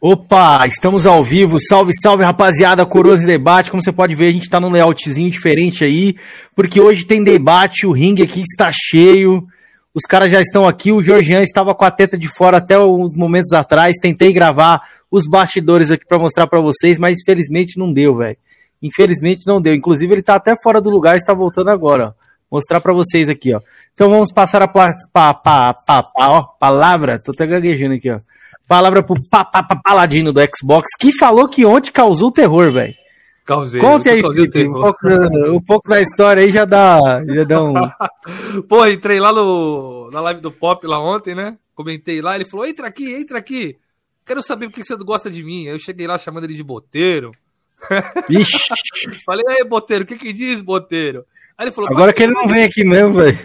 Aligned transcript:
Opa, 0.00 0.66
estamos 0.66 1.06
ao 1.06 1.24
vivo. 1.24 1.58
Salve, 1.60 1.92
salve, 2.00 2.22
rapaziada. 2.22 2.84
Coroas 2.86 3.22
e 3.22 3.26
debate. 3.26 3.70
Como 3.70 3.82
você 3.82 3.92
pode 3.92 4.14
ver, 4.14 4.28
a 4.28 4.32
gente 4.32 4.48
tá 4.48 4.60
num 4.60 4.70
layoutzinho 4.70 5.30
diferente 5.30 5.84
aí, 5.84 6.16
porque 6.54 6.80
hoje 6.80 7.04
tem 7.04 7.24
debate. 7.24 7.86
O 7.86 7.92
ringue 7.92 8.22
aqui 8.22 8.42
está 8.42 8.70
cheio. 8.72 9.46
Os 9.94 10.04
caras 10.04 10.30
já 10.30 10.40
estão 10.40 10.68
aqui. 10.68 10.92
O 10.92 11.02
Georgian 11.02 11.42
estava 11.42 11.74
com 11.74 11.84
a 11.84 11.90
teta 11.90 12.18
de 12.18 12.28
fora 12.28 12.58
até 12.58 12.78
uns 12.78 13.16
momentos 13.16 13.52
atrás. 13.52 13.96
Tentei 14.00 14.32
gravar 14.32 14.82
os 15.10 15.26
bastidores 15.26 15.90
aqui 15.90 16.04
para 16.06 16.18
mostrar 16.18 16.46
para 16.46 16.60
vocês, 16.60 16.98
mas 16.98 17.20
infelizmente 17.20 17.78
não 17.78 17.92
deu, 17.92 18.16
velho. 18.16 18.36
Infelizmente 18.82 19.46
não 19.46 19.60
deu. 19.60 19.74
Inclusive, 19.74 20.12
ele 20.12 20.22
tá 20.22 20.34
até 20.34 20.54
fora 20.62 20.80
do 20.80 20.90
lugar 20.90 21.14
e 21.14 21.18
está 21.18 21.32
voltando 21.32 21.70
agora, 21.70 22.08
ó. 22.08 22.25
Mostrar 22.50 22.80
para 22.80 22.92
vocês 22.92 23.28
aqui, 23.28 23.54
ó. 23.54 23.60
Então 23.92 24.10
vamos 24.10 24.32
passar 24.32 24.62
a 24.62 24.68
pa, 24.68 24.92
pa, 25.12 25.34
pa, 25.34 25.74
pa, 25.74 26.04
ó, 26.18 26.42
palavra. 26.42 27.18
Tô 27.18 27.32
até 27.32 27.46
gaguejando 27.46 27.94
aqui, 27.94 28.10
ó. 28.10 28.20
Palavra 28.68 29.02
pro 29.02 29.16
pa, 29.30 29.44
pa, 29.44 29.62
pa, 29.62 29.76
Paladino 29.76 30.32
do 30.32 30.40
Xbox, 30.40 30.88
que 30.98 31.16
falou 31.16 31.48
que 31.48 31.64
ontem 31.64 31.92
causou 31.92 32.32
terror, 32.32 32.72
velho. 32.72 32.94
Causei. 33.44 33.80
Conte 33.80 34.08
aí, 34.08 34.20
Felipe, 34.20 34.66
um 34.66 34.72
pouco, 34.72 35.08
um 35.08 35.60
pouco, 35.60 35.88
da 35.88 36.02
história 36.02 36.42
aí 36.42 36.50
já 36.50 36.64
dá, 36.64 37.24
já 37.24 37.44
dá 37.44 37.62
um. 37.62 37.74
Pô, 38.68 38.84
entrei 38.86 39.20
lá 39.20 39.32
no, 39.32 40.10
na 40.10 40.20
live 40.20 40.40
do 40.40 40.50
Pop 40.50 40.84
lá 40.84 40.98
ontem, 40.98 41.32
né? 41.32 41.56
Comentei 41.72 42.20
lá, 42.20 42.34
ele 42.34 42.44
falou: 42.44 42.66
entra 42.66 42.88
aqui, 42.88 43.14
entra 43.14 43.38
aqui. 43.38 43.76
Quero 44.24 44.42
saber 44.42 44.66
por 44.66 44.74
que 44.74 44.84
você 44.84 44.96
gosta 44.96 45.30
de 45.30 45.44
mim. 45.44 45.68
Aí 45.68 45.74
eu 45.74 45.78
cheguei 45.78 46.08
lá 46.08 46.18
chamando 46.18 46.44
ele 46.44 46.54
de 46.54 46.64
boteiro. 46.64 47.30
Ixi. 48.28 48.74
Falei, 49.24 49.44
aí, 49.48 49.64
boteiro, 49.64 50.02
o 50.02 50.06
que 50.06 50.16
que 50.16 50.32
diz, 50.32 50.60
boteiro? 50.60 51.24
Aí 51.58 51.66
ele 51.66 51.72
falou: 51.72 51.90
Agora 51.90 52.12
que 52.12 52.22
ele 52.22 52.32
não 52.32 52.46
vem 52.46 52.64
aqui 52.64 52.84
mesmo, 52.84 53.14
velho. 53.14 53.38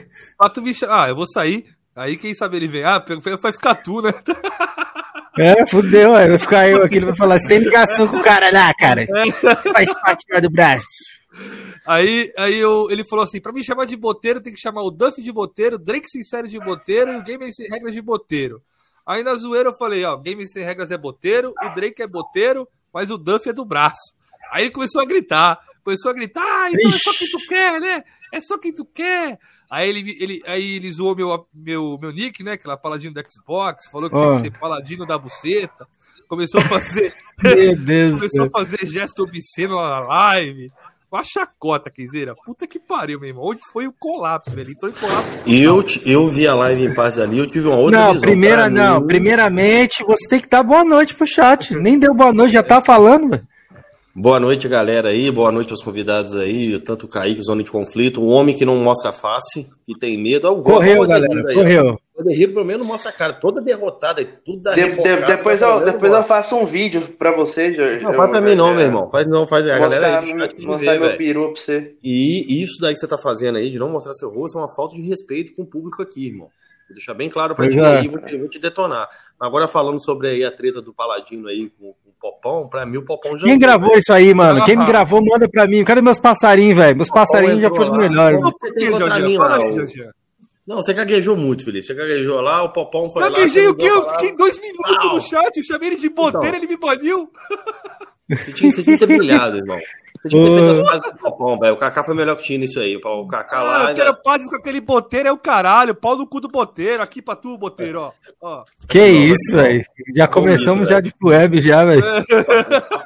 Ah, 0.89 1.09
eu 1.09 1.15
vou 1.15 1.27
sair. 1.27 1.65
Aí 1.95 2.17
quem 2.17 2.33
sabe 2.33 2.57
ele 2.57 2.67
vem. 2.67 2.83
Ah, 2.83 3.03
vai 3.41 3.53
ficar 3.53 3.75
tu, 3.75 4.01
né? 4.01 4.11
É, 5.37 5.65
fudeu, 5.65 6.11
vai 6.11 6.37
ficar 6.37 6.67
eu 6.67 6.83
aqui, 6.83 6.97
ele 6.97 7.05
vai 7.05 7.15
falar, 7.15 7.39
você 7.39 7.47
tem 7.47 7.59
ligação 7.59 8.05
com 8.05 8.17
o 8.17 8.21
cara 8.21 8.51
lá, 8.51 8.73
cara. 8.73 9.05
Você 9.05 9.71
faz 9.71 9.93
parte 10.01 10.25
lá 10.29 10.41
do 10.41 10.49
braço. 10.49 10.85
Aí, 11.87 12.31
aí 12.37 12.57
eu, 12.57 12.91
ele 12.91 13.05
falou 13.05 13.23
assim: 13.23 13.39
pra 13.39 13.53
me 13.53 13.63
chamar 13.63 13.85
de 13.85 13.95
boteiro, 13.95 14.41
tem 14.41 14.53
que 14.53 14.59
chamar 14.59 14.83
o 14.83 14.91
Duff 14.91 15.21
de 15.21 15.31
boteiro, 15.31 15.79
Drake 15.79 16.09
Sincero 16.09 16.49
de 16.49 16.59
boteiro 16.59 17.13
e 17.13 17.17
o 17.17 17.23
Gamer 17.23 17.51
Sem 17.53 17.69
Regras 17.69 17.93
de 17.93 18.01
boteiro. 18.01 18.61
Aí 19.05 19.23
na 19.23 19.33
zoeira 19.35 19.69
eu 19.69 19.73
falei: 19.73 20.03
ó, 20.03 20.17
Gamer 20.17 20.47
Sem 20.49 20.63
Regras 20.63 20.91
é 20.91 20.97
boteiro, 20.97 21.53
o 21.63 21.69
Drake 21.69 22.01
é 22.01 22.07
boteiro, 22.07 22.67
mas 22.93 23.09
o 23.09 23.17
Duff 23.17 23.49
é 23.49 23.53
do 23.53 23.63
braço. 23.63 24.13
Aí 24.51 24.65
ele 24.65 24.71
começou 24.71 25.01
a 25.01 25.05
gritar, 25.05 25.59
começou 25.83 26.11
a 26.11 26.13
gritar: 26.13 26.43
ah, 26.43 26.69
então 26.69 26.89
Ixi. 26.89 26.97
é 26.97 27.11
só 27.11 27.17
quem 27.17 27.29
tu 27.29 27.47
quer, 27.47 27.79
né? 27.79 28.03
É 28.33 28.41
só 28.41 28.57
quem 28.57 28.73
tu 28.73 28.85
quer. 28.85 29.39
Aí 29.69 29.87
ele, 29.89 30.17
ele, 30.19 30.41
aí 30.45 30.75
ele 30.75 30.91
zoou 30.91 31.15
meu, 31.15 31.47
meu, 31.53 31.97
meu 31.99 32.11
nick, 32.11 32.43
né? 32.43 32.57
Que 32.57 32.67
era 32.67 32.77
paladino 32.77 33.13
do 33.13 33.23
Xbox, 33.29 33.89
falou 33.89 34.09
que 34.09 34.15
oh. 34.15 34.19
tinha 34.19 34.33
que 34.33 34.41
ser 34.41 34.59
paladino 34.59 35.05
da 35.05 35.17
buceta. 35.17 35.87
Começou 36.27 36.61
a 36.61 36.67
fazer. 36.67 37.13
meu 37.41 37.75
Deus 37.77 38.15
começou 38.15 38.45
a 38.45 38.49
fazer 38.49 38.85
gesto 38.85 39.23
obsceno 39.23 39.75
na 39.75 39.99
live. 39.99 40.67
Uma 41.11 41.23
chacota, 41.23 41.89
Quiseira. 41.89 42.33
Puta 42.45 42.65
que 42.65 42.79
pariu, 42.79 43.19
meu 43.19 43.27
irmão. 43.27 43.43
Onde 43.45 43.59
foi 43.73 43.85
o 43.85 43.91
colapso, 43.91 44.55
velho? 44.55 44.71
Entrou 44.71 44.89
em 44.89 44.95
colapso. 44.95 45.41
Eu, 45.45 45.83
eu 46.05 46.27
vi 46.29 46.47
a 46.47 46.53
live 46.53 46.85
em 46.85 46.93
paz 46.93 47.19
ali, 47.19 47.37
eu 47.37 47.47
tive 47.47 47.67
uma 47.67 47.75
outra 47.75 47.99
não, 47.99 48.13
visão. 48.13 48.29
Primeira, 48.29 48.69
não, 48.69 49.05
primeiramente, 49.05 50.05
você 50.05 50.29
tem 50.29 50.39
que 50.39 50.47
dar 50.47 50.63
boa 50.63 50.85
noite 50.85 51.13
pro 51.13 51.27
chat. 51.27 51.75
Nem 51.75 51.99
deu 51.99 52.13
boa 52.13 52.31
noite, 52.31 52.53
já 52.53 52.63
tá 52.63 52.81
falando, 52.81 53.29
velho. 53.31 53.45
Boa 54.13 54.41
noite, 54.41 54.67
galera 54.67 55.07
aí. 55.07 55.31
Boa 55.31 55.53
noite 55.53 55.71
aos 55.71 55.81
convidados 55.81 56.35
aí. 56.35 56.77
Tanto 56.81 57.05
o 57.05 57.09
Kaique, 57.09 57.41
Zona 57.41 57.63
de 57.63 57.71
Conflito. 57.71 58.21
Um 58.21 58.27
homem 58.27 58.53
que 58.53 58.65
não 58.65 58.75
mostra 58.75 59.13
face 59.13 59.69
e 59.87 59.97
tem 59.97 60.21
medo. 60.21 60.49
Oh, 60.49 60.61
correu, 60.61 61.07
galera. 61.07 61.47
Aí, 61.47 61.55
correu. 61.55 61.97
O 62.13 62.21
Derrido, 62.21 62.53
pelo 62.53 62.65
menos, 62.65 62.85
mostra 62.85 63.09
a 63.09 63.13
cara 63.13 63.31
toda 63.31 63.61
derrotada. 63.61 64.23
Tudo 64.25 64.69
de, 64.71 64.81
de, 64.81 65.25
depois 65.25 65.61
eu, 65.61 65.85
depois 65.85 66.11
eu 66.11 66.23
faço 66.25 66.57
um 66.57 66.65
vídeo 66.65 67.01
pra 67.17 67.31
você, 67.31 67.73
Jorge. 67.73 68.03
Não, 68.03 68.13
faz 68.13 68.29
pra 68.29 68.41
mim 68.41 68.53
não, 68.53 68.73
meu 68.73 68.85
irmão. 68.85 69.09
Faz 69.09 69.25
não, 69.25 69.47
faz 69.47 69.65
a 69.65 69.79
mostrar, 69.79 69.99
galera 69.99 70.19
aí. 70.19 70.59
Mostrar 70.59 70.99
meu 70.99 71.15
peru 71.15 71.53
pra 71.53 71.61
você. 71.61 71.95
E 72.03 72.61
isso 72.61 72.81
daí 72.81 72.93
que 72.93 72.99
você 72.99 73.07
tá 73.07 73.17
fazendo 73.17 73.59
aí, 73.59 73.71
de 73.71 73.79
não 73.79 73.89
mostrar 73.89 74.13
seu 74.13 74.29
rosto, 74.29 74.57
é 74.57 74.61
uma 74.61 74.75
falta 74.75 74.93
de 74.93 75.01
respeito 75.03 75.55
com 75.55 75.61
o 75.61 75.65
público 75.65 76.01
aqui, 76.01 76.27
irmão. 76.27 76.49
Vou 76.89 76.95
deixar 76.95 77.13
bem 77.13 77.29
claro 77.29 77.55
pra 77.55 77.69
ti 77.69 77.79
é. 77.79 77.85
aí, 77.85 78.07
vou 78.09 78.19
te, 78.19 78.37
vou 78.37 78.49
te 78.49 78.59
detonar. 78.59 79.09
Agora 79.39 79.69
falando 79.69 80.03
sobre 80.03 80.27
aí 80.27 80.43
a 80.43 80.51
treta 80.51 80.81
do 80.81 80.93
Paladino 80.93 81.47
aí 81.47 81.71
com, 81.79 81.93
Popão, 82.21 82.69
pra 82.69 82.85
mim 82.85 82.97
o 82.97 83.05
Popão 83.05 83.37
já. 83.37 83.45
Quem 83.45 83.57
gravou 83.57 83.97
isso 83.97 84.13
aí, 84.13 84.31
mano? 84.33 84.63
Quem 84.63 84.77
me 84.77 84.85
gravou, 84.85 85.21
manda 85.25 85.49
pra 85.49 85.67
mim. 85.67 85.83
Cadê 85.83 86.01
meus 86.01 86.19
passarinhos, 86.19 86.77
velho? 86.77 86.95
Meus 86.95 87.09
passarinhos 87.09 87.59
já 87.59 87.69
foram 87.69 87.97
melhores. 87.97 88.39
Não, 90.67 90.75
você 90.77 90.93
gaguejou 90.93 91.35
muito, 91.35 91.65
Felipe. 91.65 91.87
Você 91.87 91.95
gaguejou 91.95 92.39
lá, 92.39 92.63
o 92.63 92.71
Popão 92.71 93.09
foi 93.09 93.23
Gaguejei 93.23 93.65
lá. 93.65 93.71
Gaguejei 93.71 93.71
o 93.71 93.75
quê? 93.75 93.85
Eu 93.87 94.09
fiquei 94.11 94.35
dois 94.35 94.61
minutos 94.61 94.95
Não. 94.97 95.15
no 95.15 95.21
chat, 95.21 95.57
eu 95.57 95.63
chamei 95.63 95.89
ele 95.89 95.97
de 95.97 96.09
boteiro, 96.09 96.45
então, 96.45 96.59
ele 96.59 96.67
me 96.67 96.77
baniu. 96.77 97.29
Você 98.29 98.53
tinha, 98.53 98.71
você 98.71 98.83
tinha 98.83 98.97
que 98.97 99.05
ter 99.05 99.17
brilhado, 99.17 99.57
irmão. 99.57 99.79
Você 100.21 100.29
tinha 100.29 100.43
que 100.43 100.49
ter 100.51 100.57
feito 100.57 100.81
as 100.81 100.89
pazes 100.89 101.13
do 101.13 101.17
Popão, 101.17 101.59
velho. 101.59 101.73
O 101.73 101.77
Kaká 101.77 102.03
foi 102.03 102.13
melhor 102.13 102.35
que 102.35 102.43
tinha 102.43 102.59
nisso 102.59 102.79
aí. 102.79 102.95
O 102.95 103.25
Kaká 103.25 103.57
ah, 103.57 103.63
lá. 103.63 103.89
Eu 103.89 103.95
quero 103.95 104.21
pazes 104.21 104.47
com 104.47 104.55
aquele 104.55 104.79
boteiro, 104.79 105.29
é 105.29 105.31
o 105.31 105.37
caralho. 105.37 105.95
Pau 105.95 106.15
no 106.15 106.27
cu 106.27 106.39
do 106.39 106.47
boteiro. 106.47 107.01
Aqui 107.01 107.21
pra 107.23 107.35
tu, 107.35 107.57
boteiro, 107.57 108.01
ó. 108.01 108.11
ó. 108.39 108.63
Que 108.87 109.03
isso, 109.03 109.55
velho. 109.55 109.83
Já 110.15 110.27
começamos 110.27 110.87
já 110.87 110.99
de 110.99 111.11
web, 111.23 111.61
já, 111.61 111.83
velho. 111.83 112.03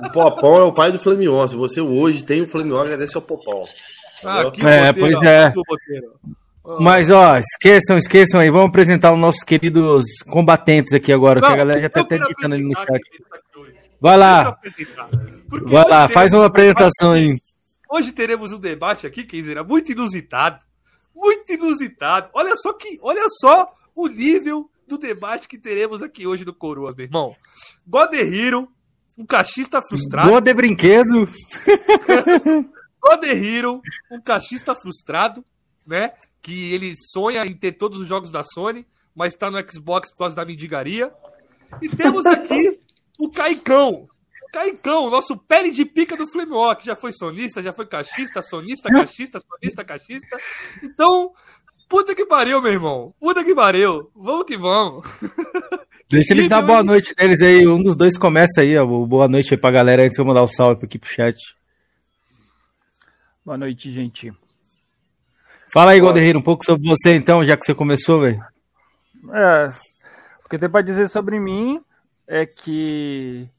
O 0.06 0.12
Popão 0.12 0.58
é 0.58 0.64
o 0.64 0.74
pai 0.74 0.92
do 0.92 1.00
Flamion. 1.00 1.48
Se 1.48 1.56
você 1.56 1.80
hoje 1.80 2.24
tem 2.24 2.42
o 2.42 2.50
Flamion, 2.50 2.82
agradece 2.82 3.16
ao 3.16 3.22
Popão. 3.22 3.64
Ah, 4.24 4.42
aqui, 4.42 4.66
é, 4.66 4.92
boteiro, 4.92 5.14
pois 5.14 5.24
é. 5.24 5.54
Mas, 6.80 7.10
ó, 7.12 7.38
esqueçam, 7.38 7.98
esqueçam 7.98 8.42
aí. 8.42 8.50
Vamos 8.50 8.70
apresentar 8.70 9.14
os 9.14 9.20
nossos 9.20 9.44
queridos 9.44 10.04
combatentes 10.28 10.94
aqui 10.94 11.14
agora, 11.14 11.40
Não, 11.40 11.48
que 11.48 11.54
a 11.54 11.58
galera 11.58 11.80
já 11.80 11.90
tá 11.90 12.02
até 12.02 12.18
ditando 12.18 12.56
ali 12.56 12.64
no 12.64 12.76
chat. 12.76 13.02
Vai 14.00 14.18
lá. 14.18 14.60
Vai 15.48 15.90
lá, 15.90 16.10
faz 16.10 16.34
uma 16.34 16.46
apresentação 16.46 17.14
aí. 17.14 17.38
Hoje 17.90 18.12
teremos 18.12 18.52
um 18.52 18.60
debate 18.60 19.08
aqui, 19.08 19.24
Kenzeira, 19.24 19.64
muito 19.64 19.92
inusitado. 19.92 20.64
Muito 21.16 21.54
inusitado. 21.54 22.30
Olha 22.34 22.56
só 22.58 22.74
que, 22.74 23.00
olha 23.02 23.26
só 23.40 23.74
o 23.96 24.08
nível 24.08 24.70
do 24.88 24.98
debate 24.98 25.48
que 25.48 25.58
teremos 25.58 26.02
aqui 26.02 26.28
hoje 26.28 26.46
no 26.46 26.54
Coroas, 26.54 26.96
meu 26.96 27.06
irmão. 27.06 27.36
God 27.88 28.14
Hero, 28.14 28.70
um 29.18 29.26
cachista 29.26 29.82
frustrado. 29.88 30.30
God 30.30 30.44
de 30.44 30.54
brinquedo. 30.54 31.28
God 33.02 33.24
Hero, 33.24 33.82
um 34.12 34.22
cachista 34.22 34.76
frustrado, 34.76 35.44
né? 35.86 36.14
Que 36.42 36.74
ele 36.74 36.94
sonha 37.12 37.46
em 37.46 37.56
ter 37.56 37.74
todos 37.74 38.00
os 38.00 38.08
jogos 38.08 38.30
da 38.30 38.44
Sony, 38.44 38.86
mas 39.16 39.34
está 39.34 39.50
no 39.50 39.58
Xbox 39.58 40.12
por 40.12 40.18
causa 40.18 40.36
da 40.36 40.46
mendigaria. 40.46 41.12
E 41.82 41.90
temos 41.90 42.26
aqui 42.26 42.78
o 43.20 43.30
Caicão. 43.30 44.08
Caicão, 44.52 45.10
nosso 45.10 45.36
pele 45.38 45.72
de 45.72 45.84
pica 45.84 46.16
do 46.16 46.28
Flame 46.28 46.54
Walk. 46.54 46.86
Já 46.86 46.96
foi 46.96 47.12
sonista, 47.12 47.62
já 47.62 47.74
foi 47.74 47.86
cachista, 47.86 48.42
sonista, 48.42 48.90
cachista, 48.90 49.40
sonista, 49.42 49.84
cachista. 49.84 50.38
Então, 50.82 51.34
puta 51.90 52.16
que 52.16 52.26
pariu, 52.26 52.62
meu 52.62 52.72
irmão. 52.72 53.14
Puta 53.20 53.44
que 53.44 53.54
pariu. 53.54 54.10
Vamos 54.16 54.46
que 54.46 54.58
vamos. 54.58 55.06
Deixa 56.10 56.34
eles 56.34 56.48
dar 56.48 56.62
boa 56.62 56.84
noite 56.84 57.14
deles 57.14 57.42
aí. 57.42 57.68
Um 57.68 57.84
dos 57.84 57.98
dois 57.98 58.18
começa 58.18 58.62
aí, 58.62 58.78
ó. 58.78 58.86
Boa 58.86 59.28
noite 59.28 59.54
aí 59.54 59.60
pra 59.60 59.72
galera 59.72 60.04
antes 60.04 60.16
de 60.16 60.22
eu 60.22 60.26
mandar 60.26 60.42
o 60.42 60.46
um 60.46 60.48
salve 60.48 60.86
aqui 60.86 60.98
pro 60.98 61.10
chat. 61.10 61.38
Boa 63.44 63.58
noite, 63.58 63.92
gente. 63.92 64.32
Fala 65.68 65.92
aí, 65.92 66.00
Golderreiro, 66.00 66.40
um 66.40 66.44
pouco 66.44 66.64
sobre 66.64 66.88
você 66.88 67.14
então, 67.16 67.44
já 67.44 67.58
que 67.58 67.66
você 67.66 67.76
começou, 67.76 68.22
velho. 68.22 68.42
É, 69.34 69.70
o 70.46 70.50
que 70.50 70.58
tem 70.58 70.70
pra 70.70 70.82
dizer 70.82 71.10
sobre 71.10 71.40
mim 71.40 71.84
é 72.28 72.46
que 72.46 73.50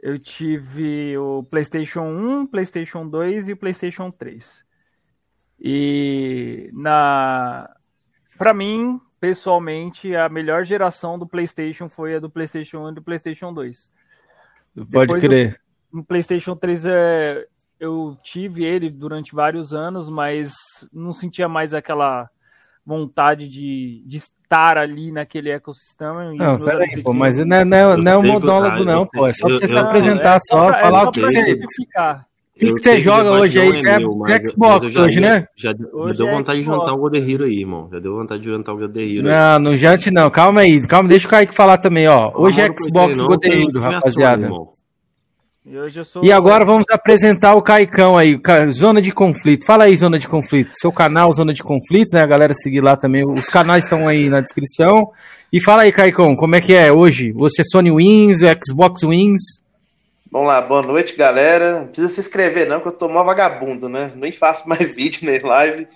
eu 0.00 0.18
tive 0.18 1.16
o 1.16 1.42
PlayStation 1.44 2.02
1, 2.02 2.46
PlayStation 2.46 3.08
2 3.08 3.48
e 3.48 3.52
o 3.52 3.56
PlayStation 3.56 4.10
3. 4.10 4.64
E 5.60 6.70
na 6.72 7.70
para 8.36 8.52
mim, 8.52 9.00
pessoalmente, 9.20 10.16
a 10.16 10.28
melhor 10.28 10.64
geração 10.64 11.16
do 11.16 11.28
PlayStation 11.28 11.88
foi 11.88 12.16
a 12.16 12.18
do 12.18 12.28
PlayStation 12.28 12.78
1 12.86 12.88
e 12.88 12.94
do 12.94 13.02
PlayStation 13.02 13.54
2. 13.54 13.88
Pode 14.74 14.88
Depois 14.90 15.22
crer. 15.22 15.60
No 15.92 16.02
PlayStation 16.04 16.56
3 16.56 16.86
é, 16.86 17.46
eu 17.78 18.18
tive 18.22 18.64
ele 18.64 18.90
durante 18.90 19.34
vários 19.34 19.72
anos, 19.72 20.08
mas 20.08 20.54
não 20.92 21.12
sentia 21.12 21.48
mais 21.48 21.72
aquela 21.74 22.28
vontade 22.84 23.48
de, 23.48 24.02
de 24.06 24.20
estar 24.52 24.76
ali 24.76 25.10
naquele 25.10 25.50
ecossistema. 25.50 26.32
Não, 26.34 26.58
peraí, 26.58 27.02
pô, 27.02 27.14
mas 27.14 27.38
não 27.38 27.56
é, 27.56 27.64
não 27.64 27.76
é, 27.76 27.96
não 27.96 28.12
é 28.12 28.18
um 28.18 28.22
monólogo, 28.22 28.84
não, 28.84 29.06
pô. 29.06 29.26
É 29.26 29.32
só 29.32 29.48
você 29.48 29.66
se 29.66 29.78
apresentar, 29.78 30.38
só, 30.40 30.70
é 30.70 30.80
falar 30.80 31.04
o 31.04 31.10
que 31.10 31.20
você. 31.20 31.52
O 32.54 32.58
que, 32.58 32.72
que 32.74 32.78
você 32.78 33.00
joga 33.00 33.30
hoje 33.30 33.58
aí? 33.58 33.72
Você 33.72 33.88
é 33.88 33.98
meu, 33.98 34.18
Xbox 34.46 34.94
hoje, 34.94 35.20
né? 35.20 35.46
Já, 35.56 35.70
já 35.70 36.12
deu 36.12 36.30
vontade 36.30 36.60
de 36.60 36.66
jantar 36.66 36.92
o 36.92 36.98
God 36.98 37.14
Hero 37.14 37.44
aí, 37.44 37.60
irmão. 37.60 37.88
Já 37.90 37.98
deu 37.98 38.14
vontade 38.14 38.42
de 38.42 38.50
jantar 38.50 38.74
o 38.74 38.78
God 38.78 38.94
Hero. 38.94 39.26
Não, 39.26 39.58
não 39.58 39.76
jante 39.76 40.10
não. 40.10 40.30
Calma 40.30 40.60
aí. 40.60 40.86
Calma, 40.86 41.08
deixa 41.08 41.26
o 41.26 41.30
Kaique 41.30 41.54
falar 41.54 41.78
também, 41.78 42.06
ó. 42.06 42.30
Hoje 42.34 42.60
é 42.60 42.66
Xbox 42.66 43.20
God 43.22 43.44
Hero, 43.44 43.80
rapaziada. 43.80 44.48
E, 45.64 46.26
e 46.26 46.32
agora 46.32 46.64
vamos 46.64 46.84
apresentar 46.90 47.54
o 47.54 47.62
Caicão 47.62 48.18
aí, 48.18 48.36
Zona 48.72 49.00
de 49.00 49.12
Conflito. 49.12 49.64
Fala 49.64 49.84
aí, 49.84 49.96
Zona 49.96 50.18
de 50.18 50.26
Conflito. 50.26 50.72
Seu 50.74 50.90
canal, 50.90 51.32
Zona 51.32 51.54
de 51.54 51.62
Conflito, 51.62 52.14
né? 52.14 52.22
A 52.22 52.26
galera 52.26 52.52
seguir 52.52 52.80
lá 52.80 52.96
também. 52.96 53.24
Os 53.24 53.48
canais 53.48 53.84
estão 53.84 54.08
aí 54.08 54.28
na 54.28 54.40
descrição. 54.40 55.12
E 55.52 55.62
fala 55.62 55.82
aí, 55.82 55.92
Caicon, 55.92 56.34
como 56.34 56.56
é 56.56 56.60
que 56.60 56.74
é 56.74 56.90
hoje? 56.90 57.30
Você 57.30 57.62
é 57.62 57.64
Sony 57.64 57.92
Wins, 57.92 58.40
Xbox 58.66 59.04
Wins? 59.04 59.40
Vamos 60.32 60.48
lá, 60.48 60.60
boa 60.62 60.82
noite, 60.82 61.14
galera. 61.14 61.80
Não 61.80 61.86
precisa 61.86 62.08
se 62.08 62.20
inscrever, 62.20 62.66
não, 62.66 62.80
que 62.80 62.88
eu 62.88 62.92
tô 62.92 63.08
mó 63.08 63.22
vagabundo, 63.22 63.88
né? 63.88 64.10
Nem 64.16 64.32
faço 64.32 64.68
mais 64.68 64.82
vídeo 64.92 65.20
nem 65.22 65.38
live. 65.38 65.86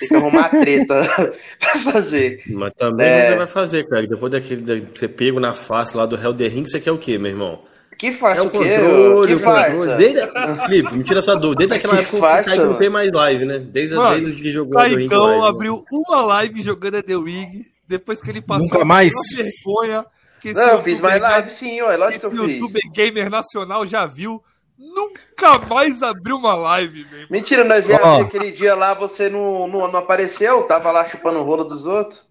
Tem 0.00 0.08
que 0.08 0.14
arrumar 0.14 0.48
treta 0.48 1.02
pra 1.60 1.92
fazer. 1.92 2.40
Mas 2.46 2.72
também 2.78 3.06
é... 3.06 3.26
você 3.26 3.36
vai 3.36 3.46
fazer, 3.46 3.86
cara. 3.86 4.06
Depois 4.06 4.32
daquele 4.32 4.62
de 4.62 4.98
você 4.98 5.06
pego 5.06 5.38
na 5.38 5.52
face 5.52 5.94
lá 5.94 6.06
do 6.06 6.16
Hell 6.16 6.32
the 6.32 6.48
Ring, 6.48 6.64
você 6.66 6.80
quer 6.80 6.92
o 6.92 6.98
quê, 6.98 7.18
meu 7.18 7.30
irmão? 7.30 7.60
Que 8.02 8.10
farsa 8.10 8.42
é 8.42 8.46
o 8.48 8.50
quê? 8.50 8.58
Controle, 8.58 9.28
que 9.28 9.36
farsa? 9.40 9.96
Desde... 9.96 10.20
Felipe, 10.62 10.96
me 10.96 11.04
tira 11.04 11.20
sua 11.20 11.36
dúvida. 11.36 11.68
Desde 11.68 11.76
aquela 11.86 11.94
Que 11.98 12.02
época 12.02 12.18
farsa, 12.18 12.50
que 12.50 12.58
não 12.58 12.74
tem 12.74 12.90
mais 12.90 13.12
live, 13.12 13.44
né? 13.44 13.60
Desde, 13.60 13.94
Mano, 13.94 14.20
desde 14.20 14.42
que 14.42 14.50
jogou 14.50 14.76
The 14.76 14.88
Ring 14.88 15.08
Caicão 15.08 15.38
live, 15.38 15.46
abriu 15.46 15.84
uma 15.92 16.22
live 16.22 16.62
jogando 16.64 16.96
a 16.96 17.02
The 17.04 17.14
Ring, 17.14 17.64
depois 17.86 18.20
que 18.20 18.28
ele 18.28 18.42
passou 18.42 18.64
Nunca 18.64 18.84
mais? 18.84 19.12
uma 19.14 19.44
vergonha. 19.44 20.06
Que 20.40 20.52
Não, 20.52 20.68
eu 20.70 20.82
fiz 20.82 21.00
mais 21.00 21.22
live 21.22 21.50
sim, 21.52 21.80
ué. 21.80 21.96
Lógico 21.96 22.28
que 22.28 22.36
eu 22.36 22.44
fiz. 22.44 22.58
youtuber 22.58 22.82
gamer 22.92 23.30
nacional 23.30 23.86
já 23.86 24.04
viu. 24.04 24.42
Nunca 24.76 25.60
mais 25.60 26.02
abriu 26.02 26.34
uma 26.38 26.56
live, 26.56 27.06
meu. 27.08 27.26
Mentira, 27.30 27.62
nós 27.62 27.86
ia 27.88 28.00
Ó. 28.02 28.14
abrir 28.14 28.24
aquele 28.26 28.50
dia 28.50 28.74
lá, 28.74 28.94
você 28.94 29.28
não, 29.28 29.68
não, 29.68 29.86
não 29.92 30.00
apareceu, 30.00 30.64
tava 30.64 30.90
lá 30.90 31.04
chupando 31.04 31.38
o 31.38 31.44
rolo 31.44 31.62
dos 31.62 31.86
outros. 31.86 32.26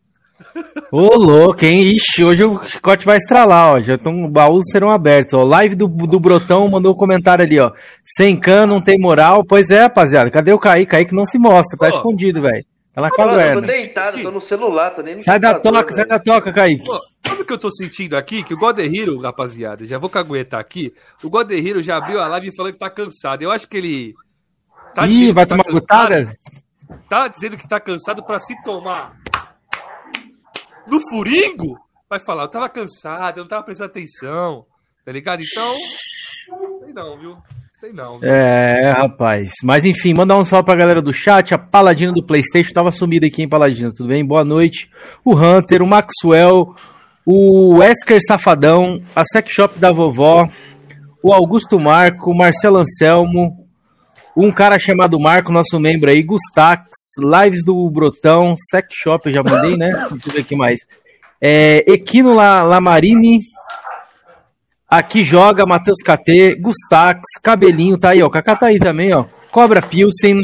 Ô, 0.92 1.16
louco, 1.18 1.64
hein? 1.66 1.96
Ixi, 1.96 2.24
hoje 2.24 2.44
o 2.44 2.68
chicote 2.68 3.06
vai 3.06 3.18
estralar, 3.18 3.76
ó. 3.76 3.80
Já 3.82 3.96
estão, 3.96 4.30
baús 4.30 4.66
serão 4.72 4.90
abertos, 4.90 5.34
ó. 5.34 5.44
Live 5.44 5.76
do, 5.76 5.88
do 5.88 6.20
Brotão 6.20 6.68
mandou 6.68 6.94
um 6.94 6.98
comentário 6.98 7.46
ali, 7.46 7.60
ó. 7.60 7.72
Sem 8.04 8.38
can, 8.40 8.66
não 8.68 8.82
tem 8.82 9.00
moral. 9.00 9.44
Pois 9.46 9.70
é, 9.70 9.82
rapaziada. 9.84 10.30
Cadê 10.30 10.52
o 10.54 10.60
Kaique? 10.60 10.92
Kaique 10.92 11.16
não 11.16 11.26
se 11.26 11.38
mostra, 11.40 11.78
tá 11.78 11.86
Ó. 11.88 11.90
escondido, 11.90 12.42
velho. 12.42 12.66
Tá 12.94 13.02
na 13.02 13.08
Mano, 13.08 13.14
eu 13.14 13.28
tô 13.28 13.30
caverna. 13.38 13.62
deitado, 13.62 14.22
tô 14.22 14.32
no 14.32 14.42
celular, 14.42 14.90
tô 14.92 15.02
nem 15.02 15.16
no 15.16 15.22
Sai 15.22 15.40
da 15.40 15.58
toca, 15.60 15.94
sai 15.94 16.06
velho. 16.06 16.10
da 16.10 16.20
toca, 16.20 16.52
Kaique. 16.52 16.84
Pô, 16.86 17.00
sabe 17.26 17.42
o 17.42 17.46
que 17.46 17.54
eu 17.54 17.58
tô 17.58 17.72
sentindo 17.72 18.18
aqui? 18.18 18.44
Que 18.44 18.54
o 18.54 18.58
God 18.58 18.80
Hero, 18.80 19.18
rapaziada, 19.22 19.86
já 19.86 19.98
vou 19.98 20.10
caguetar 20.10 20.60
aqui. 20.60 20.94
O 21.24 21.30
God 21.30 21.50
Hero 21.52 21.82
já 21.82 21.96
abriu 21.96 22.20
a 22.20 22.28
live 22.28 22.54
falando 22.54 22.74
que 22.74 22.80
tá 22.80 22.90
cansado. 22.90 23.44
Eu 23.44 23.50
acho 23.52 23.66
que 23.70 23.78
ele. 23.78 24.14
tá 24.94 25.08
Ih, 25.08 25.32
vai 25.32 25.46
tá 25.46 25.56
tomar 25.56 25.64
cansado, 25.64 25.80
gotada? 25.80 26.38
Tá 27.10 27.28
dizendo 27.30 27.56
que 27.56 27.66
tá 27.66 27.80
cansado 27.80 28.24
pra 28.24 28.42
se 28.42 28.62
tomar. 28.62 29.14
No 30.88 31.00
furingo? 31.10 31.78
Vai 32.10 32.20
falar, 32.20 32.44
eu 32.44 32.48
tava 32.50 32.70
cansado, 32.70 33.38
eu 33.38 33.44
não 33.44 33.50
tava 33.50 33.64
prestando 33.64 33.90
atenção. 33.90 34.66
Tá 35.06 35.12
ligado? 35.12 35.42
Então. 35.42 35.76
Sei 36.84 36.94
não, 36.94 37.18
viu? 37.18 37.38
Sei 37.80 37.94
não. 37.94 38.20
Viu? 38.20 38.30
É, 38.30 38.92
rapaz. 38.92 39.52
Mas 39.64 39.86
enfim, 39.86 40.14
mandar 40.14 40.38
um 40.38 40.46
salve 40.46 40.66
pra 40.66 40.76
galera 40.76 41.02
do 41.02 41.14
chat. 41.14 41.54
A 41.54 41.58
Paladino 41.58 42.14
do 42.14 42.24
PlayStation 42.24 42.74
tava 42.74 42.92
sumida 42.92 43.26
aqui, 43.26 43.42
hein, 43.42 43.50
Paladino? 43.50 43.94
Tudo 43.94 44.10
bem? 44.10 44.26
Boa 44.26 44.44
noite. 44.44 44.90
O 45.26 45.36
Hunter, 45.36 45.82
o 45.82 45.88
Maxwell, 45.88 46.76
o 47.26 47.78
Wesker 47.78 48.20
Safadão, 48.26 49.02
a 49.16 49.24
Sex 49.24 49.52
Shop 49.52 49.80
da 49.80 49.92
Vovó, 49.92 50.48
o 51.24 51.34
Augusto 51.34 51.80
Marco, 51.80 52.32
o 52.32 52.38
Marcelo 52.38 52.78
Anselmo, 52.78 53.61
um 54.36 54.52
cara 54.52 54.80
chamado 54.80 55.20
Marco, 55.20 55.52
nosso 55.52 55.80
membro 55.80 56.10
aí, 56.10 56.24
Gustax, 56.24 56.90
Lives 57.20 57.64
do 57.66 57.90
Brotão, 57.90 58.56
Sex 58.70 58.88
Shop, 58.92 59.28
eu 59.28 59.34
já 59.34 59.44
mandei, 59.44 59.76
né? 59.76 59.92
Deixa 60.24 60.40
eu 60.40 60.42
aqui 60.42 60.56
mais. 60.56 60.82
É, 61.40 61.84
Equino 61.92 62.34
La, 62.34 62.64
Lamarini, 62.64 63.40
Aqui 64.92 65.24
joga 65.24 65.66
Matheus 65.66 66.00
KT, 66.04 66.58
Gustax, 66.60 67.22
Cabelinho, 67.42 67.98
tá 67.98 68.10
aí, 68.10 68.22
ó. 68.22 68.30
Kaká 68.30 68.58
tá 68.58 68.66
aí 68.66 68.78
também, 68.78 69.14
ó. 69.14 69.24
Cobra 69.50 69.82
Pilsen, 69.82 70.44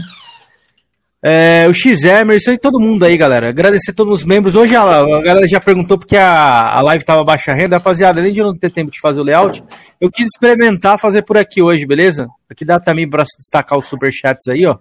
é, 1.21 1.67
o 1.67 1.73
X 1.73 2.01
Emerson 2.05 2.53
e 2.53 2.57
todo 2.57 2.79
mundo 2.79 3.03
aí, 3.03 3.17
galera. 3.17 3.49
Agradecer 3.49 3.91
a 3.91 3.93
todos 3.93 4.21
os 4.21 4.23
membros. 4.23 4.55
Hoje 4.55 4.73
a, 4.73 4.83
a 4.83 5.21
galera 5.21 5.49
já 5.49 5.59
perguntou 5.59 5.97
porque 5.97 6.15
a, 6.15 6.71
a 6.71 6.81
live 6.81 7.03
tava 7.03 7.25
baixa 7.25 7.53
renda. 7.53 7.75
Rapaziada, 7.75 8.21
além 8.21 8.31
de 8.31 8.39
não 8.39 8.57
ter 8.57 8.71
tempo 8.71 8.89
de 8.89 9.01
fazer 9.01 9.19
o 9.19 9.23
layout, 9.23 9.61
eu 9.99 10.09
quis 10.09 10.27
experimentar 10.27 10.97
fazer 10.97 11.23
por 11.23 11.37
aqui 11.37 11.61
hoje, 11.61 11.85
beleza? 11.85 12.29
Aqui 12.49 12.63
dá 12.63 12.79
também 12.79 13.09
pra 13.09 13.25
destacar 13.37 13.77
os 13.77 13.85
superchats 13.85 14.47
aí, 14.47 14.65
ó. 14.65 14.77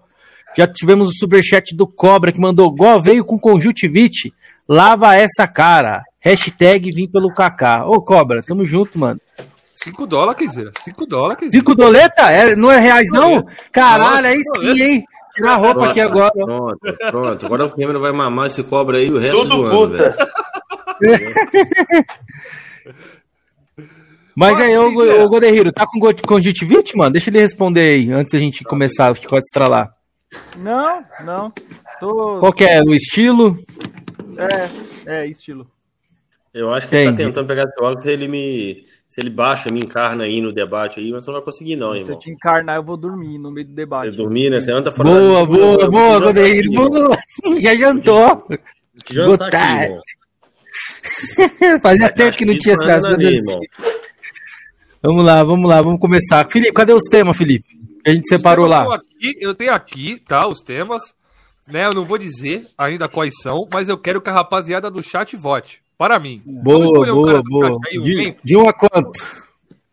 Já 0.56 0.66
tivemos 0.66 1.10
o 1.10 1.18
superchat 1.18 1.76
do 1.76 1.86
Cobra 1.86 2.32
que 2.32 2.40
mandou 2.40 2.70
Gó 2.70 2.98
veio 2.98 3.24
com 3.24 3.38
conjuntivite. 3.38 4.32
Lava 4.68 5.14
essa 5.14 5.46
cara. 5.46 6.02
Hashtag 6.20 6.90
vim 6.92 7.08
pelo 7.08 7.32
Kaká. 7.32 7.86
Ô, 7.86 8.00
Cobra, 8.00 8.40
tamo 8.42 8.64
junto, 8.64 8.98
mano. 8.98 9.20
5 9.74 10.06
dólares, 10.06 10.38
quer 10.38 10.46
dizer. 10.48 10.72
5 10.82 11.06
dólares, 11.06 11.38
quer 11.38 11.46
dizer. 11.46 11.58
Cinco 11.58 11.74
doleta? 11.74 12.32
É, 12.32 12.56
não 12.56 12.72
é 12.72 12.78
reais, 12.78 13.06
não? 13.12 13.44
Caralho, 13.70 14.14
Nossa, 14.14 14.28
aí 14.28 14.42
doleta. 14.42 14.74
sim, 14.74 14.82
hein? 14.82 15.04
Tirar 15.34 15.52
a 15.52 15.56
roupa 15.56 15.90
aqui 15.90 16.00
agora. 16.00 16.32
Pronto, 16.32 16.78
pronto. 17.10 17.46
Agora 17.46 17.66
o 17.66 17.70
Cameron 17.70 18.00
vai 18.00 18.12
mamar 18.12 18.46
esse 18.46 18.62
cobra 18.62 18.96
aí 18.96 19.10
o 19.10 19.18
resto 19.18 19.42
Tudo 19.42 19.56
do 19.56 19.64
ano, 19.66 19.88
velho. 19.98 20.14
Mas 24.36 24.60
aí, 24.60 24.76
ô, 24.76 25.04
é. 25.04 25.24
ô 25.24 25.28
Godehiro, 25.30 25.72
tá 25.72 25.86
com 25.86 25.98
conjuntivite, 26.26 26.94
mano? 26.96 27.12
Deixa 27.12 27.30
ele 27.30 27.40
responder 27.40 27.80
aí, 27.80 28.12
antes 28.12 28.32
da 28.34 28.38
gente 28.38 28.62
começar, 28.64 29.14
que 29.16 29.26
pode 29.26 29.44
estralar. 29.46 29.90
Não, 30.58 31.02
não. 31.24 31.52
Tô. 31.98 32.38
Qual 32.38 32.52
que 32.52 32.64
é 32.64 32.82
o 32.82 32.92
estilo? 32.92 33.58
É, 35.06 35.22
é, 35.22 35.26
estilo. 35.26 35.66
Eu 36.52 36.72
acho 36.72 36.86
que 36.88 36.94
ele 36.94 37.04
tá 37.06 37.10
Entendi. 37.12 37.28
tentando 37.30 37.46
pegar 37.46 37.66
teu 37.68 37.86
óculos, 37.86 38.04
se 38.04 38.10
ele 38.10 38.28
me. 38.28 38.84
Se 39.08 39.20
ele 39.20 39.30
baixa, 39.30 39.70
me 39.72 39.80
encarna 39.80 40.24
aí 40.24 40.40
no 40.40 40.52
debate 40.52 40.98
aí, 40.98 41.12
mas 41.12 41.24
você 41.24 41.30
não 41.30 41.38
vai 41.38 41.44
conseguir, 41.44 41.76
não, 41.76 41.92
Se 41.92 41.98
eu 41.98 42.02
irmão. 42.02 42.18
te 42.18 42.30
encarnar, 42.30 42.76
eu 42.76 42.82
vou 42.82 42.96
dormir 42.96 43.38
no 43.38 43.50
meio 43.52 43.66
do 43.68 43.72
debate. 43.72 44.10
Você 44.10 44.16
dormir, 44.16 44.50
né? 44.50 44.58
Você 44.60 44.72
anda 44.72 44.90
fora 44.90 45.08
Boa, 45.08 45.46
boa, 45.46 45.80
Eu- 45.80 45.90
boa, 45.90 46.32
eu- 46.32 46.46
eu- 46.46 46.90
Boa. 46.90 47.16
Já 47.62 47.74
jantou. 47.76 48.46
Jantar 49.10 49.22
aqui, 49.22 49.26
Botar. 49.38 49.82
irmão. 49.84 50.00
Fazia 51.80 52.08
tempo 52.12 52.36
que 52.36 52.44
não 52.44 52.58
tinha 52.58 52.74
Isso 52.74 52.88
essa. 52.88 53.16
Vamos 55.02 55.24
lá, 55.24 55.42
vamos 55.44 55.68
lá, 55.68 55.80
vamos 55.82 56.00
começar. 56.00 56.48
Felipe, 56.50 56.72
cadê 56.72 56.92
os 56.92 57.04
temas, 57.04 57.36
Felipe? 57.36 57.66
A 58.06 58.10
gente 58.10 58.28
separou 58.28 58.66
lá. 58.66 58.80
estão 58.82 58.92
Aqui, 58.92 59.34
eu 59.40 59.54
tenho 59.54 59.72
aqui, 59.72 60.22
tá? 60.26 60.46
Os 60.46 60.60
temas. 60.60 61.02
Né, 61.66 61.84
eu 61.84 61.92
não 61.92 62.04
vou 62.04 62.16
dizer 62.16 62.64
ainda 62.78 63.08
quais 63.08 63.34
são, 63.42 63.68
mas 63.72 63.88
eu 63.88 63.98
quero 63.98 64.20
que 64.20 64.30
a 64.30 64.32
rapaziada 64.32 64.88
do 64.88 65.02
chat 65.02 65.34
vote. 65.36 65.82
Para 65.98 66.20
mim. 66.20 66.40
Vamos 66.46 66.62
Boa, 66.62 66.84
escolher 66.84 67.10
um 67.10 67.14
boa, 67.22 67.42
boa. 67.44 67.80
aí, 67.88 67.98
um 67.98 68.02
De, 68.02 68.36
de 68.44 68.56
um 68.56 68.68
a 68.68 68.72
quanto? 68.72 69.18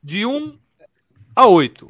de 0.04 0.26
1 0.26 0.54
a 1.36 1.48
8. 1.48 1.88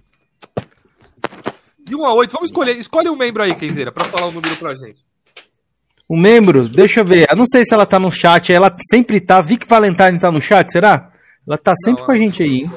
De 1.79 1.95
1 1.95 2.05
a 2.05 2.13
8. 2.13 2.31
Vamos 2.31 2.49
escolher. 2.49 2.77
Escolhe 2.77 3.09
um 3.09 3.15
membro 3.15 3.41
aí, 3.43 3.53
Kenzeira, 3.55 3.91
pra 3.91 4.05
falar 4.05 4.27
o 4.27 4.31
número 4.31 4.55
pra 4.57 4.75
gente. 4.75 5.03
Um 6.09 6.17
membro, 6.17 6.69
deixa 6.69 6.99
eu 7.01 7.05
ver. 7.05 7.27
Eu 7.29 7.35
não 7.35 7.45
sei 7.47 7.65
se 7.65 7.73
ela 7.73 7.85
tá 7.87 7.99
no 7.99 8.11
chat. 8.11 8.53
Ela 8.53 8.73
sempre 8.91 9.19
tá. 9.19 9.41
Vic 9.41 9.67
Valentine 9.67 10.19
tá 10.19 10.31
no 10.31 10.41
chat, 10.41 10.71
será? 10.71 11.11
Ela 11.45 11.57
tá 11.57 11.73
sempre 11.83 12.01
Não, 12.01 12.05
com 12.05 12.11
a 12.11 12.17
gente 12.17 12.41
aí, 12.43 12.49
hein? 12.59 12.71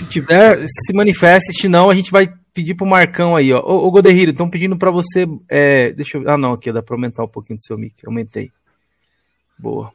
Se 0.00 0.06
tiver, 0.06 0.56
se 0.66 0.92
manifeste. 0.94 1.52
Se 1.52 1.68
não, 1.68 1.90
a 1.90 1.94
gente 1.94 2.10
vai 2.10 2.32
pedir 2.54 2.74
pro 2.74 2.86
Marcão 2.86 3.36
aí, 3.36 3.52
ó. 3.52 3.60
Ô, 3.60 3.90
ô 3.90 4.00
estão 4.00 4.48
pedindo 4.48 4.76
pra 4.76 4.90
você. 4.90 5.26
é, 5.48 5.92
deixa 5.92 6.16
eu. 6.16 6.28
Ah, 6.28 6.38
não, 6.38 6.52
aqui 6.52 6.72
dá 6.72 6.82
pra 6.82 6.94
aumentar 6.94 7.22
um 7.24 7.28
pouquinho 7.28 7.58
do 7.58 7.62
seu 7.62 7.76
mic. 7.76 7.94
Aumentei. 8.06 8.50
Boa. 9.58 9.92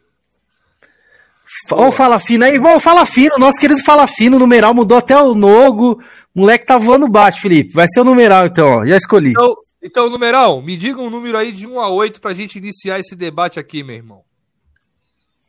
Ó, 1.71 1.89
o 1.89 1.91
Fala 1.91 2.19
Fino 2.19 2.45
aí. 2.45 2.59
Ô, 2.59 2.79
Fala 2.79 3.05
Fino, 3.05 3.37
nosso 3.39 3.59
querido 3.59 3.81
Fala 3.83 4.05
Fino, 4.07 4.37
o 4.37 4.39
numeral 4.39 4.73
mudou 4.73 4.97
até 4.97 5.17
o 5.17 5.33
logo. 5.33 5.99
Moleque 6.33 6.65
tá 6.65 6.77
voando 6.77 7.07
baixo, 7.07 7.41
Felipe. 7.41 7.73
Vai 7.73 7.87
ser 7.89 8.01
o 8.01 8.03
numeral 8.03 8.45
então, 8.45 8.79
ó. 8.79 8.85
Já 8.85 8.97
escolhi. 8.97 9.31
Então, 9.31 9.55
então, 9.81 10.09
numeral, 10.09 10.61
me 10.61 10.75
diga 10.75 11.01
um 11.01 11.09
número 11.09 11.37
aí 11.37 11.51
de 11.51 11.65
1 11.67 11.79
a 11.79 11.89
8 11.89 12.19
pra 12.19 12.33
gente 12.33 12.57
iniciar 12.57 12.99
esse 12.99 13.15
debate 13.15 13.59
aqui, 13.59 13.83
meu 13.83 13.95
irmão. 13.95 14.21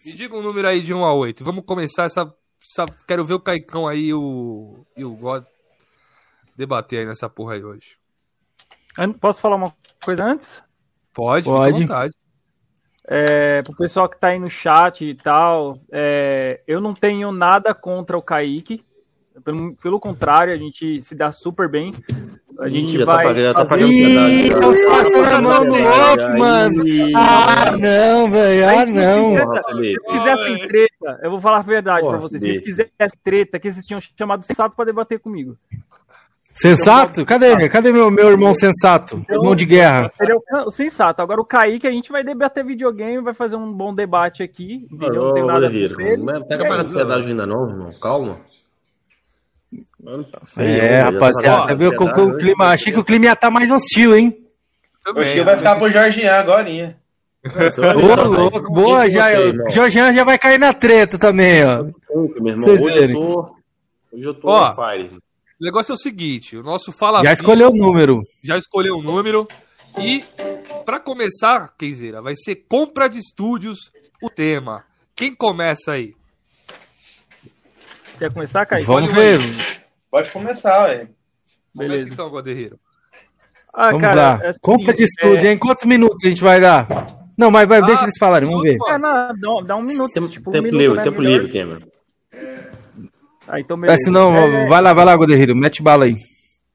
Me 0.04 0.12
diga 0.12 0.36
um 0.36 0.42
número 0.42 0.68
aí 0.68 0.80
de 0.80 0.94
1 0.94 1.04
a 1.04 1.12
8. 1.12 1.42
Vamos 1.42 1.64
começar 1.64 2.04
essa. 2.04 2.32
Quero 3.06 3.24
ver 3.24 3.34
o 3.34 3.40
Caicão 3.40 3.86
aí 3.86 4.06
e 4.06 4.14
o, 4.14 4.86
e 4.96 5.04
o 5.04 5.14
God 5.14 5.44
debater 6.56 7.00
aí 7.00 7.06
nessa 7.06 7.28
porra 7.28 7.54
aí 7.54 7.64
hoje. 7.64 7.96
Posso 9.20 9.40
falar 9.40 9.56
uma 9.56 9.72
coisa 10.02 10.24
antes? 10.24 10.62
Pode, 11.12 11.44
Pode. 11.44 11.80
fica 11.80 11.94
à 11.94 11.98
vontade. 11.98 12.14
É, 13.08 13.62
pro 13.62 13.76
pessoal 13.76 14.08
que 14.08 14.18
tá 14.18 14.28
aí 14.28 14.38
no 14.38 14.50
chat 14.50 15.04
e 15.04 15.14
tal, 15.14 15.80
é, 15.92 16.60
eu 16.66 16.80
não 16.80 16.92
tenho 16.92 17.30
nada 17.30 17.72
contra 17.72 18.18
o 18.18 18.22
Kaique. 18.22 18.84
Pelo, 19.44 19.74
pelo 19.76 20.00
contrário, 20.00 20.52
a 20.52 20.56
gente 20.56 21.00
se 21.02 21.14
dá 21.14 21.30
super 21.30 21.68
bem. 21.68 21.92
A 22.58 22.68
gente 22.68 22.96
Ih, 22.96 22.98
tá 23.00 23.04
vai. 23.04 23.24
pagando- 23.26 23.42
já 23.42 23.52
tá 23.54 23.66
fazer- 23.66 23.82
pagando 23.82 23.92
Ih, 23.92 24.46
estão 24.48 24.74
se 24.74 24.86
passando 24.86 25.28
a 25.28 25.42
mão 25.42 25.64
no 25.64 25.74
outro, 25.74 26.24
ai, 26.24 26.38
mano. 26.38 26.84
Ah, 27.14 27.76
não, 27.76 28.30
velho. 28.30 28.68
Ah, 28.68 28.86
não. 28.86 29.36
Se 29.74 29.96
quisessem 30.10 30.68
treta, 30.68 31.20
eu 31.22 31.30
vou 31.30 31.38
falar 31.40 31.58
a 31.58 31.62
verdade 31.62 32.00
Porra, 32.00 32.18
pra 32.18 32.28
vocês. 32.28 32.42
Se 32.56 32.62
quisessem 32.62 33.18
treta, 33.22 33.58
que 33.58 33.70
vocês 33.70 33.84
tinham 33.84 34.00
chamado 34.18 34.42
Sato 34.44 34.74
pra 34.74 34.86
debater 34.86 35.18
comigo. 35.20 35.54
Sensato? 36.54 37.22
Cadê? 37.26 37.68
Cadê 37.68 37.92
meu, 37.92 38.10
meu 38.10 38.30
irmão 38.30 38.54
sensato? 38.54 39.22
Irmão 39.28 39.54
de 39.54 39.66
guerra. 39.66 40.10
Seria 40.16 40.34
o, 40.36 40.42
o 40.66 40.70
sensato. 40.70 41.20
Agora 41.20 41.38
o 41.38 41.44
Kaique, 41.44 41.86
a 41.86 41.90
gente 41.90 42.10
vai 42.10 42.24
debater 42.24 42.64
videogame, 42.64 43.20
vai 43.22 43.34
fazer 43.34 43.56
um 43.56 43.70
bom 43.70 43.94
debate 43.94 44.42
aqui. 44.42 44.86
Entendeu? 44.90 45.22
Não 45.22 45.34
tem 45.34 45.44
nada 45.44 45.66
ele. 45.66 45.94
Pega 46.48 46.64
É 46.64 46.68
para 46.68 46.82
isso. 46.84 46.96
pedágio 46.96 47.28
ainda 47.28 47.46
não, 47.46 47.68
irmão. 47.68 47.90
Calma. 48.00 48.38
Mano, 50.06 50.22
tá 50.22 50.40
É, 50.58 51.00
tá 51.00 51.10
rapaziada, 51.10 51.48
pagando 51.48 51.66
você 51.66 51.74
viu 51.74 51.90
que 51.90 52.20
o, 52.20 52.36
clima. 52.38 52.66
Achei 52.66 52.92
que 52.92 53.00
o 53.00 53.04
clima 53.04 53.24
ia 53.24 53.32
estar 53.32 53.50
mais 53.50 53.68
hostil, 53.68 54.14
hein? 54.14 54.38
O 55.04 55.24
Chico 55.24 55.44
vai 55.44 55.56
ficar 55.56 55.76
pro 55.76 55.90
Jorginho 55.90 56.30
agorinha. 56.30 56.96
Ô, 57.44 58.28
louco, 58.28 58.72
boa, 58.72 59.10
já, 59.10 59.28
o 59.40 59.70
Jorjan 59.70 60.14
já 60.14 60.24
vai 60.24 60.38
cair 60.38 60.58
na 60.58 60.72
treta 60.72 61.18
também, 61.18 61.64
ó. 61.64 61.84
Meu 62.40 62.52
irmão, 62.52 62.68
hoje 62.68 62.98
eu 62.98 63.12
tô, 63.12 63.56
hoje 64.12 64.24
eu 64.26 64.34
tô 64.34 64.48
Ó, 64.48 64.74
fire. 64.74 65.10
O 65.60 65.64
negócio 65.64 65.92
é 65.92 65.94
o 65.94 65.98
seguinte: 65.98 66.56
o 66.56 66.62
nosso 66.62 66.92
Fala 66.92 67.24
Já 67.24 67.32
escolheu 67.32 67.70
o 67.70 67.76
número. 67.76 68.22
já 68.44 68.56
escolheu 68.56 68.94
o 68.94 69.02
número. 69.02 69.46
E, 69.98 70.24
pra 70.84 71.00
começar, 71.00 71.72
Kenzeira, 71.76 72.22
vai 72.22 72.34
ser 72.36 72.56
compra 72.68 73.08
de 73.08 73.18
estúdios 73.18 73.90
o 74.22 74.30
tema. 74.30 74.84
Quem 75.14 75.34
começa 75.34 75.92
aí? 75.92 76.14
Quer 78.18 78.32
começar, 78.32 78.66
Kaique? 78.66 78.86
Vamos 78.86 79.12
ver. 79.12 79.40
Pode 80.10 80.30
começar, 80.30 80.86
velho. 80.88 81.08
Começa 81.74 81.92
Beleza. 81.92 82.08
então, 82.12 82.28
Guaderreiro. 82.30 82.78
Ah, 83.74 83.86
Vamos 83.88 84.00
cara, 84.00 84.14
lá. 84.38 84.40
é 84.44 84.48
assim, 84.48 84.60
Compra 84.62 84.94
de 84.94 85.02
é- 85.02 85.04
estúdio, 85.06 85.46
hein? 85.50 85.58
Quantos 85.58 85.84
minutos 85.84 86.24
a 86.24 86.28
gente 86.28 86.40
vai 86.42 86.60
dar? 86.60 86.86
Não, 87.36 87.50
mas 87.50 87.68
vai, 87.68 87.78
Ah, 87.78 87.82
deixa 87.86 88.02
eles 88.04 88.16
falarem, 88.18 88.48
vamos 88.48 88.62
ver. 88.62 88.78
É, 88.88 88.98
não, 88.98 89.62
dá, 89.62 89.76
um 89.76 89.82
minuto. 89.82 90.12
Tempo, 90.12 90.28
tipo, 90.28 90.48
um 90.48 90.52
tempo 90.52 90.64
minuto, 90.64 90.80
livre, 90.80 90.96
né, 90.96 91.04
tempo 91.04 91.20
melhor. 91.20 91.40
livre, 91.42 91.52
Cameron. 91.52 91.86
Ah, 93.46 93.60
então 93.60 93.76
É, 93.76 93.80
beleza. 93.80 94.04
senão, 94.04 94.34
É, 94.34 94.66
vai 94.68 94.80
lá, 94.80 94.92
vai 94.94 95.04
lá, 95.04 95.14
Goderreiro, 95.16 95.54
mete 95.54 95.82
bala 95.82 96.06
aí. 96.06 96.16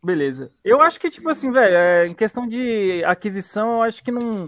Beleza. 0.03 0.50
Eu 0.63 0.81
acho 0.81 1.00
que, 1.00 1.09
tipo 1.09 1.29
assim, 1.29 1.51
velho, 1.51 1.75
é, 1.75 2.07
em 2.07 2.13
questão 2.13 2.47
de 2.47 3.03
aquisição, 3.05 3.73
eu 3.77 3.81
acho 3.83 4.03
que 4.03 4.11
não. 4.11 4.47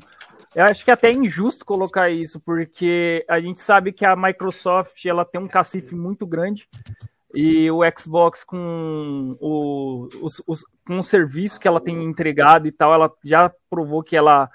Eu 0.56 0.63
acho 0.66 0.86
que 0.86 0.92
até 0.92 1.10
é 1.10 1.13
injusto 1.13 1.66
colocar 1.66 2.12
isso, 2.12 2.40
porque 2.40 3.25
a 3.28 3.40
gente 3.40 3.60
sabe 3.60 3.92
que 3.92 4.06
a 4.06 4.16
Microsoft 4.16 5.04
ela 5.06 5.25
tem 5.25 5.42
um 5.42 5.48
cacife 5.48 5.96
muito 5.96 6.28
grande 6.28 6.68
e 7.34 7.70
o 7.72 7.80
Xbox 7.98 8.44
com 8.44 9.36
o, 9.40 10.08
os- 10.22 10.44
os- 10.46 10.66
com 10.86 11.00
o 11.00 11.04
serviço 11.04 11.60
que 11.60 11.68
ela 11.68 11.82
tem 11.82 12.04
entregado 12.04 12.68
e 12.68 12.72
tal, 12.72 12.94
ela 12.94 13.12
já 13.24 13.52
provou 13.70 14.04
que 14.04 14.16
ela 14.16 14.50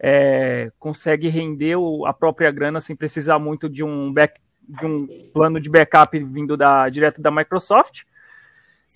é, 0.00 0.72
consegue 0.78 1.28
render 1.28 1.76
o- 1.76 2.04
a 2.06 2.12
própria 2.12 2.50
grana 2.50 2.80
sem 2.80 2.96
precisar 2.96 3.38
muito 3.38 3.68
de 3.68 3.84
um, 3.84 4.12
back, 4.12 4.40
de 4.68 4.84
um 4.86 5.06
plano 5.32 5.60
de 5.60 5.70
backup 5.70 6.18
vindo 6.24 6.56
da, 6.56 6.88
direto 6.88 7.20
da 7.20 7.30
Microsoft. 7.30 8.02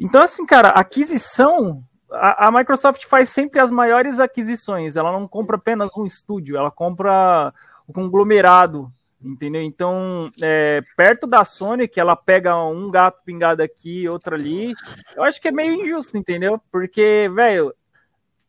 Então, 0.00 0.23
assim, 0.23 0.45
cara, 0.45 0.71
aquisição. 0.71 1.83
A, 2.11 2.49
a 2.49 2.50
Microsoft 2.50 3.05
faz 3.07 3.28
sempre 3.28 3.61
as 3.61 3.71
maiores 3.71 4.19
aquisições. 4.21 4.97
Ela 4.97 5.12
não 5.12 5.26
compra 5.28 5.57
apenas 5.57 5.97
um 5.97 6.05
estúdio, 6.05 6.57
ela 6.57 6.71
compra 6.71 7.52
o 7.87 7.93
conglomerado, 7.93 8.93
entendeu? 9.23 9.62
Então, 9.62 10.30
é, 10.42 10.82
perto 10.96 11.26
da 11.26 11.44
Sony, 11.44 11.88
que 11.88 12.00
ela 12.00 12.16
pega 12.16 12.56
um 12.56 12.90
gato 12.90 13.23
pingado 13.25 13.62
aqui, 13.62 14.08
outro 14.08 14.35
ali, 14.35 14.75
eu 15.16 15.23
acho 15.23 15.40
que 15.40 15.49
é 15.49 15.52
meio 15.52 15.75
injusto, 15.75 16.16
entendeu? 16.16 16.61
Porque, 16.70 17.30
velho, 17.35 17.75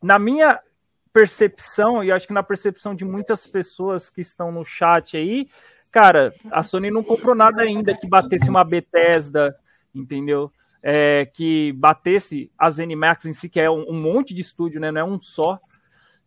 na 0.02 0.18
minha 0.18 0.60
percepção, 1.12 2.04
e 2.04 2.12
acho 2.12 2.26
que 2.26 2.32
na 2.32 2.42
percepção 2.42 2.94
de 2.94 3.04
muitas 3.04 3.46
pessoas 3.46 4.10
que 4.10 4.20
estão 4.20 4.52
no 4.52 4.64
chat 4.64 5.16
aí, 5.16 5.48
cara, 5.90 6.32
a 6.50 6.62
Sony 6.62 6.90
não 6.90 7.02
comprou 7.02 7.34
nada 7.34 7.62
ainda 7.62 7.96
que 7.96 8.06
batesse 8.06 8.48
uma 8.48 8.64
Bethesda, 8.64 9.56
entendeu? 9.94 10.52
É, 10.80 11.26
que 11.26 11.72
batesse 11.72 12.52
a 12.56 12.70
ZeniMax 12.70 13.24
em 13.24 13.32
si, 13.32 13.48
que 13.48 13.58
é 13.58 13.68
um, 13.68 13.90
um 13.90 14.00
monte 14.00 14.32
de 14.32 14.42
estúdio, 14.42 14.80
né? 14.80 14.92
Não 14.92 15.00
é 15.00 15.04
um 15.04 15.20
só. 15.20 15.58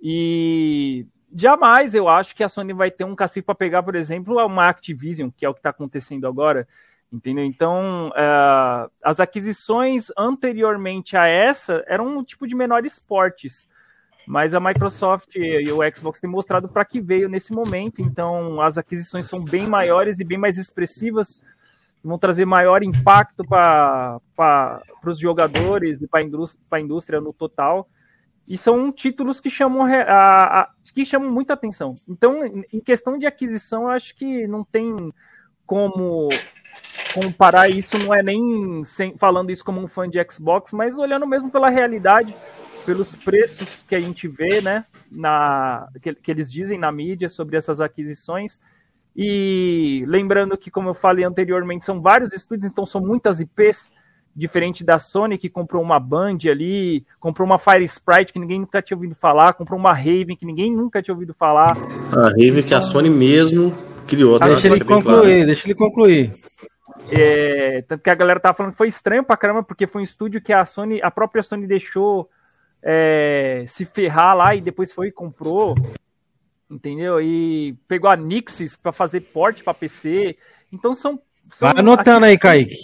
E 0.01 1.05
jamais 1.33 1.95
eu 1.95 2.07
acho 2.07 2.35
que 2.35 2.43
a 2.43 2.49
Sony 2.49 2.73
vai 2.73 2.91
ter 2.91 3.03
um 3.03 3.15
cacife 3.15 3.41
para 3.41 3.55
pegar, 3.55 3.83
por 3.83 3.95
exemplo, 3.95 4.43
uma 4.45 4.69
Activision, 4.69 5.29
que 5.35 5.45
é 5.45 5.49
o 5.49 5.53
que 5.53 5.59
está 5.59 5.69
acontecendo 5.69 6.27
agora. 6.27 6.67
Entendeu? 7.11 7.43
Então, 7.43 8.11
eh, 8.15 8.89
as 9.03 9.19
aquisições 9.19 10.07
anteriormente 10.17 11.17
a 11.17 11.27
essa 11.27 11.83
eram 11.85 12.17
um 12.17 12.23
tipo 12.23 12.47
de 12.47 12.55
menores 12.55 12.99
portes. 12.99 13.67
Mas 14.25 14.55
a 14.55 14.59
Microsoft 14.59 15.35
e 15.35 15.69
o 15.71 15.79
Xbox 15.93 16.21
têm 16.21 16.29
mostrado 16.29 16.69
para 16.69 16.85
que 16.85 17.01
veio 17.01 17.27
nesse 17.27 17.51
momento. 17.51 18.01
Então, 18.01 18.61
as 18.61 18.77
aquisições 18.77 19.25
são 19.25 19.43
bem 19.43 19.67
maiores 19.67 20.19
e 20.19 20.23
bem 20.23 20.37
mais 20.37 20.57
expressivas. 20.57 21.37
Vão 22.01 22.17
trazer 22.17 22.45
maior 22.45 22.81
impacto 22.81 23.43
para 23.45 24.81
os 25.05 25.19
jogadores 25.19 26.01
e 26.01 26.07
para 26.07 26.21
a 26.71 26.79
indústria 26.79 27.19
no 27.19 27.33
total. 27.33 27.89
E 28.47 28.57
são 28.57 28.91
títulos 28.91 29.39
que 29.39 29.49
chamam, 29.49 29.83
a, 29.85 30.61
a- 30.61 30.69
que 30.93 31.05
chamam 31.05 31.31
muita 31.31 31.53
atenção. 31.53 31.95
Então, 32.07 32.45
em- 32.45 32.65
em 32.73 32.79
questão 32.79 33.17
de 33.17 33.25
aquisição, 33.25 33.83
eu 33.83 33.89
acho 33.89 34.15
que 34.15 34.45
não 34.47 34.63
tem 34.63 34.95
como 35.65 36.27
comparar 37.13 37.69
isso, 37.69 37.97
não 37.99 38.13
é 38.13 38.21
nem 38.23 38.83
sem- 38.83 39.17
falando 39.17 39.51
isso 39.51 39.63
como 39.63 39.79
um 39.81 39.87
fã 39.87 40.09
de 40.09 40.19
Xbox, 40.29 40.73
mas 40.73 40.97
olhando 40.97 41.27
mesmo 41.27 41.49
pela 41.51 41.69
realidade, 41.69 42.35
pelos 42.85 43.15
preços 43.15 43.83
que 43.87 43.95
a 43.95 43.99
gente 43.99 44.27
vê, 44.27 44.61
né, 44.61 44.83
na, 45.11 45.87
que, 46.01 46.13
que 46.15 46.31
eles 46.31 46.51
dizem 46.51 46.77
na 46.79 46.91
mídia 46.91 47.29
sobre 47.29 47.57
essas 47.57 47.79
aquisições. 47.79 48.59
E 49.15 50.03
lembrando 50.07 50.57
que, 50.57 50.71
como 50.71 50.89
eu 50.89 50.93
falei 50.93 51.25
anteriormente, 51.25 51.85
são 51.85 52.01
vários 52.01 52.33
estúdios, 52.33 52.71
então 52.71 52.85
são 52.85 53.01
muitas 53.01 53.39
IPs, 53.39 53.91
diferente 54.35 54.83
da 54.83 54.97
Sony, 54.97 55.37
que 55.37 55.49
comprou 55.49 55.81
uma 55.81 55.99
Band 55.99 56.37
ali, 56.49 57.05
comprou 57.19 57.45
uma 57.45 57.59
Fire 57.59 57.83
Sprite, 57.83 58.33
que 58.33 58.39
ninguém 58.39 58.59
nunca 58.59 58.81
tinha 58.81 58.97
ouvido 58.97 59.15
falar, 59.15 59.53
comprou 59.53 59.79
uma 59.79 59.93
Raven, 59.93 60.35
que 60.35 60.45
ninguém 60.45 60.71
nunca 60.71 61.01
tinha 61.01 61.13
ouvido 61.13 61.33
falar. 61.33 61.77
A 62.11 62.29
Rave 62.29 62.63
que 62.63 62.73
a 62.73 62.81
Sony 62.81 63.09
mesmo 63.09 63.75
criou, 64.07 64.39
tá? 64.39 64.47
Deixa 64.47 64.67
ele 64.67 64.79
concluir, 64.83 65.03
claro. 65.03 65.45
deixa 65.45 65.67
ele 65.67 65.75
concluir. 65.75 66.33
É, 67.09 67.81
tanto 67.87 68.01
que 68.01 68.09
a 68.09 68.15
galera 68.15 68.39
tava 68.39 68.55
falando 68.55 68.71
que 68.71 68.77
foi 68.77 68.87
estranho 68.87 69.23
pra 69.23 69.37
caramba, 69.37 69.63
porque 69.63 69.87
foi 69.87 70.01
um 70.01 70.05
estúdio 70.05 70.41
que 70.41 70.53
a 70.53 70.65
Sony, 70.65 71.01
a 71.01 71.11
própria 71.11 71.43
Sony 71.43 71.67
deixou 71.67 72.29
é, 72.81 73.65
se 73.67 73.85
ferrar 73.85 74.35
lá 74.35 74.55
e 74.55 74.61
depois 74.61 74.93
foi 74.93 75.07
e 75.07 75.11
comprou, 75.11 75.75
entendeu? 76.69 77.21
E 77.21 77.75
pegou 77.87 78.09
a 78.09 78.15
Nixis 78.15 78.77
pra 78.77 78.91
fazer 78.91 79.21
porte 79.21 79.63
pra 79.63 79.73
PC. 79.73 80.37
Então 80.71 80.93
são, 80.93 81.19
são 81.51 81.67
Vai 81.67 81.79
anotando 81.79 82.25
aí, 82.25 82.37
Kaique. 82.37 82.75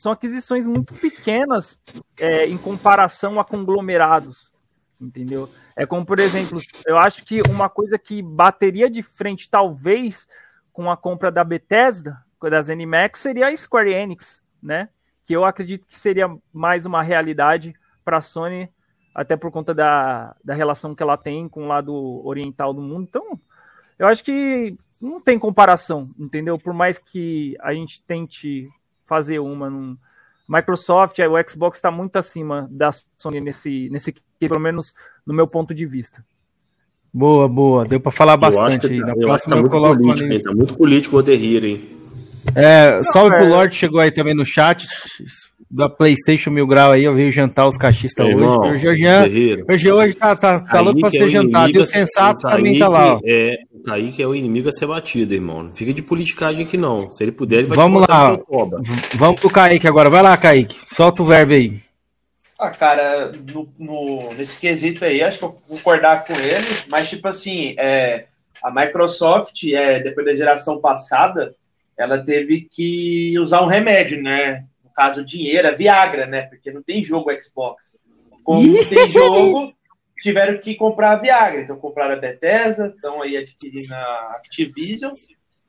São 0.00 0.12
aquisições 0.12 0.66
muito 0.66 0.94
pequenas 0.94 1.78
é, 2.18 2.46
em 2.46 2.56
comparação 2.56 3.38
a 3.38 3.44
conglomerados, 3.44 4.50
entendeu? 4.98 5.46
É 5.76 5.84
como, 5.84 6.06
por 6.06 6.18
exemplo, 6.18 6.58
eu 6.86 6.96
acho 6.96 7.22
que 7.22 7.42
uma 7.42 7.68
coisa 7.68 7.98
que 7.98 8.22
bateria 8.22 8.88
de 8.88 9.02
frente, 9.02 9.50
talvez, 9.50 10.26
com 10.72 10.90
a 10.90 10.96
compra 10.96 11.30
da 11.30 11.44
Bethesda, 11.44 12.16
da 12.40 12.62
ZeniMax, 12.62 13.20
seria 13.20 13.48
a 13.48 13.54
Square 13.54 13.92
Enix, 13.92 14.40
né? 14.62 14.88
Que 15.26 15.36
eu 15.36 15.44
acredito 15.44 15.86
que 15.86 15.98
seria 15.98 16.34
mais 16.50 16.86
uma 16.86 17.02
realidade 17.02 17.74
para 18.02 18.16
a 18.16 18.22
Sony, 18.22 18.70
até 19.14 19.36
por 19.36 19.50
conta 19.50 19.74
da, 19.74 20.34
da 20.42 20.54
relação 20.54 20.94
que 20.94 21.02
ela 21.02 21.18
tem 21.18 21.46
com 21.46 21.64
o 21.64 21.68
lado 21.68 22.26
oriental 22.26 22.72
do 22.72 22.80
mundo. 22.80 23.06
Então, 23.06 23.38
eu 23.98 24.06
acho 24.06 24.24
que 24.24 24.78
não 24.98 25.20
tem 25.20 25.38
comparação, 25.38 26.08
entendeu? 26.18 26.58
Por 26.58 26.72
mais 26.72 26.96
que 26.96 27.54
a 27.60 27.74
gente 27.74 28.02
tente 28.06 28.66
fazer 29.10 29.40
uma. 29.40 29.68
Num... 29.68 29.96
Microsoft, 30.48 31.18
o 31.18 31.50
Xbox 31.50 31.78
está 31.78 31.90
muito 31.90 32.16
acima 32.16 32.68
da 32.70 32.90
Sony 33.18 33.40
nesse, 33.40 33.88
nesse 33.90 34.14
pelo 34.38 34.58
menos 34.58 34.94
no 35.26 35.34
meu 35.34 35.46
ponto 35.46 35.74
de 35.74 35.86
vista. 35.86 36.24
Boa, 37.12 37.48
boa. 37.48 37.84
Deu 37.84 38.00
pra 38.00 38.12
falar 38.12 38.38
Eu 38.40 38.48
acho 38.48 38.58
bastante 38.58 38.88
que, 38.88 38.94
aí. 38.94 39.00
Na 39.00 39.08
eu 39.08 39.12
acho 39.12 39.18
que 39.18 39.26
próxima 39.26 39.50
tá 39.50 39.56
eu 39.56 39.60
muito 39.62 39.72
coloco 39.72 40.00
político, 40.00 40.26
ali. 40.26 40.42
Tá 40.42 40.52
muito 40.52 40.76
político 40.76 41.16
o 41.16 41.20
Hero, 41.20 41.66
hein? 41.66 41.96
É, 42.54 43.02
salve 43.04 43.36
pro 43.36 43.44
é. 43.44 43.48
Lorde, 43.48 43.76
chegou 43.76 44.00
aí 44.00 44.10
também 44.10 44.34
no 44.34 44.46
chat. 44.46 44.86
Da 45.70 45.88
PlayStation 45.88 46.50
Mil 46.50 46.66
Grau 46.66 46.90
aí, 46.90 47.04
eu 47.04 47.14
veio 47.14 47.30
jantar 47.30 47.68
os 47.68 47.76
cachistas 47.76 48.26
hoje. 48.26 48.34
irmão, 48.36 48.58
o 48.60 48.64
Hero. 48.64 49.64
hoje, 49.70 49.92
hoje 49.92 50.14
tá, 50.14 50.34
tá, 50.34 50.58
tá 50.64 50.80
louco 50.80 50.98
pra 50.98 51.08
é 51.10 51.12
ser 51.12 51.24
o 51.24 51.28
jantado. 51.30 51.70
E 51.70 51.78
o 51.78 51.84
Sensato 51.84 52.44
o 52.44 52.50
também 52.50 52.76
tá 52.76 52.88
lá, 52.88 53.14
ó. 53.14 53.20
Kaique 53.20 53.30
É, 53.30 53.56
o 53.72 53.82
Kaique 53.84 54.22
é 54.22 54.26
o 54.26 54.34
inimigo 54.34 54.68
a 54.68 54.72
ser 54.72 54.86
batido, 54.88 55.32
irmão. 55.32 55.62
Não 55.62 55.72
fica 55.72 55.94
de 55.94 56.02
politicagem 56.02 56.64
aqui, 56.64 56.76
não. 56.76 57.08
Se 57.12 57.22
ele 57.22 57.30
puder, 57.30 57.60
ele 57.60 57.68
vai 57.68 57.76
Vamos 57.76 58.04
lá. 58.08 58.36
Vamos 59.14 59.40
pro 59.40 59.48
Kaique 59.48 59.86
agora. 59.86 60.10
Vai 60.10 60.22
lá, 60.22 60.36
Kaique. 60.36 60.76
Solta 60.92 61.22
o 61.22 61.26
verbo 61.26 61.52
aí. 61.52 61.78
Ah, 62.58 62.70
cara, 62.70 63.30
no, 63.54 63.68
no- 63.78 64.34
nesse 64.34 64.60
quesito 64.60 65.04
aí, 65.04 65.22
acho 65.22 65.38
que 65.38 65.44
eu 65.44 65.56
vou 65.68 65.78
concordar 65.78 66.24
com 66.26 66.32
ele, 66.34 66.66
mas, 66.90 67.08
tipo 67.08 67.26
assim, 67.28 67.74
é, 67.78 68.26
a 68.62 68.72
Microsoft, 68.74 69.62
é, 69.72 70.00
depois 70.00 70.26
da 70.26 70.34
geração 70.34 70.80
passada, 70.80 71.54
ela 71.96 72.18
teve 72.18 72.66
que 72.70 73.38
usar 73.38 73.62
um 73.62 73.66
remédio, 73.66 74.20
né? 74.20 74.64
No 74.90 74.94
caso, 74.94 75.24
dinheiro, 75.24 75.68
a 75.68 75.70
Viagra, 75.70 76.26
né? 76.26 76.42
Porque 76.42 76.72
não 76.72 76.82
tem 76.82 77.04
jogo 77.04 77.30
Xbox. 77.40 77.96
Como 78.42 78.66
não 78.66 78.84
tem 78.84 79.08
jogo, 79.10 79.72
tiveram 80.20 80.58
que 80.58 80.74
comprar 80.74 81.12
a 81.12 81.16
Viagra. 81.16 81.60
Então, 81.60 81.76
compraram 81.76 82.14
a 82.14 82.18
Bethesda, 82.18 82.88
estão 82.88 83.22
aí 83.22 83.36
adquirindo 83.36 83.94
a 83.94 84.34
Activision, 84.36 85.14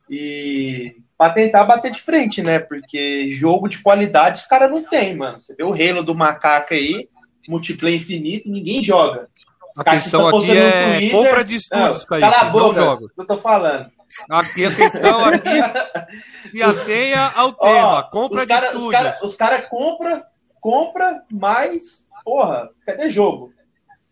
e 0.09 0.85
para 1.17 1.33
tentar 1.33 1.63
bater 1.65 1.91
de 1.91 2.01
frente, 2.01 2.41
né? 2.41 2.59
Porque 2.59 3.29
jogo 3.29 3.69
de 3.69 3.77
qualidade 3.81 4.39
os 4.39 4.47
caras 4.47 4.69
não 4.69 4.83
tem, 4.83 5.15
mano. 5.15 5.39
Você 5.39 5.55
vê 5.55 5.63
o 5.63 5.71
Halo 5.73 6.03
do 6.03 6.15
macaco 6.15 6.73
aí, 6.73 7.07
multiplayer 7.47 7.99
infinito, 8.01 8.49
ninguém 8.49 8.83
joga. 8.83 9.29
Os 9.73 9.79
A 9.79 9.83
caras 9.85 10.03
questão 10.03 10.25
estão 10.29 10.39
no 10.41 10.59
é 10.59 10.97
Twitter. 10.97 11.11
compra 11.11 11.45
de 11.45 11.53
Não, 11.53 11.59
estúdios, 11.91 12.05
cala 12.05 12.39
a 12.39 12.45
não 12.45 12.51
boca, 12.51 12.81
jogos. 12.81 13.11
eu 13.17 13.27
tô 13.27 13.37
falando. 13.37 13.89
Aqui 14.29 14.65
a 14.65 14.75
questão 14.75 15.25
aqui 15.25 16.49
se 16.49 16.61
atenha 16.61 17.31
ao 17.35 17.53
tema. 17.53 17.99
Ó, 17.99 18.03
compra 18.03 18.37
os 18.37 18.41
de 18.43 18.47
cara, 18.47 18.65
estúdios. 18.67 18.85
Os 18.85 18.91
caras 18.91 19.21
os 19.21 19.35
cara 19.35 19.61
compra, 19.63 20.25
compra, 20.59 21.23
mas, 21.31 22.07
porra, 22.23 22.69
cadê 22.85 23.09
jogo? 23.09 23.53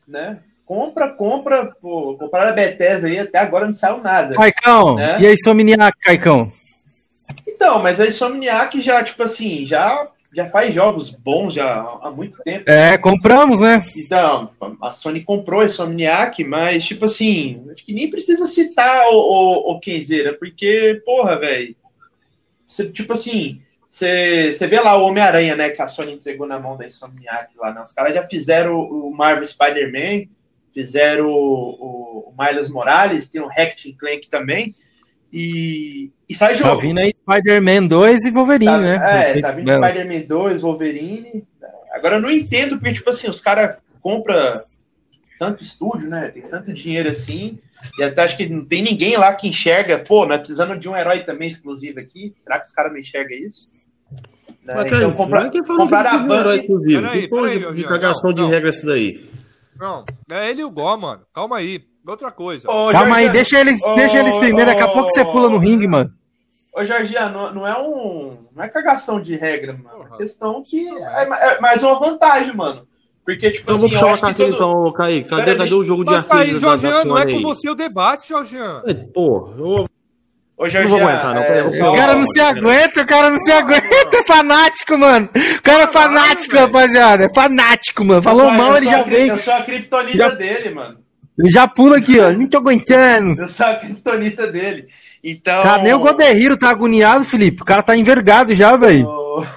Né? 0.08 0.40
compra, 0.70 1.10
compra, 1.10 1.66
pô, 1.82 2.16
compraram 2.16 2.52
a 2.52 2.54
Bethesda 2.54 3.08
aí, 3.08 3.18
até 3.18 3.40
agora 3.40 3.66
não 3.66 3.74
saiu 3.74 3.98
nada. 4.02 4.36
Caicão, 4.36 4.98
né? 4.98 5.20
e 5.20 5.26
a 5.26 5.34
Insomniac, 5.34 5.98
Caicão? 6.00 6.54
Então, 7.48 7.82
mas 7.82 8.00
a 8.00 8.06
Insomniac 8.06 8.80
já, 8.80 9.04
tipo 9.04 9.24
assim, 9.24 9.66
já, 9.66 10.06
já 10.34 10.48
faz 10.50 10.74
jogos 10.74 11.10
bons 11.10 11.54
já 11.54 11.82
há 12.02 12.12
muito 12.12 12.38
tempo. 12.44 12.70
É, 12.70 12.98
compramos, 12.98 13.60
né? 13.60 13.84
Então, 13.96 14.52
a 14.82 14.92
Sony 14.92 15.22
comprou 15.22 15.62
a 15.62 15.66
Insomniac, 15.66 16.44
mas, 16.44 16.86
tipo 16.86 17.06
assim, 17.06 17.68
acho 17.74 17.84
que 17.84 17.94
nem 17.94 18.10
precisa 18.10 18.48
citar 18.48 19.08
o, 19.10 19.16
o, 19.16 19.72
o 19.72 19.80
Kenzeira, 19.80 20.34
porque, 20.34 21.02
porra, 21.06 21.40
velho, 21.40 21.76
tipo 22.94 23.14
assim, 23.14 23.62
você 23.90 24.68
vê 24.68 24.80
lá 24.80 24.98
o 24.98 25.06
Homem-Aranha, 25.06 25.56
né, 25.56 25.70
que 25.70 25.82
a 25.82 25.88
Sony 25.88 26.14
entregou 26.14 26.48
na 26.48 26.60
mão 26.60 26.78
da 26.78 26.86
Insomniac 26.86 27.54
lá, 27.58 27.74
né? 27.74 27.82
Os 27.82 27.92
caras 27.92 28.14
já 28.14 28.28
fizeram 28.28 28.80
o 28.80 29.12
Marvel 29.12 29.46
Spider-Man, 29.46 30.28
fizeram 30.72 31.30
o, 31.30 32.30
o, 32.30 32.34
Miles 32.38 32.70
Morales, 32.70 33.28
tem 33.28 33.42
o 33.42 33.48
Ratchet 33.48 33.94
Clank 33.94 34.30
também, 34.30 34.76
e, 35.32 36.12
e 36.28 36.36
sai 36.36 36.56
jogo. 36.56 36.76
Tá 36.76 36.82
vindo 36.82 37.00
aí 37.00 37.14
Spider-Man 37.14 37.88
2 37.88 38.26
e 38.26 38.32
Wolverine, 38.32 38.72
tá, 38.72 38.78
né? 38.78 38.96
É, 39.38 39.42
tá 39.42 39.52
vindo 39.52 39.72
Spider-Man 39.72 40.26
2, 40.28 40.62
Wolverine. 40.62 41.48
Agora 41.92 42.16
eu 42.18 42.22
não 42.22 42.32
entendo, 42.32 42.78
porque, 42.78 42.94
tipo 42.94 43.10
assim, 43.10 43.30
os 43.30 43.42
caras 43.42 43.78
compram 44.02 44.64
tanto 45.40 45.64
estúdio, 45.64 46.10
né? 46.10 46.30
Tem 46.30 46.44
tanto 46.44 46.74
dinheiro 46.74 47.10
assim. 47.10 47.58
E 47.98 48.04
até 48.04 48.24
acho 48.24 48.36
que 48.36 48.50
não 48.50 48.66
tem 48.66 48.82
ninguém 48.82 49.18
lá 49.18 49.34
que 49.34 49.48
enxerga, 49.48 50.00
pô, 50.00 50.26
nós 50.26 50.40
precisamos 50.40 50.80
de 50.80 50.90
um 50.90 50.96
herói 50.96 51.20
também 51.20 51.48
exclusivo 51.48 52.00
aqui. 52.00 52.34
Será 52.44 52.60
que 52.60 52.68
os 52.68 52.74
caras 52.74 52.92
não 52.92 53.00
enxergam 53.00 53.38
isso? 53.38 53.70
Né? 54.64 54.74
Mas, 54.76 54.88
então, 54.88 55.14
comprar, 55.14 55.50
comprar 55.50 56.06
a 56.08 56.18
banda. 56.18 56.56
Exclusivo. 56.56 57.02
Peraí, 57.02 57.30
peraí, 57.30 57.60
de, 57.74 58.34
de 58.34 58.46
regra 58.46 58.70
esse 58.70 58.86
daí? 58.86 59.30
Não, 59.80 60.04
é 60.30 60.52
ele 60.52 60.62
e 60.62 60.66
o 60.66 60.70
Gó, 60.70 60.98
mano. 60.98 61.22
Calma 61.34 61.58
aí. 61.58 61.89
Outra 62.06 62.32
coisa. 62.32 62.70
Ô, 62.70 62.92
Calma 62.92 63.18
aí, 63.18 63.30
deixa 63.30 63.60
eles, 63.60 63.82
ô, 63.84 63.94
deixa 63.94 64.18
eles 64.18 64.38
primeiro. 64.38 64.70
Ô, 64.70 64.74
daqui 64.74 64.82
a 64.82 64.88
pouco 64.88 65.12
você 65.12 65.24
pula 65.26 65.50
no 65.50 65.58
ringue, 65.58 65.88
mano. 65.88 66.12
Ô, 66.74 66.84
Jorginho, 66.84 67.30
não, 67.30 67.54
não, 67.54 67.68
é 67.68 67.78
um. 67.78 68.38
Não 68.56 68.64
é 68.64 68.70
cagação 68.70 69.22
de 69.22 69.36
regra, 69.36 69.74
mano. 69.74 70.14
É 70.14 70.18
questão 70.18 70.64
que 70.64 70.88
é, 70.88 71.24
é 71.24 71.60
mais 71.60 71.84
uma 71.84 72.00
vantagem, 72.00 72.56
mano. 72.56 72.88
Porque, 73.26 73.52
tipo 73.52 73.64
então, 73.64 73.76
assim, 73.76 73.82
vou 73.82 73.90
puxar 73.90 74.06
uma 74.08 74.34
todo... 74.34 74.56
então, 74.56 74.94
Kaique. 74.94 75.30
Cadê, 75.30 75.56
cadê 75.56 75.74
o 75.76 75.84
jogo 75.84 76.04
de 76.04 76.16
artistas? 76.16 76.52
Mas, 76.52 76.62
Jorginho, 76.62 77.06
não 77.06 77.18
é 77.18 77.26
com 77.26 77.42
você 77.42 77.70
o 77.70 77.76
debate, 77.76 78.30
Jorginho. 78.30 78.82
Pô, 79.14 79.54
eu 79.58 79.86
Ô, 80.60 80.68
Jorge, 80.68 80.90
não 80.90 80.98
vou 80.98 81.08
aguentar, 81.08 81.36
não. 81.36 81.42
É, 81.42 81.64
o 81.64 81.96
cara 81.96 82.16
não 82.16 82.28
se 82.28 82.42
aguenta, 82.42 83.02
o 83.02 83.06
cara 83.06 83.30
não 83.30 83.40
se 83.40 83.50
aguenta. 83.50 84.18
É 84.18 84.24
fanático, 84.24 84.98
mano. 84.98 85.30
O 85.58 85.62
cara 85.62 85.84
é 85.84 85.88
fanático, 85.88 86.56
rapaziada. 86.58 87.24
É 87.24 87.34
fanático, 87.34 88.04
mano. 88.04 88.22
Falou 88.22 88.52
mal, 88.52 88.76
ele 88.76 88.88
já 88.88 89.04
vem. 89.04 89.30
Eu 89.30 89.38
sou 89.38 89.54
a 89.54 89.62
criptonita 89.62 90.18
já... 90.18 90.30
dele, 90.32 90.72
mano. 90.72 90.98
Ele 91.40 91.50
já 91.50 91.68
pula 91.68 91.98
aqui, 91.98 92.20
ó. 92.20 92.32
Não 92.32 92.48
tô 92.48 92.58
aguentando. 92.58 93.42
Eu 93.42 93.48
sou 93.48 93.66
a 93.66 93.76
criptonita 93.76 94.52
dele. 94.52 94.90
Então. 95.24 95.64
Cara, 95.64 95.82
nem 95.82 95.94
o 95.94 96.00
Goderriro 96.00 96.58
tá 96.58 96.70
agoniado, 96.70 97.24
Felipe. 97.24 97.62
O 97.62 97.66
cara 97.66 97.82
tá 97.82 97.96
envergado 97.96 98.54
já, 98.54 98.76
velho. 98.76 99.08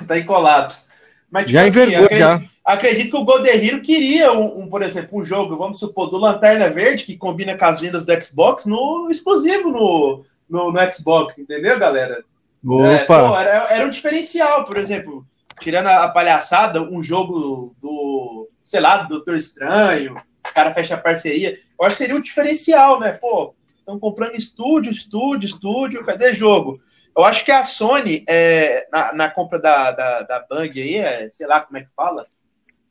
Tá 0.07 0.17
em 0.17 0.25
colapso. 0.25 0.87
Mas, 1.29 1.47
tipo, 1.47 1.55
já 1.55 1.63
assim, 1.63 1.69
envergou, 1.69 2.05
acredito, 2.05 2.19
já. 2.19 2.43
Acredito 2.65 3.11
que 3.11 3.17
o 3.17 3.25
Goderriro 3.25 3.83
queria, 3.83 4.33
um, 4.33 4.61
um, 4.61 4.69
por 4.69 4.83
exemplo, 4.83 5.19
um 5.19 5.25
jogo, 5.25 5.57
vamos 5.57 5.81
supor, 5.81 6.09
do 6.09 6.19
Lanterna 6.19 6.69
Verde, 6.69 7.05
que 7.05 7.17
combina 7.17 7.57
com 7.57 7.65
as 7.65 7.81
vendas 7.81 8.05
do 8.05 8.25
Xbox, 8.25 8.65
no 8.65 9.09
exclusivo 9.11 9.71
no, 9.71 10.25
no, 10.49 10.71
no 10.71 10.93
Xbox, 10.93 11.39
entendeu, 11.39 11.79
galera? 11.79 12.23
Opa! 12.65 12.91
É, 12.91 12.99
pô, 13.05 13.37
era, 13.37 13.67
era 13.71 13.87
um 13.87 13.91
diferencial, 13.91 14.65
por 14.65 14.77
exemplo, 14.77 15.27
tirando 15.59 15.89
a, 15.89 16.09
palhaçada, 16.11 16.81
um 16.83 17.03
jogo 17.03 17.75
do, 17.83 18.49
sei 18.65 18.81
lá, 18.81 18.99
do 18.99 19.09
Doutor 19.09 19.37
Estranho, 19.37 20.17
o 20.49 20.55
cara 20.55 20.75
fecha 20.75 20.95
a 20.95 21.01
parceria, 21.01 21.59
eu 21.79 21.87
acho 21.87 21.97
que 21.97 22.03
seria 22.03 22.17
um 22.17 22.21
diferencial, 22.21 23.01
né? 23.01 23.13
Pô, 23.13 23.55
estão 23.79 23.99
comprando 23.99 24.37
estúdio, 24.37 24.93
estúdio, 24.93 25.47
estúdio, 25.47 26.05
cadê 26.05 26.33
jogo? 26.35 26.81
Eu 27.17 27.25
acho 27.25 27.45
que 27.45 27.53
a 27.53 27.63
Sony, 27.63 28.25
é, 28.29 28.89
na, 28.91 29.13
na, 29.13 29.31
compra 29.31 29.59
da, 29.59 29.91
da, 29.91 30.23
da 30.23 30.47
Bang 30.49 30.81
aí, 30.81 30.97
é, 30.97 31.29
sei 31.31 31.47
lá 31.47 31.61
como 31.61 31.77
é 31.77 31.83
que 31.83 31.91
fala, 31.95 32.27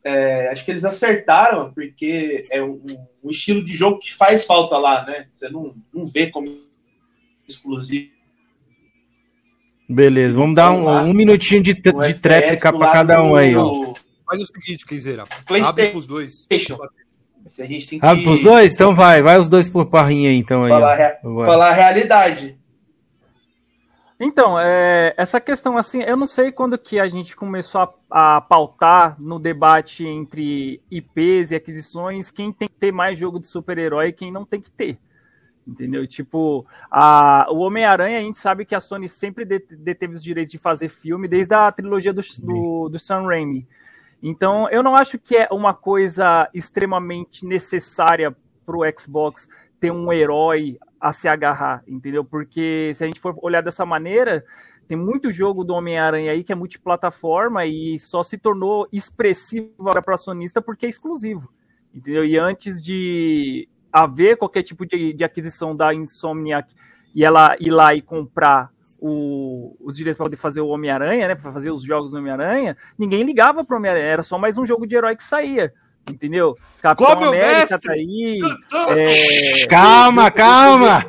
é, 0.04 0.48
acho 0.48 0.64
que 0.64 0.70
eles 0.70 0.84
acertaram, 0.84 1.72
porque 1.72 2.46
é 2.50 2.62
um, 2.62 2.80
um, 3.22 3.30
estilo 3.30 3.64
de 3.64 3.74
jogo 3.74 3.98
que 3.98 4.14
faz 4.14 4.44
falta 4.44 4.76
lá, 4.78 5.04
né? 5.04 5.26
Você 5.32 5.48
não, 5.48 5.74
não 5.92 6.06
vê 6.06 6.28
como 6.30 6.56
exclusivo. 7.48 8.10
Beleza, 9.88 10.36
vamos 10.36 10.54
dar 10.54 10.72
um, 10.72 10.88
um 10.88 11.12
minutinho 11.12 11.62
de, 11.62 11.74
de 11.74 12.14
tréplica 12.14 12.72
para 12.72 12.92
cada 12.92 13.22
um 13.22 13.34
aí, 13.34 13.54
ó. 13.56 13.92
Faz 14.24 14.40
o 14.40 14.46
seguinte, 14.46 14.86
Kenzeira. 14.86 15.24
Abre 15.64 15.88
pros 15.88 16.06
dois. 16.06 16.46
A 17.58 17.64
gente 17.64 17.88
tem 17.88 18.00
que... 18.00 18.06
Abre 18.06 18.22
pros 18.22 18.42
dois? 18.42 18.74
Então 18.74 18.94
vai, 18.94 19.22
vai 19.22 19.38
os 19.38 19.48
dois 19.48 19.68
por 19.68 19.86
parrinha 19.86 20.30
aí, 20.30 20.36
então. 20.36 20.66
Falar, 20.66 20.92
aí, 20.92 20.98
rea... 20.98 21.18
falar 21.22 21.68
a 21.68 21.72
realidade. 21.72 22.58
Então, 24.24 24.56
é, 24.56 25.12
essa 25.16 25.40
questão 25.40 25.76
assim, 25.76 26.00
eu 26.00 26.16
não 26.16 26.28
sei 26.28 26.52
quando 26.52 26.78
que 26.78 27.00
a 27.00 27.08
gente 27.08 27.34
começou 27.34 27.80
a, 27.80 28.36
a, 28.36 28.40
pautar 28.40 29.20
no 29.20 29.36
debate 29.36 30.06
entre 30.06 30.80
IPs 30.88 31.50
e 31.50 31.56
aquisições 31.56 32.30
quem 32.30 32.52
tem 32.52 32.68
que 32.68 32.74
ter 32.74 32.92
mais 32.92 33.18
jogo 33.18 33.40
de 33.40 33.48
super-herói 33.48 34.08
e 34.08 34.12
quem 34.12 34.30
não 34.30 34.44
tem 34.44 34.60
que 34.60 34.70
ter. 34.70 34.96
Entendeu? 35.66 36.06
Tipo, 36.06 36.64
a, 36.88 37.48
o 37.50 37.58
Homem-Aranha, 37.58 38.18
a 38.18 38.22
gente 38.22 38.38
sabe 38.38 38.64
que 38.64 38.76
a 38.76 38.80
Sony 38.80 39.08
sempre 39.08 39.44
deteve 39.44 40.14
os 40.14 40.22
direitos 40.22 40.52
de 40.52 40.58
fazer 40.58 40.88
filme 40.88 41.26
desde 41.26 41.54
a 41.54 41.72
trilogia 41.72 42.12
do, 42.12 42.22
do, 42.38 42.88
do 42.90 42.98
Sam 43.00 43.22
Raimi. 43.26 43.66
Então, 44.22 44.68
eu 44.70 44.82
não 44.82 44.94
acho 44.94 45.18
que 45.18 45.36
é 45.36 45.48
uma 45.50 45.74
coisa 45.74 46.48
extremamente 46.54 47.44
necessária 47.44 48.34
para 48.64 48.76
o 48.76 48.84
Xbox 48.98 49.48
ter 49.80 49.90
um 49.90 50.12
herói 50.12 50.78
a 51.00 51.12
se 51.12 51.26
agarrar, 51.26 51.82
entendeu? 51.88 52.24
Porque 52.24 52.92
se 52.94 53.02
a 53.02 53.06
gente 53.08 53.18
for 53.18 53.34
olhar 53.42 53.60
dessa 53.60 53.84
maneira, 53.84 54.44
tem 54.86 54.96
muito 54.96 55.32
jogo 55.32 55.64
do 55.64 55.74
Homem-Aranha 55.74 56.30
aí 56.30 56.44
que 56.44 56.52
é 56.52 56.54
multiplataforma 56.54 57.66
e 57.66 57.98
só 57.98 58.22
se 58.22 58.38
tornou 58.38 58.86
expressivo 58.92 59.72
para 60.04 60.16
sonista 60.16 60.62
porque 60.62 60.86
é 60.86 60.88
exclusivo, 60.88 61.52
entendeu? 61.92 62.24
E 62.24 62.38
antes 62.38 62.80
de 62.80 63.68
haver 63.92 64.36
qualquer 64.36 64.62
tipo 64.62 64.86
de, 64.86 65.12
de 65.12 65.24
aquisição 65.24 65.74
da 65.74 65.92
Insomniac 65.92 66.72
e 67.12 67.24
ela 67.24 67.56
ir 67.58 67.70
lá 67.70 67.92
e 67.92 68.00
comprar 68.00 68.70
o, 69.04 69.74
os 69.80 69.96
direitos 69.96 70.16
para 70.16 70.26
poder 70.26 70.36
fazer 70.36 70.60
o 70.60 70.68
Homem-Aranha, 70.68 71.26
né, 71.26 71.34
para 71.34 71.52
fazer 71.52 71.72
os 71.72 71.82
jogos 71.82 72.12
do 72.12 72.18
Homem-Aranha, 72.18 72.76
ninguém 72.96 73.24
ligava 73.24 73.64
para 73.64 73.74
o 73.74 73.78
Homem-Aranha, 73.78 74.06
era 74.06 74.22
só 74.22 74.38
mais 74.38 74.56
um 74.56 74.64
jogo 74.64 74.86
de 74.86 74.94
herói 74.94 75.16
que 75.16 75.24
saía. 75.24 75.72
Entendeu? 76.08 76.56
Capitão 76.80 77.14
Como 77.14 77.26
América 77.26 77.78
tá 77.80 77.92
aí. 77.92 78.40
É, 78.96 79.66
calma, 79.66 80.30
calma! 80.30 81.04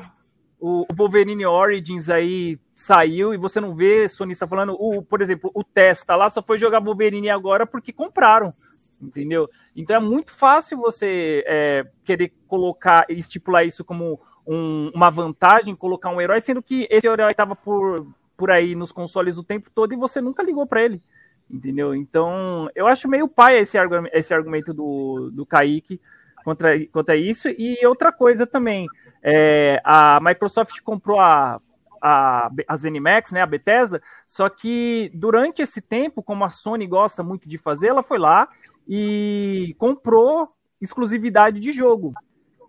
O, 0.59 0.81
o 0.81 0.95
Wolverine 0.95 1.45
Origins 1.45 2.09
aí 2.09 2.59
saiu 2.73 3.31
e 3.33 3.37
você 3.37 3.61
não 3.61 3.75
vê 3.75 4.07
sonista 4.07 4.47
falando, 4.47 4.73
o, 4.73 5.03
por 5.03 5.21
exemplo, 5.21 5.51
o 5.53 5.63
Testa 5.63 6.15
lá 6.15 6.29
só 6.29 6.41
foi 6.41 6.57
jogar 6.57 6.79
Wolverine 6.79 7.29
agora 7.29 7.65
porque 7.67 7.93
compraram 7.93 8.53
entendeu? 9.01 9.49
Então 9.75 9.97
é 9.97 9.99
muito 9.99 10.31
fácil 10.31 10.77
você 10.77 11.43
é, 11.45 11.85
querer 12.05 12.31
colocar, 12.47 13.05
estipular 13.09 13.65
isso 13.65 13.83
como 13.83 14.21
um, 14.45 14.91
uma 14.93 15.09
vantagem, 15.09 15.75
colocar 15.75 16.09
um 16.09 16.21
herói, 16.21 16.41
sendo 16.41 16.61
que 16.61 16.87
esse 16.89 17.07
herói 17.07 17.31
estava 17.31 17.55
por, 17.55 18.07
por 18.37 18.51
aí 18.51 18.75
nos 18.75 18.91
consoles 18.91 19.37
o 19.37 19.43
tempo 19.43 19.69
todo 19.73 19.93
e 19.93 19.97
você 19.97 20.21
nunca 20.21 20.43
ligou 20.43 20.65
para 20.65 20.83
ele, 20.83 21.01
entendeu? 21.49 21.95
Então 21.95 22.69
eu 22.75 22.87
acho 22.87 23.07
meio 23.07 23.27
pai 23.27 23.59
esse, 23.59 23.77
esse 24.13 24.33
argumento 24.33 24.73
do, 24.73 25.29
do 25.31 25.45
Kaique 25.45 25.99
contra, 26.43 26.85
contra 26.87 27.15
isso. 27.15 27.49
E 27.49 27.85
outra 27.85 28.11
coisa 28.11 28.45
também, 28.45 28.87
é, 29.21 29.81
a 29.83 30.19
Microsoft 30.21 30.79
comprou 30.81 31.19
a 31.19 31.59
a, 32.03 32.51
a 32.67 32.75
ZeniMax, 32.75 33.31
né, 33.31 33.41
a 33.41 33.45
Bethesda, 33.45 34.01
só 34.27 34.49
que 34.49 35.09
durante 35.13 35.61
esse 35.61 35.81
tempo, 35.81 36.21
como 36.21 36.43
a 36.43 36.49
Sony 36.49 36.85
gosta 36.85 37.23
muito 37.23 37.47
de 37.47 37.57
fazer, 37.57 37.87
ela 37.87 38.03
foi 38.03 38.19
lá 38.19 38.49
e 38.85 39.73
comprou 39.77 40.49
exclusividade 40.81 41.61
de 41.61 41.71
jogo. 41.71 42.13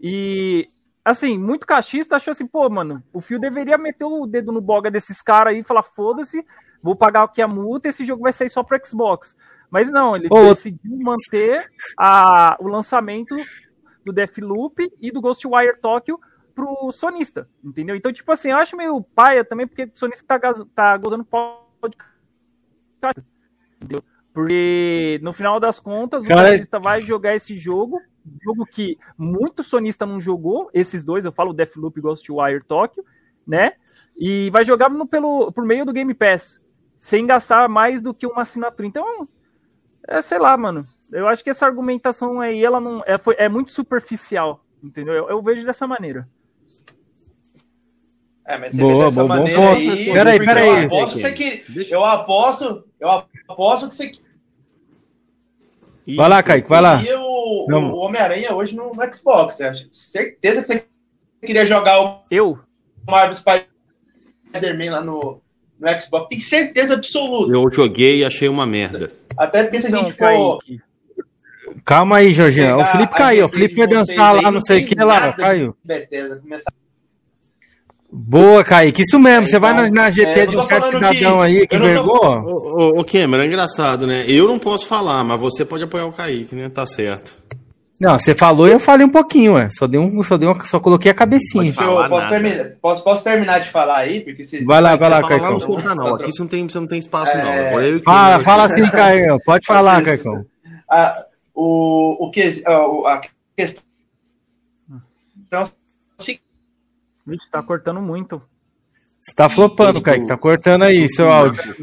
E, 0.01 0.69
assim, 1.05 1.37
muito 1.39 1.67
cachista 1.67 2.17
achou 2.17 2.33
assim, 2.33 2.47
pô, 2.47 2.69
mano, 2.71 3.03
o 3.13 3.21
Fio 3.21 3.39
deveria 3.39 3.77
meter 3.77 4.05
o 4.05 4.27
dedo 4.27 4.51
no 4.51 4.61
boga 4.61 4.91
desses 4.91 5.21
caras 5.21 5.53
aí 5.53 5.61
e 5.61 5.65
falar, 5.65 5.83
foda-se, 5.83 6.45
vou 6.83 6.97
pagar 6.97 7.25
aqui 7.25 7.43
a 7.43 7.49
multa, 7.49 7.89
esse 7.89 8.05
jogo 8.05 8.23
vai 8.23 8.33
sair 8.33 8.49
só 8.49 8.63
pro 8.63 8.81
Xbox. 8.85 9.37
Mas 9.71 9.91
não, 9.91 10.17
ele 10.17 10.29
Ô, 10.31 10.55
decidiu 10.55 10.99
manter 11.03 11.71
a, 11.99 12.57
o 12.61 12.69
lançamento 12.69 13.35
do 14.05 14.13
Deathloop 14.13 14.91
e 15.01 15.11
do 15.11 15.21
Ghostwire 15.21 15.79
Tokyo 15.81 16.19
pro 16.55 16.93
sonista, 16.93 17.49
entendeu? 17.63 17.97
Então, 17.97 18.13
tipo 18.13 18.31
assim, 18.31 18.51
eu 18.51 18.57
acho 18.57 18.77
meio 18.77 19.03
paia 19.03 19.45
também, 19.45 19.67
porque 19.67 19.85
o 19.85 19.91
sonista 19.95 20.39
tá, 20.39 20.53
tá 20.75 20.97
gozando 20.97 21.25
podcast, 21.25 22.01
entendeu? 23.77 24.03
Porque 24.33 25.19
no 25.23 25.33
final 25.33 25.59
das 25.59 25.81
contas, 25.81 26.27
Cara... 26.27 26.43
o 26.43 26.47
sonista 26.47 26.79
vai 26.79 27.01
jogar 27.01 27.35
esse 27.35 27.59
jogo, 27.59 28.01
jogo 28.43 28.65
que 28.67 28.99
muito 29.17 29.63
sonista 29.63 30.07
não 30.07 30.21
jogou, 30.21 30.71
esses 30.73 31.03
dois, 31.03 31.25
eu 31.25 31.33
falo 31.33 31.53
Deathloop 31.53 31.99
e 31.99 32.03
Ghostwire 32.03 32.65
Tokyo, 32.65 33.05
né? 33.47 33.75
E 34.17 34.51
vai 34.51 34.65
jogar 34.65 34.89
no, 34.89 35.07
pelo, 35.07 35.53
por 35.53 35.65
meio 35.65 35.85
do 35.85 35.93
Game 35.93 36.15
Pass, 36.15 36.61
sem 36.99 37.27
gastar 37.27 37.69
mais 37.69 38.01
do 38.01 38.15
que 38.15 38.27
uma 38.27 38.43
assinatura. 38.43 38.87
Então, 38.87 39.29
é, 40.07 40.23
sei 40.23 40.39
lá, 40.39 40.57
mano. 40.57 40.87
Eu 41.13 41.29
acho 41.29 41.45
que 41.45 41.51
essa 41.51 41.67
argumentação 41.67 42.41
aí, 42.41 42.65
ela 42.65 42.81
não 42.81 43.03
é, 43.07 43.19
foi, 43.19 43.37
é 43.39 43.49
muito 43.49 43.71
superficial, 43.71 44.65
entendeu? 44.83 45.15
Eu, 45.15 45.29
eu 45.29 45.43
vejo 45.43 45.65
dessa 45.65 45.87
maneira. 45.87 46.29
É, 48.47 48.59
mas 48.59 48.75
você 48.75 48.81
boa, 48.81 49.05
dessa 49.05 49.25
boa, 49.25 49.37
maneira 49.37 49.61
boa, 49.61 49.75
aí. 49.75 50.13
Peraí, 50.13 50.39
peraí. 50.39 50.69
Eu 50.69 50.87
aposto 50.87 51.15
que 51.15 51.21
você 51.23 51.33
quer. 51.33 51.65
Eu 51.89 52.05
aposto, 52.05 52.85
eu 53.01 53.09
aposto 53.49 53.89
que 53.89 53.97
você. 53.97 54.13
Vai 56.07 56.29
lá, 56.29 56.43
Kaique, 56.43 56.69
vai 56.69 56.81
lá. 56.81 57.03
E 57.03 57.13
o, 57.15 57.67
o 57.69 57.97
Homem-Aranha 57.97 58.55
hoje 58.55 58.77
no, 58.77 58.93
no 58.95 59.15
Xbox. 59.15 59.59
Eu 59.61 59.71
acho 59.71 59.89
certeza 59.93 60.61
que 60.61 60.67
você 60.67 60.85
queria 61.43 61.65
jogar 61.65 62.01
o. 62.01 62.21
Eu? 62.31 62.59
Marvel 63.09 63.37
Spider-Man 63.37 64.91
lá 64.91 65.01
no, 65.01 65.41
no 65.79 66.03
Xbox. 66.03 66.29
Tem 66.29 66.41
certeza 66.41 66.95
absoluta. 66.95 67.53
Eu 67.53 67.71
joguei 67.71 68.19
e 68.19 68.25
achei 68.25 68.49
uma 68.49 68.67
merda. 68.67 69.11
Até 69.37 69.63
porque 69.63 69.81
se 69.81 69.95
a 69.95 69.97
gente 69.97 70.13
for. 70.13 70.59
Calma 71.85 72.19
aí, 72.19 72.33
Jorginho. 72.33 72.77
O 72.77 72.85
Felipe 72.85 73.15
caiu. 73.15 73.47
O 73.47 73.49
Felipe 73.49 73.75
foi 73.75 73.87
dançar 73.87 74.43
lá, 74.43 74.51
não 74.51 74.61
sei 74.61 74.85
o 74.85 74.87
que 74.87 74.95
lá. 74.95 75.33
Caiu. 75.33 75.77
Bethesda, 75.83 76.37
começar 76.37 76.73
Boa, 78.17 78.63
Kaique. 78.63 79.03
Isso 79.03 79.19
mesmo. 79.19 79.49
Você 79.49 79.57
então, 79.57 79.61
vai 79.61 79.75
na, 79.75 79.91
na 79.91 80.11
GT 80.11 80.41
é, 80.41 80.47
de 80.47 80.57
um 80.57 80.63
certo 80.63 80.87
cidadão 80.87 81.39
que... 81.39 81.43
aí 81.43 81.67
que 81.67 81.77
vergou. 81.77 82.21
Tô... 82.21 82.99
Ô, 82.99 83.01
ô, 83.01 83.05
Cameron, 83.05 83.43
é 83.43 83.47
engraçado, 83.47 84.07
né? 84.07 84.25
Eu 84.29 84.47
não 84.47 84.57
posso 84.57 84.87
falar, 84.87 85.25
mas 85.25 85.41
você 85.41 85.65
pode 85.65 85.83
apoiar 85.83 86.07
o 86.07 86.13
Kaique, 86.13 86.55
né? 86.55 86.69
Tá 86.69 86.87
certo. 86.87 87.35
Não, 87.99 88.17
você 88.17 88.33
falou 88.33 88.69
e 88.69 88.73
eu 88.73 88.79
falei 88.79 89.05
um 89.05 89.11
pouquinho, 89.11 89.55
ué. 89.55 89.69
Só, 89.71 89.89
dei 89.89 89.99
um, 89.99 90.23
só, 90.23 90.37
dei 90.37 90.49
uma, 90.49 90.65
só 90.65 90.79
coloquei 90.79 91.11
a 91.11 91.15
cabecinha. 91.15 91.71
Eu 91.71 92.09
posso, 92.09 92.29
terminar, 92.29 92.65
posso, 92.81 93.03
posso, 93.03 93.25
terminar 93.25 93.59
de 93.59 93.71
falar 93.71 93.99
aí? 93.99 94.21
Porque 94.21 94.45
se, 94.45 94.65
vai 94.65 94.81
lá, 94.81 94.95
vai 94.95 95.11
lá, 95.11 95.21
Caicão. 95.27 95.59
Não, 95.59 95.95
não, 95.97 96.15
aqui 96.15 96.31
você 96.31 96.41
não 96.41 96.49
tem, 96.49 96.69
você 96.69 96.79
não 96.79 96.87
tem 96.87 96.99
espaço, 97.01 97.33
é... 97.33 97.93
não. 97.93 98.03
Fala, 98.05 98.39
fala 98.41 98.65
assim, 98.65 98.87
Caicão. 98.91 99.39
Pode 99.45 99.67
falar, 99.67 100.03
Caicão. 100.03 100.45
o, 101.53 102.27
o 102.27 102.31
que, 102.31 102.63
a 102.67 103.21
questão 103.57 103.85
Vixe, 107.27 107.51
tá 107.51 107.63
cortando 107.63 108.01
muito. 108.01 108.43
Você 109.23 109.35
tá 109.35 109.49
flopando, 109.49 110.03
Kaique. 110.03 110.27
Tá 110.27 110.37
cortando 110.37 110.83
aí 110.83 111.09
seu 111.09 111.31
áudio. 111.31 111.75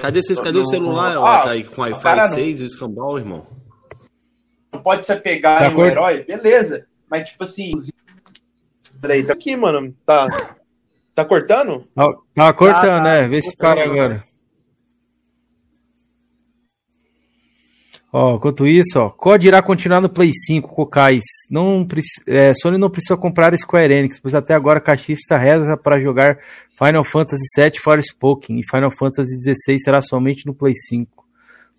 cadê, 0.00 0.22
vocês, 0.22 0.40
cadê 0.40 0.58
o 0.58 0.66
celular, 0.66 1.16
ah, 1.16 1.44
Kaique, 1.44 1.70
com 1.70 1.82
Wi-Fi 1.82 2.28
6 2.34 2.60
e 2.60 2.64
o 2.64 2.66
escambau, 2.66 3.18
irmão? 3.18 3.46
Não 4.72 4.82
pode 4.82 5.04
ser 5.04 5.22
pegar 5.22 5.60
tá 5.60 5.68
em 5.68 5.72
um 5.72 5.76
cort... 5.76 5.92
herói? 5.92 6.24
Beleza. 6.24 6.86
Mas, 7.08 7.30
tipo 7.30 7.44
assim... 7.44 7.72
Peraí, 9.00 9.24
tá 9.24 9.34
aqui, 9.34 9.54
mano. 9.54 9.94
Tá... 10.04 10.26
Tá 11.14 11.24
cortando? 11.24 11.86
Tá, 11.94 12.08
tá 12.34 12.52
cortando, 12.52 13.04
né? 13.04 13.28
Vê 13.28 13.42
se 13.42 13.54
para 13.56 13.84
agora. 13.84 14.24
Ó, 18.14 18.36
enquanto 18.36 18.66
isso, 18.66 19.00
ó, 19.00 19.08
COD 19.08 19.48
irá 19.48 19.62
continuar 19.62 20.02
no 20.02 20.08
Play 20.08 20.32
5, 20.34 20.68
Cocais. 20.68 21.24
Não, 21.50 21.86
é, 22.26 22.52
Sony 22.54 22.76
não 22.76 22.90
precisa 22.90 23.16
comprar 23.16 23.56
Square 23.56 23.94
Enix, 23.94 24.20
pois 24.20 24.34
até 24.34 24.52
agora 24.52 24.78
a 24.78 24.82
caixista 24.82 25.38
reza 25.38 25.78
para 25.78 25.98
jogar 25.98 26.38
Final 26.76 27.04
Fantasy 27.04 27.42
VII 27.56 27.78
Forspoken 27.78 28.60
e 28.60 28.68
Final 28.68 28.90
Fantasy 28.90 29.32
XVI 29.42 29.78
será 29.78 30.02
somente 30.02 30.44
no 30.44 30.52
Play 30.52 30.74
5. 30.74 31.24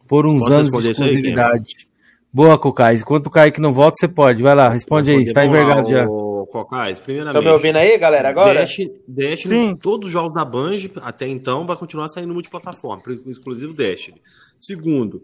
Por 0.07 0.25
uns 0.25 0.39
Posso 0.39 0.53
anos 0.53 0.83
de 0.83 0.89
exclusividade. 0.91 1.75
Aí, 1.77 1.93
Boa, 2.33 2.57
Cocais. 2.57 3.03
Enquanto 3.03 3.27
o 3.27 3.29
Kaique 3.29 3.61
não 3.61 3.71
volta, 3.71 3.97
você 3.99 4.07
pode. 4.07 4.41
Vai 4.41 4.55
lá, 4.55 4.69
responde 4.69 5.11
aí. 5.11 5.21
Está 5.21 5.45
envergado 5.45 5.87
já. 5.87 6.07
Cocais, 6.07 6.99
primeiramente. 6.99 7.37
Estão 7.37 7.51
me 7.51 7.55
ouvindo 7.55 7.77
aí, 7.77 7.95
galera, 7.99 8.29
agora? 8.29 8.61
Dash, 8.61 8.77
Destiny, 9.07 9.77
todos 9.77 10.07
os 10.07 10.11
jogos 10.11 10.33
da 10.33 10.43
Bungie, 10.43 10.91
até 11.01 11.27
então, 11.27 11.65
vai 11.65 11.77
continuar 11.77 12.07
saindo 12.09 12.33
multiplataforma, 12.33 13.03
exclusivo 13.27 13.73
Destiny. 13.73 14.19
Segundo, 14.59 15.23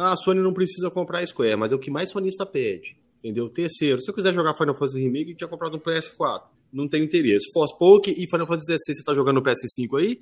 ah, 0.00 0.12
a 0.12 0.16
Sony 0.16 0.40
não 0.40 0.52
precisa 0.52 0.90
comprar 0.90 1.20
a 1.20 1.26
Square, 1.26 1.56
mas 1.56 1.72
é 1.72 1.74
o 1.74 1.78
que 1.78 1.90
mais 1.90 2.10
sonista 2.10 2.46
pede. 2.46 2.96
Entendeu? 3.18 3.50
Terceiro, 3.50 4.00
se 4.00 4.10
eu 4.10 4.14
quiser 4.14 4.32
jogar 4.32 4.54
Final 4.54 4.74
Fantasy 4.74 4.98
Remake, 5.00 5.32
eu 5.32 5.36
tinha 5.36 5.48
comprado 5.48 5.76
um 5.76 5.80
PS4. 5.80 6.42
Não 6.72 6.88
tem 6.88 7.04
interesse. 7.04 7.50
Forspoken 7.52 8.14
e 8.16 8.26
Final 8.26 8.46
Fantasy 8.46 8.72
XVI, 8.72 8.94
você 8.94 9.04
tá 9.04 9.14
jogando 9.14 9.36
no 9.36 9.42
PS5 9.42 9.98
aí? 9.98 10.20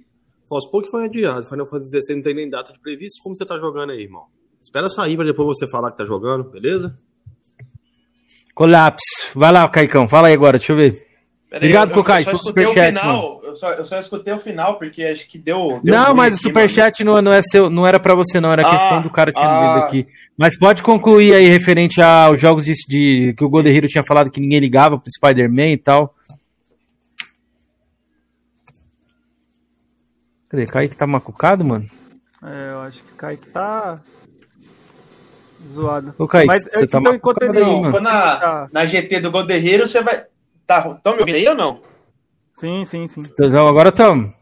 Forspoken 0.48 0.90
foi 0.90 1.04
adiado. 1.04 1.48
Final 1.48 1.66
Fantasy 1.66 2.00
XVI 2.00 2.16
não 2.16 2.22
tem 2.22 2.34
nem 2.34 2.50
data 2.50 2.72
de 2.72 2.80
previsto. 2.80 3.22
Como 3.22 3.36
você 3.36 3.46
tá 3.46 3.56
jogando 3.56 3.90
aí, 3.90 4.02
irmão? 4.02 4.24
Espera 4.60 4.88
sair 4.88 5.14
pra 5.14 5.24
depois 5.24 5.56
você 5.56 5.68
falar 5.70 5.92
que 5.92 5.98
tá 5.98 6.04
jogando, 6.04 6.50
beleza? 6.50 6.98
Colapse. 8.54 9.30
Vai 9.36 9.52
lá, 9.52 9.68
Caicão. 9.68 10.08
Fala 10.08 10.26
aí 10.26 10.34
agora, 10.34 10.58
deixa 10.58 10.72
eu 10.72 10.76
ver. 10.76 11.06
Obrigado, 11.54 11.94
Cocai. 11.94 12.24
Eu, 12.24 12.32
eu, 12.32 12.36
só 12.36 12.50
o 12.50 12.52
final, 12.52 13.37
eu, 13.48 13.56
só, 13.56 13.72
eu 13.72 13.86
só 13.86 13.98
escutei 13.98 14.32
o 14.32 14.40
final, 14.40 14.78
porque 14.78 15.04
acho 15.04 15.26
que 15.26 15.38
deu. 15.38 15.80
deu 15.82 15.94
não, 15.94 16.14
mas 16.14 16.38
o 16.38 16.42
superchat 16.42 17.02
não, 17.02 17.20
não, 17.20 17.32
é 17.32 17.40
seu, 17.42 17.68
não 17.68 17.86
era 17.86 17.98
para 17.98 18.14
você, 18.14 18.40
não. 18.40 18.52
Era 18.52 18.66
ah, 18.66 18.70
questão 18.70 19.02
do 19.02 19.10
cara 19.10 19.32
tinha 19.32 19.46
ah, 19.46 19.78
aqui. 19.84 20.06
Mas 20.36 20.58
pode 20.58 20.82
concluir 20.82 21.34
aí 21.34 21.48
referente 21.48 22.00
aos 22.00 22.40
jogos 22.40 22.64
de, 22.64 22.74
de 22.88 23.34
que 23.36 23.44
o 23.44 23.48
Golden 23.48 23.76
Hero 23.76 23.88
tinha 23.88 24.04
falado 24.04 24.30
que 24.30 24.40
ninguém 24.40 24.60
ligava 24.60 24.98
pro 24.98 25.10
Spider-Man 25.10 25.70
e 25.70 25.76
tal. 25.76 26.14
Cadê? 30.48 30.64
Kaique 30.66 30.96
tá 30.96 31.06
macucado, 31.06 31.64
mano? 31.64 31.86
É, 32.42 32.70
eu 32.72 32.80
acho 32.80 33.02
que 33.02 33.12
Kaique 33.14 33.48
tá. 33.50 34.00
Zoado. 35.74 36.14
Ô, 36.16 36.26
Kaique, 36.26 36.46
Mas, 36.46 36.62
você 36.62 36.70
tá 36.70 36.98
então, 36.98 37.00
macucado 37.00 37.44
ele... 37.44 37.64
aí, 37.64 37.80
mano. 37.80 37.90
For 37.90 38.00
na, 38.00 38.68
na 38.72 38.86
GT 38.86 39.20
do 39.20 39.30
Golden 39.30 39.66
Hero, 39.66 39.86
você 39.86 40.02
vai. 40.02 40.24
Tá, 40.66 40.82
tão 41.02 41.14
me 41.14 41.20
ouvindo 41.20 41.36
aí 41.36 41.48
ou 41.48 41.54
não? 41.54 41.80
Sim, 42.58 42.84
sim, 42.84 43.06
sim. 43.06 43.20
Então 43.20 43.68
agora 43.68 43.90
estamos. 43.90 44.32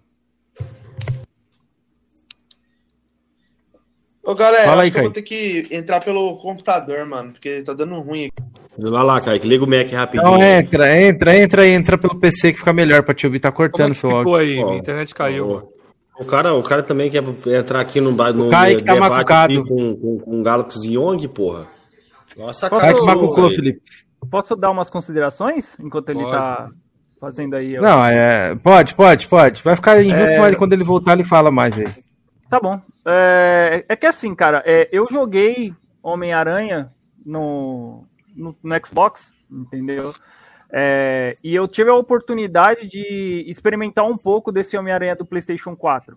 Ô 4.24 4.34
galera, 4.34 4.64
Fala 4.64 4.82
aí, 4.82 4.92
eu 4.92 5.02
vou 5.02 5.12
ter 5.12 5.22
que 5.22 5.68
entrar 5.70 6.02
pelo 6.02 6.38
computador, 6.38 7.04
mano, 7.04 7.32
porque 7.32 7.62
tá 7.62 7.74
dando 7.74 8.00
ruim 8.00 8.24
aqui. 8.26 8.42
Vai 8.78 9.04
lá, 9.04 9.20
Kaique, 9.20 9.46
liga 9.46 9.64
o 9.64 9.68
Mac 9.68 9.92
rapidinho. 9.92 10.30
Não, 10.30 10.42
entra, 10.42 11.00
entra, 11.00 11.38
entra, 11.38 11.68
entra 11.68 11.98
pelo 11.98 12.18
PC 12.18 12.52
que 12.52 12.58
fica 12.58 12.72
melhor 12.72 13.02
pra 13.02 13.14
te 13.14 13.26
ouvir, 13.26 13.38
tá 13.38 13.52
cortando 13.52 13.90
é 13.90 13.94
seu 13.94 14.10
áudio. 14.10 14.34
aí, 14.34 14.64
minha 14.64 14.78
internet 14.78 15.14
caiu. 15.14 15.70
O 16.18 16.24
cara, 16.24 16.54
o 16.54 16.62
cara 16.62 16.82
também 16.82 17.10
quer 17.10 17.22
entrar 17.54 17.80
aqui 17.80 18.00
no, 18.00 18.10
no 18.10 18.50
Kaique 18.50 18.82
tá 18.82 18.96
macucado. 18.96 19.62
com, 19.64 19.94
com, 19.94 20.18
com 20.18 20.42
Galaxy 20.42 20.94
Young, 20.94 21.28
porra. 21.28 21.68
Nossa, 22.36 22.70
cara. 22.70 22.80
Kaique 22.80 23.02
macucou, 23.02 23.50
Felipe. 23.50 23.82
Posso 24.30 24.56
dar 24.56 24.70
umas 24.70 24.88
considerações 24.88 25.76
enquanto 25.78 26.08
ele 26.08 26.24
tá 26.24 26.70
fazendo 27.20 27.54
aí? 27.54 27.76
Não, 27.78 28.04
é. 28.04 28.54
Pode, 28.56 28.94
pode, 28.94 29.28
pode. 29.28 29.62
Vai 29.62 29.76
ficar 29.76 30.02
injusto, 30.02 30.36
é... 30.36 30.38
mas 30.38 30.54
quando 30.56 30.72
ele 30.72 30.84
voltar, 30.84 31.12
ele 31.12 31.24
fala 31.24 31.50
mais 31.50 31.78
aí. 31.78 31.86
Tá 32.48 32.60
bom. 32.60 32.80
É, 33.04 33.84
é 33.88 33.96
que 33.96 34.06
assim, 34.06 34.34
cara, 34.34 34.62
é, 34.64 34.88
eu 34.92 35.06
joguei 35.10 35.74
Homem-Aranha 36.02 36.92
no, 37.24 38.04
no, 38.34 38.56
no, 38.62 38.86
Xbox, 38.86 39.32
entendeu? 39.50 40.14
É, 40.72 41.36
e 41.42 41.54
eu 41.54 41.66
tive 41.66 41.90
a 41.90 41.94
oportunidade 41.94 42.86
de 42.86 43.44
experimentar 43.48 44.04
um 44.04 44.16
pouco 44.16 44.52
desse 44.52 44.76
Homem-Aranha 44.76 45.16
do 45.16 45.26
PlayStation 45.26 45.74
4. 45.76 46.16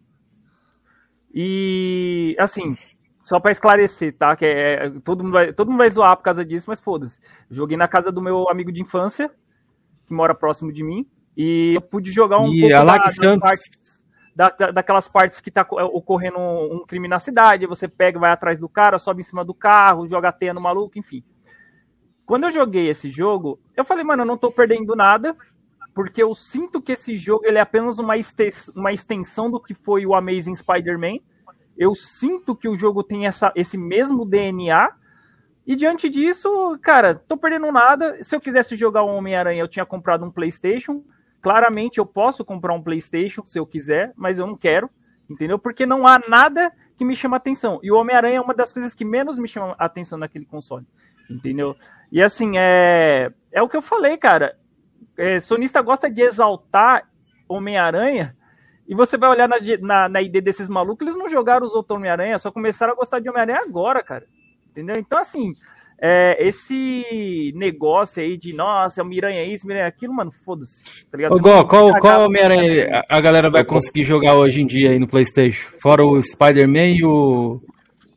E, 1.34 2.36
assim, 2.40 2.76
só 3.24 3.40
para 3.40 3.52
esclarecer, 3.52 4.16
tá? 4.18 4.36
Que 4.36 4.46
é, 4.46 4.86
é, 4.86 4.90
todo, 5.04 5.24
mundo 5.24 5.34
vai, 5.34 5.54
todo 5.54 5.70
mundo 5.70 5.78
vai 5.78 5.90
zoar 5.90 6.18
por 6.18 6.24
causa 6.24 6.44
disso, 6.44 6.70
mas 6.70 6.80
foda-se. 6.80 7.20
Joguei 7.50 7.78
na 7.78 7.88
casa 7.88 8.12
do 8.12 8.22
meu 8.22 8.50
amigo 8.50 8.72
de 8.72 8.82
infância, 8.82 9.32
que 10.10 10.14
mora 10.14 10.36
próximo 10.36 10.74
de 10.74 10.84
mim, 10.84 11.08
e 11.38 11.74
eu 11.76 11.82
pude 11.82 12.12
jogar 12.12 12.40
um 12.40 12.54
e 12.54 12.60
pouco 12.60 12.86
da, 12.86 12.98
das 12.98 13.40
partes, 13.40 14.06
da, 14.36 14.50
daquelas 14.72 15.08
partes 15.08 15.40
que 15.40 15.50
tá 15.50 15.66
ocorrendo 15.70 16.38
um 16.38 16.84
crime 16.86 17.08
na 17.08 17.20
cidade, 17.20 17.66
você 17.66 17.88
pega, 17.88 18.20
vai 18.20 18.32
atrás 18.32 18.60
do 18.60 18.68
cara, 18.68 19.00
sobe 19.00 19.22
em 19.22 19.24
cima 19.24 19.46
do 19.46 19.54
carro, 19.54 20.08
joga 20.08 20.34
teia 20.34 20.54
no 20.54 20.60
maluco, 20.60 21.00
enfim. 21.00 21.24
Quando 22.26 22.44
eu 22.44 22.52
joguei 22.52 22.90
esse 22.90 23.10
jogo, 23.10 23.60
eu 23.78 23.86
falei, 23.86 24.04
mano, 24.04 24.24
eu 24.24 24.28
não 24.28 24.38
tô 24.38 24.52
perdendo 24.52 24.96
nada, 24.96 25.36
porque 25.96 26.22
eu 26.22 26.36
sinto 26.36 26.82
que 26.82 26.92
esse 26.92 27.16
jogo 27.16 27.46
ele 27.46 27.58
é 27.58 27.62
apenas 27.62 28.00
uma, 28.00 28.16
uma 28.76 28.92
extensão 28.92 29.50
do 29.50 29.60
que 29.60 29.74
foi 29.74 30.06
o 30.06 30.14
Amazing 30.14 30.56
Spider-Man, 30.56 31.20
eu 31.80 31.96
sinto 31.96 32.54
que 32.54 32.68
o 32.68 32.76
jogo 32.76 33.02
tem 33.02 33.26
essa, 33.26 33.54
esse 33.56 33.78
mesmo 33.78 34.26
DNA. 34.26 34.92
E 35.70 35.76
diante 35.76 36.10
disso, 36.10 36.80
cara, 36.82 37.14
tô 37.14 37.38
perdendo 37.38 37.72
nada. 37.72 38.24
Se 38.24 38.36
eu 38.36 38.42
quisesse 38.42 38.76
jogar 38.76 39.04
o 39.04 39.16
Homem-Aranha, 39.16 39.62
eu 39.62 39.68
tinha 39.68 39.86
comprado 39.86 40.26
um 40.26 40.32
PlayStation. 40.32 41.04
Claramente 41.44 42.00
eu 42.00 42.08
posso 42.08 42.44
comprar 42.44 42.74
um 42.74 42.82
PlayStation 42.82 43.44
se 43.46 43.60
eu 43.60 43.68
quiser, 43.68 44.12
mas 44.16 44.40
eu 44.40 44.48
não 44.48 44.58
quero, 44.58 44.90
entendeu? 45.30 45.60
Porque 45.60 45.86
não 45.86 46.08
há 46.08 46.20
nada 46.28 46.72
que 46.98 47.06
me 47.06 47.16
chama 47.16 47.38
atenção. 47.38 47.80
E 47.84 47.92
o 47.92 47.98
Homem-Aranha 47.98 48.38
é 48.38 48.42
uma 48.42 48.56
das 48.56 48.74
coisas 48.74 48.96
que 48.96 49.06
menos 49.06 49.38
me 49.38 49.48
chama 49.48 49.76
atenção 49.78 50.18
naquele 50.18 50.44
console, 50.44 50.88
entendeu? 51.30 51.76
E 52.12 52.20
assim, 52.20 52.54
é, 52.58 53.32
é 53.52 53.62
o 53.62 53.70
que 53.70 53.78
eu 53.78 53.82
falei, 53.84 54.18
cara. 54.18 54.58
É, 55.16 55.40
sonista 55.40 55.84
gosta 55.84 56.10
de 56.10 56.24
exaltar 56.24 57.08
Homem-Aranha 57.48 58.36
e 58.88 58.96
você 58.96 59.20
vai 59.20 59.30
olhar 59.30 59.48
na, 59.48 59.58
na, 59.82 60.10
na 60.10 60.20
ID 60.20 60.44
desses 60.44 60.68
malucos, 60.68 61.06
eles 61.06 61.16
não 61.16 61.28
jogaram 61.28 61.64
os 61.64 61.76
outros 61.76 61.96
Homem-Aranha, 61.96 62.40
só 62.40 62.52
começaram 62.52 62.94
a 62.94 62.96
gostar 62.96 63.20
de 63.20 63.30
Homem-Aranha 63.30 63.60
agora, 63.62 64.02
cara. 64.02 64.26
Entendeu? 64.80 64.96
Então, 64.98 65.20
assim, 65.20 65.54
é, 66.02 66.48
esse 66.48 67.52
negócio 67.56 68.24
aí 68.24 68.38
de, 68.38 68.54
nossa, 68.54 69.04
Miranha 69.04 69.44
isso, 69.44 69.68
Miranha 69.68 69.88
aquilo, 69.88 70.14
mano, 70.14 70.32
foda-se. 70.46 70.82
Tá 71.12 71.18
Ô, 71.30 71.40
Gó, 71.40 71.64
qual, 71.66 72.00
qual 72.00 72.26
Homem-Aranha 72.26 73.04
a 73.10 73.20
galera 73.20 73.50
vai 73.50 73.66
conseguir 73.66 74.04
jogar 74.04 74.36
hoje 74.36 74.62
em 74.62 74.66
dia 74.66 74.92
aí 74.92 75.00
no 75.00 75.08
PlayStation? 75.08 75.72
Fora 75.80 76.06
o 76.06 76.22
Spider-Man 76.22 76.88
e 76.88 77.06
o. 77.06 77.62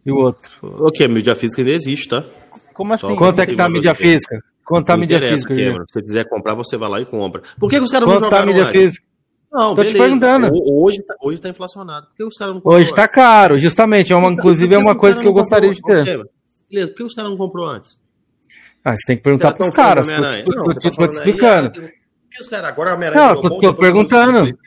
E 0.06 0.12
o 0.12 0.16
outro? 0.16 0.50
O 0.62 0.90
que? 0.90 1.04
A 1.04 1.08
mídia 1.08 1.34
física 1.34 1.62
ainda 1.62 1.72
existe, 1.72 2.08
tá? 2.08 2.24
Como 2.72 2.92
assim? 2.92 3.14
Quanto 3.16 3.40
é 3.40 3.46
que 3.46 3.56
tá 3.56 3.64
a 3.64 3.68
mídia 3.68 3.94
física? 3.94 4.38
Quanto 4.64 4.86
tá 4.86 4.94
a 4.94 4.96
mídia 4.96 5.20
física? 5.20 5.54
Cameron. 5.54 5.84
Se 5.86 5.94
você 5.94 6.02
quiser 6.02 6.28
comprar, 6.28 6.54
você 6.54 6.76
vai 6.76 6.88
lá 6.88 7.00
e 7.00 7.04
compra. 7.04 7.42
Por 7.58 7.68
que, 7.68 7.78
que 7.78 7.84
os 7.84 7.90
caras 7.90 8.08
não 8.08 8.16
Quanto 8.16 8.30
tá 8.30 8.42
a 8.42 8.46
mídia 8.46 8.66
física? 8.66 9.04
Não, 9.52 9.74
Tô 9.74 9.82
beleza. 9.82 9.92
te 9.92 10.00
perguntando. 10.00 10.50
Hoje, 10.66 11.02
tá, 11.02 11.14
hoje 11.20 11.40
tá 11.40 11.48
inflacionado. 11.50 12.06
Por 12.06 12.16
que 12.16 12.24
os 12.24 12.36
caras 12.36 12.54
não 12.54 12.62
Hoje 12.64 12.94
tá 12.94 13.02
antes? 13.02 13.14
caro, 13.14 13.60
justamente. 13.60 14.12
É 14.12 14.16
uma, 14.16 14.30
inclusive 14.30 14.74
é 14.74 14.78
uma 14.78 14.94
coisa 14.94 15.20
que 15.20 15.26
eu 15.26 15.32
gostaria 15.32 15.70
de 15.70 15.82
ter. 15.82 16.24
Beleza, 16.72 16.90
por 16.90 16.96
que 16.96 17.02
os 17.04 17.14
caras 17.14 17.30
não 17.30 17.36
comprou 17.36 17.66
antes? 17.66 17.98
Ah, 18.82 18.96
você 18.96 19.06
tem 19.06 19.16
que 19.16 19.22
perguntar 19.22 19.52
pros 19.52 19.68
caras. 19.68 20.08
Tô, 20.08 20.72
te 20.72 20.88
explicando. 20.88 21.70
Aí, 21.78 21.90
os 22.40 22.48
caras 22.48 22.70
agora 22.70 22.96
Não, 23.14 23.38
tô, 23.38 23.58
tô 23.58 23.74
perguntando. 23.74 24.58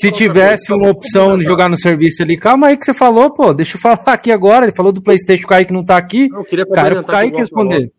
Se 0.00 0.10
tivesse 0.10 0.72
uma 0.72 0.88
opção 0.88 1.38
de 1.38 1.44
jogar 1.44 1.68
no 1.68 1.76
serviço 1.76 2.22
ali, 2.22 2.38
calma 2.38 2.68
aí 2.68 2.76
que 2.76 2.84
você 2.84 2.94
falou, 2.94 3.30
pô, 3.30 3.52
deixa 3.52 3.76
eu 3.76 3.80
falar 3.80 4.02
aqui 4.06 4.32
agora. 4.32 4.64
Ele 4.64 4.74
falou 4.74 4.92
do 4.92 5.02
PlayStation 5.02 5.46
Kaique 5.46 5.72
não 5.72 5.84
tá 5.84 5.98
aqui. 5.98 6.28
Não, 6.28 6.38
eu 6.38 6.44
queria 6.44 6.66
cara, 6.66 7.00
o 7.00 7.04
Kaique 7.04 7.36
responder. 7.36 7.92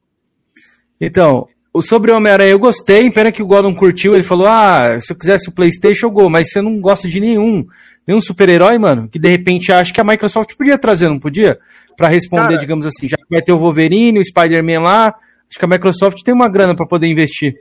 Então, 1.00 1.48
o 1.72 1.82
sobre 1.82 2.12
o 2.12 2.18
Homem-Aranha 2.18 2.52
eu 2.52 2.60
gostei, 2.60 3.10
pena 3.12 3.32
que 3.32 3.44
o 3.44 3.62
não 3.62 3.74
curtiu. 3.74 4.14
Ele 4.14 4.24
falou: 4.24 4.48
Ah, 4.48 5.00
se 5.00 5.14
eu 5.14 5.18
quisesse 5.18 5.48
o 5.48 5.54
PlayStation, 5.54 6.08
eu 6.08 6.12
go, 6.12 6.30
mas 6.30 6.50
você 6.50 6.62
não 6.62 6.82
gosta 6.82 7.08
de 7.08 7.20
nenhum. 7.20 7.66
Nenhum 8.06 8.20
super-herói, 8.20 8.78
mano, 8.78 9.08
que 9.08 9.20
de 9.20 9.30
repente 9.30 9.72
acha 9.72 9.94
que 9.94 10.02
a 10.02 10.04
Microsoft 10.04 10.56
podia 10.58 10.78
trazer, 10.78 11.08
não 11.08 11.20
podia? 11.20 11.58
Para 11.96 12.08
responder, 12.08 12.44
Cara, 12.44 12.58
digamos 12.58 12.86
assim, 12.86 13.08
já 13.08 13.18
que 13.18 13.26
vai 13.30 13.42
ter 13.42 13.52
o 13.52 13.60
Wolverine, 13.60 14.20
o 14.20 14.26
Spider-Man 14.26 14.82
lá, 14.82 15.08
acho 15.50 15.60
que 15.60 15.66
a 15.66 15.68
Microsoft 15.68 16.24
tem 16.24 16.34
uma 16.34 16.48
grana 16.48 16.76
para 16.76 16.86
poder 16.86 17.08
investir. 17.08 17.54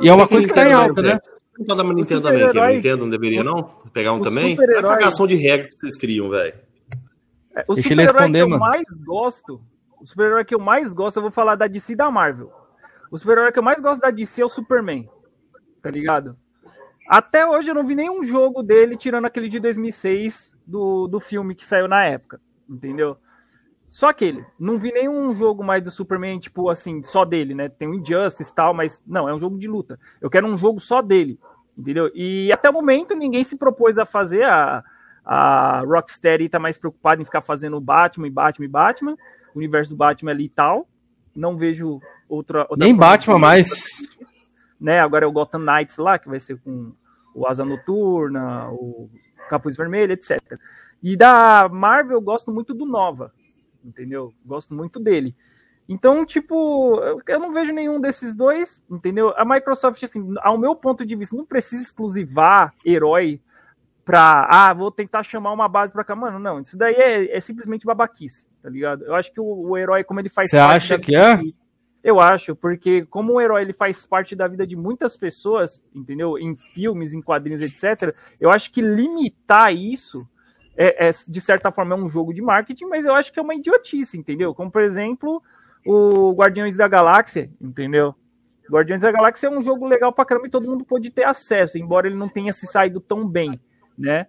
E 0.00 0.08
é 0.08 0.12
uma 0.12 0.26
coisa 0.26 0.46
que 0.46 0.54
tá 0.54 0.68
em 0.68 0.72
alta, 0.72 1.02
né? 1.02 1.18
Não 1.58 1.66
pode 1.66 1.78
dar 1.78 1.84
uma 1.84 1.94
Nintendo 1.94 2.22
também, 2.22 2.50
que 2.50 2.58
a 2.58 2.68
Nintendo 2.68 2.96
não 2.98 3.10
deveria 3.10 3.44
não? 3.44 3.62
Pegar 3.92 4.12
um 4.12 4.20
também? 4.20 4.56
É 4.60 4.78
a 4.78 4.82
cagação 4.82 5.26
de 5.26 5.36
regra 5.36 5.68
que 5.68 5.76
vocês 5.76 5.96
criam, 5.96 6.28
velho. 6.28 6.54
É, 7.54 7.64
o 7.68 7.76
super-herói 7.76 8.30
que 8.32 8.36
eu 8.38 8.48
mano. 8.48 8.60
mais 8.60 8.84
gosto, 9.04 9.60
o 10.00 10.06
super-herói 10.06 10.44
que 10.44 10.54
eu 10.54 10.58
mais 10.58 10.92
gosto, 10.92 11.18
eu 11.18 11.22
vou 11.22 11.30
falar 11.30 11.54
da 11.54 11.68
DC 11.68 11.94
da 11.94 12.10
Marvel. 12.10 12.50
O 13.10 13.16
super-herói 13.16 13.52
que 13.52 13.58
eu 13.58 13.62
mais 13.62 13.80
gosto 13.80 14.00
da 14.00 14.10
DC 14.10 14.42
é 14.42 14.44
o 14.44 14.48
Superman. 14.48 15.08
Tá 15.80 15.90
ligado? 15.90 16.36
Até 17.08 17.46
hoje 17.46 17.70
eu 17.70 17.74
não 17.74 17.86
vi 17.86 17.94
nenhum 17.94 18.22
jogo 18.24 18.62
dele, 18.62 18.96
tirando 18.96 19.26
aquele 19.26 19.48
de 19.48 19.60
2006 19.60 20.52
do, 20.66 21.06
do 21.06 21.20
filme 21.20 21.54
que 21.54 21.64
saiu 21.64 21.86
na 21.86 22.04
época. 22.04 22.40
Entendeu? 22.68 23.16
Só 23.94 24.08
aquele. 24.08 24.44
Não 24.58 24.76
vi 24.76 24.90
nenhum 24.90 25.32
jogo 25.32 25.62
mais 25.62 25.80
do 25.80 25.88
Superman, 25.88 26.40
tipo 26.40 26.68
assim, 26.68 27.00
só 27.04 27.24
dele, 27.24 27.54
né? 27.54 27.68
Tem 27.68 27.86
o 27.86 27.94
Injustice 27.94 28.50
e 28.50 28.52
tal, 28.52 28.74
mas 28.74 29.00
não, 29.06 29.28
é 29.28 29.32
um 29.32 29.38
jogo 29.38 29.56
de 29.56 29.68
luta. 29.68 30.00
Eu 30.20 30.28
quero 30.28 30.48
um 30.48 30.56
jogo 30.56 30.80
só 30.80 31.00
dele, 31.00 31.38
entendeu? 31.78 32.10
E 32.12 32.50
até 32.52 32.68
o 32.68 32.72
momento 32.72 33.14
ninguém 33.14 33.44
se 33.44 33.56
propôs 33.56 33.96
a 33.96 34.04
fazer. 34.04 34.42
A, 34.42 34.82
a 35.24 35.84
Rocksteady 35.86 36.48
tá 36.48 36.58
mais 36.58 36.76
preocupada 36.76 37.22
em 37.22 37.24
ficar 37.24 37.40
fazendo 37.40 37.80
Batman 37.80 38.26
e 38.26 38.30
Batman 38.30 38.64
e 38.64 38.68
Batman, 38.68 39.16
o 39.54 39.58
universo 39.58 39.90
do 39.90 39.96
Batman 39.96 40.32
ali 40.32 40.46
e 40.46 40.48
tal. 40.48 40.88
Não 41.32 41.56
vejo 41.56 42.00
outra. 42.28 42.62
outra 42.62 42.76
Nem 42.84 42.96
Batman 42.96 43.38
mais. 43.38 43.92
Né? 44.80 44.98
Agora 44.98 45.24
é 45.24 45.28
o 45.28 45.32
Gotham 45.32 45.60
Knights 45.60 45.98
lá, 45.98 46.18
que 46.18 46.28
vai 46.28 46.40
ser 46.40 46.58
com 46.58 46.92
o 47.32 47.46
Asa 47.46 47.64
Noturna, 47.64 48.72
o 48.72 49.08
Capuz 49.48 49.76
Vermelho, 49.76 50.14
etc. 50.14 50.40
E 51.00 51.16
da 51.16 51.68
Marvel 51.68 52.16
eu 52.16 52.20
gosto 52.20 52.50
muito 52.50 52.74
do 52.74 52.84
Nova 52.84 53.32
entendeu? 53.84 54.32
Gosto 54.44 54.74
muito 54.74 54.98
dele. 54.98 55.34
Então, 55.88 56.24
tipo, 56.24 56.98
eu 57.26 57.38
não 57.38 57.52
vejo 57.52 57.72
nenhum 57.72 58.00
desses 58.00 58.34
dois, 58.34 58.82
entendeu? 58.90 59.34
A 59.36 59.44
Microsoft, 59.44 60.02
assim, 60.02 60.34
ao 60.38 60.56
meu 60.56 60.74
ponto 60.74 61.04
de 61.04 61.14
vista, 61.14 61.36
não 61.36 61.44
precisa 61.44 61.82
exclusivar 61.82 62.72
herói 62.84 63.38
pra, 64.04 64.48
ah, 64.50 64.72
vou 64.72 64.90
tentar 64.90 65.22
chamar 65.22 65.52
uma 65.52 65.68
base 65.68 65.92
pra 65.92 66.04
cá. 66.04 66.16
Mano, 66.16 66.38
não, 66.38 66.60
isso 66.60 66.76
daí 66.76 66.94
é, 66.94 67.36
é 67.36 67.40
simplesmente 67.40 67.84
babaquice, 67.84 68.46
tá 68.62 68.70
ligado? 68.70 69.04
Eu 69.04 69.14
acho 69.14 69.32
que 69.32 69.40
o, 69.40 69.44
o 69.44 69.76
herói, 69.76 70.04
como 70.04 70.20
ele 70.20 70.30
faz 70.30 70.50
Você 70.50 70.58
acha 70.58 70.98
que 70.98 71.14
é? 71.14 71.38
Eu 72.02 72.20
acho, 72.20 72.54
porque 72.54 73.06
como 73.06 73.34
o 73.34 73.40
herói 73.40 73.62
ele 73.62 73.72
faz 73.72 74.04
parte 74.04 74.36
da 74.36 74.46
vida 74.46 74.66
de 74.66 74.76
muitas 74.76 75.16
pessoas, 75.16 75.82
entendeu? 75.94 76.38
Em 76.38 76.54
filmes, 76.54 77.14
em 77.14 77.22
quadrinhos, 77.22 77.62
etc. 77.62 78.14
Eu 78.38 78.50
acho 78.50 78.70
que 78.70 78.82
limitar 78.82 79.74
isso 79.74 80.28
é, 80.76 81.08
é, 81.08 81.10
de 81.28 81.40
certa 81.40 81.70
forma 81.70 81.94
é 81.94 81.98
um 81.98 82.08
jogo 82.08 82.32
de 82.32 82.42
marketing, 82.42 82.86
mas 82.86 83.06
eu 83.06 83.14
acho 83.14 83.32
que 83.32 83.38
é 83.38 83.42
uma 83.42 83.54
idiotice, 83.54 84.18
entendeu? 84.18 84.54
Como 84.54 84.70
por 84.70 84.82
exemplo 84.82 85.42
o 85.86 86.32
Guardiões 86.32 86.76
da 86.76 86.88
Galáxia, 86.88 87.50
entendeu? 87.60 88.14
Guardiões 88.70 89.02
da 89.02 89.12
Galáxia 89.12 89.48
é 89.48 89.50
um 89.50 89.60
jogo 89.60 89.86
legal 89.86 90.12
pra 90.12 90.24
caramba 90.24 90.46
e 90.46 90.50
todo 90.50 90.68
mundo 90.68 90.84
pode 90.84 91.10
ter 91.10 91.24
acesso, 91.24 91.78
embora 91.78 92.06
ele 92.06 92.16
não 92.16 92.28
tenha 92.28 92.52
se 92.52 92.66
saído 92.66 93.00
tão 93.00 93.26
bem, 93.28 93.60
né? 93.96 94.26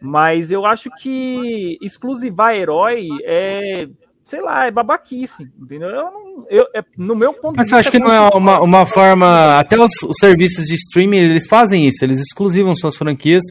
Mas 0.00 0.50
eu 0.50 0.66
acho 0.66 0.90
que 0.90 1.78
exclusivar 1.80 2.54
herói 2.54 3.06
é, 3.24 3.88
sei 4.24 4.42
lá, 4.42 4.66
é 4.66 4.70
babaquice, 4.70 5.50
entendeu? 5.58 5.88
Eu 5.88 6.10
não, 6.10 6.46
eu, 6.50 6.66
é, 6.74 6.84
no 6.98 7.14
meu 7.14 7.32
ponto 7.32 7.56
Mas 7.56 7.68
de 7.68 7.74
vista. 7.74 7.76
Mas 7.76 7.86
acho 7.86 7.90
que 7.92 7.98
não 7.98 8.12
é 8.12 8.28
uma, 8.36 8.60
uma 8.60 8.84
forma. 8.84 9.58
Até 9.58 9.78
os, 9.78 10.02
os 10.02 10.16
serviços 10.18 10.66
de 10.66 10.74
streaming 10.74 11.18
eles 11.18 11.46
fazem 11.46 11.86
isso, 11.86 12.04
eles 12.04 12.20
exclusivam 12.20 12.74
suas 12.74 12.96
franquias 12.96 13.44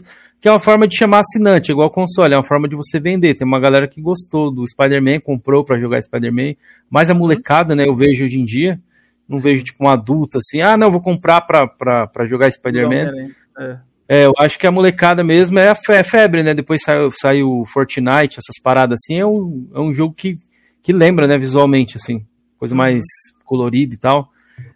que 0.45 0.49
é 0.49 0.51
uma 0.51 0.59
forma 0.59 0.87
de 0.87 0.95
chamar 0.95 1.21
assinante, 1.21 1.71
igual 1.71 1.89
console, 1.89 2.35
é 2.35 2.37
uma 2.37 2.45
forma 2.45 2.67
de 2.67 2.75
você 2.75 2.99
vender. 2.99 3.33
Tem 3.33 3.47
uma 3.47 3.59
galera 3.59 3.87
que 3.87 3.99
gostou 3.99 4.51
do 4.51 4.63
Spider-Man, 4.67 5.19
comprou 5.19 5.65
para 5.65 5.79
jogar 5.79 5.99
Spider-Man, 6.03 6.53
mas 6.87 7.09
a 7.09 7.15
molecada, 7.15 7.73
né, 7.73 7.87
eu 7.87 7.95
vejo 7.95 8.23
hoje 8.23 8.39
em 8.39 8.45
dia, 8.45 8.79
não 9.27 9.39
vejo 9.39 9.63
tipo 9.63 9.83
um 9.83 9.89
adulto 9.89 10.37
assim, 10.37 10.61
ah, 10.61 10.77
não, 10.77 10.91
vou 10.91 11.01
comprar 11.01 11.41
para 11.41 12.27
jogar 12.27 12.51
Spider-Man. 12.51 13.31
É. 13.57 13.77
é. 14.07 14.25
eu 14.27 14.33
acho 14.37 14.59
que 14.59 14.67
a 14.67 14.71
molecada 14.71 15.23
mesmo 15.23 15.57
é 15.57 15.67
a 15.67 15.77
é 15.89 16.03
febre, 16.03 16.43
né? 16.43 16.53
Depois 16.53 16.83
saiu, 16.83 17.09
saiu 17.09 17.63
Fortnite, 17.73 18.37
essas 18.37 18.61
paradas 18.61 18.99
assim, 19.01 19.19
é 19.19 19.25
um, 19.25 19.67
é 19.73 19.79
um 19.79 19.91
jogo 19.91 20.13
que, 20.13 20.37
que 20.83 20.93
lembra, 20.93 21.25
né, 21.25 21.39
visualmente, 21.39 21.97
assim, 21.97 22.23
coisa 22.59 22.75
uhum. 22.75 22.77
mais 22.77 23.03
colorida 23.43 23.95
e 23.95 23.97
tal. 23.97 24.29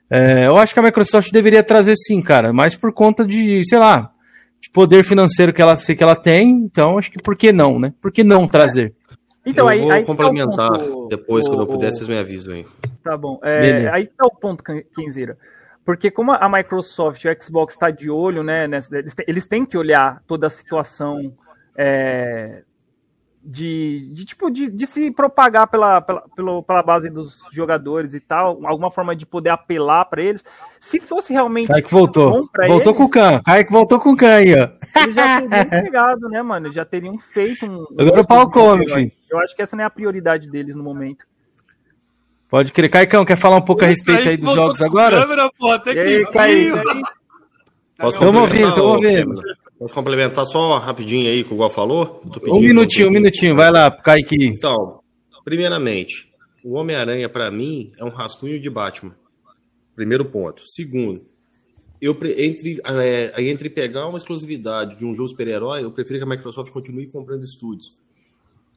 É, 0.09 0.47
eu 0.47 0.57
acho 0.57 0.73
que 0.73 0.79
a 0.79 0.83
Microsoft 0.83 1.31
deveria 1.31 1.61
trazer 1.61 1.93
sim, 1.95 2.23
cara, 2.23 2.51
mas 2.51 2.75
por 2.75 2.91
conta 2.91 3.23
de, 3.23 3.61
sei 3.69 3.77
lá, 3.77 4.11
de 4.59 4.69
poder 4.69 5.03
financeiro 5.03 5.53
que 5.53 5.61
ela, 5.61 5.75
que 5.75 6.03
ela 6.03 6.15
tem, 6.15 6.49
então 6.49 6.97
acho 6.97 7.11
que 7.11 7.21
por 7.21 7.35
que 7.35 7.51
não, 7.51 7.79
né? 7.79 7.93
Por 8.01 8.11
que 8.11 8.23
não 8.23 8.47
trazer? 8.47 8.93
Então, 9.45 9.65
eu 9.65 9.69
aí, 9.69 9.81
vou 9.81 9.91
aí 9.91 10.05
complementar 10.05 10.71
tá 10.71 10.79
ponto, 10.79 11.07
depois, 11.07 11.45
o, 11.45 11.49
quando 11.49 11.61
eu 11.61 11.67
puder, 11.67 11.91
vocês 11.91 12.07
me 12.07 12.17
avisam 12.17 12.53
aí. 12.53 12.65
Tá 13.03 13.17
bom. 13.17 13.39
É, 13.41 13.89
aí 13.89 14.07
tá 14.07 14.25
o 14.25 14.31
ponto, 14.31 14.63
Kenzeira. 14.95 15.37
Porque 15.85 16.11
como 16.11 16.31
a 16.33 16.47
Microsoft 16.47 17.23
e 17.23 17.29
o 17.29 17.43
Xbox 17.43 17.73
está 17.73 17.89
de 17.89 18.11
olho, 18.11 18.43
né? 18.43 18.67
Nessa, 18.67 18.95
eles, 19.25 19.47
têm 19.47 19.65
que 19.65 19.77
olhar 19.77 20.21
toda 20.27 20.45
a 20.45 20.49
situação 20.49 21.33
é, 21.75 22.61
de, 23.43 24.11
de 24.11 24.25
tipo 24.25 24.51
de, 24.51 24.69
de, 24.69 24.85
se 24.85 25.09
propagar 25.09 25.67
pela, 25.67 25.99
pela, 26.01 26.21
pela, 26.35 26.61
pela, 26.61 26.83
base 26.83 27.09
dos 27.09 27.41
jogadores 27.51 28.13
e 28.13 28.19
tal, 28.19 28.63
alguma 28.65 28.91
forma 28.91 29.15
de 29.15 29.25
poder 29.25 29.49
apelar 29.49 30.05
para 30.05 30.21
eles. 30.21 30.43
Se 30.79 30.99
fosse 30.99 31.33
realmente 31.33 31.67
Kaique 31.67 31.91
voltou. 31.91 32.49
voltou 32.67 32.93
eles, 32.93 32.97
com 32.97 33.03
o 33.03 33.09
Khan. 33.09 33.41
Kaique 33.43 33.71
voltou 33.71 33.99
com 33.99 34.11
o 34.11 34.17
Khan 34.17 34.33
aí, 34.33 34.53
ó. 34.53 34.69
Eles 35.03 35.15
já 35.15 35.41
teriam 35.41 35.83
pegado, 35.83 36.29
né, 36.29 36.41
mano? 36.41 36.67
Eles 36.67 36.75
já 36.75 36.85
teriam 36.85 37.19
feito 37.19 37.65
um. 37.65 37.85
Agora 37.99 38.21
o 38.21 38.27
pau 38.27 38.49
come, 38.49 38.87
filho. 38.87 39.11
Eu 39.29 39.39
acho 39.39 39.55
que 39.55 39.61
essa 39.61 39.75
não 39.75 39.83
é 39.83 39.87
a 39.87 39.89
prioridade 39.89 40.49
deles 40.49 40.75
no 40.75 40.83
momento. 40.83 41.25
Pode 42.49 42.71
crer. 42.71 42.89
Caicão, 42.89 43.25
quer 43.25 43.37
falar 43.37 43.57
um 43.57 43.61
pouco 43.61 43.83
a 43.83 43.87
respeito 43.87 44.27
aí 44.27 44.37
dos 44.37 44.55
jogos 44.55 44.81
agora? 44.81 45.21
Câmera, 45.21 45.51
porra, 45.57 45.79
tem 45.79 45.93
que 45.93 45.99
aí, 45.99 46.25
Kaique. 46.25 46.71
Posso 47.99 48.17
Estamos 48.17 48.41
ouvindo, 48.41 48.69
estamos 48.69 48.91
ouvindo. 48.91 49.41
Vou 49.77 49.89
complementar 49.89 50.45
só 50.45 50.77
rapidinho 50.77 51.29
aí 51.29 51.43
com 51.43 51.51
o 51.51 51.55
Igual 51.55 51.69
falou. 51.69 52.21
Um 52.47 52.59
minutinho, 52.59 53.09
um 53.09 53.11
minutinho, 53.11 53.55
vai 53.55 53.69
lá, 53.69 53.91
Kaique. 53.91 54.37
Então, 54.45 55.01
primeiramente, 55.43 56.31
o 56.63 56.75
Homem-Aranha 56.75 57.29
para 57.29 57.51
mim 57.51 57.91
é 57.99 58.03
um 58.03 58.09
rascunho 58.09 58.59
de 58.59 58.69
Batman. 58.69 59.13
Primeiro 59.99 60.23
ponto. 60.23 60.61
Segundo, 60.65 61.25
eu 62.01 62.17
entre, 62.37 62.79
é, 62.85 63.43
entre 63.43 63.69
pegar 63.69 64.07
uma 64.07 64.17
exclusividade 64.17 64.97
de 64.97 65.03
um 65.03 65.13
jogo 65.13 65.27
super-herói, 65.27 65.83
eu 65.83 65.91
prefiro 65.91 66.19
que 66.19 66.23
a 66.23 66.37
Microsoft 66.37 66.71
continue 66.71 67.07
comprando 67.07 67.43
estúdios. 67.43 67.91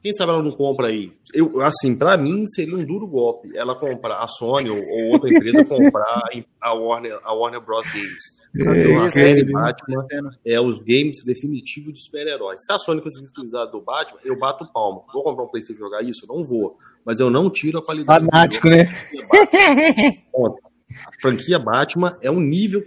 Quem 0.01 0.11
sabe 0.11 0.33
ela 0.33 0.43
não 0.43 0.51
compra 0.51 0.87
aí? 0.87 1.13
Eu, 1.33 1.61
assim, 1.61 1.95
para 1.97 2.17
mim 2.17 2.45
seria 2.45 2.75
um 2.75 2.83
duro 2.83 3.07
golpe 3.07 3.55
ela 3.55 3.73
comprar 3.73 4.17
a 4.17 4.27
Sony 4.27 4.69
ou, 4.69 4.77
ou 4.77 5.13
outra 5.13 5.29
empresa 5.29 5.63
comprar 5.63 6.23
a 6.59 6.73
Warner, 6.73 7.17
a 7.23 7.33
Warner 7.33 7.61
Bros. 7.61 7.87
Games. 7.87 8.43
É, 8.53 8.97
a 8.97 9.09
série 9.09 9.45
Batman 9.45 10.05
é 10.45 10.59
os 10.59 10.79
games 10.79 11.23
definitivos 11.23 11.93
de 11.93 12.03
super-heróis. 12.03 12.59
Se 12.65 12.73
a 12.73 12.77
Sony 12.77 13.01
conseguir 13.01 13.29
utilizar 13.29 13.65
do 13.71 13.79
Batman, 13.79 14.19
eu 14.25 14.37
bato 14.37 14.69
palma. 14.73 15.03
Vou 15.13 15.23
comprar 15.23 15.45
um 15.45 15.47
PlayStation 15.47 15.79
e 15.79 15.85
jogar 15.85 16.03
isso? 16.03 16.27
Não 16.27 16.43
vou. 16.43 16.77
Mas 17.05 17.21
eu 17.21 17.29
não 17.29 17.49
tiro 17.49 17.79
a 17.79 17.81
qualidade. 17.81 18.25
Fanático, 18.25 18.67
né? 18.67 18.93
A 21.05 21.11
franquia 21.21 21.59
Batman 21.59 22.17
é 22.21 22.29
um 22.29 22.39
nível 22.39 22.83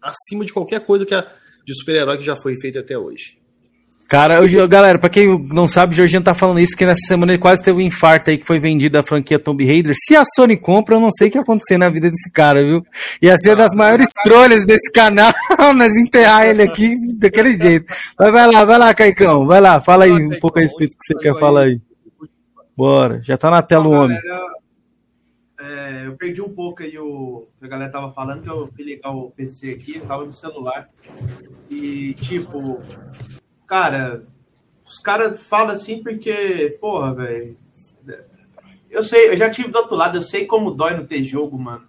acima 0.00 0.44
de 0.44 0.52
qualquer 0.52 0.84
coisa 0.84 1.06
que 1.06 1.14
a, 1.14 1.26
de 1.64 1.74
super-herói 1.74 2.18
que 2.18 2.24
já 2.24 2.36
foi 2.36 2.56
feito 2.56 2.78
até 2.78 2.96
hoje. 2.98 3.42
Cara, 4.12 4.46
eu, 4.46 4.68
galera, 4.68 4.98
pra 4.98 5.08
quem 5.08 5.38
não 5.48 5.66
sabe, 5.66 5.94
o 5.94 5.96
Jorginho 5.96 6.22
tá 6.22 6.34
falando 6.34 6.60
isso, 6.60 6.76
que 6.76 6.84
nessa 6.84 7.00
semana 7.06 7.32
ele 7.32 7.40
quase 7.40 7.62
teve 7.62 7.78
um 7.78 7.80
infarto 7.80 8.28
aí 8.28 8.36
que 8.36 8.46
foi 8.46 8.58
vendida 8.58 9.00
a 9.00 9.02
franquia 9.02 9.38
Tomb 9.38 9.64
Raider. 9.64 9.94
Se 9.96 10.14
a 10.14 10.22
Sony 10.36 10.54
compra, 10.54 10.96
eu 10.96 11.00
não 11.00 11.10
sei 11.10 11.28
o 11.28 11.30
que 11.30 11.38
ia 11.38 11.42
acontecer 11.42 11.78
na 11.78 11.88
vida 11.88 12.10
desse 12.10 12.30
cara, 12.30 12.62
viu? 12.62 12.82
Ia 13.22 13.38
ser 13.38 13.50
uma 13.50 13.56
das 13.56 13.72
maiores 13.74 14.10
trolhas 14.22 14.66
desse 14.66 14.92
canal, 14.92 15.32
nós 15.74 15.90
enterrar 15.96 16.46
ele 16.46 16.60
aqui 16.60 16.94
daquele 17.16 17.58
jeito. 17.58 17.86
Mas 18.18 18.32
vai 18.32 18.52
lá, 18.52 18.64
vai 18.66 18.78
lá, 18.78 18.92
Caicão, 18.92 19.46
vai 19.46 19.62
lá, 19.62 19.80
fala 19.80 20.04
aí 20.04 20.12
um 20.12 20.38
pouco 20.38 20.58
a 20.58 20.62
respeito 20.62 20.90
do 20.90 20.98
que 20.98 21.06
você 21.06 21.14
quer 21.14 21.40
falar 21.40 21.62
aí. 21.62 21.80
Bora, 22.76 23.22
já 23.22 23.38
tá 23.38 23.50
na 23.50 23.62
tela 23.62 23.88
o 23.88 23.92
homem. 23.92 24.18
Galera, 24.20 24.52
é, 25.62 26.06
eu 26.06 26.16
perdi 26.16 26.42
um 26.42 26.52
pouco 26.52 26.82
aí 26.82 26.98
o 26.98 27.46
que 27.58 27.64
a 27.64 27.68
galera 27.68 27.92
tava 27.92 28.12
falando, 28.12 28.42
que 28.42 28.50
eu 28.50 28.66
fui 28.66 28.84
ligar 28.84 29.10
o 29.10 29.30
PC 29.30 29.70
aqui, 29.70 30.00
tava 30.00 30.26
no 30.26 30.32
celular. 30.32 30.90
E, 31.70 32.14
tipo, 32.14 32.80
cara, 33.66 34.26
os 34.84 34.98
caras 34.98 35.40
falam 35.40 35.74
assim 35.74 36.02
porque, 36.02 36.76
porra, 36.80 37.14
velho. 37.14 37.56
Eu 38.90 39.04
sei, 39.04 39.30
eu 39.30 39.36
já 39.36 39.48
tive 39.48 39.70
do 39.70 39.78
outro 39.78 39.96
lado, 39.96 40.18
eu 40.18 40.22
sei 40.22 40.44
como 40.44 40.74
dói 40.74 40.96
não 40.96 41.06
ter 41.06 41.22
jogo, 41.24 41.58
mano. 41.58 41.88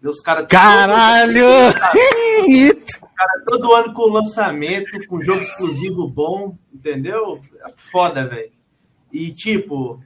Ver 0.00 0.08
os 0.08 0.20
caras. 0.20 0.46
Caralho! 0.46 1.44
cara 3.20 3.44
todo 3.46 3.74
ano 3.74 3.92
com 3.92 4.10
lançamento, 4.10 5.06
com 5.06 5.20
jogo 5.20 5.42
exclusivo 5.42 6.08
bom, 6.08 6.56
entendeu? 6.72 7.40
É 7.66 7.72
foda, 7.76 8.26
velho. 8.26 8.50
E 9.12 9.32
tipo, 9.34 10.02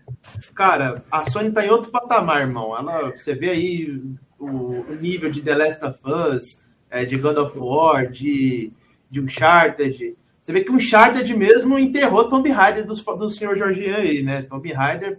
cara, 0.54 1.04
a 1.10 1.28
Sony 1.28 1.52
tá 1.52 1.64
em 1.64 1.70
outro 1.70 1.90
patamar, 1.90 2.42
irmão. 2.42 2.76
Ela, 2.76 3.10
você 3.10 3.34
vê 3.34 3.50
aí 3.50 4.02
o, 4.38 4.46
o 4.46 4.94
nível 4.94 5.30
de 5.30 5.42
The 5.42 5.54
Last 5.54 5.84
of 5.84 5.98
Us, 6.04 6.56
é, 6.90 7.04
de 7.04 7.16
God 7.16 7.36
of 7.36 7.58
War, 7.58 8.10
de, 8.10 8.72
de 9.10 9.20
Uncharted. 9.20 10.16
Você 10.42 10.52
vê 10.52 10.62
que 10.62 10.70
o 10.70 10.74
Uncharted 10.74 11.34
mesmo 11.34 11.78
enterrou 11.78 12.28
Tomb 12.28 12.48
Raider 12.50 12.84
do, 12.84 12.94
do 12.94 13.30
senhor 13.30 13.56
Jorginho 13.56 13.96
aí, 13.96 14.22
né? 14.22 14.42
Tomb 14.42 14.72
Raider. 14.72 15.18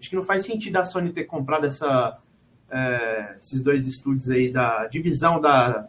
Acho 0.00 0.10
que 0.10 0.16
não 0.16 0.24
faz 0.24 0.44
sentido 0.44 0.76
a 0.76 0.84
Sony 0.84 1.12
ter 1.12 1.24
comprado 1.24 1.66
essa, 1.66 2.18
é, 2.70 3.36
esses 3.42 3.62
dois 3.62 3.86
estúdios 3.86 4.30
aí 4.30 4.50
da 4.50 4.86
divisão 4.86 5.40
da, 5.40 5.88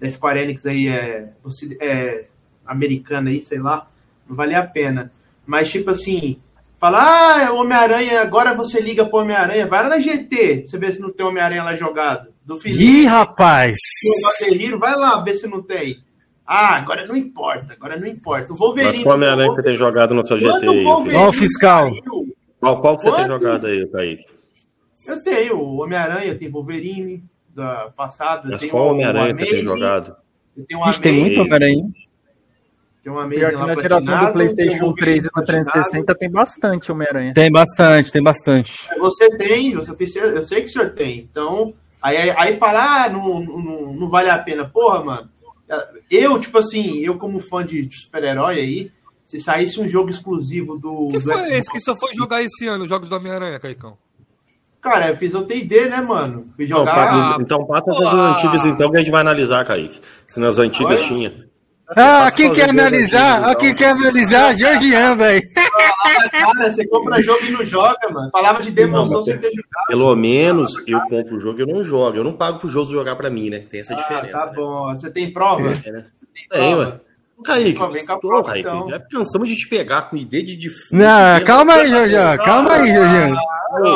da 0.00 0.10
Square 0.10 0.40
Enix 0.40 0.64
aí, 0.64 0.88
é, 0.88 1.32
é, 1.80 2.26
americana 2.64 3.30
aí, 3.30 3.42
sei 3.42 3.58
lá. 3.58 3.88
Não 4.26 4.34
vale 4.34 4.54
a 4.54 4.66
pena. 4.66 5.12
Mas, 5.44 5.70
tipo 5.70 5.90
assim, 5.90 6.40
falar, 6.82 7.46
ah, 7.46 7.52
Homem-Aranha, 7.52 8.22
agora 8.22 8.54
você 8.54 8.80
liga 8.80 9.06
pro 9.06 9.20
Homem-Aranha, 9.20 9.68
vai 9.68 9.84
lá 9.84 9.90
na 9.90 10.00
GT, 10.00 10.64
você 10.66 10.76
vê 10.76 10.92
se 10.92 11.00
não 11.00 11.12
tem 11.12 11.24
Homem-Aranha 11.24 11.62
lá 11.62 11.76
jogado. 11.76 12.32
Do 12.44 12.58
Felipe, 12.58 12.82
Ih, 12.82 13.06
rapaz! 13.06 13.78
vai 14.80 14.96
lá 14.96 15.22
ver 15.22 15.34
se 15.34 15.46
não 15.46 15.62
tem. 15.62 16.02
Ah, 16.44 16.74
agora 16.74 17.06
não 17.06 17.14
importa, 17.14 17.74
agora 17.74 17.96
não 18.00 18.06
importa. 18.08 18.52
O 18.52 18.56
Wolverine. 18.56 18.94
Mas 18.94 19.02
qual 19.04 19.14
Homem-Aranha 19.14 19.50
que 19.50 19.54
você 19.54 19.62
tem 19.62 19.76
jogado 19.76 20.12
no 20.12 20.26
seu 20.26 20.40
GT 20.40 20.68
aí? 20.68 20.82
Qual 20.82 21.28
o 21.28 21.32
fiscal? 21.32 21.88
Saiu, 21.88 22.36
qual, 22.58 22.80
qual 22.80 22.96
que 22.96 23.04
você 23.04 23.12
tem 23.12 23.26
jogado 23.26 23.66
aí, 23.68 23.86
Kaique? 23.86 24.26
Eu 25.06 25.22
tenho 25.22 25.58
o 25.58 25.82
Homem-Aranha, 25.82 26.34
tem 26.34 26.50
Wolverine 26.50 27.22
da 27.54 27.92
passada. 27.96 28.48
Mas 28.50 28.64
qual 28.64 28.88
Homem-Aranha 28.88 29.32
que 29.32 29.44
você 29.44 29.50
tem 29.52 29.64
jogado? 29.64 30.16
Eu 30.56 30.66
tenho 30.66 30.84
um 30.84 30.92
tem 30.94 31.12
muito 31.12 31.40
Homem-Aranha. 31.42 31.84
Tem 33.02 33.12
uma 33.12 33.26
mesa 33.26 33.50
na 33.50 33.74
geração 33.74 34.26
do 34.26 34.32
PlayStation 34.32 34.92
3 34.92 35.24
e 35.24 35.28
do 35.28 35.44
360 35.44 36.14
tem 36.14 36.30
bastante 36.30 36.92
Homem-Aranha. 36.92 37.34
Tem 37.34 37.50
bastante, 37.50 38.12
tem 38.12 38.22
bastante. 38.22 38.72
Você 38.96 39.36
tem, 39.36 39.74
você 39.74 39.96
tem, 39.96 40.06
eu 40.22 40.42
sei 40.44 40.60
que 40.60 40.68
o 40.68 40.70
senhor 40.70 40.90
tem. 40.90 41.18
Então, 41.18 41.74
aí, 42.00 42.30
aí 42.30 42.56
falar, 42.56 43.06
ah, 43.06 43.08
não, 43.10 43.40
não, 43.40 43.92
não 43.92 44.08
vale 44.08 44.30
a 44.30 44.38
pena. 44.38 44.68
Porra, 44.68 45.02
mano. 45.02 45.28
Eu, 46.08 46.38
tipo 46.38 46.58
assim, 46.58 46.98
eu 46.98 47.18
como 47.18 47.40
fã 47.40 47.66
de, 47.66 47.84
de 47.84 47.98
super-herói 48.02 48.60
aí, 48.60 48.92
se 49.26 49.40
saísse 49.40 49.80
um 49.80 49.88
jogo 49.88 50.10
exclusivo 50.10 50.78
do. 50.78 51.08
Que 51.08 51.18
do 51.18 51.24
foi 51.24 51.32
Xbox, 51.32 51.50
esse 51.50 51.72
que 51.72 51.80
só 51.80 51.96
foi 51.98 52.14
jogar 52.14 52.40
esse 52.42 52.68
ano, 52.68 52.86
jogos 52.86 53.08
do 53.08 53.16
Homem-Aranha, 53.16 53.58
Caicão? 53.58 53.98
Cara, 54.80 55.08
eu 55.08 55.16
fiz 55.16 55.34
o 55.34 55.44
TD, 55.44 55.88
né, 55.88 56.00
mano? 56.00 56.52
Fui 56.54 56.66
jogar. 56.66 57.12
Não, 57.12 57.40
então 57.40 57.64
passa 57.64 57.90
essas 57.90 58.12
antigas 58.12 58.64
então 58.64 58.90
que 58.90 58.96
a 58.96 59.00
gente 59.00 59.10
vai 59.10 59.22
analisar, 59.22 59.64
Kaique. 59.64 60.00
Se 60.26 60.38
nas 60.38 60.58
antigas 60.58 61.00
Oi? 61.00 61.06
tinha. 61.06 61.51
Ah, 61.96 62.30
quem 62.30 62.52
quer 62.52 62.70
analisar? 62.70 63.42
Ah, 63.52 63.54
quem 63.54 63.74
quer 63.74 63.90
analisar? 63.90 64.56
Georgian, 64.56 65.16
velho. 65.16 65.42
Cara, 66.30 66.70
você 66.70 66.86
compra 66.86 67.22
jogo 67.22 67.44
e 67.44 67.50
não 67.50 67.64
joga, 67.64 68.08
mano. 68.10 68.30
Falava 68.30 68.62
de 68.62 68.70
Demon 68.70 69.06
Souls 69.06 69.24
sem 69.24 69.38
ter 69.38 69.50
jogado. 69.50 69.86
Pelo 69.88 70.14
menos 70.14 70.74
eu 70.86 71.00
compro 71.02 71.36
o 71.36 71.40
jogo 71.40 71.58
e 71.58 71.62
eu 71.62 71.66
não 71.66 71.82
jogo. 71.82 72.16
Eu 72.16 72.24
não 72.24 72.32
pago 72.32 72.58
pro 72.58 72.68
jogo 72.68 72.92
jogar 72.92 73.16
pra 73.16 73.30
mim, 73.30 73.50
né? 73.50 73.60
Tem 73.70 73.80
essa 73.80 73.94
ah, 73.94 73.96
diferença. 73.96 74.38
Tá 74.38 74.46
né? 74.46 74.52
bom. 74.54 74.94
Você 74.94 75.10
tem 75.10 75.32
prova? 75.32 75.72
É, 75.84 75.90
né? 75.90 76.04
Tem? 76.50 76.60
Tem, 76.60 76.74
ué. 76.74 77.00
Kaique, 77.42 77.78
prova, 78.20 78.56
então. 78.56 78.88
já 78.88 79.00
cansamos 79.00 79.48
de 79.48 79.56
te 79.56 79.68
pegar 79.68 80.02
com 80.02 80.16
ideia 80.16 80.44
de 80.44 80.56
defunto. 80.56 80.94
Não, 80.94 81.44
calma 81.44 81.74
aí, 81.74 81.88
Jorgian, 81.88 82.36
calma 82.38 82.72
aí, 82.74 82.94
Jorgian. 82.94 83.34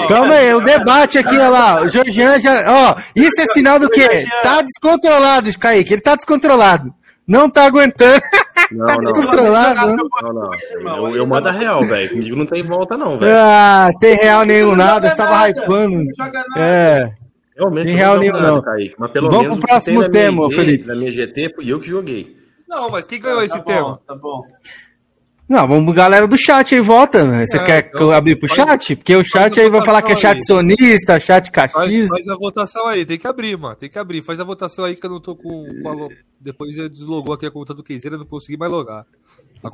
Calma 0.08 0.34
aí, 0.34 0.54
o 0.54 0.60
debate 0.60 1.18
aqui, 1.18 1.34
olha 1.34 1.48
lá, 1.48 1.82
o 1.82 1.88
Jorgian 1.88 2.40
já, 2.40 2.64
ó, 2.68 2.96
isso 3.14 3.40
é 3.40 3.46
sinal 3.52 3.78
do 3.78 3.88
quê? 3.88 4.26
Tá 4.42 4.62
descontrolado, 4.62 5.56
Kaique, 5.58 5.94
ele 5.94 6.02
tá 6.02 6.16
descontrolado. 6.16 6.92
Não 7.26 7.50
tá 7.50 7.64
aguentando. 7.64 8.22
Não, 8.70 8.86
tá 8.86 8.96
descontrolado. 8.96 9.96
Não, 10.22 10.32
não. 10.32 11.08
Eu, 11.08 11.16
eu 11.16 11.26
mando 11.26 11.48
a 11.48 11.52
real, 11.52 11.84
velho. 11.84 12.10
Comigo 12.10 12.36
não 12.36 12.46
tem 12.46 12.62
volta, 12.62 12.96
não, 12.96 13.18
velho. 13.18 13.36
Ah, 13.36 13.90
tem 14.00 14.14
real 14.16 14.44
nenhum, 14.44 14.76
nada. 14.76 15.10
Você 15.10 15.16
tava 15.16 15.48
hypando. 15.48 16.04
É. 16.56 17.12
Realmente, 17.56 17.86
tem 17.86 17.96
real 17.96 18.18
nenhum, 18.18 18.38
não. 18.38 18.62
Kaique, 18.62 18.94
mas 18.98 19.10
pelo 19.10 19.30
Vamos 19.30 19.44
menos 19.44 19.58
pro 19.58 19.68
próximo 19.68 20.08
tema, 20.10 20.50
Felipe. 20.50 20.86
Na 20.86 20.94
minha 20.94 21.10
GT, 21.10 21.54
fui 21.54 21.72
eu 21.72 21.80
que 21.80 21.88
joguei. 21.88 22.36
Não, 22.68 22.90
mas 22.90 23.06
quem 23.06 23.18
ganhou 23.18 23.38
tá, 23.38 23.44
esse 23.44 23.58
tá 23.58 23.64
tema? 23.64 23.82
Bom, 23.82 23.98
tá 24.06 24.14
bom. 24.14 24.42
Não, 25.48 25.66
vamos 25.66 25.94
galera 25.94 26.26
do 26.26 26.36
chat 26.36 26.74
aí, 26.74 26.80
volta. 26.80 27.22
Né? 27.22 27.46
Você 27.46 27.58
é, 27.58 27.64
quer 27.64 27.90
então, 27.94 28.10
abrir 28.10 28.36
pro 28.36 28.48
faz, 28.48 28.68
chat? 28.68 28.96
Porque 28.96 29.14
o 29.14 29.22
chat 29.22 29.60
aí 29.60 29.70
vai 29.70 29.84
falar 29.84 30.02
que 30.02 30.12
é 30.12 30.16
chat 30.16 30.36
aí. 30.36 30.44
sonista, 30.44 31.20
chat 31.20 31.50
caxias. 31.52 32.08
Faz, 32.08 32.24
faz, 32.24 32.28
a 32.28 32.36
votação 32.36 32.86
aí, 32.86 33.06
tem 33.06 33.16
que 33.16 33.28
abrir, 33.28 33.56
mano. 33.56 33.76
Tem 33.76 33.88
que 33.88 33.98
abrir. 33.98 34.22
Faz 34.22 34.40
a 34.40 34.44
votação 34.44 34.84
aí 34.84 34.96
que 34.96 35.06
eu 35.06 35.10
não 35.10 35.20
tô 35.20 35.36
com. 35.36 35.66
com 35.82 35.88
a... 35.88 36.08
Depois 36.40 36.76
ele 36.76 36.88
deslogou 36.88 37.32
aqui 37.32 37.46
a 37.46 37.50
conta 37.50 37.72
do 37.72 37.82
Keizeira, 37.82 38.18
não 38.18 38.26
consegui 38.26 38.56
mais 38.56 38.70
logar. 38.70 39.06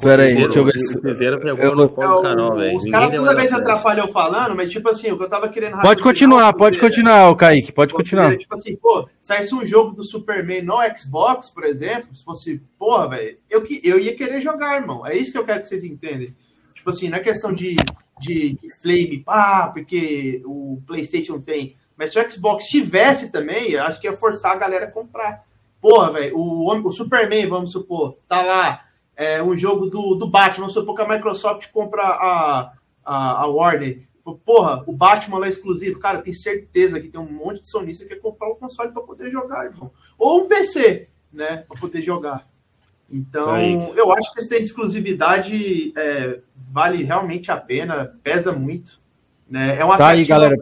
Pera 0.01 0.23
aí, 0.23 0.35
deixa 0.35 0.59
eu 0.59 0.65
ver 0.65 0.79
se. 0.79 0.99
Cruzeiro 0.99 1.41
pegou 1.41 1.75
no 1.75 1.89
do 1.89 2.23
canal, 2.23 2.57
velho. 2.57 2.77
Os 2.77 2.89
caras 2.91 3.11
toda 3.11 3.35
vez 3.35 3.53
atrapalham 3.53 4.09
falando, 4.09 4.57
mas 4.57 4.71
tipo 4.71 4.89
assim, 4.89 5.11
o 5.11 5.19
que 5.19 5.25
eu 5.25 5.29
tava 5.29 5.49
querendo. 5.49 5.81
Pode 5.81 6.03
continuar, 6.03 6.53
pode 6.53 6.79
continuar, 6.79 7.35
Kaique, 7.37 7.73
pode 7.73 7.93
continuar. 7.93 8.37
Tipo 8.37 8.55
assim, 8.55 8.77
pô, 8.77 9.09
saísse 9.21 9.55
um 9.55 9.67
jogo 9.67 9.93
do 9.93 10.05
Superman 10.05 10.63
no 10.63 10.77
Xbox, 10.97 11.51
por 11.51 11.65
exemplo, 11.65 12.15
se 12.15 12.25
fosse, 12.25 12.63
porra, 12.79 13.11
velho, 13.11 13.39
eu, 13.51 13.67
eu 13.83 13.99
ia 13.99 14.15
querer 14.15 14.41
jogar, 14.41 14.81
irmão. 14.81 15.07
É 15.07 15.17
isso 15.17 15.33
que 15.33 15.39
eu 15.39 15.45
quero 15.45 15.63
que 15.63 15.69
vocês 15.69 15.85
entendem. 15.85 16.35
Tipo 16.75 16.91
assim, 16.91 17.09
não 17.09 17.19
é 17.19 17.21
questão 17.21 17.53
de, 17.53 17.77
de, 18.21 18.55
de 18.55 18.71
flame, 18.81 19.23
pá, 19.25 19.69
porque 19.69 20.43
o 20.45 20.81
PlayStation 20.87 21.41
tem. 21.41 21.75
Mas 21.97 22.13
se 22.13 22.19
o 22.19 22.31
Xbox 22.31 22.67
tivesse 22.67 23.31
também, 23.31 23.77
acho 23.77 24.01
que 24.01 24.07
ia 24.07 24.17
forçar 24.17 24.53
a 24.53 24.59
galera 24.59 24.87
a 24.87 24.91
comprar. 24.91 25.45
Porra, 25.81 26.13
velho, 26.13 26.37
o, 26.37 26.87
o 26.87 26.93
Superman, 26.93 27.49
vamos 27.49 27.73
supor, 27.73 28.17
tá 28.29 28.43
lá 28.43 28.92
é, 29.17 29.43
um 29.43 29.57
jogo 29.57 29.87
do, 29.87 30.15
do 30.15 30.29
Batman, 30.29 30.67
vamos 30.67 30.75
supor 30.75 30.97
que 30.97 31.03
a 31.03 31.09
Microsoft 31.09 31.71
compra 31.71 32.03
a, 32.03 32.73
a, 33.05 33.43
a 33.43 33.47
Warner. 33.47 34.03
Porra, 34.45 34.85
o 34.87 34.93
Batman 34.93 35.39
lá 35.39 35.47
é 35.47 35.51
exclusivo. 35.51 35.99
Cara, 35.99 36.19
eu 36.19 36.23
tenho 36.23 36.37
certeza 36.37 37.01
que 37.01 37.09
tem 37.09 37.21
um 37.21 37.31
monte 37.31 37.63
de 37.63 37.71
sonista 37.71 38.05
que 38.05 38.15
quer 38.15 38.21
comprar 38.21 38.49
um 38.49 38.55
console 38.55 38.93
para 38.93 39.03
poder 39.03 39.31
jogar, 39.31 39.65
irmão. 39.65 39.91
Ou 40.17 40.45
um 40.45 40.49
PC, 40.49 41.09
né, 41.33 41.65
para 41.69 41.81
poder 41.81 42.03
jogar. 42.03 42.47
Então, 43.11 43.93
eu 43.95 44.11
acho 44.13 44.33
que 44.33 44.41
esse 44.41 44.49
de 44.49 44.65
exclusividade 44.65 45.93
é, 45.97 46.41
vale 46.71 47.05
realmente 47.05 47.51
a 47.51 47.57
pena, 47.57 48.19
pesa 48.23 48.53
muito. 48.53 49.03
Né? 49.49 49.77
É 49.79 49.85
uma 49.85 49.99
tá 49.99 50.09
aí, 50.09 50.25
galera. 50.25 50.57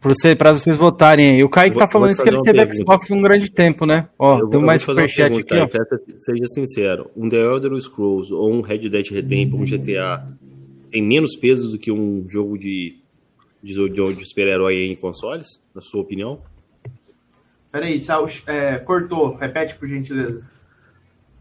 Pra, 0.00 0.14
você, 0.14 0.34
pra 0.34 0.52
vocês 0.52 0.76
votarem 0.78 1.36
aí. 1.36 1.44
O 1.44 1.48
Kaique 1.48 1.76
tá 1.76 1.86
falando 1.86 2.12
isso 2.12 2.22
que 2.22 2.28
ele 2.28 2.40
teve 2.40 2.56
pergunta. 2.56 2.76
Xbox 2.76 3.10
um 3.10 3.20
grande 3.20 3.50
tempo, 3.50 3.84
né? 3.84 4.08
Ó, 4.18 4.46
tem 4.46 4.60
mais 4.60 4.80
superchat 4.80 5.38
aqui, 5.38 5.54
ó. 5.54 5.68
Seja 6.20 6.46
sincero, 6.46 7.10
um 7.14 7.28
The 7.28 7.36
Elder 7.36 7.78
Scrolls 7.80 8.32
ou 8.32 8.50
um 8.50 8.62
Red 8.62 8.88
Dead 8.88 9.06
Redemption, 9.10 9.58
um 9.58 9.64
GTA, 9.64 10.26
tem 10.90 11.02
menos 11.02 11.36
peso 11.36 11.70
do 11.70 11.78
que 11.78 11.92
um 11.92 12.26
jogo 12.28 12.58
de, 12.58 12.96
de, 13.62 13.74
de, 13.74 14.14
de 14.14 14.28
super-herói 14.28 14.86
em 14.86 14.96
consoles, 14.96 15.60
na 15.74 15.82
sua 15.82 16.00
opinião? 16.00 16.40
Peraí, 17.70 18.02
é, 18.46 18.78
cortou. 18.78 19.36
Repete, 19.36 19.76
por 19.76 19.86
gentileza. 19.86 20.42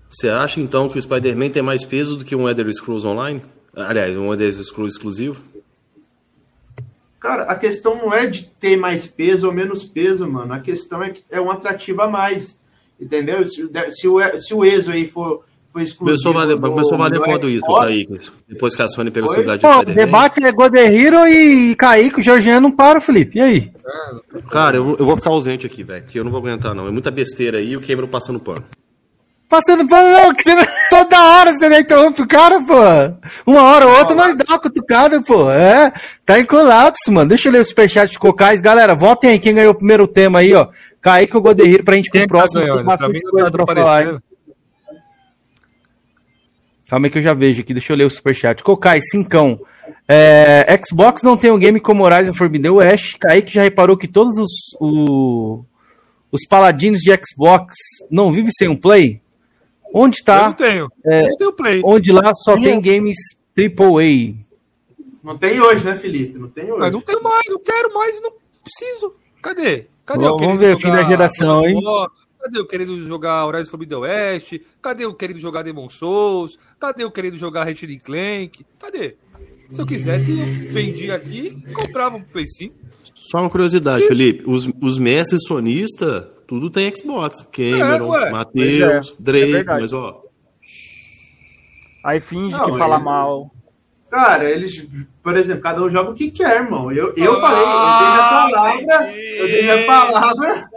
Você 0.10 0.28
acha, 0.28 0.60
então, 0.60 0.90
que 0.90 0.98
o 0.98 1.02
Spider-Man 1.02 1.50
tem 1.50 1.62
mais 1.62 1.86
peso 1.86 2.18
do 2.18 2.26
que 2.26 2.36
um 2.36 2.48
Elder 2.48 2.72
Scrolls 2.74 3.08
Online? 3.08 3.42
Aliás, 3.74 4.18
um 4.18 4.28
Elder 4.28 4.52
Scrolls 4.52 4.96
exclusivo? 4.96 5.42
Cara, 7.20 7.44
a 7.44 7.56
questão 7.56 7.96
não 7.96 8.14
é 8.14 8.26
de 8.28 8.46
ter 8.46 8.78
mais 8.78 9.06
peso 9.06 9.48
ou 9.48 9.54
menos 9.54 9.84
peso, 9.84 10.28
mano. 10.28 10.54
A 10.54 10.60
questão 10.60 11.04
é 11.04 11.10
que 11.10 11.22
é 11.30 11.40
um 11.42 11.52
atrativo 11.52 12.02
a 12.02 12.08
mais. 12.08 12.58
Entendeu? 13.00 13.46
Se, 13.46 13.70
se, 13.92 14.08
o, 14.08 14.40
se 14.40 14.54
o 14.54 14.64
ESO 14.64 14.92
aí 14.92 15.08
for, 15.08 15.44
for 15.72 15.82
exclusivo. 15.82 16.06
Começou 16.06 16.32
a 16.32 16.34
valer, 16.34 16.60
começou 16.60 16.94
a 16.96 16.98
valer 16.98 17.20
quando 17.20 17.50
isso, 17.50 17.66
Kaique? 17.66 18.32
Depois 18.48 18.76
que 18.76 18.82
a 18.82 18.88
Sony 18.88 19.12
pegou 19.12 19.30
Oi? 19.32 19.46
o 19.46 19.60
Pô, 19.60 19.84
debate 19.84 20.44
é 20.44 20.52
God 20.52 20.74
Hero 20.76 21.28
e 21.28 21.76
Kaique, 21.76 22.20
o 22.20 22.24
Georgiano 22.24 22.70
não 22.70 22.72
para, 22.72 23.02
Felipe. 23.02 23.38
E 23.38 23.42
aí? 23.42 23.72
Cara, 24.50 24.78
eu, 24.78 24.96
eu 24.98 25.06
vou 25.06 25.16
ficar 25.16 25.30
ausente 25.30 25.66
aqui, 25.66 25.84
velho. 25.84 26.06
Que 26.06 26.20
eu 26.20 26.24
não 26.24 26.32
vou 26.32 26.40
aguentar, 26.40 26.74
não. 26.74 26.88
É 26.88 26.92
muita 26.92 27.12
besteira 27.12 27.58
aí 27.58 27.72
e 27.72 27.78
o 27.78 27.82
Cameron 27.82 28.08
passando 28.08 28.40
pano. 28.40 28.64
Passando 29.50 29.88
pano, 29.88 30.10
não, 30.10 30.36
que 30.36 30.44
você 30.44 30.54
não... 30.54 30.64
toda 30.92 31.24
hora 31.24 31.52
você 31.52 31.68
não 31.68 31.80
interrompe 31.80 32.22
o 32.22 32.28
cara, 32.28 32.62
pô. 32.62 33.52
Uma 33.52 33.64
hora 33.64 33.88
ou 33.88 33.98
outra 33.98 34.16
nós 34.16 34.36
dá 34.38 34.46
uma 34.48 34.60
cutucada, 34.60 35.20
pô. 35.24 35.50
É, 35.50 35.92
tá 36.24 36.40
em 36.40 36.46
colapso, 36.46 37.12
mano. 37.12 37.28
Deixa 37.28 37.50
eu 37.50 37.54
ler 37.54 37.62
o 37.62 37.66
superchat 37.66 38.12
de 38.12 38.20
Cocais. 38.20 38.62
Galera, 38.62 38.94
votem 38.94 39.32
aí 39.32 39.40
quem 39.40 39.56
ganhou 39.56 39.72
o 39.72 39.76
primeiro 39.76 40.08
tema 40.08 40.40
aí, 40.40 40.54
ó. 40.54 40.68
Kaique 41.02 41.36
ou 41.36 41.42
Goderrir 41.42 41.84
pra 41.84 41.96
gente 41.96 42.10
ir 42.16 42.28
pro 42.28 42.38
próximo. 42.38 42.62
Pra 42.62 43.10
mim 43.10 43.22
não 43.24 43.50
tá 43.50 43.66
falar, 43.66 44.22
Calma 46.88 47.08
aí 47.08 47.12
que 47.12 47.18
eu 47.18 47.24
já 47.24 47.34
vejo 47.34 47.62
aqui. 47.62 47.74
Deixa 47.74 47.92
eu 47.92 47.98
ler 47.98 48.06
o 48.06 48.12
superchat. 48.12 48.64
Cocais, 48.64 49.10
cincão. 49.10 49.60
É, 50.08 50.80
Xbox 50.86 51.24
não 51.24 51.36
tem 51.36 51.50
um 51.50 51.58
game 51.58 51.80
como 51.80 52.04
Horizon 52.04 52.36
Forbidden 52.36 52.72
West. 52.72 53.18
Kaique 53.18 53.54
já 53.54 53.64
reparou 53.64 53.98
que 53.98 54.08
todos 54.08 54.38
os, 54.38 54.52
o, 54.80 55.64
os 56.32 56.46
paladinos 56.48 57.00
de 57.00 57.12
Xbox 57.12 57.76
não 58.12 58.32
vivem 58.32 58.52
sem 58.56 58.68
um 58.68 58.76
play? 58.76 59.20
Onde 59.94 60.20
Eu 60.20 60.26
tá? 60.26 60.46
não 60.48 60.54
tenho. 60.54 60.88
É, 61.06 61.24
Eu 61.26 61.30
não 61.30 61.38
tenho 61.38 61.54
play. 61.54 61.82
Onde 61.84 62.12
lá 62.12 62.34
só 62.34 62.56
tem 62.60 62.80
games 62.82 63.18
AAA. 63.58 64.36
Não 65.24 65.38
tem 65.38 65.60
hoje, 65.60 65.84
né, 65.84 65.98
Felipe? 65.98 66.38
Não 66.38 66.48
tem 66.48 66.66
hoje. 66.66 66.80
Mas 66.80 66.92
não 66.92 67.02
tenho 67.02 67.22
mais, 67.22 67.44
não 67.48 67.60
quero 67.60 67.94
mais, 67.94 68.22
não 68.22 68.32
preciso. 68.64 69.14
Cadê? 69.42 69.86
Cadê 70.06 70.24
Vamos 70.24 70.32
eu 70.32 70.38
querendo 70.38 70.60
ver 70.60 70.76
o 70.76 70.78
fim 70.78 70.92
da 70.92 71.04
geração, 71.04 71.66
hein? 71.68 71.82
Cadê 72.42 72.60
eu 72.60 72.66
querendo 72.66 73.04
jogar 73.06 73.46
Horizon 73.46 73.70
Forbidden 73.70 73.98
West? 74.00 74.54
Cadê 74.82 75.04
eu 75.04 75.14
querendo 75.14 75.40
jogar 75.40 75.62
Demon 75.62 75.90
Souls? 75.90 76.58
Cadê 76.80 77.04
eu 77.04 77.12
querendo 77.12 77.36
jogar 77.38 77.66
Ratchet 77.66 78.00
Clank? 78.00 78.66
Cadê? 78.80 79.16
Se 79.72 79.82
eu 79.82 79.86
quisesse, 79.86 80.32
eu 80.32 80.46
vendia 80.74 81.16
aqui 81.16 81.62
e 81.68 81.74
comprava 81.74 82.16
um 82.16 82.24
Play 82.24 82.48
5. 82.48 82.74
Só 83.14 83.40
uma 83.40 83.50
curiosidade, 83.50 84.04
Sim. 84.04 84.08
Felipe. 84.08 84.44
Os, 84.50 84.68
os 84.82 84.98
mestres 84.98 85.42
sonistas, 85.46 86.26
tudo 86.50 86.70
tem 86.72 86.92
Xbox. 86.96 87.46
Cameron, 87.52 88.08
ué. 88.10 88.30
Matheus, 88.32 89.10
é, 89.12 89.14
Drake, 89.20 89.44
é 89.50 89.52
verdade. 89.58 89.82
mas 89.84 89.94
ó. 89.94 90.20
Aí 92.04 92.20
finge 92.20 92.52
Não, 92.58 92.72
que 92.72 92.78
fala 92.78 92.96
ele- 92.96 93.04
mal. 93.04 93.52
Cara, 94.10 94.50
eles, 94.50 94.88
por 95.22 95.38
exemplo, 95.38 95.62
cada 95.62 95.84
um 95.84 95.90
joga 95.92 96.10
o 96.10 96.16
que 96.16 96.32
quer, 96.32 96.64
irmão. 96.64 96.92
Eu, 96.92 97.14
eu 97.16 97.38
Ah, 97.38 97.42
falei, 97.42 97.62
eu 97.62 97.68
dei 98.00 98.12
minha 98.12 98.28
palavra, 98.48 99.14
eu 99.38 99.48
dei 99.48 99.62
minha 99.62 99.86
palavra. 99.86 100.70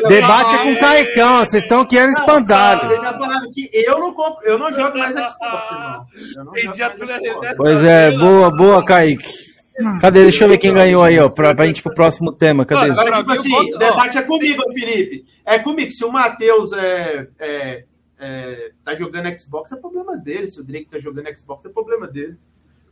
eu 0.00 0.08
dei 0.08 0.20
Debate 0.20 0.40
é 0.40 0.42
palavra- 0.44 0.58
com 0.62 0.72
o 0.72 0.78
Caicão, 0.80 1.38
vocês 1.40 1.62
estão 1.64 1.84
querendo 1.84 2.12
Eu 2.16 2.18
espantalho. 2.20 2.88
dei 2.88 2.98
minha 2.98 3.12
palavra 3.12 3.50
que 3.52 3.68
eu 3.74 3.98
não 4.00 4.14
compro, 4.14 4.42
eu 4.46 4.58
não 4.58 4.72
jogo 4.72 4.96
mais 4.96 5.12
Xbox, 5.12 5.70
irmão. 5.70 6.06
Eu 6.34 6.44
não 6.46 6.52
a 6.54 6.88
Xbox. 6.88 7.54
Pois 7.58 7.84
é, 7.84 8.10
boa, 8.12 8.50
boa, 8.50 8.82
Kaique. 8.82 9.51
Cadê? 10.00 10.22
Deixa 10.22 10.44
eu 10.44 10.48
ver 10.48 10.58
quem 10.58 10.72
ganhou 10.72 11.02
aí, 11.02 11.18
ó, 11.18 11.28
pra, 11.28 11.54
pra 11.54 11.66
gente 11.66 11.82
pro 11.82 11.94
próximo 11.94 12.32
tema. 12.32 12.64
Cadê? 12.64 12.90
Agora, 12.90 13.10
Pra 13.10 13.18
tipo 13.18 13.32
assim, 13.32 13.74
o 13.74 13.78
debate 13.78 14.18
é 14.18 14.22
comigo, 14.22 14.62
Felipe. 14.72 15.24
É 15.44 15.58
comigo. 15.58 15.90
Se 15.92 16.04
o 16.04 16.12
Matheus 16.12 16.72
é, 16.72 17.28
é, 17.38 17.84
é, 18.18 18.70
tá 18.84 18.94
jogando 18.94 19.28
Xbox, 19.38 19.72
é 19.72 19.76
problema 19.76 20.16
dele. 20.16 20.48
Se 20.48 20.60
o 20.60 20.64
Drake 20.64 20.88
tá 20.90 21.00
jogando 21.00 21.26
Xbox, 21.36 21.64
é 21.64 21.68
problema 21.68 22.06
dele. 22.06 22.36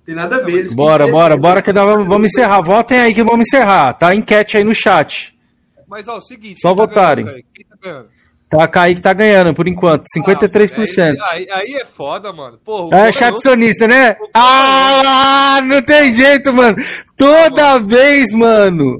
Tem 0.04 0.14
nada 0.14 0.36
a 0.36 0.40
ver. 0.40 0.58
eles 0.58 0.74
Bora, 0.74 1.06
bora, 1.06 1.36
bora 1.36 1.62
que 1.62 1.72
nós 1.72 1.84
vamos, 1.84 2.06
vamos 2.06 2.28
encerrar. 2.28 2.62
Votem 2.62 2.98
aí 2.98 3.14
que 3.14 3.22
vamos 3.22 3.46
encerrar. 3.46 3.92
Tá 3.94 4.14
enquete 4.14 4.56
aí 4.56 4.64
no 4.64 4.74
chat. 4.74 5.38
Mas 5.86 6.08
ó, 6.08 6.16
o 6.16 6.20
seguinte. 6.20 6.60
Só 6.60 6.68
quem 6.68 6.76
tá 6.76 6.86
votarem. 6.86 7.24
ganhando, 7.24 8.08
tá 8.50 8.66
Kaique 8.68 9.00
tá 9.00 9.12
ganhando 9.12 9.54
por 9.54 9.66
enquanto, 9.68 10.04
53%. 10.16 11.16
Ah, 11.20 11.34
Aí, 11.34 11.46
aí 11.50 11.74
é 11.80 11.84
foda, 11.84 12.32
mano. 12.32 12.58
Porra, 12.64 12.96
É 12.96 13.00
cara 13.00 13.12
chat 13.12 13.32
não- 13.32 13.38
sonista, 13.40 13.86
né? 13.88 14.16
Ah, 14.34 15.60
não 15.64 15.80
tem 15.82 16.14
jeito, 16.14 16.52
mano. 16.52 16.76
Toda 17.16 17.78
vez, 17.78 18.32
mano, 18.32 18.96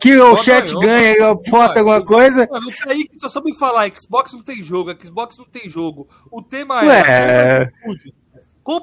que 0.00 0.16
o 0.18 0.36
chat 0.42 0.66
ganhou, 0.68 0.80
ganha 0.80 1.12
e 1.12 1.16
eu 1.18 1.40
foto 1.50 1.78
alguma 1.78 2.02
coisa. 2.04 2.48
Mano, 2.50 2.68
o 2.68 2.72
Kaique 2.72 3.20
só 3.20 3.28
soube 3.28 3.56
falar, 3.58 3.90
Xbox 3.94 4.32
não 4.32 4.42
tem 4.42 4.62
jogo, 4.62 4.94
Xbox 5.00 5.36
não 5.36 5.44
tem 5.44 5.68
jogo. 5.68 6.08
O 6.30 6.40
tema 6.42 6.80
é... 6.84 7.66
Compra 7.66 7.94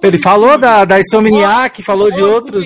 Ele 0.03 0.17
falou 0.19 0.57
da, 0.57 0.85
da 0.85 0.99
Insomniac, 0.99 1.81
falou 1.83 2.07
O 2.07 2.11
de 2.11 2.21
outros. 2.21 2.65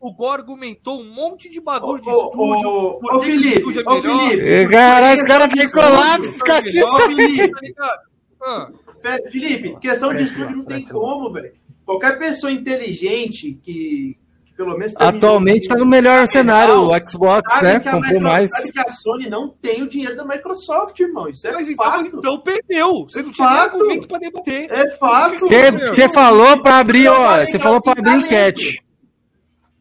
O 0.00 0.12
Gó 0.12 0.32
argumentou 0.32 1.00
um 1.00 1.12
monte 1.14 1.48
de 1.50 1.60
bagulho 1.60 2.02
de 2.02 2.08
estúdio. 2.10 2.68
ô, 2.68 3.00
ô, 3.16 3.22
Felipe, 3.22 3.56
estúdio 3.58 3.80
é 3.80 3.90
ô. 3.90 4.02
Felipe. 4.02 4.68
Caralho, 4.70 5.20
os 5.22 5.26
caras 5.28 5.48
têm 5.48 5.58
Questão 5.58 5.82
de 5.82 5.88
colapso, 5.90 6.38
cachista. 6.44 6.96
Felipe, 7.06 7.72
Tá? 7.74 7.98
Ah, 8.42 8.68
Fe- 9.02 9.30
Felipe, 9.30 9.76
questão 9.80 10.12
de 10.14 10.22
estúdio 10.24 10.56
não 10.56 10.64
tem 10.64 10.84
como, 10.84 11.32
velho. 11.32 11.52
Qualquer 11.86 12.18
pessoa 12.18 12.50
inteligente 12.52 13.58
que 13.62 14.16
pelo 14.58 14.76
menos 14.76 14.92
Atualmente 14.96 15.68
tá 15.68 15.76
no 15.76 15.86
melhor 15.86 16.26
cenário 16.26 16.74
o 16.90 17.08
Xbox, 17.08 17.54
sabe 17.54 17.64
né? 17.66 17.78
Comprou 17.78 18.00
Micro- 18.02 18.20
mais. 18.22 18.50
Sabe 18.50 18.72
que 18.72 18.80
a 18.80 18.90
Sony 18.90 19.30
não 19.30 19.48
tem 19.48 19.82
o 19.84 19.88
dinheiro 19.88 20.16
da 20.16 20.24
Microsoft, 20.24 20.98
irmão. 20.98 21.28
Isso 21.28 21.46
é 21.46 21.52
mas 21.52 21.68
então, 21.68 21.84
fato. 21.86 22.06
então 22.12 22.40
perdeu. 22.40 23.04
Você 23.08 23.22
não 23.22 23.30
tinha 23.30 23.46
argumento 23.48 24.08
pra 24.08 24.18
debater. 24.18 24.68
É 24.68 24.88
fato. 24.96 25.38
Você 25.38 25.70
você 25.70 26.08
falou 26.08 26.60
pra 26.60 26.78
abrir, 26.80 27.06
ó. 27.06 27.38
Você 27.46 27.56
falou 27.56 27.80
pra 27.80 27.92
abrir 27.92 28.16
enquete. 28.16 28.82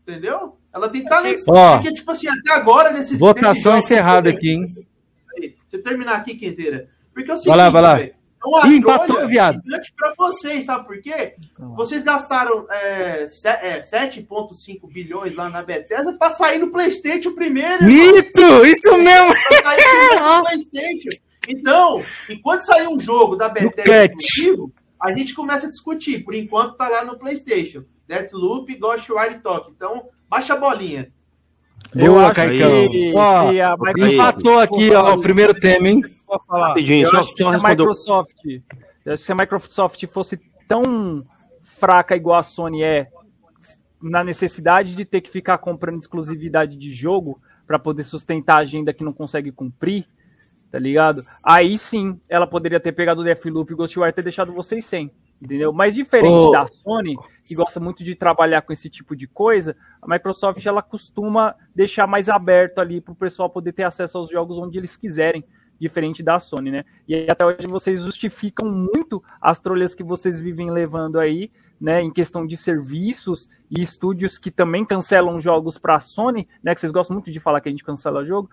Entendeu? 0.07 0.55
Ela 0.71 0.88
tem 0.89 1.03
talento. 1.05 1.41
Ó. 1.49 1.78
Porque, 1.78 1.93
tipo 1.95 2.11
assim, 2.11 2.28
até 2.28 2.53
agora, 2.53 2.91
nesses 2.91 3.17
Votação 3.17 3.80
encerrada 3.80 4.30
aqui, 4.30 4.51
hein? 4.51 4.75
Você 5.67 5.80
terminar 5.80 6.17
aqui, 6.17 6.36
Quinzeira. 6.36 6.88
Porque 7.13 7.32
é 7.32 7.34
o 7.34 7.38
seguinte, 7.38 7.49
Vai 7.49 7.57
lá, 7.57 7.69
vai 7.71 7.82
lá. 7.82 7.99
é 7.99 8.13
uma 8.50 8.68
empatou, 8.68 9.08
trolha 9.08 9.28
viado. 9.28 9.62
pra 9.98 10.14
vocês, 10.18 10.66
sabe 10.66 10.86
por 10.86 11.02
quê? 11.02 11.36
Vocês 11.76 12.04
gastaram 12.04 12.66
é, 12.70 13.28
se- 13.30 13.48
é, 13.48 13.82
7,5 13.82 14.88
bilhões 14.91 15.36
lá 15.36 15.50
na 15.50 15.62
Bethesda 15.64 16.14
pra 16.18 16.30
sair 16.32 16.60
no 16.60 16.72
Playstation 16.72 17.34
primeiro. 17.34 17.84
irmão. 17.88 18.14
Mito! 18.16 18.66
Isso 18.66 18.98
mesmo! 18.98 19.34
Pra 19.48 19.62
sair 19.64 19.84
primeiro 19.84 20.24
no 20.38 20.43
Playstation. 20.45 21.10
Então, 21.50 22.04
enquanto 22.30 22.62
sair 22.66 22.88
um 22.88 23.00
jogo 23.00 23.36
da 23.36 23.48
Bethesda 23.50 24.06
exclusivo, 24.06 24.72
a 25.02 25.14
gente 25.14 25.34
começa 25.34 25.68
a 25.68 25.70
discutir. 25.70 26.24
Por 26.24 26.34
enquanto 26.36 26.76
tá 26.76 26.88
lá 26.89 27.06
no 27.06 27.18
Playstation. 27.18 27.84
Deathloop, 28.08 28.74
Ghostwire 28.76 29.39
Tokyo. 29.41 29.74
Então, 29.76 30.06
baixa 30.30 30.54
a 30.54 30.58
bolinha. 30.58 31.12
Eu 32.02 32.14
Boa, 32.14 32.26
acho 32.26 32.36
Caicão. 32.36 32.70
Ó, 33.16 33.52
Empatou 33.98 34.60
aqui, 34.60 34.91
ó, 34.93 35.14
o 35.14 35.22
primeiro 35.22 35.54
tema, 35.54 35.88
hein? 35.88 36.02
Falar. 36.45 36.69
Rapidinho, 36.69 37.05
Eu 37.05 37.11
só, 37.11 37.19
acho 37.19 37.36
que 37.36 37.43
se 37.43 37.49
a. 37.49 37.69
Microsoft, 37.69 38.38
eu 39.05 39.17
se 39.17 39.32
a 39.32 39.36
Microsoft 39.36 40.07
fosse 40.07 40.38
tão 40.67 41.25
fraca 41.61 42.15
igual 42.15 42.39
a 42.39 42.43
Sony 42.43 42.84
é 42.84 43.09
na 44.01 44.23
necessidade 44.23 44.95
de 44.95 45.05
ter 45.05 45.21
que 45.21 45.30
ficar 45.30 45.57
comprando 45.57 45.99
exclusividade 45.99 46.78
de 46.78 46.91
jogo 46.91 47.41
para 47.65 47.80
poder 47.80 48.03
sustentar 48.03 48.57
a 48.57 48.61
agenda 48.61 48.93
que 48.93 49.03
não 49.03 49.11
consegue 49.11 49.51
cumprir, 49.51 50.05
tá 50.71 50.80
ligado? 50.80 51.25
Aí 51.43 51.78
sim, 51.78 52.19
ela 52.30 52.47
poderia 52.47 52.80
ter 52.80 52.91
pegado 52.91 53.21
o 53.21 53.23
Deathloop 53.23 53.71
e 53.71 53.75
Ghostwire 53.75 54.09
e 54.09 54.13
ter 54.13 54.21
deixado 54.21 54.53
vocês 54.53 54.86
sem, 54.86 55.11
entendeu? 55.41 55.73
Mas 55.73 55.95
diferente 55.95 56.45
Ô. 56.45 56.51
da 56.51 56.67
Sony, 56.67 57.15
que 57.43 57.55
gosta 57.55 57.80
muito 57.80 58.03
de 58.03 58.15
trabalhar 58.15 58.61
com 58.61 58.71
esse 58.71 58.89
tipo 58.89 59.15
de 59.15 59.28
coisa, 59.28 59.75
a 60.01 60.07
Microsoft 60.07 60.63
ela 60.65 60.82
costuma 60.82 61.55
deixar 61.75 62.07
mais 62.07 62.30
aberto 62.30 62.80
ali 62.80 63.01
pro 63.01 63.15
pessoal 63.15 63.49
poder 63.49 63.73
ter 63.73 63.84
acesso 63.84 64.17
aos 64.17 64.30
jogos 64.30 64.57
onde 64.57 64.78
eles 64.78 64.95
quiserem 64.95 65.43
diferente 65.80 66.23
da 66.23 66.39
Sony, 66.39 66.71
né? 66.71 66.86
E 67.07 67.28
até 67.30 67.45
hoje 67.45 67.67
vocês 67.67 68.01
justificam 68.01 68.69
muito 68.69 69.23
as 69.39 69.59
trolhas 69.59 69.93
que 69.93 70.03
vocês 70.03 70.39
vivem 70.39 70.71
levando 70.71 71.19
aí, 71.19 71.51
né, 71.80 72.01
em 72.01 72.11
questão 72.11 72.45
de 72.45 72.57
serviços 72.57 73.47
e 73.69 73.82
estúdios 73.82 74.39
que 74.39 74.49
também 74.49 74.84
cancelam 74.84 75.39
jogos 75.39 75.78
para 75.78 75.95
a 75.95 75.99
Sony, 75.99 76.47
né, 76.63 76.73
que 76.73 76.82
vocês 76.82 76.91
gostam 76.91 77.13
muito 77.13 77.32
de 77.32 77.39
falar 77.39 77.61
que 77.61 77.69
a 77.69 77.71
gente 77.71 77.84
cancela 77.84 78.25
jogo. 78.25 78.49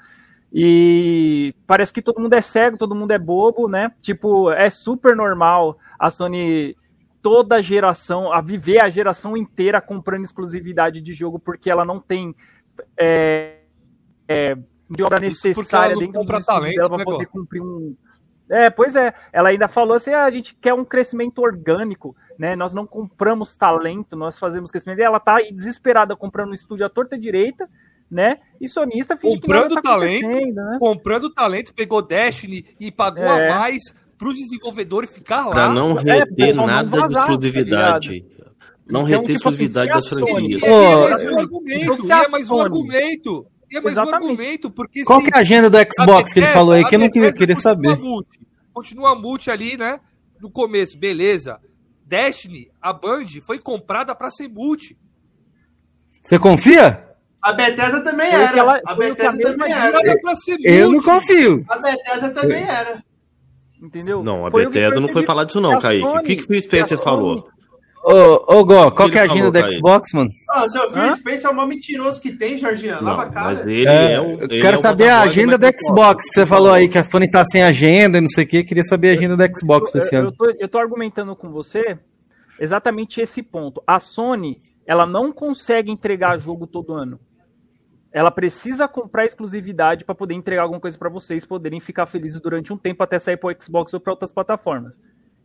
E 0.52 1.54
parece 1.66 1.92
que 1.92 2.02
todo 2.02 2.20
mundo 2.20 2.34
é 2.34 2.40
cego, 2.40 2.76
todo 2.76 2.94
mundo 2.94 3.10
é 3.10 3.18
bobo, 3.18 3.66
né? 3.66 3.90
Tipo, 4.00 4.52
é 4.52 4.70
super 4.70 5.16
normal 5.16 5.78
a 5.98 6.10
Sony 6.10 6.76
toda 7.20 7.56
a 7.56 7.62
geração, 7.62 8.32
a 8.32 8.40
viver 8.40 8.84
a 8.84 8.88
geração 8.88 9.36
inteira 9.36 9.80
comprando 9.80 10.24
exclusividade 10.24 11.00
de 11.00 11.12
jogo 11.12 11.38
porque 11.38 11.70
ela 11.70 11.84
não 11.84 11.98
tem 11.98 12.36
é, 12.96 13.62
é, 14.28 14.56
de 14.90 15.02
obra 15.02 15.20
necessária 15.20 15.94
não 15.94 16.00
dentro 16.00 16.20
estúdios 16.20 16.46
talento, 16.46 16.74
dela 16.76 16.88
para 16.88 16.98
né, 16.98 17.04
poder 17.04 17.24
Gó? 17.26 17.32
cumprir 17.32 17.60
um. 17.62 17.96
É, 18.50 18.68
pois 18.68 18.94
é. 18.94 19.14
Ela 19.32 19.48
ainda 19.50 19.68
falou 19.68 19.94
assim: 19.94 20.12
ah, 20.12 20.24
a 20.24 20.30
gente 20.30 20.54
quer 20.60 20.74
um 20.74 20.84
crescimento 20.84 21.40
orgânico, 21.40 22.14
né? 22.38 22.54
Nós 22.54 22.74
não 22.74 22.86
compramos 22.86 23.56
talento, 23.56 24.14
nós 24.16 24.38
fazemos 24.38 24.70
crescimento. 24.70 24.98
E 24.98 25.02
ela 25.02 25.18
tá 25.18 25.36
aí 25.36 25.50
desesperada 25.52 26.14
comprando 26.14 26.50
um 26.50 26.54
estúdio 26.54 26.84
à 26.84 26.90
torta 26.90 27.18
direita, 27.18 27.66
né? 28.10 28.38
E 28.60 28.68
sonista 28.68 29.16
finge 29.16 29.36
que 29.36 29.40
Comprando 29.42 29.74
tá 29.76 29.80
talento, 29.82 30.26
acontecendo, 30.26 30.54
né? 30.56 30.76
Comprando 30.78 31.30
talento, 31.32 31.72
pegou 31.74 32.02
Destiny 32.02 32.66
e 32.78 32.92
pagou 32.92 33.24
É. 33.24 33.50
a 33.50 33.58
mais 33.58 33.82
pros 34.18 34.36
desenvolvedores 34.36 35.10
ficar 35.10 35.46
lá. 35.46 35.52
Pra 35.52 35.68
não 35.72 35.98
É, 36.00 36.18
reter 36.18 36.54
não 36.54 36.66
nada 36.66 36.88
de 36.90 36.98
vazar, 36.98 37.26
tá 37.26 37.32
exclusividade. 37.32 38.26
não 38.86 39.00
Então, 39.00 39.04
reter 39.04 39.36
tipo 39.36 39.48
assim, 39.48 39.64
exclusividade 39.64 39.86
se 39.86 39.90
a 39.92 39.94
das 39.94 40.04
Sony- 40.06 40.30
franquias. 40.30 40.62
E 40.62 40.66
é 40.66 40.70
Ô, 40.96 41.00
mais 41.08 41.24
um 41.24 41.38
argumento, 41.38 42.12
é 42.12 42.28
mais 42.28 42.44
um 42.44 42.48
Sony- 42.48 42.62
argumento. 42.62 43.46
É 43.76 43.80
mais 43.80 43.96
um 43.96 44.00
Exatamente. 44.02 44.30
argumento, 44.30 44.70
porque 44.70 45.04
Qual 45.04 45.20
se 45.20 45.26
que 45.30 45.34
é 45.34 45.38
a 45.38 45.40
agenda 45.40 45.68
do 45.70 45.76
Xbox 45.92 46.32
que 46.32 46.38
ele 46.40 46.46
falou 46.48 46.72
aí 46.72 46.84
que 46.84 46.94
eu 46.94 46.98
não 46.98 47.10
queria, 47.10 47.32
queria 47.32 47.54
continua 47.54 47.74
saber? 47.74 47.96
multi. 47.98 48.40
Continua 48.72 49.14
multi 49.14 49.50
ali, 49.50 49.76
né? 49.76 50.00
No 50.40 50.50
começo, 50.50 50.98
beleza. 50.98 51.58
Destiny, 52.06 52.70
a 52.82 52.92
Band, 52.92 53.26
foi 53.46 53.58
comprada 53.58 54.14
pra 54.14 54.30
ser 54.30 54.48
multi. 54.48 54.96
Você 56.22 56.38
confia? 56.38 57.04
A 57.42 57.52
Bethesda 57.52 58.02
também 58.02 58.30
Foi 58.30 58.40
era. 58.40 58.58
ela- 58.58 58.80
a 58.86 58.94
Bethesda 58.94 59.42
também 59.56 59.72
era. 59.72 60.20
Pra 60.20 60.36
ser 60.36 60.52
multi. 60.52 60.68
Eu 60.68 60.90
não 60.92 61.02
confio. 61.02 61.64
A 61.68 61.78
Bethesda 61.78 62.30
também 62.30 62.62
era. 62.62 63.04
Entendeu? 63.82 64.22
Não, 64.22 64.46
a 64.46 64.50
Foi 64.50 64.64
Bethesda 64.64 64.98
não 65.00 65.08
foi 65.08 65.24
falar 65.24 65.44
disso 65.44 65.60
não, 65.60 65.78
Kaique. 65.78 66.04
O 66.06 66.22
que, 66.22 66.36
que 66.36 66.42
o 66.56 66.62
Spencer 66.62 66.96
Sony- 66.96 67.04
falou? 67.04 67.48
Ô, 68.04 68.58
ô 68.58 68.64
Gó, 68.66 68.90
qual 68.90 69.08
que 69.08 69.16
é 69.16 69.22
a 69.22 69.24
agenda 69.24 69.50
do. 69.50 69.72
Xbox, 69.72 70.12
mano? 70.12 70.28
Ah, 70.50 70.68
seu 70.68 70.92
Phil 70.92 71.02
Hã? 71.02 71.16
Spencer 71.16 71.46
é 71.46 71.50
o 71.50 71.56
maior 71.56 71.68
mentiroso 71.68 72.20
que 72.20 72.32
tem, 72.32 72.58
Jorginho. 72.58 73.02
Lava 73.02 73.22
a 73.22 73.24
Não, 73.24 73.32
cara. 73.32 73.46
mas 73.46 73.60
ele 73.60 73.88
É, 73.88 74.12
é, 74.12 74.20
o. 74.20 74.40
eu 74.42 74.48
quero 74.48 74.76
é 74.76 74.78
o 74.78 74.82
saber 74.82 75.08
a 75.08 75.22
agenda 75.22 75.56
da 75.56 75.68
Microsoft. 75.68 75.96
Xbox, 75.96 76.28
que 76.28 76.34
você 76.34 76.44
falou 76.46 76.70
aí, 76.70 76.86
que 76.86 76.98
a 76.98 77.04
Sony 77.04 77.30
tá 77.30 77.42
sem 77.46 77.62
agenda 77.62 78.18
e 78.18 78.20
não 78.20 78.28
sei 78.28 78.44
o 78.44 78.46
que. 78.46 78.62
Queria 78.62 78.84
saber 78.84 79.08
a 79.08 79.12
agenda 79.18 79.38
da 79.38 79.48
Xbox 79.48 79.94
esse 79.94 80.14
eu, 80.14 80.20
ano. 80.20 80.28
eu 80.28 80.32
tô, 80.32 80.50
eu 80.50 80.68
tô 80.68 80.78
argumentando 80.78 81.34
com 81.34 81.48
você 81.48 81.98
exatamente 82.60 83.22
esse 83.22 83.42
ponto. 83.42 83.82
A 83.86 83.98
Sony, 83.98 84.60
ela 84.86 85.06
não 85.06 85.32
consegue 85.32 85.90
entregar 85.90 86.38
jogo 86.38 86.66
todo 86.66 86.92
ano. 86.92 87.18
Ela 88.12 88.30
precisa 88.30 88.86
comprar 88.86 89.24
exclusividade 89.24 90.04
para 90.04 90.14
poder 90.14 90.34
entregar 90.34 90.62
alguma 90.62 90.80
coisa 90.80 90.96
para 90.98 91.08
vocês 91.08 91.46
poderem 91.46 91.80
ficar 91.80 92.04
felizes 92.04 92.38
durante 92.38 92.70
um 92.70 92.76
tempo 92.76 93.02
até 93.02 93.18
sair 93.18 93.38
para 93.38 93.56
Xbox 93.58 93.94
ou 93.94 93.98
para 93.98 94.12
outras 94.12 94.30
plataformas. 94.30 95.00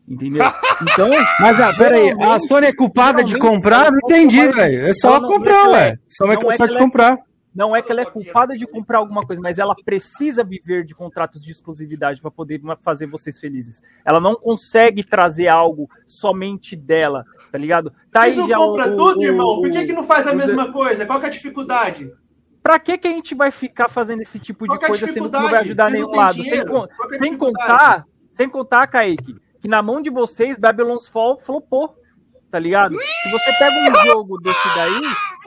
Entendeu? 0.09 0.43
Então. 0.81 1.09
Mas 1.39 1.59
ah, 1.59 1.71
peraí, 1.73 2.11
a 2.19 2.39
Sony 2.39 2.67
é 2.67 2.73
culpada 2.73 3.23
de 3.23 3.37
comprar? 3.37 3.91
Não 3.91 3.99
entendi, 3.99 4.47
velho. 4.47 4.87
É 4.87 4.93
só 4.93 5.21
comprar, 5.21 5.65
é 5.65 5.71
ué. 5.71 5.99
Só 6.07 6.25
a 6.25 6.29
Microsoft 6.29 6.75
é 6.75 6.79
comprar. 6.79 7.17
Não 7.53 7.75
é 7.75 7.81
que 7.81 7.91
ela 7.91 8.01
é 8.01 8.05
culpada 8.05 8.55
de 8.55 8.65
comprar 8.65 8.99
alguma 8.99 9.21
coisa, 9.21 9.41
mas 9.41 9.57
ela 9.57 9.75
precisa 9.83 10.43
viver 10.43 10.85
de 10.85 10.93
contratos 10.93 11.43
de 11.43 11.51
exclusividade 11.51 12.21
para 12.21 12.31
poder 12.31 12.61
fazer 12.81 13.07
vocês 13.07 13.39
felizes. 13.39 13.81
Ela 14.05 14.19
não 14.19 14.35
consegue 14.35 15.03
trazer 15.03 15.47
algo 15.47 15.89
somente 16.07 16.75
dela, 16.75 17.25
tá 17.51 17.57
ligado? 17.57 17.91
Tá 18.11 18.21
Vocês 18.21 18.35
não 18.35 18.47
compra 18.47 18.95
tudo, 18.95 19.19
o, 19.19 19.23
irmão? 19.23 19.61
Por 19.61 19.71
que, 19.71 19.85
que 19.85 19.93
não 19.93 20.03
faz 20.03 20.27
a 20.27 20.33
mesma 20.33 20.71
coisa? 20.71 21.05
Qual 21.05 21.19
que 21.19 21.25
é 21.25 21.29
a 21.29 21.31
dificuldade? 21.31 22.11
Pra 22.61 22.79
que, 22.79 22.97
que 22.97 23.07
a 23.07 23.11
gente 23.11 23.33
vai 23.33 23.51
ficar 23.51 23.89
fazendo 23.89 24.21
esse 24.21 24.37
tipo 24.37 24.67
de 24.67 24.79
coisa 24.79 25.07
sendo 25.07 25.29
que 25.29 25.37
não 25.37 25.49
vai 25.49 25.61
ajudar 25.61 25.89
nenhum 25.89 26.11
lado? 26.11 26.43
Sem, 26.43 26.59
é 26.59 27.17
sem 27.17 27.35
contar, 27.35 28.05
sem 28.33 28.47
contar, 28.47 28.85
Kaique, 28.87 29.35
que 29.59 29.67
na 29.67 29.81
mão 29.81 30.01
de 30.01 30.09
vocês 30.09 30.57
Babylon's 30.59 31.07
Fall 31.07 31.37
flopou 31.39 31.99
tá 32.49 32.57
ligado? 32.57 32.95
Se 32.99 33.31
você 33.31 33.53
pega 33.57 33.75
um 33.75 34.05
jogo 34.05 34.37
desse 34.39 34.75
daí 34.75 35.01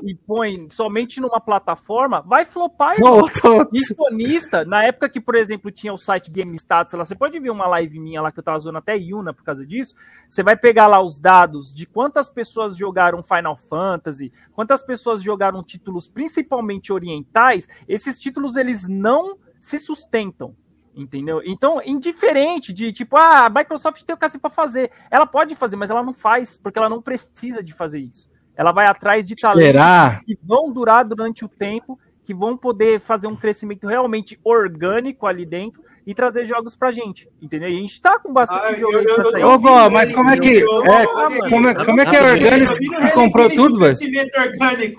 e 0.04 0.14
põe 0.14 0.68
somente 0.70 1.20
numa 1.20 1.40
plataforma, 1.40 2.20
vai 2.22 2.44
flopar, 2.44 2.94
irmão. 2.94 3.26
Istonista, 3.72 4.64
na 4.64 4.84
época 4.84 5.08
que, 5.08 5.20
por 5.20 5.34
exemplo, 5.34 5.70
tinha 5.70 5.92
o 5.92 5.98
site 5.98 6.30
Game 6.30 6.54
Stats, 6.56 6.94
lá, 6.94 7.04
você 7.04 7.14
pode 7.14 7.38
ver 7.38 7.50
uma 7.50 7.66
live 7.66 7.98
minha 7.98 8.22
lá 8.22 8.30
que 8.30 8.38
eu 8.38 8.42
tava 8.42 8.56
usando 8.56 8.76
até 8.76 8.96
Yuna 8.96 9.34
por 9.34 9.42
causa 9.42 9.66
disso, 9.66 9.94
você 10.28 10.42
vai 10.42 10.56
pegar 10.56 10.86
lá 10.86 11.02
os 11.02 11.18
dados 11.18 11.74
de 11.74 11.86
quantas 11.86 12.30
pessoas 12.30 12.76
jogaram 12.76 13.22
Final 13.22 13.56
Fantasy, 13.56 14.32
quantas 14.52 14.82
pessoas 14.84 15.22
jogaram 15.22 15.62
títulos 15.62 16.08
principalmente 16.08 16.92
orientais, 16.92 17.68
esses 17.88 18.18
títulos 18.18 18.56
eles 18.56 18.86
não 18.88 19.36
se 19.60 19.78
sustentam. 19.78 20.54
Entendeu? 20.94 21.40
Então, 21.44 21.80
indiferente 21.84 22.72
de 22.72 22.92
tipo, 22.92 23.16
ah, 23.16 23.46
a 23.46 23.50
Microsoft 23.50 24.02
tem 24.02 24.14
o 24.14 24.18
cacete 24.18 24.40
para 24.40 24.50
fazer. 24.50 24.90
Ela 25.10 25.26
pode 25.26 25.54
fazer, 25.54 25.76
mas 25.76 25.88
ela 25.88 26.02
não 26.02 26.12
faz, 26.12 26.58
porque 26.58 26.78
ela 26.78 26.88
não 26.88 27.00
precisa 27.00 27.62
de 27.62 27.72
fazer 27.72 28.00
isso. 28.00 28.30
Ela 28.54 28.72
vai 28.72 28.86
atrás 28.86 29.26
de 29.26 29.34
talentos 29.34 29.64
Será? 29.64 30.20
que 30.24 30.38
vão 30.42 30.70
durar 30.70 31.04
durante 31.04 31.44
o 31.44 31.48
tempo, 31.48 31.98
que 32.24 32.34
vão 32.34 32.56
poder 32.56 33.00
fazer 33.00 33.26
um 33.26 33.34
crescimento 33.34 33.86
realmente 33.86 34.38
orgânico 34.44 35.26
ali 35.26 35.46
dentro 35.46 35.82
e 36.06 36.14
trazer 36.14 36.44
jogos 36.44 36.74
pra 36.74 36.90
gente, 36.90 37.28
entendeu? 37.40 37.68
E 37.68 37.76
a 37.76 37.80
gente 37.80 38.00
tá 38.00 38.18
com 38.18 38.32
bastante 38.32 38.66
ah, 38.66 38.78
jogo 38.78 38.98
Ô, 39.46 39.58
vó, 39.58 39.88
mas 39.88 40.12
como 40.12 40.30
é 40.30 40.38
que 40.38 40.58
é, 40.58 41.48
como 41.48 41.68
é, 41.68 41.84
como 41.84 42.00
é 42.00 42.06
que 42.06 42.16
é 42.16 42.22
orgânico 42.22 42.74
que 42.74 42.86
você 42.88 43.10
comprou 43.12 43.48
tudo, 43.48 43.78
velho? 43.78 43.96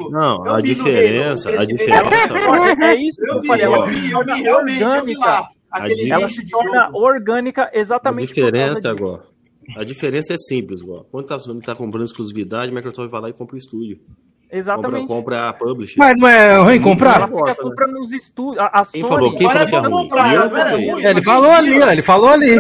Não, 0.10 0.44
a 0.46 0.62
diferença, 0.62 1.50
a 1.50 1.66
diferença. 1.66 2.86
É 2.86 2.96
isso 2.96 3.22
que 3.22 3.32
eu 3.32 3.44
falei, 3.44 3.66
ela 3.66 3.78
é 3.78 4.56
orgânica 4.56 5.50
aquele 5.74 6.12
ela 6.12 6.30
se 6.30 6.48
torna 6.48 6.90
orgânica 6.94 7.70
exatamente 7.74 8.32
a 8.32 8.36
diferença 8.36 8.90
agora. 8.90 9.24
A 9.78 9.84
diferença 9.84 10.34
é 10.34 10.38
simples, 10.38 10.82
igual. 10.82 11.06
Quando 11.06 11.32
a 11.32 11.40
Sony 11.40 11.60
está 11.60 11.74
comprando 11.74 12.06
exclusividade, 12.06 12.72
a 12.72 12.76
Microsoft 12.76 13.10
vai 13.10 13.22
lá 13.22 13.30
e 13.30 13.34
compra 13.34 13.56
o 13.56 13.58
estúdio. 13.58 14.00
Exatamente. 14.54 15.08
Compra, 15.08 15.48
compra 15.48 15.50
a 15.50 15.54
publisher. 15.54 15.96
Mas 15.98 16.16
não 16.16 16.28
é 16.28 16.58
ruim 16.60 16.80
comprar? 16.80 17.16
Ela 17.16 17.28
fica 17.28 17.56
comprando 17.56 17.94
nos 17.94 18.12
estúdios. 18.12 18.60
A, 18.60 18.66
a 18.66 18.86
Quem 18.86 19.02
Sony. 19.02 19.14
Falou? 19.14 19.36
Quem 19.36 19.50
falou 19.50 19.68
que 19.68 19.76
é 19.76 19.80
ruim? 19.80 21.06
ele 21.06 21.24
falou 21.24 21.52
ali, 21.52 21.82
ó, 21.82 21.92
ele 21.92 22.02
falou 22.04 22.30
ali. 22.30 22.56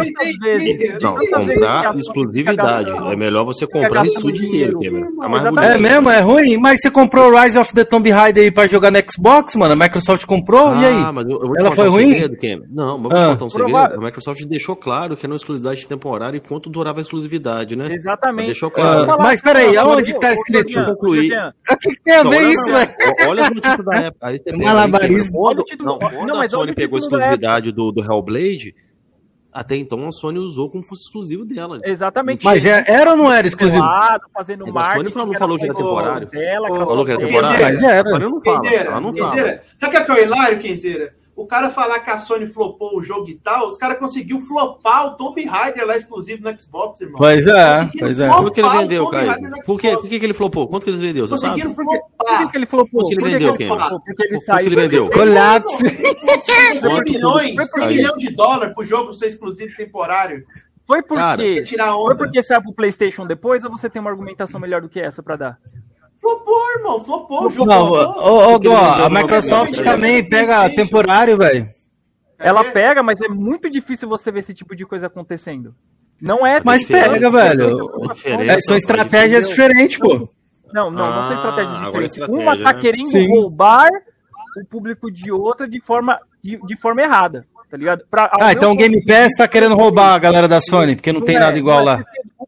Não, 0.99 1.15
comprar 1.15 1.95
exclusividade. 1.95 2.91
É 3.11 3.15
melhor 3.15 3.45
você 3.45 3.67
comprar 3.67 4.01
o 4.01 4.07
estúdio 4.07 4.47
inteiro, 4.47 4.79
é. 4.83 5.73
É 5.73 5.77
mesmo, 5.77 6.09
é 6.09 6.19
ruim. 6.21 6.57
Mas 6.57 6.81
você 6.81 6.89
comprou 6.89 7.31
Rise 7.39 7.59
of 7.59 7.71
the 7.73 7.83
Tomb 7.85 8.09
Raider 8.09 8.51
pra 8.51 8.65
jogar 8.65 8.89
no 8.89 8.97
Xbox, 9.11 9.55
mano. 9.55 9.73
A 9.73 9.75
Microsoft 9.75 10.25
comprou, 10.25 10.69
ah, 10.69 10.81
e 10.81 10.85
aí? 10.85 11.13
Mas 11.13 11.29
eu, 11.29 11.39
eu 11.43 11.55
Ela 11.57 11.71
foi 11.73 11.89
ruim? 11.89 12.11
Segredo, 12.11 12.65
não, 12.71 12.97
mas 12.97 13.11
vou 13.11 13.21
ah. 13.21 13.27
contar 13.27 13.45
um 13.45 13.49
segredo. 13.49 13.77
A 13.77 13.97
Microsoft 13.97 14.43
deixou 14.45 14.75
claro 14.75 15.15
que 15.15 15.25
era 15.25 15.31
uma 15.31 15.37
exclusividade 15.37 15.87
temporária 15.87 16.37
e 16.37 16.41
quanto 16.41 16.71
durava 16.71 16.99
a 16.99 17.03
exclusividade, 17.03 17.75
né? 17.75 17.93
Exatamente. 17.93 18.47
Deixou 18.47 18.71
claro. 18.71 19.15
Mas 19.19 19.41
peraí, 19.41 19.77
aonde 19.77 20.13
que 20.13 20.19
tá 20.19 20.33
escrito? 20.33 20.63
Deixa 20.63 20.79
eu 20.79 20.85
concluir. 20.85 21.31
O 21.85 21.89
que 21.89 22.01
tem 22.01 22.15
a 22.15 22.23
ver 22.23 22.41
isso? 22.41 22.61
isso, 22.61 22.73
velho. 22.73 22.91
Olha 23.29 23.43
as 23.43 23.49
notícias 23.49 23.85
da 23.85 23.97
época. 23.97 24.27
Aí 24.27 24.37
você 24.37 24.55
Malabarismo. 24.55 25.37
Quando, 25.37 25.65
não, 25.79 25.99
quando 25.99 26.27
não, 26.27 26.41
a 26.41 26.49
Sony 26.49 26.73
pegou 26.73 26.97
a 26.97 26.99
exclusividade 26.99 27.71
do, 27.71 27.91
do 27.91 28.01
Hellblade, 28.01 28.75
até 29.51 29.75
então 29.75 30.07
a 30.07 30.11
Sony 30.11 30.39
usou 30.39 30.69
como 30.69 30.83
fosse 30.83 31.03
exclusivo 31.03 31.45
dela. 31.45 31.79
Exatamente. 31.83 32.43
Mas 32.43 32.65
é, 32.65 32.83
era 32.87 33.11
ou 33.11 33.17
não 33.17 33.31
era 33.31 33.47
exclusivo? 33.47 33.83
Lado, 33.83 34.25
fazendo 34.33 34.63
a 34.65 34.93
Sony 34.93 35.11
falou, 35.11 35.37
falou 35.37 35.57
que 35.57 35.65
era 35.65 35.73
temporário. 35.73 36.27
Dela, 36.27 36.67
falou 36.69 37.05
que 37.05 37.11
era 37.11 37.19
temporário. 37.19 37.61
Mas 37.61 37.81
era. 37.81 38.09
Ela 38.09 38.19
não 38.19 38.41
fala. 38.41 38.73
Ela 38.73 38.99
não 38.99 39.15
fala. 39.15 39.61
Sabe 39.77 39.97
o 39.97 40.05
que 40.05 40.11
é 40.11 40.15
o 40.15 40.19
hilário, 40.19 40.59
Kenzeira? 40.59 41.22
O 41.35 41.47
cara 41.47 41.69
falar 41.71 41.99
que 41.99 42.11
a 42.11 42.17
Sony 42.19 42.45
flopou 42.45 42.97
o 42.97 43.03
jogo 43.03 43.27
e 43.27 43.35
tal, 43.35 43.67
os 43.69 43.77
caras 43.77 43.97
conseguiu 43.97 44.39
flopar 44.39 45.07
o 45.07 45.17
Tomb 45.17 45.43
Raider 45.43 45.85
lá 45.85 45.97
exclusivo 45.97 46.43
no 46.43 46.59
Xbox, 46.59 47.01
irmão. 47.01 47.17
Pois 47.17 47.47
é, 47.47 47.89
pois 47.99 48.19
é. 48.19 48.27
Por 48.27 48.51
que 48.51 48.61
ele 48.61 48.69
vendeu, 48.69 49.07
cara? 49.07 49.39
Por 49.65 49.79
que, 49.79 49.91
por 49.97 50.07
que, 50.07 50.15
ele 50.15 50.33
flopou? 50.33 50.67
Quanto 50.67 50.83
que 50.83 50.91
eles 50.91 51.01
vendeu? 51.01 51.27
Você 51.27 51.47
Conseguiram 51.47 51.73
sabe? 51.73 51.89
flopar. 51.89 52.41
Por 52.43 52.51
que, 52.51 52.57
ele 52.57 52.65
flopou? 52.67 53.01
Por 53.01 53.09
que 53.09 53.15
ele 53.15 53.31
vendeu, 53.31 53.57
Ken? 53.57 53.67
Porque 53.67 54.23
ele 54.23 54.39
saiu. 54.39 54.65
ele 54.67 54.75
vendeu? 54.75 55.09
Colapso. 55.09 55.77
100 55.77 57.01
milhões, 57.03 57.71
100 57.71 57.87
milhões 57.87 58.19
de 58.19 58.29
dólares 58.35 58.73
pro 58.75 58.85
jogo 58.85 59.13
ser 59.13 59.29
exclusivo 59.29 59.75
temporário. 59.75 60.45
Foi 60.85 61.01
porque, 61.01 61.63
foi 61.65 62.15
porque 62.15 62.43
saiu 62.43 62.61
pro 62.61 62.73
PlayStation 62.73 63.25
depois 63.25 63.63
ou 63.63 63.71
você 63.71 63.89
tem 63.89 63.99
uma 63.99 64.11
argumentação 64.11 64.59
melhor 64.59 64.81
do 64.81 64.89
que 64.89 64.99
essa 64.99 65.23
para 65.23 65.35
dar? 65.35 65.59
Flopou, 66.23 66.71
irmão, 66.77 67.03
flopou 67.03 67.47
o 67.47 67.49
jogo. 67.49 67.69
Não, 67.69 67.91
ô, 67.91 68.53
ô, 68.53 68.77
a 68.77 69.09
Microsoft 69.09 69.83
também 69.83 70.23
pega 70.23 70.69
temporário, 70.69 71.37
velho. 71.37 71.67
Ela 72.39 72.63
pega, 72.63 73.03
mas 73.03 73.19
é 73.19 73.27
muito 73.27 73.69
difícil 73.69 74.07
você 74.07 74.31
ver 74.31 74.39
esse 74.39 74.53
tipo 74.53 74.73
de 74.73 74.85
coisa 74.85 75.07
acontecendo. 75.07 75.75
Não 76.21 76.47
é. 76.47 76.61
Mas 76.63 76.85
pega, 76.85 77.29
velho. 77.29 77.91
É, 78.23 78.57
são 78.61 78.77
estratégias 78.77 79.49
diferentes, 79.49 79.99
pô. 79.99 80.29
Não, 80.73 80.89
não, 80.89 81.03
não 81.03 81.23
são 81.23 81.31
estratégias 81.31 81.77
ah, 81.77 81.85
diferentes. 81.85 82.17
Uma 82.29 82.57
tá 82.57 82.73
né? 82.73 82.79
querendo 82.79 83.07
Sim. 83.07 83.27
roubar 83.27 83.89
o 83.91 84.65
público 84.65 85.11
de 85.11 85.29
outra 85.29 85.67
de 85.67 85.81
forma, 85.81 86.17
de, 86.41 86.57
de 86.65 86.77
forma 86.77 87.01
errada, 87.01 87.45
tá 87.69 87.75
ligado? 87.75 88.05
Pra, 88.09 88.31
ah, 88.39 88.53
então 88.53 88.71
o 88.71 88.77
Game 88.77 89.03
Pass 89.03 89.33
tá 89.37 89.45
querendo 89.45 89.75
roubar 89.75 90.13
a 90.13 90.19
galera 90.19 90.47
da 90.47 90.61
Sony, 90.61 90.95
porque 90.95 91.11
não, 91.11 91.19
não 91.19 91.25
tem 91.27 91.35
é, 91.35 91.39
nada 91.39 91.57
igual 91.57 91.83
lá 91.83 92.01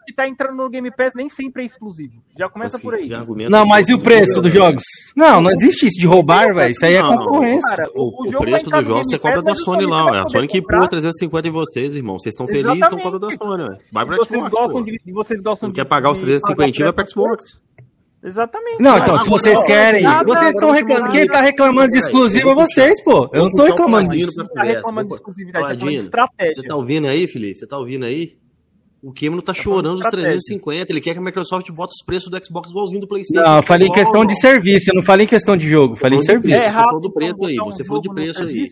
que 0.05 0.13
tá 0.13 0.27
entrando 0.27 0.55
no 0.55 0.69
Game 0.69 0.89
Pass 0.95 1.13
nem 1.15 1.27
sempre 1.27 1.63
é 1.63 1.65
exclusivo. 1.65 2.13
Já 2.37 2.49
começa 2.49 2.79
por 2.79 2.93
aí. 2.93 3.09
Não, 3.49 3.65
mas 3.65 3.89
e 3.89 3.93
o 3.93 3.99
preço 3.99 4.41
dos 4.41 4.53
jogos? 4.53 4.83
Não, 5.15 5.41
não 5.41 5.51
existe 5.51 5.87
isso 5.87 5.99
de 5.99 6.07
roubar, 6.07 6.53
velho. 6.53 6.71
Isso 6.71 6.85
aí 6.85 6.95
é 6.95 7.01
concorrência. 7.01 7.75
Cara, 7.75 7.89
o, 7.95 8.23
o, 8.23 8.29
o 8.29 8.39
preço 8.39 8.69
dos 8.69 8.85
jogos 8.85 9.07
você 9.07 9.17
compra 9.17 9.41
da 9.41 9.55
Sony 9.55 9.85
lá. 9.85 10.23
A 10.23 10.29
Sony 10.29 10.47
que 10.47 10.59
empurra 10.59 10.87
350 10.87 11.47
em 11.47 11.51
vocês, 11.51 11.95
irmão. 11.95 12.19
Vocês 12.19 12.33
estão 12.33 12.47
felizes, 12.47 12.73
estão 12.73 12.89
comprando 12.89 13.19
da 13.19 13.31
Sony, 13.31 13.63
velho. 13.63 13.77
Vai 13.91 14.05
pra 14.05 14.17
vocês 14.17 14.43
Xbox, 14.43 14.55
gostam 14.55 14.83
de, 14.83 15.01
vocês 15.11 15.41
gostam 15.41 15.69
de, 15.69 15.75
quer 15.75 15.85
pagar 15.85 16.11
os 16.11 16.19
350 16.19 16.83
vai 16.83 16.93
pra 16.93 17.05
Xbox. 17.05 17.43
Exatamente. 18.25 18.81
Não, 18.81 18.97
então, 18.97 19.19
se 19.19 19.29
vocês 19.29 19.61
querem. 19.63 20.03
Vocês 20.25 20.51
estão 20.51 20.71
reclamando. 20.71 21.11
Quem 21.11 21.27
tá 21.27 21.41
reclamando 21.41 21.91
de 21.91 21.99
exclusivo 21.99 22.49
é 22.49 22.55
vocês, 22.55 23.03
pô. 23.03 23.29
Eu 23.31 23.43
não 23.43 23.51
tô 23.51 23.63
reclamando 23.63 24.09
disso. 24.09 24.43
Tá 24.53 24.63
reclamando 24.63 25.09
de 25.09 25.15
exclusividade, 25.15 25.67
tá 25.67 25.79
falando 25.79 25.89
de 25.89 25.95
estratégia. 25.97 26.55
Você 26.55 26.67
tá 26.67 26.75
ouvindo 26.75 27.07
aí, 27.07 27.27
Felipe? 27.27 27.59
Você 27.59 27.67
tá 27.67 27.77
ouvindo 27.77 28.05
aí? 28.05 28.35
O 29.05 29.13
Cameron 29.13 29.39
tá, 29.39 29.53
tá 29.53 29.61
chorando 29.61 29.99
os 29.99 30.09
350, 30.09 30.91
ele 30.91 30.99
quer 30.99 31.13
que 31.13 31.19
a 31.19 31.21
Microsoft 31.21 31.69
bota 31.69 31.93
os 31.93 32.03
preços 32.03 32.27
do 32.27 32.43
Xbox 32.43 32.71
igualzinho 32.71 33.01
do 33.01 33.07
PlayStation. 33.07 33.47
Não, 33.47 33.57
eu 33.57 33.61
falei 33.61 33.87
em 33.87 33.91
questão 33.91 34.25
de 34.25 34.35
serviço, 34.35 34.89
eu 34.89 34.95
não 34.95 35.03
falei 35.03 35.25
em 35.25 35.29
questão 35.29 35.55
de 35.55 35.69
jogo, 35.69 35.95
falei 35.95 36.17
em 36.17 36.23
serviço. 36.23 36.55
É 36.55 36.65
errado, 36.65 36.73
você 36.73 36.85
falou 36.85 37.01
do 37.01 37.13
preço 37.13 37.45
aí, 37.45 37.55
você 37.57 37.83
falou 37.83 38.01
de 38.01 38.09
preço 38.09 38.41
aí. 38.41 38.67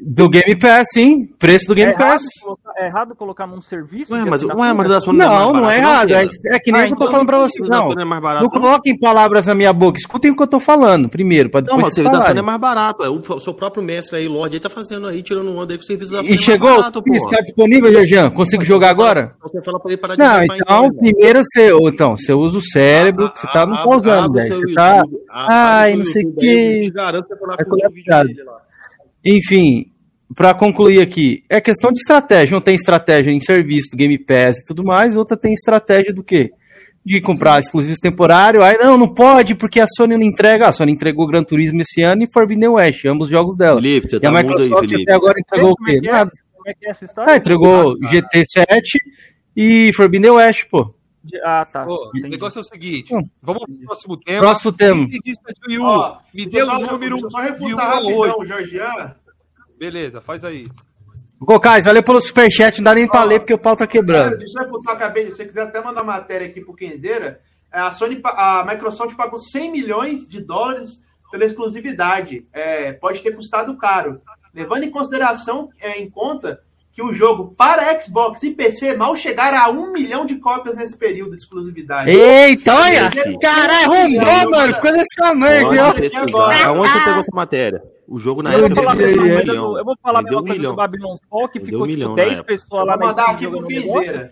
Do 0.00 0.28
Game 0.28 0.56
Pass, 0.56 0.88
sim. 0.92 1.26
Preço 1.38 1.68
do 1.68 1.74
Game 1.74 1.92
é 1.92 1.96
Pass. 1.96 2.22
Colocar, 2.42 2.72
é 2.76 2.86
errado 2.86 3.14
colocar 3.14 3.46
num 3.46 3.62
serviço? 3.62 4.12
Ué, 4.12 4.24
mas, 4.24 4.42
ué, 4.42 4.72
mas 4.72 4.88
da 4.88 5.00
Sony 5.00 5.18
não, 5.18 5.28
não, 5.28 5.58
é, 5.58 5.60
não 5.60 5.70
é 5.70 5.78
errado. 5.78 6.10
É, 6.12 6.26
é, 6.46 6.58
que 6.58 6.72
nem 6.72 6.82
ah, 6.82 6.84
o 6.84 6.86
que 6.88 6.94
eu 6.94 6.96
tô 6.98 7.04
então 7.04 7.12
falando 7.12 7.26
pra 7.26 7.38
vocês. 7.38 7.68
Não, 7.68 7.92
é 7.92 8.40
não 8.40 8.48
coloquem 8.48 8.98
palavras 8.98 9.46
na 9.46 9.54
minha 9.54 9.72
boca. 9.72 9.98
Escutem 9.98 10.32
o 10.32 10.36
que 10.36 10.42
eu 10.42 10.46
tô 10.46 10.58
falando 10.58 11.08
primeiro, 11.08 11.48
pra 11.48 11.60
depois 11.60 11.76
Não, 11.76 11.84
mas 11.84 11.92
o 11.92 11.94
serviço 11.94 12.16
da 12.18 12.26
Sony 12.26 12.38
é 12.38 12.42
mais 12.42 12.60
barato. 12.60 13.04
É, 13.04 13.08
o 13.08 13.40
seu 13.40 13.54
próprio 13.54 13.82
mestre 13.82 14.16
aí, 14.16 14.26
Lorde, 14.26 14.56
aí 14.56 14.60
tá 14.60 14.68
fazendo 14.68 15.06
aí, 15.06 15.22
tirando 15.22 15.54
onda 15.56 15.72
aí 15.72 15.78
com 15.78 15.84
o 15.84 15.86
serviço 15.86 16.10
da 16.10 16.18
Sony. 16.18 16.34
E 16.34 16.38
chegou? 16.38 16.70
É 16.70 16.76
barato, 16.76 17.02
está 17.12 17.40
disponível, 17.40 18.06
Jean? 18.06 18.30
Consigo 18.30 18.64
jogar 18.64 18.90
agora? 18.90 19.34
Você 19.42 19.62
fala 19.62 19.78
pra 19.78 19.92
ele 19.92 20.00
parar 20.00 20.16
de 20.16 20.22
Não, 20.22 20.56
então, 20.56 20.92
primeiro 20.92 21.42
você, 21.44 21.70
então, 21.72 22.16
você 22.16 22.32
usa 22.32 22.58
o 22.58 22.62
cérebro, 22.62 23.30
que 23.32 23.40
você 23.40 23.46
tá 23.46 23.64
não 23.64 23.76
tá 23.76 23.96
usando, 23.96 24.32
velho. 24.34 24.54
Você 24.54 24.74
tá. 24.74 25.04
Ai, 25.30 25.96
não 25.96 26.04
sei 26.04 26.24
o 26.24 26.34
que. 26.34 26.90
Garanto 26.90 27.28
que 27.28 27.34
você 27.34 27.40
falar 27.40 28.63
Enfim, 29.24 29.90
para 30.34 30.52
concluir 30.54 31.00
aqui, 31.00 31.44
é 31.48 31.60
questão 31.60 31.90
de 31.92 31.98
estratégia. 31.98 32.54
Não 32.54 32.60
tem 32.60 32.74
estratégia 32.74 33.30
em 33.30 33.40
serviço 33.40 33.90
do 33.90 33.96
Game 33.96 34.18
Pass 34.18 34.60
e 34.60 34.64
tudo 34.64 34.84
mais, 34.84 35.16
outra 35.16 35.36
tem 35.36 35.54
estratégia 35.54 36.12
do 36.12 36.22
quê? 36.22 36.52
De 37.04 37.20
comprar 37.20 37.60
exclusivos 37.60 37.98
temporários. 37.98 38.62
Aí 38.62 38.78
não, 38.78 38.96
não 38.96 39.08
pode, 39.08 39.54
porque 39.54 39.80
a 39.80 39.86
Sony 39.86 40.16
não 40.16 40.22
entrega. 40.22 40.68
A 40.68 40.72
Sony 40.72 40.92
entregou 40.92 41.26
Gran 41.26 41.44
Turismo 41.44 41.82
esse 41.82 42.02
ano 42.02 42.24
e 42.24 42.32
Forbidden 42.32 42.70
West, 42.70 43.04
ambos 43.04 43.26
os 43.26 43.30
jogos 43.30 43.56
dela. 43.56 43.80
Felipe, 43.80 44.08
você 44.08 44.16
e 44.16 44.20
tá 44.20 44.28
a 44.28 44.32
Microsoft 44.32 44.92
aí, 44.92 45.02
até 45.02 45.12
agora 45.12 45.38
entregou 45.38 45.72
o 45.72 45.76
quê? 45.76 46.00
É? 46.02 46.10
Nada. 46.10 46.30
Como 46.54 46.70
é 46.70 46.74
que 46.74 46.86
é 46.86 46.90
essa 46.90 47.04
história? 47.04 47.32
Ah, 47.32 47.36
entregou 47.36 47.98
GT7 47.98 48.82
e 49.54 49.92
Forbidden 49.92 50.30
West, 50.30 50.64
pô. 50.70 50.93
Ah, 51.44 51.66
tá. 51.70 51.86
o 51.86 52.10
negócio 52.14 52.58
é 52.58 52.60
o 52.60 52.64
seguinte: 52.64 53.14
hum. 53.14 53.22
vamos 53.42 53.64
pro 53.64 53.86
próximo 53.86 54.16
tema. 54.18 54.40
Próximo 54.40 54.72
tema. 54.72 55.06
Ó, 55.82 56.18
me 56.32 56.46
deu 56.46 56.68
o 56.68 56.78
número. 56.80 57.30
Só 57.30 57.38
refutar 57.38 57.94
rapidão, 57.94 58.46
Jorgian. 58.46 59.14
Beleza, 59.78 60.20
faz 60.20 60.44
aí. 60.44 60.66
Gocais, 61.40 61.84
valeu 61.84 62.02
pelo 62.02 62.20
superchat, 62.20 62.78
não 62.78 62.84
dá 62.84 62.94
nem 62.94 63.06
pra 63.06 63.24
ler 63.24 63.40
porque 63.40 63.52
o 63.52 63.58
pau 63.58 63.76
tá 63.76 63.86
quebrando. 63.86 64.38
Deixa 64.38 64.58
eu 64.58 64.64
refutar, 64.64 64.94
acabei. 64.94 65.26
Se 65.26 65.36
você 65.36 65.44
quiser 65.46 65.62
até 65.62 65.82
mandar 65.82 66.02
matéria 66.02 66.46
aqui 66.46 66.60
pro 66.60 66.74
Kenzeira, 66.74 67.40
é, 67.72 67.80
a 67.80 67.90
Sony, 67.90 68.20
a 68.24 68.64
Microsoft 68.66 69.16
pagou 69.16 69.38
100 69.38 69.70
milhões 69.70 70.26
de 70.26 70.40
dólares 70.40 71.02
pela 71.30 71.44
exclusividade. 71.44 72.46
É, 72.52 72.92
pode 72.92 73.20
ter 73.20 73.34
custado 73.34 73.76
caro. 73.76 74.22
Levando 74.54 74.84
em 74.84 74.90
consideração, 74.90 75.68
é, 75.80 76.00
em 76.00 76.08
conta, 76.08 76.62
que 76.94 77.02
o 77.02 77.12
jogo 77.12 77.52
para 77.56 78.00
Xbox 78.00 78.40
e 78.44 78.52
PC 78.52 78.96
mal 78.96 79.16
chegaram 79.16 79.58
a 79.58 79.68
um 79.68 79.92
milhão 79.92 80.24
de 80.24 80.36
cópias 80.36 80.76
nesse 80.76 80.96
período 80.96 81.32
de 81.32 81.38
exclusividade. 81.38 82.08
Eita, 82.08 82.72
olha! 82.72 83.10
Caralho, 83.40 83.92
arrombou, 83.92 84.50
mano! 84.50 84.74
Ficou 84.74 84.92
nesse 84.92 85.16
tamanho 85.16 85.66
aqui, 85.66 85.78
ó. 86.32 86.68
Aonde 86.68 86.92
você 86.92 86.98
pegou 87.00 87.20
essa 87.20 87.34
matéria? 87.34 87.82
O 88.06 88.18
jogo 88.18 88.42
na 88.42 88.52
eu 88.52 88.66
época 88.66 88.74
vou 88.74 88.84
falar, 88.84 88.94
um 88.94 89.22
milhão. 89.22 89.78
Eu 89.78 89.84
vou 89.84 89.96
falar 90.00 90.18
a 90.20 90.22
mesma 90.22 90.44
coisa 90.44 90.62
do 90.62 90.76
Babylon's 90.76 91.20
Fall, 91.28 91.48
que 91.48 91.60
ficou 91.60 91.88
tipo 91.88 92.14
10 92.14 92.42
pessoas 92.42 92.86
lá 92.86 92.96
na 92.96 93.06
mandar 93.06 93.30
aqui 93.30 93.48
pro 93.48 93.66
Quinzeira. 93.66 94.30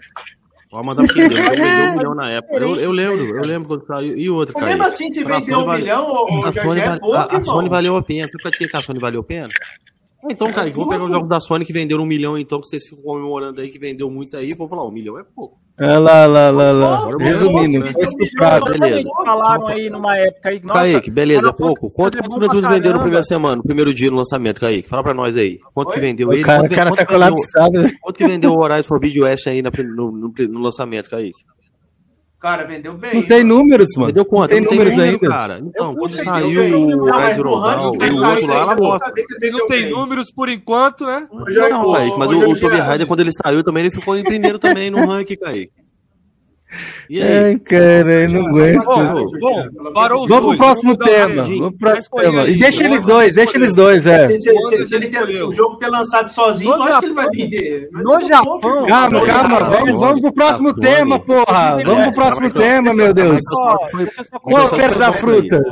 Pode 0.70 0.86
mandar 0.86 1.04
pro 1.04 1.14
Quinzeira, 1.14 1.50
vendeu 1.50 1.64
um 1.64 1.96
milhão 1.98 2.14
na 2.14 2.30
época. 2.30 2.54
Eu, 2.54 2.76
eu 2.76 2.92
lembro, 2.92 3.36
eu 3.38 3.44
lembro 3.44 3.68
quando 3.68 3.86
saiu. 3.86 4.16
E 4.16 4.30
outra, 4.30 4.54
cara. 4.54 4.66
Mesmo 4.66 4.84
assim, 4.84 5.12
se 5.12 5.24
vendeu 5.24 5.58
um 5.58 5.72
milhão, 5.72 6.06
o 6.06 6.52
Sony, 6.52 6.80
é 6.80 6.98
pouco, 6.98 7.16
a, 7.16 7.44
Sony 7.44 7.68
valeu 7.68 7.96
a 7.96 8.02
pena. 8.02 8.28
Você 8.28 8.50
tinha 8.50 8.68
que 8.68 8.76
a 8.76 8.80
Sony 8.80 9.00
valeu 9.00 9.20
a 9.20 9.24
pena? 9.24 9.48
Então, 10.30 10.52
cara, 10.52 10.70
vamos 10.70 10.88
pegar 10.88 11.04
os 11.04 11.10
jogos 11.10 11.28
da 11.28 11.40
Sony 11.40 11.64
que 11.64 11.72
venderam 11.72 12.02
um 12.02 12.06
milhão, 12.06 12.38
então, 12.38 12.60
que 12.60 12.68
vocês 12.68 12.84
ficam 12.88 13.02
comemorando 13.02 13.60
aí, 13.60 13.68
que 13.70 13.78
vendeu 13.78 14.08
muito 14.10 14.36
aí, 14.36 14.50
vou 14.56 14.68
falar, 14.68 14.86
um 14.86 14.90
milhão 14.90 15.18
é 15.18 15.24
pouco. 15.24 15.60
É 15.78 15.98
lá, 15.98 16.26
lá, 16.26 16.50
lá, 16.50 16.70
lá. 16.70 17.16
Resumindo, 17.18 17.84
foi 17.86 18.04
estuprado. 18.04 18.66
Beleza. 18.66 19.02
Falaram 19.24 19.66
aí 19.66 19.90
numa 19.90 20.16
época 20.16 20.48
aí. 20.50 20.60
Nossa, 20.62 20.74
Kaique, 20.74 21.10
beleza, 21.10 21.48
é 21.48 21.52
pouco. 21.52 21.90
Quanto 21.90 22.18
que 22.18 22.56
os 22.56 22.66
venderam 22.66 22.96
no 22.96 23.00
primeiro 23.00 23.24
semana, 23.24 23.56
no 23.56 23.62
primeiro 23.62 23.92
dia 23.92 24.10
no 24.10 24.18
lançamento, 24.18 24.60
Kaique? 24.60 24.88
Fala 24.88 25.02
pra 25.02 25.14
nós 25.14 25.36
aí. 25.36 25.58
Quanto 25.74 25.88
Oi? 25.88 25.94
que 25.94 26.00
vendeu 26.00 26.28
o 26.28 26.32
ele? 26.32 26.44
Cara, 26.44 26.62
o 26.62 26.70
cara 26.70 26.92
tá 26.94 27.06
colapsado. 27.06 27.72
Quanto 28.00 28.16
que 28.16 28.28
vendeu 28.28 28.52
o 28.52 28.58
Horizon 28.58 28.86
Forbidden 28.86 29.22
West 29.22 29.46
aí 29.46 29.62
no, 29.62 29.70
no, 30.12 30.32
no 30.36 30.60
lançamento, 30.60 31.10
Kaique? 31.10 31.40
Cara, 32.42 32.64
vendeu 32.64 32.94
bem. 32.94 33.14
Não 33.14 33.22
tem 33.22 33.44
números, 33.44 33.86
mano. 33.94 34.08
Vendeu 34.08 34.24
quanto? 34.24 34.50
Não 34.50 34.58
tem, 34.58 34.60
não 34.60 34.70
números 34.72 34.98
ainda. 34.98 35.28
Cara. 35.28 35.60
Então, 35.64 35.94
quando 35.94 36.16
saiu 36.16 36.48
o 36.48 37.06
Down, 37.06 37.90
o 37.92 37.94
outro 37.94 38.46
lá, 38.48 38.54
ela 38.56 38.76
mostra. 38.76 39.12
Não 39.52 39.66
tem 39.68 39.88
números 39.88 40.32
por 40.32 40.48
enquanto, 40.48 41.06
né? 41.06 41.28
Não, 41.32 41.92
Kaique, 41.92 42.18
mas 42.18 42.30
o, 42.32 42.38
o 42.40 42.58
Tomb 42.58 42.76
Raider, 42.76 43.06
quando 43.06 43.20
ele 43.20 43.30
saiu 43.32 43.62
também, 43.62 43.84
ele 43.84 43.94
ficou 43.94 44.18
em 44.18 44.24
primeiro 44.24 44.58
também 44.58 44.90
no 44.90 45.06
ranking, 45.06 45.36
Kaique. 45.36 45.70
E 47.08 47.20
aí? 47.20 47.44
Ai, 47.44 47.58
cara, 47.58 48.12
eu 48.12 48.30
não 48.30 48.46
aguento. 48.46 48.84
Bom, 48.84 49.26
bom, 49.40 49.92
parou 49.92 50.26
Vamos 50.26 50.56
pro 50.56 50.66
próximo 50.66 50.96
tema. 50.96 51.42
Vamos 51.42 51.58
pro 51.58 51.78
próximo 51.78 52.16
tema. 52.20 52.48
E 52.48 52.58
deixa 52.58 52.84
eles 52.84 53.04
dois, 53.04 53.34
deixa 53.34 53.56
eles 53.56 53.74
dois, 53.74 54.06
é. 54.06 54.28
Se, 54.28 54.40
se, 54.40 54.84
se 54.84 54.94
ele 54.94 55.08
ter, 55.08 55.22
o 55.22 55.52
jogo 55.52 55.76
ter 55.76 55.88
lançado 55.88 56.28
sozinho, 56.28 56.74
acho 56.74 57.00
que 57.00 57.06
ele 57.06 57.14
vai 57.14 57.28
vender. 57.30 57.88
No 57.92 58.20
Japão. 58.20 58.86
Calma, 58.86 59.26
calma. 59.26 59.58
Vamos, 59.60 60.00
vamos 60.00 60.20
pro 60.20 60.32
próximo 60.32 60.74
tema, 60.74 61.18
porra. 61.18 61.78
Vamos 61.84 62.04
pro 62.06 62.14
próximo 62.14 62.50
tema, 62.50 62.94
meu 62.94 63.12
Deus. 63.12 63.40
Qual 64.42 64.68
perto 64.70 64.98
da 64.98 65.12
fruta? 65.12 65.62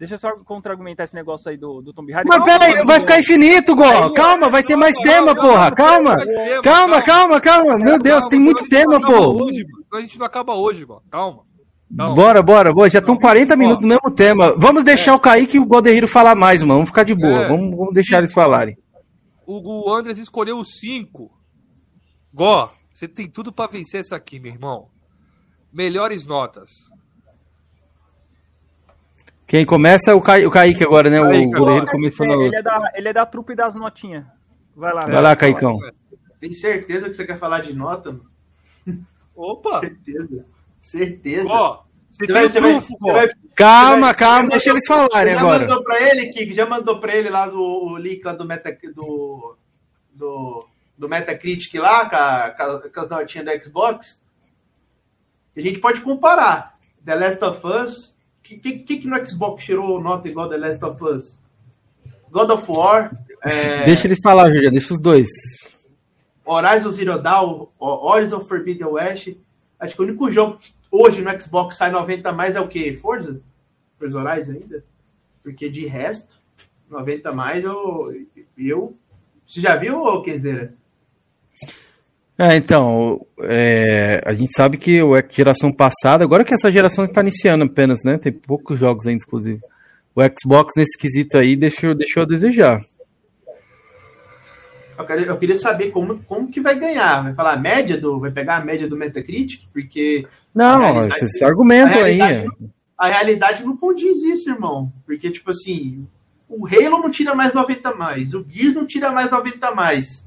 Deixa 0.00 0.14
eu 0.14 0.18
só 0.18 0.32
contra-argumentar 0.46 1.04
esse 1.04 1.14
negócio 1.14 1.50
aí 1.50 1.58
do, 1.58 1.82
do 1.82 1.92
Tomb 1.92 2.10
Raider. 2.10 2.26
Mas 2.26 2.42
pera 2.42 2.64
aí, 2.64 2.86
vai 2.86 3.00
ficar 3.00 3.20
infinito, 3.20 3.76
Gó. 3.76 4.08
Calma, 4.12 4.48
vai 4.48 4.62
ter 4.62 4.74
mais 4.74 4.96
tema, 4.96 5.34
porra. 5.34 5.70
Calma. 5.72 6.16
Calma, 6.62 7.02
calma, 7.02 7.38
calma. 7.38 7.76
Meu 7.76 7.98
Deus, 7.98 8.26
tem 8.26 8.40
muito 8.40 8.66
tema, 8.66 8.98
pô. 8.98 9.46
A 9.92 10.00
gente 10.00 10.18
não 10.18 10.24
acaba 10.24 10.54
hoje, 10.54 10.86
Gó. 10.86 11.02
Calma. 11.10 11.42
Calma. 11.94 12.14
Bora, 12.14 12.42
bora, 12.42 12.72
bora. 12.72 12.88
Já 12.88 13.00
estão 13.00 13.14
40 13.14 13.54
minutos 13.56 13.82
no 13.82 13.88
mesmo 13.88 14.10
tema. 14.10 14.54
Vamos 14.56 14.84
deixar 14.84 15.10
é. 15.10 15.14
o 15.16 15.20
Kaique 15.20 15.58
e 15.58 15.60
o 15.60 15.66
Goderiro 15.66 16.08
falar 16.08 16.34
mais, 16.34 16.62
mano. 16.62 16.76
Vamos 16.76 16.88
ficar 16.88 17.02
de 17.02 17.14
boa. 17.14 17.42
É. 17.42 17.48
Vamos, 17.48 17.76
vamos 17.76 17.92
deixar 17.92 18.20
eles 18.20 18.32
falarem. 18.32 18.78
O, 19.46 19.90
o 19.90 19.94
Andres 19.94 20.16
escolheu 20.16 20.56
o 20.56 20.64
5. 20.64 21.30
Gó, 22.32 22.72
você 22.90 23.06
tem 23.06 23.28
tudo 23.28 23.52
para 23.52 23.70
vencer 23.70 24.00
essa 24.00 24.16
aqui, 24.16 24.40
meu 24.40 24.50
irmão. 24.50 24.88
Melhores 25.70 26.24
notas. 26.24 26.70
Quem 29.50 29.66
começa 29.66 30.12
é 30.12 30.14
o, 30.14 30.20
Ca... 30.20 30.38
o 30.46 30.50
Kaique 30.50 30.84
agora, 30.84 31.10
né? 31.10 31.20
Kaique, 31.20 31.56
o 31.56 31.58
goleiro 31.58 31.86
começou 31.86 32.24
na 32.24 32.34
ele, 32.34 32.54
é 32.54 32.62
da, 32.62 32.92
ele 32.94 33.08
é 33.08 33.12
da 33.12 33.26
trupe 33.26 33.52
das 33.52 33.74
notinhas. 33.74 34.24
Vai 34.76 34.94
lá. 34.94 35.06
Vai 35.06 35.20
lá, 35.20 35.34
Caicão. 35.34 35.76
Tem 36.38 36.52
certeza 36.52 37.10
que 37.10 37.16
você 37.16 37.26
quer 37.26 37.36
falar 37.36 37.58
de 37.58 37.74
nota? 37.74 38.20
Opa! 39.34 39.80
Certeza. 39.80 40.46
Certeza. 40.78 41.48
Ó, 41.48 41.82
você, 42.12 42.26
você, 42.26 42.32
vai, 42.32 42.48
você, 42.48 42.60
vai, 42.60 42.74
você 42.74 43.12
vai, 43.12 43.28
Calma, 43.56 44.06
vai, 44.06 44.14
calma, 44.14 44.50
deixa 44.50 44.70
eles 44.70 44.86
falarem 44.86 45.34
já 45.34 45.40
agora. 45.40 45.58
Já 45.58 45.66
mandou 45.66 45.82
pra 45.82 46.00
ele, 46.00 46.28
Kiko? 46.28 46.54
Já 46.54 46.66
mandou 46.66 47.00
pra 47.00 47.16
ele 47.16 47.28
lá 47.28 47.48
do, 47.48 47.60
o 47.60 47.96
link 47.96 48.22
lá 48.22 48.32
do, 48.32 48.46
Meta, 48.46 48.78
do, 48.94 49.56
do, 50.12 50.66
do 50.96 51.08
Metacritic 51.08 51.74
lá, 51.74 52.08
com, 52.08 52.14
a, 52.14 52.88
com 52.88 53.00
as 53.00 53.08
notinhas 53.08 53.46
da 53.46 53.60
Xbox? 53.60 54.20
A 55.56 55.60
gente 55.60 55.80
pode 55.80 56.02
comparar. 56.02 56.78
The 57.04 57.16
Last 57.16 57.44
of 57.44 57.66
Us 57.66 58.19
que, 58.42 58.56
que, 58.58 58.98
que 58.98 59.08
no 59.08 59.24
Xbox 59.24 59.64
tirou 59.64 60.00
nota 60.02 60.28
igual 60.28 60.48
The 60.48 60.56
Last 60.56 60.84
of 60.84 61.04
Us? 61.04 61.38
God 62.30 62.50
of 62.50 62.70
War. 62.70 63.16
É... 63.42 63.84
Deixa 63.84 64.06
ele 64.06 64.20
falar, 64.20 64.48
Juliano, 64.48 64.72
deixa 64.72 64.94
os 64.94 65.00
dois. 65.00 65.28
Horizon 66.44 66.90
Zero 66.90 67.22
Dawn, 67.22 67.68
Horizon 67.78 68.40
Forbidden 68.40 68.86
West. 68.86 69.36
Acho 69.78 69.94
que 69.94 70.02
o 70.02 70.04
único 70.04 70.30
jogo 70.30 70.58
que 70.58 70.72
hoje 70.90 71.22
no 71.22 71.40
Xbox 71.40 71.76
sai 71.76 71.90
90 71.90 72.32
mais 72.32 72.56
é 72.56 72.60
o 72.60 72.68
que? 72.68 72.96
Forza? 72.96 73.40
Forza 73.98 74.18
Horizon 74.18 74.52
ainda? 74.52 74.84
Porque 75.42 75.70
de 75.70 75.86
resto, 75.86 76.40
90 76.88 77.32
mais 77.32 77.64
eu. 77.64 78.26
eu 78.56 78.96
você 79.46 79.60
já 79.60 79.74
viu, 79.76 80.22
Kenzeira? 80.22 80.74
É, 82.40 82.56
então, 82.56 83.26
é, 83.42 84.22
a 84.24 84.32
gente 84.32 84.56
sabe 84.56 84.78
que 84.78 84.98
a 84.98 85.22
geração 85.30 85.70
passada, 85.70 86.24
agora 86.24 86.42
que 86.42 86.54
essa 86.54 86.72
geração 86.72 87.04
está 87.04 87.20
iniciando 87.20 87.64
apenas, 87.64 88.02
né? 88.02 88.16
Tem 88.16 88.32
poucos 88.32 88.78
jogos 88.78 89.06
ainda, 89.06 89.22
inclusive. 89.22 89.60
O 90.16 90.22
Xbox 90.22 90.72
nesse 90.74 90.96
quesito 90.96 91.36
aí 91.36 91.54
deixou, 91.54 91.94
deixou 91.94 92.22
a 92.22 92.26
desejar. 92.26 92.80
Eu 94.96 95.04
queria, 95.04 95.26
eu 95.26 95.36
queria 95.36 95.58
saber 95.58 95.90
como, 95.90 96.18
como 96.20 96.50
que 96.50 96.62
vai 96.62 96.78
ganhar. 96.80 97.24
Vai 97.24 97.34
falar 97.34 97.52
a 97.52 97.60
média 97.60 97.98
do. 97.98 98.18
Vai 98.18 98.30
pegar 98.30 98.56
a 98.56 98.64
média 98.64 98.88
do 98.88 98.96
Metacritic? 98.96 99.64
Porque. 99.70 100.26
Não, 100.54 101.02
esse 101.02 101.44
argumento 101.44 101.98
aí. 101.98 102.22
É. 102.22 102.46
A 102.96 103.08
realidade 103.08 103.62
não 103.62 103.76
condiz 103.76 104.22
isso, 104.22 104.48
irmão. 104.48 104.90
Porque, 105.04 105.30
tipo 105.30 105.50
assim, 105.50 106.06
o 106.48 106.66
Halo 106.66 107.02
não 107.02 107.10
tira 107.10 107.34
mais 107.34 107.52
90 107.52 107.94
mais, 107.96 108.32
o 108.32 108.46
Gears 108.48 108.74
não 108.74 108.86
tira 108.86 109.12
mais 109.12 109.30
90 109.30 109.74
mais. 109.74 110.26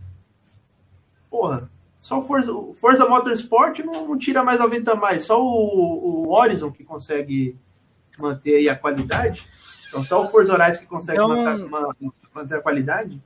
Porra, 1.27 1.72
só 2.03 2.19
o 2.19 2.27
Forza, 2.27 2.51
Forza 2.81 3.07
Motorsport 3.07 3.79
não, 3.79 4.05
não, 4.05 4.17
tira 4.17 4.43
mais 4.43 4.59
90 4.59 4.93
mais, 4.95 5.23
só 5.23 5.41
o, 5.41 6.25
o 6.25 6.33
Horizon 6.33 6.69
que 6.69 6.83
consegue 6.83 7.57
manter 8.19 8.57
aí 8.57 8.67
a 8.67 8.75
qualidade. 8.75 9.47
Então 9.87 10.03
só 10.03 10.21
o 10.21 10.27
Forza 10.27 10.51
Horizon 10.51 10.81
que 10.81 10.85
consegue 10.85 11.17
então, 11.17 11.29
manter, 11.29 12.11
manter, 12.35 12.55
a 12.57 12.61
qualidade. 12.61 13.23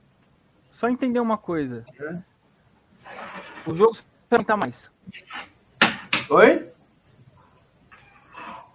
Só 0.70 0.88
entender 0.88 1.18
uma 1.18 1.36
coisa. 1.36 1.82
É. 1.98 2.18
O 3.66 3.74
jogo 3.74 3.96
só 3.96 4.04
é 4.30 4.36
90 4.36 4.56
mais. 4.56 4.88
Oi? 6.30 6.68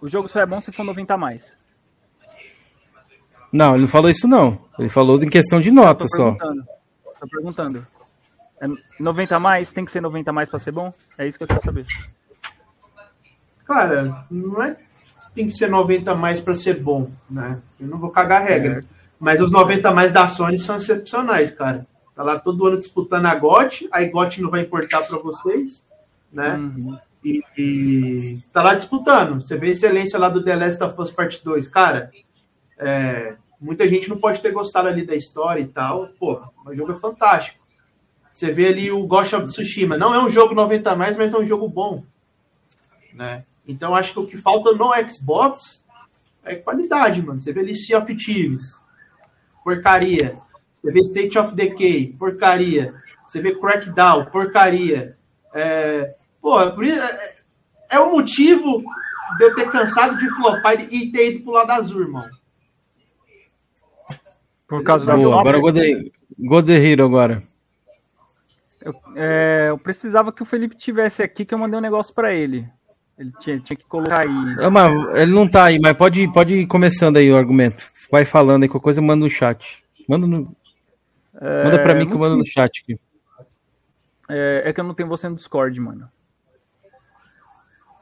O 0.02 0.08
jogo 0.10 0.28
só 0.28 0.38
é 0.40 0.44
bom 0.44 0.60
se 0.60 0.70
for 0.70 0.84
90 0.84 1.16
mais. 1.16 1.56
Não, 3.50 3.72
ele 3.72 3.84
não 3.84 3.88
falou 3.88 4.10
isso 4.10 4.28
não. 4.28 4.68
Ele 4.78 4.90
falou 4.90 5.22
em 5.22 5.30
questão 5.30 5.62
de 5.62 5.70
nota 5.70 6.04
tô 6.04 6.14
só. 6.14 6.34
Tô 6.34 7.26
perguntando. 7.26 7.93
É 8.60 8.66
90 9.00 9.38
mais? 9.38 9.72
Tem 9.72 9.84
que 9.84 9.90
ser 9.90 10.00
90 10.00 10.32
mais 10.32 10.48
para 10.48 10.58
ser 10.58 10.72
bom? 10.72 10.92
É 11.18 11.26
isso 11.26 11.38
que 11.38 11.44
eu 11.44 11.48
quero 11.48 11.62
saber. 11.62 11.84
Cara, 13.66 14.26
não 14.30 14.62
é 14.62 14.76
tem 15.34 15.48
que 15.48 15.52
ser 15.52 15.68
90 15.68 16.14
mais 16.14 16.40
para 16.40 16.54
ser 16.54 16.80
bom, 16.80 17.10
né? 17.28 17.60
Eu 17.78 17.88
não 17.88 17.98
vou 17.98 18.10
cagar 18.10 18.40
a 18.40 18.44
regra. 18.44 18.80
É. 18.80 18.84
Mas 19.18 19.40
os 19.40 19.50
90 19.50 19.90
mais 19.92 20.12
da 20.12 20.28
Sony 20.28 20.58
são 20.58 20.76
excepcionais, 20.76 21.50
cara. 21.50 21.86
Tá 22.14 22.22
lá 22.22 22.38
todo 22.38 22.66
ano 22.66 22.78
disputando 22.78 23.26
a 23.26 23.34
GOT, 23.34 23.88
aí 23.90 24.08
GOT 24.10 24.40
não 24.40 24.50
vai 24.50 24.60
importar 24.60 25.02
para 25.02 25.18
vocês, 25.18 25.84
né? 26.32 26.54
Uhum. 26.54 26.96
E, 27.24 27.42
e, 27.58 28.38
tá 28.52 28.62
lá 28.62 28.74
disputando. 28.74 29.42
Você 29.42 29.56
vê 29.56 29.68
a 29.68 29.70
excelência 29.70 30.18
lá 30.18 30.28
do 30.28 30.44
The 30.44 30.54
Last 30.54 30.82
of 30.82 31.00
Us 31.00 31.10
Part 31.10 31.42
2. 31.42 31.68
Cara, 31.68 32.12
é, 32.78 33.34
muita 33.60 33.88
gente 33.88 34.08
não 34.08 34.18
pode 34.18 34.40
ter 34.40 34.52
gostado 34.52 34.88
ali 34.88 35.04
da 35.04 35.16
história 35.16 35.62
e 35.62 35.66
tal. 35.66 36.08
Porra, 36.18 36.50
o 36.64 36.74
jogo 36.74 36.92
é 36.92 36.96
fantástico. 36.96 37.63
Você 38.34 38.50
vê 38.50 38.66
ali 38.66 38.90
o 38.90 39.06
Ghost 39.06 39.36
of 39.36 39.46
Tsushima. 39.46 39.96
Não 39.96 40.12
é 40.12 40.20
um 40.20 40.28
jogo 40.28 40.56
90 40.56 40.96
mais, 40.96 41.16
mas 41.16 41.32
é 41.32 41.38
um 41.38 41.44
jogo 41.44 41.68
bom. 41.68 42.02
Né? 43.14 43.44
Então 43.64 43.94
acho 43.94 44.12
que 44.12 44.18
o 44.18 44.26
que 44.26 44.36
falta 44.36 44.72
no 44.72 44.90
Xbox 45.08 45.84
é 46.44 46.56
qualidade, 46.56 47.22
mano. 47.22 47.40
Você 47.40 47.52
vê 47.52 47.60
ali 47.60 47.76
Sea 47.76 48.00
of 48.00 48.12
Thieves. 48.16 48.80
Porcaria. 49.62 50.34
Você 50.74 50.90
vê 50.90 51.00
State 51.02 51.38
of 51.38 51.54
Decay. 51.54 52.12
Porcaria. 52.18 52.92
Você 53.28 53.40
vê 53.40 53.54
Crackdown. 53.54 54.24
Porcaria. 54.24 55.16
É... 55.54 56.12
Pô, 56.42 56.60
é 56.60 56.72
por 56.72 56.82
isso, 56.82 56.98
é... 56.98 57.36
é 57.90 58.00
o 58.00 58.10
motivo 58.10 58.82
de 59.38 59.44
eu 59.44 59.54
ter 59.54 59.70
cansado 59.70 60.18
de 60.18 60.28
flopar 60.30 60.74
e 60.92 61.12
ter 61.12 61.30
ido 61.34 61.44
pro 61.44 61.52
lado 61.52 61.70
azul, 61.70 62.00
irmão. 62.00 62.28
Por 64.66 64.82
causa 64.82 65.16
Flop, 65.16 65.38
agora 65.38 65.60
Gode- 65.60 66.10
Godehiro 66.36 67.04
agora. 67.04 67.53
Eu, 68.84 68.94
é, 69.16 69.66
eu 69.70 69.78
precisava 69.78 70.32
que 70.32 70.42
o 70.42 70.46
Felipe 70.46 70.76
tivesse 70.76 71.22
aqui, 71.22 71.44
que 71.44 71.54
eu 71.54 71.58
mandei 71.58 71.78
um 71.78 71.82
negócio 71.82 72.14
pra 72.14 72.32
ele. 72.32 72.68
Ele 73.18 73.32
tinha, 73.40 73.58
tinha 73.60 73.76
que 73.76 73.84
colocar 73.84 74.22
aí. 74.22 74.56
Ah, 74.60 74.70
mas 74.70 75.16
ele 75.16 75.32
não 75.32 75.48
tá 75.48 75.64
aí, 75.64 75.78
mas 75.80 75.96
pode, 75.96 76.30
pode 76.32 76.54
ir 76.54 76.66
começando 76.66 77.16
aí 77.16 77.30
o 77.30 77.36
argumento. 77.36 77.90
Vai 78.10 78.24
falando 78.24 78.64
aí, 78.64 78.68
qualquer 78.68 78.84
coisa 78.84 79.00
manda 79.00 79.24
no 79.24 79.30
chat. 79.30 79.82
Manda, 80.08 80.26
no, 80.26 80.54
manda 81.62 81.78
pra 81.78 81.92
É, 81.92 81.94
mim 81.94 82.06
que 82.08 82.14
eu 82.14 82.18
mando 82.18 82.36
no 82.36 82.44
simples. 82.44 82.52
chat 82.52 82.82
aqui. 82.82 82.98
É, 84.28 84.62
é 84.66 84.72
que 84.72 84.80
eu 84.80 84.84
não 84.84 84.94
tenho 84.94 85.08
você 85.08 85.28
no 85.28 85.36
Discord, 85.36 85.78
mano. 85.80 86.08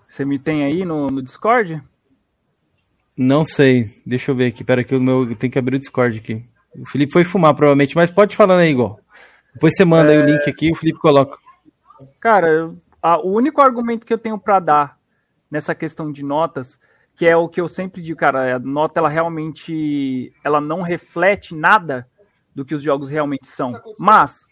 Você 0.08 0.24
me 0.24 0.38
tem 0.38 0.64
aí 0.64 0.84
no, 0.84 1.06
no 1.06 1.22
Discord? 1.22 1.82
Não 3.16 3.44
sei, 3.44 3.90
deixa 4.06 4.30
eu 4.30 4.34
ver 4.34 4.46
aqui. 4.46 4.64
Pera 4.64 4.82
que 4.84 4.94
o 4.94 5.00
meu 5.00 5.34
tem 5.36 5.50
que 5.50 5.58
abrir 5.58 5.76
o 5.76 5.80
Discord 5.80 6.18
aqui. 6.18 6.44
O 6.78 6.86
Felipe 6.86 7.12
foi 7.12 7.24
fumar 7.24 7.54
provavelmente, 7.54 7.94
mas 7.94 8.10
pode 8.10 8.34
falando 8.34 8.60
aí 8.60 8.70
igual. 8.70 8.98
Depois 9.54 9.74
você 9.76 9.84
manda 9.84 10.12
aí 10.12 10.18
o 10.18 10.24
link 10.24 10.48
aqui 10.48 10.68
e 10.68 10.72
o 10.72 10.74
Felipe 10.74 10.98
coloca. 10.98 11.38
Cara, 12.20 12.48
eu- 12.48 12.76
a- 13.02 13.18
o 13.18 13.30
único 13.32 13.60
argumento 13.60 14.06
que 14.06 14.12
eu 14.12 14.18
tenho 14.18 14.38
pra 14.38 14.58
dar 14.58 14.98
nessa 15.50 15.74
questão 15.74 16.10
de 16.10 16.22
notas, 16.22 16.80
que 17.14 17.26
é 17.26 17.36
o 17.36 17.48
que 17.48 17.60
eu 17.60 17.68
sempre 17.68 18.00
digo, 18.02 18.18
cara, 18.18 18.56
a 18.56 18.58
nota 18.58 18.98
ela 19.00 19.08
realmente 19.08 20.32
ela 20.42 20.60
não 20.60 20.80
reflete 20.82 21.54
nada 21.54 22.06
do 22.54 22.64
que 22.64 22.74
os 22.74 22.82
jogos 22.82 23.10
realmente 23.10 23.46
são. 23.46 23.72
Mas, 23.98 24.46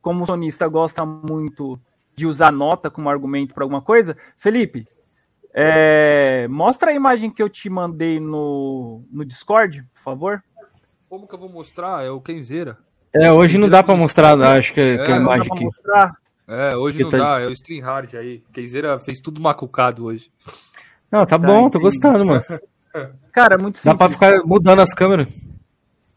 como 0.00 0.24
o 0.24 0.26
sonista 0.26 0.66
gosta 0.68 1.04
muito 1.04 1.78
de 2.14 2.26
usar 2.26 2.50
nota 2.50 2.90
como 2.90 3.10
argumento 3.10 3.52
para 3.54 3.64
alguma 3.64 3.82
coisa, 3.82 4.16
Felipe, 4.38 4.88
é, 5.52 6.46
mostra 6.48 6.90
a 6.90 6.94
imagem 6.94 7.30
que 7.30 7.42
eu 7.42 7.48
te 7.48 7.68
mandei 7.68 8.18
no, 8.18 9.02
no 9.10 9.24
Discord, 9.24 9.82
por 9.94 10.02
favor. 10.02 10.42
Como 11.08 11.26
que 11.28 11.34
eu 11.34 11.38
vou 11.38 11.48
mostrar? 11.48 12.04
É 12.04 12.10
o 12.10 12.20
Kenzeira. 12.20 12.78
É, 13.20 13.32
hoje 13.32 13.58
não 13.58 13.68
dá 13.68 13.82
pra 13.82 13.94
mostrar, 13.96 14.38
acho 14.40 14.72
que, 14.74 14.96
que 14.96 15.00
a 15.02 15.04
É, 15.04 15.08
Dá 15.08 15.16
imagem 15.16 15.48
pra 15.48 15.54
aqui. 15.56 15.64
mostrar? 15.64 16.16
É, 16.48 16.76
hoje 16.76 16.96
Que 16.98 17.02
não 17.04 17.10
tá- 17.10 17.18
dá, 17.18 17.40
é 17.40 17.46
o 17.46 17.52
Stream 17.52 17.84
Hard 17.84 18.14
aí. 18.14 18.42
Kenzeira 18.52 18.98
fez 18.98 19.20
tudo 19.20 19.40
macucado 19.40 20.04
hoje. 20.04 20.30
Não, 21.10 21.24
tá 21.26 21.36
bom, 21.38 21.62
tô 21.70 21.78
entendi. 21.78 21.84
gostando, 21.84 22.24
mano. 22.24 22.44
Cara, 23.32 23.56
é 23.56 23.58
muito 23.58 23.76
Dá 23.76 23.90
simples. 23.92 23.96
pra 23.98 24.08
ficar 24.10 24.46
mudando 24.46 24.80
as 24.80 24.92
câmeras. 24.94 25.28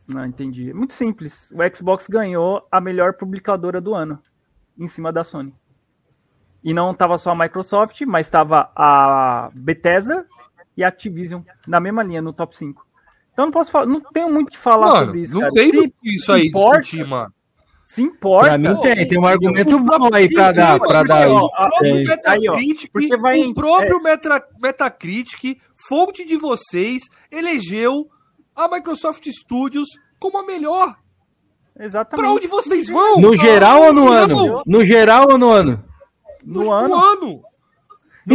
Não, 0.07 0.25
entendi. 0.25 0.69
É 0.71 0.73
Muito 0.73 0.93
simples. 0.93 1.51
O 1.51 1.75
Xbox 1.75 2.07
ganhou 2.07 2.65
a 2.71 2.79
melhor 2.81 3.13
publicadora 3.13 3.79
do 3.81 3.93
ano, 3.93 4.19
em 4.77 4.87
cima 4.87 5.11
da 5.11 5.23
Sony. 5.23 5.53
E 6.63 6.73
não 6.73 6.93
tava 6.93 7.17
só 7.17 7.31
a 7.31 7.35
Microsoft, 7.35 8.01
mas 8.01 8.29
tava 8.29 8.71
a 8.75 9.49
Bethesda 9.53 10.25
e 10.75 10.83
a 10.83 10.87
Activision 10.87 11.41
na 11.67 11.79
mesma 11.79 12.01
linha, 12.03 12.21
no 12.21 12.33
top 12.33 12.57
5. 12.57 12.85
Então 13.39 13.45
não 13.45 13.51
posso 13.53 13.71
falar, 13.71 13.85
não 13.85 14.01
tenho 14.01 14.29
muito 14.29 14.49
o 14.49 14.51
que 14.51 14.57
falar 14.57 14.87
Mano, 14.87 15.05
sobre 15.05 15.21
isso. 15.21 15.33
não 15.33 15.39
cara. 15.41 15.53
tem 15.53 15.69
se, 15.71 15.77
muito 15.77 15.93
isso 16.03 16.31
aí 16.33 16.47
importa- 16.47 16.81
discutir, 16.81 17.07
mano. 17.07 17.33
se 17.85 18.01
importa. 18.01 18.49
Pra 18.49 18.57
mim 18.57 18.81
tem, 18.81 19.07
tem 19.07 19.17
um 19.17 19.25
argumento 19.25 19.79
bom 19.79 20.09
aí 20.13 20.29
pra 20.29 20.51
dar, 20.51 20.77
pra 20.77 21.03
dar 21.03 21.23
aí. 21.23 21.29
Ó, 21.31 21.45
O 21.45 21.49
próprio 21.49 21.93
Tem. 21.95 22.03
Metacritic, 22.05 22.91
porque 22.91 23.15
vai- 23.17 23.39
o 23.41 23.53
próprio 23.53 24.03
Meta- 24.03 24.45
Metacritic, 24.61 25.57
fonte 25.87 26.25
de 26.25 26.35
vocês, 26.35 27.03
elegeu 27.31 28.07
a 28.53 28.67
Microsoft 28.67 29.25
Studios 29.29 29.87
como 30.19 30.37
a 30.39 30.43
melhor. 30.45 30.95
Exatamente. 31.79 32.25
Pra 32.25 32.33
onde 32.35 32.47
vocês 32.47 32.89
vão? 32.89 33.21
No 33.21 33.37
geral 33.37 33.83
ou 33.83 33.93
no 33.93 34.11
ano? 34.11 34.61
No 34.65 34.83
geral 34.83 35.27
ou 35.31 35.37
no 35.37 35.49
ano? 35.49 35.81
No 36.43 36.63
No 36.65 36.73
ano. 36.73 36.93
ano. 36.95 37.41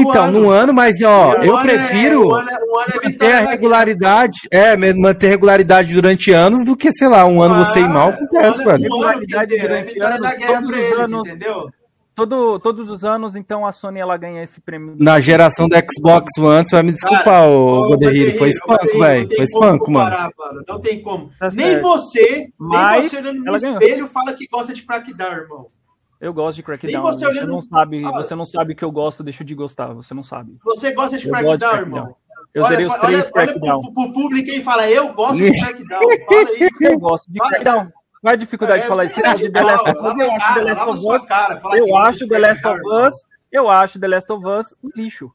No 0.03 0.09
então, 0.11 0.24
ano. 0.24 0.40
no 0.40 0.51
ano, 0.51 0.72
mas 0.74 1.01
ó, 1.03 1.34
eu 1.42 1.57
ano 1.57 1.70
é- 1.70 1.74
prefiro 1.76 2.34
ano 2.34 2.51
é- 2.51 2.55
o 2.55 2.78
ano 2.78 2.92
é 3.03 3.09
manter 3.09 3.32
a 3.32 3.42
da 3.42 3.51
regularidade, 3.51 4.38
é, 4.51 4.76
manter 4.95 5.28
regularidade 5.28 5.92
durante 5.95 6.30
anos 6.32 6.64
do 6.64 6.76
que, 6.76 6.92
sei 6.92 7.09
lá, 7.09 7.24
um 7.26 7.40
ano 7.42 7.64
você 7.64 7.80
ir 7.80 7.88
mal, 7.88 8.09
acontece, 8.11 8.62
ano, 8.62 8.70
velho. 8.78 8.95
ano, 9.05 9.26
quer 9.26 9.40
dizer, 9.40 9.57
é 9.57 9.62
Durante 9.68 9.99
da 9.99 10.09
anos, 10.09 10.38
guerra 10.38 10.53
todos 10.55 10.70
pra 10.70 10.76
os 10.78 10.84
eles, 10.84 10.99
anos. 10.99 11.28
entendeu? 11.28 11.68
Todo, 12.16 12.61
todos 12.61 12.88
os 12.90 13.05
anos, 13.05 13.34
então, 13.34 13.66
a 13.66 13.72
Sony 13.72 13.99
ela 13.99 14.16
ganha 14.16 14.40
esse 14.40 14.61
prêmio. 14.61 14.95
Na 15.01 15.18
geração 15.18 15.68
do 15.68 15.74
Xbox 15.74 16.28
One, 16.38 16.62
você 16.62 16.76
vai 16.76 16.82
me 16.84 16.92
desculpar, 16.92 17.24
Cara, 17.24 17.49
ô 17.49 17.88
Godehiro, 17.88 18.38
foi 18.38 18.51
espanco, 18.51 18.99
velho, 18.99 19.28
foi 19.34 19.45
espanco, 19.45 19.90
mano. 19.90 20.16
Não 20.68 20.80
tem 20.80 21.03
como. 21.03 21.30
Tá 21.40 21.49
nem 21.53 21.80
você, 21.80 22.47
Mas 22.57 23.01
nem 23.01 23.09
você 23.11 23.16
olhando 23.16 23.40
no 23.40 23.49
ela 23.49 23.59
ganhou. 23.59 23.80
espelho 23.80 24.07
fala 24.07 24.32
que 24.32 24.47
gosta 24.47 24.72
de 24.72 24.82
Crackdown, 24.82 25.32
irmão. 25.32 25.66
Eu 26.25 26.33
gosto 26.33 26.57
de 26.57 26.62
Crackdown. 26.62 27.03
Você 27.03 27.27
Você, 27.27 27.45
não 27.45 27.61
sabe, 27.61 28.03
Ah. 28.05 28.11
você 28.12 28.35
não 28.35 28.45
sabe 28.47 28.75
que 28.75 28.83
eu 28.85 28.91
gosto, 28.91 29.22
deixa 29.22 29.45
de 29.45 29.55
gostar. 29.55 29.93
Você 29.93 30.14
não 30.14 30.22
sabe. 30.22 30.57
Você 30.64 30.93
gosta 30.93 31.18
de 31.18 31.27
Eu 31.29 31.31
gosto 31.33 31.43
de 31.43 31.59
Crackdown, 31.59 31.59
Crackdown. 31.70 31.81
irmão. 32.03 32.16
Eu 32.55 32.62
olha, 32.62 32.68
zerei 32.70 32.87
os 32.87 32.93
olha, 32.93 33.01
três 33.03 33.20
olha 33.25 33.33
Crackdown. 33.33 33.81
pro, 33.83 33.93
pro 33.93 34.12
público 34.12 34.51
aí 34.51 34.59
e 34.59 34.62
fala, 34.64 34.89
eu 34.91 35.12
gosto 35.12 35.37
de 35.37 35.53
Crackdown. 35.61 36.01
Fala 36.01 36.49
aí. 36.49 36.70
Eu 36.81 36.99
gosto 36.99 37.31
de 37.33 37.39
Crackdown. 37.41 37.93
Qual 38.22 38.31
é 38.31 38.35
a 38.35 38.37
dificuldade 38.37 38.81
de 38.81 38.87
É, 38.87 38.89
falar 38.89 39.09
você 39.09 39.20
isso? 39.20 39.20
é 39.20 39.29
Eu 39.29 39.33
acho 39.35 39.53
The 39.53 39.61
Last 39.62 39.91
of 39.91 39.99
Us, 39.99 40.16
eu 40.16 40.27
acho 40.37 40.55
The 40.55 40.62
Last 40.64 40.89
of 41.62 41.77
Eu 41.77 41.97
acho 41.99 42.18
de 42.18 42.29
The 42.29 42.39
Last 42.39 42.66
Us. 42.66 43.14
Eu 43.53 43.70
acho 43.70 44.01
The 44.01 44.09
Last 44.09 44.33
of 44.33 44.47
Us 44.47 44.75
um 44.83 44.91
lixo. 44.97 45.31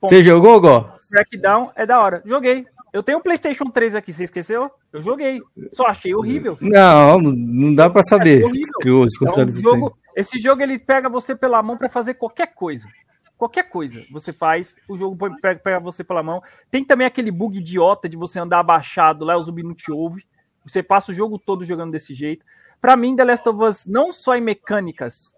Você 0.00 0.24
jogou, 0.24 0.60
Gó? 0.60 0.90
Crackdown 1.10 1.70
é 1.76 1.84
da 1.86 2.00
hora. 2.00 2.22
Joguei. 2.24 2.66
Eu 2.96 3.02
tenho 3.02 3.18
um 3.18 3.20
PlayStation 3.20 3.66
3 3.66 3.94
aqui, 3.94 4.10
você 4.10 4.24
esqueceu? 4.24 4.70
Eu 4.90 5.02
joguei. 5.02 5.38
Só 5.70 5.86
achei 5.86 6.14
horrível. 6.14 6.56
Não, 6.62 7.20
não 7.20 7.74
dá 7.74 7.90
pra 7.90 8.02
saber. 8.02 8.42
É 8.42 8.48
que 8.80 8.88
os 8.88 9.12
É 9.20 9.44
um 9.44 9.52
jogo, 9.52 9.98
esse 10.16 10.38
jogo 10.38 10.62
ele 10.62 10.78
pega 10.78 11.06
você 11.06 11.36
pela 11.36 11.62
mão 11.62 11.76
pra 11.76 11.90
fazer 11.90 12.14
qualquer 12.14 12.54
coisa. 12.54 12.88
Qualquer 13.36 13.64
coisa 13.64 14.02
você 14.10 14.32
faz, 14.32 14.76
o 14.88 14.96
jogo 14.96 15.14
pega, 15.42 15.60
pega 15.60 15.78
você 15.78 16.02
pela 16.02 16.22
mão. 16.22 16.42
Tem 16.70 16.82
também 16.82 17.06
aquele 17.06 17.30
bug 17.30 17.58
idiota 17.58 18.08
de 18.08 18.16
você 18.16 18.40
andar 18.40 18.60
abaixado 18.60 19.26
lá, 19.26 19.36
o 19.36 19.42
zumbi 19.42 19.62
não 19.62 19.74
te 19.74 19.92
ouve. 19.92 20.24
Você 20.64 20.82
passa 20.82 21.12
o 21.12 21.14
jogo 21.14 21.38
todo 21.38 21.66
jogando 21.66 21.92
desse 21.92 22.14
jeito. 22.14 22.46
Pra 22.80 22.96
mim, 22.96 23.14
The 23.14 23.24
Last 23.24 23.46
of 23.46 23.62
Us, 23.62 23.84
não 23.84 24.10
só 24.10 24.34
em 24.36 24.40
mecânicas, 24.40 25.34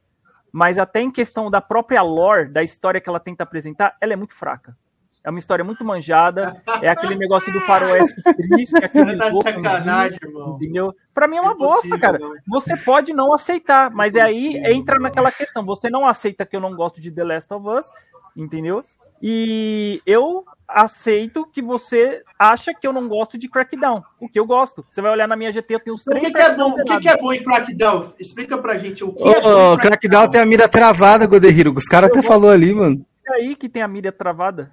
mas 0.52 0.78
até 0.78 1.00
em 1.00 1.10
questão 1.10 1.50
da 1.50 1.60
própria 1.60 2.02
lore, 2.02 2.52
da 2.52 2.62
história 2.62 3.00
que 3.00 3.08
ela 3.08 3.18
tenta 3.18 3.42
apresentar, 3.42 3.96
ela 4.00 4.12
é 4.12 4.16
muito 4.16 4.34
fraca. 4.36 4.76
É 5.24 5.30
uma 5.30 5.38
história 5.38 5.64
muito 5.64 5.84
manjada, 5.84 6.62
é 6.80 6.88
aquele 6.88 7.14
negócio 7.16 7.52
do 7.52 7.60
faroeste 7.60 8.22
triste, 8.22 8.76
aquele 8.82 9.16
Tá 9.16 9.30
de 9.30 9.42
sacanagem, 9.42 10.18
irmão. 10.22 10.54
Entendeu? 10.56 10.94
Pra 11.12 11.26
mim 11.26 11.36
é 11.36 11.40
uma 11.40 11.56
bosta, 11.56 11.98
cara. 11.98 12.18
não. 12.18 12.34
Você 12.48 12.76
pode 12.76 13.12
não 13.12 13.32
aceitar, 13.32 13.90
mas 13.90 14.16
aí 14.16 14.56
entra 14.72 14.98
naquela 14.98 15.30
questão. 15.32 15.64
Você 15.64 15.90
não 15.90 16.06
aceita 16.06 16.46
que 16.46 16.56
eu 16.56 16.60
não 16.60 16.74
gosto 16.74 17.00
de 17.00 17.10
The 17.10 17.24
Last 17.24 17.52
of 17.52 17.68
Us, 17.68 17.90
entendeu? 18.36 18.82
E 19.20 20.00
eu 20.06 20.44
aceito 20.66 21.46
que 21.52 21.60
você 21.60 22.22
acha 22.38 22.72
que 22.72 22.86
eu 22.86 22.92
não 22.92 23.08
gosto 23.08 23.36
de 23.36 23.48
Crackdown. 23.48 24.02
O 24.20 24.28
que 24.28 24.38
eu 24.38 24.46
gosto. 24.46 24.84
Você 24.88 25.00
vai 25.00 25.10
olhar 25.10 25.26
na 25.26 25.34
minha 25.34 25.50
GT, 25.50 25.74
eu 25.74 25.80
tenho 25.80 25.94
uns 25.94 26.06
O 26.06 26.10
três 26.10 26.26
que, 26.26 26.32
que 26.32 26.40
é 26.40 26.54
bom? 26.54 26.70
O 26.70 26.84
que, 26.84 27.00
que 27.00 27.08
é 27.08 27.16
bom 27.16 27.32
em 27.32 27.42
Crackdown? 27.42 28.12
Explica 28.18 28.56
pra 28.58 28.78
gente 28.78 29.02
o 29.02 29.12
que 29.12 29.28
é 29.28 29.40
bom 29.40 29.76
Crackdown 29.76 30.28
tem 30.28 30.40
a 30.40 30.46
mira 30.46 30.68
travada, 30.68 31.26
Godehiro. 31.26 31.74
Os 31.76 31.86
caras 31.86 32.10
até 32.10 32.22
falou 32.22 32.50
ali, 32.50 32.72
mano. 32.72 33.04
É 33.26 33.32
aí 33.34 33.56
que 33.56 33.68
tem 33.68 33.82
a 33.82 33.88
mídia 33.88 34.12
travada. 34.12 34.70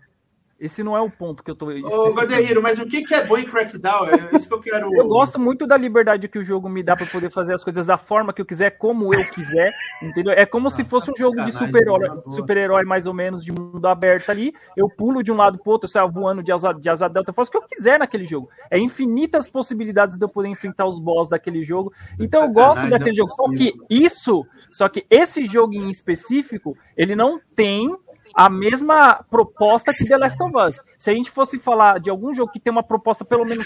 Esse 0.57 0.81
não 0.83 0.95
é 0.95 1.01
o 1.01 1.09
ponto 1.09 1.43
que 1.43 1.51
eu 1.51 1.55
tô. 1.55 1.67
Ô. 1.67 2.13
Guarderreiro, 2.13 2.61
mas 2.61 2.79
o 2.79 2.85
que, 2.85 3.03
que 3.03 3.13
é 3.13 3.25
bom 3.25 3.37
em 3.37 3.43
Crackdown? 3.43 4.07
É 4.07 4.37
isso 4.37 4.47
que 4.47 4.53
eu 4.53 4.61
quero. 4.61 4.95
Eu 4.95 5.05
gosto 5.05 5.37
muito 5.37 5.67
da 5.67 5.75
liberdade 5.75 6.29
que 6.29 6.39
o 6.39 6.43
jogo 6.43 6.69
me 6.69 6.81
dá 6.81 6.95
pra 6.95 7.05
poder 7.05 7.29
fazer 7.29 7.53
as 7.53 7.63
coisas 7.63 7.87
da 7.87 7.97
forma 7.97 8.31
que 8.31 8.41
eu 8.41 8.45
quiser, 8.45 8.71
como 8.71 9.13
eu 9.13 9.25
quiser, 9.31 9.73
entendeu? 10.01 10.31
É 10.33 10.45
como 10.45 10.71
se 10.71 10.85
fosse 10.85 11.11
um 11.11 11.17
jogo 11.17 11.43
de 11.43 11.51
super-herói, 11.51 12.07
boa. 12.07 12.31
super-herói 12.31 12.85
mais 12.85 13.05
ou 13.05 13.13
menos, 13.13 13.43
de 13.43 13.51
mundo 13.51 13.85
aberto 13.85 14.29
ali. 14.29 14.53
Eu 14.77 14.87
pulo 14.87 15.21
de 15.21 15.29
um 15.29 15.35
lado 15.35 15.59
pro 15.59 15.73
outro, 15.73 15.87
eu 15.87 15.91
saio 15.91 16.09
voando 16.09 16.41
de 16.41 16.53
asa, 16.53 16.71
de 16.71 16.89
asa 16.89 17.09
delta, 17.09 17.31
eu 17.31 17.33
faço 17.33 17.49
o 17.49 17.51
que 17.51 17.57
eu 17.57 17.63
quiser 17.63 17.99
naquele 17.99 18.23
jogo. 18.23 18.49
É 18.71 18.79
infinitas 18.79 19.49
possibilidades 19.49 20.17
de 20.17 20.23
eu 20.23 20.29
poder 20.29 20.47
enfrentar 20.47 20.85
os 20.85 20.99
boss 20.99 21.27
daquele 21.27 21.65
jogo. 21.65 21.91
Então 22.17 22.43
eu 22.43 22.49
gosto 22.49 22.75
Sacanagem, 22.75 22.97
daquele 22.97 23.15
jogo. 23.15 23.31
é 23.31 23.35
Só 23.35 23.49
que 23.51 23.73
isso, 23.89 24.45
só 24.71 24.87
que 24.87 25.05
esse 25.09 25.43
jogo 25.43 25.73
em 25.73 25.89
específico, 25.89 26.77
ele 26.95 27.13
não 27.13 27.41
tem 27.55 27.93
a 28.35 28.49
mesma 28.49 29.23
proposta 29.29 29.93
que 29.93 30.05
The 30.05 30.17
Last 30.17 30.41
of 30.43 30.53
Us. 30.57 30.83
Se 30.99 31.09
a 31.09 31.13
gente 31.13 31.31
fosse 31.31 31.57
falar 31.57 31.99
de 31.99 32.09
algum 32.09 32.33
jogo 32.33 32.51
que 32.51 32.59
tem 32.59 32.71
uma 32.71 32.83
proposta 32.83 33.23
pelo 33.23 33.45
menos 33.45 33.65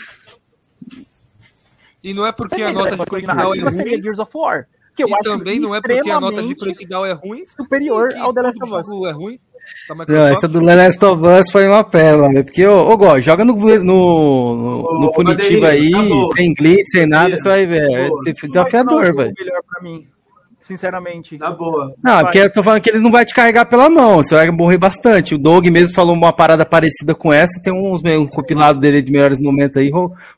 E 2.04 2.14
não 2.14 2.26
é 2.26 2.32
porque 2.32 2.62
a 2.62 2.72
nota 2.72 2.96
de 2.96 3.06
Crackdown 3.06 3.34
é 3.34 3.36
narrativa 3.36 3.72
seria 3.72 3.94
ruim. 3.94 4.04
Gears 4.04 4.20
of 4.20 4.32
War. 4.36 4.68
Que 4.96 5.04
eu 5.04 5.08
E 5.08 5.14
acho 5.14 5.24
também 5.24 5.60
não 5.60 5.74
é 5.76 5.82
porque 5.82 6.10
a 6.10 6.20
nota 6.20 6.44
de 6.44 6.56
Crackdown 6.56 7.06
é 7.06 7.14
ruim. 7.14 7.46
superior 7.46 8.10
que 8.10 8.18
ao 8.18 8.34
The 8.34 8.42
Last 8.42 8.64
of 8.64 8.74
Us. 8.74 9.08
é 9.08 9.12
ruim. 9.12 9.40
da 9.90 9.96
Não, 10.08 10.28
essa 10.28 10.48
do 10.48 10.66
The 10.66 10.76
Last 10.76 11.06
of 11.06 11.26
Us 11.26 11.52
foi 11.52 11.68
uma 11.68 11.84
pérola, 11.84 12.30
velho. 12.30 12.46
Porque, 12.46 12.66
ô, 12.66 12.90
ô 12.90 12.98
Gó, 12.98 13.20
joga 13.20 13.44
no, 13.44 13.54
no, 13.56 13.84
no, 13.84 15.00
no 15.00 15.12
punitivo 15.14 15.66
aí, 15.66 15.92
sem 16.36 16.54
glitch, 16.54 16.88
sem 16.92 17.06
nada, 17.08 17.38
você 17.38 17.48
vai 17.50 17.66
ver. 17.66 17.90
É 17.92 18.10
desafiador, 18.48 19.16
velho. 19.16 19.34
melhor 19.38 19.62
pra 19.68 19.82
mim. 19.82 20.08
Sinceramente. 20.70 21.38
Na 21.38 21.52
boa. 21.52 21.94
Não, 22.04 22.22
porque 22.22 22.38
eu 22.38 22.54
tô 22.54 22.62
falando 22.62 22.82
que 22.82 22.90
ele 22.90 23.00
não 23.00 23.12
vai 23.12 23.26
te 23.26 23.34
carregar 23.34 23.66
pela 23.66 23.90
mão, 23.90 24.18
você 24.18 24.36
vai 24.36 24.50
morrer 24.52 24.78
bastante. 24.78 25.34
O 25.34 25.40
Doug 25.40 25.66
mesmo 25.68 25.96
falou 25.96 26.14
uma 26.14 26.32
parada 26.32 26.66
parecida 26.66 27.16
com 27.16 27.34
essa, 27.34 27.60
tem 27.62 27.74
uns 27.74 28.04
um 28.04 28.28
compilado 28.28 28.80
dele 28.80 29.02
de 29.02 29.12
melhores 29.12 29.40
momentos 29.40 29.78
aí, 29.78 29.92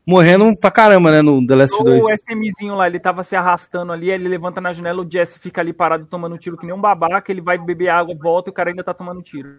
morrendo 0.05 0.55
pra 0.55 0.71
caramba, 0.71 1.11
né, 1.11 1.21
no 1.21 1.45
The 1.45 1.55
Last 1.55 1.75
of 1.75 1.83
2. 1.83 2.03
O 2.03 2.09
SMzinho 2.09 2.75
lá, 2.75 2.87
ele 2.87 2.99
tava 2.99 3.23
se 3.23 3.35
arrastando 3.35 3.91
ali, 3.91 4.09
ele 4.09 4.27
levanta 4.27 4.61
na 4.61 4.73
janela, 4.73 5.03
o 5.03 5.09
Jesse 5.09 5.37
fica 5.37 5.61
ali 5.61 5.73
parado 5.73 6.05
tomando 6.05 6.37
tiro 6.37 6.57
que 6.57 6.65
nem 6.65 6.73
um 6.73 6.81
babaca, 6.81 7.31
ele 7.31 7.41
vai 7.41 7.57
beber 7.57 7.89
água, 7.89 8.15
volta 8.17 8.49
e 8.49 8.51
o 8.51 8.53
cara 8.53 8.69
ainda 8.69 8.83
tá 8.83 8.93
tomando 8.93 9.21
tiro. 9.21 9.49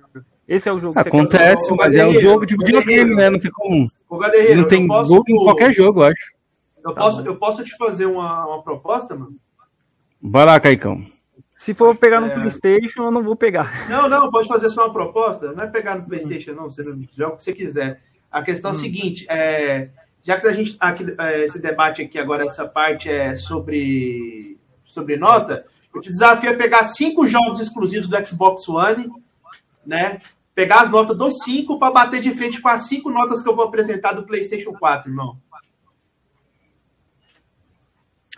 Esse 0.48 0.68
é 0.68 0.72
o 0.72 0.78
jogo. 0.78 0.98
Acontece, 0.98 1.68
quer... 1.68 1.76
mas 1.76 1.96
é 1.96 2.06
um 2.06 2.18
jogo 2.18 2.46
de 2.46 2.56
videogame, 2.56 3.14
né, 3.14 3.28
não 3.28 3.38
tem 3.38 3.50
como... 3.50 3.88
não 4.56 4.68
tem 4.68 4.86
posso... 4.86 5.22
em 5.28 5.44
qualquer 5.44 5.72
jogo, 5.72 6.00
eu 6.00 6.06
acho. 6.06 6.32
Eu 6.84 6.94
posso, 6.94 7.20
eu 7.26 7.36
posso 7.36 7.62
te 7.62 7.76
fazer 7.76 8.06
uma, 8.06 8.46
uma 8.46 8.62
proposta, 8.62 9.14
mano? 9.14 9.36
Vai 10.22 10.46
lá, 10.46 10.60
Caicão. 10.60 11.04
Se 11.56 11.74
for 11.74 11.96
pegar 11.96 12.20
no 12.20 12.28
é... 12.28 12.34
PlayStation, 12.34 13.02
eu 13.02 13.10
não 13.10 13.22
vou 13.22 13.34
pegar. 13.34 13.86
Não, 13.90 14.08
não, 14.08 14.30
pode 14.30 14.48
fazer 14.48 14.70
só 14.70 14.84
uma 14.84 14.92
proposta. 14.92 15.52
Não 15.52 15.64
é 15.64 15.66
pegar 15.66 15.96
no 15.96 16.06
PlayStation, 16.06 16.52
não. 16.52 16.70
Você 16.70 16.82
joga 17.16 17.34
o 17.34 17.36
que 17.36 17.44
você 17.44 17.52
quiser. 17.52 18.00
A 18.30 18.42
questão 18.42 18.70
hum. 18.70 18.74
é 18.74 18.76
a 18.76 18.80
hum. 18.80 18.82
seguinte: 18.82 19.26
é, 19.28 19.90
já 20.22 20.40
que 20.40 20.46
a 20.46 20.52
gente 20.52 20.76
aqui, 20.80 21.04
é, 21.18 21.44
esse 21.44 21.60
debate 21.60 22.02
aqui 22.02 22.18
agora, 22.18 22.46
essa 22.46 22.66
parte 22.66 23.08
é 23.08 23.34
sobre, 23.34 24.58
sobre 24.84 25.16
nota, 25.16 25.66
eu 25.94 26.00
te 26.00 26.10
desafio 26.10 26.50
a 26.50 26.54
pegar 26.54 26.84
cinco 26.86 27.26
jogos 27.26 27.60
exclusivos 27.60 28.08
do 28.08 28.26
Xbox 28.26 28.68
One, 28.68 29.10
né? 29.84 30.20
Pegar 30.54 30.82
as 30.82 30.90
notas 30.90 31.16
dos 31.16 31.42
cinco 31.42 31.78
para 31.78 31.92
bater 31.92 32.20
de 32.20 32.32
frente 32.32 32.60
com 32.60 32.68
as 32.68 32.86
cinco 32.86 33.10
notas 33.10 33.40
que 33.40 33.48
eu 33.48 33.56
vou 33.56 33.66
apresentar 33.66 34.12
do 34.12 34.24
PlayStation 34.24 34.72
4, 34.72 35.10
irmão. 35.10 35.38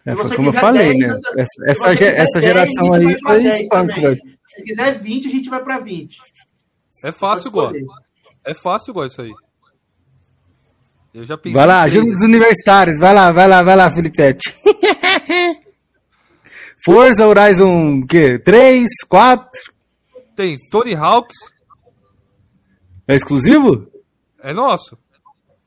É, 0.07 0.15
foi 0.15 0.37
como 0.37 0.49
eu 0.49 0.53
falei, 0.53 0.99
10, 0.99 1.09
né? 1.09 1.21
Essa, 1.39 1.65
essa, 1.67 2.05
essa 2.05 2.41
geração 2.41 2.91
10, 2.91 3.07
aí 3.07 3.21
foi 3.21 3.45
espanto, 3.47 3.95
velho. 4.01 4.21
Se 4.49 4.63
quiser 4.63 5.01
20, 5.01 5.27
a 5.27 5.31
gente 5.31 5.49
vai 5.49 5.63
para 5.63 5.79
20. 5.79 6.19
É 7.03 7.13
fácil, 7.13 7.49
igual. 7.49 7.73
É 8.45 8.55
fácil 8.63 8.91
igual 8.91 9.07
isso 9.07 9.23
aí. 9.23 9.33
Eu 11.15 11.25
já 11.25 11.37
pensei. 11.39 11.55
Vai 11.55 11.67
lá, 11.67 11.83
ajuda 11.83 12.15
os 12.15 12.23
universitários. 12.23 12.99
Vai 12.99 13.15
lá, 13.15 13.33
vai 13.33 13.49
lá, 13.49 13.63
vai 13.63 13.77
lá, 13.77 13.91
Felipe 13.91 14.19
Forza 16.85 17.27
Horizon, 17.27 18.01
o 18.01 18.07
quê? 18.07 18.39
3, 18.39 18.87
4? 19.09 19.49
Tem 20.37 20.59
Tony 20.71 20.95
Hawks. 20.95 21.37
É 23.09 23.15
exclusivo? 23.15 23.91
É 24.43 24.53
nosso. 24.53 24.99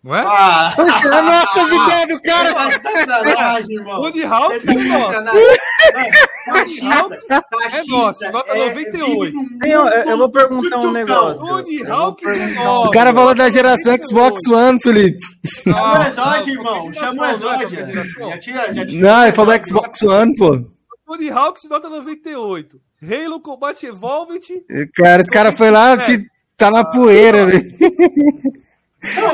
Não 0.08 0.16
é? 0.16 0.24
Ah, 0.26 0.72
Poxa, 0.74 1.08
é 1.14 1.22
nossas 1.22 1.68
ideias 1.68 2.08
do 2.08 2.22
cara. 2.22 2.70
Sacanagem, 2.70 3.76
irmão. 3.76 4.00
Tony 4.08 4.24
Hawk 4.24 4.56
é 4.66 4.74
nosso. 4.88 5.24
Tony 6.46 6.94
Hawk 6.94 7.18
é 7.74 7.84
nosso. 7.86 8.32
Nota 8.32 8.56
98. 8.56 9.34
Eu, 9.66 9.82
eu 9.82 10.18
vou 10.18 10.30
perguntar 10.30 10.78
um 10.78 10.92
negócio. 10.94 11.44
Hawk 11.92 12.26
é 12.26 12.48
nosso. 12.54 12.88
O 12.88 12.92
cara 12.92 13.14
falou 13.14 13.36
da 13.36 13.50
geração 13.50 13.98
Xbox 14.02 14.48
One, 14.48 14.82
Felipe. 14.82 15.20
Chama 15.66 16.00
o 16.00 16.08
Exódio, 16.08 16.54
irmão. 16.54 16.94
Chama 16.94 17.22
o 17.22 17.26
Exódio. 17.26 17.80
Não, 19.02 19.24
ele 19.24 19.34
falou 19.34 19.54
Xbox 19.62 20.02
One, 20.04 20.34
pô. 20.38 20.58
Tony 21.06 21.30
Hawk 21.30 21.68
nota 21.68 21.90
98. 21.90 22.80
Halo 23.04 23.42
Combat 23.42 23.86
Evolved. 23.86 24.54
Cara, 24.96 25.22
esse 25.22 25.30
cara 25.30 25.52
foi 25.52 25.70
lá, 25.70 25.98
tá 26.56 26.72
na 26.72 26.86
poeira, 26.86 27.46
velho. 27.46 27.76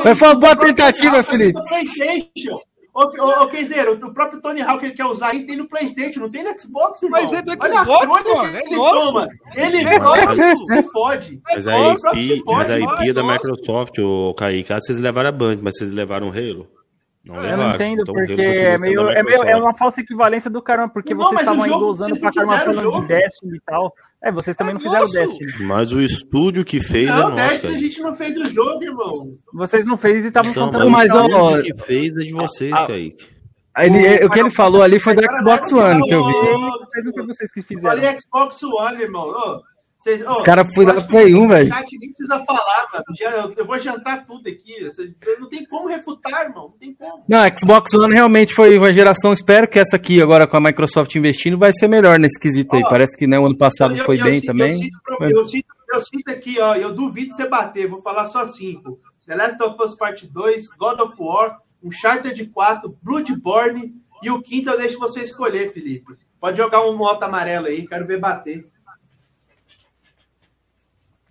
Mas 0.04 0.18
foi 0.18 0.28
uma 0.28 0.34
boa 0.34 0.56
tentativa, 0.56 1.22
Felipe. 1.22 1.60
PlayStation. 1.68 2.60
Ô, 2.94 3.48
Kenzeiro, 3.48 3.94
o 3.94 4.14
próprio 4.14 4.40
Tony 4.40 4.62
Hawk 4.62 4.84
ele 4.84 4.94
quer 4.94 5.04
usar 5.04 5.30
aí 5.30 5.44
tem 5.44 5.56
no 5.56 5.68
Playstation, 5.68 6.20
não 6.20 6.30
tem 6.30 6.44
no 6.44 6.58
Xbox, 6.58 7.02
irmão. 7.02 7.20
Mas 7.20 7.32
é 7.32 7.42
do 7.42 7.50
Xbox, 7.50 8.06
mano. 8.06 8.56
Ele 8.56 8.74
é 8.74 8.76
toma. 8.76 9.28
Ele 9.56 9.76
é 9.78 10.82
se 10.82 10.92
fode. 10.92 11.40
Mas 11.44 11.66
a 11.66 11.90
IP, 11.90 12.44
mas 12.46 12.70
a 12.70 12.78
IP 12.78 13.10
é 13.10 13.12
da 13.12 13.24
Microsoft, 13.24 13.98
o 13.98 14.32
Kaique, 14.34 14.72
ah, 14.72 14.78
vocês 14.80 14.96
levaram 14.96 15.28
a 15.28 15.32
Band, 15.32 15.58
mas 15.60 15.76
vocês 15.76 15.90
levaram 15.90 16.28
o 16.28 16.30
Halo. 16.30 16.68
Não 17.24 17.42
eu 17.42 17.56
não 17.56 17.70
entendo, 17.70 18.02
então, 18.02 18.14
porque 18.14 18.40
é 18.40 18.78
meio, 18.78 19.08
é 19.10 19.22
meio. 19.24 19.42
É 19.42 19.56
uma 19.56 19.74
falsa 19.74 20.00
equivalência 20.00 20.48
do 20.48 20.62
caramba, 20.62 20.90
porque 20.90 21.14
não, 21.14 21.24
vocês 21.24 21.40
estavam 21.40 21.64
ainda 21.64 21.76
usando 21.78 22.20
pra 22.20 22.32
caramba 22.32 22.58
falando 22.58 23.00
de 23.00 23.06
Destiny 23.08 23.56
e 23.56 23.60
tal. 23.60 23.92
É, 24.24 24.32
vocês 24.32 24.56
também 24.56 24.70
é 24.70 24.74
não 24.74 24.80
fizeram 24.80 25.02
nosso. 25.02 25.12
Destiny. 25.12 25.66
Mas 25.66 25.92
o 25.92 26.00
estúdio 26.00 26.64
que 26.64 26.80
fez 26.80 27.10
não, 27.10 27.16
é 27.16 27.20
nosso. 27.20 27.34
Destiny 27.34 27.74
a 27.74 27.78
gente 27.78 28.00
não 28.00 28.14
fez 28.14 28.36
o 28.38 28.46
jogo, 28.46 28.82
irmão. 28.82 29.38
Vocês 29.52 29.86
não 29.86 29.98
fez 29.98 30.24
e 30.24 30.28
estavam 30.28 30.50
então, 30.50 30.70
contando. 30.70 30.90
Mas 30.90 31.12
o 31.12 31.26
estúdio 31.26 31.74
que 31.74 31.82
fez 31.84 32.16
é 32.16 32.20
de 32.20 32.32
vocês, 32.32 32.72
ah, 32.72 32.86
Kaique. 32.86 33.34
Ele, 33.76 34.24
o 34.24 34.30
que 34.30 34.38
ele 34.38 34.50
falou 34.50 34.82
ali 34.82 34.98
foi 34.98 35.14
do 35.14 35.22
Xbox 35.22 35.70
One 35.72 36.02
que 36.04 36.14
eu 36.14 36.24
vi. 36.24 36.32
Não 37.04 37.12
foi 37.12 37.26
vocês 37.26 37.52
que 37.52 37.62
fizeram. 37.62 37.96
Falei 37.96 38.18
Xbox 38.18 38.62
One, 38.62 39.02
irmão. 39.02 39.28
Oh, 39.28 39.60
vocês, 40.04 40.22
oh, 40.26 40.32
Os 40.32 40.42
caras 40.42 40.72
foram 40.74 40.94
dar 40.94 41.06
Play 41.06 41.34
1, 41.34 41.48
velho. 41.48 41.70
nem 41.98 42.12
precisa 42.12 42.44
falar, 42.44 42.88
mano. 42.92 43.04
Já, 43.18 43.30
eu 43.56 43.66
vou 43.66 43.78
jantar 43.78 44.26
tudo 44.26 44.46
aqui. 44.46 44.74
Não 45.40 45.48
tem 45.48 45.64
como 45.64 45.88
refutar, 45.88 46.42
irmão. 46.42 46.64
Não 46.64 46.78
tem 46.78 46.94
como. 46.94 47.24
Não, 47.26 47.40
Xbox 47.56 47.94
One 47.94 48.12
realmente 48.12 48.52
foi 48.52 48.76
uma 48.76 48.92
geração. 48.92 49.32
Espero 49.32 49.66
que 49.66 49.78
essa 49.78 49.96
aqui, 49.96 50.20
agora 50.20 50.46
com 50.46 50.58
a 50.58 50.60
Microsoft 50.60 51.14
investindo, 51.14 51.56
vai 51.56 51.72
ser 51.72 51.88
melhor 51.88 52.18
nesse 52.18 52.38
quesito 52.38 52.76
aí. 52.76 52.82
Oh, 52.84 52.88
Parece 52.90 53.16
que 53.16 53.26
né, 53.26 53.38
o 53.38 53.46
ano 53.46 53.56
passado 53.56 53.96
eu, 53.96 54.04
foi 54.04 54.20
eu, 54.20 54.24
bem 54.24 54.36
eu, 54.36 54.44
também. 54.44 54.74
Cito, 54.74 54.98
eu, 55.20 55.44
cito, 55.46 55.74
eu 55.94 56.00
cito 56.02 56.30
aqui, 56.30 56.60
ó. 56.60 56.74
Eu 56.74 56.94
duvido 56.94 57.34
você 57.34 57.48
bater. 57.48 57.88
Vou 57.88 58.02
falar 58.02 58.26
só 58.26 58.46
cinco: 58.46 59.00
The 59.26 59.34
Last 59.34 59.62
of 59.62 59.82
Us 59.82 59.96
Part 59.96 60.26
2, 60.26 60.68
God 60.78 61.00
of 61.00 61.14
War, 61.18 61.60
Uncharted 61.82 62.46
4, 62.46 62.94
Bloodborne. 63.02 63.94
E 64.22 64.30
o 64.30 64.42
quinto 64.42 64.68
eu 64.68 64.78
deixo 64.78 64.98
você 64.98 65.20
escolher, 65.20 65.72
Felipe. 65.72 66.14
Pode 66.38 66.58
jogar 66.58 66.82
um 66.86 66.94
moto 66.94 67.22
amarelo 67.22 67.68
aí, 67.68 67.86
quero 67.86 68.06
ver 68.06 68.20
bater. 68.20 68.66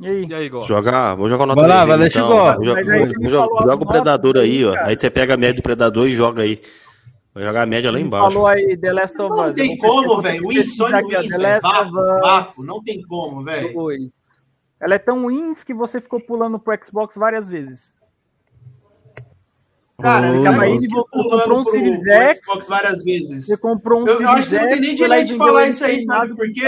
E 0.03 0.07
aí? 0.07 0.25
E 0.27 0.33
aí, 0.33 0.49
Jogar, 0.67 1.15
vou 1.15 1.29
jogar 1.29 1.45
o 1.45 1.47
nota 1.47 1.61
Vai 1.61 1.69
lá, 1.69 1.85
vai 1.85 1.97
deixa 1.97 2.19
então. 2.19 2.61
Joga, 2.61 3.63
joga 3.63 3.83
o 3.83 3.87
Predador 3.87 4.37
aí, 4.37 4.65
ó. 4.65 4.75
Aí 4.79 4.99
você 4.99 5.09
pega 5.09 5.35
a 5.35 5.37
média 5.37 5.55
do 5.55 5.63
Predador 5.63 6.07
e 6.07 6.11
joga 6.11 6.41
aí. 6.41 6.61
Vai 7.33 7.45
jogar 7.45 7.61
a 7.63 7.65
média 7.65 7.89
lá 7.89 7.99
embaixo. 7.99 8.33
Falou 8.33 8.47
aí, 8.47 8.77
The 8.77 8.91
Last 8.91 9.21
of 9.21 9.31
Us. 9.31 9.47
Não 9.47 9.53
tem 9.53 9.77
como, 9.77 10.21
velho. 10.21 10.47
Win, 10.49 10.67
Sony 10.67 11.03
Wins, 11.03 11.37
velho. 11.37 11.61
Não 12.59 12.83
tem 12.83 13.01
como, 13.03 13.43
velho. 13.43 14.09
Ela 14.81 14.95
é 14.95 14.99
tão 14.99 15.27
wins 15.27 15.63
que 15.63 15.73
você 15.73 16.01
ficou 16.01 16.19
pulando 16.19 16.59
pro 16.59 16.77
Xbox 16.85 17.15
várias 17.15 17.47
vezes. 17.47 17.93
Cara, 20.01 20.27
ele 20.29 20.85
e 20.85 20.87
voltou, 20.87 21.29
comprou 21.29 21.59
um 21.59 21.63
Series 21.63 22.05
X. 22.05 22.39
Xbox 22.39 22.67
várias 22.67 23.03
vezes. 23.03 23.45
Você 23.45 23.57
comprou 23.57 24.01
um 24.01 24.07
eu, 24.07 24.17
Series 24.17 24.25
eu 24.25 24.29
acho 24.29 24.49
que 24.49 24.55
não 24.55 24.69
tem 24.69 24.79
nem 24.79 24.95
direito 24.95 25.27
de 25.27 25.37
falar 25.37 25.67
isso 25.67 25.85
aí, 25.85 26.03
sabe 26.03 26.35
por 26.35 26.51
quê? 26.51 26.63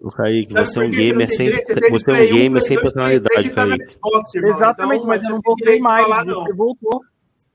O 0.00 0.10
Kaique, 0.10 0.52
você 0.54 0.78
é 0.78 0.82
um 0.82 0.90
gamer 0.90 1.30
sem, 1.30 1.50
você 1.90 2.10
é 2.10 2.14
um 2.14 2.38
gamer 2.38 2.62
sem 2.62 2.80
personalidade, 2.80 3.50
Kaique. 3.50 3.96
Exatamente, 4.44 4.96
então, 4.96 5.06
mas 5.06 5.22
eu 5.22 5.30
não 5.30 5.40
voltei 5.44 5.78
mais. 5.78 6.06
Você 6.26 6.52
voltou. 6.52 7.00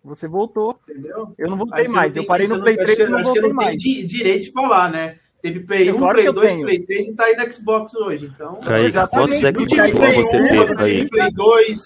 Você 0.04 0.28
voltou. 0.28 0.80
Entendeu? 0.88 1.34
Eu 1.38 1.50
não 1.50 1.58
voltei 1.58 1.88
mais. 1.88 2.16
Eu 2.16 2.26
parei 2.26 2.48
no 2.48 2.62
Play 2.62 2.76
3 2.76 3.00
e 3.00 3.08
não 3.08 3.24
voltei 3.24 3.52
mais. 3.52 3.70
Acho 3.70 3.78
que 3.80 3.90
não 3.90 3.96
tem 3.96 4.08
direito 4.08 4.44
de 4.44 4.52
falar, 4.52 4.92
né? 4.92 5.18
Teve 5.42 5.60
Play 5.62 5.92
1, 5.92 6.00
Play 6.00 6.32
2, 6.32 6.56
Play 6.62 6.80
3 6.80 7.08
e 7.08 7.16
tá 7.16 7.26
aí 7.26 7.36
no 7.36 7.54
Xbox 7.54 7.94
hoje. 7.96 8.32
Então, 8.34 8.56
Kaique, 8.62 9.08
quantos 9.10 9.40
Xbox 9.40 10.00
One 10.00 10.16
você 10.16 10.48
teve, 10.48 10.76
Kaique? 10.76 11.10
Play 11.10 11.32
2. 11.32 11.82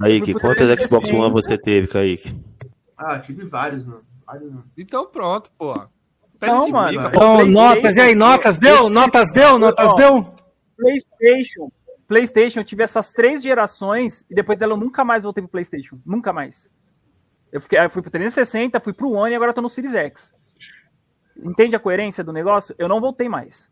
Kaique, 0.00 0.34
quantos 0.34 0.82
Xbox 0.82 1.10
One 1.12 1.32
você 1.32 1.58
teve, 1.58 1.86
Kaique? 1.86 2.49
Ah, 3.00 3.18
tive 3.18 3.46
vários, 3.46 3.84
mano. 3.84 4.04
Vários, 4.26 4.52
mano. 4.52 4.70
Então 4.76 5.06
pronto, 5.06 5.50
pô. 5.56 5.72
Não, 6.42 6.68
mano. 6.68 7.00
Mim, 7.00 7.06
então, 7.08 7.46
notas, 7.46 7.96
e 7.96 8.00
aí, 8.00 8.14
notas 8.14 8.58
deu? 8.58 8.90
Notas 8.90 9.32
deu? 9.32 9.58
Notas 9.58 9.94
deu? 9.94 10.34
PlayStation. 10.76 11.72
PlayStation, 12.06 12.60
eu 12.60 12.64
tive 12.64 12.82
essas 12.82 13.12
três 13.12 13.42
gerações 13.42 14.24
e 14.28 14.34
depois 14.34 14.58
dela 14.58 14.74
eu 14.74 14.76
nunca 14.76 15.02
mais 15.04 15.22
voltei 15.22 15.42
pro 15.42 15.50
PlayStation. 15.50 15.98
Nunca 16.04 16.32
mais. 16.32 16.68
Eu, 17.50 17.60
fiquei, 17.60 17.78
eu 17.78 17.88
fui 17.88 18.02
pro 18.02 18.10
360, 18.10 18.80
fui 18.80 18.92
pro 18.92 19.12
One 19.12 19.32
e 19.32 19.36
agora 19.36 19.52
tô 19.52 19.62
no 19.62 19.70
Series 19.70 19.94
X. 19.94 20.32
Entende 21.42 21.74
a 21.74 21.80
coerência 21.80 22.22
do 22.22 22.32
negócio? 22.32 22.74
Eu 22.78 22.88
não 22.88 23.00
voltei 23.00 23.28
mais. 23.28 23.70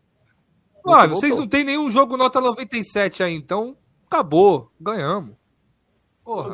Mano, 0.85 1.15
vocês 1.15 1.35
não 1.35 1.47
tem 1.47 1.63
nenhum 1.63 1.89
jogo 1.91 2.17
nota 2.17 2.41
97 2.41 3.21
aí, 3.21 3.35
então 3.35 3.77
acabou. 4.07 4.71
Ganhamos. 4.79 5.38
Porra. 6.29 6.53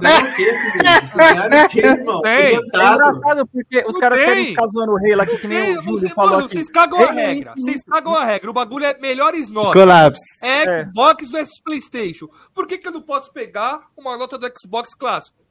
É 2.26 2.54
engraçado 2.54 3.46
porque 3.52 3.84
os 3.86 3.98
caras 3.98 4.20
querem 4.22 4.48
ficar 4.48 4.68
zoando 4.68 4.94
o 4.94 4.96
rei 4.96 5.14
lá 5.18 5.26
que, 5.26 5.38
que 5.38 5.48
nem 5.48 5.78
o 5.78 5.82
Júlio 5.82 6.10
falou 6.12 6.40
aqui. 6.40 6.48
Vocês 6.48 6.70
cagam 6.70 7.04
a 7.04 7.12
regra. 7.12 7.54
Vocês 7.58 7.84
cagam 7.84 8.16
a 8.16 8.24
regra. 8.24 8.50
O 8.50 8.54
bagulho 8.54 8.86
é 8.86 8.98
melhores 8.98 9.50
notas. 9.50 9.74
Colapso. 9.74 10.22
É 10.42 10.86
Xbox 10.86 11.30
versus 11.30 11.60
Playstation. 11.62 12.30
Por 12.54 12.66
que, 12.66 12.78
que 12.78 12.88
eu 12.88 12.92
não 12.94 13.02
posso 13.02 13.34
pegar 13.34 13.82
uma 13.98 14.18
nota 14.18 14.38
do 14.38 14.50
Xbox 14.58 14.96
clássico? 14.96 15.45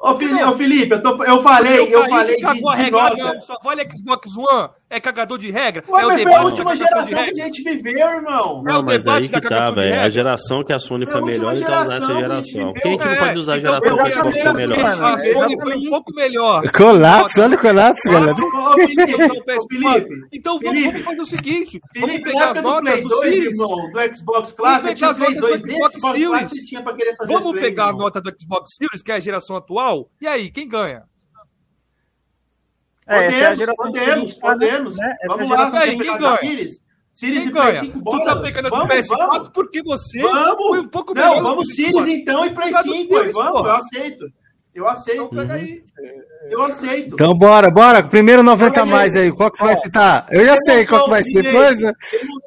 Ô, 0.00 0.14
Felipe, 0.14 0.44
ô, 0.44 0.56
Felipe 0.56 0.92
eu, 0.94 1.02
tô, 1.02 1.24
eu 1.24 1.42
falei, 1.42 1.92
eu 1.94 2.08
falei 2.08 2.36
de, 2.36 2.42
cagou 2.42 2.70
a 2.70 2.76
de 2.76 2.82
regra, 2.82 3.02
nota. 3.02 3.16
não, 3.34 3.40
só 3.40 3.58
vale 3.64 3.82
Xbox 3.90 4.36
One, 4.36 4.68
é 4.88 5.00
cagador 5.00 5.38
de 5.38 5.50
regra, 5.50 5.82
Ué, 5.88 6.02
é 6.02 6.06
o 6.06 6.08
mas 6.08 6.22
foi 6.22 6.32
a 6.34 6.38
debate 6.38 6.44
última 6.44 6.76
de 6.76 6.78
geração 6.84 7.06
que 7.06 7.14
a 7.40 7.44
gente 7.44 7.62
viveu, 7.64 8.08
irmão. 8.08 8.62
É 8.68 8.74
o 8.74 8.74
Não, 8.74 8.82
mas 8.82 9.02
debate 9.02 9.22
aí 9.24 9.28
da 9.28 9.40
que 9.40 9.48
tá, 9.48 9.68
de 9.70 9.74
velho. 9.74 9.92
A 9.92 9.94
regra. 9.96 10.10
geração 10.12 10.62
que 10.64 10.72
a 10.72 10.78
Sony 10.78 11.04
Foi 11.04 11.14
foi 11.14 11.20
a 11.20 11.24
melhor, 11.24 11.56
então 11.56 11.82
usar 11.82 11.96
essa 11.96 12.06
geração 12.06 12.06
que 12.06 12.12
a 12.12 12.20
geração. 12.20 12.72
gente 12.72 12.80
Quem 12.80 12.98
que 12.98 13.04
não 13.04 13.12
É, 13.12 13.16
pode 13.16 13.38
usar 13.38 13.52
a 13.54 13.60
geração 13.60 13.96
que 13.96 14.12
a 14.12 14.24
foi 14.32 14.52
melhor? 14.54 15.04
A 15.04 15.18
Sony 15.18 15.60
foi 15.60 15.76
um 15.76 15.90
pouco 15.90 16.14
melhor. 16.14 16.72
Colapso, 16.72 17.42
olha 17.42 17.56
o 17.56 17.60
colapso, 17.60 18.08
galera. 18.10 18.36
Ô, 18.40 18.46
ô, 18.46 18.74
Felipe, 18.74 19.12
Então, 19.12 19.26
ô, 19.36 19.44
PS4. 19.44 19.66
Felipe, 19.68 20.28
Então 20.32 20.60
vamos, 20.60 21.00
fazer 21.02 21.20
o 21.22 21.26
seguinte: 21.26 21.80
vamos 21.98 22.20
pegar 22.20 22.50
as 22.52 22.62
notas 22.62 23.02
do 23.02 23.08
2, 23.08 23.30
Series. 23.34 23.44
irmão, 23.58 23.90
do 23.90 24.16
Xbox 24.16 24.52
Classic, 24.52 24.82
pegar 24.84 24.94
tinha 24.94 25.10
as 25.10 25.16
Play 25.18 25.34
notas 25.34 25.50
2, 25.50 25.62
do 25.62 25.68
Xbox. 25.98 26.00
Classic 26.26 26.66
tinha 26.66 26.82
pra 26.82 26.94
querer 26.94 27.16
fazer 27.16 27.32
Vamos 27.32 27.60
pegar 27.60 27.88
a 27.88 27.92
nota 27.92 28.20
do 28.20 28.30
Xbox 28.40 28.70
Series, 28.76 29.02
que 29.02 29.10
é 29.10 29.16
a 29.16 29.20
geração 29.20 29.56
atual, 29.56 29.87
e 30.20 30.26
aí, 30.26 30.50
quem 30.50 30.68
ganha? 30.68 31.04
É, 33.06 33.24
é 33.24 33.46
a 33.46 33.56
Podemos, 33.56 33.56
que 33.64 33.70
a 33.70 33.74
podemos, 33.74 34.34
né? 34.34 34.40
podemos. 34.40 34.96
Né? 34.96 35.16
É 35.22 35.26
Vamos 35.28 35.48
lá, 35.48 35.56
que 35.64 35.70
você 35.70 35.76
a 35.76 35.80
quer 35.80 35.86
gente 35.90 35.98
pegar 35.98 36.18
ganha. 36.18 36.38
Quem 37.38 37.48
e 37.48 37.50
Play 37.50 37.64
ganha? 37.72 37.80
5, 37.80 37.92
Tu 37.98 38.04
bora. 38.04 38.24
tá 38.24 38.36
pegando 38.42 38.70
do 38.70 38.76
Vamos, 38.76 38.94
PS4 38.94 39.16
vamos. 39.28 39.48
porque 39.48 39.82
você 39.82 40.20
Vamos. 40.22 40.66
foi 40.68 40.80
um 40.80 40.88
pouco 40.88 41.14
Não, 41.14 41.22
melhor. 41.30 41.42
vamos 41.42 41.68
do 41.68 41.74
Series 41.74 41.94
PS4. 41.94 42.08
então 42.20 42.44
e 42.46 42.50
Play 42.50 42.66
Pega 42.72 42.82
do 42.84 42.92
5, 42.92 43.12
aí, 43.14 43.18
Series, 43.18 43.34
vamos, 43.34 43.60
pô. 43.62 43.66
eu 43.66 43.72
aceito. 43.74 44.24
Eu 44.74 44.86
aceito, 44.86 45.28
Então 45.32 45.50
aí. 45.56 45.82
eu 46.50 46.62
aceito. 46.62 47.14
Então 47.14 47.34
bora, 47.36 47.68
bora. 47.70 48.00
Primeiro 48.02 48.44
90 48.44 48.72
Fala 48.74 48.86
aí. 48.86 48.92
mais 48.92 49.16
aí. 49.16 49.32
Qual 49.32 49.50
que 49.50 49.58
você 49.58 49.64
vai 49.64 49.76
citar? 49.76 50.26
Eu 50.30 50.46
já 50.46 50.56
sei 50.58 50.86
qual 50.86 51.04
que 51.04 51.10
vai 51.10 51.22
ser. 51.24 51.50
Forza. 51.50 51.96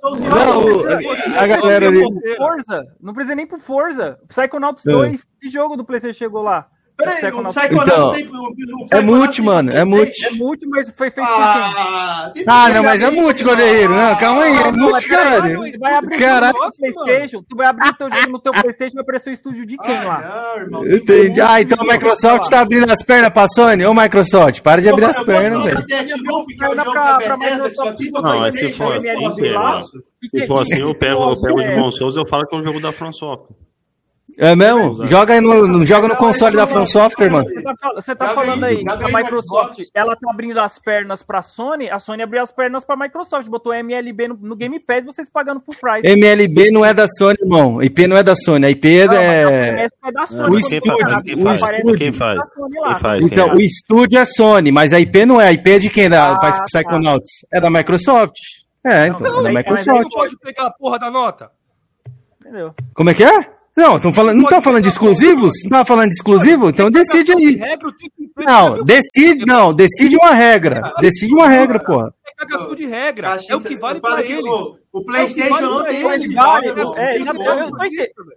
Não, 0.04 1.38
a 1.38 1.48
galera 1.48 1.88
ali. 1.88 2.02
Forza, 2.38 2.86
não 3.02 3.14
precisa 3.14 3.36
nem 3.36 3.46
pro 3.48 3.60
Forza. 3.60 4.18
Psychonauts 4.30 4.86
É. 4.86 4.92
2, 4.92 5.24
que 5.42 5.50
jogo 5.50 5.76
do 5.76 5.84
PlayStation 5.84 6.18
chegou 6.18 6.42
lá? 6.44 6.68
Peraí, 7.04 7.34
o 7.34 7.48
Psychonauts 7.48 7.58
Então, 7.72 8.14
tem- 8.14 8.28
o- 8.28 8.32
o 8.42 8.88
É 8.92 9.02
multi, 9.02 9.36
tem- 9.38 9.46
mano. 9.46 9.72
É 9.72 9.84
multi. 9.84 10.26
É 10.26 10.30
multi, 10.32 10.66
mas 10.68 10.90
foi 10.96 11.10
feito 11.12 11.28
por 11.28 11.36
quem? 11.36 11.44
Ah, 11.46 12.32
Ah, 12.48 12.70
não, 12.70 12.84
mas 12.84 13.02
é 13.02 13.12
multi, 13.12 13.44
goleiro. 13.44 13.94
Não, 13.94 14.16
calma 14.18 14.44
aí. 14.44 14.58
É 14.58 14.72
Não, 14.72 14.90
multi, 14.90 15.08
caralho. 15.08 15.72
Tu 15.72 15.80
vai 15.80 15.94
abrir 15.96 16.18
Caralho. 16.20 16.56
o 16.58 16.72
Playstation, 16.72 17.44
tu 17.50 17.56
vai 17.56 17.68
abrir 17.68 17.94
teu 17.98 18.10
jogo 18.12 18.32
no 18.32 18.40
teu 18.40 18.52
Playstation 18.54 18.94
e 18.94 18.96
vai 18.96 19.02
aparecer 19.04 19.30
o 19.30 19.34
estúdio 19.34 19.66
de 19.66 19.78
quem 19.78 20.04
lá? 20.04 20.54
Ah, 20.56 20.60
irmão, 20.60 20.86
Entendi. 20.88 21.42
Ah, 21.42 21.62
então 21.62 21.78
a 21.82 21.92
Microsoft 21.94 22.50
tá 22.50 22.62
abrindo 22.62 22.92
as 22.92 23.02
pernas 23.04 23.32
pra 23.32 23.48
Sony? 23.48 23.86
Ô, 23.86 23.94
Microsoft, 23.94 24.62
para 24.62 24.82
de 24.82 24.90
abrir 24.90 25.06
as 25.06 25.24
pernas, 25.24 25.64
velho. 25.64 25.82
Não, 28.22 28.46
é 28.46 28.52
se 28.52 28.70
for 28.74 28.96
assim, 28.96 29.08
Se 30.30 30.48
for 30.48 30.62
assim, 30.62 30.80
eu 30.82 30.94
pego, 30.96 31.22
o 31.24 31.36
Demon 31.36 31.92
Souls 31.92 32.16
e 32.16 32.20
eu 32.20 32.28
falo 32.28 32.46
que 32.48 32.56
é 32.56 32.60
um 32.60 32.64
jogo 32.64 32.80
da 32.80 32.92
From 32.92 33.12
Software. 33.14 33.56
É 34.44 34.56
mesmo? 34.56 35.06
Joga 35.06 35.36
aí 35.36 35.40
no, 35.40 35.68
no- 35.68 35.86
joga 35.86 36.08
no 36.08 36.16
console 36.16 36.56
da 36.56 36.66
From 36.66 36.88
Software, 36.88 37.30
mano. 37.30 37.48
Você 37.48 37.62
tá, 37.62 37.76
você 37.94 38.16
tá 38.16 38.28
falando 38.30 38.64
aí, 38.64 38.78
aí 38.78 38.84
que 38.84 38.90
a 38.90 39.06
aí 39.06 39.14
Microsoft, 39.24 39.80
ela 39.94 40.16
tá 40.16 40.32
abrindo 40.32 40.60
as 40.60 40.80
pernas 40.80 41.22
pra 41.22 41.44
Sony, 41.44 41.92
a 41.92 42.00
Sony 42.00 42.24
abriu 42.24 42.42
as 42.42 42.52
pernas 42.52 42.84
pra 42.84 42.96
Microsoft, 42.98 43.48
botou 43.48 43.72
MLB 43.72 44.30
no, 44.30 44.36
no 44.42 44.56
Game 44.56 44.80
Pass, 44.80 45.06
vocês 45.06 45.30
pagando 45.30 45.62
full 45.62 45.76
price. 45.80 46.08
MLB 46.08 46.72
não 46.72 46.84
é 46.84 46.92
da 46.92 47.08
Sony, 47.08 47.38
irmão. 47.40 47.78
A 47.80 47.86
IP 47.86 48.08
não 48.08 48.18
é 48.18 48.24
da 48.24 48.36
Sony. 48.36 48.66
A 48.66 48.70
IP 48.72 48.88
é. 49.02 49.06
Não, 49.06 49.14
mas 49.14 49.22
é... 49.24 49.88
é 50.06 50.12
da 50.12 50.26
Sony. 50.26 50.56
o 50.56 50.58
estúdio, 50.60 50.82
quem 51.24 51.44
faz? 51.44 51.62
Quem 52.00 52.10
o 52.10 52.14
faz? 52.14 52.52
Quem 52.80 53.00
faz? 53.00 53.26
Então, 53.26 53.46
Quem 53.46 53.54
é? 53.54 53.58
o 53.58 53.62
estúdio 53.62 54.18
é 54.20 54.26
Sony, 54.26 54.72
mas 54.72 54.92
a 54.92 55.00
IP 55.00 55.24
não 55.24 55.40
é. 55.40 55.50
A 55.50 55.54
IP 55.54 55.70
é 55.70 55.78
de 55.78 55.90
quem? 55.92 56.10
Da 56.10 56.32
Ah, 56.34 56.42
faz 56.42 56.58
tá. 56.58 56.64
Psychonauts? 56.64 57.46
É 57.54 57.62
da 57.62 57.70
Microsoft. 57.70 58.34
É, 58.84 59.06
então, 59.06 59.20
Não, 59.20 59.28
é 59.42 59.44
da 59.44 59.52
mas- 59.52 59.66
Você 59.66 59.70
Microsoft. 59.72 60.02
não 60.02 60.10
pode 60.10 60.36
pegar 60.40 60.66
a 60.66 60.72
porra 60.72 60.98
da 60.98 61.12
nota. 61.12 61.52
Entendeu? 62.42 62.74
Como 62.96 63.12
é 63.12 63.14
que 63.14 63.24
é? 63.24 63.61
Não, 63.76 64.00
tão 64.00 64.14
falando, 64.14 64.38
não 64.42 64.50
tá 64.50 64.62
falando 64.62 64.84
de 64.84 64.90
exclusivos? 64.90 65.54
Não 65.64 65.70
tá 65.80 65.86
falando 65.86 66.10
de 66.10 66.16
exclusivo? 66.16 66.70
Então 66.70 66.92
decide 66.92 67.32
aí. 67.32 67.56
Tipo 67.58 68.44
Não, 68.46 68.84
decide, 68.84 69.46
não, 69.46 69.74
decide 69.74 70.16
uma 70.18 70.32
regra. 70.34 70.82
Decide 71.00 71.34
uma 71.34 71.48
regra, 71.48 71.80
porra. 71.80 72.14
É 72.28 72.46
cagação 72.46 72.76
de 72.76 72.86
regra. 72.86 73.40
É 73.48 73.56
o 73.56 73.62
que 73.62 73.76
vale 73.76 74.02
pra 74.02 74.22
eles. 74.22 74.44
O, 74.94 75.00
É 75.00 75.04
PlayStation 75.06 75.62
não 75.62 75.84
tem 75.86 75.96
irmão. 76.02 76.58
é, 76.98 77.18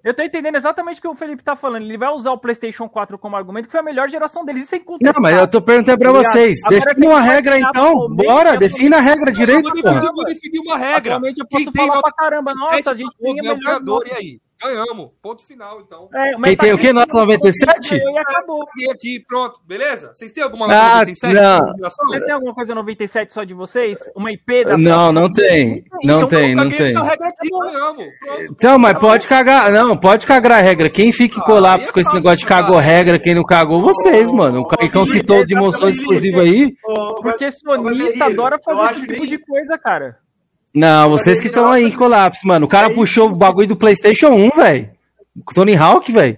eu- 0.05 0.15
tô 0.15 0.23
entendendo 0.23 0.55
exatamente 0.55 0.99
o 0.99 1.03
que 1.03 1.09
o 1.09 1.15
Felipe 1.17 1.43
tá 1.43 1.57
falando. 1.57 1.83
Ele 1.83 1.99
vai 1.99 2.11
usar 2.11 2.31
o 2.31 2.39
PlayStation 2.39 2.89
4 2.89 3.19
como 3.19 3.35
argumento, 3.35 3.67
que 3.67 3.73
foi 3.73 3.81
a 3.81 3.85
melhor 3.85 4.09
geração 4.09 4.45
deles. 4.45 4.65
Isso 4.67 4.77
é 4.77 4.81
Não, 5.01 5.21
mas 5.21 5.37
eu 5.37 5.49
tô 5.49 5.61
perguntando 5.61 5.99
pra 5.99 6.11
Obrigado. 6.11 6.33
vocês. 6.33 6.61
Tem 6.97 7.09
uma 7.09 7.21
regra 7.21 7.59
então. 7.59 8.07
Bora, 8.15 8.57
defina 8.57 8.99
a 8.99 9.01
regra 9.01 9.33
direito, 9.33 9.69
Eu 9.77 9.83
porra. 9.83 10.13
vou 10.15 10.25
definir 10.25 10.61
uma 10.61 10.77
regra. 10.79 11.15
Atualmente 11.17 11.41
eu 11.41 11.47
posso 11.49 11.73
falar 11.73 12.01
pra 12.01 12.13
caramba. 12.13 12.55
Nossa, 12.55 12.91
a 12.93 12.95
gente 12.95 13.17
tem 13.19 13.35
a 13.49 13.53
é 13.53 13.57
melhor. 13.57 14.03
E 14.07 14.13
aí? 14.13 14.39
Ganhamos. 14.63 15.11
Ponto 15.21 15.45
final, 15.47 15.81
então. 15.81 16.09
É, 16.15 16.33
mas 16.39 16.45
Quem 16.45 16.57
tá 16.57 16.63
tem 16.65 16.73
o 16.73 16.79
quê? 16.79 16.87
aqui, 16.87 16.93
Nota 16.95 17.13
97? 17.13 17.95
E 17.97 18.19
acabou. 18.19 18.65
E 18.79 18.91
aqui, 18.91 19.21
pronto. 19.27 19.61
Beleza? 19.67 20.13
Vocês 20.15 20.33
têm 20.33 20.43
alguma 20.43 20.67
Ah, 20.67 20.69
nota 20.69 21.11
97? 21.11 21.35
não. 21.35 21.91
Vocês 22.09 22.25
têm 22.25 22.35
alguma 22.35 22.55
coisa 22.55 22.75
97 22.75 23.33
só 23.35 23.45
de 23.45 23.53
vocês? 23.53 23.99
Uma 24.17 24.33
IP 24.33 24.65
da 24.65 24.79
Não, 24.79 25.13
não 25.13 25.31
tem. 25.31 25.85
Não 26.03 26.17
Então, 26.19 26.29
tem, 26.29 26.55
não 26.55 26.71
tem. 26.71 26.87
essa 26.87 27.03
regra 27.03 27.29
aqui, 27.29 27.49
ganhamos. 27.51 28.05
Pronto. 28.21 28.43
Então, 28.53 28.79
mas 28.79 28.99
pode 28.99 29.29
cagar. 29.29 29.71
Não, 29.71 29.97
pode 29.97 30.27
cagar 30.27 30.53
a 30.53 30.61
regra. 30.63 30.89
Quem 30.89 31.13
fica 31.13 31.37
em 31.39 31.43
Ah, 31.43 31.45
colapso 31.45 31.91
é 31.91 31.93
com 31.93 32.01
esse 32.01 32.15
negócio 32.15 32.39
de 32.39 32.47
cagou 32.47 32.79
regra, 32.79 33.19
quem 33.19 33.35
não 33.35 33.45
cagou, 33.45 33.83
vocês, 33.83 34.31
mano. 34.31 34.61
O 34.61 34.67
Caicão 34.67 35.07
citou 35.07 35.41
o 35.41 35.47
dimensão 35.47 35.89
exclusiva 35.89 36.41
aí. 36.43 36.75
Porque 37.21 37.51
sonista 37.51 38.25
adora 38.27 38.59
fazer 38.65 38.93
esse 38.99 39.07
tipo 39.07 39.27
de 39.27 39.39
coisa, 39.39 39.77
cara. 39.79 40.17
Não, 40.75 41.11
vocês 41.11 41.39
que 41.41 41.47
estão 41.47 41.71
aí 41.71 41.85
em 41.85 41.93
colapso, 41.97 42.47
mano. 42.47 42.67
O 42.67 42.69
cara 42.69 42.93
puxou 42.93 43.29
o 43.29 43.37
bagulho 43.37 43.69
do 43.69 43.77
PlayStation 43.77 44.29
1, 44.31 44.51
velho. 44.51 44.91
Tony 45.55 45.77
Hawk, 45.77 46.11
velho. 46.13 46.37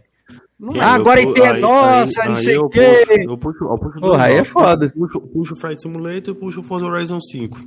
Ah, 0.80 0.94
agora 0.94 1.20
IP 1.20 1.40
é 1.40 1.50
aí- 1.50 1.60
nossa, 1.60 2.22
aí- 2.22 2.28
não 2.28 2.36
aí 2.36 2.44
sei 2.44 2.56
o 2.58 2.68
quê. 2.68 3.04
puxo- 3.06 3.20
Eu 3.30 3.38
puxo, 3.38 3.64
eu 3.64 3.78
puxo 3.78 4.00
Porra, 4.00 4.24
aí 4.26 4.34
é 4.36 4.44
foda. 4.44 4.90
Puxo, 4.96 5.20
puxo 5.20 5.54
o 5.54 5.56
Flight 5.56 5.82
Simulator 5.82 6.34
e 6.34 6.34
puxo 6.34 6.60
o 6.60 6.62
Forza 6.62 6.86
Horizon 6.86 7.20
5. 7.20 7.58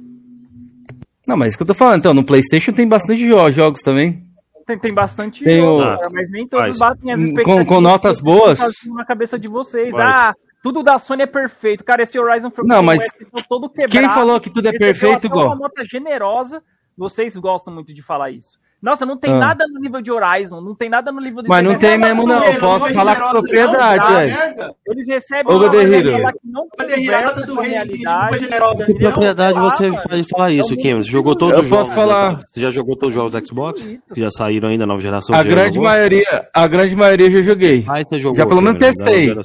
Não, 1.28 1.38
mas 1.38 1.46
é 1.46 1.48
isso 1.50 1.58
que 1.58 1.64
eu 1.64 1.68
tô 1.68 1.74
falando. 1.76 2.00
Então, 2.00 2.14
no 2.14 2.24
PlayStation 2.24 2.72
tem 2.72 2.88
bastante 2.88 3.28
jo- 3.28 3.52
jogos 3.52 3.82
também. 3.82 4.24
Tem, 4.66 4.78
tem 4.80 4.94
bastante 4.94 5.44
Tem 5.44 5.58
jogo, 5.62 5.82
o- 5.82 5.86
cara, 5.86 6.10
mas 6.12 6.30
nem 6.32 6.48
todos 6.48 6.66
Faz. 6.66 6.78
batem 6.80 7.12
as 7.12 7.20
Com- 7.20 7.26
expectativas. 7.28 7.68
com 7.68 7.82
notas 7.82 8.18
que 8.18 8.24
boas. 8.24 8.60
Na 8.96 9.06
cabeça 9.06 9.38
de 9.38 9.48
vocês. 9.48 9.92
Faz. 9.96 10.10
Ah, 10.10 10.34
tudo 10.62 10.84
da 10.84 11.00
Sony 11.00 11.24
é 11.24 11.28
perfeito. 11.28 11.84
Cara, 11.84 12.04
esse 12.04 12.20
Horizon 12.20 12.52
foi 12.52 12.66
Não, 12.66 12.84
mas 12.84 13.04
todo 13.48 13.70
quebrado. 13.70 13.92
Quem 13.92 14.10
falou 14.10 14.40
que 14.40 14.50
tudo 14.50 14.68
é 14.68 14.78
perfeito, 14.78 15.28
até 15.28 15.28
uma 15.28 15.44
igual? 15.44 15.56
nota 15.58 15.84
generosa. 15.86 16.64
Vocês 16.98 17.36
gostam 17.38 17.74
muito 17.74 17.94
de 17.94 18.02
falar 18.02 18.32
isso. 18.32 18.60
Nossa, 18.82 19.06
não 19.06 19.18
tem 19.18 19.32
Ah. 19.34 19.38
nada 19.40 19.66
no 19.68 19.80
nível 19.82 20.02
de 20.02 20.10
Horizon, 20.12 20.62
não 20.62 20.74
tem 20.74 20.90
nada 20.90 21.12
no 21.12 21.20
nível 21.20 21.44
de 21.44 21.50
Mas 21.50 21.64
não 21.66 21.76
tem 21.76 21.98
mesmo, 21.98 22.26
não. 22.26 22.42
Posso 22.56 22.94
falar 22.94 23.16
com 23.18 23.30
propriedade, 23.32 24.14
velho. 24.14 24.76
Eles 24.88 25.08
recebem 25.08 25.54
Ô, 25.54 25.58
uma 25.58 25.66
nota 25.68 26.32
que 26.40 26.48
não 26.50 26.68
conversa 26.70 27.48
com 27.48 27.60
a 27.60 27.64
realidade. 27.64 28.40
Com 28.86 28.94
propriedade 28.98 29.60
você 29.60 29.92
pode 29.92 30.24
falar 30.30 30.52
isso, 30.52 30.76
Kim. 30.78 30.96
Você 30.96 31.10
jogou 31.10 31.36
todos 31.36 31.56
Eu 31.58 31.64
os 31.64 31.70
jogos. 31.70 31.90
posso 31.90 31.96
falar. 31.96 32.40
Você 32.50 32.60
já 32.62 32.72
jogou 32.72 32.96
todos 32.96 33.10
os 33.16 33.22
jogos 33.22 33.32
do 33.42 33.46
Xbox? 33.48 33.82
Que 34.14 34.22
já 34.22 34.32
saíram 34.32 34.70
ainda, 34.70 34.86
nova 34.86 35.02
geração? 35.02 35.36
A 35.36 35.44
grande 35.44 35.80
maioria, 35.80 36.48
a 36.54 36.68
grande 36.68 36.96
maioria 36.96 37.28
eu 37.28 37.32
já 37.32 37.42
joguei. 37.42 37.86
Jogou. 38.20 38.36
Já 38.36 38.46
pelo 38.46 38.62
menos 38.62 38.78
testei. 38.80 39.36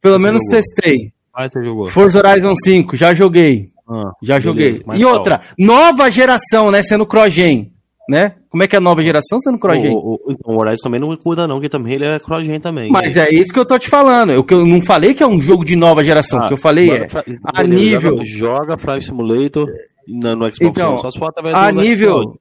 Pelo 0.00 0.18
menos 0.18 0.40
testei. 0.50 1.12
Você 1.34 1.64
jogou. 1.64 1.86
Forza 1.88 2.18
Horizon 2.18 2.54
5, 2.62 2.94
já 2.94 3.14
joguei. 3.14 3.70
Ah, 3.88 4.12
Já 4.22 4.38
beleza, 4.38 4.42
joguei. 4.42 4.82
E 4.94 5.04
outra, 5.04 5.40
nova 5.58 6.10
geração, 6.10 6.70
né? 6.70 6.82
Sendo 6.82 7.04
Crogen, 7.04 7.71
né? 8.08 8.32
Como 8.50 8.62
é 8.62 8.66
que 8.66 8.74
é 8.74 8.78
a 8.78 8.80
nova 8.80 9.02
geração 9.02 9.38
sendo 9.40 9.58
Crogen? 9.58 9.90
O, 9.94 9.96
o, 9.96 10.14
o, 10.32 10.52
o 10.54 10.58
Horizon 10.60 10.82
também 10.82 11.00
não 11.00 11.16
cuida, 11.16 11.46
não, 11.46 11.60
que 11.60 11.68
também 11.68 11.94
ele 11.94 12.04
é 12.04 12.18
crogen 12.18 12.58
também. 12.60 12.90
Mas 12.90 13.16
é 13.16 13.30
isso 13.30 13.52
que 13.52 13.58
eu 13.58 13.64
tô 13.64 13.78
te 13.78 13.88
falando. 13.88 14.30
Eu, 14.32 14.42
que 14.44 14.52
eu 14.54 14.66
não 14.66 14.82
falei 14.82 15.14
que 15.14 15.22
é 15.22 15.26
um 15.26 15.40
jogo 15.40 15.64
de 15.64 15.76
nova 15.76 16.02
geração. 16.04 16.40
Ah, 16.40 16.44
o 16.44 16.48
que 16.48 16.54
eu 16.54 16.58
falei 16.58 16.90
é. 16.90 17.08
Fra- 17.08 17.24
a 17.44 17.62
beleza, 17.62 18.10
nível- 18.10 18.24
Joga, 18.24 18.76
Flight 18.76 19.06
Simulator 19.06 19.66
no, 20.06 20.36
no 20.36 20.44
Xbox 20.46 20.58
Então, 20.60 20.92
One, 20.94 21.02
só 21.02 21.10
se 21.10 21.18
for 21.18 21.26
através 21.28 21.54
A 21.54 21.70
do 21.70 21.80
nível, 21.80 22.18
Xbox. 22.22 22.38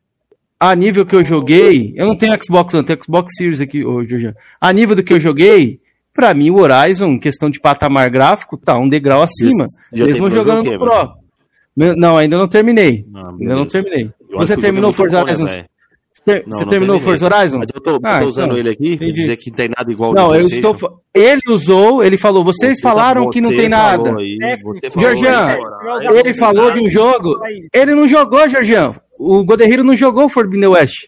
a 0.60 0.76
nível 0.76 1.06
que 1.06 1.16
eu 1.16 1.24
joguei, 1.24 1.94
eu 1.96 2.08
não 2.08 2.16
tenho 2.16 2.38
Xbox, 2.44 2.74
eu 2.74 2.84
tenho 2.84 3.00
Xbox 3.04 3.34
Series 3.38 3.62
aqui, 3.62 3.86
hoje. 3.86 4.10
Jorge. 4.10 4.34
A 4.60 4.74
nível 4.74 4.96
do 4.96 5.04
que 5.04 5.14
eu 5.14 5.20
joguei, 5.20 5.80
pra 6.14 6.34
mim 6.34 6.50
o 6.50 6.60
Horizon, 6.60 7.20
questão 7.20 7.50
de 7.50 7.60
patamar 7.60 8.10
gráfico, 8.10 8.58
tá 8.58 8.78
um 8.78 8.90
degrau 8.90 9.22
acima. 9.22 9.66
Já 9.94 10.06
mesmo 10.06 10.30
jogando 10.32 10.70
no 10.72 10.78
Pro. 10.78 11.22
Não, 11.76 12.18
ainda 12.18 12.38
não 12.38 12.48
terminei. 12.50 13.06
Ah, 13.16 13.30
ainda 13.40 13.56
não 13.56 13.66
terminei. 13.66 14.10
Você 14.40 14.54
o 14.54 14.62
terminou 14.62 14.94
Forza 14.94 15.16
né, 15.18 15.22
Horizon? 15.24 15.46
Você 15.46 16.44
não 16.46 16.58
terminou 16.68 16.70
terminei. 16.70 17.02
Forza 17.02 17.26
Horizon? 17.26 17.58
Mas 17.60 17.70
eu 17.74 17.82
tô, 17.82 18.00
Ah, 18.04 18.20
tô 18.20 18.26
usando 18.28 18.46
então, 18.52 18.58
ele 18.58 18.70
aqui, 18.70 18.94
entendi. 18.94 19.12
dizer 19.14 19.38
que 19.38 19.50
não 19.50 19.58
tem 19.58 19.70
nada 19.76 19.92
igual 19.92 20.14
Não, 20.14 20.30
do 20.30 20.36
eu 20.36 20.48
estou. 20.48 20.74
fa- 20.74 20.90
Ele 21.14 21.42
usou, 21.50 22.04
ele 22.04 22.18
falou, 22.18 22.44
vocês 22.44 22.76
Você 22.78 22.82
falaram 22.82 23.26
tá- 23.26 23.32
que 23.32 23.42
não 23.42 23.50
tem 23.50 23.68
nada. 23.68 24.16
aí, 24.18 24.38
Georgian, 24.98 25.58
Ele 26.02 26.20
Ele 26.20 26.34
falou 26.34 26.72
de 26.72 26.80
um 26.80 26.90
jogo. 26.90 27.40
Ele 27.74 27.96
não 27.96 28.08
jogou, 28.08 28.48
Georgian. 28.48 28.94
O 29.18 29.44
Goderiro 29.44 29.84
não 29.84 29.96
jogou 29.96 30.30
Forbidden 30.30 30.70
West. 30.70 31.08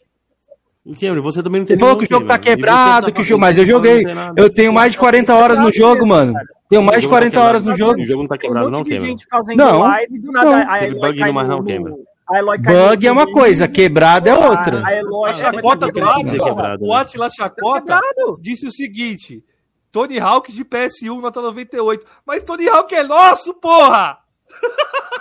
Cameron, 1.00 1.22
você 1.22 1.42
também 1.42 1.62
não 1.62 1.66
tem 1.68 1.76
Ele 1.76 1.80
falou 1.80 1.98
que 1.98 2.04
o 2.04 2.10
jogo 2.10 2.26
tá 2.26 2.38
quebrado, 2.38 3.12
que 3.14 3.22
o 3.22 3.24
jogo. 3.24 3.40
Mas 3.40 3.58
eu 3.58 3.66
joguei. 3.66 4.04
Eu 4.36 4.50
tenho 4.50 4.74
mais 4.74 4.92
de 4.94 4.98
40 4.98 5.34
horas 5.34 5.58
no 5.60 5.72
jogo, 5.72 6.06
mano. 6.08 6.34
Tenho 6.70 6.84
mais 6.84 7.02
de 7.02 7.08
40 7.08 7.40
horas 7.42 7.64
no 7.64 7.78
jogo. 7.78 8.02
O 8.02 8.06
jogo 8.06 8.22
não 8.24 8.28
tá 8.28 8.38
quebrado, 8.38 8.70
não, 8.70 8.84
Cameron? 8.84 9.16
Não, 9.56 9.94
Teve 10.00 10.86
Eloy 10.88 11.00
bug 11.00 11.20
no 11.20 11.34
mais 11.34 11.48
não, 11.48 11.64
Cameron. 11.64 11.98
Bug 12.28 13.06
é 13.08 13.12
uma 13.12 13.30
coisa, 13.32 13.68
quebrado 13.68 14.30
é 14.30 14.34
outra. 14.34 14.86
A 14.86 14.94
Eloy 14.96 15.30
A 15.30 15.34
chacota 15.34 15.88
do 15.92 16.10
Atila, 16.10 16.46
quebrado, 16.46 16.84
o 16.86 16.88
né? 16.88 16.96
Atila 16.96 17.30
Chacota 17.30 17.82
Quebrado. 17.82 18.38
disse 18.42 18.66
o 18.68 18.72
seguinte: 18.72 19.44
Tony 19.92 20.20
Hawk 20.20 20.52
de 20.52 20.64
PS1, 20.64 21.20
nota 21.22 21.42
98. 21.42 22.06
Mas 22.26 22.44
Tony 22.44 22.68
Hawk 22.70 22.94
é 22.96 23.04
nosso, 23.04 23.54
porra! 23.56 24.18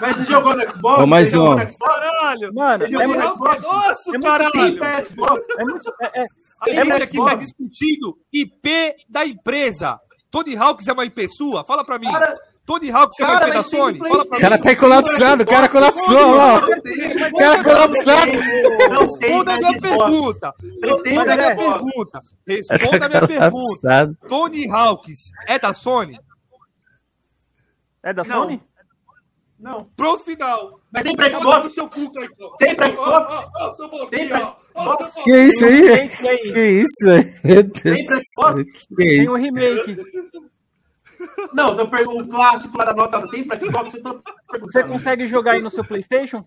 Mas 0.00 0.16
você 0.16 0.24
jogou 0.26 0.54
no 0.54 0.62
Xbox? 0.72 1.02
Ô, 1.02 1.06
mais 1.06 1.34
um. 1.34 1.56
Caralho! 1.56 2.54
Mano, 2.54 2.86
Você 2.86 2.94
é 2.96 2.98
jogou 2.98 3.14
Tony 3.14 3.18
no 3.18 3.22
é 3.24 3.30
Xbox? 3.34 3.62
nosso, 3.62 4.16
É 4.16 4.20
caralho! 4.20 4.52
É 5.58 5.64
muito, 5.64 5.90
é, 6.00 6.20
é, 6.20 6.26
A 6.60 6.70
É 6.70 6.74
gente 6.74 6.84
muito 6.84 7.02
aqui 7.02 7.16
tá 7.16 7.22
Xbox. 7.24 7.38
discutindo 7.38 8.18
IP 8.32 8.94
da 9.08 9.26
empresa. 9.26 9.98
Tony 10.30 10.56
Hawks 10.56 10.86
é 10.88 10.92
uma 10.92 11.04
IP 11.04 11.28
sua? 11.28 11.64
Fala 11.64 11.84
pra 11.84 11.98
mim. 11.98 12.10
Cara, 12.10 12.38
Tony 12.64 12.90
Hawks 12.92 13.18
é 13.18 13.24
uma 13.24 13.32
cara, 13.32 13.44
IP 13.44 13.50
da 13.50 13.56
mas 13.56 13.66
tem 13.70 13.80
Sony? 13.80 13.98
Fala 13.98 14.24
pra 14.24 14.24
O 14.24 14.34
mim. 14.34 14.40
cara 14.40 14.58
tá 14.58 14.76
colapsado, 14.76 15.42
o 15.42 15.46
cara 15.46 15.68
colapsou, 15.68 16.36
ó. 16.36 16.58
O 16.58 17.36
cara 17.38 17.64
colapsado. 17.64 18.30
Tem 19.18 19.30
Responda 19.30 19.52
a 19.52 19.56
minha 19.58 19.78
pergunta. 19.80 20.54
Responda 20.82 21.32
a 21.32 21.36
minha 21.36 21.56
pergunta. 21.56 22.18
Responda 22.46 23.06
a 23.06 23.08
minha 23.08 23.26
pergunta. 23.26 24.14
Tony 24.28 24.70
Hawks 24.70 25.18
é 25.48 25.58
da 25.58 25.72
Sony? 25.72 26.18
é 28.04 28.12
da. 28.12 28.24
Sony? 28.24 28.62
Não. 29.58 29.84
Pro 29.96 30.18
final. 30.18 30.80
Mas 30.92 31.02
tem 31.04 31.14
pra 31.16 31.30
Xbox? 31.30 31.74
seu 31.74 31.88
cu. 31.88 32.12
Tem 32.58 32.74
pra 32.74 32.88
Xbox? 32.94 33.46
Tem 34.10 34.28
pra 34.28 34.38
Xbox? 34.74 35.14
Que 35.22 35.36
isso 35.36 35.64
aí? 35.64 35.90
Aí. 35.92 36.08
Que 36.08 36.66
isso, 36.82 37.06
Deus. 37.44 37.82
Tem 37.82 38.06
pra 38.06 38.20
Xbox? 38.20 38.86
Tem 38.96 39.28
um 39.28 39.34
remake. 39.36 39.96
Não, 41.52 41.76
tô 41.76 41.86
perguntando 41.88 42.24
o 42.24 42.28
clássico 42.28 42.76
lá 42.78 42.84
da 42.86 42.94
nota. 42.94 43.28
Tem 43.30 43.44
pra 43.44 43.58
Xbox? 43.58 43.94
Eu 43.94 44.02
tô 44.02 44.12
Você 44.14 44.22
perguntando. 44.50 44.88
consegue 44.88 45.26
jogar 45.26 45.52
aí 45.52 45.62
no 45.62 45.70
seu 45.70 45.84
PlayStation? 45.84 46.44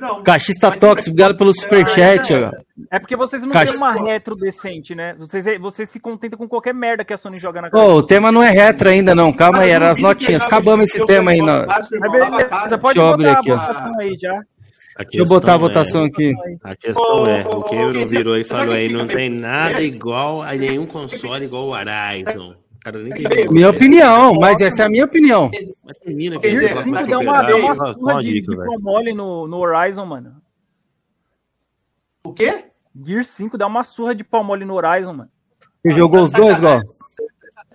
Não. 0.00 0.22
Tem 0.22 0.78
Tox, 0.80 0.80
pra 0.80 1.10
obrigado 1.10 1.36
pelo 1.36 1.52
Xbox. 1.52 1.62
superchat, 1.62 2.32
Ah, 2.34 2.52
ó. 2.54 2.60
É 2.90 2.98
porque 2.98 3.16
vocês 3.16 3.42
não 3.42 3.50
têm 3.50 3.76
uma 3.76 3.92
retro 3.94 4.34
decente, 4.36 4.94
né? 4.94 5.14
Vocês, 5.18 5.44
vocês 5.60 5.88
se 5.88 5.98
contentam 6.00 6.38
com 6.38 6.48
qualquer 6.48 6.72
merda 6.74 7.04
que 7.04 7.12
a 7.12 7.18
Sony 7.18 7.36
joga 7.36 7.60
na 7.60 7.70
cara. 7.70 7.82
o 7.84 8.02
tema 8.02 8.30
não 8.32 8.42
é 8.42 8.50
retro 8.50 8.88
ainda, 8.88 9.14
não. 9.14 9.32
Calma 9.32 9.60
aí, 9.60 9.70
era 9.70 9.90
as 9.90 9.98
notinhas. 9.98 10.42
Acabamos 10.42 10.86
esse 10.90 11.04
tema 11.06 11.32
aí. 11.32 11.38
Não. 11.38 11.66
Mas 11.66 11.88
beleza, 11.88 12.78
pode 12.78 12.94
Deixa 12.94 12.98
eu 13.00 13.06
abrir 13.14 13.26
botar 13.26 13.38
aqui, 13.40 13.50
ó. 13.50 13.54
a 13.54 13.66
votação 13.66 14.00
aí 14.00 14.14
já. 14.16 14.40
Deixa 14.98 15.18
eu 15.18 15.24
botar 15.24 15.54
a 15.54 15.58
questão 15.58 15.68
votação 15.68 16.04
é- 16.04 16.06
aqui. 16.06 16.34
A 16.62 16.76
questão 16.76 17.26
é, 17.26 17.42
o 17.46 17.62
Cameron 17.62 18.06
virou 18.06 18.36
e 18.36 18.44
falou 18.44 18.74
aí, 18.74 18.92
não 18.92 19.06
tem 19.06 19.30
nada 19.30 19.80
é. 19.80 19.84
igual 19.84 20.42
a 20.42 20.54
nenhum 20.54 20.86
console 20.86 21.44
igual 21.44 21.68
o 21.68 21.70
Horizon. 21.70 22.54
Cara, 22.80 22.98
nem 22.98 23.12
tem 23.12 23.24
Minha 23.28 23.50
Minha 23.50 23.70
opinião, 23.70 24.34
mas 24.34 24.60
essa 24.60 24.82
é 24.82 24.86
a 24.86 24.88
minha 24.88 25.04
opinião. 25.04 25.50
Mas 25.84 25.98
termina 25.98 26.40
pra 26.40 26.50
Deu 26.50 27.06
dá 27.06 27.18
uma, 27.18 27.42
deu 27.42 27.58
uma 27.58 27.74
surra 27.74 28.22
de, 28.22 28.32
dica, 28.32 28.52
de 28.52 28.78
mole 28.78 29.12
no, 29.12 29.46
no 29.46 29.58
Horizon, 29.58 30.06
mano. 30.06 30.36
O 32.24 32.32
quê? 32.32 32.64
Gear 33.04 33.24
5 33.24 33.56
dá 33.56 33.66
uma 33.66 33.84
surra 33.84 34.14
de 34.14 34.24
pau 34.24 34.42
mole 34.42 34.64
no 34.64 34.74
Horizon, 34.74 35.12
mano. 35.12 35.30
Você 35.82 35.92
jogou 35.92 36.22
os 36.22 36.32
dois? 36.32 36.56
Você 36.56 36.62
tá 36.62 36.82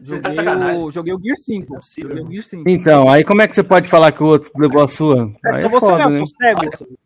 Joguei 0.02 0.34
sacanagem. 0.34 0.84
o, 0.84 0.92
joguei 0.92 1.14
o 1.14 1.20
Gear 1.20 1.38
5. 1.38 1.80
Joguei 2.02 2.24
o 2.24 2.32
Gear 2.32 2.44
5. 2.44 2.70
Então, 2.70 3.10
aí 3.10 3.24
como 3.24 3.42
é 3.42 3.48
que 3.48 3.56
você 3.56 3.64
pode 3.64 3.88
falar 3.88 4.12
que 4.12 4.22
o 4.22 4.28
outro 4.28 4.52
levou 4.58 4.84
a 4.84 4.88
sua? 4.88 5.32
É 5.46 5.56
Aí 5.56 5.64
é 5.64 5.70
você 5.70 5.80
foda, 5.80 6.10
né? 6.10 6.24
cego. 6.26 7.00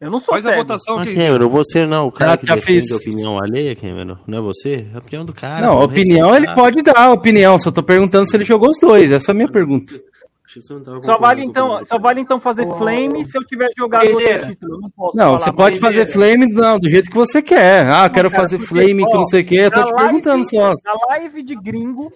Eu 0.00 0.10
não 0.10 0.18
sou 0.18 0.32
Faz 0.34 0.46
a 0.46 0.50
cego. 0.50 0.62
votação 0.62 0.96
Mas, 0.96 1.08
aqui. 1.08 1.16
Cameron, 1.16 1.48
você 1.48 1.84
não, 1.86 2.06
o 2.06 2.12
cara 2.12 2.36
que 2.38 2.46
já 2.46 2.54
defende 2.54 2.88
fiz. 2.88 2.92
a 2.92 2.96
opinião 2.96 3.38
alheia, 3.42 3.76
Cameron, 3.76 4.16
não 4.26 4.38
é 4.38 4.40
você? 4.40 4.86
É 4.92 4.96
a 4.96 4.98
opinião 4.98 5.24
do 5.26 5.32
cara. 5.34 5.66
Não, 5.66 5.78
opinião 5.82 6.34
ele 6.34 6.52
pode 6.54 6.82
dar, 6.82 7.12
opinião. 7.12 7.58
Só 7.58 7.70
tô 7.70 7.82
perguntando 7.82 8.28
se 8.28 8.34
ele 8.36 8.44
jogou 8.44 8.70
os 8.70 8.78
dois. 8.80 9.12
Essa 9.12 9.30
é 9.30 9.32
a 9.32 9.34
minha 9.34 9.48
pergunta. 9.48 9.92
Que 10.52 10.58
não 10.90 11.00
Só 11.02 11.16
vale 11.16 11.42
com 11.42 11.46
a 11.46 11.50
então, 11.50 11.84
só 11.84 11.96
vale 11.98 12.20
então 12.20 12.40
fazer 12.40 12.66
flame 12.66 13.24
se 13.24 13.38
eu 13.38 13.44
tiver 13.44 13.68
jogado 13.78 14.08
outro 14.10 14.46
título. 14.48 14.74
Eu 14.74 14.80
não 14.80 14.90
posso 14.90 15.16
Não, 15.16 15.24
falar 15.26 15.38
você 15.38 15.52
pode 15.52 15.78
fazer 15.78 16.06
flame 16.06 16.46
não, 16.48 16.76
do 16.80 16.90
jeito 16.90 17.08
que 17.08 17.16
você 17.16 17.40
quer. 17.40 17.86
Ah, 17.86 18.06
eu 18.06 18.10
quero 18.10 18.28
cara, 18.30 18.42
fazer 18.42 18.58
flame 18.58 19.04
que 19.06 19.14
ó, 19.14 19.18
não 19.18 19.26
sei 19.26 19.42
o 19.42 19.44
que. 19.46 19.54
Eu 19.54 19.70
tô 19.70 19.84
te 19.84 19.92
live- 19.92 20.02
perguntando 20.08 20.48
só. 20.50 20.70
Na 20.84 21.06
live 21.10 21.42
de 21.44 21.54
gringo, 21.54 22.10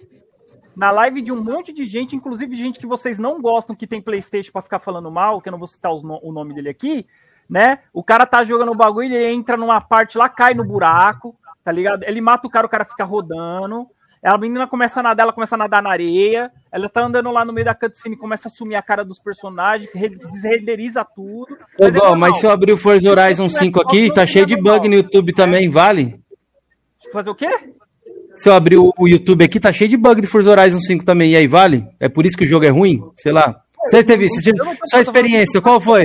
na 0.75 0.91
live 0.91 1.21
de 1.21 1.31
um 1.31 1.41
monte 1.41 1.71
de 1.71 1.85
gente, 1.85 2.13
inclusive 2.13 2.53
gente 2.57 2.77
que 2.77 2.85
vocês 2.85 3.17
não 3.17 3.39
gostam, 3.41 3.73
que 3.73 3.87
tem 3.87 4.01
Playstation 4.01 4.51
pra 4.51 4.61
ficar 4.61 4.79
falando 4.79 5.09
mal, 5.09 5.39
que 5.39 5.47
eu 5.47 5.51
não 5.51 5.59
vou 5.59 5.67
citar 5.67 5.93
no- 5.93 6.19
o 6.21 6.33
nome 6.33 6.53
dele 6.53 6.67
aqui, 6.67 7.05
né? 7.49 7.79
O 7.93 8.03
cara 8.03 8.25
tá 8.25 8.43
jogando 8.43 8.71
o 8.71 8.75
bagulho, 8.75 9.13
ele 9.13 9.33
entra 9.33 9.55
numa 9.57 9.79
parte 9.81 10.17
lá, 10.17 10.27
cai 10.29 10.53
no 10.53 10.63
buraco, 10.63 11.35
tá 11.63 11.71
ligado? 11.71 12.03
Ele 12.03 12.21
mata 12.21 12.47
o 12.47 12.49
cara, 12.49 12.65
o 12.65 12.69
cara 12.69 12.85
fica 12.85 13.03
rodando. 13.03 13.85
A 14.23 14.39
menina 14.39 14.65
começa 14.65 14.99
a 14.99 15.03
nadar, 15.03 15.21
ela 15.23 15.33
começa 15.33 15.53
a 15.53 15.57
nadar 15.57 15.83
na 15.83 15.91
areia. 15.91 16.49
Ela 16.71 16.89
tá 16.89 17.03
andando 17.05 17.29
lá 17.31 17.45
no 17.45 17.53
meio 17.53 17.65
da 17.65 17.75
cutscene, 17.75 18.17
começa 18.17 18.47
a 18.47 18.51
sumir 18.51 18.75
a 18.75 18.81
cara 18.81 19.05
dos 19.05 19.19
personagens, 19.19 19.87
re- 19.93 20.09
desrenderiza 20.09 21.05
tudo. 21.15 21.55
Ô, 21.77 21.85
é 21.85 21.91
Gó, 21.91 21.99
normal. 21.99 22.15
mas 22.17 22.37
se 22.39 22.45
eu 22.47 22.49
abrir 22.49 22.73
o 22.73 22.77
Forza 22.77 23.07
Horizon 23.07 23.47
5 23.49 23.79
aqui, 23.81 24.11
tá 24.11 24.25
cheio 24.25 24.47
de 24.47 24.59
bug 24.59 24.87
no 24.89 24.95
YouTube 24.95 25.31
também, 25.31 25.69
vale? 25.69 26.19
Fazer 27.13 27.29
o 27.29 27.35
quê? 27.35 27.47
Se 28.35 28.49
eu 28.49 28.53
abrir 28.53 28.77
o 28.77 28.93
YouTube 29.07 29.43
aqui, 29.45 29.59
tá 29.59 29.71
cheio 29.71 29.89
de 29.91 29.95
bug 29.95 30.19
de 30.21 30.27
Forza 30.27 30.49
Horizon 30.49 30.79
5 30.79 31.05
também. 31.05 31.31
E 31.33 31.35
aí, 31.35 31.47
vale? 31.47 31.87
É 31.99 32.09
por 32.09 32.25
isso 32.25 32.35
que 32.35 32.45
o 32.45 32.47
jogo 32.47 32.65
é 32.65 32.69
ruim? 32.69 32.99
Sei 33.17 33.31
lá. 33.31 33.55
Você 33.85 34.03
teve 34.03 34.27
você 34.27 34.41
teve- 34.51 34.57
sua 34.87 35.01
experiência, 35.01 35.61
qual 35.61 35.79
foi? 35.79 36.03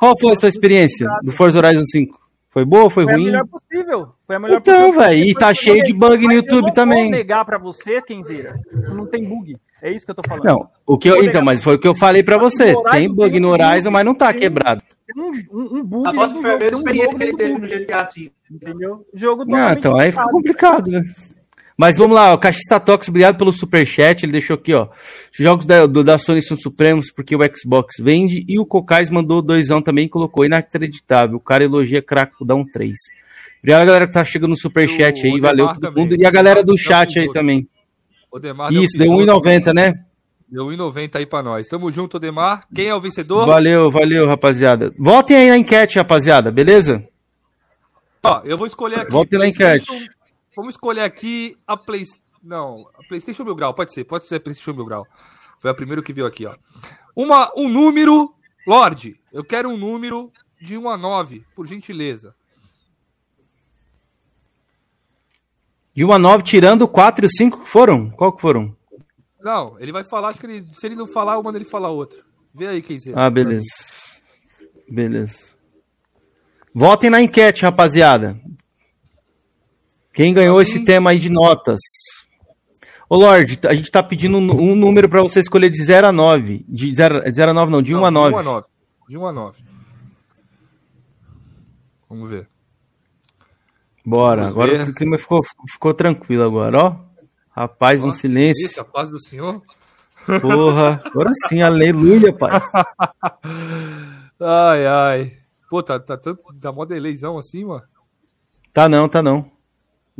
Qual 0.00 0.18
foi 0.18 0.32
a 0.32 0.36
sua 0.36 0.48
experiência 0.48 1.06
do 1.22 1.30
Forza 1.30 1.58
Horizon 1.58 1.84
5? 1.84 2.18
Foi 2.48 2.64
boa 2.64 2.84
ou 2.84 2.90
foi 2.90 3.04
Foi 3.04 3.12
a 3.12 3.16
ruim? 3.16 3.26
melhor 3.26 3.46
possível. 3.46 4.08
Foi 4.26 4.34
a 4.36 4.38
melhor 4.40 4.56
Então, 4.58 4.92
velho, 4.92 5.24
e 5.24 5.34
tá 5.34 5.54
cheio 5.54 5.84
de 5.84 5.92
bug 5.92 6.26
no 6.26 6.32
YouTube 6.32 6.56
eu 6.62 6.62
não 6.62 6.72
também. 6.72 7.02
vou 7.02 7.10
negar 7.10 7.44
pra 7.44 7.58
você, 7.58 8.02
Kenzeira, 8.02 8.58
não 8.88 9.06
tem 9.06 9.22
bug. 9.24 9.56
É 9.82 9.92
isso 9.92 10.04
que 10.04 10.10
eu 10.10 10.14
tô 10.16 10.22
falando. 10.26 10.44
Não, 10.44 10.68
o 10.86 10.98
que 10.98 11.08
eu, 11.08 11.22
então, 11.22 11.42
mas 11.42 11.62
foi 11.62 11.76
o 11.76 11.78
que 11.78 11.86
eu 11.86 11.94
falei 11.94 12.22
pra 12.22 12.38
você. 12.38 12.74
Tem 12.90 13.08
bug 13.12 13.38
no 13.38 13.50
Horizon, 13.50 13.90
mas 13.90 14.04
não 14.04 14.14
tá 14.14 14.32
quebrado. 14.34 14.82
Tem 15.06 15.22
um, 15.22 15.30
um, 15.52 15.78
um 15.78 15.84
bug 15.84 16.08
Aposto 16.08 16.36
que 16.36 16.40
foi 16.42 16.54
a 16.54 16.58
mesma 16.58 16.78
experiência 16.78 17.16
que 17.16 17.22
ele 17.22 17.36
teve 17.36 17.58
no 17.58 17.68
GTA 17.68 18.02
V. 18.04 18.32
Entendeu? 18.50 19.06
Jogo 19.14 19.44
Ah, 19.54 19.74
então 19.78 19.96
aí 19.98 20.10
fica 20.10 20.28
complicado, 20.28 20.90
né? 20.90 21.02
Mas 21.80 21.96
vamos 21.96 22.14
lá, 22.14 22.34
o 22.34 22.38
Cachista 22.38 22.78
Tox, 22.78 23.08
obrigado 23.08 23.38
pelo 23.38 23.50
superchat. 23.54 24.22
Ele 24.22 24.32
deixou 24.32 24.52
aqui, 24.52 24.74
ó. 24.74 24.88
Os 25.32 25.38
jogos 25.38 25.64
da, 25.64 25.86
do- 25.86 26.04
da 26.04 26.18
Sony 26.18 26.42
são 26.42 26.54
supremos 26.54 27.10
porque 27.10 27.34
o 27.34 27.38
Xbox 27.56 27.94
vende. 27.98 28.44
E 28.46 28.58
o 28.58 28.66
Cocais 28.66 29.08
mandou 29.08 29.40
doisão 29.40 29.80
também 29.80 30.04
e 30.04 30.08
colocou 30.10 30.44
inacreditável. 30.44 31.38
O 31.38 31.40
cara 31.40 31.64
elogia 31.64 32.02
craco, 32.02 32.44
dá 32.44 32.54
um 32.54 32.66
3. 32.66 32.92
Obrigado, 33.60 33.86
galera 33.86 34.06
que 34.06 34.12
tá 34.12 34.22
chegando 34.22 34.50
no 34.50 34.58
superchat 34.58 35.26
aí. 35.26 35.40
Valeu 35.40 35.68
todo 35.68 35.80
também. 35.80 36.04
mundo. 36.04 36.16
E 36.20 36.26
a 36.26 36.30
galera 36.30 36.62
do 36.62 36.74
Deu 36.74 36.76
chat 36.76 37.18
aí 37.18 37.30
também. 37.30 37.66
Odemar 38.30 38.70
Isso, 38.74 38.98
deu 38.98 39.06
deu 39.06 39.34
um 39.34 39.40
1,90, 39.40 39.72
né? 39.72 39.94
Deu 40.50 40.66
1,90 40.66 41.16
aí 41.16 41.24
pra 41.24 41.42
nós. 41.42 41.66
Tamo 41.66 41.90
junto, 41.90 42.18
Odemar. 42.18 42.66
Quem 42.74 42.88
é 42.88 42.94
o 42.94 43.00
vencedor? 43.00 43.46
Valeu, 43.46 43.90
valeu, 43.90 44.26
rapaziada. 44.26 44.92
Votem 44.98 45.34
aí 45.34 45.48
na 45.48 45.56
enquete, 45.56 45.96
rapaziada, 45.96 46.50
beleza? 46.50 47.02
Ó, 48.22 48.42
eu 48.44 48.58
vou 48.58 48.66
escolher 48.66 49.00
aqui. 49.00 49.10
Volte 49.10 49.38
na 49.38 49.48
enquete. 49.48 49.86
Vamos 50.60 50.74
escolher 50.74 51.00
aqui 51.00 51.56
a 51.66 51.74
Play... 51.74 52.04
Não, 52.42 52.86
a 52.94 53.02
PlayStation 53.08 53.44
Mil 53.44 53.54
Grau, 53.54 53.72
pode 53.72 53.94
ser. 53.94 54.04
Pode 54.04 54.26
ser 54.26 54.34
a 54.34 54.40
PlayStation 54.40 54.74
Mil 54.74 54.84
Grau. 54.84 55.06
Foi 55.58 55.70
a 55.70 55.74
primeira 55.74 56.02
que 56.02 56.12
viu 56.12 56.26
aqui, 56.26 56.44
ó. 56.44 56.54
Uma, 57.16 57.50
um 57.56 57.66
número... 57.66 58.34
Lorde, 58.66 59.18
eu 59.32 59.42
quero 59.42 59.70
um 59.70 59.76
número 59.78 60.30
de 60.60 60.76
1 60.76 60.90
a 60.90 60.98
9, 60.98 61.46
por 61.56 61.66
gentileza. 61.66 62.34
De 65.94 66.04
1 66.04 66.12
a 66.12 66.18
9, 66.18 66.42
tirando 66.42 66.82
o 66.82 66.88
4 66.88 67.24
e 67.24 67.26
o 67.26 67.30
5 67.30 67.60
que 67.60 67.68
foram? 67.68 68.10
Qual 68.10 68.30
que 68.30 68.42
foram? 68.42 68.76
Não, 69.40 69.80
ele 69.80 69.92
vai 69.92 70.04
falar, 70.04 70.28
acho 70.28 70.40
que 70.40 70.46
ele, 70.46 70.68
se 70.74 70.86
ele 70.86 70.94
não 70.94 71.06
falar, 71.06 71.36
eu 71.36 71.42
mando 71.42 71.56
ele 71.56 71.64
falar 71.64 71.88
outro. 71.88 72.22
Vê 72.54 72.66
aí, 72.66 72.82
Kenzie. 72.82 73.14
Ah, 73.16 73.30
beleza. 73.30 73.64
Beleza. 74.86 75.54
Votem 76.74 77.08
na 77.08 77.22
enquete, 77.22 77.62
rapaziada. 77.62 78.38
Quem 80.20 80.34
ganhou 80.34 80.60
esse 80.60 80.84
tema 80.84 81.08
aí 81.08 81.18
de 81.18 81.30
notas? 81.30 81.80
Ô, 83.08 83.16
Lorde, 83.16 83.58
a 83.66 83.74
gente 83.74 83.90
tá 83.90 84.02
pedindo 84.02 84.36
um, 84.36 84.72
um 84.72 84.74
número 84.74 85.08
pra 85.08 85.22
você 85.22 85.40
escolher 85.40 85.70
de 85.70 85.82
0 85.82 86.08
a 86.08 86.12
9. 86.12 86.62
De 86.68 86.94
0, 86.94 87.22
de 87.22 87.34
0 87.34 87.52
a 87.52 87.54
9 87.54 87.72
não, 87.72 87.80
de 87.80 87.94
1 87.94 87.98
Não, 87.98 88.04
a 88.04 88.10
9. 88.10 88.28
De 88.28 88.36
1 88.36 88.38
a 88.38 88.42
9. 88.42 88.66
De 89.08 89.16
1 89.16 89.26
a 89.26 89.32
9. 89.32 89.64
Vamos 92.06 92.28
ver. 92.28 92.50
Bora, 94.04 94.42
Vamos 94.42 94.56
agora 94.56 94.84
ver. 94.84 94.90
o 94.90 94.94
clima 94.94 95.18
ficou, 95.18 95.40
ficou 95.66 95.94
tranquilo 95.94 96.42
agora, 96.42 96.78
ó. 96.78 96.96
Rapaz, 97.50 98.04
um 98.04 98.12
silêncio. 98.12 98.66
Isso, 98.66 98.78
a 98.78 98.84
paz 98.84 99.08
do 99.08 99.18
Senhor. 99.18 99.62
Porra. 100.42 101.00
Agora 101.02 101.30
sim, 101.48 101.62
aleluia, 101.62 102.30
pai. 102.30 102.60
Ai, 104.38 104.86
ai. 104.86 105.32
Pô, 105.70 105.82
tá, 105.82 105.98
tá, 105.98 106.18
tanto, 106.18 106.44
tá 106.60 106.70
mó 106.70 106.84
deleizão 106.84 107.38
assim, 107.38 107.64
mano. 107.64 107.84
Tá 108.70 108.86
não, 108.86 109.08
tá 109.08 109.22
não. 109.22 109.59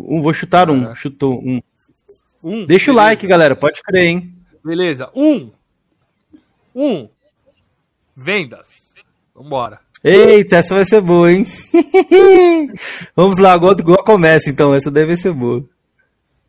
Um, 0.09 0.23
vou 0.23 0.33
chutar 0.33 0.71
um. 0.71 0.95
Chutou 0.95 1.41
um. 1.41 1.61
Um. 2.43 2.65
Deixa 2.67 2.91
o 2.91 2.95
beleza. 2.95 3.11
like, 3.11 3.27
galera. 3.27 3.57
Pode 3.57 3.83
crer, 3.83 4.05
hein? 4.05 4.35
Beleza. 4.65 5.11
Um. 5.15 5.51
Um. 6.75 7.09
Vendas. 8.17 8.95
Vambora. 9.35 9.81
Eita, 10.03 10.57
essa 10.57 10.75
vai 10.75 10.85
ser 10.85 11.01
boa, 11.01 11.31
hein? 11.31 11.45
Vamos 13.15 13.37
lá, 13.39 13.53
agora 13.53 13.81
igual 13.81 14.03
começa, 14.03 14.49
então. 14.51 14.75
Essa 14.75 14.91
deve 14.91 15.17
ser 15.17 15.33
boa. 15.33 15.61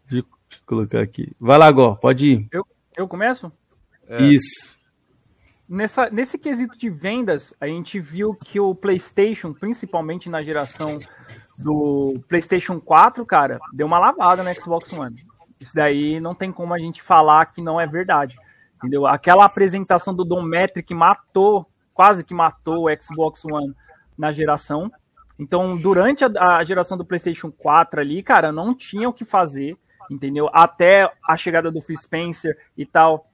Deixa 0.08 0.26
eu, 0.26 0.30
eu 0.52 0.58
colocar 0.66 1.02
aqui. 1.02 1.32
Vai 1.40 1.58
lá, 1.58 1.70
Gó, 1.72 1.96
pode 1.96 2.28
ir. 2.28 2.50
Eu 2.96 3.08
começo? 3.08 3.52
É. 4.08 4.24
Isso. 4.24 4.80
Nessa, 5.68 6.10
nesse 6.10 6.38
quesito 6.38 6.78
de 6.78 6.90
vendas, 6.90 7.54
a 7.60 7.66
gente 7.66 7.98
viu 8.00 8.34
que 8.34 8.60
o 8.60 8.76
PlayStation, 8.76 9.54
principalmente 9.54 10.30
na 10.30 10.44
geração 10.44 11.00
do 11.62 12.20
PlayStation 12.28 12.80
4, 12.80 13.26
cara, 13.26 13.60
deu 13.74 13.88
uma 13.88 14.00
lavada 14.00 14.44
no 14.44 14.54
Xbox 14.54 14.92
One. 14.94 15.16
Isso 15.60 15.76
daí 15.76 16.20
não 16.20 16.34
tem 16.34 16.52
como 16.52 16.74
a 16.74 16.80
gente 16.80 17.02
falar 17.02 17.46
que 17.48 17.62
não 17.62 17.80
é 17.80 17.86
verdade. 17.86 18.38
Entendeu? 18.78 19.06
Aquela 19.06 19.46
apresentação 19.46 20.14
do 20.14 20.26
Dom 20.26 20.42
Metric 20.42 20.92
matou, 20.94 21.68
quase 21.94 22.24
que 22.24 22.34
matou 22.34 22.88
o 22.88 23.02
Xbox 23.02 23.46
One 23.46 23.76
na 24.18 24.32
geração. 24.32 24.92
Então, 25.38 25.78
durante 25.78 26.26
a, 26.26 26.58
a 26.58 26.64
geração 26.64 26.98
do 26.98 27.06
PlayStation 27.06 27.52
4 27.52 28.02
ali, 28.02 28.24
cara, 28.24 28.52
não 28.52 28.76
tinha 28.76 29.08
o 29.08 29.14
que 29.14 29.24
fazer, 29.24 29.78
entendeu? 30.10 30.50
Até 30.52 31.12
a 31.28 31.38
chegada 31.38 31.72
do 31.72 31.82
Phil 31.82 31.98
Spencer 31.98 32.58
e 32.76 32.86
tal, 32.86 33.28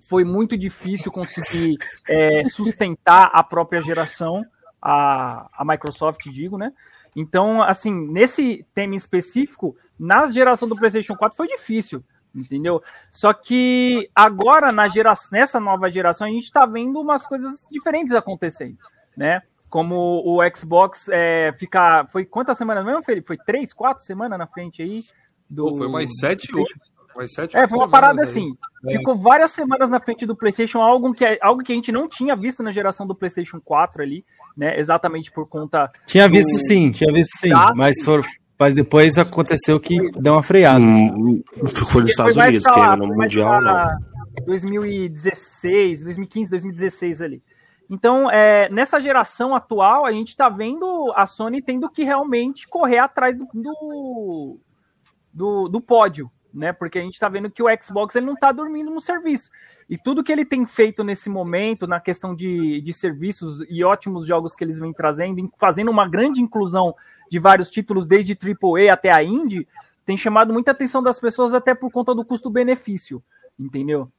foi 0.00 0.24
muito 0.24 0.56
difícil 0.56 1.10
conseguir 1.10 1.76
é, 2.08 2.44
sustentar 2.44 3.30
a 3.32 3.42
própria 3.42 3.82
geração, 3.82 4.44
a, 4.80 5.48
a 5.52 5.64
Microsoft, 5.64 6.24
digo, 6.30 6.58
né? 6.58 6.72
Então, 7.14 7.62
assim, 7.62 7.92
nesse 7.92 8.66
tema 8.74 8.96
específico, 8.96 9.76
na 9.98 10.26
geração 10.26 10.68
do 10.68 10.76
PlayStation 10.76 11.14
4 11.14 11.36
foi 11.36 11.46
difícil, 11.46 12.02
entendeu? 12.34 12.82
Só 13.12 13.32
que 13.32 14.10
agora, 14.14 14.72
na 14.72 14.88
geração, 14.88 15.28
nessa 15.32 15.60
nova 15.60 15.90
geração, 15.90 16.26
a 16.26 16.30
gente 16.30 16.44
está 16.44 16.66
vendo 16.66 17.00
umas 17.00 17.26
coisas 17.26 17.66
diferentes 17.70 18.14
acontecendo, 18.14 18.76
né? 19.16 19.42
Como 19.70 20.22
o 20.24 20.38
Xbox 20.54 21.08
é, 21.10 21.52
fica. 21.58 22.06
Foi 22.06 22.24
quantas 22.24 22.56
semanas 22.56 22.84
mesmo, 22.84 23.02
Felipe? 23.02 23.26
Foi 23.26 23.36
três, 23.36 23.72
quatro 23.72 24.04
semanas 24.04 24.38
na 24.38 24.46
frente 24.46 24.82
aí? 24.82 25.04
Do... 25.48 25.64
Pô, 25.64 25.76
foi 25.76 25.88
mais 25.88 26.10
sete, 26.18 26.54
oito. 26.54 26.94
Mais 27.14 27.32
sete, 27.32 27.56
é, 27.56 27.68
foi 27.68 27.78
uma 27.78 27.88
parada 27.88 28.22
aí. 28.22 28.28
assim. 28.28 28.56
É. 28.86 28.92
Ficou 28.92 29.16
várias 29.16 29.52
semanas 29.52 29.88
na 29.88 30.00
frente 30.00 30.26
do 30.26 30.36
PlayStation, 30.36 30.80
algo 30.80 31.12
que, 31.12 31.24
algo 31.40 31.62
que 31.62 31.72
a 31.72 31.74
gente 31.74 31.92
não 31.92 32.08
tinha 32.08 32.34
visto 32.36 32.62
na 32.62 32.70
geração 32.70 33.06
do 33.06 33.14
PlayStation 33.14 33.60
4 33.60 34.02
ali, 34.02 34.24
né? 34.56 34.78
Exatamente 34.78 35.30
por 35.30 35.48
conta. 35.48 35.90
Tinha 36.06 36.28
do... 36.28 36.32
visto 36.32 36.54
sim, 36.66 36.90
tinha 36.90 37.12
visto 37.12 37.36
sim, 37.38 37.50
mas, 37.74 38.02
for, 38.02 38.24
mas 38.58 38.74
depois 38.74 39.18
aconteceu 39.18 39.78
que 39.80 39.96
deu 40.12 40.34
uma 40.34 40.42
freada. 40.42 40.80
Hum, 40.80 41.42
foi 41.92 42.02
nos 42.02 42.10
Estados 42.10 42.36
Unidos, 42.36 42.64
que 42.64 42.80
era 42.80 42.96
no 42.96 43.08
Mundial, 43.08 43.60
não. 43.60 44.14
2016, 44.46 46.02
2015, 46.02 46.50
2016 46.50 47.22
ali. 47.22 47.42
Então, 47.88 48.30
é, 48.30 48.68
nessa 48.70 48.98
geração 48.98 49.54
atual, 49.54 50.06
a 50.06 50.12
gente 50.12 50.28
está 50.28 50.48
vendo 50.48 51.12
a 51.14 51.26
Sony 51.26 51.60
tendo 51.60 51.88
que 51.90 52.02
realmente 52.02 52.66
correr 52.66 52.98
atrás 52.98 53.36
do, 53.36 53.46
do, 53.52 54.58
do, 55.32 55.68
do 55.68 55.80
pódio, 55.80 56.30
né? 56.52 56.72
Porque 56.72 56.98
a 56.98 57.02
gente 57.02 57.14
está 57.14 57.28
vendo 57.28 57.50
que 57.50 57.62
o 57.62 57.66
Xbox 57.80 58.16
ele 58.16 58.26
não 58.26 58.34
está 58.34 58.50
dormindo 58.52 58.90
no 58.90 59.00
serviço. 59.00 59.50
E 59.88 59.98
tudo 59.98 60.24
que 60.24 60.32
ele 60.32 60.44
tem 60.44 60.64
feito 60.64 61.04
nesse 61.04 61.28
momento, 61.28 61.86
na 61.86 62.00
questão 62.00 62.34
de, 62.34 62.80
de 62.80 62.92
serviços 62.92 63.64
e 63.68 63.84
ótimos 63.84 64.26
jogos 64.26 64.54
que 64.56 64.64
eles 64.64 64.78
vêm 64.78 64.92
trazendo, 64.92 65.52
fazendo 65.58 65.90
uma 65.90 66.08
grande 66.08 66.40
inclusão 66.40 66.94
de 67.30 67.38
vários 67.38 67.70
títulos, 67.70 68.06
desde 68.06 68.32
AAA 68.32 68.92
até 68.92 69.10
a 69.10 69.22
Indie, 69.22 69.68
tem 70.04 70.16
chamado 70.16 70.52
muita 70.52 70.70
atenção 70.70 71.02
das 71.02 71.18
pessoas 71.20 71.54
até 71.54 71.74
por 71.74 71.90
conta 71.90 72.14
do 72.14 72.24
custo-benefício, 72.24 73.22
entendeu? 73.58 74.10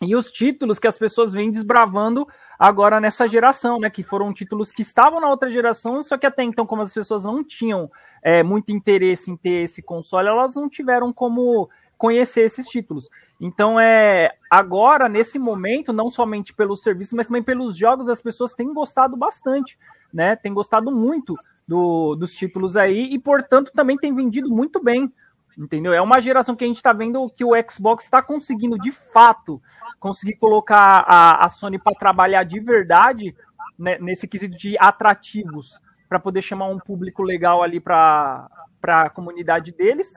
E 0.00 0.14
os 0.14 0.30
títulos 0.30 0.78
que 0.78 0.86
as 0.86 0.98
pessoas 0.98 1.32
vêm 1.32 1.50
desbravando 1.50 2.28
agora 2.58 3.00
nessa 3.00 3.26
geração, 3.26 3.80
né? 3.80 3.88
Que 3.88 4.02
foram 4.02 4.32
títulos 4.32 4.70
que 4.70 4.82
estavam 4.82 5.20
na 5.20 5.30
outra 5.30 5.48
geração, 5.48 6.02
só 6.02 6.18
que 6.18 6.26
até 6.26 6.42
então, 6.42 6.66
como 6.66 6.82
as 6.82 6.92
pessoas 6.92 7.24
não 7.24 7.42
tinham 7.42 7.90
é, 8.22 8.42
muito 8.42 8.70
interesse 8.70 9.30
em 9.30 9.36
ter 9.36 9.62
esse 9.64 9.80
console, 9.80 10.28
elas 10.28 10.54
não 10.54 10.68
tiveram 10.68 11.12
como 11.12 11.70
conhecer 11.96 12.42
esses 12.42 12.66
títulos. 12.66 13.08
Então, 13.40 13.78
é 13.78 14.32
agora, 14.50 15.08
nesse 15.08 15.38
momento, 15.38 15.92
não 15.92 16.10
somente 16.10 16.54
pelos 16.54 16.82
serviços, 16.82 17.14
mas 17.14 17.26
também 17.26 17.42
pelos 17.42 17.76
jogos, 17.76 18.08
as 18.08 18.20
pessoas 18.20 18.54
têm 18.54 18.72
gostado 18.72 19.16
bastante, 19.16 19.78
né? 20.12 20.36
Tem 20.36 20.52
gostado 20.52 20.90
muito 20.90 21.34
do, 21.66 22.14
dos 22.14 22.32
títulos 22.34 22.76
aí 22.76 23.12
e, 23.12 23.18
portanto, 23.18 23.72
também 23.74 23.96
tem 23.96 24.14
vendido 24.14 24.48
muito 24.50 24.82
bem. 24.82 25.12
Entendeu? 25.58 25.94
É 25.94 26.02
uma 26.02 26.20
geração 26.20 26.54
que 26.54 26.64
a 26.64 26.66
gente 26.66 26.76
está 26.76 26.92
vendo 26.92 27.30
que 27.30 27.42
o 27.42 27.52
Xbox 27.70 28.04
está 28.04 28.20
conseguindo, 28.20 28.78
de 28.78 28.92
fato, 28.92 29.60
conseguir 29.98 30.36
colocar 30.36 31.02
a, 31.08 31.46
a 31.46 31.48
Sony 31.48 31.78
para 31.78 31.94
trabalhar 31.94 32.44
de 32.44 32.60
verdade 32.60 33.34
né, 33.78 33.96
nesse 33.98 34.28
quesito 34.28 34.54
de 34.54 34.76
atrativos, 34.78 35.80
para 36.10 36.20
poder 36.20 36.42
chamar 36.42 36.68
um 36.68 36.78
público 36.78 37.22
legal 37.22 37.62
ali 37.62 37.80
para 37.80 38.48
a 38.82 39.08
comunidade 39.08 39.72
deles. 39.72 40.12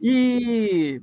E, 0.00 1.00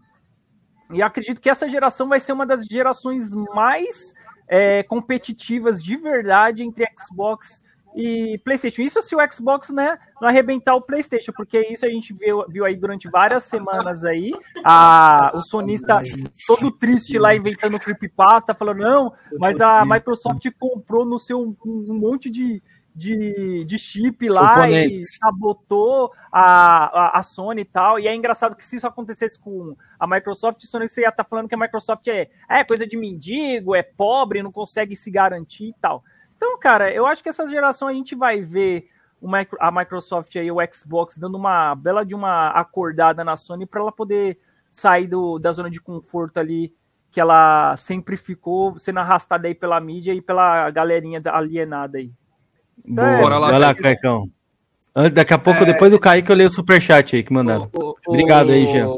e 0.94 1.02
acredito 1.02 1.42
que 1.42 1.50
essa 1.50 1.70
geração 1.70 2.08
vai 2.08 2.20
ser 2.20 2.34
uma 2.34 2.46
das 2.46 2.66
gerações 2.66 3.34
mais 3.54 4.14
é, 4.48 4.84
competitivas 4.84 5.82
de 5.82 5.96
verdade 5.96 6.64
entre 6.64 6.86
Xbox 7.00 7.62
e 7.96 8.40
PlayStation. 8.44 8.82
Isso 8.82 9.02
se 9.02 9.16
o 9.16 9.32
Xbox 9.32 9.70
né, 9.70 9.98
não 10.22 10.28
arrebentar 10.28 10.76
o 10.76 10.82
PlayStation, 10.82 11.32
porque 11.34 11.60
isso 11.70 11.86
a 11.86 11.90
gente 11.90 12.14
viu, 12.14 12.46
viu 12.48 12.66
aí 12.66 12.76
durante 12.76 13.10
várias 13.10 13.44
semanas 13.44 14.06
aí. 14.06 14.32
A, 14.64 15.32
o 15.36 15.42
sonista 15.42 16.00
todo 16.48 16.72
triste 16.72 17.18
lá 17.18 17.36
inventando 17.36 17.80
creepypasta, 17.80 18.54
falando: 18.54 18.80
não, 18.80 19.14
mas 19.40 19.60
a 19.60 19.84
Microsoft 19.86 20.46
comprou 20.60 21.06
no 21.06 21.20
seu 21.20 21.42
um, 21.42 21.56
um 21.66 21.94
monte 21.94 22.30
de, 22.30 22.62
de, 22.94 23.64
de 23.66 23.80
chip 23.80 24.28
lá 24.28 24.70
e 24.70 25.04
sabotou 25.04 26.12
a, 26.32 27.18
a, 27.18 27.20
a, 27.20 27.24
Sony 27.24 27.62
e 27.62 27.66
tal. 27.66 28.00
E 28.00 28.08
é 28.08 28.16
engraçado 28.16 28.56
que 28.56 28.66
se 28.66 28.78
isso 28.78 28.88
acontecesse 28.88 29.40
com 29.40 29.76
a 30.00 30.08
Microsoft, 30.08 30.62
Sony 30.64 30.88
você 30.88 31.02
ia 31.02 31.10
estar 31.10 31.24
tá 31.24 31.30
falando 31.30 31.48
que 31.48 31.56
a 31.56 31.58
Microsoft 31.58 32.08
é, 32.08 32.30
é 32.50 32.64
coisa 32.64 32.86
de 32.86 32.98
mendigo, 32.98 33.76
é 33.76 33.84
pobre, 33.84 34.44
não 34.44 34.52
consegue 34.52 34.96
se 34.96 35.10
garantir 35.10 35.70
e 35.70 35.76
tal. 35.82 36.04
Então, 36.36 36.58
cara, 36.60 36.92
eu 36.92 37.06
acho 37.06 37.24
que 37.24 37.30
essa 37.30 37.48
geração 37.48 37.88
a 37.88 37.94
gente 37.94 38.16
vai 38.16 38.42
ver 38.42 38.90
a 39.60 39.72
Microsoft 39.72 40.36
aí, 40.36 40.52
o 40.52 40.58
Xbox, 40.74 41.18
dando 41.18 41.36
uma 41.36 41.76
bela 41.76 42.04
de 42.04 42.16
uma 42.16 42.50
acordada 42.50 43.24
na 43.24 43.38
Sony 43.38 43.66
para 43.68 43.80
ela 43.80 43.92
poder 43.92 44.40
sair 44.72 45.06
do, 45.06 45.38
da 45.38 45.52
zona 45.52 45.70
de 45.70 45.80
conforto 45.80 46.40
ali 46.40 46.74
que 47.12 47.20
ela 47.20 47.76
sempre 47.76 48.16
ficou 48.16 48.80
sendo 48.80 49.00
arrastada 49.00 49.48
aí 49.48 49.54
pela 49.54 49.80
mídia 49.82 50.14
e 50.14 50.22
pela 50.22 50.70
galerinha 50.72 51.22
alienada 51.26 51.98
aí. 51.98 52.12
Então, 52.86 53.06
é, 53.06 53.22
Bora 53.22 53.38
lá, 53.38 53.50
Vai 53.50 53.60
lá, 53.60 53.76
Caicão. 53.76 54.30
Daqui 55.14 55.34
a 55.34 55.38
pouco, 55.38 55.64
é... 55.64 55.66
depois 55.66 55.92
do 55.92 56.00
Kaique, 56.00 56.30
eu 56.30 56.36
leio 56.36 56.50
o 56.50 56.52
superchat 56.52 57.16
aí 57.16 57.24
que 57.24 57.32
mandaram. 57.32 57.70
Obrigado 58.06 58.52
aí, 58.52 58.70
Jean. 58.72 58.90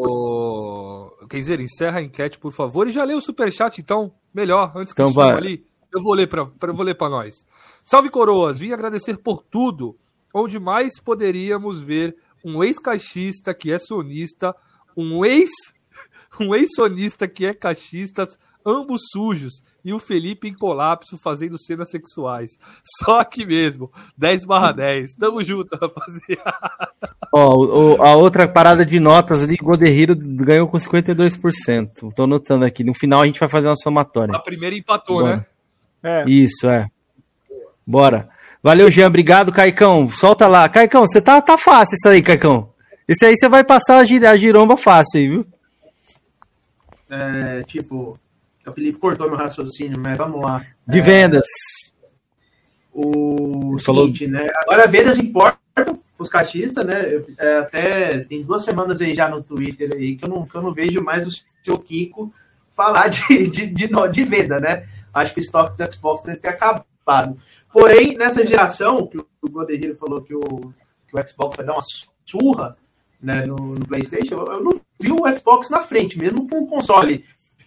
Quer 1.29 1.39
dizer, 1.39 1.59
encerra 1.59 1.99
a 1.99 2.01
enquete, 2.01 2.39
por 2.39 2.51
favor. 2.51 2.87
E 2.87 2.91
já 2.91 3.03
leu 3.03 3.17
o 3.17 3.21
superchat, 3.21 3.79
então. 3.79 4.11
Melhor, 4.33 4.71
antes 4.75 4.93
que 4.93 5.01
então, 5.01 5.21
ali. 5.21 5.65
Eu 5.93 6.01
vou 6.01 6.13
ler 6.13 6.27
para 6.27 6.41
eu 6.41 6.73
vou 6.73 6.83
ler 6.83 6.95
para 6.95 7.09
nós. 7.09 7.45
Salve 7.83 8.09
coroas, 8.09 8.57
vim 8.57 8.71
agradecer 8.71 9.17
por 9.17 9.43
tudo. 9.43 9.95
Onde 10.33 10.59
mais 10.59 10.99
poderíamos 10.99 11.79
ver 11.79 12.15
um 12.43 12.63
ex-caixista 12.63 13.53
que 13.53 13.71
é 13.71 13.77
sonista, 13.77 14.55
um 14.97 15.23
ex 15.23 15.51
um 16.41 16.55
ex-sonista 16.55 17.27
que 17.27 17.45
é 17.45 17.53
caixista, 17.53 18.27
ambos 18.65 19.01
sujos, 19.11 19.63
e 19.83 19.93
o 19.93 19.99
Felipe 19.99 20.47
em 20.47 20.53
colapso 20.53 21.17
fazendo 21.17 21.57
cenas 21.59 21.89
sexuais. 21.89 22.57
Só 22.99 23.19
aqui 23.19 23.45
mesmo, 23.45 23.91
10 24.17 24.45
barra 24.45 24.71
10. 24.71 25.15
Tamo 25.15 25.43
junto, 25.43 25.75
rapaziada. 25.77 26.89
Ó, 27.31 28.03
a 28.03 28.15
outra 28.15 28.47
parada 28.47 28.85
de 28.85 28.99
notas 28.99 29.43
ali, 29.43 29.57
Goderriro 29.57 30.15
ganhou 30.15 30.67
com 30.67 30.77
52%. 30.77 32.13
Tô 32.15 32.27
notando 32.27 32.65
aqui. 32.65 32.83
No 32.83 32.93
final 32.93 33.21
a 33.21 33.25
gente 33.25 33.39
vai 33.39 33.49
fazer 33.49 33.67
uma 33.67 33.75
somatória. 33.75 34.35
A 34.35 34.39
primeira 34.39 34.75
empatou, 34.75 35.21
Bom. 35.21 35.27
né? 35.27 35.45
É. 36.03 36.25
Isso, 36.27 36.67
é. 36.67 36.87
Bora. 37.85 38.29
Valeu, 38.61 38.89
Jean. 38.89 39.07
Obrigado, 39.07 39.51
Caicão. 39.51 40.07
Solta 40.07 40.47
lá. 40.47 40.69
Caicão, 40.69 41.05
você 41.05 41.21
tá, 41.21 41.41
tá 41.41 41.57
fácil 41.57 41.95
isso 41.95 42.07
aí, 42.07 42.21
Caicão. 42.21 42.69
Esse 43.07 43.25
aí 43.25 43.35
você 43.35 43.49
vai 43.49 43.63
passar 43.63 43.97
a, 43.97 44.05
gir 44.05 44.25
a 44.25 44.35
giromba 44.37 44.77
fácil 44.77 45.19
aí, 45.19 45.27
viu? 45.27 45.45
É, 47.09 47.63
tipo, 47.63 48.17
o 48.69 48.73
Felipe 48.73 48.99
cortou 48.99 49.27
meu 49.27 49.37
raciocínio, 49.37 49.99
mas 49.99 50.17
vamos 50.17 50.41
lá. 50.41 50.65
De 50.87 50.99
é, 50.99 51.01
vendas. 51.01 51.47
O 52.93 53.77
seguinte, 53.79 54.27
né? 54.27 54.47
Agora 54.57 54.87
vendas 54.87 55.17
importam 55.17 55.99
os 56.17 56.29
caixistas, 56.29 56.85
né? 56.85 57.23
É, 57.37 57.57
até 57.57 58.19
tem 58.19 58.43
duas 58.43 58.63
semanas 58.63 59.01
aí 59.01 59.15
já 59.15 59.27
no 59.29 59.41
Twitter 59.41 59.91
aí 59.93 60.15
que 60.15 60.25
eu 60.25 60.29
não, 60.29 60.45
que 60.45 60.55
eu 60.55 60.61
não 60.61 60.73
vejo 60.73 61.03
mais 61.03 61.27
o 61.27 61.31
seu 61.63 61.77
Kiko 61.79 62.31
falar 62.75 63.07
de, 63.09 63.47
de, 63.47 63.65
de, 63.67 63.87
de 63.87 64.23
venda, 64.23 64.59
né? 64.59 64.85
acho 65.13 65.33
que 65.33 65.39
o 65.39 65.43
estoque 65.43 65.77
do 65.77 65.93
Xbox 65.93 66.23
deve 66.23 66.39
ter 66.39 66.49
acabado. 66.49 67.37
Porém, 67.71 68.17
nessa 68.17 68.45
geração, 68.45 69.07
que 69.07 69.17
o 69.17 69.49
Goderiro 69.49 69.95
falou 69.95 70.21
que 70.21 70.33
o, 70.33 70.41
que 71.07 71.15
o 71.15 71.27
Xbox 71.27 71.57
vai 71.57 71.65
dar 71.65 71.73
uma 71.73 71.83
surra 72.25 72.77
né, 73.21 73.45
no, 73.45 73.55
no, 73.55 73.85
PlayStation, 73.87 74.35
eu 74.35 74.63
não 74.63 74.81
vi 74.99 75.11
o 75.11 75.37
Xbox 75.37 75.69
na 75.69 75.81
frente, 75.81 76.17
mesmo 76.17 76.47
com 76.47 76.61
o 76.61 76.67
console 76.67 77.23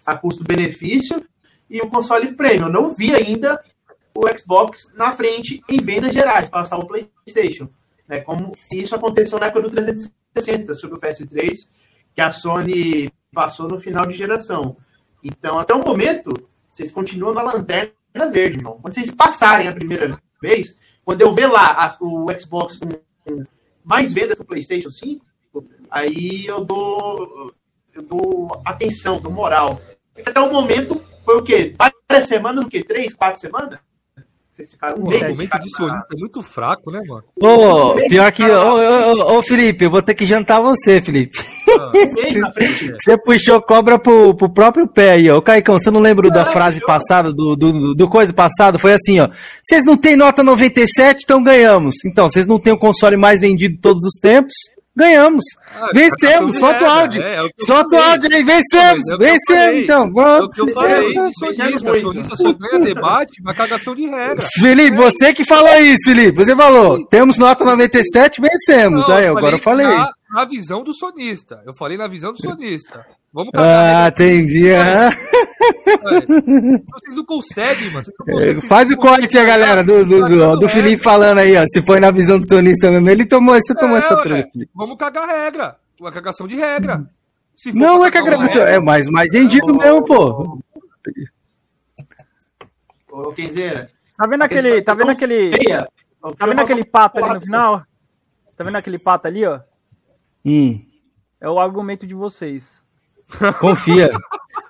a 0.06 0.16
custo-benefício 0.16 1.22
e 1.68 1.80
o 1.80 1.90
console 1.90 2.32
premium. 2.34 2.66
Eu 2.66 2.72
não 2.72 2.94
vi 2.94 3.14
ainda 3.14 3.60
o 4.14 4.26
Xbox 4.38 4.90
na 4.94 5.12
frente 5.12 5.62
em 5.68 5.82
vendas 5.82 6.14
gerais, 6.14 6.48
passar 6.48 6.78
o 6.78 6.86
PlayStation. 6.86 7.68
Né, 8.08 8.20
como 8.20 8.52
isso 8.72 8.94
aconteceu 8.94 9.38
na 9.38 9.46
época 9.46 9.62
do 9.62 9.70
360, 9.70 10.74
sobre 10.76 10.96
o 10.96 11.00
PS3, 11.00 11.66
que 12.14 12.20
a 12.20 12.30
Sony 12.30 13.10
passou 13.32 13.68
no 13.68 13.80
final 13.80 14.06
de 14.06 14.16
geração. 14.16 14.76
Então, 15.22 15.58
até 15.58 15.74
o 15.74 15.84
momento, 15.84 16.48
vocês 16.70 16.92
continuam 16.92 17.34
na 17.34 17.42
lanterna 17.42 17.92
verde, 18.30 18.58
irmão. 18.58 18.78
Quando 18.80 18.94
vocês 18.94 19.10
passarem 19.10 19.66
a 19.66 19.72
primeira 19.72 20.18
vez, 20.40 20.76
quando 21.04 21.20
eu 21.20 21.34
ver 21.34 21.48
lá 21.48 21.96
o 22.00 22.26
Xbox 22.38 22.78
com, 22.78 23.44
mais 23.84 24.12
vendas 24.12 24.36
pro 24.36 24.44
PlayStation 24.44 24.90
5, 24.90 25.24
aí 25.90 26.46
eu 26.46 26.64
dou, 26.64 27.52
eu 27.92 28.02
dou 28.02 28.62
atenção, 28.64 29.20
dou 29.20 29.32
moral. 29.32 29.80
Até 30.24 30.40
o 30.40 30.52
momento 30.52 31.02
foi 31.24 31.36
o 31.36 31.42
quê? 31.42 31.74
Várias 31.76 32.28
semanas, 32.28 32.64
o 32.64 32.68
quê? 32.68 32.82
Três, 32.82 33.14
quatro 33.14 33.40
semanas? 33.40 33.78
Vocês 34.56 34.70
ficaram 34.70 34.96
um 34.96 35.02
o 35.02 35.04
momento 35.10 35.60
de 35.60 35.70
sonista 35.70 36.14
é 36.14 36.18
muito 36.18 36.40
fraco, 36.40 36.90
né, 36.90 37.02
mano? 37.06 37.22
Ô, 37.38 37.94
pior 38.08 38.32
que. 38.32 38.42
Ô, 38.42 39.34
ô, 39.34 39.38
ô, 39.38 39.42
Felipe, 39.42 39.84
eu 39.84 39.90
vou 39.90 40.00
ter 40.00 40.14
que 40.14 40.24
jantar 40.24 40.62
você, 40.62 40.98
Felipe. 40.98 41.36
Ah, 41.78 41.92
você 42.98 43.18
puxou 43.18 43.60
cobra 43.60 43.98
pro, 43.98 44.34
pro 44.34 44.48
próprio 44.48 44.88
pé 44.88 45.10
aí, 45.10 45.28
ó. 45.28 45.42
Caicão, 45.42 45.78
você 45.78 45.90
não 45.90 46.00
lembra 46.00 46.30
da 46.30 46.46
frase 46.46 46.80
passada, 46.80 47.34
do, 47.34 47.54
do, 47.54 47.94
do 47.94 48.08
coisa 48.08 48.32
passado? 48.32 48.78
Foi 48.78 48.94
assim, 48.94 49.20
ó. 49.20 49.28
Vocês 49.62 49.84
não 49.84 49.94
têm 49.94 50.16
nota 50.16 50.42
97, 50.42 51.24
então 51.24 51.42
ganhamos. 51.42 51.96
Então, 52.06 52.30
vocês 52.30 52.46
não 52.46 52.58
têm 52.58 52.72
o 52.72 52.78
console 52.78 53.18
mais 53.18 53.40
vendido 53.40 53.74
de 53.74 53.80
todos 53.82 54.04
os 54.04 54.14
tempos? 54.18 54.54
Ganhamos. 54.96 55.44
Ah, 55.74 55.90
vencemos. 55.92 56.56
Solta 56.56 56.84
o 56.84 56.88
áudio. 56.88 57.22
É, 57.22 57.44
é 57.44 57.48
Solta 57.66 57.96
o 57.96 58.02
áudio 58.02 58.34
aí. 58.34 58.42
Vencemos. 58.42 59.08
É 59.08 59.16
vencemos, 59.18 59.82
então. 59.84 60.10
Vamos. 60.10 60.40
É 60.40 60.44
o 60.44 60.48
que 60.48 60.60
eu 60.62 60.74
falei. 60.74 61.14
Sonista. 61.38 62.00
Sonista 62.00 62.36
só 62.36 62.52
ganha 62.54 62.78
debate, 62.82 63.42
uma 63.42 63.52
cagação 63.52 63.94
de 63.94 64.06
regra. 64.06 64.42
Felipe, 64.58 64.96
você 64.96 65.34
que 65.34 65.44
falou 65.44 65.74
isso, 65.80 66.04
Felipe. 66.04 66.44
Você 66.44 66.56
falou. 66.56 67.06
Temos 67.06 67.36
nota 67.36 67.62
97, 67.62 68.40
vencemos. 68.40 69.06
Não, 69.06 69.14
aí, 69.14 69.26
eu 69.26 69.36
agora 69.36 69.56
eu 69.56 69.60
falei. 69.60 69.86
Na, 69.86 70.10
na 70.30 70.44
visão 70.46 70.82
do 70.82 70.94
sonista. 70.94 71.62
Eu 71.66 71.74
falei 71.74 71.98
na 71.98 72.08
visão 72.08 72.32
do 72.32 72.40
sonista. 72.40 73.04
Vamos 73.36 73.52
Ah, 73.54 74.08
entendi. 74.08 74.70
É, 74.70 75.10
vocês 76.90 77.16
não 77.16 77.24
conseguem, 77.26 77.90
mano. 77.90 78.06
Não 78.18 78.34
conseguem, 78.34 78.62
Faz 78.62 78.90
o 78.90 78.96
corte 78.96 79.36
aí, 79.36 79.44
galera, 79.44 79.84
do, 79.84 80.06
do, 80.06 80.26
do, 80.26 80.56
do 80.60 80.68
Felipe 80.70 81.02
falando 81.02 81.36
aí, 81.40 81.54
ó. 81.54 81.62
Se 81.68 81.82
foi 81.82 82.00
na 82.00 82.10
visão 82.10 82.40
do 82.40 82.48
sonista 82.48 82.90
mesmo, 82.90 83.10
ele 83.10 83.26
tomou, 83.26 83.54
você 83.54 83.74
tomou 83.74 83.96
é, 83.96 83.98
essa 83.98 84.16
treta. 84.22 84.48
Vamos 84.74 84.96
cagar 84.96 85.28
regra. 85.28 85.76
Uma 86.00 86.10
cagação 86.10 86.48
de 86.48 86.56
regra. 86.56 87.06
não, 87.74 87.98
não 87.98 88.06
é 88.06 88.10
cagação. 88.10 88.62
É 88.62 88.80
mais, 88.80 89.06
mais 89.10 89.30
vendido 89.30 89.66
oh, 89.68 89.74
mesmo, 89.74 90.02
pô. 90.02 90.58
Ô, 93.10 93.32
Kenzeira. 93.32 93.90
Tá 94.16 94.26
vendo 94.26 94.44
aquele. 94.44 94.80
Tá 94.80 94.94
vendo 94.94 95.10
aquele. 95.10 95.50
Tá 95.50 96.46
vendo 96.46 96.60
aquele 96.62 96.84
pato 96.86 97.22
ali 97.22 97.34
no 97.34 97.40
final? 97.42 97.84
Tá 98.56 98.64
vendo 98.64 98.76
aquele 98.76 98.98
pato 98.98 99.28
ali, 99.28 99.44
ó? 99.44 99.60
Hum. 100.42 100.82
É 101.38 101.50
o 101.50 101.60
argumento 101.60 102.06
de 102.06 102.14
vocês. 102.14 102.85
Confia. 103.60 104.10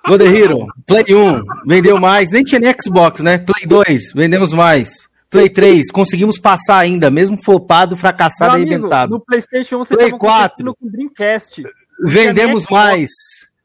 God 0.07 0.21
Hero, 0.21 0.67
Play 0.85 1.03
1, 1.09 1.43
vendeu 1.65 1.99
mais, 1.99 2.31
nem 2.31 2.43
tinha 2.43 2.59
nem 2.59 2.73
Xbox, 2.81 3.21
né? 3.21 3.37
Play 3.37 3.65
2, 3.67 4.13
vendemos 4.13 4.53
mais. 4.53 5.07
Play 5.29 5.49
3, 5.49 5.91
conseguimos 5.91 6.39
passar 6.39 6.77
ainda, 6.77 7.11
mesmo 7.11 7.37
flopado, 7.43 7.97
fracassado 7.97 8.57
e 8.57 8.61
arrebentado. 8.61 9.11
No 9.11 9.19
PlayStation 9.19 9.77
1 9.77 9.79
você 9.79 9.95
Play 9.95 10.11
4, 10.11 10.75
com 10.75 10.87
Dreamcast. 10.89 11.63
Vendemos 12.05 12.65
mais. 12.69 13.09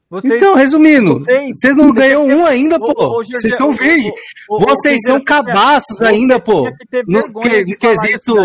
Vocês, 0.09 0.33
então, 0.33 0.53
resumindo, 0.53 1.19
vocês, 1.19 1.57
vocês 1.57 1.75
não 1.75 1.91
ganham 1.91 2.25
um 2.25 2.45
ainda, 2.45 2.77
pô. 2.77 3.23
Vocês 3.23 3.53
estão 3.53 3.71
virgem. 3.71 4.13
Vocês 4.47 4.99
são 5.07 5.23
cabaços 5.23 6.01
ainda, 6.01 6.39
pô. 6.39 6.69
No, 7.07 7.33
que, 7.41 7.65
no 7.65 7.77
quesito 7.77 8.35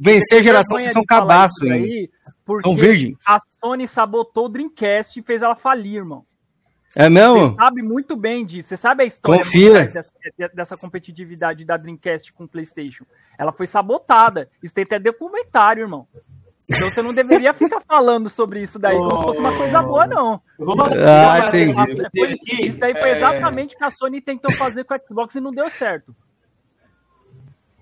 vencer 0.00 0.42
geração, 0.42 0.76
vocês 0.76 0.92
são 0.92 1.04
cabaços 1.04 1.62
ainda. 1.70 2.08
Porque 2.48 3.14
a 3.26 3.38
Sony 3.60 3.86
sabotou 3.86 4.46
o 4.46 4.48
Dreamcast 4.48 5.20
e 5.20 5.22
fez 5.22 5.42
ela 5.42 5.54
falir, 5.54 5.96
irmão. 5.96 6.24
É 6.96 7.10
mesmo? 7.10 7.50
Você 7.50 7.56
sabe 7.56 7.82
muito 7.82 8.16
bem 8.16 8.46
disso. 8.46 8.70
Você 8.70 8.76
sabe 8.78 9.02
a 9.02 9.06
história 9.06 9.44
dessa, 9.44 10.12
dessa, 10.54 10.76
competitividade 10.76 11.62
da 11.66 11.76
Dreamcast 11.76 12.32
com 12.32 12.44
o 12.44 12.48
PlayStation. 12.48 13.04
Ela 13.38 13.52
foi 13.52 13.66
sabotada. 13.66 14.48
Isso 14.62 14.74
tem 14.74 14.84
até 14.84 14.98
documentário, 14.98 15.82
irmão. 15.82 16.08
Então 16.70 16.90
você 16.90 17.02
não 17.02 17.12
deveria 17.12 17.52
ficar 17.52 17.82
falando 17.82 18.30
sobre 18.30 18.62
isso 18.62 18.78
daí 18.78 18.96
como 18.96 19.16
se 19.16 19.22
fosse 19.22 19.40
uma 19.40 19.56
coisa 19.56 19.82
boa, 19.82 20.06
não. 20.06 20.40
Ah, 21.06 21.48
entendi. 21.48 22.68
Isso 22.68 22.80
daí 22.80 22.94
foi 22.94 23.10
exatamente 23.10 23.74
o 23.74 23.78
que 23.78 23.84
a 23.84 23.90
Sony 23.90 24.22
tentou 24.22 24.52
fazer 24.52 24.84
com 24.84 24.94
o 24.94 24.98
Xbox 24.98 25.34
e 25.34 25.40
não 25.40 25.50
deu 25.50 25.68
certo. 25.68 26.16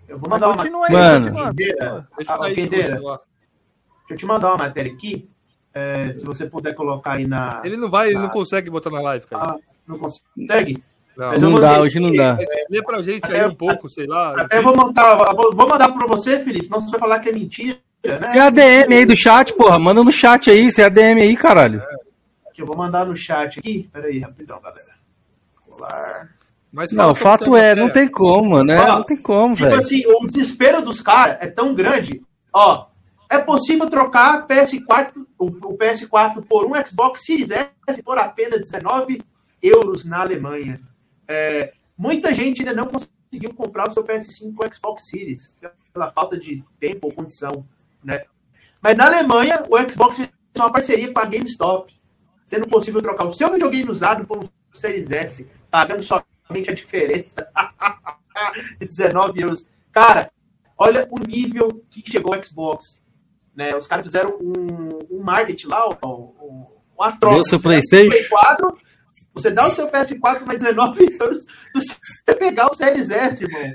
Eu 0.08 0.18
vou 0.18 0.28
mandar 0.28 0.50
uma... 0.50 0.88
Mano. 0.88 1.52
Deixa 1.54 2.36
Deixa 4.08 4.14
eu 4.14 4.16
te 4.16 4.26
mandar 4.26 4.48
uma 4.48 4.64
matéria 4.64 4.92
aqui. 4.92 5.28
É, 5.74 6.14
se 6.14 6.24
você 6.24 6.46
puder 6.46 6.74
colocar 6.74 7.14
aí 7.14 7.26
na. 7.26 7.60
Ele 7.64 7.76
não 7.76 7.90
vai, 7.90 8.06
na... 8.06 8.10
ele 8.12 8.20
não 8.20 8.28
consegue 8.28 8.70
botar 8.70 8.90
na 8.90 9.00
live, 9.00 9.26
cara. 9.26 9.44
Ah, 9.44 9.56
não 9.86 9.98
consegue? 9.98 10.82
Não, 11.16 11.32
não 11.32 11.60
dá, 11.60 11.80
hoje 11.80 11.98
não 11.98 12.14
dá. 12.14 12.38
Lê 12.70 12.82
pra 12.82 13.02
gente 13.02 13.24
até, 13.24 13.40
aí 13.40 13.48
um 13.48 13.54
pouco, 13.54 13.88
sei 13.88 14.06
lá. 14.06 14.40
Até 14.40 14.60
vou 14.60 14.76
mandar, 14.76 15.34
vou 15.34 15.68
mandar 15.68 15.92
pra 15.92 16.06
você, 16.06 16.40
Felipe, 16.40 16.70
não 16.70 16.80
você 16.80 16.90
vai 16.90 17.00
falar 17.00 17.20
que 17.20 17.28
é 17.28 17.32
mentira. 17.32 17.78
Né? 18.04 18.30
Você 18.30 18.38
é 18.38 18.40
ADM 18.42 18.92
aí 18.92 19.06
do 19.06 19.16
chat, 19.16 19.54
porra. 19.54 19.78
Manda 19.78 20.04
no 20.04 20.12
chat 20.12 20.50
aí, 20.50 20.70
você 20.70 20.82
é 20.82 20.84
ADM 20.84 21.20
aí, 21.20 21.36
caralho. 21.36 21.80
É. 21.80 22.50
Aqui, 22.50 22.62
eu 22.62 22.66
vou 22.66 22.76
mandar 22.76 23.04
no 23.04 23.16
chat 23.16 23.58
aqui. 23.58 23.88
Pera 23.92 24.06
aí, 24.06 24.18
rapidão, 24.18 24.60
galera. 24.60 24.94
Colar. 25.68 26.30
Mas 26.72 26.92
não, 26.92 27.10
o 27.10 27.14
fato 27.14 27.56
é, 27.56 27.74
não 27.74 27.90
tem 27.90 28.06
como, 28.08 28.62
né? 28.62 28.78
Ó, 28.78 28.98
não 28.98 29.04
tem 29.04 29.16
como, 29.16 29.54
tipo 29.54 29.68
velho. 29.68 29.82
Tipo 29.82 29.86
assim, 29.86 30.06
o 30.06 30.26
desespero 30.26 30.82
dos 30.82 31.00
caras 31.00 31.38
é 31.40 31.46
tão 31.48 31.74
grande. 31.74 32.22
Ó, 32.52 32.86
é 33.28 33.38
possível 33.38 33.88
trocar 33.90 34.46
PS4, 34.46 35.26
o, 35.38 35.50
PS4 35.76 36.44
por 36.44 36.66
um 36.66 36.86
Xbox 36.86 37.24
Series 37.24 37.50
S 37.50 38.02
por 38.02 38.18
apenas 38.18 38.60
19 38.60 39.22
euros 39.62 40.04
na 40.04 40.20
Alemanha. 40.20 40.80
É, 41.26 41.72
muita 41.96 42.32
gente 42.34 42.60
ainda 42.60 42.74
não 42.74 42.86
conseguiu 42.86 43.52
comprar 43.54 43.88
o 43.88 43.92
seu 43.92 44.04
PS5 44.04 44.54
com 44.54 44.74
Xbox 44.74 45.08
Series, 45.08 45.54
pela 45.92 46.12
falta 46.12 46.38
de 46.38 46.62
tempo 46.78 47.08
ou 47.08 47.12
condição. 47.12 47.66
Né? 48.02 48.22
Mas 48.80 48.96
na 48.96 49.06
Alemanha, 49.06 49.64
o 49.68 49.90
Xbox 49.90 50.16
fez 50.16 50.30
uma 50.56 50.72
parceria 50.72 51.12
com 51.12 51.18
a 51.18 51.24
GameStop, 51.24 51.92
sendo 52.44 52.68
possível 52.68 53.02
trocar 53.02 53.26
o 53.26 53.34
seu 53.34 53.50
videogame 53.50 53.90
usado 53.90 54.24
por 54.24 54.44
um 54.44 54.48
Series 54.72 55.10
S, 55.10 55.46
pagando 55.70 56.02
somente 56.02 56.70
a 56.70 56.74
diferença 56.74 57.48
de 58.78 58.86
19 58.86 59.40
euros. 59.40 59.66
Cara, 59.90 60.30
olha 60.78 61.08
o 61.10 61.18
nível 61.18 61.84
que 61.90 62.08
chegou 62.08 62.36
o 62.36 62.44
Xbox. 62.44 63.02
Né? 63.56 63.74
Os 63.74 63.86
caras 63.86 64.04
fizeram 64.04 64.36
um, 64.38 64.98
um 65.10 65.22
marketing 65.22 65.68
lá, 65.68 65.88
um, 66.04 66.66
uma 66.96 67.12
troca. 67.12 67.36
Deu 67.36 67.44
seu 67.44 67.58
PlayStation? 67.58 68.10
Play 68.10 68.28
4, 68.28 68.76
você 69.34 69.50
dá 69.50 69.66
o 69.66 69.70
seu 69.70 69.88
PS4 69.88 70.44
mais 70.44 70.58
19 70.58 71.16
euros, 71.18 71.46
você 71.74 72.34
pegar 72.34 72.70
o 72.70 72.74
Series 72.74 73.10
S, 73.10 73.44
irmão. 73.44 73.72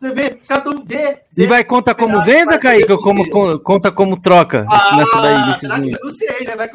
Você 0.00 0.14
vê, 0.14 0.38
você 0.42 0.84
D. 0.86 1.18
E 1.36 1.46
vai 1.46 1.62
conta 1.62 1.94
como 1.94 2.24
venda, 2.24 2.58
Kaique, 2.58 2.90
ou 2.90 3.02
como, 3.02 3.60
conta 3.60 3.92
como 3.92 4.18
troca 4.18 4.64
ah, 4.66 4.96
nessa 4.96 5.20
daí? 5.20 5.46
Desses 5.46 5.68
não 5.68 6.10
sei, 6.10 6.46
né? 6.46 6.56
Vai, 6.56 6.70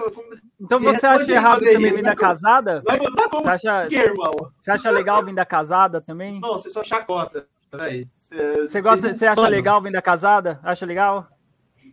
então 0.61 0.79
você 0.79 1.07
acha 1.07 1.31
errado 1.31 1.59
também 1.59 1.91
vir 1.91 2.03
da 2.03 2.15
casada? 2.15 2.83
Vai 2.85 2.99
contar 2.99 3.27
como 3.27 3.43
você 3.43 3.67
acha, 3.67 3.87
que, 3.87 3.95
irmão? 3.95 4.51
Você 4.61 4.69
acha 4.69 4.91
legal 4.91 5.25
vir 5.25 5.33
da 5.33 5.43
casada 5.43 6.01
também? 6.01 6.39
Não, 6.39 6.53
você 6.53 6.69
só 6.69 6.83
chacota. 6.83 7.47
Peraí. 7.71 8.07
Você, 8.29 8.79
gosta, 8.79 9.11
você 9.11 9.25
acha 9.25 9.47
legal 9.47 9.81
vir 9.81 9.91
da 9.91 10.03
casada? 10.03 10.59
Acha 10.63 10.85
legal? 10.85 11.27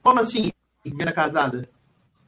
Como 0.02 0.20
assim, 0.20 0.50
primeira 0.82 1.12
casada? 1.12 1.68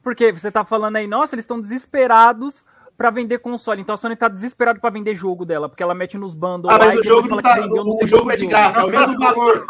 Porque 0.03 0.31
você 0.31 0.51
tá 0.51 0.63
falando 0.63 0.95
aí, 0.97 1.07
nossa, 1.07 1.35
eles 1.35 1.43
estão 1.43 1.59
desesperados 1.59 2.65
para 2.97 3.09
vender 3.09 3.39
console. 3.39 3.81
Então 3.81 3.95
a 3.95 3.97
Sony 3.97 4.15
tá 4.15 4.27
desesperada 4.27 4.79
para 4.79 4.89
vender 4.89 5.15
jogo 5.15 5.45
dela, 5.45 5.67
porque 5.67 5.83
ela 5.83 5.93
mete 5.93 6.17
nos 6.17 6.33
bundles. 6.33 6.73
Ah, 6.73 6.77
mas 6.77 6.99
o 6.99 7.03
jogo 7.03 7.27
não 7.27 7.41
tá. 7.41 7.59
O, 7.67 8.03
o 8.03 8.07
jogo 8.07 8.31
é 8.31 8.37
de 8.37 8.45
graça, 8.45 8.81
é 8.81 8.83
o 8.83 8.89
mesmo 8.89 9.17
valor. 9.19 9.65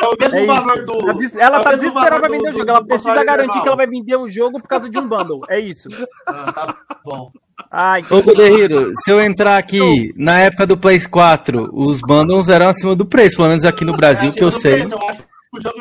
É 0.00 0.06
o 0.06 0.16
mesmo 0.20 0.38
é 0.38 0.46
valor 0.46 0.84
do. 0.84 1.38
Ela, 1.38 1.60
é 1.60 1.62
tá 1.62 1.70
desesperada 1.74 2.20
pra 2.20 2.28
vender 2.28 2.50
o 2.50 2.52
jogo. 2.52 2.70
Ela 2.70 2.84
precisa 2.84 3.24
garantir 3.24 3.46
normal. 3.46 3.62
que 3.62 3.68
ela 3.68 3.76
vai 3.76 3.86
vender 3.86 4.16
o 4.16 4.28
jogo 4.28 4.60
por 4.60 4.68
causa 4.68 4.88
de 4.88 4.98
um 4.98 5.08
bundle. 5.08 5.40
É 5.48 5.58
isso. 5.58 5.88
Ah, 6.26 6.52
tá 6.52 6.76
bom. 7.04 7.30
Ah, 7.70 7.96
Ô, 8.10 8.22
Guerreiro, 8.22 8.92
se 9.02 9.10
eu 9.10 9.20
entrar 9.20 9.56
aqui 9.56 10.12
na 10.14 10.38
época 10.40 10.66
do 10.66 10.76
Play 10.76 11.00
4, 11.00 11.70
os 11.72 12.00
bundles 12.00 12.48
eram 12.48 12.68
acima 12.68 12.94
do 12.94 13.06
preço, 13.06 13.36
pelo 13.36 13.48
menos 13.48 13.64
aqui 13.64 13.84
no 13.84 13.96
Brasil, 13.96 14.28
é 14.28 14.32
que 14.32 14.44
eu 14.44 14.50
sei. 14.50 14.80
Preço, 14.80 14.94
eu 14.94 15.08
acho 15.08 15.25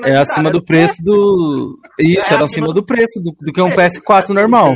é, 0.03 0.11
é 0.11 0.17
acima 0.17 0.49
do 0.49 0.63
preço 0.63 1.01
do. 1.03 1.79
Isso, 1.99 2.31
é 2.31 2.35
era 2.35 2.45
acima 2.45 2.73
do 2.73 2.83
preço 2.83 3.21
do, 3.21 3.35
do 3.39 3.53
que 3.53 3.61
um 3.61 3.71
PS4 3.71 4.29
normal. 4.29 4.75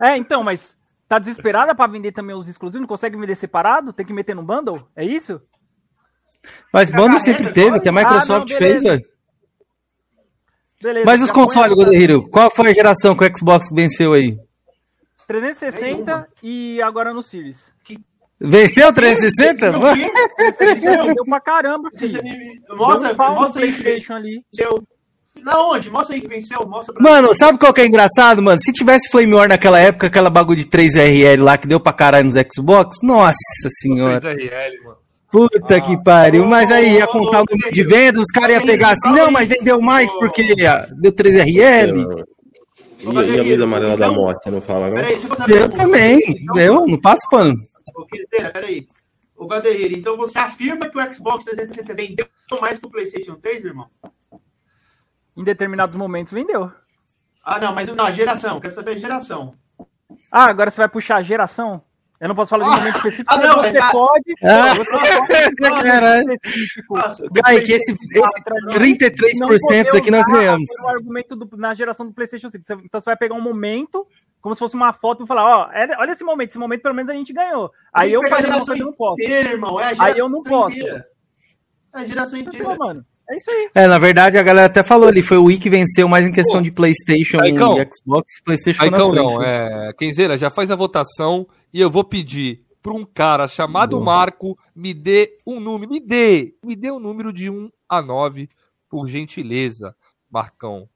É, 0.00 0.16
então, 0.16 0.42
mas 0.42 0.76
tá 1.08 1.18
desesperada 1.18 1.74
para 1.74 1.90
vender 1.90 2.12
também 2.12 2.34
os 2.34 2.48
exclusivos? 2.48 2.80
Não 2.80 2.88
consegue 2.88 3.16
vender 3.16 3.34
separado? 3.34 3.92
Tem 3.92 4.04
que 4.04 4.12
meter 4.12 4.34
no 4.34 4.42
bundle? 4.42 4.86
É 4.96 5.04
isso? 5.04 5.40
Mas 6.72 6.90
bundle 6.90 7.20
sempre 7.20 7.52
teve, 7.52 7.76
até 7.76 7.90
a 7.90 7.92
Microsoft 7.92 8.50
ah, 8.50 8.52
não, 8.52 8.58
fez, 8.58 8.82
velho. 8.82 9.02
Beleza, 10.82 11.06
Mas 11.06 11.22
os 11.22 11.30
consoles, 11.30 11.76
Godehiro, 11.76 12.28
qual 12.28 12.50
foi 12.50 12.70
a 12.70 12.74
geração 12.74 13.16
que 13.16 13.24
o 13.24 13.38
Xbox 13.38 13.70
venceu 13.72 14.14
aí? 14.14 14.36
360 15.28 16.28
e 16.42 16.82
agora 16.82 17.14
no 17.14 17.22
Series. 17.22 17.72
Venceu 18.42 18.92
360? 18.92 19.72
Deu 21.14 21.24
pra 21.24 21.40
caramba. 21.40 21.88
Mostra, 22.70 23.14
mostra 23.14 23.64
aí 23.64 23.72
que 23.72 23.82
venceu 23.82 24.16
ali. 24.16 24.44
Na 25.42 25.58
onde? 25.64 25.90
Mostra 25.90 26.16
aí 26.16 26.20
que 26.20 26.28
venceu. 26.28 26.66
Mostra 26.66 26.92
pra 26.92 27.02
mano, 27.02 27.34
sabe 27.36 27.58
qual 27.58 27.72
que 27.72 27.80
é 27.80 27.86
engraçado, 27.86 28.42
mano? 28.42 28.60
Se 28.60 28.72
tivesse 28.72 29.08
Flame 29.10 29.34
War 29.34 29.48
naquela 29.48 29.78
época, 29.78 30.08
aquela 30.08 30.28
bagulho 30.28 30.58
de 30.58 30.68
3RL 30.68 31.42
lá 31.42 31.56
que 31.56 31.68
deu 31.68 31.78
pra 31.78 31.92
caralho 31.92 32.26
nos 32.26 32.34
Xbox, 32.34 32.98
nossa 33.02 33.36
senhora. 33.80 34.20
3RL, 34.20 34.84
mano. 34.84 34.96
Puta 35.30 35.80
que 35.80 35.96
pariu. 36.02 36.44
Mas 36.44 36.70
aí 36.70 36.96
ia 36.96 37.06
contar 37.06 37.42
o 37.42 37.46
número 37.50 37.72
de 37.72 37.82
vendas, 37.84 38.22
os 38.22 38.32
caras 38.32 38.56
iam 38.56 38.66
pegar 38.66 38.90
assim, 38.90 39.10
não, 39.12 39.30
mas 39.30 39.48
vendeu 39.48 39.80
mais 39.80 40.10
porque 40.12 40.54
deu 41.00 41.12
3RL. 41.12 42.24
E, 42.98 43.04
e 43.04 43.40
a 43.40 43.42
luz 43.42 43.60
amarela 43.60 43.96
da 43.96 44.10
moto, 44.10 44.50
não 44.50 44.60
fala, 44.60 44.88
não? 44.88 44.96
Peraí, 44.96 45.18
deixa 45.46 45.64
eu 45.64 45.68
também. 45.68 46.20
Deu, 46.54 46.86
não 46.86 47.00
passa 47.00 47.26
pano. 47.30 47.56
Ô, 47.94 48.06
Quiseira, 48.06 48.50
peraí. 48.50 48.88
Ô, 49.36 49.46
Gadeira, 49.46 49.94
então 49.94 50.16
você 50.16 50.38
afirma 50.38 50.88
que 50.88 50.96
o 50.98 51.14
Xbox 51.14 51.44
360 51.44 51.94
vendeu 51.94 52.26
mais 52.60 52.78
que 52.78 52.86
o 52.86 52.90
PlayStation 52.90 53.34
3, 53.36 53.64
irmão? 53.64 53.88
Em 55.36 55.42
determinados 55.44 55.96
momentos 55.96 56.32
vendeu. 56.32 56.70
Ah, 57.42 57.58
não, 57.58 57.74
mas 57.74 57.88
não, 57.88 58.04
a 58.06 58.12
geração. 58.12 58.60
Quero 58.60 58.74
saber 58.74 58.92
a 58.92 58.98
geração. 58.98 59.54
Ah, 60.30 60.44
agora 60.50 60.70
você 60.70 60.76
vai 60.76 60.88
puxar 60.88 61.16
a 61.16 61.22
geração? 61.22 61.82
Eu 62.20 62.28
não 62.28 62.36
posso 62.36 62.50
falar 62.50 62.64
de 62.64 62.70
um 62.70 62.76
momento 62.76 62.96
específico, 62.98 63.34
ah, 63.34 63.36
não, 63.38 63.56
você 63.56 63.78
é- 63.78 63.90
pode. 63.90 64.34
Ah, 64.44 64.74
você 64.74 64.90
pode 65.58 65.82
caralho. 65.82 66.38
Gai, 67.32 67.60
que 67.62 67.72
esse, 67.72 67.92
esse 67.92 68.44
33% 68.70 69.38
não 69.40 69.48
poder 69.48 69.96
aqui 69.96 70.10
nós 70.10 70.24
ganhamos. 70.26 70.70
O 70.84 70.88
argumento 70.90 71.34
do- 71.34 71.56
na 71.56 71.74
geração 71.74 72.06
do 72.06 72.12
PlayStation 72.12 72.48
5. 72.48 72.62
Você- 72.64 72.74
Então 72.74 73.00
você 73.00 73.06
vai 73.06 73.16
pegar 73.16 73.34
um 73.34 73.40
momento, 73.40 74.06
como 74.42 74.54
se 74.54 74.58
fosse 74.58 74.74
uma 74.74 74.92
foto, 74.92 75.24
e 75.24 75.26
falar: 75.26 75.44
Ó, 75.68 75.72
é- 75.72 75.96
olha 75.98 76.10
esse 76.10 76.24
momento, 76.24 76.50
esse 76.50 76.58
momento 76.58 76.82
pelo 76.82 76.94
menos 76.94 77.10
a 77.10 77.14
gente 77.14 77.32
ganhou. 77.32 77.70
Aí 77.92 78.12
eu 78.12 78.20
fazer 78.28 78.52
a 78.52 78.58
eu 78.58 78.76
não 78.76 78.92
posso. 78.92 79.22
inteira, 79.22 79.50
irmão. 79.50 79.80
É 79.80 79.94
Aí 79.98 80.18
eu 80.18 80.28
não 80.28 80.42
posso. 80.42 80.76
inteira. 80.76 81.06
É 81.94 81.98
a 82.00 82.04
geração 82.04 82.38
inteira. 82.38 82.74
Mano, 82.76 83.04
é 83.30 83.36
isso 83.36 83.50
aí. 83.50 83.70
É, 83.74 83.86
na 83.86 83.98
verdade, 83.98 84.36
a 84.36 84.42
galera 84.42 84.66
até 84.66 84.82
falou 84.82 85.08
ali, 85.08 85.22
foi 85.22 85.36
o 85.38 85.44
Wii 85.44 85.58
que 85.58 85.70
venceu 85.70 86.08
mais 86.08 86.26
em 86.26 86.32
questão 86.32 86.56
Pô, 86.56 86.62
de 86.62 86.72
PlayStation 86.72 87.38
Caicão. 87.38 87.80
e 87.80 87.88
Xbox. 87.94 88.42
PlayStation 88.44 88.80
frente. 88.80 89.14
não, 89.14 89.42
é. 89.42 89.92
Kenzeira, 89.96 90.36
já 90.36 90.50
faz 90.50 90.70
a 90.70 90.76
votação 90.76 91.46
e 91.72 91.80
eu 91.80 91.90
vou 91.90 92.02
pedir 92.04 92.64
para 92.82 92.92
um 92.92 93.04
cara 93.04 93.46
chamado 93.46 94.00
Marco 94.00 94.58
me 94.74 94.92
dê 94.92 95.38
um 95.46 95.60
número. 95.60 95.90
Me 95.92 96.00
dê! 96.00 96.54
Me 96.64 96.74
dê 96.74 96.90
um 96.90 96.98
número 96.98 97.32
de 97.32 97.48
1 97.48 97.70
a 97.88 98.02
9, 98.02 98.48
por 98.90 99.06
gentileza, 99.06 99.94
Marcão. 100.30 100.88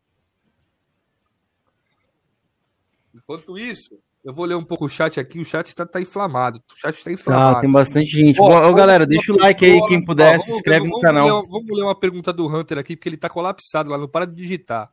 Enquanto 3.28 3.58
isso, 3.58 3.90
eu 4.24 4.32
vou 4.32 4.44
ler 4.44 4.54
um 4.54 4.64
pouco 4.64 4.84
o 4.84 4.88
chat 4.88 5.18
aqui. 5.18 5.40
O 5.40 5.44
chat 5.44 5.74
tá, 5.74 5.84
tá 5.84 6.00
inflamado. 6.00 6.58
O 6.72 6.78
chat 6.78 7.02
tá 7.02 7.10
inflamado. 7.10 7.56
Ah, 7.56 7.60
tem 7.60 7.70
bastante 7.70 8.10
gente. 8.10 8.40
Ó, 8.40 8.44
Ó, 8.44 8.48
ó, 8.48 8.60
vamos- 8.62 8.76
galera, 8.76 9.04
deixa 9.06 9.32
o 9.32 9.36
like 9.38 9.64
aí, 9.64 9.84
quem 9.86 10.04
puder, 10.04 10.36
Ó, 10.36 10.38
se 10.38 10.46
vamos- 10.46 10.56
inscreve 10.58 10.84
no 10.84 10.90
vamos 10.90 11.02
canal. 11.02 11.26
Ler, 11.26 11.48
vamos 11.50 11.66
ler 11.72 11.82
uma 11.82 11.98
pergunta 11.98 12.32
do 12.32 12.46
Hunter 12.46 12.78
aqui, 12.78 12.94
porque 12.96 13.08
ele 13.08 13.16
tá 13.16 13.28
colapsado 13.28 13.90
lá, 13.90 13.98
não 13.98 14.08
para 14.08 14.26
de 14.26 14.34
digitar. 14.34 14.90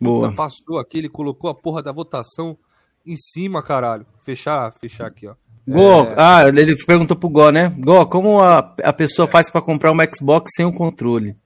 Boa. 0.00 0.32
Passou 0.32 0.78
aqui, 0.78 0.98
ele 0.98 1.08
colocou 1.08 1.48
a 1.48 1.54
porra 1.54 1.80
da 1.80 1.92
votação 1.92 2.58
em 3.06 3.14
cima, 3.16 3.62
caralho. 3.62 4.04
Fechar, 4.22 4.72
fechar 4.80 5.06
aqui, 5.06 5.28
ó. 5.28 5.34
Gó, 5.68 6.06
É. 6.06 6.14
ah, 6.18 6.48
ele 6.48 6.74
perguntou 6.84 7.16
pro 7.16 7.28
Gó, 7.28 7.50
né? 7.52 7.72
Gó, 7.78 8.04
como 8.06 8.40
a, 8.40 8.74
a 8.82 8.92
pessoa 8.92 9.28
faz 9.28 9.48
pra 9.48 9.62
comprar 9.62 9.92
um 9.92 9.96
Xbox 10.12 10.50
sem 10.56 10.66
o 10.66 10.72
controle? 10.72 11.36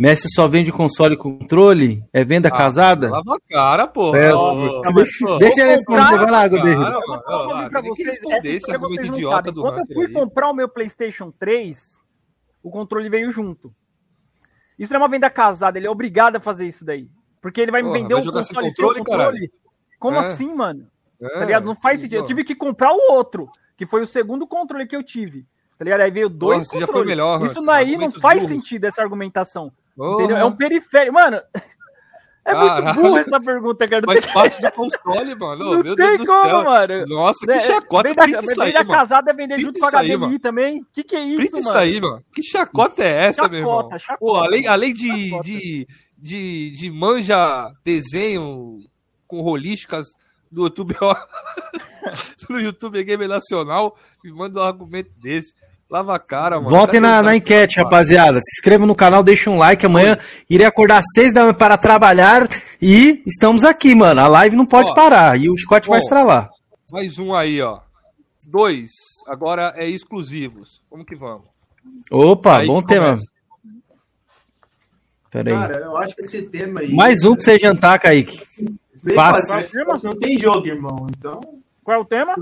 Messi 0.00 0.28
só 0.34 0.48
vende 0.48 0.72
console 0.72 1.14
com 1.14 1.36
controle? 1.38 2.02
É 2.10 2.24
venda 2.24 2.48
Ah, 2.48 2.50
casada? 2.56 3.10
Lava 3.10 3.34
a 3.36 3.38
cara, 3.52 3.86
porra. 3.86 4.18
É, 4.18 4.34
Ô, 4.34 4.80
deixa, 4.94 5.38
deixa 5.38 5.60
ele 5.60 5.74
responder, 5.76 6.16
vai 6.18 6.30
lá, 6.30 6.42
responder 7.96 8.56
essa 8.56 8.72
argumento 8.72 9.04
idiota 9.06 9.52
do 9.52 9.60
Quando 9.60 9.78
eu 9.80 9.86
fui 9.94 10.06
aí. 10.06 10.12
comprar 10.12 10.48
o 10.48 10.54
meu 10.54 10.70
PlayStation 10.70 11.30
3, 11.30 12.00
o 12.62 12.70
controle 12.70 13.10
veio 13.10 13.30
junto. 13.30 13.74
Isso 14.78 14.90
não 14.90 15.00
é 15.00 15.02
uma 15.02 15.08
venda 15.10 15.28
casada, 15.28 15.78
ele 15.78 15.86
é 15.86 15.90
obrigado 15.90 16.36
a 16.36 16.40
fazer 16.40 16.66
isso 16.66 16.82
daí. 16.82 17.10
Porque 17.42 17.60
ele 17.60 17.70
vai 17.70 17.82
me 17.82 17.88
Porra, 17.88 18.00
vender 18.00 18.14
vai 18.14 18.22
o 18.22 18.24
jogar 18.24 18.42
sem 18.42 18.54
console 18.54 18.98
controle, 19.00 19.04
caralho? 19.04 19.50
Como 19.98 20.16
É. 20.16 20.20
assim, 20.20 20.54
mano? 20.54 20.86
É, 21.20 21.28
Tá 21.28 21.44
ligado? 21.44 21.64
Não 21.66 21.76
faz 21.76 22.00
sentido. 22.00 22.20
Eu 22.20 22.24
tive 22.24 22.42
que 22.42 22.54
comprar 22.54 22.90
o 22.90 23.12
outro, 23.12 23.50
que 23.76 23.84
foi 23.84 24.00
o 24.00 24.06
segundo 24.06 24.46
controle 24.46 24.86
que 24.86 24.96
eu 24.96 25.02
tive. 25.02 25.44
Tá 25.78 25.84
ligado? 25.84 26.00
Aí 26.00 26.10
veio 26.10 26.30
dois 26.30 26.68
Porra, 26.68 27.04
melhor, 27.04 27.44
Isso 27.44 27.60
daí 27.62 27.96
não 27.98 28.10
faz 28.10 28.42
burros. 28.42 28.50
sentido 28.50 28.84
essa 28.84 29.02
argumentação. 29.02 29.70
Entendeu? 30.14 30.36
É 30.36 30.44
um 30.44 30.56
periférico. 30.56 31.12
Mano, 31.14 31.36
é 32.44 32.54
muito 32.54 32.68
Caralho. 32.68 32.94
burro 33.02 33.16
essa 33.18 33.40
pergunta, 33.40 33.88
cara. 33.88 34.02
Faz 34.04 34.24
tem, 34.24 34.32
parte 34.34 34.60
do 34.62 34.72
console, 34.72 35.34
mano. 35.34 35.64
Não 35.64 35.82
meu 35.82 35.96
tem 35.96 36.06
Deus 36.06 36.20
do 36.20 36.26
como, 36.26 36.42
céu. 36.48 36.64
mano. 36.64 37.06
Nossa, 37.06 37.46
que 37.46 37.52
É, 37.52 37.60
chacota. 37.60 38.02
vem 38.08 38.14
da, 38.14 38.24
Pinta 38.24 38.44
isso 38.44 38.62
aí, 38.62 38.72
vem 38.72 38.74
da 38.80 38.84
mano. 38.84 39.00
casada 39.00 39.30
é 39.30 39.34
vender 39.34 39.56
Pinta 39.56 39.66
junto 39.66 39.78
com 39.78 39.86
a 39.86 39.90
HDMI 39.90 40.16
mano. 40.16 40.38
também. 40.40 40.86
Que 40.92 41.04
que 41.04 41.16
é 41.16 41.22
isso, 41.24 41.42
Pinta 41.42 41.58
isso 41.58 41.68
mano? 41.68 41.78
aí, 41.80 42.00
mano. 42.00 42.24
Que 42.34 42.42
chacota 42.42 43.02
é 43.04 43.26
essa, 43.26 43.48
meu 43.48 43.58
irmão? 43.60 43.76
Chacota, 43.76 43.98
chacota. 43.98 44.18
Pô, 44.20 44.34
além, 44.36 44.66
além 44.66 44.94
de, 44.94 45.28
Chacota. 45.30 45.44
de, 45.48 45.86
de, 46.18 46.70
de 46.72 46.90
manja 46.90 47.70
desenho 47.84 48.78
com 49.26 49.42
holísticas 49.42 50.06
do 50.50 50.64
YouTube, 50.64 50.96
no 52.50 52.60
YouTube 52.60 53.04
Game 53.04 53.28
Nacional, 53.28 53.96
me 54.24 54.32
manda 54.32 54.60
um 54.60 54.64
argumento 54.64 55.10
desse. 55.20 55.52
Lava 55.90 56.14
a 56.14 56.18
cara, 56.20 56.56
mano. 56.60 56.70
Votem 56.70 56.86
Cadê 56.86 57.00
na, 57.00 57.16
na 57.16 57.22
cara? 57.24 57.36
enquete, 57.36 57.76
rapaziada. 57.78 58.38
Se 58.40 58.58
inscreva 58.60 58.86
no 58.86 58.94
canal, 58.94 59.24
deixa 59.24 59.50
um 59.50 59.58
like. 59.58 59.84
Amanhã 59.84 60.16
irei 60.48 60.64
acordar 60.66 60.98
às 60.98 61.04
seis 61.12 61.32
da 61.32 61.40
manhã 61.42 61.54
para 61.54 61.76
trabalhar. 61.76 62.48
E 62.80 63.22
estamos 63.26 63.64
aqui, 63.64 63.92
mano. 63.94 64.20
A 64.20 64.28
live 64.28 64.54
não 64.54 64.64
pode 64.66 64.90
Ó, 64.92 64.94
parar. 64.94 65.36
E 65.38 65.50
o 65.50 65.56
chicote 65.56 65.88
vai 65.88 65.98
bom. 65.98 66.04
estralar. 66.04 66.48
Mais 66.92 67.18
um 67.18 67.34
aí, 67.34 67.60
ó. 67.60 67.80
Dois. 68.46 68.90
Agora 69.26 69.72
é 69.76 69.88
exclusivos. 69.88 70.80
Vamos 70.90 71.06
que 71.06 71.16
vamos. 71.16 71.46
Opa, 72.10 72.58
Aí 72.58 72.66
bom 72.68 72.80
tema. 72.82 73.06
começa. 73.06 73.24
Pera 75.30 75.50
aí. 75.50 75.56
Cara, 75.56 75.84
eu 75.84 75.96
acho 75.96 76.14
que 76.16 76.22
esse 76.22 76.42
tema 76.42 76.80
aí. 76.80 76.92
Mais 76.94 77.24
um 77.24 77.34
pra 77.34 77.44
você 77.44 77.58
jantar, 77.58 77.98
Kaique. 77.98 78.42
Bem 79.02 79.14
fácil. 79.14 79.70
Não 80.04 80.16
tem 80.18 80.38
jogo, 80.38 80.66
irmão. 80.66 81.06
Então. 81.16 81.40
Qual 81.90 81.98
é 81.98 82.02
o 82.02 82.04
tema? 82.04 82.36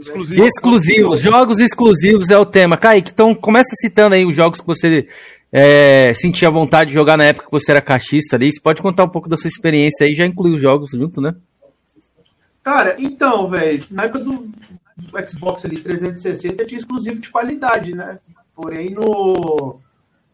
Exclusivo. 0.00 0.44
Exclusivos, 0.44 1.20
jogos 1.20 1.60
exclusivos 1.60 2.30
é 2.30 2.36
o 2.36 2.44
tema. 2.44 2.76
Kaique, 2.76 3.12
então 3.12 3.32
começa 3.32 3.68
citando 3.80 4.16
aí 4.16 4.26
os 4.26 4.34
jogos 4.34 4.60
que 4.60 4.66
você 4.66 5.08
é, 5.52 6.12
sentia 6.14 6.50
vontade 6.50 6.88
de 6.88 6.94
jogar 6.94 7.16
na 7.16 7.22
época 7.22 7.46
que 7.46 7.52
você 7.52 7.70
era 7.70 7.80
caixista 7.80 8.34
ali. 8.34 8.52
Você 8.52 8.60
pode 8.60 8.82
contar 8.82 9.04
um 9.04 9.08
pouco 9.08 9.28
da 9.28 9.36
sua 9.36 9.46
experiência 9.46 10.04
aí, 10.04 10.16
já 10.16 10.26
inclui 10.26 10.56
os 10.56 10.60
jogos 10.60 10.90
junto, 10.90 11.20
né? 11.20 11.36
Cara, 12.64 12.96
então, 12.98 13.48
velho, 13.48 13.84
na 13.92 14.06
época 14.06 14.24
do, 14.24 14.50
do 14.96 15.30
Xbox 15.30 15.64
ali 15.64 15.76
360 15.76 16.64
tinha 16.64 16.78
exclusivo 16.78 17.20
de 17.20 17.30
qualidade, 17.30 17.94
né? 17.94 18.18
Porém, 18.56 18.90
no, 18.90 19.78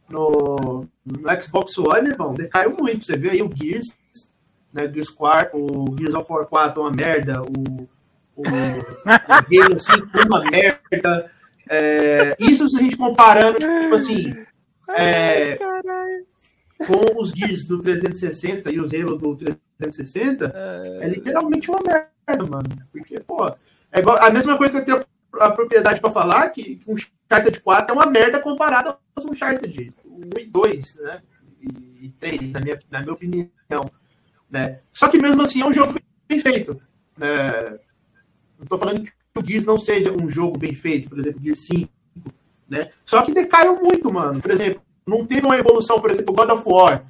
no, 0.08 0.86
no 1.04 1.42
Xbox 1.42 1.76
One, 1.76 2.08
irmão, 2.08 2.32
decaiu 2.32 2.74
muito. 2.74 3.04
Você 3.04 3.18
vê 3.18 3.32
aí 3.32 3.42
o 3.42 3.50
Gears, 3.54 3.94
né? 4.72 4.90
Gears 4.90 5.10
4, 5.10 5.58
o 5.58 5.94
Gears 5.98 6.14
of 6.14 6.32
War 6.32 6.46
4 6.46 6.80
é 6.80 6.84
uma 6.86 6.90
merda, 6.90 7.42
o, 7.42 7.86
o, 8.36 8.42
o 8.42 9.62
Halo 9.62 9.78
5 9.78 10.18
é 10.18 10.24
uma 10.24 10.44
merda. 10.50 11.30
É, 11.68 12.36
isso 12.38 12.68
se 12.68 12.76
a 12.76 12.82
gente 12.82 12.96
comparando, 12.96 13.58
tipo 13.58 13.94
assim, 13.94 14.34
é, 14.88 15.56
com 16.86 17.20
os 17.20 17.30
Gears 17.30 17.64
do 17.64 17.80
360 17.80 18.72
e 18.72 18.80
os 18.80 18.92
Halo 18.92 19.16
do 19.16 19.36
360, 19.36 20.52
é 21.00 21.08
literalmente 21.08 21.70
uma 21.70 21.80
merda, 21.80 22.46
mano. 22.46 22.68
Porque, 22.92 23.20
pô, 23.20 23.48
é 23.92 24.00
igual, 24.00 24.18
a 24.20 24.30
mesma 24.30 24.56
coisa 24.56 24.72
que 24.72 24.80
eu 24.80 24.84
tenho 24.84 25.06
a 25.38 25.50
propriedade 25.50 26.00
pra 26.00 26.10
falar, 26.10 26.48
que, 26.48 26.80
um 26.86 26.94
Uncharted 26.94 27.60
4 27.60 27.92
é 27.92 27.94
uma 27.94 28.10
merda 28.10 28.40
comparado 28.40 28.96
aos 29.14 29.24
Uncharted 29.24 29.92
1 30.04 30.38
e 30.40 30.44
2, 30.46 30.96
né? 30.96 31.22
E, 31.60 32.06
e 32.06 32.08
3, 32.18 32.50
na 32.50 32.60
minha, 32.60 32.80
na 32.90 33.00
minha 33.00 33.12
opinião. 33.12 33.48
Né? 34.50 34.80
Só 34.92 35.08
que 35.08 35.18
mesmo 35.18 35.42
assim 35.42 35.62
é 35.62 35.66
um 35.66 35.72
jogo 35.72 35.94
bem 36.28 36.40
feito. 36.40 36.80
Né? 37.16 37.78
Não 38.60 38.66
tô 38.66 38.78
falando 38.78 39.02
que 39.02 39.10
o 39.36 39.44
Gears 39.44 39.64
não 39.64 39.78
seja 39.80 40.12
um 40.12 40.28
jogo 40.30 40.58
bem 40.58 40.74
feito, 40.74 41.08
por 41.08 41.18
exemplo, 41.18 41.40
Gears 41.42 41.60
5. 41.60 41.90
Né? 42.68 42.90
Só 43.04 43.22
que 43.24 43.34
decaiu 43.34 43.76
muito, 43.82 44.12
mano. 44.12 44.40
Por 44.40 44.50
exemplo, 44.52 44.80
não 45.06 45.26
teve 45.26 45.44
uma 45.46 45.56
evolução, 45.58 46.00
por 46.00 46.10
exemplo, 46.10 46.34
God 46.34 46.50
of 46.50 46.62
War. 46.66 47.04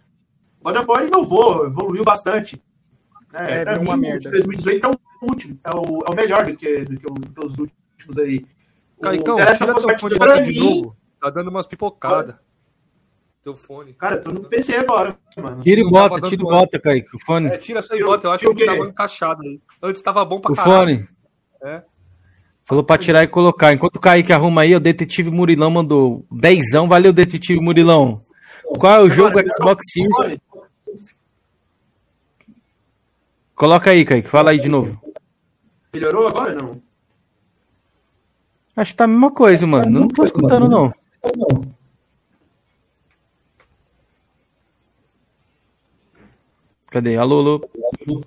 God 0.63 0.77
of 0.77 0.87
War 0.89 1.05
inovou, 1.07 1.67
evoluiu 1.67 2.05
bastante. 2.05 2.63
É, 3.35 3.61
É, 3.61 3.65
pra 3.65 3.79
mim, 3.79 3.85
uma 3.87 3.95
o 3.95 3.99
merda. 3.99 4.19
de 4.21 4.31
2018 4.31 4.87
é 4.87 4.89
o 4.91 4.99
último, 5.29 5.59
é 5.63 5.71
o, 5.71 6.05
é 6.07 6.11
o 6.11 6.15
melhor 6.15 6.47
do 6.47 6.57
que, 6.57 6.85
do 6.85 6.99
que, 6.99 7.07
o- 7.07 7.15
que 7.15 7.47
os 7.47 7.59
últimos 7.59 8.19
aí. 8.19 8.47
O 8.97 9.03
Caicão, 9.03 9.37
Last 9.37 9.59
tira 9.59 9.75
teu 9.75 9.99
fone 9.99 10.15
e 10.15 10.19
pra 10.19 10.41
de 10.41 10.49
mim- 10.53 10.59
novo. 10.83 10.97
Tá 11.21 11.31
dando 11.31 11.49
umas 11.51 11.67
pipocadas. 11.67 12.35
Teu 13.43 13.55
fone. 13.57 13.93
Cara, 13.95 14.19
tô 14.19 14.31
no 14.33 14.41
PC 14.45 14.77
agora, 14.77 15.17
mano. 15.37 15.63
Tira 15.63 15.81
e 15.81 15.85
bota, 15.91 16.21
tira 16.29 16.35
e 16.43 16.45
bota, 16.45 16.79
Kaique. 16.79 17.17
O 17.17 17.19
fone. 17.19 17.47
É, 17.49 17.57
tira 17.59 17.81
aí, 17.91 17.99
Eu- 18.01 18.07
bota. 18.07 18.27
Eu 18.27 18.33
acho 18.33 18.49
que 18.51 18.55
quê? 18.55 18.67
tava 18.67 18.85
encaixado 18.87 19.43
aí. 19.43 19.61
Antes 19.83 20.03
tava 20.03 20.25
bom 20.25 20.41
pra 20.41 20.53
O 20.53 20.55
caralho. 20.55 20.97
fone. 20.97 21.09
É. 21.63 21.83
Falou 22.65 22.85
pra 22.85 22.99
tirar 22.99 23.23
e 23.25 23.29
colocar. 23.29 23.73
Enquanto 23.73 23.97
o 23.97 24.01
Kaique 24.01 24.33
arruma 24.33 24.63
aí, 24.63 24.75
o 24.75 24.81
Detetive 24.81 25.31
Murilão 25.31 25.71
mandou 25.71 26.25
dezão. 26.31 26.89
Valeu, 26.89 27.13
Detetive 27.13 27.61
Murilão. 27.61 28.23
Qual 28.79 28.95
é 28.95 29.01
o 29.01 29.11
jogo 29.11 29.39
Agora, 29.39 29.53
Xbox 29.53 29.85
Series? 29.93 30.41
Coloca 33.55 33.91
aí, 33.91 34.05
Kaique. 34.05 34.29
Fala 34.29 34.53
aí 34.53 34.59
de 34.61 34.69
novo. 34.69 34.99
Melhorou 35.93 36.29
agora 36.29 36.55
não? 36.55 36.81
Acho 38.77 38.93
que 38.93 38.97
tá 38.97 39.05
a 39.05 39.09
mesma 39.09 39.31
coisa, 39.33 39.67
mano. 39.67 39.87
Eu 39.87 40.01
não 40.03 40.09
tô 40.09 40.25
escutando, 40.25 40.69
não. 40.69 40.95
Cadê? 46.87 47.17
Alô, 47.17 47.39
alô. 47.41 48.25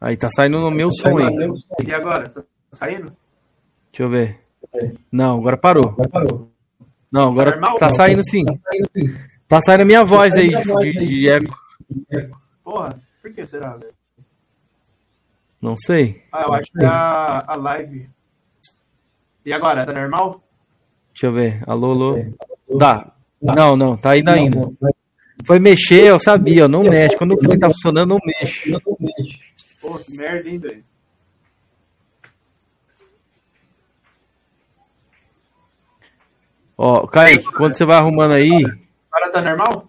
Aí, 0.00 0.16
tá 0.16 0.28
saindo 0.30 0.60
no 0.60 0.70
meu 0.70 0.90
som 0.92 1.16
aí. 1.18 1.34
E 1.86 1.92
agora? 1.92 2.28
Tá 2.28 2.42
saindo? 2.72 3.12
Deixa 3.90 4.02
eu 4.02 4.10
ver. 4.10 4.40
Não, 5.10 5.38
agora 5.38 5.56
parou. 5.56 5.96
Não, 7.10 7.32
agora 7.32 7.52
Normal? 7.52 7.78
tá 7.78 7.90
saindo 7.90 8.22
sim. 8.22 8.44
Tá 9.48 9.60
saindo 9.62 9.82
a 9.82 9.86
minha 9.86 10.04
voz 10.04 10.34
aí 10.34 10.50
de, 10.50 11.06
de 11.06 11.28
eco. 11.28 11.58
Porra, 12.62 13.00
por 13.22 13.32
que 13.32 13.46
será, 13.46 13.76
velho? 13.76 13.94
Não 15.60 15.76
sei. 15.76 16.22
Ah, 16.30 16.44
eu 16.46 16.54
acho 16.54 16.70
que 16.70 16.84
é 16.84 16.86
a, 16.86 17.44
a 17.48 17.56
live. 17.56 18.08
E 19.44 19.52
agora, 19.52 19.84
tá 19.84 19.92
normal? 19.92 20.42
Deixa 21.12 21.26
eu 21.26 21.32
ver. 21.32 21.62
Alô, 21.66 21.90
alô. 21.92 22.32
Tá. 22.78 23.12
Não, 23.40 23.76
não, 23.76 23.96
tá 23.96 24.16
indo 24.16 24.28
ainda. 24.30 24.70
Foi 25.44 25.58
mexer, 25.58 26.08
eu 26.08 26.20
sabia, 26.20 26.66
ó, 26.66 26.68
não 26.68 26.82
mexe. 26.82 27.16
Quando 27.16 27.32
o 27.32 27.58
tá 27.58 27.68
funcionando, 27.68 28.10
não 28.10 28.18
mexe. 28.24 28.70
Pô, 29.80 29.98
que 29.98 30.16
merda, 30.16 30.48
hein, 30.48 30.58
velho? 30.58 30.84
Ó, 36.76 37.06
Kaique, 37.06 37.44
quando 37.52 37.76
você 37.76 37.84
vai 37.84 37.96
arrumando 37.96 38.32
aí, 38.32 38.50
Agora 39.10 39.32
tá 39.32 39.42
normal? 39.42 39.88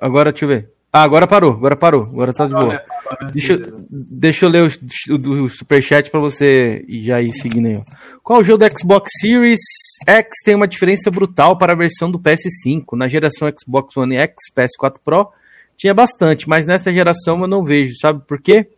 agora 0.00 0.32
deixa 0.32 0.44
eu 0.44 0.48
ver. 0.48 0.70
Ah, 0.92 1.04
agora 1.04 1.24
parou, 1.26 1.52
agora 1.52 1.76
parou, 1.76 2.02
agora 2.02 2.32
tá 2.32 2.46
de 2.46 2.52
boa. 2.52 2.66
né? 2.66 2.80
Agora, 3.06 3.32
Deixa, 3.32 3.52
eu- 3.52 3.86
deixa 3.88 4.44
eu 4.44 4.48
ler 4.48 4.64
o, 4.64 5.14
o, 5.14 5.44
o 5.44 5.48
superchat 5.48 6.10
pra 6.10 6.18
você 6.18 6.84
e 6.88 7.04
já 7.04 7.22
ir 7.22 7.30
seguindo 7.30 7.66
aí. 7.68 7.76
Qual 8.24 8.42
jogo 8.42 8.66
do 8.66 8.78
Xbox 8.80 9.08
Series 9.20 9.60
X 10.04 10.28
tem 10.44 10.56
uma 10.56 10.66
diferença 10.66 11.08
brutal 11.12 11.56
para 11.56 11.74
a 11.74 11.76
versão 11.76 12.10
do 12.10 12.18
PS5? 12.18 12.96
Na 12.96 13.06
geração 13.06 13.48
Xbox 13.56 13.96
One 13.96 14.16
X, 14.16 14.34
PS4 14.52 14.96
Pro, 15.04 15.28
tinha 15.76 15.94
bastante, 15.94 16.48
mas 16.48 16.66
nessa 16.66 16.92
geração 16.92 17.40
eu 17.40 17.46
não 17.46 17.62
vejo. 17.62 17.94
Sabe 18.00 18.24
por 18.26 18.40
quê? 18.42 18.68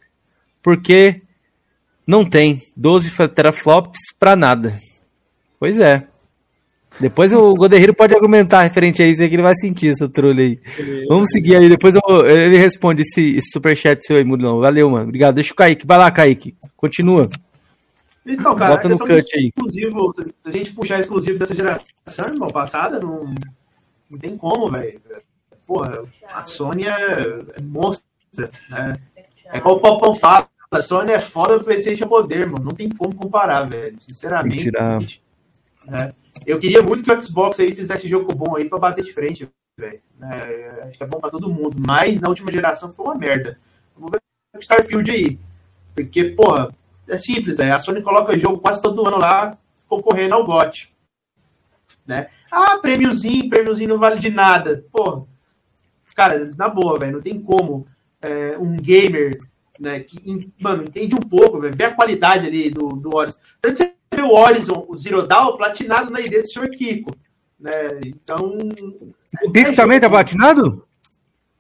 Porque 0.63 1.21
não 2.07 2.25
tem 2.25 2.63
12 2.77 3.11
teraflops 3.29 3.99
pra 4.19 4.37
nada. 4.37 4.79
Pois 5.59 5.79
é. 5.79 6.07
Depois 7.01 7.33
o 7.33 7.55
Goderreiro 7.55 7.95
pode 7.95 8.15
argumentar 8.15 8.61
referente 8.63 9.03
a 9.03 9.07
isso 9.07 9.23
aí 9.23 9.29
que 9.29 9.35
ele 9.35 9.43
vai 9.43 9.55
sentir 9.55 9.89
essa 9.89 10.09
trolha 10.09 10.45
aí. 10.45 10.61
Vamos 11.09 11.31
seguir 11.31 11.57
aí, 11.57 11.69
depois 11.69 11.95
eu- 11.95 12.27
ele 12.27 12.59
responde 12.59 13.01
esse, 13.03 13.37
esse 13.37 13.51
superchat 13.51 14.05
seu 14.07 14.17
aí, 14.17 14.25
Murilão. 14.25 14.61
Valeu, 14.61 14.91
mano. 14.91 15.05
Obrigado. 15.05 15.37
Deixa 15.37 15.53
o 15.53 15.57
Kaique. 15.57 15.87
Vai 15.87 15.97
lá, 15.99 16.11
Kaique. 16.11 16.55
Continua. 16.77 17.29
Então, 18.27 18.55
cara, 18.55 18.77
Bota 18.77 18.89
no 18.91 18.99
cut 18.99 19.11
aí. 19.37 19.45
exclusivo, 19.45 20.13
se 20.17 20.25
a 20.45 20.51
gente 20.51 20.73
puxar 20.73 21.01
exclusivo 21.01 21.39
dessa 21.39 21.57
geração, 21.57 22.27
irmão, 22.29 22.51
passada, 22.51 23.01
não, 23.01 23.35
não 24.11 24.19
tem 24.21 24.37
como, 24.37 24.71
velho. 24.71 25.01
Porra, 25.67 26.03
a 26.33 26.45
Sony 26.45 26.85
é, 26.85 26.93
é 27.57 27.61
monstra, 27.63 28.05
né? 28.69 28.97
É 29.53 29.61
como 29.61 29.77
o 29.77 29.81
Popão 29.81 30.17
fala, 30.17 30.49
a 30.71 30.81
Sony 30.81 31.13
é 31.13 31.21
foda 31.21 31.59
do 31.59 31.65
PlayStation 31.65 32.09
poder, 32.09 32.47
mano. 32.47 32.65
Não 32.65 32.73
tem 32.73 32.89
como 32.89 33.15
comparar, 33.15 33.65
velho. 33.65 34.01
Sinceramente. 34.01 34.63
Tirar. 34.63 34.99
né? 34.99 36.15
Eu 36.47 36.59
queria 36.59 36.83
muito 36.83 37.05
que 37.05 37.13
o 37.13 37.23
Xbox 37.23 37.61
aí 37.61 37.75
fizesse 37.75 38.09
jogo 38.09 38.35
bom 38.35 38.57
aí 38.57 38.67
pra 38.67 38.79
bater 38.79 39.05
de 39.05 39.13
frente, 39.13 39.47
velho. 39.79 40.01
né? 40.19 40.85
acho 40.85 40.97
que 40.97 41.05
é 41.05 41.07
bom 41.07 41.21
pra 41.21 41.29
todo 41.29 41.53
mundo. 41.53 41.77
Mas 41.87 42.19
na 42.19 42.31
última 42.31 42.51
geração 42.51 42.91
foi 42.95 43.05
uma 43.05 43.15
merda. 43.15 43.59
Vamos 43.95 44.11
ver 44.11 44.21
o 44.57 44.61
Starfield 44.61 45.11
aí. 45.11 45.39
Porque, 45.95 46.25
porra, 46.31 46.75
é 47.07 47.19
simples, 47.19 47.59
é. 47.59 47.71
A 47.71 47.79
Sony 47.79 48.01
coloca 48.01 48.39
jogo 48.39 48.57
quase 48.57 48.81
todo 48.81 49.07
ano 49.07 49.19
lá 49.19 49.59
concorrendo 49.87 50.35
ao 50.35 50.47
GOT. 50.47 50.91
Né? 52.07 52.29
Ah, 52.51 52.79
prêmiozinho, 52.79 53.51
prêmiozinho 53.51 53.91
não 53.91 53.99
vale 53.99 54.19
de 54.19 54.31
nada. 54.31 54.83
Porra, 54.91 55.27
cara, 56.15 56.51
na 56.57 56.71
boa, 56.71 56.99
velho, 56.99 57.13
não 57.13 57.21
tem 57.21 57.39
como 57.39 57.87
é, 58.23 58.57
um 58.59 58.77
gamer, 58.77 59.39
né, 59.79 60.01
que, 60.01 60.51
mano, 60.61 60.85
entende 60.85 61.15
um 61.15 61.19
pouco, 61.19 61.61
velho, 61.61 61.77
vê 61.77 61.85
a 61.85 61.95
qualidade 61.95 62.47
ali 62.47 62.71
do, 62.71 62.89
do 62.89 63.15
Horizon. 63.15 63.39
Tanto 63.61 63.77
que 63.77 63.85
você 63.85 63.95
vê 64.15 64.23
o 64.23 64.33
Horizon, 64.33 64.87
o 64.89 64.97
Zero 64.97 65.27
Dawn, 65.27 65.57
platinado 65.57 66.11
na 66.11 66.21
ideia 66.21 66.43
do 66.43 66.49
Sr. 66.49 66.71
Kiko. 66.71 67.15
Né? 67.59 68.01
Então, 68.07 68.59
O 69.45 69.51
Bico 69.51 69.75
também 69.75 70.01
tá 70.01 70.09
platinado? 70.09 70.87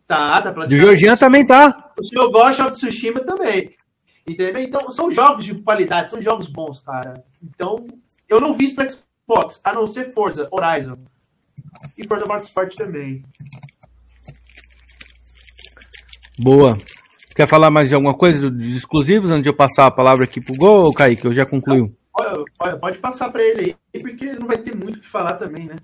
tá, 0.06 0.42
tá 0.42 0.50
O 0.50 0.54
platinado. 0.54 0.76
Georgian 0.76 1.16
também 1.16 1.46
tá. 1.46 1.92
O 1.98 2.04
senhor 2.04 2.30
Ghost 2.30 2.62
of 2.62 2.72
Tsushima 2.72 3.20
também. 3.20 3.74
Entendeu? 4.26 4.62
Então, 4.62 4.90
são 4.90 5.10
jogos 5.10 5.44
de 5.44 5.54
qualidade, 5.62 6.10
são 6.10 6.22
jogos 6.22 6.46
bons, 6.46 6.80
cara. 6.80 7.24
Então, 7.42 7.86
eu 8.28 8.40
não 8.40 8.54
vi 8.54 8.66
isso 8.66 8.80
no 8.80 8.88
Xbox, 8.88 9.60
a 9.64 9.72
não 9.72 9.86
ser 9.86 10.12
Forza, 10.12 10.48
Horizon. 10.50 10.98
E 11.96 12.06
Forza 12.06 12.26
Motorsport 12.26 12.74
também. 12.74 13.24
Boa. 16.38 16.76
Quer 17.34 17.46
falar 17.46 17.70
mais 17.70 17.88
de 17.88 17.94
alguma 17.94 18.14
coisa 18.14 18.50
dos 18.50 18.74
exclusivos 18.74 19.30
antes 19.30 19.42
de 19.42 19.48
eu 19.48 19.56
passar 19.56 19.86
a 19.86 19.90
palavra 19.90 20.24
aqui 20.24 20.40
pro 20.40 20.54
Gol, 20.54 20.84
ou 20.84 20.92
Kaique? 20.92 21.24
Eu 21.24 21.32
já 21.32 21.46
concluiu. 21.46 21.96
Olha, 22.12 22.44
olha, 22.60 22.76
Pode 22.76 22.98
passar 22.98 23.30
pra 23.30 23.42
ele 23.42 23.76
aí, 23.94 24.00
porque 24.00 24.32
não 24.32 24.46
vai 24.46 24.58
ter 24.58 24.76
muito 24.76 24.98
o 24.98 25.00
que 25.00 25.08
falar 25.08 25.34
também, 25.34 25.66
né? 25.66 25.76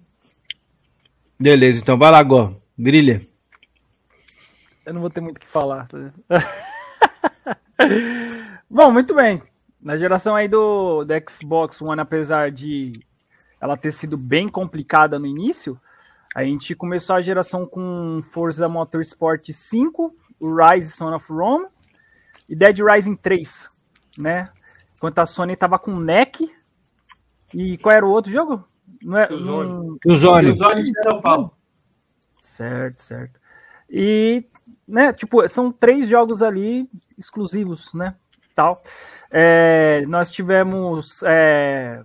Beleza, 1.41 1.81
então 1.81 1.97
vai 1.97 2.11
lá, 2.11 2.23
Gó. 2.23 2.53
Brilha. 2.77 3.23
Eu 4.85 4.95
não 4.95 5.01
vou 5.01 5.11
ter 5.11 5.21
muito 5.21 5.37
o 5.37 5.41
que 5.41 5.47
falar. 5.47 5.87
tá? 5.87 5.99
Bom, 8.69 8.91
muito 8.91 9.15
bem. 9.15 9.43
Na 9.81 9.97
geração 9.97 10.35
aí 10.35 10.49
do, 10.49 11.05
do 11.05 11.31
Xbox 11.31 11.81
One, 11.81 12.01
apesar 12.01 12.51
de 12.51 12.93
ela 13.61 13.77
ter 13.77 13.93
sido 13.93 14.17
bem 14.17 14.49
complicada 14.49 15.19
no 15.19 15.27
início, 15.27 15.81
a 16.35 16.45
gente 16.45 16.75
começou 16.75 17.17
a 17.17 17.21
geração 17.21 17.67
com 17.67 18.23
Forza 18.31 18.69
Motorsport 18.69 19.51
5, 19.51 20.15
o 20.41 20.55
Rise 20.55 20.93
Son 20.93 21.15
of 21.15 21.31
Rome 21.31 21.67
e 22.49 22.57
Dead 22.57 22.79
Rising 22.79 23.17
3, 23.17 23.69
né? 24.19 24.45
Enquanto 24.97 25.19
a 25.19 25.27
Sony 25.27 25.57
tava 25.57 25.79
com 25.79 25.93
NEC 25.93 26.51
e 27.55 27.79
qual 27.79 27.95
era 27.95 28.07
o 28.07 28.11
outro 28.11 28.31
jogo? 28.31 28.65
Não 29.03 29.17
é, 29.17 29.27
Killzone. 29.27 29.99
E 30.05 30.13
os 30.13 30.25
olhos? 30.25 30.55
os 30.55 30.61
olhos 30.61 30.85
de 30.87 30.93
Shadowfall. 30.93 31.57
Certo, 32.43 33.03
certo. 33.03 33.41
E, 33.89 34.45
né, 34.87 35.13
tipo, 35.13 35.47
são 35.49 35.71
três 35.71 36.09
jogos 36.09 36.43
ali 36.43 36.89
exclusivos, 37.17 37.93
né, 37.95 38.15
tal. 38.55 38.83
É, 39.31 40.05
nós 40.07 40.31
tivemos 40.31 41.23
é, 41.23 42.03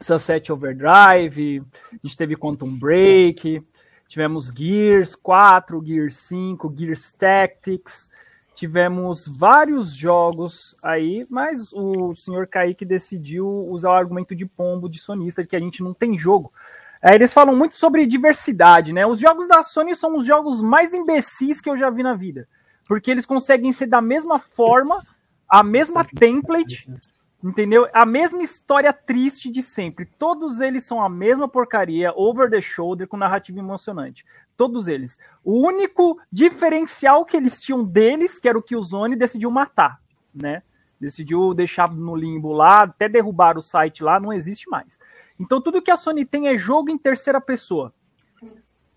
Sunset 0.00 0.50
Overdrive, 0.52 1.62
a 1.92 1.96
gente 2.02 2.16
teve 2.16 2.36
Quantum 2.36 2.78
Break, 2.78 3.62
tivemos 4.10 4.48
Gears 4.48 5.14
4, 5.14 5.80
Gears 5.86 6.16
5, 6.16 6.74
Gears 6.76 7.12
Tactics, 7.12 8.10
tivemos 8.52 9.28
vários 9.28 9.94
jogos 9.94 10.76
aí, 10.82 11.24
mas 11.30 11.72
o 11.72 12.12
senhor 12.16 12.48
Kaique 12.48 12.84
decidiu 12.84 13.46
usar 13.70 13.90
o 13.90 13.94
argumento 13.94 14.34
de 14.34 14.44
pombo 14.44 14.88
de 14.88 14.98
sonista, 14.98 15.42
de 15.42 15.48
que 15.48 15.54
a 15.54 15.60
gente 15.60 15.80
não 15.80 15.94
tem 15.94 16.18
jogo. 16.18 16.52
É, 17.00 17.14
eles 17.14 17.32
falam 17.32 17.54
muito 17.54 17.76
sobre 17.76 18.04
diversidade, 18.04 18.92
né? 18.92 19.06
Os 19.06 19.20
jogos 19.20 19.46
da 19.46 19.62
Sony 19.62 19.94
são 19.94 20.16
os 20.16 20.26
jogos 20.26 20.60
mais 20.60 20.92
imbecis 20.92 21.60
que 21.60 21.70
eu 21.70 21.76
já 21.76 21.88
vi 21.88 22.02
na 22.02 22.14
vida. 22.14 22.48
Porque 22.88 23.12
eles 23.12 23.24
conseguem 23.24 23.70
ser 23.70 23.86
da 23.86 24.02
mesma 24.02 24.40
forma, 24.40 25.06
a 25.48 25.62
mesma 25.62 26.04
template, 26.04 26.92
entendeu? 27.42 27.88
A 27.92 28.04
mesma 28.04 28.42
história 28.42 28.92
triste 28.92 29.50
de 29.50 29.62
sempre. 29.62 30.04
Todos 30.04 30.60
eles 30.60 30.84
são 30.84 31.02
a 31.02 31.08
mesma 31.08 31.48
porcaria, 31.48 32.12
over 32.14 32.50
the 32.50 32.60
shoulder, 32.60 33.06
com 33.08 33.16
narrativa 33.16 33.58
emocionante. 33.58 34.24
Todos 34.56 34.88
eles. 34.88 35.18
O 35.42 35.66
único 35.66 36.20
diferencial 36.30 37.24
que 37.24 37.36
eles 37.36 37.60
tinham 37.60 37.82
deles, 37.82 38.38
que 38.38 38.48
era 38.48 38.58
o 38.58 38.62
que 38.62 38.76
o 38.76 38.82
Zone 38.82 39.16
decidiu 39.16 39.50
matar, 39.50 40.00
né? 40.34 40.62
Decidiu 41.00 41.54
deixar 41.54 41.90
no 41.90 42.14
limbo 42.14 42.52
lá, 42.52 42.82
até 42.82 43.08
derrubar 43.08 43.56
o 43.56 43.62
site 43.62 44.04
lá, 44.04 44.20
não 44.20 44.32
existe 44.32 44.68
mais. 44.68 44.98
Então 45.38 45.60
tudo 45.60 45.80
que 45.80 45.90
a 45.90 45.96
Sony 45.96 46.26
tem 46.26 46.48
é 46.48 46.58
jogo 46.58 46.90
em 46.90 46.98
terceira 46.98 47.40
pessoa. 47.40 47.94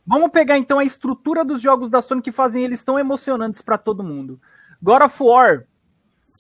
Vamos 0.05 0.31
pegar 0.31 0.57
então 0.57 0.79
a 0.79 0.83
estrutura 0.83 1.45
dos 1.45 1.61
jogos 1.61 1.89
da 1.89 2.01
Sony 2.01 2.21
que 2.21 2.33
fazem 2.33 2.65
eles 2.65 2.83
tão 2.83 2.99
emocionantes 2.99 3.61
para 3.61 3.77
todo 3.77 4.03
mundo. 4.03 4.37
God 4.81 5.03
of 5.03 5.23
War, 5.23 5.65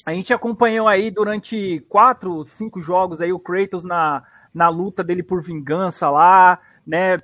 a 0.05 0.13
gente 0.13 0.33
acompanhou 0.33 0.87
aí 0.87 1.09
durante 1.09 1.79
quatro, 1.87 2.45
cinco 2.45 2.81
jogos 2.81 3.21
aí 3.21 3.31
o 3.31 3.39
Kratos 3.39 3.83
na, 3.83 4.23
na 4.53 4.67
luta 4.67 5.03
dele 5.03 5.23
por 5.23 5.41
vingança 5.41 6.09
lá, 6.09 6.59
né? 6.85 7.17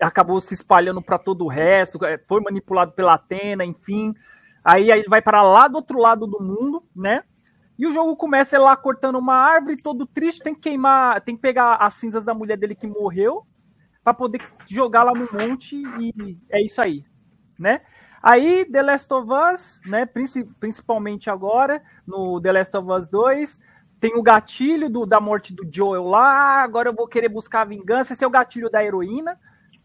Acabou 0.00 0.40
se 0.40 0.54
espalhando 0.54 1.02
para 1.02 1.18
todo 1.18 1.44
o 1.44 1.48
resto, 1.48 2.04
é, 2.04 2.18
foi 2.18 2.40
manipulado 2.40 2.92
pela 2.92 3.14
Atena, 3.14 3.64
enfim. 3.64 4.14
Aí, 4.64 4.92
aí 4.92 5.00
ele 5.00 5.08
vai 5.08 5.20
para 5.20 5.42
lá 5.42 5.66
do 5.66 5.76
outro 5.76 5.98
lado 5.98 6.26
do 6.26 6.40
mundo, 6.42 6.84
né? 6.94 7.22
E 7.78 7.86
o 7.86 7.90
jogo 7.90 8.16
começa 8.16 8.56
ele 8.56 8.64
lá 8.64 8.76
cortando 8.76 9.18
uma 9.18 9.34
árvore, 9.34 9.82
todo 9.82 10.06
triste, 10.06 10.42
tem 10.42 10.54
que 10.54 10.62
queimar, 10.62 11.20
tem 11.22 11.34
que 11.36 11.42
pegar 11.42 11.76
as 11.76 11.94
cinzas 11.94 12.24
da 12.24 12.32
mulher 12.32 12.56
dele 12.56 12.74
que 12.74 12.86
morreu 12.86 13.46
para 14.02 14.14
poder 14.14 14.40
jogar 14.66 15.02
lá 15.02 15.12
no 15.12 15.28
monte 15.32 15.76
e 15.76 16.38
é 16.48 16.64
isso 16.64 16.80
aí, 16.80 17.04
né? 17.58 17.80
Aí 18.22 18.64
The 18.64 18.82
Last 18.82 19.12
of 19.12 19.28
Us, 19.52 19.80
né, 19.86 20.06
princi- 20.06 20.44
principalmente 20.58 21.30
agora 21.30 21.82
no 22.06 22.40
The 22.40 22.52
Last 22.52 22.76
of 22.76 22.90
Us 22.90 23.08
2, 23.08 23.60
tem 24.00 24.14
o 24.16 24.22
gatilho 24.22 24.90
do, 24.90 25.06
da 25.06 25.20
morte 25.20 25.54
do 25.54 25.66
Joel 25.72 26.04
lá, 26.04 26.62
agora 26.62 26.88
eu 26.88 26.94
vou 26.94 27.06
querer 27.08 27.28
buscar 27.28 27.62
a 27.62 27.64
vingança, 27.64 28.12
esse 28.12 28.24
é 28.24 28.26
o 28.26 28.30
gatilho 28.30 28.68
da 28.70 28.84
heroína. 28.84 29.38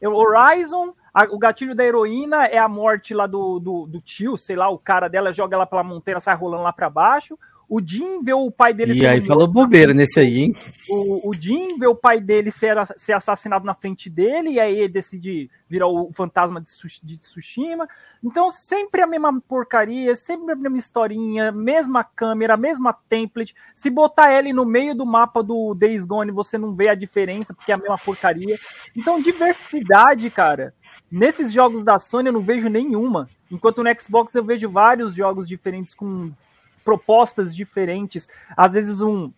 O 0.04 0.10
Horizon, 0.10 0.94
a- 1.14 1.26
o 1.30 1.38
gatilho 1.38 1.76
da 1.76 1.84
heroína 1.86 2.46
é 2.46 2.58
a 2.58 2.68
morte 2.68 3.14
lá 3.14 3.28
do, 3.28 3.60
do, 3.60 3.86
do 3.86 4.02
tio, 4.02 4.36
sei 4.38 4.56
lá, 4.56 4.68
o 4.70 4.78
cara 4.80 5.08
dela 5.08 5.32
joga 5.32 5.56
ela 5.56 5.66
pela 5.68 5.84
montanha, 5.84 6.20
sai 6.20 6.36
rolando 6.36 6.64
lá 6.64 6.74
para 6.74 6.90
baixo. 6.90 7.38
O 7.72 7.80
Jim 7.82 8.22
vê 8.22 8.34
o 8.34 8.52
pai 8.52 8.74
dele 8.74 9.00
E 9.00 9.08
aí 9.08 9.24
falou 9.24 9.48
bobeira 9.48 9.94
nesse 9.94 10.20
aí, 10.20 10.40
hein? 10.42 10.56
O, 10.90 11.30
o 11.30 11.34
Jim 11.34 11.80
vê 11.80 11.88
o 11.88 11.96
pai 11.96 12.20
dele 12.20 12.52
ser, 12.52 12.76
ser 12.98 13.14
assassinado 13.14 13.66
na 13.66 13.74
frente 13.74 14.10
dele, 14.10 14.50
e 14.50 14.60
aí 14.60 14.78
ele 14.78 14.90
decide 14.90 15.50
virar 15.70 15.88
o 15.88 16.12
fantasma 16.14 16.60
de, 16.60 16.68
de 17.02 17.18
Tsushima. 17.18 17.88
Então, 18.22 18.52
sempre 18.52 19.02
a 19.02 19.08
mesma 19.08 19.40
porcaria, 19.48 20.14
sempre 20.18 20.52
a 20.52 20.56
mesma 20.58 20.78
historinha, 20.78 21.50
mesma 21.54 22.04
câmera, 22.04 22.58
mesma 22.58 22.92
template. 23.08 23.56
Se 23.74 23.90
botar 23.90 24.38
ele 24.38 24.52
no 24.52 24.66
meio 24.66 24.94
do 24.94 25.06
mapa 25.06 25.42
do 25.42 25.74
Days 25.74 26.04
Gone, 26.04 26.30
você 26.30 26.58
não 26.58 26.76
vê 26.76 26.90
a 26.90 26.94
diferença, 26.94 27.54
porque 27.54 27.72
é 27.72 27.76
a 27.76 27.78
mesma 27.78 27.98
porcaria. 27.98 28.58
Então, 28.98 29.22
diversidade, 29.22 30.30
cara. 30.30 30.74
Nesses 31.10 31.54
jogos 31.54 31.86
da 31.86 31.98
Sony 32.00 32.28
eu 32.28 32.34
não 32.34 32.42
vejo 32.42 32.68
nenhuma. 32.68 33.30
Enquanto 33.50 33.82
no 33.82 33.90
Xbox 33.98 34.36
eu 34.36 34.44
vejo 34.44 34.70
vários 34.70 35.16
jogos 35.16 35.48
diferentes 35.48 35.94
com 35.94 36.34
propostas 36.84 37.56
diferentes, 37.56 38.28
às 38.56 38.74
vezes 38.74 39.02
um 39.02 39.32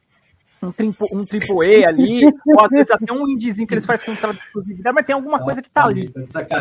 um, 0.63 0.71
triple, 0.71 1.07
um 1.11 1.25
triple 1.25 1.83
A 1.83 1.89
ali, 1.89 2.25
ou 2.25 2.65
às 2.65 2.71
vezes 2.71 2.89
até 2.89 3.11
um 3.11 3.27
indiezinho 3.27 3.67
que 3.67 3.73
eles 3.73 3.85
fazem 3.85 4.05
contrato 4.05 4.35
de 4.35 4.43
exclusividade, 4.43 4.95
mas 4.95 5.05
tem 5.05 5.13
alguma 5.13 5.39
coisa 5.39 5.61
que 5.61 5.69
tá 5.69 5.83
ali. 5.85 6.11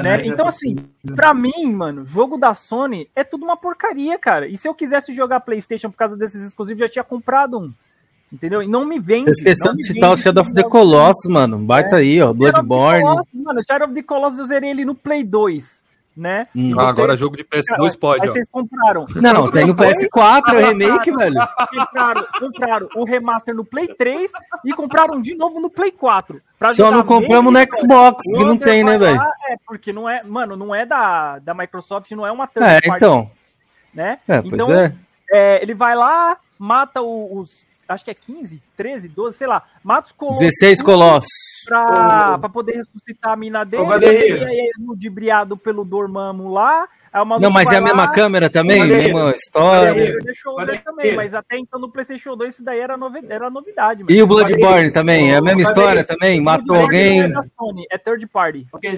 Né? 0.02 0.26
Então, 0.26 0.46
assim, 0.46 0.74
pra 1.14 1.32
mim, 1.32 1.72
mano, 1.72 2.04
jogo 2.04 2.36
da 2.36 2.54
Sony 2.54 3.09
é 3.14 3.22
tudo 3.22 3.44
uma 3.44 3.56
porcaria, 3.56 4.18
cara. 4.18 4.48
E 4.48 4.56
se 4.56 4.68
eu 4.68 4.74
quisesse 4.74 5.14
jogar 5.14 5.40
PlayStation 5.40 5.90
por 5.90 5.96
causa 5.96 6.16
desses 6.16 6.44
exclusivos, 6.44 6.80
já 6.80 6.88
tinha 6.88 7.04
comprado 7.04 7.59
um. 7.59 7.72
Entendeu? 8.32 8.62
E 8.62 8.66
não 8.66 8.86
me 8.86 8.98
vende. 8.98 9.26
Você 9.26 9.32
esqueceu 9.32 9.74
de 9.74 9.86
citar 9.86 10.10
o 10.10 10.16
Shadow 10.16 10.42
of 10.42 10.54
the 10.54 10.62
Colossus, 10.62 11.30
mano. 11.30 11.59
Baita 11.59 11.96
é. 11.96 11.98
aí, 11.98 12.22
ó. 12.22 12.32
Bloodborne. 12.32 13.04
Mano, 13.34 13.60
Shadow 13.62 13.86
of 13.86 13.94
the 13.94 14.02
Colossus 14.02 14.38
eu 14.38 14.46
zerei 14.46 14.70
ele 14.70 14.86
no 14.86 14.94
Play 14.94 15.22
2 15.22 15.81
né? 16.16 16.47
Hum. 16.55 16.78
Ah, 16.78 16.89
agora 16.89 17.16
jogo 17.16 17.36
de 17.36 17.44
PS2 17.44 17.98
pode. 17.98 18.22
Aí 18.22 18.28
ó. 18.28 18.32
vocês 18.32 18.48
compraram. 18.48 19.06
Não, 19.16 19.51
tem 19.51 19.66
no 19.66 19.74
PS4 19.74 20.55
é 20.55 20.64
remake, 20.66 21.10
velho. 21.10 21.40
Compraram, 21.70 22.26
compraram 22.39 22.89
o 22.97 23.05
remaster 23.05 23.55
no 23.55 23.64
Play 23.64 23.89
3 23.89 24.30
e 24.64 24.72
compraram 24.72 25.20
de 25.20 25.34
novo 25.34 25.60
no 25.60 25.70
Play 25.70 25.90
4. 25.90 26.40
Só 26.74 26.90
não 26.90 27.02
compramos 27.02 27.52
mesmo, 27.52 27.68
no 27.70 27.76
Xbox, 27.76 28.24
que 28.24 28.44
não 28.44 28.56
tem, 28.56 28.84
né, 28.84 28.98
velho? 28.98 29.20
É, 29.20 29.56
porque 29.66 29.93
não 29.93 30.09
é, 30.09 30.22
mano, 30.22 30.56
não 30.56 30.74
é 30.74 30.86
da, 30.86 31.39
da 31.39 31.55
Microsoft, 31.55 32.10
não 32.12 32.26
é 32.26 32.30
uma 32.32 32.47
third 32.47 32.68
É, 32.68 32.80
então. 32.86 33.30
Né? 33.93 34.18
É, 34.28 34.39
então, 34.39 34.66
pois 34.66 34.70
é. 34.70 34.94
é. 35.30 35.62
Ele 35.62 35.74
vai 35.74 35.94
lá, 35.94 36.36
mata 36.59 37.02
os 37.02 37.66
acho 37.93 38.05
que 38.05 38.10
é 38.10 38.14
15, 38.14 38.62
13, 38.77 39.09
12, 39.09 39.36
sei 39.36 39.47
lá. 39.47 39.62
Mata 39.82 40.06
os 40.06 40.12
colossos. 40.12 40.40
16 40.40 40.82
colossos. 40.82 41.28
Pra, 41.66 42.39
pra 42.39 42.48
poder 42.48 42.73
ressuscitar 42.77 43.32
a 43.32 43.36
mina 43.36 43.64
dele. 43.64 43.82
Ô, 43.82 43.97
e 43.97 44.05
aí 44.05 44.60
é 44.60 44.70
ludibriado 44.81 45.56
pelo 45.56 45.85
Dormammu 45.85 46.52
lá. 46.52 46.89
Não, 47.39 47.51
mas 47.51 47.70
é 47.70 47.77
a 47.77 47.81
mesma 47.81 48.05
lá, 48.05 48.09
câmera 48.10 48.48
também? 48.48 48.82
Mesma 48.86 49.35
história? 49.36 50.19
Deixou 50.23 50.56
também, 50.82 51.14
mas 51.14 51.35
até 51.35 51.59
então 51.59 51.78
no 51.78 51.90
PlayStation 51.90 52.35
2 52.35 52.55
isso 52.55 52.64
daí 52.64 52.81
era, 52.81 52.97
novi 52.97 53.20
era 53.28 53.51
novidade. 53.51 54.02
E 54.09 54.23
o 54.23 54.27
Bloodborne 54.27 54.90
também? 54.90 55.31
É 55.31 55.36
a 55.36 55.43
mesma 55.43 55.60
história 55.60 56.02
também? 56.02 56.40
Matou 56.40 56.74
alguém? 56.74 57.20
É, 57.20 57.28
Sony, 57.59 57.86
é 57.90 57.98
third 57.98 58.27
party. 58.28 58.66
O 58.73 58.78
quê? 58.78 58.89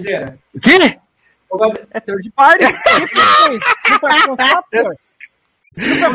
É 1.91 1.99
third 1.99 2.31
party. 2.31 2.63
Não 3.89 3.99
foi 3.99 4.95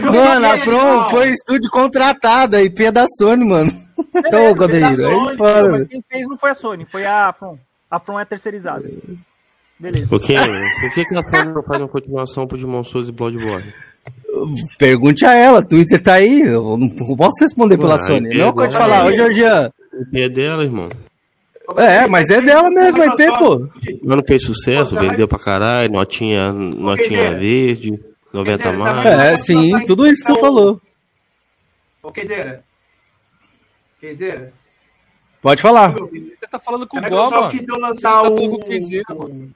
Mano, 0.04 0.46
a 0.46 0.58
From 0.58 1.10
foi 1.10 1.30
estúdio 1.30 1.70
contratado, 1.70 2.56
a 2.56 2.62
IP 2.62 2.84
é 2.84 2.92
da 2.92 3.06
Sony, 3.08 3.44
mano. 3.44 3.72
então, 4.14 4.54
Godeiro, 4.54 4.86
aí 4.86 5.36
fora. 5.36 5.86
Quem 5.86 6.02
fez 6.08 6.28
não 6.28 6.38
foi 6.38 6.50
a 6.50 6.54
Sony, 6.54 6.86
foi 6.90 7.04
a 7.04 7.32
From. 7.32 7.58
A 7.90 7.98
From 7.98 8.20
é 8.20 8.24
terceirizada. 8.24 8.88
Beleza. 9.78 10.06
Por 10.08 10.20
que, 10.20 10.34
por 10.34 10.94
que, 10.94 11.04
que 11.04 11.16
a 11.16 11.22
From 11.22 11.52
não 11.52 11.62
faz 11.62 11.80
uma 11.80 11.88
continuação 11.88 12.46
pro 12.46 12.56
Demon 12.56 12.84
Souls 12.84 13.08
e 13.08 13.12
Bloodborne? 13.12 13.72
Pergunte 14.78 15.26
a 15.26 15.34
ela, 15.34 15.62
Twitter 15.62 16.00
tá 16.00 16.14
aí, 16.14 16.40
eu 16.42 16.76
não 16.76 16.88
posso 17.16 17.42
responder 17.42 17.76
pela 17.76 17.98
Sony. 17.98 18.38
Não 18.38 18.52
pode 18.52 18.72
falar, 18.72 19.06
ô 19.06 19.12
Georgian. 19.12 19.70
A 19.92 20.02
IP 20.02 20.22
é 20.22 20.28
dela, 20.28 20.62
irmão. 20.62 20.88
É, 21.76 22.06
mas 22.06 22.30
é 22.30 22.40
dela 22.40 22.68
mesmo, 22.70 23.02
a 23.02 23.06
IP, 23.06 23.38
pô. 23.38 23.68
Mas 24.04 24.16
não 24.16 24.24
fez 24.26 24.42
sucesso, 24.42 24.98
vendeu 24.98 25.26
pra 25.26 25.38
caralho, 25.38 25.92
notinha, 25.92 26.52
notinha 26.52 27.36
verde. 27.36 27.98
90 28.32 28.72
mais. 28.74 29.06
É, 29.06 29.36
sim, 29.38 29.84
tudo 29.86 30.06
isso 30.06 30.24
que 30.24 30.32
você 30.32 30.40
falou. 30.40 30.80
Ô, 32.02 32.10
Quezeira. 32.10 32.64
Quezeira. 34.00 34.52
Pode 35.42 35.62
falar. 35.62 35.92
Você 35.92 36.46
tá 36.50 36.58
falando 36.58 36.86
com 36.86 36.98
o 36.98 37.50
que 37.50 37.60
deu 37.60 37.78
lançar 37.78 38.22
tá 38.22 38.28
o... 38.28 38.58
Quezeira, 38.60 39.14
mano. 39.14 39.52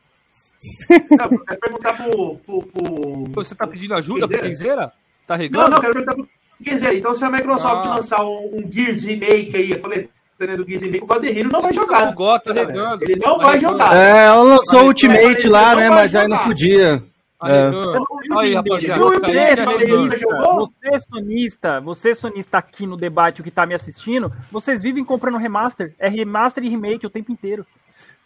Não, 1.11 1.39
quero 1.45 1.61
perguntar 1.61 1.93
pro, 1.93 2.37
pro, 2.39 2.63
pro... 2.63 3.25
Você 3.35 3.55
tá 3.55 3.67
pedindo 3.67 3.95
ajuda 3.95 4.27
pro 4.27 4.41
Quezeira? 4.41 4.93
Tá 5.27 5.37
regando? 5.37 5.63
Não, 5.63 5.71
não, 5.71 5.81
quero 5.81 5.93
perguntar 5.93 6.15
pro 6.15 6.29
Quezeira. 6.65 6.95
Então, 6.95 7.15
se 7.15 7.25
a 7.25 7.31
Microsoft 7.31 7.87
ah. 7.87 7.97
lançar 7.97 8.25
um, 8.25 8.51
um 8.55 8.73
Gears 8.73 9.05
Remake 9.05 9.57
aí, 9.57 9.73
a 9.75 9.79
coletânea 9.79 10.57
do 10.57 10.67
Gears 10.67 10.83
Remake, 10.83 11.05
o 11.05 11.07
Valderrino 11.07 11.51
não 11.51 11.63
vai 11.63 11.73
jogar. 11.75 12.15
O 12.15 12.39
tá 12.39 12.53
regando. 12.53 13.05
Ele 13.05 13.17
não 13.17 13.39
vai 13.39 13.61
jogar. 13.61 13.97
É, 13.97 14.27
ela 14.27 14.43
lançou 14.43 14.85
o 14.85 14.87
Ultimate 14.87 15.49
lá, 15.49 15.75
né, 15.75 15.91
mas 15.91 16.15
aí 16.15 16.27
não 16.27 16.39
podia. 16.39 17.03
É. 17.47 18.39
Aí, 18.39 18.55
rapaziada. 18.55 19.03
Você, 20.57 21.01
sonista, 21.09 21.81
você 21.81 22.15
sonista 22.15 22.59
aqui 22.59 22.87
no 22.87 22.97
debate, 22.97 23.41
o 23.41 23.45
que 23.45 23.51
tá 23.51 23.67
me 23.67 23.75
assistindo, 23.75 24.33
vocês 24.51 24.83
vivem 24.83 25.05
comprando 25.05 25.39
remaster. 25.39 25.95
É 25.99 26.09
remaster 26.09 26.65
e 26.65 26.69
remake 26.69 27.07
o 27.07 27.11
tempo 27.11 27.33
inteiro. 27.33 27.67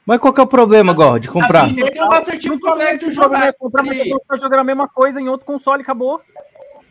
Mas 0.06 0.20
qual 0.20 0.32
que 0.32 0.40
é 0.40 0.42
o 0.42 0.46
problema, 0.46 0.94
Gó, 0.94 1.18
de 1.18 1.28
comprar? 1.28 1.64
Assim, 1.64 1.74
tem 1.74 2.50
um 2.50 2.58
jogar. 3.10 3.52
Comprar, 3.52 3.84
você 3.84 4.14
tá 4.26 4.36
jogando 4.36 4.60
a 4.60 4.64
mesma 4.64 4.88
coisa 4.88 5.20
em 5.20 5.28
outro 5.28 5.44
console, 5.44 5.82
acabou. 5.82 6.22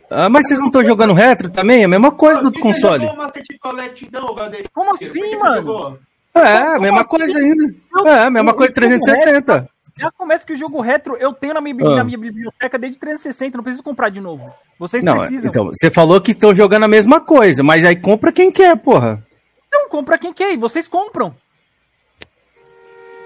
Ah, 0.09 0.29
mas 0.29 0.47
vocês 0.47 0.59
não 0.59 0.67
estão 0.67 0.83
jogando 0.83 1.13
retro 1.13 1.49
também? 1.49 1.81
É 1.81 1.85
a 1.85 1.87
mesma 1.87 2.11
coisa 2.11 2.41
do 2.41 2.51
console. 2.59 3.07
Como 4.73 4.93
assim, 4.93 5.35
mano? 5.37 5.99
É, 6.33 6.75
a 6.75 6.79
mesma 6.79 7.03
coisa 7.03 7.37
ainda. 7.37 7.73
É, 8.05 8.19
a 8.19 8.29
mesma 8.29 8.53
coisa 8.53 8.69
de 8.69 8.75
360. 8.75 9.69
Já 9.99 10.11
começa 10.11 10.45
que 10.45 10.53
o 10.53 10.57
jogo 10.57 10.81
retro 10.81 11.15
eu 11.17 11.33
tenho 11.33 11.53
na 11.53 11.61
minha, 11.61 11.75
ah. 11.85 11.95
na 11.95 12.03
minha 12.03 12.17
biblioteca 12.17 12.77
desde 12.77 12.99
360, 12.99 13.57
não 13.57 13.63
preciso 13.63 13.83
comprar 13.83 14.09
de 14.09 14.21
novo. 14.21 14.51
Vocês 14.77 15.03
não, 15.03 15.17
precisam. 15.17 15.49
Então, 15.49 15.65
você 15.65 15.89
falou 15.89 16.21
que 16.21 16.31
estão 16.31 16.53
jogando 16.53 16.83
a 16.83 16.87
mesma 16.87 17.19
coisa, 17.19 17.63
mas 17.63 17.83
aí 17.83 17.95
compra 17.95 18.31
quem 18.31 18.51
quer, 18.51 18.77
porra. 18.77 19.23
Então, 19.67 19.89
compra 19.89 20.17
quem 20.17 20.33
quer, 20.33 20.53
e 20.53 20.57
vocês 20.57 20.87
compram. 20.87 21.33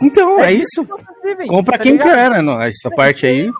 Então, 0.03 0.39
é, 0.39 0.47
é 0.47 0.53
isso. 0.53 0.85
Que 1.21 1.47
compra 1.47 1.77
tá 1.77 1.83
quem 1.83 1.93
ligado? 1.93 2.09
quer, 2.09 2.29
né? 2.31 2.41
Não, 2.41 2.61
essa 2.61 2.87
é 2.87 2.95
parte 2.95 3.25
aí. 3.25 3.51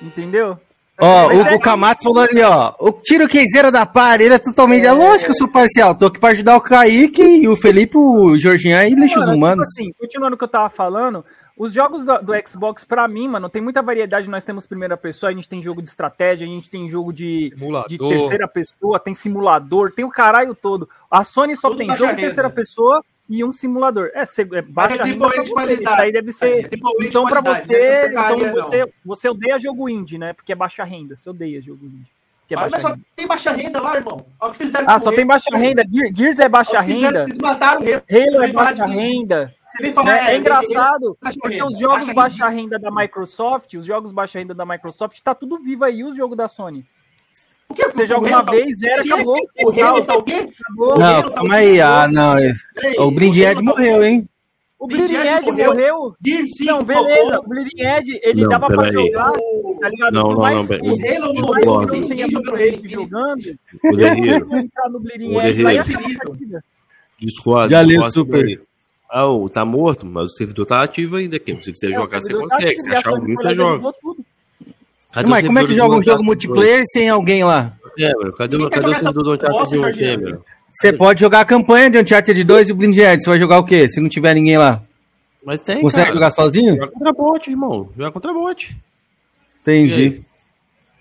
Entendeu? 0.00 0.58
Ó, 1.00 1.28
o, 1.28 1.32
é 1.32 1.54
o 1.54 1.60
falou 1.60 2.20
ali, 2.20 2.42
ó. 2.42 2.74
O 2.80 2.90
tiro 2.90 3.28
queizeira 3.28 3.70
da 3.70 3.86
parede 3.86 4.34
é 4.34 4.38
totalmente. 4.38 4.84
É... 4.84 4.92
Lógico 4.92 5.26
que 5.26 5.30
eu 5.30 5.34
sou 5.38 5.48
parcial. 5.48 5.94
Tô 5.94 6.06
aqui 6.06 6.18
pra 6.18 6.30
ajudar 6.30 6.56
o 6.56 6.60
Kaique 6.60 7.22
e 7.22 7.48
o 7.48 7.56
Felipe, 7.56 7.96
o 7.96 8.38
Jorginho 8.38 8.76
aí, 8.76 8.94
deixa 8.96 9.20
os 9.20 9.28
humanos. 9.28 9.68
Tipo 9.68 9.86
assim, 9.86 9.98
continuando 9.98 10.34
o 10.34 10.38
que 10.38 10.44
eu 10.44 10.48
tava 10.48 10.68
falando, 10.68 11.24
os 11.58 11.72
jogos 11.72 12.04
do, 12.04 12.18
do 12.18 12.32
Xbox, 12.48 12.84
para 12.84 13.08
mim, 13.08 13.26
mano, 13.26 13.48
tem 13.48 13.60
muita 13.60 13.82
variedade. 13.82 14.30
Nós 14.30 14.44
temos 14.44 14.64
primeira 14.64 14.96
pessoa, 14.96 15.30
a 15.30 15.34
gente 15.34 15.48
tem 15.48 15.60
jogo 15.60 15.82
de 15.82 15.88
estratégia, 15.88 16.46
a 16.46 16.52
gente 16.52 16.70
tem 16.70 16.88
jogo 16.88 17.12
de, 17.12 17.52
de 17.88 17.98
terceira 17.98 18.46
pessoa, 18.46 19.00
tem 19.00 19.12
simulador, 19.12 19.90
tem 19.90 20.04
o 20.04 20.10
caralho 20.10 20.54
todo. 20.54 20.88
A 21.10 21.24
Sony 21.24 21.56
só 21.56 21.68
Tudo 21.68 21.78
tem 21.78 21.96
jogo 21.96 22.14
de 22.14 22.20
terceira 22.20 22.48
pessoa 22.48 23.04
e 23.28 23.44
um 23.44 23.52
simulador. 23.52 24.10
É, 24.14 24.24
cê, 24.24 24.42
é 24.52 24.62
baixa 24.62 25.02
renda 25.02 25.28
pra 25.28 25.42
você. 25.42 25.74
Isso 25.74 25.88
aí 25.88 26.12
deve 26.12 26.32
ser. 26.32 26.64
É 26.64 26.68
então, 27.02 27.24
para 27.24 27.40
você, 27.40 28.06
então 28.06 28.52
você, 28.52 28.92
você 29.04 29.28
odeia 29.28 29.58
jogo 29.58 29.88
indie, 29.88 30.16
né? 30.16 30.32
Porque 30.32 30.52
é 30.52 30.56
baixa 30.56 30.84
renda. 30.84 31.16
Você 31.16 31.28
odeia 31.28 31.60
jogo 31.60 31.84
indie. 31.84 32.06
É 32.50 32.54
ah, 32.54 32.68
mas 32.70 32.80
só 32.80 32.96
tem 33.14 33.26
baixa 33.26 33.50
renda 33.50 33.78
lá, 33.78 33.96
irmão. 33.96 34.24
Olha 34.40 34.50
o 34.50 34.52
que 34.52 34.58
fizeram 34.58 34.88
ah, 34.88 34.98
só 34.98 35.12
tem 35.12 35.26
baixa 35.26 35.54
renda. 35.54 35.84
Gears 36.14 36.38
é 36.38 36.48
baixa 36.48 36.80
renda. 36.80 37.24
Eles 37.24 37.36
mataram 37.36 37.82
o 37.82 37.84
Halo 37.84 38.44
é 38.44 38.52
baixa 38.52 38.86
renda. 38.86 39.54
Falar, 39.94 40.28
é, 40.28 40.34
é, 40.34 40.36
engraçado, 40.38 41.16
porque 41.40 41.62
os 41.62 41.78
jogos 41.78 42.06
baixa, 42.06 42.14
baixa 42.14 42.48
renda 42.48 42.78
da 42.78 42.90
Microsoft, 42.90 43.74
os 43.74 43.84
jogos 43.84 44.10
baixa 44.10 44.38
renda 44.38 44.52
da 44.52 44.66
Microsoft, 44.66 45.20
tá 45.20 45.34
tudo 45.34 45.58
vivo 45.58 45.84
aí, 45.84 46.02
os 46.02 46.16
jogos 46.16 46.36
da 46.36 46.48
Sony. 46.48 46.84
O 47.68 47.74
que? 47.74 47.86
Você 47.86 48.06
joga 48.06 48.28
uma 48.28 48.42
vez, 48.42 48.82
era, 48.82 49.02
acabou. 49.02 49.38
O 49.62 49.82
Halo 49.82 50.04
tá 50.04 50.16
o 50.16 50.22
quê? 50.22 50.48
Acabou. 50.60 50.98
Não, 50.98 51.30
calma 51.30 51.54
aí. 51.54 51.80
Ah, 51.80 52.08
não. 52.08 52.34
O 52.98 53.10
Bleeding 53.10 53.42
Edge 53.42 53.62
morreu, 53.62 54.02
hein? 54.02 54.28
O 54.78 54.86
Bleeding 54.86 55.16
Edge 55.16 55.52
morreu. 55.52 56.16
Não, 56.64 56.82
beleza. 56.82 57.40
O 57.40 57.48
Bleeding 57.48 57.82
Edge, 57.82 58.20
ele 58.22 58.42
não, 58.42 58.48
dava 58.48 58.66
pra 58.68 58.90
jogar, 58.90 59.32
tá 59.80 59.88
ligado? 59.88 60.12
Não, 60.12 60.22
não, 60.22 60.34
não. 60.34 60.38
O 60.38 60.44
Halo 60.44 61.34
não 61.34 61.42
morreu. 61.42 61.80
Não 61.82 62.56
tem 62.56 62.88
jogando. 62.88 63.58
O 63.84 63.92
Guerreiro. 63.96 64.48
vai 65.62 65.78
Discord. 67.20 67.70
Já 67.70 67.82
li 67.82 68.00
super. 68.10 68.67
Ah, 69.10 69.26
tá 69.52 69.64
morto, 69.64 70.04
mas 70.04 70.32
o 70.32 70.34
servidor 70.36 70.66
tá 70.66 70.82
ativo 70.82 71.16
ainda. 71.16 71.36
Aqui. 71.36 71.56
Se 71.56 71.74
você 71.74 71.86
é, 71.86 71.92
jogar, 71.92 72.20
você 72.20 72.32
tá 72.32 72.40
consegue. 72.40 72.76
Tá 72.76 72.82
se 72.82 72.90
achar 72.90 73.10
alguém, 73.10 73.34
você 73.34 73.54
joga. 73.54 73.94
Cadê 75.10 75.28
Mas 75.28 75.46
como 75.46 75.58
é 75.58 75.66
que 75.66 75.74
joga 75.74 75.96
um 75.96 76.02
jogo 76.02 76.22
multiplayer 76.22 76.84
sem 76.86 77.08
alguém 77.08 77.42
lá? 77.42 77.72
É, 77.98 78.12
cadê, 78.36 78.58
cadê, 78.58 78.70
cadê 78.70 78.88
o 78.88 78.94
servidor 78.94 79.24
do 79.24 79.32
Uncharted 79.34 79.92
de 79.92 80.00
Cameron? 80.00 80.40
Você 80.70 80.92
pode 80.92 81.20
jogar 81.20 81.40
a 81.40 81.44
campanha 81.44 81.90
de 81.90 81.98
Uncharted 81.98 82.44
2 82.44 82.68
e 82.68 82.72
o 82.72 82.76
Blind 82.76 82.96
Edge. 82.96 83.22
Você 83.22 83.30
vai 83.30 83.38
jogar 83.38 83.58
o 83.58 83.64
quê? 83.64 83.88
Se 83.88 84.00
não 84.00 84.08
tiver 84.08 84.34
ninguém 84.34 84.58
lá? 84.58 84.82
Mas 85.44 85.62
tem, 85.62 85.76
Você 85.76 85.80
consegue 85.80 86.04
cara. 86.04 86.14
jogar 86.14 86.30
sozinho? 86.30 86.76
Joga 86.76 86.92
contra 86.92 87.12
bot, 87.12 87.50
irmão. 87.50 87.88
Joga 87.96 88.12
contra 88.12 88.32
bot. 88.34 88.76
Entendi. 89.62 90.22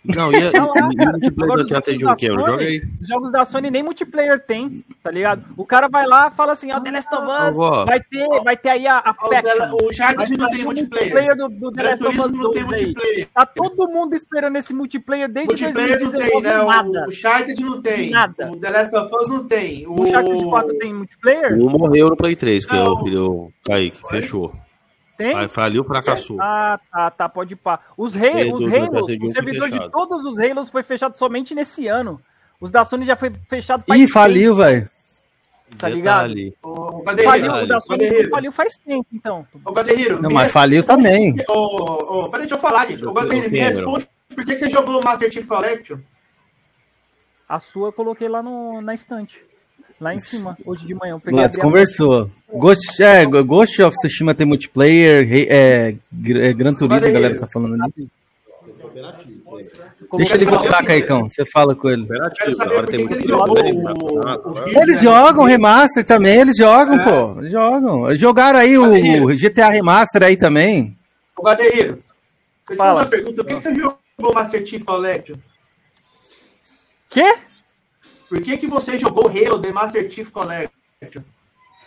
Não, 0.06 0.32
e, 0.32 0.52
Tá 0.52 0.66
lá, 0.66 0.74
e, 0.76 0.80
e 0.80 1.06
multiplayer 1.06 1.34
Agora, 1.44 1.58
do 1.58 1.66
os 1.66 1.66
Uncharted 1.72 2.00
jogos 2.00 2.24
1, 2.24 2.28
Cameron? 2.28 2.46
da 2.46 2.52
Joga 2.52 2.64
aí. 2.64 2.80
Sony- 2.80 2.92
Os 3.02 3.08
jogos 3.08 3.32
da 3.32 3.46
Sony 3.46 3.72
nem 3.72 3.84
multiplayer 3.84 4.40
tem, 4.46 4.86
tá 5.04 5.12
ligado? 5.12 5.44
O 5.58 5.66
cara 5.66 5.88
vai 5.90 6.06
lá 6.08 6.32
fala 6.32 6.54
assim, 6.54 6.70
ó, 6.74 6.80
The 6.80 6.92
Last 6.92 7.14
of 7.16 7.26
Us, 7.28 7.56
vai 7.86 8.00
ter, 8.00 8.28
vai 8.44 8.56
ter 8.58 8.70
aí 8.70 8.88
a, 8.88 8.98
a 9.00 9.12
O, 9.12 9.30
Faction. 9.30 9.74
o 9.76 9.90
Uncharted 9.90 10.38
não 10.38 10.50
tem 10.50 10.62
o 10.62 10.66
multiplayer. 10.66 11.36
do, 11.36 11.50
do 11.50 11.72
The 11.72 11.82
Gran 11.84 11.90
Last 11.92 12.06
of 12.06 12.18
Us 12.20 12.24
Turismo 12.24 12.44
não 12.44 12.52
tem 12.52 12.64
2 12.64 12.74
aí. 12.74 12.86
multiplayer. 12.86 13.28
Tá 13.34 13.46
todo 13.46 13.88
mundo 13.90 14.14
esperando 14.16 14.56
esse 14.58 14.74
multiplayer 14.74 15.28
desde 15.30 15.50
Multiplayer 15.66 16.00
não 16.00 16.12
2019, 16.12 16.32
tem, 16.32 16.42
né? 16.42 16.64
nada. 16.66 17.06
O 17.06 17.10
Uncharted 17.10 17.64
não 17.64 17.82
tem. 17.82 18.10
Nada. 18.12 18.52
O 18.52 18.56
The 18.58 18.70
Last 18.70 18.96
of 18.96 19.16
Us 19.16 19.30
não 19.30 19.44
tem. 19.48 19.88
O 19.88 20.02
Uncharted 20.04 20.44
4 20.46 20.78
tem 20.78 20.94
multiplayer? 20.94 21.54
Um 21.54 21.70
morreu 21.70 22.10
no 22.10 22.16
Play 22.18 22.36
3, 22.36 22.66
que 22.66 22.76
é 22.76 22.80
Não. 22.80 22.94
o 22.94 23.04
filho 23.04 23.52
Kaique, 23.66 24.00
fechou. 24.10 24.54
Tem? 25.18 25.50
Faliu, 25.50 25.84
fracassou. 25.84 26.38
Ah, 26.40 26.80
tá, 26.92 27.12
tá, 27.12 27.30
pode 27.30 27.54
ir 27.54 27.58
pá. 27.58 27.80
Os, 27.98 28.14
Fez 28.14 28.54
os 28.54 28.72
Halos, 28.72 29.02
o 29.02 29.24
1 29.24 29.28
servidor 29.28 29.70
de 29.70 29.92
todos 29.92 30.26
os 30.26 30.38
Halos 30.38 30.70
foi 30.70 30.84
fechado 30.84 31.18
somente 31.18 31.56
nesse 31.56 31.88
ano. 31.88 32.22
Os 32.62 32.70
da 32.72 32.84
Sony 32.86 33.06
já 33.06 33.16
foi 33.16 33.32
fechado 33.50 33.84
faz 33.84 34.00
Ih, 34.00 34.04
tempo, 34.04 34.14
faliu, 34.14 34.56
velho. 34.56 34.90
tá 35.78 35.90
ligado? 35.90 36.34
Detalhe. 36.34 36.54
O 36.64 37.04
Faliu, 37.04 37.52
o 37.52 37.68
da 37.68 37.80
Sony 37.80 38.30
faliu 38.30 38.52
faz 38.52 38.78
tempo, 38.78 39.08
então. 39.12 39.46
O 39.66 39.74
Gaderreiro. 39.74 40.22
Não, 40.22 40.30
mas 40.30 40.52
faliu 40.52 40.84
também. 40.84 41.36
Ô, 41.50 42.26
ô, 42.26 42.30
peraí, 42.30 42.48
deixa 42.48 42.56
eu 42.56 42.60
falar, 42.60 42.88
gente. 42.88 43.06
O 43.06 43.14
Gaderreiro, 43.14 43.52
me 43.52 43.60
responde 43.60 44.08
por 44.38 44.46
que 44.46 44.54
que 44.54 44.60
você 44.60 44.70
jogou 44.70 45.02
o 45.02 45.04
Master 45.04 45.32
Chief 45.32 45.48
Collection? 45.48 45.98
A 47.50 47.60
sua 47.60 47.88
eu 47.88 47.94
coloquei 47.94 48.30
lá 48.30 48.44
no, 48.44 48.82
na 48.82 48.94
estante. 48.94 49.44
Lá 50.00 50.14
em 50.14 50.20
cima, 50.20 50.56
hoje 50.64 50.86
de 50.86 50.94
manhã. 50.94 51.14
Eu 51.14 51.20
peguei 51.20 51.50
conversou. 51.60 52.30
Ghost, 52.54 53.04
é, 53.04 53.26
Ghost 53.26 53.82
of 53.82 53.98
Tsushima 53.98 54.34
tem 54.34 54.48
multiplayer, 54.48 55.28
é, 55.30 55.90
é, 55.90 56.54
Gran 56.54 56.74
Turismo, 56.74 57.08
a 57.08 57.12
galera 57.12 57.40
tá 57.40 57.48
falando 57.48 57.82
ali. 57.82 58.08
Deixa 60.18 60.36
ele 60.36 60.46
voltar, 60.46 60.84
Caicão. 60.86 61.30
Você 61.30 61.46
fala 61.46 61.76
com 61.76 61.90
ele. 61.90 62.08
Agora 62.60 62.88
tem 62.88 63.06
muito 63.06 63.18
Eles 64.80 65.02
jogam 65.02 65.44
remaster 65.44 66.06
também, 66.06 66.40
eles 66.40 66.58
jogam, 66.58 66.98
pô. 67.04 67.40
Eles 67.40 67.52
jogam. 67.52 68.16
Jogaram 68.16 68.60
aí 68.60 68.78
o 68.78 69.28
GTA 69.36 69.70
Remaster 69.70 70.24
aí 70.24 70.38
também. 70.38 70.98
O. 71.38 71.56
Deixa 71.56 71.82
eu 71.82 71.98
te 72.70 72.76
Fala. 72.76 73.02
uma 73.02 73.06
pergunta. 73.06 73.44
Por 73.44 73.46
que 73.46 73.56
que 73.56 73.64
você 73.64 73.76
jogou 73.76 73.98
o 74.18 74.34
Master 74.34 74.66
Chief 74.66 74.84
Collection? 74.84 75.36
Quê? 77.10 77.36
Por 78.30 78.42
que 78.42 78.58
que 78.58 78.68
você 78.68 78.98
jogou 78.98 79.26
o 79.26 79.30
Halo 79.30 79.62
The 79.62 79.72
Master 79.72 80.12
Chief 80.12 80.30
Collection? 80.30 81.22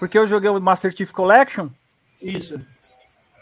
Porque 0.00 0.18
eu 0.18 0.26
joguei 0.26 0.50
o 0.50 0.60
Master 0.60 0.90
Chief 0.96 1.12
Collection. 1.12 1.68
Isso. 2.20 2.60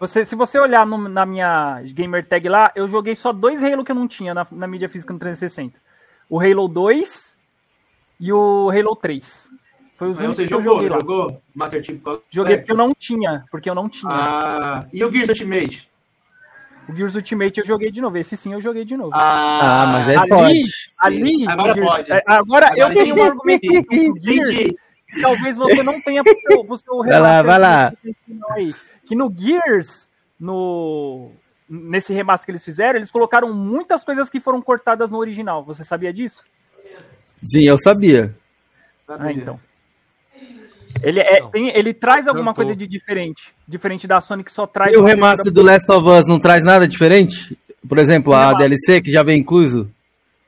Você, 0.01 0.25
se 0.25 0.35
você 0.35 0.59
olhar 0.61 0.85
no- 0.85 1.09
na 1.09 1.25
minha 1.25 1.81
gamer 1.95 2.27
tag 2.27 2.49
lá, 2.49 2.71
eu 2.75 2.87
joguei 2.87 3.15
só 3.15 3.33
dois 3.33 3.63
Halo 3.65 3.85
que 3.85 3.91
eu 3.93 3.97
não 3.97 4.07
tinha 4.07 4.35
na, 4.35 4.47
na 4.53 4.67
mídia 4.67 4.89
física 4.89 5.13
no 5.13 5.19
360. 5.19 5.79
O 6.29 6.39
Halo 6.41 6.69
2 6.69 7.35
e 8.21 8.33
o 8.33 8.71
Halo 8.71 8.95
3. 8.97 9.49
Foi 9.97 10.11
os 10.11 10.19
Aí 10.21 10.27
únicos 10.27 10.37
você 10.45 10.47
que 10.49 10.55
eu 10.55 10.63
jogou, 10.63 10.83
lá. 10.89 10.99
jogou 11.01 11.43
Master 11.55 11.83
Chief 11.85 12.01
Collection? 12.03 12.27
Joguei 12.31 12.57
porque 12.59 12.73
eu 12.73 12.77
não 12.77 12.93
tinha, 12.95 13.45
porque 13.51 13.71
eu 13.71 13.75
não 13.75 13.89
tinha. 13.89 14.13
Ah, 14.13 14.87
e 14.93 15.05
o 15.05 15.11
Gears 15.13 15.29
Ultimate? 15.31 15.89
O 16.89 16.93
Gears 16.95 17.15
Ultimate 17.17 17.59
eu 17.61 17.67
joguei 17.67 17.91
de 17.91 18.01
novo. 18.01 18.17
Esse 18.19 18.37
sim 18.37 18.53
eu 18.53 18.61
joguei 18.61 18.85
de 18.85 18.97
novo. 18.97 19.11
Ah, 19.15 19.89
mas 19.93 20.09
é 20.09 20.17
ali, 20.17 20.29
pode. 20.29 20.63
ali, 20.99 21.49
Agora 21.49 21.75
pode. 21.81 22.13
é, 22.13 22.23
agora, 22.27 22.67
eu 22.77 22.87
Agora 22.87 22.95
tenho 23.05 23.17
um 23.17 23.23
argumento 23.25 23.63
Gears 24.23 24.73
talvez 25.23 25.57
você 25.57 25.83
não 25.83 26.01
tenha 26.01 26.23
pro 26.23 26.35
seu, 26.47 26.77
seu 26.79 26.99
Vai 26.99 27.21
lá, 27.21 27.43
vai 27.43 27.59
lá. 27.59 27.93
que 28.03 28.15
aí. 28.53 28.75
No 29.13 29.33
Gears, 29.37 30.09
no 30.39 31.31
nesse 31.69 32.15
remaster 32.15 32.47
que 32.47 32.51
eles 32.53 32.65
fizeram, 32.65 32.97
eles 32.99 33.11
colocaram 33.11 33.53
muitas 33.53 34.03
coisas 34.05 34.31
que 34.31 34.41
foram 34.41 34.61
cortadas 34.63 35.11
no 35.11 35.19
original. 35.19 35.63
Você 35.65 35.85
sabia 35.85 36.13
disso? 36.13 36.43
Sim, 37.45 37.65
eu 37.65 37.77
sabia. 37.79 38.35
Ah, 39.07 39.31
então. 39.33 39.59
Ele, 41.03 41.21
é, 41.21 41.47
tem- 41.51 41.69
ele 41.77 41.93
traz 41.95 42.27
alguma 42.27 42.53
Cantou. 42.53 42.65
coisa 42.65 42.77
de 42.77 42.87
diferente. 42.87 43.53
Diferente 43.67 44.07
da 44.07 44.21
Sony 44.21 44.43
que 44.43 44.51
só 44.51 44.67
traz. 44.67 44.93
E 44.93 44.97
o 44.97 45.05
remaster 45.05 45.53
do 45.53 45.63
Last 45.63 45.91
of 45.93 46.09
Us 46.09 46.27
não 46.27 46.41
traz 46.41 46.65
nada 46.65 46.89
diferente? 46.89 47.57
Por 47.87 47.99
exemplo, 47.99 48.33
a. 48.35 48.55
DLC 48.55 49.01
que 49.01 49.13
já 49.13 49.23
vem 49.23 49.39
incluso? 49.41 49.89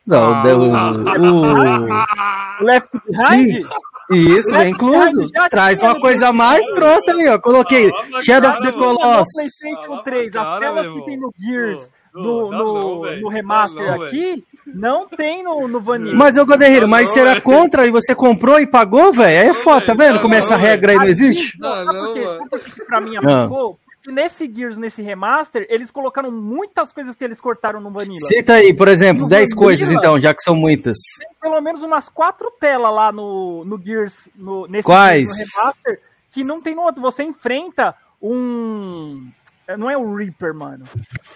Não, 0.07 0.35
Ah, 0.35 0.43
o, 0.57 0.61
O 2.61 2.65
Left 2.65 2.91
Behind? 3.09 3.65
o- 3.65 3.90
isso 4.17 4.51
vem 4.51 4.71
incluso. 4.73 5.27
Traz 5.51 5.81
uma 5.83 5.99
coisa 6.01 6.29
a 6.29 6.33
mais, 6.33 6.67
trouxe 6.69 7.11
ali, 7.11 7.29
ó. 7.29 7.39
Coloquei 7.39 7.91
Ah, 7.91 8.23
Shadow 8.23 8.51
of 8.51 8.63
the 8.63 8.73
Colossus. 8.73 9.33
PlayStation 9.35 9.95
Ah, 9.95 10.03
3, 10.03 10.37
as 10.37 10.59
telas 10.59 10.91
que 10.91 11.05
tem 11.05 11.19
no 11.19 11.33
Gears, 11.39 11.91
no, 12.15 12.51
no, 12.51 13.21
no 13.21 13.29
remaster 13.29 13.87
não, 13.87 14.03
aqui, 14.03 14.45
não 14.67 15.09
tem 15.09 15.43
no, 15.45 15.69
no 15.69 15.81
Vanilla. 15.81 16.15
Mas, 16.17 16.37
ô 16.37 16.45
Goderreiro, 16.45 16.89
mas 16.89 17.07
Não, 17.07 17.13
você 17.15 17.21
era 17.21 17.31
velho. 17.31 17.43
contra 17.43 17.87
e 17.87 17.91
você 17.91 18.15
comprou 18.15 18.59
e 18.59 18.67
pagou, 18.67 19.13
velho? 19.13 19.41
Aí 19.43 19.49
é 19.49 19.55
foda, 19.55 19.87
tá 19.87 19.95
velho, 19.95 19.99
vendo 19.99 20.15
não, 20.17 20.23
como 20.23 20.35
essa 20.35 20.57
regra 20.57 20.93
aí 20.93 20.99
não 20.99 21.07
existe? 21.07 21.59
Não, 21.61 21.69
Não, 21.69 21.85
sabe 21.85 21.97
não, 21.99 22.05
por 22.07 22.15
quê? 22.15 22.21
mano. 22.25 22.39
Sabe 22.39 22.51
por 22.51 22.61
que 22.61 22.71
que 22.73 22.85
pra 22.85 23.01
mim 23.01 23.17
Ah. 23.17 23.23
marcou? 23.23 23.79
Nesse 24.11 24.53
Gears, 24.53 24.77
nesse 24.77 25.03
remaster, 25.03 25.67
eles 25.69 25.91
colocaram 25.91 26.31
muitas 26.31 26.93
coisas 26.93 27.15
que 27.17 27.25
eles 27.25 27.41
cortaram 27.41 27.81
no 27.81 27.91
Vanilla. 27.91 28.27
Cita 28.27 28.55
aí, 28.55 28.75
por 28.75 28.89
exemplo, 28.89 29.23
No 29.23 29.29
10 29.29 29.51
Vanilla? 29.51 29.59
coisas 29.59 29.91
então, 29.91 30.21
já 30.21 30.35
que 30.35 30.43
são 30.43 30.55
muitas. 30.55 30.99
Tem 31.19 31.29
pelo 31.41 31.61
menos 31.61 31.83
umas 31.83 32.09
quatro 32.09 32.51
telas 32.61 32.93
lá 32.95 33.13
no, 33.13 33.65
no 33.65 33.81
Gears, 33.81 34.29
no, 34.35 34.67
nesse 34.67 34.85
Quais? 34.87 35.31
Gears, 35.35 35.49
no 35.55 35.61
remaster, 35.61 36.01
que 36.31 36.45
não 36.45 36.61
tem 36.61 36.75
no 36.75 36.83
outro. 36.83 37.01
Você 37.03 37.23
enfrenta 37.23 37.95
um... 38.21 39.31
Não 39.79 39.89
é 39.89 39.97
o 39.97 40.15
Reaper, 40.15 40.53
mano. 40.55 40.85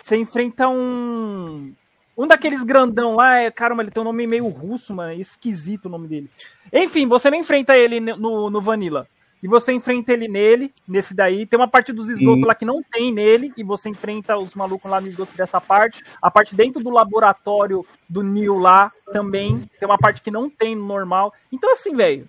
Você 0.00 0.16
enfrenta 0.16 0.68
um... 0.68 1.72
Um 2.16 2.28
daqueles 2.28 2.62
grandão 2.62 3.16
lá, 3.16 3.38
é, 3.38 3.50
caramba, 3.50 3.82
ele 3.82 3.90
tem 3.90 4.00
um 4.00 4.04
nome 4.04 4.24
meio 4.24 4.46
russo, 4.46 4.94
mano. 4.94 5.10
É 5.12 5.16
esquisito 5.16 5.86
o 5.86 5.88
nome 5.88 6.06
dele. 6.06 6.30
Enfim, 6.72 7.08
você 7.08 7.28
não 7.28 7.38
enfrenta 7.38 7.76
ele 7.76 7.98
no, 7.98 8.48
no 8.50 8.60
Vanilla. 8.60 9.08
E 9.44 9.46
você 9.46 9.74
enfrenta 9.74 10.10
ele 10.10 10.26
nele, 10.26 10.72
nesse 10.88 11.14
daí. 11.14 11.44
Tem 11.44 11.58
uma 11.60 11.68
parte 11.68 11.92
dos 11.92 12.08
esgotos 12.08 12.40
Sim. 12.40 12.46
lá 12.46 12.54
que 12.54 12.64
não 12.64 12.82
tem 12.82 13.12
nele. 13.12 13.52
E 13.58 13.62
você 13.62 13.90
enfrenta 13.90 14.38
os 14.38 14.54
malucos 14.54 14.90
lá 14.90 15.02
no 15.02 15.06
esgoto 15.06 15.36
dessa 15.36 15.60
parte. 15.60 16.02
A 16.22 16.30
parte 16.30 16.54
dentro 16.54 16.82
do 16.82 16.88
laboratório 16.88 17.84
do 18.08 18.22
Neil 18.22 18.58
lá 18.58 18.90
também. 19.12 19.60
Tem 19.78 19.86
uma 19.86 19.98
parte 19.98 20.22
que 20.22 20.30
não 20.30 20.48
tem 20.48 20.74
no 20.74 20.86
normal. 20.86 21.30
Então, 21.52 21.70
assim, 21.70 21.94
velho. 21.94 22.26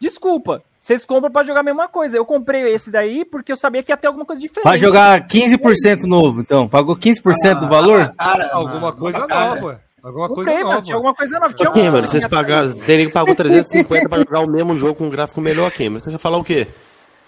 Desculpa. 0.00 0.62
Vocês 0.80 1.04
compram 1.04 1.30
pra 1.30 1.42
jogar 1.42 1.60
a 1.60 1.64
mesma 1.64 1.86
coisa. 1.86 2.16
Eu 2.16 2.24
comprei 2.24 2.62
esse 2.72 2.90
daí 2.90 3.26
porque 3.26 3.52
eu 3.52 3.56
sabia 3.56 3.82
que 3.82 3.92
ia 3.92 3.96
ter 3.98 4.06
alguma 4.06 4.24
coisa 4.24 4.40
diferente. 4.40 4.64
Vai 4.64 4.78
jogar 4.78 5.26
15% 5.28 6.04
novo, 6.04 6.40
então. 6.40 6.66
Pagou 6.66 6.96
15% 6.96 7.60
do 7.60 7.68
valor? 7.68 8.14
Cara, 8.16 8.48
Alguma 8.54 8.94
coisa 8.94 9.26
cara. 9.26 9.54
nova. 9.54 9.82
Alguma 10.02 10.28
coisa 10.28 10.50
mano. 10.52 10.64
nova. 10.64 10.82
Tinha 10.82 10.94
alguma 10.96 11.14
coisa 11.14 11.38
nova. 11.40 11.54
Tinha 11.54 11.70
Cameron, 11.70 11.98
uma- 11.98 12.06
vocês 12.06 12.26
pagaram. 12.26 12.72
Tem 12.72 13.06
que 13.06 13.12
pagou 13.12 13.34
350 13.34 14.08
pra 14.08 14.18
jogar 14.18 14.40
o 14.40 14.46
mesmo 14.50 14.76
jogo 14.76 14.94
com 14.94 15.04
um 15.06 15.10
gráfico 15.10 15.40
melhor, 15.40 15.70
Cameron. 15.70 15.98
Você 15.98 16.10
quer 16.10 16.18
falar 16.18 16.38
o 16.38 16.44
quê? 16.44 16.66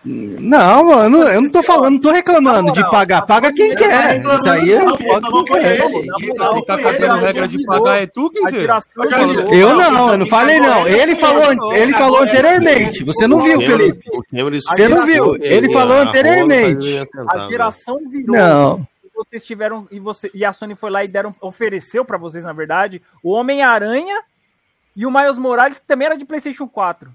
Não, 0.02 0.84
mano, 0.86 1.18
eu 1.28 1.42
não 1.42 1.51
tô 1.51 1.62
falando, 1.62 1.92
não 1.92 2.01
tô 2.01 2.10
reclamando 2.10 2.72
de 2.72 2.82
pagar. 2.90 3.20
Paga 3.20 3.52
quem 3.52 3.74
quer. 3.74 4.22
Isso 4.24 4.48
aí 4.48 4.70
eu 4.70 4.97
reclamou 4.97 5.20
pago 5.20 5.44
quem 5.44 5.47
foi 5.47 5.60
quer. 5.60 5.78
ele. 5.78 5.92
Quem 6.18 6.34
Quem 6.34 6.64
tá 6.64 6.78
catando 6.78 7.16
regra 7.16 7.47
de 7.47 7.62
pagar 7.66 7.97
é 8.02 8.06
tu, 8.06 8.30
geração 8.51 8.90
Eu. 8.97 9.52
Eu 9.52 9.76
não, 9.76 10.12
eu 10.12 10.18
não 10.18 10.26
falei 10.26 10.59
não. 10.59 10.88
Ele 10.88 11.14
falou, 11.16 11.74
ele 11.74 11.92
falou 11.92 12.22
anteriormente. 12.22 13.05
Você 13.05 13.26
não 13.26 13.42
viu, 13.42 13.60
Felipe? 13.60 14.05
Você 14.70 14.88
não 14.88 15.05
viu? 15.05 15.36
Ele 15.36 15.70
falou 15.70 15.98
anteriormente. 15.98 16.98
A 17.28 17.40
geração 17.42 17.98
virou. 18.09 18.34
Não. 18.34 18.86
Vocês 19.24 19.44
tiveram 19.44 19.86
e 19.90 19.98
você 19.98 20.30
e 20.34 20.44
a 20.44 20.52
Sony 20.52 20.74
foi 20.74 20.90
lá 20.90 21.05
e 21.05 21.09
deram 21.09 21.32
ofereceu 21.40 22.05
pra 22.05 22.16
vocês 22.18 22.42
na 22.44 22.52
verdade 22.52 23.01
o 23.22 23.30
Homem-Aranha 23.30 24.20
e 24.97 25.05
o 25.06 25.10
Miles 25.10 25.38
Morales 25.38 25.78
que 25.78 25.86
também 25.86 26.06
era 26.06 26.16
de 26.16 26.24
PlayStation 26.24 26.66
4. 26.66 27.10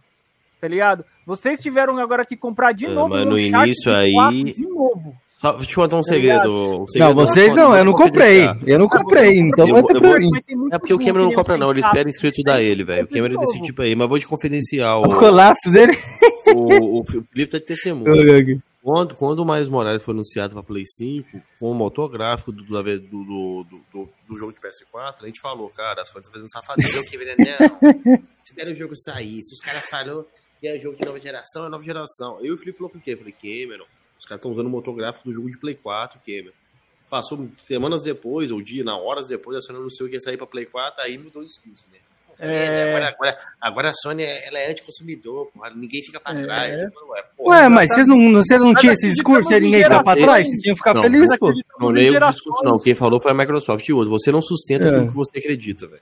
Tá 0.61 0.67
ligado? 0.67 1.03
Vocês 1.25 1.59
tiveram 1.59 1.97
agora 1.99 2.25
que 2.25 2.35
comprar 2.37 2.71
de 2.71 2.85
É, 2.85 2.89
novo 2.89 3.09
mas 3.09 3.25
no 3.25 3.37
início 3.37 3.91
4 3.91 3.95
aí- 4.29 4.43
de 4.53 4.67
novo. 4.67 5.15
Só, 5.41 5.51
deixa 5.51 5.63
eu 5.65 5.67
te 5.67 5.75
contar 5.75 5.97
um 5.97 6.03
segredo. 6.03 6.49
um 6.49 6.79
Não, 6.79 6.87
segredo 6.87 7.13
vocês 7.15 7.53
da 7.53 7.55
não, 7.61 7.67
Sony, 7.67 7.77
eu 7.79 7.85
não 7.85 7.93
comprei. 7.93 8.45
Eu 8.65 8.79
não 8.79 8.87
comprei, 8.87 9.37
então 9.39 9.67
vai 9.67 9.83
ter 9.83 9.99
pra 9.99 10.17
mim. 10.17 10.31
É 10.71 10.79
porque 10.79 10.93
o 10.93 10.97
Cameron 10.97 11.25
não 11.25 11.33
compra, 11.33 11.57
não. 11.57 11.71
Ele 11.71 11.81
espera 11.81 12.09
inscrito 12.09 12.41
da 12.41 12.61
ele, 12.61 12.83
velho. 12.83 13.03
O 13.03 13.07
Cameron 13.07 13.35
é 13.35 13.37
de 13.37 13.45
desse 13.45 13.61
tipo 13.61 13.81
aí. 13.81 13.95
Mas 13.95 14.07
vou 14.07 14.17
te 14.17 14.25
confidenciar. 14.25 14.97
O 14.97 15.01
O, 15.03 15.19
colapso 15.19 15.69
dele. 15.69 15.91
o, 16.55 17.01
o 17.01 17.03
Felipe 17.05 17.47
tá 17.51 17.57
de 17.59 17.65
testemunho. 17.65 18.61
Quando, 18.85 19.15
quando 19.15 19.39
o 19.39 19.45
Miles 19.45 19.67
Morales 19.67 20.03
foi 20.03 20.13
anunciado 20.13 20.53
pra 20.53 20.61
Play 20.61 20.85
5, 20.85 21.41
com 21.59 21.71
o 21.71 21.73
motor 21.73 22.07
gráfico 22.07 22.51
do, 22.51 22.63
do, 22.63 22.83
do, 22.83 23.63
do, 23.91 24.09
do- 24.27 24.37
jogo 24.37 24.53
de 24.53 24.59
PS4, 24.59 25.23
a 25.23 25.25
gente 25.25 25.41
falou, 25.41 25.67
cara, 25.71 26.03
a 26.03 26.05
Sony 26.05 26.23
tá 26.23 26.29
fazendo 26.29 26.51
safadeza 26.51 26.99
aqui, 27.01 27.17
velho. 27.17 27.35
Não, 27.35 28.21
espera 28.45 28.69
o 28.69 28.75
jogo 28.75 28.95
sair. 28.95 29.41
Se 29.41 29.55
os 29.55 29.59
caras 29.59 29.83
falam 29.89 30.23
que 30.59 30.67
é 30.67 30.77
jogo 30.79 30.95
de 30.97 31.03
nova 31.03 31.19
geração, 31.19 31.65
é 31.65 31.69
nova 31.69 31.83
geração. 31.83 32.37
Eu 32.41 32.45
e 32.45 32.51
o 32.51 32.57
Felipe 32.59 32.77
falou 32.77 32.91
com 32.91 32.99
o 32.99 33.01
quê? 33.01 33.13
Eu 33.13 33.17
falei, 33.17 33.33
Cameron, 33.33 33.85
os 34.19 34.25
caras 34.25 34.37
estão 34.39 34.51
usando 34.51 34.67
o 34.67 34.69
motor 34.69 34.93
gráfico 34.95 35.25
do 35.27 35.33
jogo 35.33 35.49
de 35.49 35.57
Play 35.57 35.73
4, 35.73 36.19
Cameron. 36.23 36.51
Passou 37.09 37.49
semanas 37.55 38.03
depois, 38.03 38.51
ou 38.51 38.61
dia, 38.61 38.83
na 38.83 38.95
horas 38.95 39.27
depois, 39.27 39.57
a 39.57 39.61
Sony 39.61 39.79
anunciou 39.79 40.07
que 40.07 40.13
ia 40.15 40.19
sair 40.21 40.37
pra 40.37 40.45
Play 40.45 40.67
4, 40.67 41.01
aí 41.01 41.17
mudou 41.17 41.41
o 41.41 41.45
discurso, 41.45 41.87
né? 41.91 41.97
É. 42.39 42.89
Agora, 42.89 43.07
agora, 43.09 43.37
agora 43.61 43.89
a 43.89 43.93
Sony 43.93 44.23
ela 44.23 44.59
é 44.59 44.71
anticonsumidor, 44.71 45.47
porra. 45.53 45.69
Ninguém 45.75 46.03
fica 46.03 46.19
pra 46.19 46.33
É. 46.33 46.41
trás. 46.43 46.81
Ué, 46.81 47.23
porra, 47.37 47.55
Ué, 47.57 47.69
mas 47.69 47.87
vocês 47.93 48.07
não, 48.07 48.31
você 48.33 48.57
não 48.57 48.71
Mas 48.73 48.81
tinha 48.81 48.93
esse 48.93 49.09
discurso 49.09 49.53
e 49.53 49.59
ninguém 49.59 49.83
ficar 49.83 50.03
pra 50.03 50.15
trás? 50.15 50.45
Vocês 50.47 50.61
tinham 50.61 50.75
que 50.75 50.79
ficar 50.79 50.93
Não, 50.93 51.01
feliz, 51.03 51.29
mas 51.29 51.39
pô. 51.39 51.53
Não 51.79 51.89
leio 51.89 52.15
o 52.17 52.29
discurso, 52.31 52.63
não. 52.63 52.77
Quem 52.77 52.95
falou 52.95 53.21
foi 53.21 53.31
a 53.31 53.35
Microsoft 53.35 53.89
hoje. 53.89 54.09
Você 54.09 54.31
não 54.31 54.41
sustenta 54.41 54.85
É. 54.85 54.89
aquilo 54.89 55.07
que 55.09 55.13
você 55.15 55.39
acredita, 55.39 55.87
velho. 55.87 56.01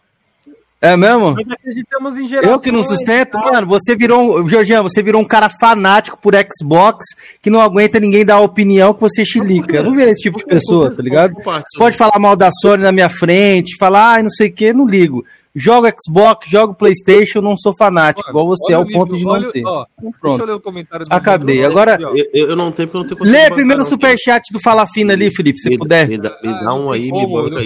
É 0.81 0.97
mesmo? 0.97 1.31
Nós 1.33 1.49
acreditamos 1.49 2.17
em 2.17 2.27
gerações. 2.27 2.51
Eu 2.51 2.59
que 2.59 2.69
não 2.69 2.83
sustento, 2.85 3.37
mano, 3.37 3.65
você 3.65 3.95
virou, 3.95 4.41
um- 4.41 4.49
Georgiano, 4.49 4.89
você 4.89 5.01
virou 5.01 5.21
um 5.21 5.25
cara 5.25 5.49
fanático 5.49 6.17
por 6.21 6.33
Xbox 6.35 7.05
que 7.41 7.49
não 7.49 7.61
aguenta 7.61 8.01
ninguém 8.01 8.25
dar 8.25 8.33
a 8.35 8.41
opinião 8.41 8.93
que 8.93 8.99
você 8.99 9.23
chilica. 9.23 9.77
Eu 9.77 9.83
não 9.85 9.93
vejo 9.93 10.09
esse 10.09 10.23
tipo 10.23 10.39
de 10.39 10.45
pessoa, 10.45 10.93
tá 10.93 11.01
ligado? 11.01 11.35
Pode 11.77 11.97
falar 11.97 12.19
mal 12.19 12.35
da 12.35 12.49
Sony 12.51 12.83
na 12.83 12.91
minha 12.91 13.09
frente, 13.09 13.77
falar, 13.77 14.15
ai, 14.15 14.23
não 14.23 14.29
sei 14.29 14.49
o 14.49 14.53
que, 14.53 14.73
não 14.73 14.85
ligo. 14.85 15.23
Jogo 15.55 15.87
Xbox, 15.87 16.49
jogo 16.49 16.73
Playstation, 16.73 17.39
não 17.39 17.55
sou 17.55 17.75
fanático, 17.77 18.27
igual 18.27 18.47
você, 18.47 18.73
Olha 18.73 18.81
é 18.81 18.83
o 18.83 18.91
ponto 18.91 19.13
livro, 19.13 19.17
de 19.17 19.23
não 19.23 19.31
olha- 19.31 19.51
ter. 19.51 19.63
ó, 19.65 19.85
Então, 19.85 20.01
Deixa 20.01 20.17
pronto. 20.19 20.39
eu 20.41 20.45
ler 20.47 20.53
o 20.53 20.59
comentário 20.59 21.05
do 21.05 21.13
Acabei. 21.13 21.55
Bruno. 21.59 21.71
Agora-. 21.71 21.97
Eu, 22.01 22.15
eu, 22.49 22.55
não 22.55 22.71
tenho 22.71 22.87
porque 22.87 22.97
eu 22.97 23.01
não 23.01 23.07
tenho 23.07 23.19
conseguido 23.19 23.43
Lê 23.43 23.51
primeiro 23.53 23.81
o 23.83 23.85
superchat 23.85 24.51
do 24.51 24.59
Fala 24.59 24.87
Fina 24.87 25.13
ali, 25.13 25.29
Felipe, 25.31 25.59
se 25.59 25.69
Me- 25.69 25.77
puder. 25.77 26.07
Me 26.07 26.17
dá, 26.17 26.29
me 26.41 26.49
Ah, 26.49 26.63
dá 26.63 26.73
um 26.73 26.85
tem 26.91 26.93
aí, 26.93 27.03
me 27.03 27.09
como, 27.11 27.37
eu 27.37 27.43
banca 27.43 27.59
aí, 27.59 27.65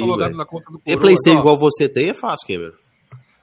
Ter 0.83 0.91
Coroa, 0.95 0.99
Playstation 0.99 1.37
ó. 1.37 1.39
igual 1.39 1.57
você 1.57 1.87
tem 1.87 2.09
é 2.09 2.13
fácil, 2.13 2.45
Cameron. 2.45 2.73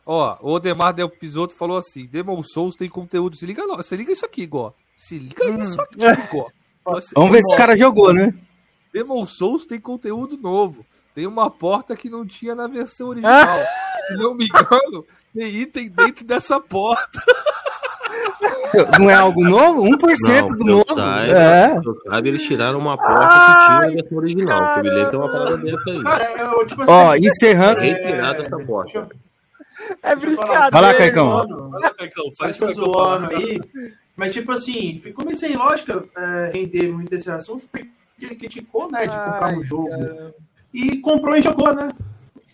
Ó, 0.07 0.37
o 0.43 0.53
Odemar 0.53 0.93
Del 0.93 1.09
Pisoto 1.09 1.55
falou 1.57 1.79
assim: 1.79 2.05
Demon 2.07 2.43
Souls 2.43 2.77
tem 2.77 2.91
conteúdo. 2.91 3.37
Se 3.37 3.47
liga, 3.47 3.63
se 3.83 3.97
liga 3.97 4.13
isso 4.13 4.27
aqui, 4.27 4.43
igual. 4.43 4.75
Se 4.95 5.19
liga 5.19 5.43
isso 5.63 5.81
aqui, 5.81 5.97
igual. 6.05 6.51
Nossa, 6.87 7.07
Hum. 7.09 7.13
Vamos 7.23 7.31
ver 7.31 7.41
se 7.43 7.55
o 7.55 7.57
cara 7.57 7.75
jogou, 7.79 8.13
né? 8.13 8.35
Demon 8.93 9.25
Souls 9.27 9.65
tem 9.65 9.81
conteúdo 9.81 10.37
novo. 10.37 10.85
Tem 11.15 11.27
uma 11.27 11.49
porta 11.51 11.95
que 11.97 12.11
não 12.11 12.27
tinha 12.27 12.55
na 12.55 12.67
versão 12.67 13.09
original. 13.09 13.59
Se 14.09 14.15
não 14.17 14.35
me 14.35 14.45
engano, 14.47 15.07
tem 15.35 15.47
item 15.63 15.89
dentro 15.89 16.25
dessa 16.25 16.61
porta. 16.61 17.23
Não 18.99 19.09
é 19.09 19.15
algo 19.15 19.43
novo? 19.45 19.83
1% 19.85 19.97
do 20.49 20.57
que 20.57 20.63
eu 20.63 20.77
novo. 20.77 20.95
saiba, 20.95 21.33
É. 21.39 21.81
saiba, 22.09 22.29
eles 22.29 22.43
tiraram 22.43 22.79
uma 22.79 22.97
porta 22.97 23.29
que 23.29 23.67
tinha 23.67 23.81
na 23.81 23.87
versão 23.89 24.19
original. 24.19 24.73
Que 24.75 24.79
eu 24.81 24.83
me 24.85 24.91
lembro 24.91 25.11
tem 25.11 25.19
uma 25.21 25.33
parada 25.33 25.57
dessa 25.59 25.91
aí. 25.91 26.03
Cara, 26.03 26.33
eu, 26.33 26.67
tipo 26.67 26.83
assim, 26.83 26.91
Ó, 26.93 27.15
encerrando. 27.17 27.81
Retirada 27.81 28.43
essa 28.43 28.59
porta. 28.59 29.09
É 30.03 30.09
falar. 30.11 30.17
brincadeira. 30.17 30.71
Vai 30.71 30.83
lá, 30.83 30.95
Caicão. 30.95 31.27
Mano, 31.29 31.81
Caicão, 31.97 32.25
Tá 32.39 32.53
zoando 32.73 33.37
aí. 33.37 33.61
Mas, 34.17 34.33
tipo 34.33 34.53
assim, 34.53 35.01
ficou 35.03 35.25
meio 35.25 35.37
sem 35.37 35.57
lógica 35.57 36.05
é, 36.17 36.51
render 36.53 36.93
muito 36.93 37.13
esse 37.15 37.31
assunto, 37.31 37.67
porque 37.71 37.89
ele 38.21 38.35
criticou, 38.37 38.91
né, 38.91 39.03
de 39.07 39.09
comprar 39.17 39.53
um 39.55 39.59
Ai, 39.59 39.63
jogo. 39.63 39.89
E 40.75 40.97
comprou 40.99 41.37
e 41.37 41.41
jogou, 41.43 41.73
né? 41.75 41.89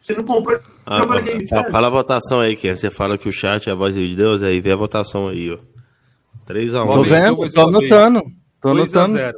Você 0.05 0.13
não 0.15 0.25
comprou, 0.25 0.59
Ah, 0.87 0.99
jogou 0.99 1.15
na 1.15 1.21
Game 1.23 1.49
fala, 1.49 1.63
Pass. 1.63 1.73
fala 1.73 1.87
a 1.87 1.91
votação 1.91 2.41
aí, 2.41 2.57
que 2.57 2.71
você 2.77 2.91
fala 2.91 3.17
que 3.19 3.29
o 3.29 3.33
chat 3.33 3.69
é 3.69 3.73
a 3.73 3.75
voz 3.75 3.95
de 3.95 4.15
Deus, 4.15 4.43
aí 4.43 4.61
vê 4.61 4.73
a 4.73 4.77
votação 4.77 5.29
aí, 5.29 5.51
ó. 5.53 5.59
3x1. 6.47 6.93
Tô 6.93 7.03
vendo, 7.03 7.51
tô 7.53 7.61
anotando. 7.69 8.23
Tô 8.61 8.69
anotando. 8.71 9.15
2x0. 9.19 9.35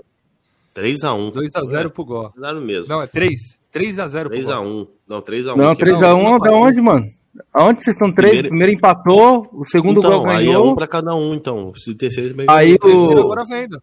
3x1. 0.74 1.32
2x0 1.32 1.90
pro 1.90 2.04
Gó. 2.04 2.30
Mesmo. 2.64 2.88
Não, 2.88 3.02
é 3.02 3.06
3. 3.06 3.60
3x0 3.72 4.28
pro 4.28 4.30
Gó. 4.30 4.36
3x1. 4.36 4.88
Não, 5.08 5.22
3x1. 5.22 5.56
Não, 5.56 5.76
que- 5.76 5.84
3x1 5.84 6.22
não, 6.22 6.38
da 6.38 6.52
onde, 6.52 6.80
mano? 6.80 7.06
Aonde 7.52 7.84
vocês 7.84 7.94
estão? 7.96 8.10
3? 8.12 8.30
Primeiro- 8.30 8.48
Primeiro 8.48 8.72
empatou, 8.72 9.48
o 9.52 9.66
segundo 9.66 9.98
Então, 10.00 10.18
gol 10.20 10.28
aí 10.28 10.44
é 10.44 10.46
ganhou. 10.46 10.72
um 10.72 10.74
pra 10.74 10.86
cada 10.86 11.14
um, 11.14 11.34
então. 11.34 11.72
Se 11.76 11.90
o 11.90 11.94
terceiro 11.94 12.30
também 12.30 12.46
Aí 12.48 12.76
ganhou, 12.78 12.96
o- 12.96 12.98
Terceiro 13.00 13.20
agora 13.20 13.44
venda. 13.44 13.78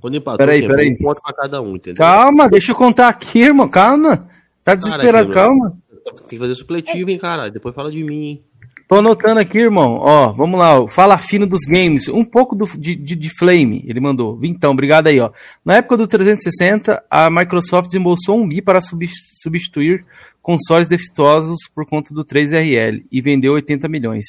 Quando 0.00 0.16
empatou, 0.16 0.38
Peraí, 0.38 0.66
peraí. 0.66 0.92
um 0.92 0.96
ponto 0.96 1.20
pra 1.20 1.32
cada 1.32 1.60
um, 1.60 1.74
entendeu? 1.74 1.98
Calma, 1.98 2.48
deixa 2.48 2.70
eu 2.72 2.76
contar 2.76 3.08
aqui, 3.08 3.40
irmão. 3.40 3.68
Calma. 3.68 4.28
Tá 4.72 4.74
desesperado, 4.74 5.28
Cara, 5.32 5.46
calma. 5.48 5.78
Tem 6.20 6.28
que 6.30 6.38
fazer 6.38 6.54
supletivo, 6.54 7.10
hein, 7.10 7.18
cara. 7.18 7.50
Depois 7.50 7.74
fala 7.74 7.90
de 7.90 8.02
mim, 8.02 8.24
hein. 8.24 8.42
Tô 8.88 8.96
anotando 8.96 9.38
aqui, 9.38 9.58
irmão. 9.58 9.98
Ó, 10.00 10.32
vamos 10.32 10.58
lá. 10.58 10.80
ó. 10.80 10.88
Fala 10.88 11.18
fino 11.18 11.46
dos 11.46 11.60
games. 11.68 12.08
Um 12.08 12.24
pouco 12.24 12.56
do, 12.56 12.66
de, 12.78 12.94
de, 12.96 13.14
de 13.14 13.28
Flame, 13.28 13.84
ele 13.86 14.00
mandou. 14.00 14.34
Vintão, 14.38 14.70
obrigado 14.72 15.08
aí, 15.08 15.20
ó. 15.20 15.30
Na 15.62 15.76
época 15.76 15.98
do 15.98 16.06
360, 16.06 17.04
a 17.10 17.28
Microsoft 17.28 17.88
desembolsou 17.88 18.38
um 18.38 18.48
bi 18.48 18.62
para 18.62 18.80
subs- 18.80 19.12
substituir 19.42 20.06
consoles 20.40 20.88
defeituosos 20.88 21.58
por 21.74 21.84
conta 21.84 22.14
do 22.14 22.24
3RL 22.24 23.04
e 23.12 23.20
vendeu 23.20 23.52
80 23.52 23.86
milhões. 23.88 24.24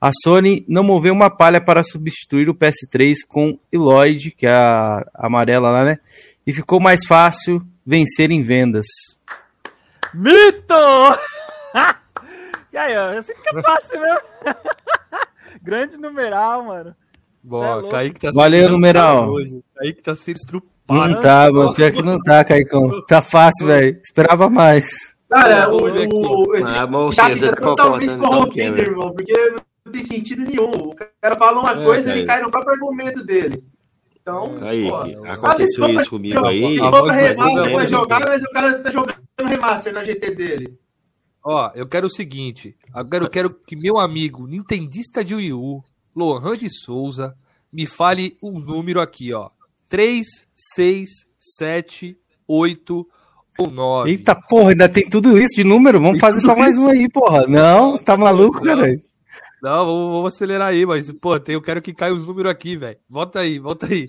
A 0.00 0.10
Sony 0.24 0.64
não 0.66 0.82
moveu 0.82 1.12
uma 1.12 1.30
palha 1.30 1.60
para 1.60 1.84
substituir 1.84 2.48
o 2.48 2.54
PS3 2.54 3.14
com 3.28 3.56
Eloyd, 3.70 4.32
que 4.32 4.46
é 4.46 4.50
a 4.50 5.04
amarela 5.14 5.70
lá, 5.70 5.84
né? 5.84 5.98
E 6.44 6.52
ficou 6.52 6.80
mais 6.80 7.06
fácil 7.06 7.62
vencer 7.86 8.32
em 8.32 8.42
vendas. 8.42 8.86
Mito! 10.14 10.74
e 12.72 12.76
aí, 12.76 12.96
ó, 12.96 13.18
assim 13.18 13.34
fica 13.34 13.62
fácil 13.62 14.00
mesmo. 14.00 14.20
Grande 15.62 15.96
numeral, 15.96 16.64
mano. 16.64 16.94
Bom, 17.42 17.86
É. 17.86 17.90
Kaique 17.90 18.20
tá 18.20 18.30
Valeu, 18.34 18.70
numeral. 18.70 19.28
hoje. 19.30 19.62
Kaique 19.76 20.02
tá 20.02 20.14
sendo 20.14 20.36
estrupado. 20.36 20.70
Não 20.90 21.20
tá, 21.20 21.50
mano. 21.52 21.74
Pior 21.74 21.92
que 21.92 22.02
não 22.02 22.18
tá, 22.20 22.44
Caicão. 22.44 22.90
Tá 23.06 23.22
fácil, 23.22 23.66
velho. 23.66 24.00
Esperava 24.02 24.50
mais. 24.50 24.86
Cara, 25.30 25.70
o, 25.72 25.84
Olha 25.84 26.04
aqui. 26.04 26.14
o, 26.14 26.54
esse 26.56 26.68
Ah, 26.76 26.84
o 26.86 27.12
César 27.12 27.50
tá 27.50 27.56
tá 27.56 27.62
totalmente 27.62 28.12
então, 28.12 28.18
corrompido, 28.28 28.66
Cameron. 28.74 28.90
irmão, 28.90 29.12
porque 29.14 29.32
não 29.84 29.92
tem 29.92 30.04
sentido 30.04 30.42
nenhum. 30.42 30.70
O 30.70 30.96
cara 31.20 31.36
fala 31.36 31.60
uma 31.60 31.80
É, 31.80 31.84
coisa 31.84 32.10
e 32.12 32.18
ele 32.18 32.26
cai 32.26 32.42
no 32.42 32.50
próprio 32.50 32.74
argumento 32.74 33.24
dele. 33.24 33.62
Então, 34.22 34.58
Aí, 34.60 34.88
pô, 34.88 35.24
aconteceu 35.26 35.88
isso 35.90 36.10
comigo 36.10 36.46
aí. 36.46 36.78
Remaster, 36.78 37.36
vai 37.36 37.88
jogar, 37.88 38.20
mas 38.20 38.42
o 38.42 38.50
cara 38.50 38.78
tá 38.78 38.90
jogando 38.90 39.20
remaster 39.38 39.92
na 39.92 40.04
GT 40.04 40.34
dele. 40.34 40.78
Ó, 41.42 41.70
eu 41.74 41.86
quero 41.86 42.06
o 42.06 42.10
seguinte. 42.10 42.76
Agora 42.92 43.24
eu 43.24 43.30
quero 43.30 43.50
que 43.50 43.74
meu 43.74 43.98
amigo 43.98 44.46
nintendista 44.46 45.24
de 45.24 45.34
Wii 45.34 45.54
U, 45.54 45.82
Lohan 46.14 46.52
de 46.52 46.68
Souza, 46.68 47.34
me 47.72 47.86
fale 47.86 48.36
um 48.42 48.58
número 48.60 49.00
aqui, 49.00 49.32
ó. 49.32 49.48
3, 49.88 50.26
6, 50.74 51.08
7, 51.58 52.16
8 52.46 53.06
ou 53.58 53.70
9. 53.70 54.10
Eita 54.10 54.34
porra, 54.34 54.70
ainda 54.70 54.88
tem 54.88 55.08
tudo 55.08 55.38
isso 55.38 55.56
de 55.56 55.64
número? 55.64 56.00
Vamos 56.00 56.20
fazer 56.20 56.40
só 56.40 56.54
mais 56.54 56.76
um 56.76 56.88
aí, 56.90 57.08
porra. 57.08 57.46
Não, 57.46 57.96
tá 57.96 58.16
maluco, 58.16 58.62
cara? 58.62 59.00
Não, 59.62 59.84
vamos, 59.86 60.12
vamos 60.12 60.34
acelerar 60.34 60.68
aí, 60.68 60.86
mas, 60.86 61.12
pô, 61.12 61.38
tem- 61.38 61.54
eu 61.54 61.62
quero 61.62 61.82
que 61.82 61.92
caia 61.92 62.14
os 62.14 62.24
números 62.26 62.50
aqui, 62.50 62.76
velho. 62.76 62.96
Volta 63.08 63.40
aí, 63.40 63.58
volta 63.58 63.86
aí. 63.86 64.06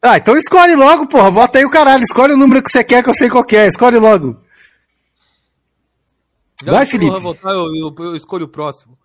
Ah, 0.00 0.16
então 0.16 0.36
escolhe 0.36 0.76
logo, 0.76 1.06
porra. 1.08 1.30
Bota 1.30 1.58
aí 1.58 1.64
o 1.64 1.70
caralho. 1.70 2.02
Escolhe 2.04 2.32
o 2.32 2.36
número 2.36 2.62
que 2.62 2.70
você 2.70 2.84
quer, 2.84 3.02
que 3.02 3.10
eu 3.10 3.14
sei 3.14 3.28
qual 3.28 3.42
que 3.44 3.56
é. 3.56 3.66
Escolhe 3.66 3.98
logo. 3.98 4.36
Já 6.62 6.72
Vai, 6.72 6.86
Felipe. 6.86 7.18
voltar, 7.20 7.50
eu, 7.52 7.66
eu- 7.74 7.94
eu 7.98 8.16
escolho 8.16 8.44
o 8.46 8.48
próximo. 8.48 8.96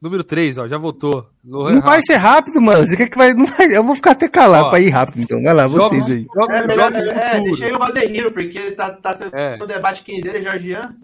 Número 0.00 0.22
3, 0.22 0.58
ó, 0.58 0.68
já 0.68 0.78
votou. 0.78 1.28
Lohan 1.44 1.72
Não 1.72 1.78
é 1.80 1.84
vai 1.84 2.00
ser 2.04 2.16
rápido, 2.16 2.60
mano. 2.62 2.86
Você 2.86 2.96
quer 2.96 3.08
que 3.10 3.18
vai. 3.18 3.34
Não 3.34 3.46
vai... 3.46 3.66
Eu 3.76 3.82
vou 3.82 3.96
ficar 3.96 4.12
até 4.12 4.28
calado 4.28 4.66
Ó. 4.66 4.70
pra 4.70 4.78
ir 4.80 4.90
rápido, 4.90 5.20
então. 5.20 5.42
Vai 5.42 5.52
lá, 5.52 5.66
vocês 5.66 6.06
aí. 6.08 6.26
jogos, 6.34 6.54
É, 6.54 6.66
melhor, 6.66 6.92
jogos 6.92 7.08
é, 7.08 7.30
futuros. 7.30 7.44
deixa 7.58 7.64
aí 7.66 7.72
o 7.74 7.78
Valdeiro, 7.78 8.32
porque 8.32 8.70
tá, 8.72 8.92
tá 8.92 9.16
sendo 9.16 9.34
É. 9.36 9.58
um 9.60 9.66
debate 9.66 10.04
quinzeiro 10.04 10.38
e 10.38 10.42
Georgian. 10.42 10.94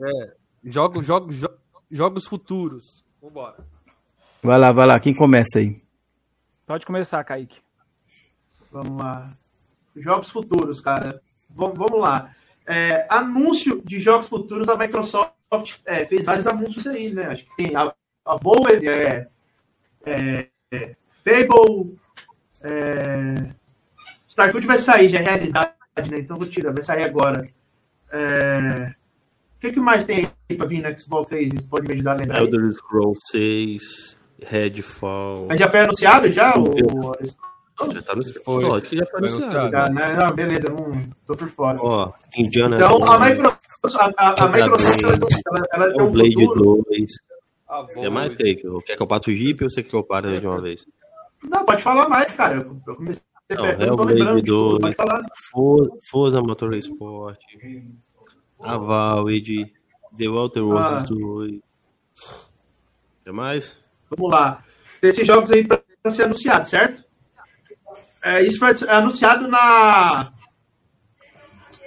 Jogos, 0.64 1.04
jogos, 1.04 1.36
jo- 1.36 1.50
jogos 1.90 2.26
futuros. 2.26 3.04
Vambora. 3.20 3.56
Vai 4.44 4.58
lá, 4.58 4.72
vai 4.72 4.86
lá. 4.86 5.00
Quem 5.00 5.14
começa 5.14 5.58
aí? 5.58 5.80
Pode 6.66 6.84
começar, 6.84 7.24
Kaique. 7.24 7.60
Vamos 8.70 8.98
lá. 8.98 9.32
Jogos 9.96 10.28
futuros, 10.28 10.82
cara. 10.82 11.22
Vamos, 11.48 11.78
vamos 11.78 11.98
lá. 11.98 12.30
É, 12.66 13.06
anúncio 13.08 13.80
de 13.82 13.98
jogos 14.00 14.28
futuros, 14.28 14.68
a 14.68 14.76
Microsoft 14.76 15.78
é, 15.86 16.04
fez 16.04 16.26
vários 16.26 16.46
anúncios 16.46 16.86
aí, 16.86 17.08
né? 17.08 17.28
Acho 17.28 17.44
que 17.44 17.56
tem 17.56 17.74
a, 17.74 17.94
a 18.26 18.36
Bowie, 18.36 18.86
é, 18.86 19.28
é, 20.04 20.48
é, 20.70 20.96
Fable, 21.24 21.96
é, 22.62 23.50
Starfield 24.28 24.66
vai 24.66 24.78
sair, 24.78 25.08
já 25.08 25.20
é 25.20 25.22
realidade, 25.22 25.72
né? 26.10 26.18
Então 26.18 26.36
vou 26.36 26.46
tirar, 26.46 26.72
vai 26.72 26.82
sair 26.82 27.04
agora. 27.04 27.48
É, 28.12 28.94
o 29.56 29.60
que, 29.60 29.72
que 29.72 29.80
mais 29.80 30.04
tem 30.04 30.28
aí 30.50 30.56
pra 30.56 30.66
vir 30.66 30.82
no 30.82 30.98
Xbox 30.98 31.32
aí? 31.32 31.48
Vocês 31.48 31.62
podem 31.62 31.88
me 31.88 31.94
ajudar 31.94 32.12
a 32.12 32.16
lembrar? 32.16 32.42
Elder 32.42 32.72
Scrolls 32.72 33.20
6, 33.30 34.23
Redfall. 34.46 35.46
Mas 35.48 35.58
já 35.58 35.68
foi 35.70 35.80
anunciado 35.80 36.32
já? 36.32 36.54
O, 36.58 37.92
Já 37.92 38.02
tá 38.02 38.14
no 38.14 38.22
Foi. 38.44 38.64
Ó, 38.64 38.80
que 38.80 38.96
já 38.96 39.06
foi 39.06 39.20
Foi 39.20 39.28
anunciado. 39.28 39.58
anunciado. 39.58 39.70
já, 39.72 39.88
né? 39.90 40.16
Não, 40.16 40.32
beleza, 40.34 40.68
não 40.70 41.10
tô 41.26 41.36
por 41.36 41.48
fora. 41.50 41.78
Ó, 41.80 42.12
Indiana 42.36 42.76
Então, 42.76 43.02
a 43.04 43.18
Microsoft, 43.18 43.96
a, 43.96 44.28
a, 44.30 44.44
a 44.44 44.48
Microsoft 44.48 45.02
ela, 45.02 45.14
ela, 45.52 45.66
ela 45.72 45.92
tem 45.92 46.02
o 46.02 46.08
um 46.08 46.10
Blade 46.12 46.34
futuro. 46.46 46.84
2. 46.88 47.10
Quer 47.94 48.10
mais, 48.10 48.32
Kaique? 48.34 48.62
Quer 48.86 48.96
que 48.96 49.02
eu 49.02 49.06
passe 49.06 49.30
o 49.30 49.34
Jeep 49.36 49.64
ou 49.64 49.68
você 49.70 49.82
quer 49.82 49.88
que 49.90 49.96
eu 49.96 50.04
pare 50.04 50.38
de 50.40 50.46
uma 50.46 50.60
vez? 50.60 50.86
Não, 51.42 51.64
pode 51.64 51.82
falar 51.82 52.08
mais, 52.08 52.32
cara. 52.32 52.54
Eu, 52.86 52.94
comecei 52.94 53.22
a 53.50 53.54
Não, 53.56 53.66
eu 53.66 53.72
não 53.78 53.96
tô 53.96 54.02
Hellblade 54.04 54.14
lembrando 54.20 54.42
de 54.42 54.50
tudo. 54.50 54.78
2. 54.78 54.80
Pode 54.82 54.94
falar. 54.94 55.22
For- 55.50 55.98
Forza 56.08 56.40
Motorsport. 56.40 57.38
A 58.60 58.78
Valve. 58.78 59.72
The 60.16 60.28
Walter 60.28 60.60
Ah. 60.60 60.64
Wars 60.64 61.06
2. 61.08 61.60
Quer 63.24 63.32
mais? 63.32 63.83
Vamos 64.10 64.30
lá. 64.30 64.62
Esses 65.02 65.26
jogos 65.26 65.50
aí 65.50 65.66
para 65.66 65.82
ser 66.10 66.24
anunciados, 66.24 66.68
certo? 66.68 67.04
É, 68.22 68.42
isso 68.42 68.58
foi 68.58 68.70
anunciado 68.88 69.48
na. 69.48 70.32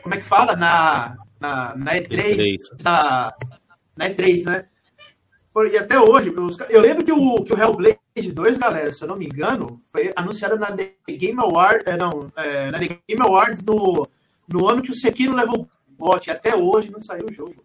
Como 0.04 0.14
é 0.14 0.18
que 0.18 0.26
fala? 0.26 0.56
Na, 0.56 1.18
na, 1.40 1.76
na 1.76 1.92
E3. 1.96 2.36
E3. 2.36 2.58
Na, 2.84 3.34
na 3.96 4.10
E3, 4.10 4.46
né? 4.46 4.66
e 5.66 5.78
até 5.78 6.00
hoje, 6.00 6.32
eu 6.70 6.82
lembro 6.82 7.04
que 7.04 7.12
o, 7.12 7.44
que 7.44 7.52
o 7.52 7.60
Hellblade 7.60 8.00
2, 8.16 8.58
galera, 8.58 8.92
se 8.92 9.04
eu 9.04 9.08
não 9.08 9.16
me 9.16 9.26
engano, 9.26 9.82
foi 9.92 10.14
anunciado 10.16 10.56
na 10.58 10.72
The 10.72 10.94
Game 11.10 11.40
Awards, 11.40 11.88
é, 11.88 11.98
não, 11.98 12.32
é, 12.36 12.70
na 12.70 12.78
The 12.78 13.00
Game 13.08 13.22
Awards 13.22 13.64
no, 13.64 14.08
no 14.48 14.68
ano 14.68 14.84
que 14.84 14.92
o 14.92 14.96
Sekiro 14.96 15.36
levou 15.36 15.62
o 15.62 15.70
bot. 15.98 16.28
E 16.28 16.32
até 16.32 16.56
hoje 16.56 16.92
não 16.92 17.02
saiu 17.02 17.26
o 17.28 17.34
jogo. 17.34 17.56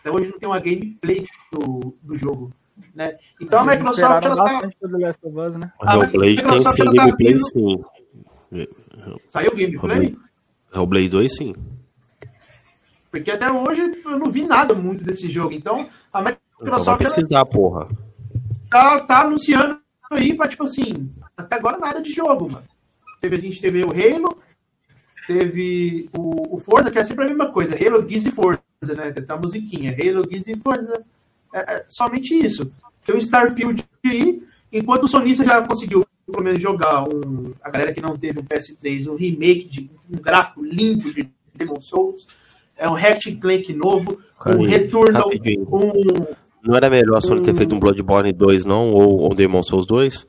Até 0.00 0.10
hoje 0.10 0.30
não 0.30 0.38
tem 0.38 0.48
uma 0.48 0.60
gameplay 0.60 1.26
do, 1.50 1.96
do 2.02 2.18
jogo. 2.18 2.52
Né? 2.94 3.16
Então 3.40 3.60
a 3.60 3.64
Microsoft 3.64 4.24
ela 4.24 4.36
tá, 4.36 4.60
The 4.60 4.86
Last 4.98 5.26
of 5.26 5.38
Us, 5.38 5.56
né? 5.56 5.72
Ah, 5.80 5.96
mas 5.98 6.12
Hellblade 6.14 6.36
tem 6.36 6.46
sim 6.46 6.54
ela 6.54 6.74
tá 6.74 6.84
gameplay, 6.92 7.32
vindo- 7.32 7.48
sim. 7.48 7.84
saiu 9.28 9.52
o 9.52 9.56
gameplay. 9.56 10.16
Hellblade 10.74 11.08
2, 11.08 11.36
sim. 11.36 11.54
Porque 13.10 13.30
até 13.30 13.50
hoje 13.50 13.80
eu 14.04 14.18
não 14.18 14.30
vi 14.30 14.42
nada 14.44 14.74
muito 14.74 15.04
desse 15.04 15.28
jogo. 15.28 15.52
Então 15.54 15.88
a 16.12 16.20
Então 16.20 16.36
Microsoft 16.60 17.00
ela 17.02 17.14
pesquisar, 17.14 17.44
porra. 17.46 17.88
tá, 18.70 19.00
tá 19.00 19.20
anunciando 19.22 19.80
aí 20.10 20.34
pra, 20.34 20.48
tipo 20.48 20.64
assim, 20.64 21.10
até 21.36 21.56
agora 21.56 21.78
nada 21.78 22.00
de 22.00 22.12
jogo, 22.12 22.50
mano. 22.50 22.66
Teve, 23.20 23.36
a 23.36 23.40
gente 23.40 23.60
teve 23.60 23.82
o 23.84 23.90
Halo, 23.90 24.38
teve 25.26 26.08
o, 26.16 26.56
o 26.56 26.60
Forza, 26.60 26.90
que 26.90 26.98
é 26.98 27.04
sempre 27.04 27.24
a 27.24 27.28
mesma 27.28 27.50
coisa, 27.50 27.74
Halo, 27.74 28.06
Gears 28.08 28.26
e 28.26 28.30
Forza, 28.30 28.60
né? 28.96 29.12
Tem 29.12 29.24
a 29.28 29.36
musiquinha, 29.38 29.92
Halo, 29.92 30.22
Gears 30.30 30.48
e 30.48 30.56
Forza. 30.56 31.02
É, 31.52 31.74
é 31.76 31.84
somente 31.88 32.34
isso. 32.34 32.70
Tem 33.04 33.14
o 33.14 33.18
Starfield 33.18 33.84
aí, 34.04 34.42
enquanto 34.72 35.04
o 35.04 35.08
Sonista 35.08 35.44
já 35.44 35.62
conseguiu, 35.62 36.04
pelo 36.30 36.42
menos, 36.42 36.60
jogar 36.60 37.04
um. 37.08 37.52
A 37.62 37.70
galera 37.70 37.92
que 37.94 38.00
não 38.00 38.16
teve 38.16 38.40
um 38.40 38.44
PS3, 38.44 39.08
um 39.10 39.14
remake 39.16 39.64
de 39.68 39.90
um 40.10 40.16
gráfico 40.20 40.62
lindo 40.64 41.12
de 41.14 41.28
Demon 41.54 41.80
Souls. 41.80 42.26
É 42.76 42.88
um 42.88 42.94
Ratchet 42.94 43.36
Clank 43.36 43.72
novo, 43.72 44.18
um 44.44 44.64
Aí, 44.64 44.66
Returnal, 44.66 45.22
rapidinho. 45.24 45.66
um 45.72 46.26
Não 46.62 46.76
era 46.76 46.90
melhor 46.90 47.16
a 47.16 47.20
Sony 47.20 47.42
ter 47.42 47.52
Hum. 47.52 47.56
feito 47.56 47.74
um 47.74 47.78
Bloodborne 47.78 48.32
2, 48.32 48.64
não? 48.64 48.92
Ou, 48.92 49.20
ou 49.20 49.34
Demon 49.34 49.62
Souls 49.62 49.86
2? 49.86 50.26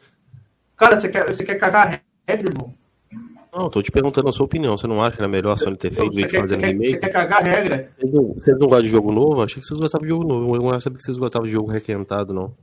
Cara, 0.77 0.98
você 0.99 1.10
quer, 1.10 1.27
você 1.27 1.44
quer 1.44 1.56
cagar 1.56 1.88
a 1.88 2.31
regra, 2.31 2.49
irmão? 2.52 2.73
Não, 3.53 3.69
tô 3.69 3.82
te 3.82 3.91
perguntando 3.91 4.30
a 4.30 4.32
sua 4.34 4.45
opinião. 4.45 4.78
Você 4.78 4.88
não 4.88 5.03
acha 5.03 5.15
que 5.15 5.22
era 5.22 5.28
melhor 5.28 5.53
a 5.53 5.57
Sony 5.57 5.78
ter 5.78 5.91
feito 5.91 6.10
do 6.10 6.15
Você 6.15 6.24
que 6.24 6.28
quer, 6.30 6.41
fazer 6.41 6.56
você, 6.56 6.61
quer, 6.61 6.68
você 6.68 6.74
remake? 6.74 6.99
quer 6.99 7.10
cagar 7.10 7.40
a 7.40 7.44
regra? 7.44 7.91
Vocês 7.98 8.14
não, 8.14 8.34
vocês 8.34 8.60
não 8.60 8.68
gostam 8.68 8.84
de 8.84 8.90
jogo 8.90 9.11
novo? 9.11 9.41
Achei 9.41 9.61
que 9.61 9.68
vocês 9.68 9.80
gostavam 9.80 10.06
de 10.06 10.10
jogo 10.10 10.28
novo. 10.28 10.56
Eu 10.56 10.61
não 10.61 10.80
sabia 10.80 10.98
que 10.98 11.03
vocês 11.03 11.18
gostavam 11.18 11.48
de 11.48 11.53
jogo 11.53 11.72
requentado, 11.72 12.34
não. 12.34 12.53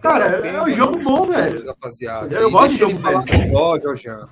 Cara, 0.00 0.26
é 0.46 0.62
um 0.62 0.70
jogo 0.70 1.02
bom, 1.02 1.26
velho. 1.26 1.66
Rapaziada. 1.66 2.36
Eu 2.36 2.50
gosto 2.50 2.72
de 2.72 2.78
jogo 2.78 2.96
velho. 2.98 3.24
Ó, 3.54 3.80
Jorjan. 3.80 4.28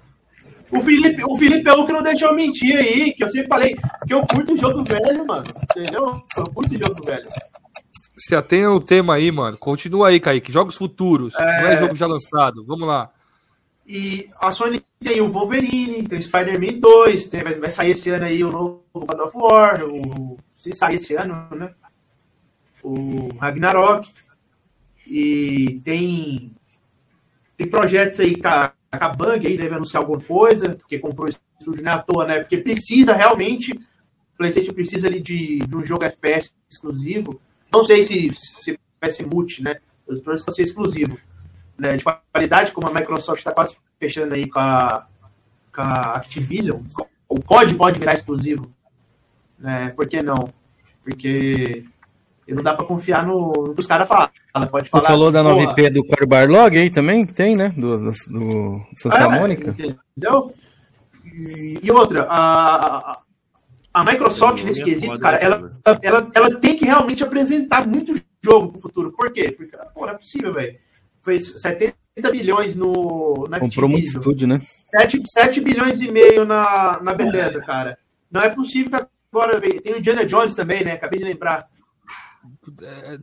O 0.71 0.81
Felipe, 0.81 1.25
o 1.25 1.37
Felipe 1.37 1.69
é 1.69 1.73
o 1.73 1.85
que 1.85 1.93
não 1.93 2.03
deixou 2.03 2.33
mentir 2.33 2.77
aí, 2.77 3.13
que 3.13 3.25
eu 3.25 3.29
sempre 3.29 3.49
falei 3.49 3.77
que 4.07 4.15
eu 4.15 4.23
curto 4.23 4.57
jogo 4.57 4.85
velho, 4.85 5.27
mano. 5.27 5.43
Entendeu? 5.77 6.15
Eu 6.39 6.45
curto 6.55 6.73
jogo 6.73 7.05
velho. 7.05 7.29
Se 8.17 8.37
atenha 8.37 8.69
no 8.69 8.81
tema 8.81 9.15
aí, 9.15 9.33
mano. 9.33 9.57
Continua 9.57 10.09
aí, 10.09 10.21
Kaique. 10.21 10.53
Jogos 10.53 10.77
futuros. 10.77 11.35
Não 11.35 11.45
é 11.45 11.79
jogo 11.79 11.97
já 11.97 12.07
lançado. 12.07 12.65
Vamos 12.65 12.87
lá. 12.87 13.11
E 13.87 14.29
a 14.41 14.53
Sony 14.53 14.83
tem 15.03 15.21
o 15.21 15.31
Wolverine, 15.33 16.07
tem 16.07 16.19
o 16.19 16.23
Spider-Man 16.23 16.79
2, 16.79 17.29
tem- 17.29 17.43
vai, 17.43 17.55
vai 17.55 17.71
sair 17.71 17.93
esse 17.93 18.11
ano 18.11 18.25
aí 18.25 18.45
o 18.45 18.51
novo 18.51 18.83
God 18.93 19.19
of 19.21 19.37
War, 19.37 19.85
o, 19.85 20.39
se 20.55 20.73
sair 20.75 20.97
esse 20.97 21.15
ano, 21.15 21.49
né? 21.57 21.75
O 22.83 23.29
Ragnarok. 23.39 24.11
E 25.07 25.81
tem, 25.85 26.53
tem 27.57 27.67
projetos 27.67 28.21
aí 28.21 28.37
com 28.37 28.49
a, 28.49 28.69
com 28.69 29.05
a 29.05 29.09
Bang 29.09 29.47
aí, 29.47 29.57
deve 29.57 29.75
anunciar 29.75 30.03
alguma 30.03 30.21
coisa, 30.21 30.77
porque 30.77 30.99
comprou 30.99 31.29
esse 31.29 31.39
estúdio 31.59 31.83
não 31.83 31.91
é 31.93 31.95
à 31.95 31.99
toa, 31.99 32.27
né? 32.27 32.41
Porque 32.41 32.59
precisa 32.59 33.13
realmente, 33.13 33.73
o 33.73 34.37
PlayStation 34.37 34.73
precisa 34.73 35.09
ali 35.09 35.21
de, 35.21 35.59
de 35.59 35.77
um 35.77 35.85
jogo 35.85 36.05
FPS 36.05 36.55
exclusivo. 36.71 37.41
Não 37.73 37.85
sei 37.85 38.05
se, 38.05 38.33
se 38.35 38.79
vai 39.01 39.11
ser 39.11 39.27
multi, 39.27 39.63
né? 39.63 39.77
Eu 40.07 40.21
trouxe 40.21 40.45
para 40.45 40.55
ser 40.55 40.63
exclusivo 40.63 41.19
né, 41.81 41.97
de 41.97 42.05
qualidade, 42.05 42.73
como 42.73 42.87
a 42.87 42.93
Microsoft 42.93 43.39
está 43.39 43.53
quase 43.53 43.77
fechando 43.99 44.35
aí 44.35 44.47
com 44.47 44.59
a, 44.59 45.07
com 45.75 45.81
a 45.81 46.13
Activision, 46.13 46.81
o 47.29 47.41
COD 47.43 47.75
pode 47.75 47.99
virar 47.99 48.15
exclusivo. 48.15 48.71
Né? 49.59 49.93
Por 49.97 50.07
que 50.07 50.23
não? 50.23 50.53
Porque 51.03 51.85
não 52.47 52.63
dá 52.63 52.75
para 52.75 52.85
confiar 52.85 53.27
no, 53.27 53.53
no 53.53 53.75
que 53.75 53.81
os 53.81 53.87
caras 53.87 54.07
falam. 54.07 54.29
Pode 54.71 54.87
Você 54.87 54.91
falar 54.91 55.05
falou 55.05 55.29
assim, 55.29 55.33
da 55.33 55.45
porra, 55.45 55.75
9P 55.75 55.91
do 55.91 56.05
Core 56.05 56.27
Barlog 56.27 56.79
aí 56.79 56.91
também, 56.91 57.25
que 57.25 57.33
tem, 57.33 57.57
né? 57.57 57.73
Do, 57.77 57.97
do, 57.97 58.11
do 58.11 58.83
Santa 58.97 59.19
é, 59.19 59.29
Mônica. 59.29 59.71
Entendeu? 59.71 60.55
E, 61.25 61.79
e 61.83 61.91
outra, 61.93 62.25
a, 62.25 63.13
a, 63.13 63.21
a 63.95 64.05
Microsoft 64.05 64.65
nesse 64.65 64.83
quesito, 64.83 65.19
cara, 65.19 65.37
ela, 65.39 65.73
ela, 66.03 66.31
ela 66.35 66.61
tem 66.61 66.77
que 66.77 66.85
realmente 66.85 67.23
apresentar 67.23 67.87
muito 67.87 68.21
jogo 68.45 68.73
pro 68.73 68.81
futuro. 68.81 69.13
Por 69.13 69.33
quê? 69.33 69.55
Porque, 69.57 69.77
pô, 69.95 70.07
não 70.07 70.15
é 70.15 70.19
possível, 70.19 70.53
velho. 70.53 70.77
Fez 71.23 71.61
70 71.61 71.95
bilhões 72.31 72.75
no, 72.77 73.47
na 73.49 73.59
Comprou 73.61 73.89
muito 73.89 74.07
estúdio, 74.07 74.47
né? 74.49 74.61
7, 74.91 75.23
7 75.27 75.61
bilhões 75.61 76.01
e 76.01 76.11
meio 76.11 76.45
na, 76.45 77.01
na 77.03 77.15
Bethesda, 77.15 77.61
cara. 77.61 77.99
Não 78.31 78.41
é 78.43 78.49
possível 78.51 78.91
que 78.91 79.07
agora 79.33 79.61
veio- 79.61 79.81
tem 79.81 79.95
o 79.95 79.99
Indiana 79.99 80.25
Jones 80.27 80.55
também, 80.55 80.85
né? 80.85 80.93
Acabei 80.93 81.19
de 81.19 81.25
lembrar. 81.27 81.69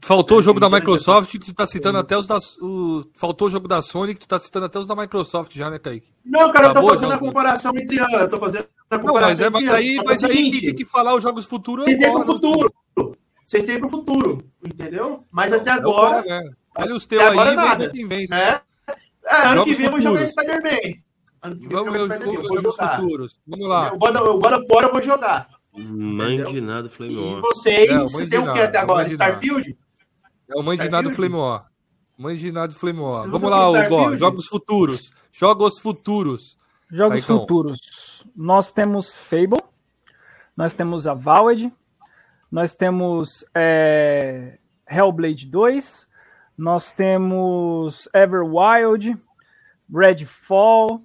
Faltou 0.03 0.39
o 0.39 0.43
jogo 0.43 0.59
da 0.59 0.69
Microsoft 0.69 1.31
que 1.31 1.39
tu 1.39 1.53
tá 1.53 1.65
citando 1.65 1.97
até 1.97 2.17
os 2.17 2.27
da. 2.27 2.37
O... 2.61 3.03
Faltou 3.15 3.47
o 3.47 3.51
jogo 3.51 3.67
da 3.67 3.81
Sony 3.81 4.13
que 4.13 4.19
tu 4.21 4.27
tá 4.27 4.39
citando 4.39 4.65
até 4.67 4.77
os 4.79 4.85
da 4.87 4.95
Microsoft 4.95 5.53
já, 5.55 5.69
né, 5.69 5.79
Kaique? 5.79 6.07
Não, 6.25 6.51
cara, 6.51 6.67
eu 6.67 6.73
tô 6.73 6.87
fazendo 6.89 7.13
a 7.13 7.17
comparação 7.17 7.75
entre 7.75 7.99
anos. 7.99 8.13
Eu 8.13 8.29
tô 8.29 8.39
fazendo 8.39 8.67
a 8.89 8.97
Não, 8.97 9.05
comparação 9.05 9.29
mas, 9.29 9.39
é, 9.41 9.49
mas 9.49 9.63
entre 9.63 9.75
aí, 9.75 9.95
mas 10.05 10.23
É 10.23 10.27
aí 10.27 10.61
tem 10.61 10.75
que 10.75 10.85
falar 10.85 11.15
os 11.15 11.23
jogos 11.23 11.45
futuros. 11.45 11.85
Vocês 11.85 11.97
têm 11.99 12.11
pro 12.11 12.25
futuro. 12.25 12.73
Vocês 13.45 13.63
têm 13.65 13.79
pro 13.79 13.89
futuro, 13.89 14.37
entendeu? 14.63 15.23
Mas 15.31 15.53
até 15.53 15.71
É 15.71 15.73
agora. 15.73 16.23
cara, 16.23 16.43
né? 16.43 16.49
Olha 16.77 16.95
os 16.95 17.05
teus 17.05 17.21
aí, 17.21 17.55
nada. 17.55 17.89
quem 17.89 18.07
vence. 18.07 18.33
É, 18.33 18.61
é 19.25 19.35
ano 19.47 19.55
Jogos 19.55 19.63
que 19.65 19.73
vem 19.75 19.85
eu 19.85 19.91
vou 19.91 20.01
jogar. 20.01 20.27
Spider-Man. 20.27 21.01
Ano 21.41 21.55
que 21.59 21.67
vem 21.67 21.77
eu 21.77 21.83
Vamos 21.85 21.97
vou 21.99 22.07
ver 22.07 22.19
jogar 22.19 22.27
os 22.27 22.47
jogos 22.47 22.63
jogar. 22.63 22.95
futuros. 23.01 23.39
Vamos 23.47 23.67
lá. 23.67 23.93
O 23.93 23.97
God 23.97 24.15
War 24.69 24.83
eu 24.83 24.91
vou 24.91 25.01
jogar. 25.01 25.49
Mãe 25.73 26.43
de 26.43 26.61
nada, 26.61 26.89
Flame 26.89 27.13
E 27.13 27.41
vocês, 27.41 27.91
É, 27.91 28.03
de 28.05 28.27
tem 28.29 28.39
o 28.39 28.53
que 28.53 28.59
até 28.59 28.79
o 28.79 28.81
agora? 28.81 29.07
Starfield? 29.07 29.77
É 30.49 30.59
o 30.59 30.63
Mãe 30.63 30.77
de? 30.77 30.89
Nada 30.89 31.09
Flame 31.11 31.35
War. 31.35 31.67
Mãe 32.17 32.35
de 32.35 32.51
Nada 32.51 32.73
Flame 32.73 32.99
War. 32.99 33.23
Você 33.25 33.29
Vamos 33.29 33.51
lá, 33.51 33.69
Hugo. 33.69 34.17
Jogos 34.17 34.47
futuros. 34.47 35.11
Jogos 35.31 35.79
futuros. 35.79 36.57
Jogos 36.89 37.19
Caicão. 37.19 37.39
futuros. 37.41 38.23
Nós 38.35 38.71
temos 38.71 39.15
Fable, 39.17 39.61
nós 40.55 40.73
temos 40.73 41.05
a 41.05 41.13
Valed, 41.13 41.71
nós 42.51 42.73
temos 42.73 43.45
é, 43.53 44.57
Hellblade 44.89 45.45
2, 45.47 46.06
nós 46.57 46.91
temos 46.91 48.09
Everwild, 48.13 49.17
Redfall, 49.93 51.03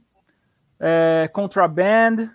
é, 0.81 1.29
Contraband, 1.33 2.31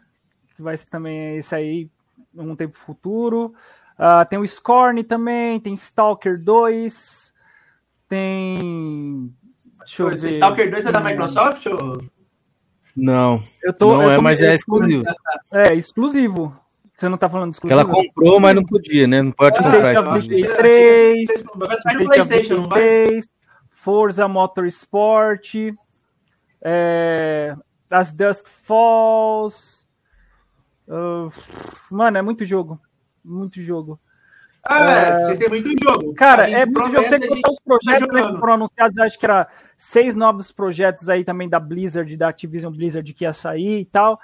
que 0.56 0.62
vai 0.62 0.78
ser 0.78 0.88
também 0.88 1.38
esse 1.38 1.54
aí 1.56 1.90
um 2.36 2.56
tempo 2.56 2.78
futuro. 2.78 3.54
Ah, 3.98 4.24
tem 4.24 4.38
o 4.38 4.48
Scorn 4.48 5.04
também, 5.04 5.60
tem 5.60 5.74
Stalker 5.74 6.40
2, 6.40 7.34
tem. 8.08 9.34
Deixa 9.80 10.04
eu 10.04 10.10
Esse 10.10 10.28
ver. 10.28 10.32
Stalker 10.34 10.70
2 10.70 10.86
é 10.86 10.92
da 10.92 11.00
Microsoft? 11.00 11.66
Ou... 11.68 12.04
Não, 12.96 13.44
Eu 13.64 13.74
tô, 13.74 13.94
não 13.94 14.04
eu 14.04 14.12
é, 14.12 14.16
tô- 14.18 14.22
mas 14.22 14.40
eu 14.40 14.50
é 14.50 14.56
exclusivo. 14.56 15.04
É, 15.52 15.74
exclusivo. 15.76 16.60
Você 16.98 17.08
não 17.08 17.18
tá 17.18 17.30
falando 17.30 17.50
Que 17.52 17.58
exclusivo? 17.58 17.80
ela 17.80 17.88
comprou, 17.88 18.40
mas 18.40 18.56
não 18.56 18.64
podia, 18.66 19.06
né? 19.06 19.22
Não 19.22 19.32
pode 19.32 19.56
Ah, 19.60 19.64
comprar 19.64 19.94
exclusivo. 19.94 20.36
Decay 20.36 20.58
3, 20.58 21.44
Vai 21.56 21.80
sair 21.80 21.98
no 21.98 22.04
State 22.04 22.20
of 22.22 22.28
PlayStation, 22.28 22.56
não 22.62 22.70
vai? 22.70 22.82
Decay 22.82 23.08
3, 23.10 23.30
Forza 23.70 24.28
Motorsport, 24.28 25.54
é, 26.60 27.56
As 27.92 28.12
Dusk 28.12 28.48
Falls. 28.48 29.88
ah, 30.90 31.30
mano, 31.92 32.18
é 32.18 32.22
muito 32.24 32.44
jogo. 32.44 32.82
Muito 33.24 33.62
jogo. 33.62 34.00
Ah, 34.68 34.90
é, 34.92 35.26
vocês 35.26 35.40
têm 35.40 35.50
muito 35.50 35.70
jogo. 35.82 36.16
Cara, 36.16 36.50
é 36.50 36.66
muito 36.66 36.90
jogo. 36.90 37.04
Você 37.04 37.28
contar 37.28 37.52
os 37.52 37.60
projetos 37.60 38.08
tá 38.08 38.32
que 38.34 38.40
foram 38.40 38.54
anunciados, 38.54 38.98
acho 38.98 39.20
que 39.20 39.26
era 39.26 39.48
seis 39.78 40.16
novos 40.16 40.52
projetos 40.52 41.10
aí 41.10 41.24
também 41.24 41.48
da 41.48 41.60
Blizzard, 41.60 42.18
da 42.18 42.30
Activision 42.30 42.74
Blizzard 42.74 43.14
que 43.14 43.24
ia 43.24 43.32
sair 43.34 43.82
e 43.82 43.86
tal. 43.86 44.20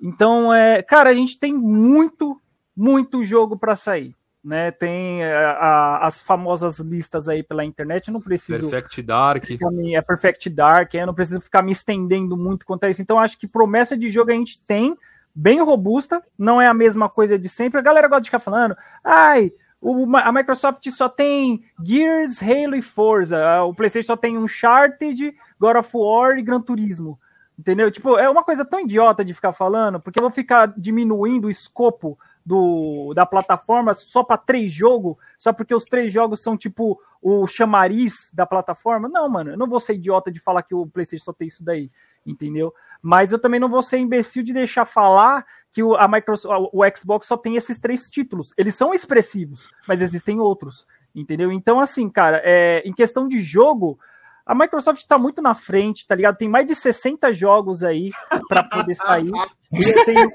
Então, 0.00 0.52
é, 0.52 0.82
cara, 0.82 1.10
a 1.10 1.14
gente 1.14 1.38
tem 1.38 1.52
muito, 1.54 2.40
muito 2.76 3.24
jogo 3.24 3.56
para 3.56 3.74
sair. 3.76 4.14
Né? 4.44 4.70
Tem 4.70 5.24
é, 5.24 5.34
a- 5.34 6.06
as 6.06 6.22
famosas 6.22 6.78
listas 6.78 7.28
aí 7.28 7.42
pela 7.42 7.64
internet. 7.64 8.06
Eu 8.08 8.14
não 8.14 8.20
preciso 8.20 8.70
Perfect 8.70 9.02
Dark. 9.02 9.44
ficar 9.44 9.68
é 9.92 10.00
Perfect 10.02 10.50
Dark, 10.50 10.94
eu 10.94 11.06
não 11.06 11.14
preciso 11.14 11.40
ficar 11.40 11.62
me 11.62 11.72
estendendo 11.72 12.36
muito 12.36 12.64
quanto 12.64 12.84
a 12.84 12.90
isso. 12.90 13.02
Então, 13.02 13.18
acho 13.18 13.36
que 13.38 13.48
promessa 13.48 13.96
de 13.96 14.08
jogo 14.08 14.30
a 14.30 14.34
gente 14.34 14.62
tem, 14.64 14.96
bem 15.34 15.60
robusta, 15.60 16.22
não 16.38 16.62
é 16.62 16.68
a 16.68 16.74
mesma 16.74 17.08
coisa 17.08 17.36
de 17.36 17.48
sempre. 17.48 17.80
A 17.80 17.82
galera 17.82 18.06
gosta 18.06 18.20
de 18.22 18.28
ficar 18.28 18.38
falando, 18.38 18.76
ai, 19.02 19.52
o- 19.80 20.16
a 20.16 20.30
Microsoft 20.30 20.88
só 20.90 21.08
tem 21.08 21.64
Gears, 21.82 22.40
Halo 22.40 22.76
e 22.76 22.82
Forza, 22.82 23.62
o 23.64 23.74
PlayStation 23.74 24.06
só 24.06 24.16
tem 24.16 24.38
Uncharted, 24.38 25.34
God 25.58 25.76
of 25.76 25.90
War 25.92 26.38
e 26.38 26.42
Gran 26.42 26.60
Turismo. 26.60 27.18
Entendeu? 27.58 27.90
Tipo, 27.90 28.18
é 28.18 28.28
uma 28.28 28.44
coisa 28.44 28.64
tão 28.64 28.80
idiota 28.80 29.24
de 29.24 29.32
ficar 29.32 29.52
falando, 29.52 29.98
porque 29.98 30.18
eu 30.18 30.24
vou 30.24 30.30
ficar 30.30 30.72
diminuindo 30.76 31.46
o 31.46 31.50
escopo 31.50 32.18
do, 32.44 33.12
da 33.14 33.26
plataforma 33.26 33.92
só 33.94 34.22
para 34.22 34.36
três 34.36 34.70
jogos, 34.70 35.16
só 35.36 35.52
porque 35.52 35.74
os 35.74 35.84
três 35.84 36.12
jogos 36.12 36.40
são 36.40 36.56
tipo 36.56 37.00
o 37.20 37.44
chamariz 37.46 38.30
da 38.32 38.46
plataforma. 38.46 39.08
Não, 39.08 39.28
mano, 39.28 39.50
eu 39.50 39.56
não 39.56 39.66
vou 39.66 39.80
ser 39.80 39.94
idiota 39.94 40.30
de 40.30 40.38
falar 40.38 40.62
que 40.62 40.74
o 40.74 40.86
PlayStation 40.86 41.24
só 41.24 41.32
tem 41.32 41.48
isso 41.48 41.64
daí, 41.64 41.90
entendeu? 42.24 42.72
Mas 43.02 43.32
eu 43.32 43.38
também 43.38 43.58
não 43.58 43.68
vou 43.68 43.82
ser 43.82 43.98
imbecil 43.98 44.44
de 44.44 44.52
deixar 44.52 44.84
falar 44.84 45.44
que 45.72 45.82
o, 45.82 45.96
a 45.96 46.06
Microsoft, 46.06 46.70
o 46.72 46.82
Xbox 46.96 47.26
só 47.26 47.36
tem 47.36 47.56
esses 47.56 47.78
três 47.78 48.08
títulos. 48.08 48.52
Eles 48.56 48.74
são 48.74 48.94
expressivos, 48.94 49.68
mas 49.88 50.00
existem 50.00 50.38
outros, 50.38 50.86
entendeu? 51.14 51.50
Então, 51.50 51.80
assim, 51.80 52.08
cara, 52.08 52.40
é, 52.44 52.80
em 52.84 52.92
questão 52.92 53.26
de 53.26 53.40
jogo, 53.40 53.98
a 54.46 54.54
Microsoft 54.54 55.00
está 55.00 55.18
muito 55.18 55.42
na 55.42 55.54
frente, 55.54 56.06
tá 56.06 56.14
ligado? 56.14 56.36
Tem 56.36 56.48
mais 56.48 56.64
de 56.64 56.74
60 56.76 57.32
jogos 57.32 57.82
aí 57.82 58.10
para 58.48 58.62
poder 58.62 58.94
sair. 58.94 59.30
E 59.72 59.82
eu 59.82 60.04
tenho. 60.04 60.30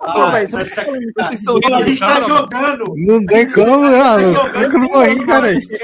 Ah, 0.00 0.30
velho, 0.32 0.50
tô 0.50 0.64
falando 0.66 1.00
isso. 1.00 1.12
Vocês 1.16 1.38
estão 1.38 1.56
A 1.72 1.82
gente 1.84 2.00
tá 2.00 2.20
jogando. 2.22 2.92
Não 2.96 3.24
tem 3.24 3.52
como, 3.52 3.82
mano. 3.82 4.50
Que 4.50 4.58
eu 4.58 4.80
não 4.80 4.88
vou 4.88 5.02
rir, 5.02 5.24
cara? 5.24 5.52
Deixa 5.52 5.76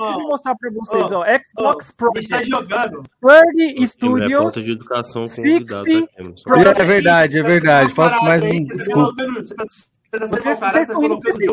eu 0.00 0.18
mostrar 0.20 0.56
pra 0.56 0.70
vocês, 0.72 1.12
ó. 1.12 1.24
Xbox 1.26 1.94
A 2.16 2.18
gente 2.18 2.30
tá 2.30 2.38
Project, 2.38 2.50
jogando. 2.50 3.02
Bird 3.22 3.82
É 3.82 3.86
Studios, 3.86 4.42
falta 4.42 4.62
de 4.62 4.70
educação 4.70 5.24
com 5.26 5.30
o 5.30 5.36
convidado 5.36 5.84
60 5.84 6.00
da 6.00 6.44
Cameron. 6.46 6.70
É 6.70 6.84
verdade, 6.86 7.38
é 7.38 7.42
verdade. 7.42 7.94
Falta 7.94 8.16
mais 8.22 8.42
um. 8.42 8.62
Você 8.64 9.54
tá. 9.54 9.64
Você 10.10 10.18
tá, 10.18 10.26
você 10.26 10.56
tá 10.56 10.70
sendo 10.70 10.70
tá 10.70 10.80
é 10.80 10.86
tá 10.86 10.94
rindo 10.98 11.20
porque 11.20 11.46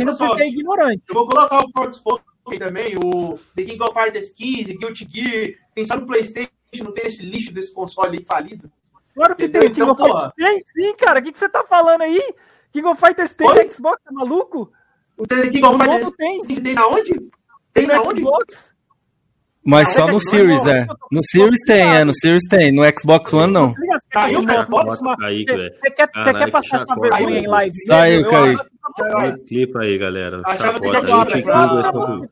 Microsoft. 0.00 0.40
é 0.40 0.48
ignorante. 0.48 1.02
Eu 1.08 1.14
vou 1.14 1.28
colocar 1.28 1.64
o 1.64 1.70
Forspoken 1.72 2.33
também, 2.58 2.96
o 2.96 3.38
The 3.56 3.64
King 3.64 3.82
of 3.82 3.92
Fighters 3.94 4.30
15, 4.30 4.76
Guilty 4.76 5.08
Gear. 5.10 5.50
Tem 5.74 5.86
só 5.86 5.96
no 5.96 6.06
PlayStation, 6.06 6.50
não 6.84 6.92
tem 6.92 7.06
esse 7.06 7.22
lixo 7.24 7.52
desse 7.52 7.72
console 7.72 8.18
aí 8.18 8.24
falido. 8.24 8.70
Claro 9.14 9.34
que 9.36 9.48
tem. 9.48 9.60
Entendeu? 9.66 9.70
King 9.70 9.80
Então, 9.82 9.92
of 9.92 10.00
pô. 10.02 10.06
Fighters 10.06 10.64
tem 10.74 10.84
sim, 10.90 10.96
cara. 10.96 11.20
O 11.20 11.22
que, 11.22 11.32
que 11.32 11.38
você 11.38 11.48
tá 11.48 11.64
falando 11.64 12.02
aí? 12.02 12.34
King 12.72 12.86
of 12.88 13.00
Fighters 13.00 13.32
tem 13.32 13.46
Oi? 13.48 13.64
no 13.64 13.72
Xbox, 13.72 14.02
tá 14.04 14.12
maluco? 14.12 14.72
O 15.16 15.26
The 15.26 15.42
King 15.50 15.64
of 15.64 15.78
Fighters 15.78 16.10
tem. 16.16 16.42
15 16.42 16.60
tem 16.60 16.74
na 16.74 16.86
onde? 16.88 17.12
Tem 17.14 17.30
Tem 17.72 17.86
na 17.86 17.96
no 17.96 18.08
onde? 18.08 18.20
Xbox. 18.20 18.74
Mas 19.66 19.94
só 19.94 20.06
no 20.06 20.12
Não, 20.14 20.20
Series, 20.20 20.62
não, 20.64 20.72
é. 20.72 20.86
No 21.10 21.24
Series 21.24 21.60
tem, 21.66 21.80
é. 21.96 22.04
No 22.04 22.12
Series 22.14 22.42
tem. 22.50 22.70
No 22.70 22.82
Xbox 22.98 23.32
One, 23.32 23.50
não. 23.52 23.72
Você 23.72 23.80
quer- 23.86 23.98
Caiu, 24.10 24.40
você 24.40 24.46
cara. 24.46 24.66
você- 24.66 25.90
quer, 25.90 26.10
você 26.12 26.32
quer 26.34 26.44
que 26.44 26.50
passar 26.50 26.78
sua 26.84 26.94
vergonha 26.96 27.38
em 27.38 27.46
live? 27.46 27.72
Saiu, 27.86 28.28
acho- 28.28 28.66
Clipa 29.46 29.80
aí, 29.80 29.98
galera. 29.98 30.42
Aí, 30.44 30.58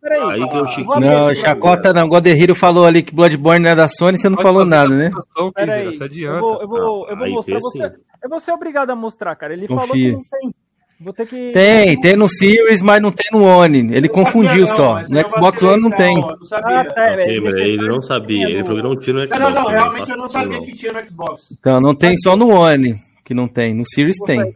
peraí. 0.00 0.48
Que 0.48 0.56
é 0.56 0.60
o 0.60 0.64
Vou 0.64 0.68
Chiquinho. 0.68 1.00
Não, 1.00 1.34
chacota 1.34 1.92
não. 1.92 2.08
Godehiro 2.08 2.54
falou 2.54 2.84
ali 2.86 3.02
que 3.02 3.14
Bloodborne 3.14 3.64
não 3.64 3.70
é 3.70 3.74
da 3.74 3.88
Sony, 3.88 4.18
você 4.18 4.28
não 4.28 4.36
Pode 4.36 4.48
falou 4.48 4.66
nada, 4.66 4.90
né? 4.94 5.06
apresentação, 5.06 5.52
Pera 5.52 5.66
Kizera, 5.66 5.90
aí, 5.90 6.10
se 6.12 6.22
eu 6.22 6.40
vou, 6.40 6.60
eu 6.60 6.68
vou, 6.68 7.08
eu 7.08 7.16
vou 7.16 7.24
Aí 7.24 7.32
mostrar 7.32 7.58
você. 7.60 7.92
Eu 8.22 8.30
vou 8.30 8.38
ser 8.38 8.52
obrigado 8.52 8.90
a 8.90 8.96
mostrar, 8.96 9.34
cara. 9.34 9.52
Ele 9.52 9.66
falou 9.66 9.88
que 9.88 10.12
não 10.12 10.22
tem. 10.22 10.54
Vou 11.00 11.12
ter 11.12 11.26
que. 11.26 11.50
Tem, 11.50 12.00
tem 12.00 12.16
no 12.16 12.28
Series, 12.28 12.80
mas 12.80 13.02
não 13.02 13.10
tem 13.10 13.26
no 13.32 13.42
One. 13.42 13.92
Ele 13.92 14.08
confundiu 14.08 14.66
só. 14.68 15.02
No 15.08 15.18
eu 15.18 15.30
Xbox 15.30 15.62
One 15.62 15.82
não 15.82 15.90
tem. 15.90 16.16
eu 16.16 16.36
Não 16.36 16.44
sabia. 16.44 16.80
Ah, 16.80 16.84
tá, 16.84 17.12
Ok, 17.12 17.40
mas 17.40 17.54
necessário 17.54 17.72
ele 17.72 17.88
não 17.88 18.02
sabia. 18.02 18.48
Ele 18.48 18.64
falou 18.64 18.76
que 18.76 18.82
não 18.88 18.96
tinha 18.96 19.14
no 19.16 19.26
Xbox. 19.26 19.40
não, 19.40 19.50
não, 19.50 19.68
realmente 19.68 20.10
eu 20.10 20.16
não 20.16 20.28
sabia 20.28 20.62
que 20.62 20.72
tinha 20.72 20.92
no 20.92 21.00
Xbox. 21.04 21.48
Então, 21.58 21.80
não 21.80 21.94
tem 21.94 22.16
só 22.18 22.36
no 22.36 22.48
One, 22.50 22.96
que 23.24 23.34
não 23.34 23.48
tem. 23.48 23.74
No 23.74 23.84
Series 23.84 24.16
tem. 24.24 24.52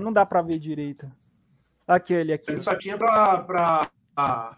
não 0.00 0.12
dá 0.12 0.24
pra 0.24 0.40
ver 0.40 0.58
direito. 0.58 1.06
Aqui 1.94 2.14
ele 2.14 2.32
aqui. 2.32 2.50
Ele 2.50 2.62
só 2.62 2.74
tinha 2.74 2.96
pra. 2.96 3.38
pra. 3.38 4.56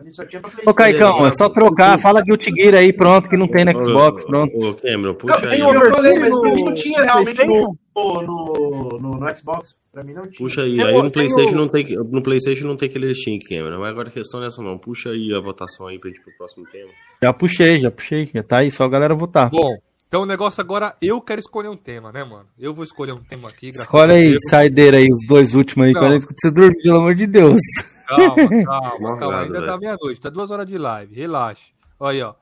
Ele 0.00 0.12
só 0.12 0.24
tinha 0.24 0.40
pra 0.40 0.50
Ô, 0.64 0.72
Caicão, 0.72 1.26
é 1.26 1.34
só 1.34 1.48
trocar. 1.48 1.98
Fala 1.98 2.22
Guilty 2.22 2.52
Gear 2.54 2.76
aí, 2.76 2.92
pronto, 2.92 3.28
que 3.28 3.36
não 3.36 3.48
tem 3.48 3.64
no 3.64 3.84
Xbox, 3.84 4.24
pronto. 4.24 4.56
Ô, 4.56 4.74
Cameron, 4.74 5.14
puxa 5.14 5.40
Não, 5.40 5.50
aí. 5.50 5.60
eu 5.60 5.90
falei, 5.92 6.18
mas 6.20 6.40
pra 6.40 6.54
mim 6.54 6.64
não 6.64 6.74
tinha 6.74 7.02
realmente 7.02 7.44
no, 7.44 7.76
no, 7.96 8.98
no, 9.00 9.18
no 9.18 9.36
Xbox. 9.36 9.74
Pra 9.90 10.04
mim 10.04 10.12
não 10.12 10.22
tinha. 10.22 10.38
Puxa 10.38 10.62
aí, 10.62 10.80
aí 10.80 11.02
no 11.02 11.10
Playstation 11.10 11.56
não 11.56 11.68
tem, 11.68 11.84
no 11.96 12.22
Playstation 12.22 12.64
não 12.64 12.76
tem 12.76 12.88
aquele 12.88 13.12
Steam 13.12 13.40
Cameron, 13.40 13.80
mas 13.80 13.90
agora 13.90 14.08
a 14.08 14.12
questão 14.12 14.38
não 14.38 14.44
é 14.44 14.46
essa 14.46 14.62
não, 14.62 14.78
puxa 14.78 15.10
aí 15.10 15.34
a 15.34 15.40
votação 15.40 15.88
aí 15.88 15.98
pra 15.98 16.10
gente 16.10 16.20
ir 16.20 16.22
pro 16.22 16.36
próximo 16.38 16.64
tema. 16.70 16.90
Já 17.20 17.32
puxei, 17.32 17.80
já 17.80 17.90
puxei. 17.90 18.30
Já 18.32 18.42
tá 18.44 18.58
aí, 18.58 18.70
só 18.70 18.84
a 18.84 18.88
galera 18.88 19.16
votar. 19.16 19.50
Bom, 19.50 19.76
então 20.08 20.22
o 20.22 20.26
negócio 20.26 20.60
agora, 20.60 20.96
eu 21.02 21.20
quero 21.20 21.38
escolher 21.40 21.68
um 21.68 21.76
tema, 21.76 22.10
né, 22.10 22.24
mano? 22.24 22.46
Eu 22.58 22.72
vou 22.74 22.82
escolher 22.82 23.12
um 23.12 23.22
tema 23.22 23.48
aqui. 23.48 23.68
Escolhe 23.70 24.12
aí, 24.12 24.36
saideira 24.48 24.96
aí, 24.96 25.08
os 25.10 25.26
dois 25.28 25.54
últimos 25.54 25.86
aí, 25.86 25.92
Não. 25.92 26.00
quando 26.00 26.12
a 26.12 26.14
gente 26.14 26.26
precisa 26.26 26.52
dormir, 26.54 26.82
pelo 26.82 26.96
amor 26.96 27.14
de 27.14 27.26
Deus. 27.26 27.60
Calma, 28.06 28.34
calma, 28.64 28.64
calma. 28.64 29.16
nada, 29.18 29.40
Ainda 29.42 29.52
velho. 29.60 29.66
tá 29.66 29.78
meia-noite, 29.78 30.20
tá 30.20 30.30
duas 30.30 30.50
horas 30.50 30.66
de 30.66 30.78
live, 30.78 31.14
relaxa. 31.14 31.70
Olha 32.00 32.12
aí, 32.16 32.22
ó. 32.22 32.34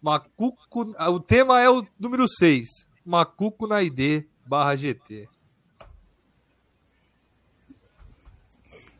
Macuco. 0.00 0.94
ah, 0.96 1.10
O 1.10 1.18
tema 1.18 1.60
é 1.60 1.68
o 1.68 1.84
número 1.98 2.28
6. 2.28 2.68
Macuco 3.04 3.66
na 3.66 3.82
ID 3.82 4.24
barra 4.46 4.76
GT. 4.76 5.26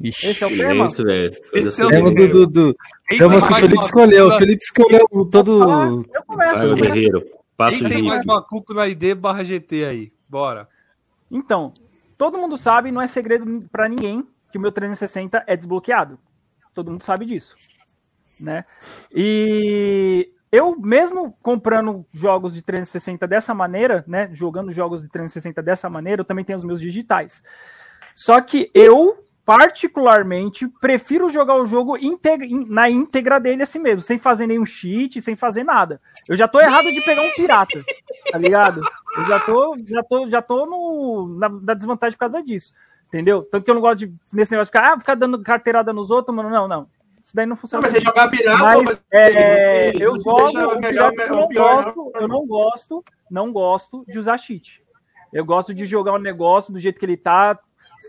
Ixi. 0.01 0.27
Esse 0.29 0.45
é 0.45 0.47
o 0.47 0.57
tema? 0.57 0.87
isso, 0.87 1.03
velho. 1.05 1.33
Esse 1.53 1.83
é 1.83 1.87
o 1.87 1.89
Tema 1.89 2.11
do, 2.13 2.29
do, 2.29 2.47
do, 2.47 2.69
o 2.71 3.55
Felipe 3.55 3.83
escolheu. 3.83 4.29
O 4.29 4.39
Felipe 4.39 4.63
escolheu 4.63 5.07
todo. 5.31 6.05
Eu 6.15 6.23
começo. 6.25 6.53
Vai, 6.55 6.67
eu 6.71 6.75
guerreiro. 6.77 7.25
Passa 7.59 7.77
Quem 7.77 7.89
tem 7.89 8.03
mais. 8.05 8.25
Macuco 8.25 8.73
na 8.73 8.87
ID 8.87 9.17
barra 9.17 9.43
GT 9.43 9.85
aí? 9.85 10.13
Bora. 10.29 10.69
Então, 11.29 11.75
todo 12.17 12.39
mundo 12.39 12.57
sabe, 12.57 12.93
não 12.93 13.03
é 13.03 13.09
segredo 13.09 13.69
pra 13.73 13.89
ninguém, 13.89 14.25
que 14.53 14.59
o 14.59 14.61
meu 14.61 14.71
360 14.71 15.43
é 15.45 15.57
desbloqueado. 15.57 16.21
Todo 16.73 16.93
mundo 16.93 17.03
sabe 17.03 17.27
disso. 17.27 17.57
Né? 18.39 18.65
E 19.13 20.31
eu, 20.53 20.79
mesmo 20.79 21.37
comprando 21.43 22.07
jogos 22.13 22.55
de 22.55 22.63
360 22.63 23.27
dessa 23.27 23.53
maneira, 23.53 24.05
né? 24.07 24.31
Jogando 24.33 24.71
jogos 24.71 25.03
de 25.03 25.09
360 25.09 25.61
dessa 25.61 25.91
maneira, 25.91 26.21
eu 26.21 26.25
também 26.25 26.45
tenho 26.45 26.59
os 26.59 26.65
meus 26.65 26.81
digitais. 26.81 27.43
Só 28.15 28.41
que 28.41 28.71
eu, 28.73 29.28
particularmente, 29.49 30.69
prefiro 30.81 31.29
jogar 31.31 31.57
o 31.57 31.65
jogo 31.65 31.97
integ- 31.97 32.43
in- 32.43 32.67
na 32.69 32.91
íntegra 32.91 33.41
dele 33.41 33.63
assim 33.63 33.79
mesmo, 33.79 34.03
sem 34.03 34.19
fazer 34.19 34.47
nenhum 34.47 34.67
cheat, 34.67 35.23
sem 35.23 35.35
fazer 35.35 35.65
nada. 35.65 36.01
Eu 36.29 36.37
já 36.37 36.47
tô 36.47 36.61
errado 36.61 36.93
de 36.93 37.01
pegar 37.01 37.23
um 37.23 37.31
pirata, 37.31 37.83
tá 38.31 38.37
ligado? 38.37 38.83
Eu 39.17 39.25
já 39.25 39.41
tô, 39.41 39.77
já 39.87 40.03
tô, 40.03 40.29
já 40.29 40.43
tô 40.43 40.67
no, 40.67 41.37
na, 41.39 41.49
na 41.49 41.73
desvantagem 41.75 42.15
por 42.17 42.21
causa 42.21 42.43
disso. 42.43 42.75
Entendeu? 43.07 43.43
Tanto 43.43 43.65
que 43.65 43.71
eu 43.71 43.75
não 43.75 43.81
gosto 43.81 44.01
de, 44.01 44.13
nesse 44.31 44.51
negócio 44.51 44.71
de 44.71 44.79
ficar, 44.79 44.93
ah, 44.93 44.99
ficar 45.01 45.15
dando 45.15 45.43
carteirada 45.43 45.95
nos 45.95 46.11
outros, 46.11 46.37
mano. 46.37 46.51
Não, 46.51 46.69
não. 46.69 46.87
Isso 47.25 47.35
daí 47.35 47.47
não 47.47 47.51
Não, 47.51 47.57
funciona. 47.57 47.81
mas 47.83 47.93
você 47.93 48.01
jogar 48.01 48.29
pirata, 48.31 48.63
Mas, 48.63 49.01
é, 49.11 49.93
eu 50.03 50.13
não 50.13 50.23
jogo, 50.23 50.81
que 50.81 51.23
eu 51.23 51.31
não 51.31 51.49
gosto, 51.49 52.13
não. 52.15 52.21
eu 52.21 52.29
não 52.29 52.47
gosto, 52.47 53.05
não 53.31 53.51
gosto 53.53 54.05
de 54.07 54.19
usar 54.19 54.37
cheat. 54.37 54.83
Eu 55.33 55.43
gosto 55.45 55.73
de 55.73 55.87
jogar 55.87 56.13
o 56.13 56.19
negócio 56.19 56.71
do 56.73 56.79
jeito 56.79 56.99
que 56.99 57.07
ele 57.07 57.17
tá. 57.17 57.59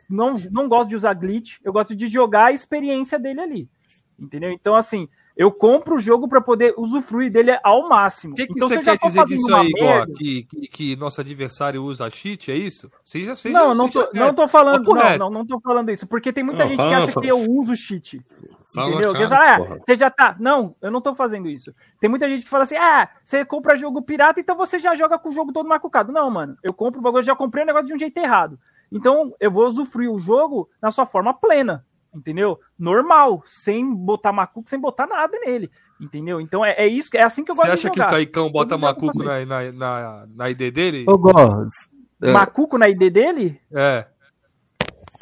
Não, 0.09 0.37
não 0.51 0.67
gosto 0.67 0.89
de 0.89 0.95
usar 0.95 1.13
glitch, 1.13 1.57
eu 1.63 1.73
gosto 1.73 1.95
de 1.95 2.07
jogar 2.07 2.45
a 2.45 2.51
experiência 2.51 3.17
dele 3.19 3.41
ali. 3.41 3.69
Entendeu? 4.17 4.51
Então, 4.51 4.75
assim, 4.75 5.07
eu 5.37 5.49
compro 5.49 5.95
o 5.95 5.99
jogo 5.99 6.27
para 6.27 6.41
poder 6.41 6.73
usufruir 6.77 7.31
dele 7.31 7.57
ao 7.63 7.87
máximo. 7.87 8.33
O 8.33 8.35
que, 8.35 8.45
que 8.47 8.51
então, 8.51 8.67
você 8.67 8.79
quer 8.83 8.97
dizer 8.97 9.17
fazendo 9.19 9.27
disso 9.27 9.47
uma 9.47 9.61
aí, 9.61 9.71
merda- 9.71 10.13
Que, 10.13 10.43
que, 10.43 10.67
que 10.67 10.95
nosso 10.97 11.21
adversário 11.21 11.81
usa 11.81 12.09
cheat, 12.09 12.51
é 12.51 12.55
isso? 12.57 12.89
Você 13.05 13.23
já, 13.23 13.35
você 13.37 13.49
Não, 13.49 13.69
já, 13.69 13.73
não 13.75 13.89
tô, 13.89 14.01
já 14.13 14.25
não 14.25 14.33
tô 14.33 14.47
falando, 14.49 14.93
não, 14.93 15.17
não, 15.17 15.29
não 15.29 15.45
tô 15.45 15.57
falando 15.61 15.89
isso, 15.89 16.05
porque 16.05 16.33
tem 16.33 16.43
muita 16.43 16.63
Não, 16.63 16.67
gente 16.67 16.77
fala, 16.77 16.89
que 16.89 16.95
acha 16.95 17.11
fala. 17.13 17.25
que 17.25 17.31
eu 17.31 17.39
uso 17.39 17.77
cheat. 17.77 18.21
Fala 18.73 18.89
Entendeu? 18.89 19.13
cara, 19.13 19.27
já, 19.27 19.55
ah, 19.55 19.77
você 19.83 19.95
já 19.95 20.09
tá. 20.11 20.35
Não, 20.39 20.75
eu 20.81 20.91
não 20.91 20.99
tô 21.01 21.15
fazendo 21.15 21.47
isso. 21.47 21.73
Tem 22.01 22.09
muita 22.09 22.27
gente 22.27 22.43
que 22.43 22.49
fala 22.49 22.63
assim: 22.63 22.75
ah, 22.75 23.09
você 23.23 23.45
compra 23.45 23.77
jogo 23.77 24.01
pirata, 24.01 24.39
então 24.41 24.55
você 24.57 24.77
já 24.77 24.93
joga 24.93 25.17
com 25.17 25.29
o 25.29 25.33
jogo 25.33 25.53
todo 25.53 25.67
macucado. 25.69 26.11
Não, 26.11 26.29
mano. 26.29 26.57
Eu 26.61 26.73
compro 26.73 26.99
o 26.99 27.01
bagulho, 27.01 27.21
eu 27.21 27.25
já 27.25 27.35
comprei 27.35 27.63
o 27.63 27.67
negócio 27.67 27.87
de 27.87 27.93
um 27.95 27.97
jeito 27.99 28.17
errado. 28.17 28.59
Então, 28.91 29.35
eu 29.39 29.51
vou 29.51 29.65
usufruir 29.65 30.11
o 30.11 30.17
jogo 30.17 30.69
na 30.81 30.91
sua 30.91 31.05
forma 31.05 31.33
plena. 31.33 31.85
Entendeu? 32.13 32.59
Normal, 32.77 33.43
sem 33.45 33.93
botar 33.93 34.33
macuco, 34.33 34.67
sem 34.67 34.79
botar 34.79 35.05
nada 35.05 35.37
nele. 35.45 35.69
Entendeu? 36.01 36.41
Então 36.41 36.65
é, 36.65 36.71
é 36.71 36.87
isso, 36.87 37.09
é 37.13 37.21
assim 37.21 37.43
que 37.43 37.51
eu 37.51 37.55
Você 37.55 37.61
gosto 37.61 37.73
acha 37.73 37.89
de 37.89 37.93
que 37.93 38.01
o. 38.01 38.07
Caicão 38.07 38.51
bota 38.51 38.77
macuco 38.77 39.23
na, 39.23 39.45
na, 39.45 39.71
na, 39.71 40.27
na 40.27 40.49
ID 40.49 40.73
dele? 40.73 41.05
Ô, 41.07 41.17
Gó, 41.17 41.67
é, 42.21 42.31
Macuco 42.31 42.77
na 42.77 42.89
ID 42.89 43.11
dele? 43.11 43.61
É. 43.71 44.07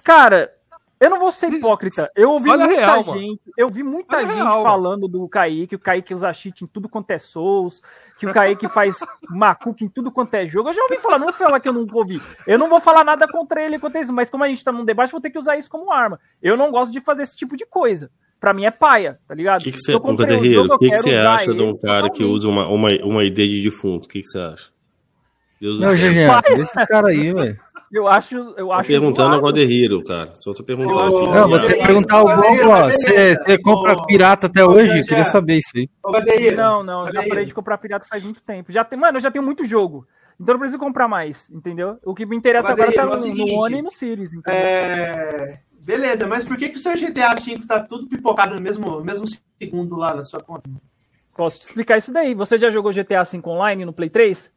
Cara, 0.03 0.51
eu 0.99 1.09
não 1.09 1.19
vou 1.19 1.31
ser 1.31 1.53
hipócrita. 1.53 2.11
Eu 2.15 2.31
ouvi 2.31 2.49
muita 2.49 2.65
real, 2.65 3.03
mano. 3.03 3.19
gente, 3.19 3.41
eu 3.55 3.69
vi 3.69 3.83
muita 3.83 4.19
gente 4.21 4.33
real, 4.33 4.63
falando 4.63 5.07
do 5.07 5.27
Kaique, 5.27 5.67
que 5.67 5.75
o 5.75 5.79
Kaique 5.79 6.13
usa 6.13 6.33
cheat 6.33 6.63
em 6.63 6.67
tudo 6.67 6.89
quanto 6.89 7.11
é 7.11 7.19
Souls, 7.19 7.83
que 8.17 8.25
o 8.25 8.33
Kaique 8.33 8.67
faz 8.67 8.99
macuco 9.29 9.83
em 9.83 9.87
tudo 9.87 10.11
quanto 10.11 10.33
é 10.33 10.47
jogo. 10.47 10.69
Eu 10.69 10.73
já 10.73 10.81
ouvi 10.83 10.97
falar, 10.97 11.19
não 11.19 11.25
vou 11.25 11.33
falar 11.33 11.59
que 11.59 11.69
eu 11.69 11.73
nunca 11.73 11.95
ouvi. 11.95 12.19
Eu 12.47 12.57
não 12.57 12.67
vou 12.67 12.81
falar 12.81 13.03
nada 13.03 13.27
contra 13.27 13.63
ele 13.63 13.77
contra 13.77 14.01
isso, 14.01 14.11
mas 14.11 14.29
como 14.29 14.43
a 14.43 14.47
gente 14.47 14.63
tá 14.63 14.71
num 14.71 14.85
debate, 14.85 15.11
vou 15.11 15.21
ter 15.21 15.29
que 15.29 15.39
usar 15.39 15.55
isso 15.55 15.69
como 15.69 15.91
arma. 15.91 16.19
Eu 16.41 16.57
não 16.57 16.71
gosto 16.71 16.91
de 16.91 16.99
fazer 16.99 17.23
esse 17.23 17.35
tipo 17.35 17.55
de 17.55 17.65
coisa. 17.65 18.09
Pra 18.39 18.53
mim 18.53 18.65
é 18.65 18.71
paia, 18.71 19.19
tá 19.27 19.33
ligado? 19.35 19.61
O 19.61 19.63
que, 19.63 19.71
que 19.71 19.95
um 19.95 20.15
Guerreiro, 20.15 20.63
jogo, 20.63 20.75
o 20.75 20.77
que, 20.77 20.89
que 20.89 20.97
você 20.97 21.15
acha 21.15 21.53
de 21.53 21.61
um 21.61 21.77
cara 21.77 22.09
que 22.09 22.23
usa 22.23 22.47
uma, 22.47 22.67
uma, 22.67 22.89
uma 23.03 23.23
ID 23.23 23.35
de 23.35 23.63
defunto? 23.63 24.05
O 24.05 24.09
que, 24.09 24.21
que 24.21 24.27
você 24.27 24.39
acha? 24.39 24.77
Deus 25.59 25.79
Não. 25.79 25.95
GG, 25.95 26.13
deixa 26.45 26.61
esses 26.61 26.85
caras 26.85 27.09
aí, 27.11 27.33
velho. 27.33 27.59
Eu 27.91 28.07
acho, 28.07 28.35
eu 28.35 28.67
Tô 28.67 28.71
acho 28.73 28.87
perguntando 28.87 29.37
zoado. 29.37 29.95
ao 29.95 30.03
cara. 30.03 30.33
Só 30.41 30.53
tô 30.53 30.63
perguntando. 30.63 30.99
Aqui, 30.99 31.33
Não, 31.33 31.47
vou 31.47 31.57
cara. 31.57 31.67
ter 31.67 31.73
que 31.75 31.85
perguntar 31.85 32.15
ao 32.17 32.25
Gó, 32.25 32.55
Gó. 32.65 32.89
Você 32.91 33.35
você 33.35 33.57
compra 33.59 34.05
pirata 34.05 34.47
até 34.47 34.63
hoje? 34.65 34.99
Eu 34.99 35.05
queria 35.05 35.25
saber 35.25 35.57
isso 35.57 35.71
aí. 35.75 35.89
Gadeira, 36.11 36.57
Não, 36.57 36.83
não, 36.83 37.11
já 37.11 37.23
parei 37.27 37.45
de 37.45 37.53
comprar 37.53 37.77
pirata 37.77 38.05
faz 38.09 38.23
muito 38.23 38.41
tempo. 38.41 38.71
Já 38.71 38.83
tem, 38.83 38.99
mano, 38.99 39.17
eu 39.17 39.21
já 39.21 39.31
tenho 39.31 39.43
muito 39.43 39.63
jogo. 39.63 40.05
Então 40.39 40.53
eu 40.53 40.53
não 40.53 40.59
preciso 40.59 40.79
comprar 40.79 41.07
mais, 41.07 41.49
entendeu? 41.49 41.97
O 42.05 42.13
que 42.13 42.25
me 42.25 42.35
interessa 42.35 42.71
agora 42.71 42.91
tá 42.91 43.03
é 43.03 43.05
no, 43.05 43.19
seguinte, 43.19 43.51
no 43.51 43.63
One 43.63 43.79
e 43.79 43.81
no 43.81 43.91
Series, 43.91 44.33
entendeu? 44.33 44.59
É... 44.61 45.59
Beleza, 45.79 46.27
mas 46.27 46.43
por 46.43 46.57
que, 46.57 46.69
que 46.69 46.75
o 46.75 46.79
seu 46.79 46.93
GTA 46.93 47.33
V 47.33 47.59
tá 47.65 47.79
tudo 47.79 48.07
pipocado 48.07 48.53
no 48.53 48.61
mesmo, 48.61 49.01
mesmo 49.01 49.25
segundo 49.57 49.95
lá 49.95 50.13
na 50.13 50.23
sua 50.23 50.41
conta? 50.41 50.69
Posso 51.35 51.59
te 51.59 51.65
explicar 51.65 51.97
isso 51.97 52.11
daí. 52.11 52.33
Você 52.33 52.57
já 52.57 52.69
jogou 52.69 52.91
GTA 52.91 53.23
V 53.23 53.41
online 53.45 53.85
no 53.85 53.93
Play 53.93 54.09
3? 54.09 54.51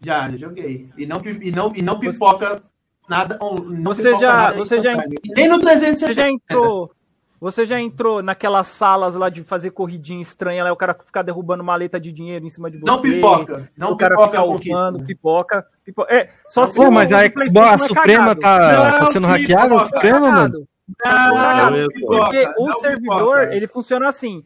Já, 0.00 0.30
já 0.30 0.36
joguei. 0.36 0.88
E 0.96 1.06
não, 1.06 1.20
e 1.24 1.50
não, 1.50 1.72
e 1.74 1.82
não 1.82 1.98
pipoca 1.98 2.62
nada. 3.08 3.38
Não 3.40 3.92
Você 3.94 4.02
pipoca 4.04 4.20
já- 4.26 4.36
nada 4.36 4.56
você 4.56 4.78
já-. 4.80 4.92
E 5.24 5.30
Nem 5.34 5.48
no 5.48 5.56
Você 5.56 5.62
360. 5.64 6.14
já 6.14 6.28
entrou. 6.30 6.90
Você 7.40 7.64
já 7.64 7.80
entrou 7.80 8.20
naquelas 8.20 8.66
salas 8.66 9.14
lá 9.14 9.28
de 9.28 9.44
fazer 9.44 9.70
corridinha 9.70 10.20
estranha, 10.20 10.64
lá 10.64 10.72
o 10.72 10.76
cara 10.76 10.92
ficar 11.04 11.22
derrubando 11.22 11.62
maleta 11.62 11.98
de 12.00 12.10
dinheiro 12.10 12.44
em 12.44 12.50
cima 12.50 12.68
de 12.68 12.78
você. 12.78 12.84
Não 12.90 13.00
pipoca. 13.00 13.70
Não 13.76 13.92
o 13.92 13.96
cara 13.96 14.16
pipoca 14.16 14.30
fica 14.30 14.42
a 14.42 14.46
conquista. 14.46 14.74
upando, 14.82 15.04
pipoca, 15.04 15.66
pipoca. 15.84 16.12
É, 16.12 16.30
só 16.48 16.64
se 16.66 16.74
Pô, 16.74 16.90
mas 16.90 17.12
a 17.12 17.24
Xbox, 17.28 17.72
a 17.72 17.78
Suprema 17.78 18.34
tá, 18.34 18.90
tá 18.92 19.00
Não, 19.00 19.06
sendo 19.12 19.26
hackeada? 19.28 19.76
A. 19.76 19.84
Suprema, 19.86 20.20
mano? 20.32 20.66
Cagado. 20.98 21.70
Não, 21.70 21.76
eu- 21.76 21.88
pipoca, 21.88 22.16
Porque 22.24 22.48
o 22.58 22.66
não 22.66 22.80
servidor, 22.80 23.18
pipoca. 23.38 23.54
ele 23.54 23.66
funciona 23.68 24.08
assim. 24.08 24.42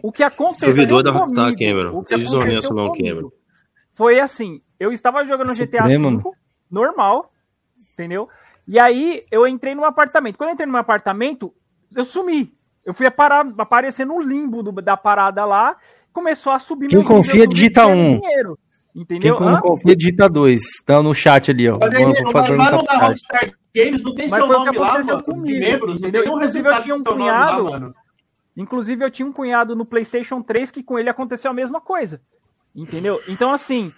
O 0.00 0.12
que 0.12 0.22
aconteceu 0.22 0.72
Servidor 0.72 1.02
da 1.02 1.10
comigo, 1.10 1.26
Rockstar, 1.40 1.58
Cameron. 1.58 1.88
o 1.98 2.04
que 2.04 2.14
aconteceu 2.14 2.70
não, 2.72 2.92
Cameron. 2.92 3.30
Foi 3.94 4.20
assim, 4.20 4.60
eu 4.78 4.92
estava 4.92 5.24
jogando 5.24 5.54
GTA 5.54 5.78
Supremo, 5.82 6.18
V, 6.20 6.30
normal, 6.70 7.32
entendeu? 7.92 8.28
E 8.66 8.78
aí 8.78 9.24
eu 9.30 9.46
entrei 9.46 9.74
num 9.74 9.84
apartamento. 9.84 10.36
Quando 10.36 10.50
eu 10.50 10.54
entrei 10.54 10.66
num 10.66 10.76
apartamento, 10.76 11.52
eu 11.96 12.04
sumi. 12.04 12.52
Eu 12.84 12.92
fui 12.94 13.10
parar, 13.10 13.46
aparecer 13.58 14.06
no 14.06 14.20
limbo 14.20 14.62
do- 14.62 14.72
da 14.82 14.96
parada 14.96 15.44
lá, 15.44 15.76
começou 16.12 16.52
a 16.52 16.58
subir 16.58 16.88
Quem 16.88 16.98
meu 16.98 17.02
nível, 17.08 17.16
confia, 17.16 17.42
eu 17.44 17.46
digita 17.46 17.84
ganhando 17.84 17.98
um. 18.00 18.20
dinheiro, 18.20 18.58
Quem 18.92 19.02
entendeu? 19.02 19.40
não 19.40 19.56
Hã? 19.56 19.60
confia, 19.60 19.96
digita 19.96 20.28
dois. 20.28 20.62
Tá 20.84 21.02
no 21.02 21.14
chat 21.14 21.50
ali, 21.50 21.68
ó. 21.68 21.74
Aí, 21.74 21.78
Vou 22.22 22.32
mas 22.32 22.48
lá 22.50 22.70
no 22.72 22.82
da. 22.84 22.96
Rockstar 23.08 23.50
Games 23.74 24.02
não 24.02 24.14
tem 24.14 24.28
Mas 24.28 24.44
seu 24.44 24.52
nome 24.52 24.78
lá, 24.78 24.98
mano. 25.04 25.22
comigo, 25.22 25.46
de 25.46 25.58
membros, 25.60 25.88
não 25.88 25.96
entendeu? 26.08 26.22
tem 26.22 26.32
um 26.32 26.36
Inclusive, 26.36 26.68
eu 26.68 26.82
tinha 26.82 26.94
um 26.96 27.04
cunhado- 27.04 27.62
lá, 27.64 27.70
mano. 27.70 27.94
Inclusive, 28.56 29.04
eu 29.04 29.10
tinha 29.10 29.26
um 29.28 29.32
cunhado 29.32 29.76
no 29.76 29.84
PlayStation 29.84 30.42
3 30.42 30.70
que 30.70 30.82
com 30.82 30.98
ele 30.98 31.08
aconteceu 31.08 31.50
a 31.50 31.54
mesma 31.54 31.80
coisa. 31.80 32.20
Entendeu? 32.74 33.20
Então, 33.28 33.52
assim, 33.52 33.92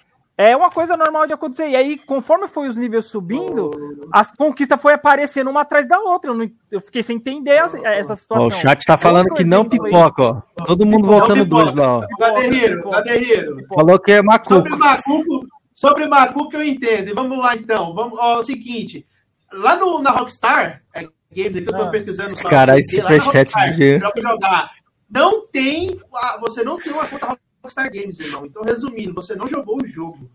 é 0.48 0.56
uma 0.56 0.70
coisa 0.70 0.96
normal 0.96 1.26
de 1.26 1.32
acontecer. 1.34 1.68
E 1.68 1.76
aí, 1.76 1.98
conforme 1.98 2.48
foi 2.48 2.68
os 2.68 2.76
níveis 2.76 3.06
subindo, 3.06 3.70
a 4.12 4.24
conquista 4.24 4.78
foi 4.78 4.94
aparecendo 4.94 5.50
uma 5.50 5.60
atrás 5.62 5.86
da 5.88 5.98
outra. 5.98 6.30
Eu, 6.30 6.34
não- 6.34 6.50
eu 6.70 6.80
fiquei 6.80 7.02
sem 7.02 7.16
entender 7.16 7.50
essa, 7.50 7.78
essa 7.86 8.12
Ó, 8.12 8.16
situação. 8.16 8.46
o 8.48 8.50
chat 8.50 8.82
tá 8.84 8.96
falando 8.96 9.34
que 9.34 9.44
não 9.44 9.64
pipoca, 9.64 10.22
ó. 10.22 10.64
Todo 10.64 10.86
mundo 10.86 11.06
voltando 11.06 11.44
pipoca. 11.44 11.64
dois 11.64 11.74
lá, 11.74 11.98
ó. 11.98 12.06
Gaderreiro, 12.18 12.90
Gaderreiro. 12.90 13.66
Falou 13.74 13.98
que 13.98 14.12
é 14.12 14.22
macuco. 14.22 14.54
Sobre 14.54 14.76
Macuco, 14.76 15.46
sobre 15.74 16.06
Macuco 16.06 16.56
eu 16.56 16.62
entendo. 16.62 17.08
E 17.10 17.12
Vamos 17.14 17.36
lá 17.38 17.54
então. 17.54 17.94
Vamos, 17.94 18.18
ó, 18.18 18.36
é 18.36 18.38
o 18.38 18.42
seguinte. 18.42 19.06
Lá 19.52 19.76
no, 19.76 20.00
na 20.00 20.10
Rockstar, 20.10 20.82
é 20.94 21.00
Games 21.32 21.56
aqui 21.58 21.68
eu 21.68 21.76
tô 21.76 21.82
Ah. 21.84 21.90
pesquisando. 21.90 22.34
lá 22.42 22.66
na 22.66 22.82
superchat 22.84 23.52
de-. 23.76 24.00
Não 25.10 25.46
tem. 25.46 26.00
Você 26.40 26.62
não 26.64 26.76
tem 26.76 26.92
uma 26.92 27.04
conta 27.06 27.26
Rockstar 27.26 27.49
Games, 27.74 28.18
irmão. 28.18 28.46
Então, 28.46 28.62
resumindo, 28.62 29.14
você 29.14 29.34
não 29.34 29.46
jogou 29.46 29.82
o 29.82 29.86
jogo. 29.86 30.30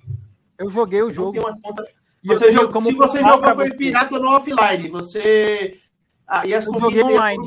Eu 0.58 0.70
joguei 0.70 1.02
o 1.02 1.08
Não 1.08 1.12
jogo. 1.14 1.62
conta. 1.62 1.86
E 2.24 2.28
Você 2.28 2.52
jogou, 2.52 2.72
como 2.72 2.88
se 2.88 2.94
você 2.94 3.20
jogou 3.20 3.54
foi 3.56 3.68
você. 3.70 3.76
pirata 3.76 4.18
no 4.20 4.30
offline. 4.30 4.90
Você. 4.90 5.80
Ah, 6.28 6.46
e 6.48 6.54
as 6.54 6.66
Eu 6.66 6.74
joguei 6.80 6.98
iam 7.02 7.10
online. 7.12 7.46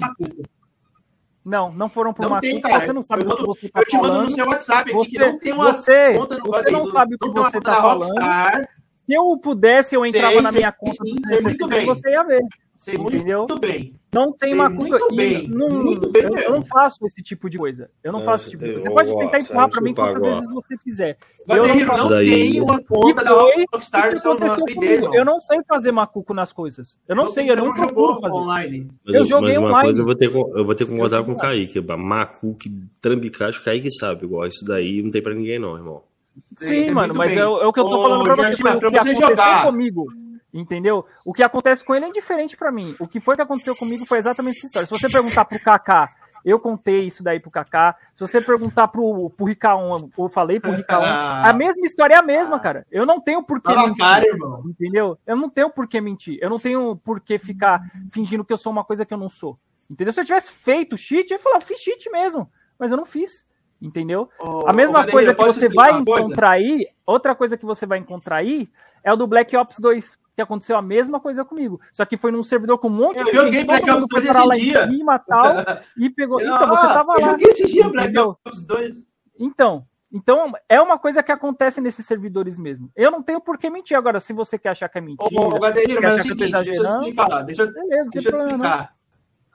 Não, 1.44 1.72
não 1.72 1.88
foram 1.88 2.12
por 2.12 2.22
Não 2.22 2.32
uma 2.32 2.40
tem. 2.40 2.60
Você 2.60 2.92
não 2.92 3.02
sabe 3.02 3.22
Eu 3.22 3.28
o 3.30 3.36
que 3.36 3.42
mando- 3.42 3.54
você 3.54 3.68
tá 3.70 3.80
Eu 3.80 3.84
te 3.86 3.96
mando 3.96 4.22
no 4.22 4.30
seu 4.30 4.46
WhatsApp 4.46 4.82
aqui 4.82 4.92
Você, 4.92 5.10
que 5.10 5.18
não 5.18 5.38
tem 5.38 5.52
uma 5.52 5.72
você, 5.72 6.12
conta 6.14 6.38
no 6.38 6.44
você 6.44 6.70
não 6.70 6.86
sabe 6.86 7.14
o 7.14 7.18
que 7.18 7.28
você 7.30 7.60
tá 7.60 7.70
da 7.74 7.80
falando. 7.80 8.08
Rockstar. 8.10 8.68
Se 9.06 9.14
eu 9.14 9.36
pudesse, 9.38 9.94
eu 9.94 10.04
entrava 10.04 10.32
Sei, 10.34 10.42
na 10.42 10.52
sei, 10.52 10.60
minha 10.60 10.72
conta 10.72 10.92
sim, 11.04 11.14
sei 11.26 11.40
muito 11.40 11.66
360 11.66 11.68
bem. 11.68 11.86
você 11.86 12.10
ia 12.10 12.22
ver. 12.24 12.42
Sei 12.76 12.94
Entendeu? 12.94 13.38
muito 13.38 13.58
bem. 13.58 13.97
Não 14.10 14.32
tem 14.32 14.50
Sei 14.50 14.54
uma 14.54 14.70
muito 14.70 15.14
bem, 15.14 15.46
não, 15.48 15.68
muito 15.68 16.10
bem 16.10 16.22
eu, 16.22 16.34
eu 16.38 16.50
não 16.52 16.64
faço 16.64 17.04
esse 17.06 17.22
tipo 17.22 17.50
de 17.50 17.58
coisa. 17.58 17.90
Eu 18.02 18.10
não 18.10 18.20
Não, 18.20 18.26
faço 18.26 18.44
esse 18.44 18.52
tipo 18.52 18.64
de 18.64 18.70
coisa. 18.72 18.88
Você 18.88 18.94
pode 18.94 19.12
ó, 19.12 19.18
tentar 19.18 19.38
empurrar 19.40 19.68
pra 19.68 19.80
mim 19.82 19.94
quantas 19.94 20.16
agora. 20.24 20.34
vezes 20.40 20.50
você 20.54 20.76
quiser. 20.78 21.18
Eu 21.46 21.66
não 21.68 21.74
não 21.98 22.08
daí- 22.08 22.26
tem 22.30 22.60
uma 22.62 22.82
conta 22.82 23.22
da 23.22 23.30
Rockstar 23.32 24.12
do 24.14 24.18
seu 24.18 24.32
aconteceu 24.32 24.64
comigo. 24.74 25.14
Eu 25.14 25.24
não 25.26 25.38
sei 25.40 25.58
fazer 25.68 25.92
macuco 25.92 26.32
nas 26.32 26.52
coisas. 26.54 26.98
Eu 27.06 27.14
não, 27.16 27.28
sei, 27.28 27.50
eu 27.50 27.56
não 27.56 27.74
procuro 27.74 28.18
fazer. 28.20 28.34
online. 28.34 28.88
Mas, 29.04 29.14
Eu 29.14 29.20
eu- 29.22 29.26
joguei 29.26 29.48
mas 29.48 29.58
uma 29.58 29.68
online. 29.68 29.84
coisa 29.88 29.98
eu 30.00 30.04
vou 30.06 30.14
ter, 30.14 30.28
que- 30.30 30.58
eu 30.58 30.64
vou 30.64 30.74
ter 30.74 30.84
que 30.86 30.90
concordar 30.90 31.22
com 31.24 31.32
o 31.32 31.36
Kaique. 31.36 31.80
Macuque, 31.80 32.72
trambicate, 33.02 33.58
o 33.58 33.62
Kaique 33.64 33.90
sabe. 33.92 34.24
Igual 34.24 34.46
isso 34.46 34.64
daí 34.64 35.02
não 35.02 35.10
tem 35.10 35.22
pra 35.22 35.34
ninguém, 35.34 35.58
não, 35.58 35.76
irmão. 35.76 36.02
Sim, 36.56 36.66
sei 36.66 36.90
mano, 36.92 37.14
mas 37.14 37.32
é, 37.32 37.46
o 37.46 37.60
é 37.60 37.66
o 37.66 37.72
que 37.72 37.80
eu 37.80 37.84
tô 37.84 38.00
falando 38.02 38.24
pra 38.24 38.36
você. 38.36 38.62
Pra 38.62 38.90
que 38.90 38.98
você 39.00 39.14
jogar. 39.16 39.64
comigo, 39.66 40.06
entendeu? 40.52 41.04
O 41.24 41.32
que 41.32 41.42
acontece 41.42 41.84
com 41.84 41.94
ele 41.94 42.06
é 42.06 42.08
indiferente 42.08 42.56
pra 42.56 42.72
mim. 42.72 42.94
O 42.98 43.06
que 43.06 43.20
foi 43.20 43.36
que 43.36 43.42
aconteceu 43.42 43.76
comigo 43.76 44.04
foi 44.06 44.18
exatamente 44.18 44.58
essa 44.58 44.66
história. 44.66 44.86
Se 44.86 44.98
você 44.98 45.08
perguntar 45.08 45.44
pro 45.44 45.60
Kaká, 45.60 46.08
eu 46.44 46.58
contei 46.58 47.06
isso 47.06 47.22
daí 47.22 47.40
pro 47.40 47.50
Kaká. 47.50 47.96
Se 48.14 48.20
você 48.20 48.40
perguntar 48.40 48.88
pro, 48.88 49.30
pro 49.30 49.46
Ricaon, 49.46 50.08
eu 50.16 50.28
falei 50.28 50.60
pro 50.60 50.72
Ricaon, 50.72 51.02
a 51.44 51.52
mesma 51.52 51.84
história 51.84 52.14
é 52.14 52.18
a 52.18 52.22
mesma, 52.22 52.58
cara. 52.58 52.86
Eu 52.90 53.04
não 53.04 53.20
tenho 53.20 53.42
por 53.42 53.60
que 53.60 53.74
mentir, 53.74 53.96
cara, 53.96 54.26
irmão. 54.26 54.62
entendeu? 54.66 55.18
Eu 55.26 55.36
não 55.36 55.50
tenho 55.50 55.70
por 55.70 55.86
que 55.86 56.00
mentir. 56.00 56.38
Eu 56.40 56.50
não 56.50 56.58
tenho 56.58 56.96
por 56.96 57.20
que 57.20 57.38
ficar 57.38 57.80
fingindo 58.10 58.44
que 58.44 58.52
eu 58.52 58.56
sou 58.58 58.72
uma 58.72 58.84
coisa 58.84 59.04
que 59.04 59.12
eu 59.12 59.18
não 59.18 59.28
sou. 59.28 59.58
Entendeu? 59.90 60.12
Se 60.12 60.20
eu 60.20 60.24
tivesse 60.24 60.52
feito 60.52 60.96
cheat, 60.96 61.30
eu 61.30 61.36
ia 61.36 61.42
falar, 61.42 61.60
fiz 61.60 61.80
cheat 61.80 62.10
mesmo. 62.10 62.50
Mas 62.78 62.90
eu 62.90 62.96
não 62.96 63.06
fiz. 63.06 63.46
Entendeu? 63.80 64.28
Ô, 64.40 64.68
A 64.68 64.72
mesma 64.72 65.00
Gaderreiro, 65.04 65.12
coisa 65.12 65.34
que 65.34 65.44
você 65.44 65.68
vai 65.68 65.92
encontrar 65.92 66.50
aí, 66.50 66.88
outra 67.06 67.34
coisa 67.34 67.56
que 67.56 67.64
você 67.64 67.86
vai 67.86 67.98
encontrar 67.98 68.36
aí 68.36 68.68
é 69.04 69.12
o 69.12 69.16
do 69.16 69.26
Black 69.26 69.56
Ops 69.56 69.78
2, 69.78 70.18
que 70.38 70.42
aconteceu 70.42 70.76
a 70.76 70.82
mesma 70.82 71.18
coisa 71.18 71.44
comigo. 71.44 71.80
Só 71.92 72.04
que 72.04 72.16
foi 72.16 72.30
num 72.30 72.44
servidor 72.44 72.78
com 72.78 72.86
um 72.86 72.90
monte 72.92 73.18
Eu 73.18 73.24
de 73.24 73.32
joguei 73.32 73.52
gente, 73.54 73.66
Black 73.66 73.84
todo 73.84 73.94
mundo 73.94 74.04
Ops 74.04 74.12
foi 74.12 74.20
2 74.22 74.32
parar 74.32 74.44
lá 74.46 74.56
esse 74.56 74.64
em 74.64 74.70
dia. 74.70 74.86
cima 74.88 75.14
e 75.16 75.18
tal, 75.28 75.54
e 75.96 76.10
pegou. 76.10 76.38
Então, 76.40 76.54
Ah, 76.54 76.66
você 76.68 76.86
tava 76.86 77.12
eu 77.14 77.20
lá. 77.20 77.30
joguei 77.32 77.50
esse 77.50 77.66
dia 77.66 77.88
Black? 77.88 78.16
Ops 78.18 78.62
2. 78.66 78.96
Então, 79.40 79.84
então, 80.12 80.52
é 80.68 80.80
uma 80.80 80.96
coisa 80.96 81.24
que 81.24 81.32
acontece 81.32 81.80
nesses 81.80 82.06
servidores 82.06 82.56
mesmo. 82.56 82.88
Eu 82.94 83.10
não 83.10 83.20
tenho 83.20 83.40
por 83.40 83.58
que 83.58 83.68
mentir. 83.68 83.96
Agora, 83.96 84.20
se 84.20 84.32
você 84.32 84.56
quer 84.56 84.68
achar 84.70 84.88
que 84.88 84.98
é 84.98 85.00
mentira, 85.00 85.28
Ô, 85.40 85.48
ô, 85.56 85.58
Gaderreiro, 85.58 86.00
quer 86.00 86.06
mas 86.06 86.12
é 86.12 86.14
o 86.14 86.18
eu 86.18 86.22
seguinte, 86.22 86.52
deixa 86.52 86.70
eu 86.82 86.84
explicar 86.98 87.28
lá. 87.28 87.42
Deixa, 87.42 87.66
beleza, 87.66 88.10
deixa 88.12 88.28
eu 88.28 88.32
te 88.32 88.38
não. 88.38 88.46
explicar. 88.46 88.94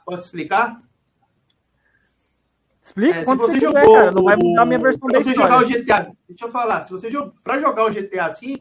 Posso 0.05 0.19
explicar? 0.26 0.81
Explica 2.81 3.19
É, 3.19 3.23
quando 3.23 3.39
você, 3.39 3.53
você 3.60 3.65
quiser, 3.65 3.81
jogou 3.84 3.95
cara. 3.97 4.11
Não 4.11 4.23
vai 4.23 4.35
mudar 4.35 4.61
a 4.61 4.65
minha 4.65 4.80
versão 4.80 5.07
da 5.07 5.19
história. 5.19 5.41
jogar 5.41 5.64
o 5.64 5.65
GTA, 5.65 6.11
deixa 6.27 6.45
eu 6.45 6.49
falar, 6.51 6.84
se 6.84 6.91
você 6.91 7.10
jo- 7.10 7.34
pra 7.41 7.57
jogar 7.57 7.85
o 7.85 7.89
GTA 7.89 8.27
V, 8.27 8.60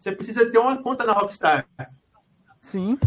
você 0.00 0.12
precisa 0.12 0.50
ter 0.50 0.58
uma 0.58 0.82
conta 0.82 1.04
na 1.04 1.12
Rockstar. 1.12 1.66
Sim. 2.58 2.98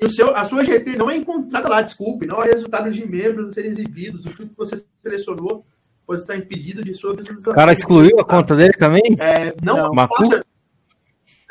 E 0.00 0.06
o 0.06 0.10
seu, 0.10 0.34
a 0.36 0.44
sua 0.44 0.64
GT 0.64 0.96
não 0.96 1.10
é 1.10 1.16
encontrada 1.16 1.68
lá, 1.68 1.82
desculpe, 1.82 2.24
não 2.26 2.40
é 2.42 2.46
resultado 2.46 2.90
de 2.90 3.04
membros 3.06 3.50
a 3.50 3.52
serem 3.52 3.72
exibidos. 3.72 4.24
O 4.24 4.30
que 4.30 4.48
você 4.56 4.84
selecionou 5.02 5.66
pode 6.06 6.20
estar 6.22 6.36
impedido 6.36 6.82
de 6.82 6.94
sua 6.94 7.14
visualização. 7.16 7.52
O 7.52 7.56
cara 7.56 7.72
excluiu 7.72 8.18
a 8.20 8.24
conta 8.24 8.54
dele 8.54 8.72
também? 8.74 9.02
É, 9.18 9.52
não, 9.62 9.76
Não. 9.76 9.92
Macu? 9.92 10.22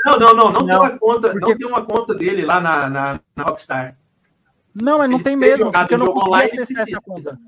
não, 0.06 0.19
não, 0.19 0.34
não, 0.34 0.52
não, 0.52 0.60
tem 0.60 0.68
Não, 0.68 0.80
uma 0.82 0.98
conta, 0.98 1.30
porque- 1.32 1.40
não 1.52 1.57
tem 1.57 1.68
uma 1.68 1.86
conta 1.86 2.15
dele 2.15 2.45
lá 2.45 2.61
na, 2.61 2.90
na, 2.90 3.19
na 3.36 3.44
Rockstar. 3.44 3.98
Não, 4.74 4.99
mas 4.99 5.10
não 5.10 5.18
Ele 5.18 5.24
tem 5.24 5.38
tem 5.40 5.49
mesmo, 5.49 5.72
porque 5.72 5.94
eu 5.94 5.98
não 5.98 6.07
consegui 6.14 6.28
online, 6.30 6.45
acessar 6.52 6.65
precisa. 6.65 6.82
essa 6.91 7.02
conta. 7.02 7.40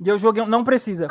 E 0.00 0.08
eu 0.08 0.18
joguei, 0.18 0.44
não 0.46 0.64
precisa. 0.64 1.06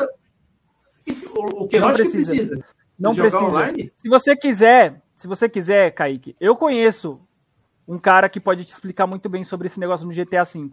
O, 1.36 1.64
o 1.64 1.68
que 1.68 1.80
Não 1.80 1.88
lógico 1.90 2.10
que 2.10 2.16
precisa. 2.18 2.36
precisa. 2.36 2.66
Não 3.00 3.16
precisa. 3.16 3.44
online? 3.44 3.92
Se 3.96 4.10
você 4.10 4.36
quiser, 4.36 5.02
se 5.24 5.28
você 5.28 5.48
quiser, 5.48 5.90
Kaique, 5.92 6.36
eu 6.38 6.54
conheço 6.54 7.18
um 7.88 7.98
cara 7.98 8.28
que 8.28 8.42
pode 8.42 8.66
te 8.66 8.74
explicar 8.74 9.08
muito 9.08 9.30
bem 9.30 9.42
sobre 9.42 9.68
esse 9.68 9.80
negócio 9.80 10.06
no 10.06 10.12
GTA 10.12 10.44
V. 10.44 10.70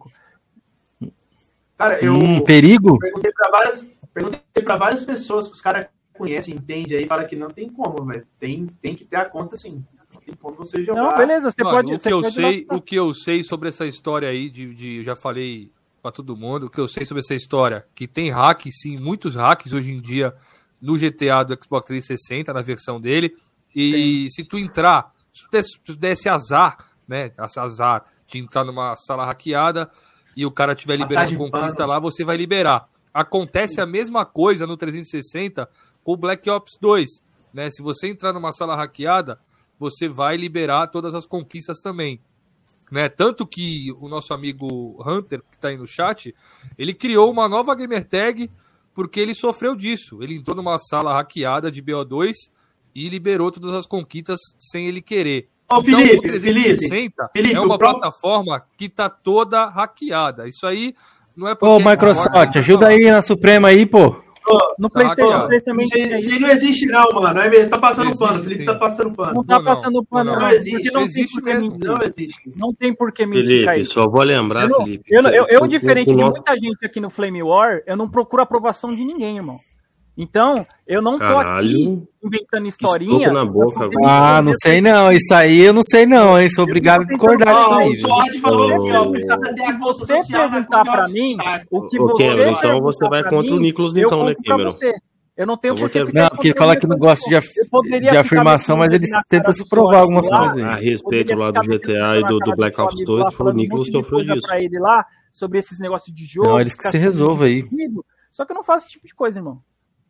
Cara, 1.77 2.03
eu 2.03 2.11
Hum, 2.13 2.43
perigo? 2.43 2.99
perguntei 2.99 3.31
pra 3.31 3.49
várias, 3.49 3.87
perguntei 4.13 4.61
pra 4.61 4.75
várias 4.75 5.05
pessoas 5.05 5.47
que 5.47 5.53
os 5.53 5.61
caras 5.61 5.87
conhecem, 6.17 6.55
entendem 6.55 6.97
aí, 6.97 7.07
fala 7.07 7.23
que 7.23 7.33
não 7.33 7.47
tem 7.47 7.69
como, 7.69 8.05
velho. 8.05 8.27
Tem, 8.37 8.67
tem 8.81 8.93
que 8.93 9.05
ter 9.05 9.15
a 9.15 9.23
conta 9.23 9.55
sim. 9.57 9.85
Não 10.13 10.19
tem 10.21 10.35
como 10.35 10.57
você 10.57 10.83
jogar. 10.83 11.01
Não, 11.01 11.15
beleza, 11.15 11.49
você 11.49 11.63
Mano, 11.63 11.77
pode. 11.77 11.93
o 11.93 11.97
você 11.97 12.09
que 12.09 12.13
eu 12.13 12.21
pode 12.21 12.33
sei, 12.33 12.67
o 12.69 12.81
que 12.81 12.95
eu 12.97 13.13
sei 13.13 13.43
sobre 13.45 13.69
essa 13.69 13.85
história 13.87 14.27
aí 14.27 14.49
de, 14.49 14.75
de 14.75 14.97
eu 14.97 15.03
já 15.05 15.15
falei 15.15 15.71
pra 16.01 16.11
todo 16.11 16.35
mundo, 16.35 16.65
o 16.65 16.69
que 16.69 16.81
eu 16.81 16.89
sei 16.89 17.05
sobre 17.05 17.21
essa 17.21 17.35
história, 17.35 17.85
que 17.95 18.05
tem 18.05 18.29
hack, 18.31 18.65
sim, 18.69 18.97
muitos 18.99 19.35
hacks 19.35 19.71
hoje 19.71 19.91
em 19.91 20.01
dia 20.01 20.35
no 20.81 20.97
GTA 20.97 21.41
do 21.45 21.53
Xbox 21.63 21.85
360 21.87 22.51
na 22.51 22.61
versão 22.61 22.99
dele. 22.99 23.33
E 23.75 24.27
se 24.29 24.43
tu 24.43 24.57
entrar, 24.57 25.13
se 25.33 25.43
tu 25.43 25.51
desse, 25.51 25.69
se 25.71 25.81
tu 25.81 25.95
desse 25.95 26.29
azar, 26.29 26.77
né, 27.07 27.31
azar 27.37 28.05
de 28.27 28.39
entrar 28.39 28.63
numa 28.63 28.95
sala 28.95 29.25
hackeada 29.25 29.89
e 30.35 30.45
o 30.45 30.51
cara 30.51 30.75
tiver 30.75 30.97
de 30.97 31.37
conquista 31.37 31.75
pano. 31.75 31.89
lá, 31.89 31.99
você 31.99 32.23
vai 32.23 32.37
liberar. 32.37 32.87
Acontece 33.13 33.81
a 33.81 33.85
mesma 33.85 34.25
coisa 34.25 34.65
no 34.65 34.77
360 34.77 35.69
com 36.03 36.13
o 36.13 36.17
Black 36.17 36.49
Ops 36.49 36.77
2, 36.79 37.09
né? 37.53 37.69
Se 37.69 37.81
você 37.81 38.07
entrar 38.07 38.31
numa 38.31 38.53
sala 38.53 38.75
hackeada, 38.75 39.39
você 39.77 40.07
vai 40.07 40.37
liberar 40.37 40.87
todas 40.87 41.13
as 41.13 41.25
conquistas 41.25 41.81
também. 41.81 42.21
Né? 42.89 43.07
Tanto 43.09 43.47
que 43.47 43.91
o 43.99 44.07
nosso 44.07 44.33
amigo 44.33 45.01
Hunter, 45.05 45.41
que 45.49 45.55
está 45.55 45.69
aí 45.69 45.77
no 45.77 45.87
chat, 45.87 46.35
ele 46.77 46.93
criou 46.93 47.31
uma 47.31 47.47
nova 47.47 47.73
gamer 47.73 48.07
tag 48.07 48.49
porque 48.93 49.19
ele 49.19 49.33
sofreu 49.33 49.75
disso. 49.75 50.21
Ele 50.21 50.35
entrou 50.35 50.55
numa 50.55 50.77
sala 50.77 51.13
hackeada 51.13 51.71
de 51.71 51.81
BO2 51.81 52.33
e 52.95 53.09
liberou 53.09 53.51
todas 53.51 53.73
as 53.73 53.85
conquistas 53.85 54.39
sem 54.59 54.87
ele 54.87 55.01
querer. 55.01 55.47
Ô, 55.71 55.75
Então, 55.79 55.83
Felipe, 55.83 56.17
o 56.17 56.21
360 56.21 56.89
Felipe, 56.89 57.15
Felipe, 57.33 57.55
é 57.55 57.59
uma 57.59 57.77
próprio- 57.77 57.99
plataforma 58.01 58.63
que 58.77 58.89
tá 58.89 59.09
toda 59.09 59.67
hackeada. 59.69 60.47
Isso 60.47 60.65
aí 60.67 60.93
não 61.35 61.47
é 61.47 61.55
Ô, 61.61 61.79
Microsoft, 61.79 62.55
ajuda 62.57 62.87
aí 62.87 63.09
na 63.09 63.21
Suprema 63.21 63.69
aí, 63.69 63.85
pô. 63.85 64.15
No 64.77 64.89
Tá, 64.89 64.99
PlayStation 64.99 65.31
cara. 65.31 65.47
3 65.47 65.63
também 65.63 65.85
Isso 65.85 65.95
aí, 65.95 66.13
aí 66.13 66.39
não 66.39 66.49
existe, 66.49 66.85
não, 66.87 67.13
mano. 67.13 67.39
É 67.39 67.65
tá 67.67 67.77
passando 67.77 68.07
Existe, 68.09 68.19
pano. 68.25 68.39
O 68.39 68.43
Felipe 68.43 68.65
tá 68.65 68.75
passando 68.75 69.11
pano. 69.15 69.33
Não 69.35 69.43
tá 69.45 69.57
Não, 69.59 69.63
passando 69.63 70.03
pano, 70.03 70.25
não, 70.25 70.33
não. 70.33 70.41
não 70.41 70.49
existe, 70.49 70.71
porque 70.81 70.91
não 70.91 71.01
existe 71.03 71.27
tem 71.35 71.35
por 71.35 71.43
que 71.43 71.53
mesmo. 71.53 71.77
Não 71.79 72.01
existe. 72.03 72.53
Não 72.57 72.73
tem 72.73 72.93
por 72.95 73.11
que 73.13 73.25
mentir, 73.25 73.45
Felipe, 73.47 73.65
Kaique. 73.65 73.85
só 73.85 74.09
vou 74.09 74.23
lembrar, 74.23 74.63
Eu, 74.63 74.69
não- 74.69 74.83
Felipe. 74.83 75.03
eu, 75.13 75.21
eu, 75.23 75.45
eu, 75.47 75.67
diferente 75.67 76.07
de 76.13 76.15
muita 76.23 76.53
gente 76.59 76.83
aqui 76.85 76.99
no 76.99 77.09
Flame 77.11 77.41
War, 77.43 77.81
eu 77.85 77.95
não 77.95 78.09
procuro 78.09 78.41
aprovação 78.41 78.93
de 78.93 79.05
ninguém, 79.05 79.37
irmão. 79.37 79.57
Então, 80.17 80.65
eu 80.85 81.01
não 81.01 81.17
tô 81.17 81.23
aqui 81.23 81.33
Caralho. 81.35 82.07
inventando 82.23 82.67
historinha. 82.67 83.31
na 83.31 83.45
boca. 83.45 83.89
Ah, 84.05 84.41
não 84.41 84.51
sei 84.61 84.81
não. 84.81 85.11
Isso 85.11 85.33
aí 85.33 85.59
eu 85.61 85.73
não 85.73 85.81
sei 85.83 86.05
não, 86.05 86.39
hein? 86.39 86.49
Sou 86.49 86.65
obrigado 86.65 87.03
a 87.03 87.05
discordar 87.05 87.55
disso 87.55 87.73
aí. 87.73 87.85
o 87.87 87.89
velho. 87.89 87.99
Suad 88.01 88.39
falou 88.39 88.67
aqui, 88.75 88.91
ó. 88.97 89.01
Ô, 89.03 89.11
Precisa 89.11 89.37
ter 89.39 89.49
a 89.63 89.65
Se 89.67 89.79
conta 89.79 89.93
você 89.93 90.17
social 90.17 90.41
na 90.43 90.51
perguntar 90.51 90.83
pra 90.83 91.07
mim, 91.07 91.37
o 91.71 91.87
que 91.87 91.97
você 91.97 92.23
Cameron, 92.27 92.51
então 92.51 92.81
você 92.81 93.09
vai 93.09 93.23
contra 93.23 93.55
o 93.55 93.59
Nicolas 93.59 93.95
então, 93.95 94.25
né, 94.25 94.35
Cameron? 94.45 94.71
você. 94.71 94.91
Eu 95.37 95.47
não 95.47 95.57
tenho 95.57 95.71
Eu 95.71 95.75
vou 95.77 95.87
por 95.87 95.91
que 95.93 95.99
ter- 95.99 96.05
ficar 96.05 96.21
Não, 96.23 96.29
porque 96.29 96.47
ele 96.49 96.57
fala 96.57 96.75
que 96.75 96.85
não 96.85 96.97
gosta 96.97 97.27
de, 97.27 97.35
af- 97.37 97.47
de 98.11 98.17
afirmação, 98.17 98.77
mas 98.77 98.93
ele 98.93 99.07
tenta 99.29 99.53
se 99.53 99.63
do 99.63 99.69
provar 99.69 99.99
algumas 100.01 100.27
coisas 100.27 100.57
aí. 100.57 100.63
A 100.63 100.75
respeito 100.75 101.33
lá 101.35 101.49
do 101.51 101.61
GTA 101.61 102.19
e 102.19 102.23
do, 102.27 102.37
do 102.37 102.55
Black 102.55 102.79
Ops 102.79 102.97
seu 102.97 103.05
2, 103.07 103.21
amigo 103.21 103.23
lá, 103.23 103.31
falou 103.31 103.53
um 103.53 103.55
Nicolas 103.55 103.87
sofreu 103.87 104.23
disso. 104.23 104.45
Pra 104.47 104.61
ele 104.61 104.77
lá, 104.77 105.05
sobre 105.31 105.57
esses 105.57 105.79
negócios 105.79 106.13
de 106.13 106.25
jogo. 106.25 106.49
Não, 106.49 106.59
eles 106.59 106.75
que 106.75 106.87
se 106.89 106.97
resolvam 106.97 107.47
aí. 107.47 107.63
Só 108.31 108.45
que 108.45 108.51
eu 108.51 108.55
não 108.55 108.63
faço 108.63 108.85
esse 108.85 108.93
tipo 108.93 109.07
de 109.07 109.15
coisa, 109.15 109.39
irmão. 109.39 109.59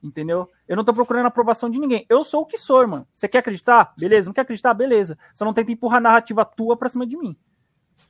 Entendeu? 0.03 0.49
Eu 0.67 0.75
não 0.75 0.83
tô 0.83 0.93
procurando 0.93 1.25
a 1.25 1.27
aprovação 1.27 1.69
de 1.69 1.79
ninguém. 1.79 2.05
Eu 2.09 2.23
sou 2.23 2.41
o 2.41 2.45
que 2.45 2.57
sou, 2.57 2.81
irmão. 2.81 3.05
Você 3.13 3.27
quer 3.27 3.37
acreditar? 3.39 3.93
Beleza. 3.97 4.27
Não 4.29 4.33
quer 4.33 4.41
acreditar? 4.41 4.73
Beleza. 4.73 5.17
Só 5.33 5.45
não 5.45 5.53
tenta 5.53 5.71
empurrar 5.71 5.97
a 5.97 6.01
narrativa 6.01 6.43
tua 6.43 6.75
pra 6.75 6.89
cima 6.89 7.05
de 7.05 7.15
mim. 7.17 7.35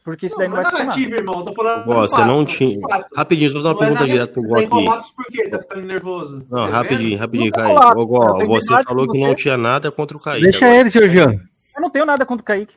Porque 0.04 0.26
isso 0.26 0.38
daí 0.38 0.48
não, 0.48 0.56
Não, 0.56 0.64
vai 0.64 0.72
não 0.72 0.80
é 0.80 0.84
funcionar. 0.84 0.96
narrativa, 0.98 1.16
irmão. 1.22 1.40
eu 1.40 1.46
Tô 1.46 1.54
falando. 1.54 1.90
Ó, 1.90 2.02
você 2.08 2.26
não 2.26 2.46
tinha. 2.46 2.80
Rapidinho, 3.16 3.52
deixa 3.52 3.58
eu 3.58 3.62
fazer 3.62 3.68
uma 3.68 3.74
Não 3.74 3.82
é 3.84 3.86
pergunta 3.86 4.06
direto 4.08 4.34
pro 4.34 4.44
Gó 4.48 4.56
tá 4.56 4.62
em 4.62 4.66
aqui. 4.88 5.14
por 5.16 5.26
quê? 5.26 5.50
Tá 5.50 5.60
ficando 5.60 5.86
nervoso. 5.86 6.48
Não, 6.50 6.66
Tá 6.66 6.68
rapidinho, 6.68 7.20
rapidinho, 7.20 7.52
Não 7.56 7.76
Ô, 7.76 8.08
Gó, 8.08 8.20
cara, 8.26 8.38
tem 8.40 8.48
você 8.48 8.84
falou 8.84 9.08
que 9.12 9.20
você. 9.20 9.28
não 9.28 9.36
tinha 9.36 9.58
nada 9.58 9.92
contra 9.92 10.18
o 10.18 10.20
Kaique. 10.20 10.44
Deixa 10.44 10.66
agora. 10.66 10.80
ele, 10.80 10.90
Georgiano. 10.90 11.34
Eu 11.76 11.82
não 11.82 11.90
tenho 11.90 12.06
nada 12.06 12.26
contra 12.26 12.42
o 12.42 12.46
Kaique. 12.46 12.76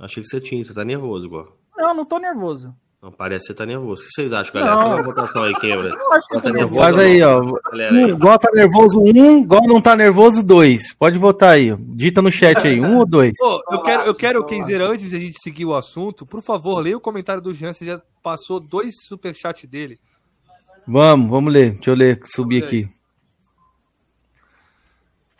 Achei 0.00 0.22
que 0.22 0.28
você 0.28 0.40
tinha, 0.40 0.64
você 0.64 0.74
tá 0.74 0.84
nervoso, 0.84 1.28
Gó. 1.28 1.46
Não, 1.76 1.90
eu 1.90 1.94
não 1.94 2.04
tô 2.04 2.18
nervoso. 2.18 2.74
Não, 3.06 3.12
parece 3.12 3.46
que 3.46 3.52
você 3.52 3.54
tá 3.54 3.64
nervoso. 3.64 4.02
O 4.02 4.04
que 4.04 4.10
vocês 4.10 4.32
acham, 4.32 4.52
galera? 4.52 4.74
Não. 4.74 4.82
Faz 4.82 4.94
uma 4.94 5.02
votação 5.04 5.42
aí, 5.44 5.54
quebra. 5.54 5.92
Que 5.92 6.40
Tá 6.40 6.50
nervoso? 6.50 6.80
Faz 6.80 6.98
aí, 6.98 7.22
ó. 7.22 7.40
Galera 7.70 7.94
aí. 7.94 8.12
Um, 8.12 8.18
Gó 8.18 8.36
tá 8.36 8.50
nervoso 8.52 9.00
um, 9.00 9.46
Gó 9.46 9.60
não 9.60 9.80
tá 9.80 9.94
nervoso 9.94 10.42
dois. 10.42 10.92
Pode 10.92 11.16
votar 11.16 11.50
aí. 11.50 11.70
ó. 11.70 11.76
Dita 11.78 12.20
no 12.20 12.32
chat 12.32 12.58
aí, 12.66 12.80
um 12.80 12.98
ou 12.98 13.06
dois. 13.06 13.34
Ô, 13.40 13.62
eu 13.70 13.82
quero, 13.84 14.02
eu 14.02 14.14
quero, 14.14 14.40
lá. 14.40 14.46
Kenzeira, 14.46 14.88
antes 14.88 15.08
de 15.08 15.14
a 15.14 15.20
gente 15.20 15.40
seguir 15.40 15.64
o 15.64 15.76
assunto, 15.76 16.26
por 16.26 16.42
favor, 16.42 16.80
leia 16.80 16.96
o 16.96 17.00
comentário 17.00 17.40
do 17.40 17.54
Jean, 17.54 17.72
você 17.72 17.86
já 17.86 18.02
passou 18.24 18.58
dois 18.58 18.92
superchats 19.06 19.70
dele. 19.70 20.00
Vamos, 20.84 21.30
vamos 21.30 21.52
ler. 21.52 21.74
Deixa 21.74 21.90
eu 21.90 21.94
ler, 21.94 22.20
subir 22.24 22.64
aqui. 22.64 22.88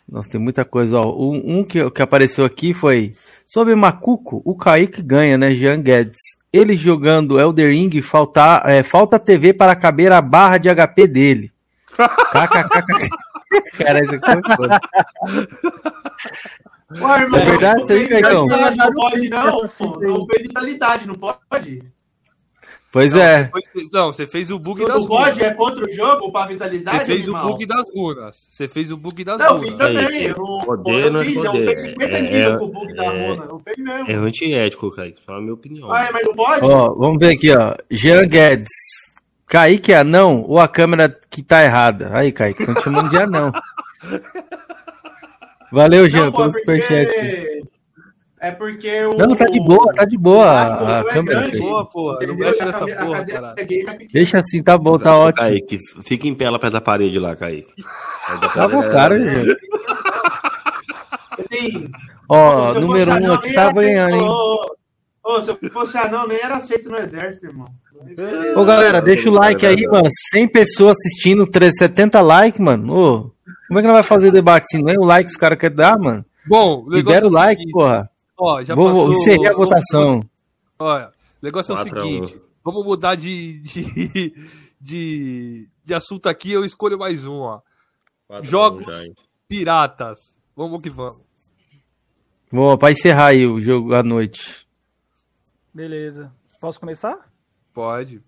Nossa, 0.09 0.29
tem 0.29 0.39
muita 0.39 0.63
coisa. 0.63 1.01
Ó. 1.01 1.13
Um, 1.13 1.59
um 1.59 1.63
que, 1.65 1.91
que 1.91 2.01
apareceu 2.01 2.45
aqui 2.45 2.73
foi 2.73 3.13
sobre 3.45 3.75
Macuco, 3.75 4.41
o 4.45 4.55
Kaique 4.55 5.01
ganha, 5.01 5.37
né? 5.37 5.53
Jean 5.53 5.81
Guedes. 5.81 6.37
Ele 6.57 6.75
jogando 6.75 7.39
Elder 7.39 7.69
Ring, 7.69 8.01
falta, 8.01 8.63
é, 8.65 8.83
falta 8.83 9.19
TV 9.19 9.53
para 9.53 9.75
caber 9.75 10.11
a 10.11 10.21
barra 10.21 10.57
de 10.57 10.69
HP 10.69 11.07
dele. 11.07 11.51
KKKK. 11.95 13.09
Cara, 13.77 14.01
isso 14.01 14.19
foda. 14.55 14.79
Ó, 17.01 17.17
irmão, 17.17 17.39
É 17.39 17.45
verdade 17.45 17.83
isso 17.83 17.93
aí, 17.93 18.09
não 18.21 18.47
pode, 18.93 19.29
não. 19.29 19.63
Aí. 19.63 20.07
Não 20.07 20.25
vitalidade, 20.25 21.07
não 21.07 21.15
pode. 21.15 21.83
Pois 22.89 23.13
Não, 23.13 23.21
é. 23.21 23.49
você 23.53 23.71
fez- 23.71 23.89
não, 23.91 24.13
você 24.13 24.27
fez 24.27 24.49
o 24.49 24.57
bug 24.57 24.85
das 24.85 25.01
Não 25.01 25.07
pode, 25.07 25.31
runas. 25.39 25.51
é 25.51 25.53
contra 25.53 25.85
o 25.85 25.91
jogo 25.93 26.31
pra 26.31 26.47
vitalidade, 26.47 26.99
Você 26.99 27.05
fez 27.05 27.23
animal. 27.23 27.45
o 27.45 27.49
bug 27.49 27.65
das 27.65 27.87
runas. 27.93 28.47
Você 28.49 28.67
fez 28.67 28.91
o 28.91 28.97
bug 28.97 29.23
das 29.25 29.37
Não, 29.39 29.45
eu 29.47 29.59
fiz 29.59 29.71
runas. 29.73 29.87
também. 29.93 30.07
Aí, 30.07 30.25
Eu 30.25 30.35
não, 30.37 30.61
poder 30.65 31.05
eu 31.05 31.11
não 31.11 31.21
é 31.21 31.25
fiz, 31.25 31.35
poder. 31.35 31.47
eu 31.63 31.67
fiz 31.69 31.81
50 31.81 32.17
É- 32.17 32.21
nível 32.21 32.53
é- 32.53 32.57
com 32.57 32.65
o 32.65 32.69
bug 32.69 32.95
da 32.95 33.03
é- 33.05 33.27
runa. 33.29 33.45
Eu 33.45 33.59
fiz 33.67 33.77
mesmo. 33.83 34.09
É 34.11 34.13
antiético, 34.15 34.91
Kaique. 34.95 35.19
Só 35.25 35.33
a 35.35 35.41
minha 35.41 35.53
opinião. 35.53 35.91
Ah, 35.91 36.09
mas 36.13 36.25
não 36.25 36.33
pode? 36.33 36.65
Ó, 36.65 36.93
vamos 36.95 37.17
ver 37.19 37.33
aqui, 37.35 37.51
ó. 37.55 37.75
Jean 37.91 38.25
Guedes. 38.25 38.69
Kaique 39.45 39.91
é 39.93 39.97
anão 39.97 40.43
ou 40.47 40.57
a 40.59 40.67
câmera 40.67 41.15
que 41.29 41.43
tá 41.43 41.63
errada? 41.63 42.09
Aí, 42.13 42.31
Kaique, 42.31 42.61
estão 42.61 42.73
te 42.75 42.83
chamando 42.83 43.09
de 43.09 43.17
anão. 43.17 43.51
Valeu, 45.71 46.09
Jean, 46.09 46.25
não, 46.25 46.31
pô, 46.31 46.37
pelo 46.43 46.53
superchat. 46.53 47.11
É 48.39 48.51
porque 48.51 49.03
o... 49.05 49.15
Não, 49.17 49.35
tá 49.35 49.45
de 49.45 49.59
boa, 49.59 49.93
tá 49.95 50.05
de 50.05 50.15
boa 50.17 50.45
a, 50.45 50.83
o 50.83 50.85
a 50.85 50.99
é 50.99 51.03
câmera. 51.13 51.39
grande, 51.41 51.59
Boa, 51.59 51.85
porra. 51.89 52.19
Não 52.27 52.35
mexe 52.35 52.61
A 52.61 52.65
nessa 52.65 52.83
a 52.83 53.05
porra, 53.05 53.25
caralho. 53.25 53.55
tá. 53.85 53.97
Deixa 54.13 54.39
assim, 54.39 54.61
tá 54.61 54.77
bom, 54.77 54.99
tá 54.99 55.17
ótimo. 55.17 55.47
Kaique, 55.47 55.79
fica 56.05 56.27
em 56.27 56.35
pé 56.35 56.47
lá 56.49 56.59
perto 56.59 56.73
da 56.73 56.81
parede 56.81 57.17
lá, 57.17 57.35
Kaique. 57.35 57.73
Tava 58.53 58.77
o 58.77 58.89
cara, 58.89 59.17
Jean. 59.17 59.55
Tem- 61.49 61.89
Ó, 62.29 62.69
Se 62.71 62.75
eu 62.77 62.81
número 62.81 63.11
um 63.11 63.33
aqui 63.33 63.53
tá 63.53 63.71
ganhando, 63.71 64.15
hein? 64.15 64.21
Ô, 65.23 65.41
se 65.41 65.49
eu 65.49 65.57
fosse 65.71 65.97
anão, 65.97 66.27
nem 66.27 66.39
era 66.39 66.57
aceito 66.57 66.89
no 66.89 66.97
exército, 66.97 67.45
irmão. 67.47 67.67
Ô, 68.55 68.63
galera, 68.65 69.01
deixa 69.01 69.29
o 69.29 69.33
like 69.33 69.65
aí, 69.65 69.85
mano. 69.87 70.07
100 70.31 70.47
pessoas 70.47 70.95
assistindo, 70.97 71.45
370 71.47 72.21
likes, 72.21 72.59
mano. 72.63 72.93
Ô, 72.93 73.31
como 73.67 73.79
é 73.79 73.81
que 73.81 73.87
nós 73.87 73.97
vai 73.97 74.03
fazer 74.03 74.31
debate 74.31 74.65
assim? 74.71 74.83
Nem 74.83 74.97
o 74.97 75.03
like 75.03 75.25
que 75.25 75.31
os 75.31 75.37
caras 75.37 75.57
querem 75.57 75.75
dar, 75.75 75.97
mano? 75.97 76.23
Bom, 76.45 76.83
o 76.85 76.89
Libera 76.89 77.25
o 77.25 77.29
é 77.29 77.31
like, 77.31 77.59
seguinte, 77.61 77.73
porra. 77.73 78.09
Ó, 78.37 78.63
já 78.63 78.75
Vou, 78.75 78.87
passou... 78.87 79.05
vou 79.07 79.13
encerrar 79.13 79.51
a 79.51 79.55
votação. 79.55 80.29
Olha, 80.79 81.07
o 81.41 81.45
negócio 81.45 81.71
é 81.71 81.75
o 81.75 81.77
Quatro 81.77 81.99
a 81.99 82.03
um. 82.03 82.05
seguinte: 82.05 82.41
vamos 82.63 82.85
mudar 82.85 83.15
de, 83.15 83.59
de, 83.61 84.49
de, 84.79 85.69
de 85.83 85.93
assunto 85.93 86.27
aqui. 86.29 86.51
Eu 86.51 86.63
escolho 86.63 86.99
mais 86.99 87.25
um, 87.25 87.39
ó. 87.39 87.61
Quatro 88.27 88.49
Jogos 88.49 88.85
já, 88.85 89.13
piratas. 89.47 90.19
Vamos 90.55 90.81
que 90.81 90.89
vamos. 90.89 91.21
Vou 92.51 92.77
pra 92.77 92.91
encerrar 92.91 93.27
aí 93.27 93.45
o 93.45 93.59
jogo 93.59 93.93
à 93.93 94.03
noite. 94.03 94.67
Beleza. 95.73 96.31
Posso 96.59 96.79
começar? 96.79 97.29
Pode. 97.73 98.21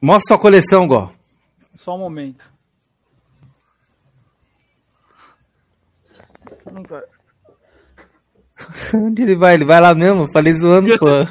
Mostra 0.00 0.34
sua 0.34 0.38
coleção, 0.38 0.86
Gó. 0.86 1.12
Só 1.74 1.94
um 1.96 1.98
momento. 1.98 2.44
Não 6.72 6.82
vai. 6.82 7.02
Onde 8.94 9.22
ele 9.22 9.36
vai? 9.36 9.54
Ele 9.54 9.64
vai 9.64 9.80
lá 9.80 9.94
mesmo? 9.94 10.30
Falei 10.30 10.52
zoando, 10.54 10.98
pô. 10.98 11.06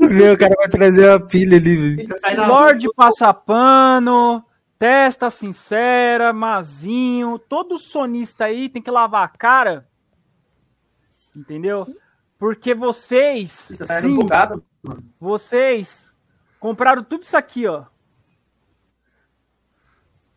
Meu, 0.00 0.34
o 0.34 0.38
cara 0.38 0.54
vai 0.56 0.68
trazer 0.68 1.08
uma 1.08 1.20
pilha 1.20 1.58
ali. 1.58 2.08
Lorde 2.48 2.88
Passapano, 2.94 4.44
Testa 4.78 5.30
Sincera, 5.30 6.32
Mazinho, 6.32 7.38
todo 7.38 7.76
sonista 7.78 8.46
aí 8.46 8.68
tem 8.68 8.82
que 8.82 8.90
lavar 8.90 9.24
a 9.24 9.28
cara. 9.28 9.86
Entendeu? 11.34 11.86
Porque 12.38 12.74
vocês, 12.74 13.70
no 13.78 13.86
sim, 14.00 14.16
bugado. 14.16 14.64
vocês 15.20 16.12
compraram 16.58 17.04
tudo 17.04 17.22
isso 17.22 17.36
aqui, 17.36 17.66
ó. 17.66 17.84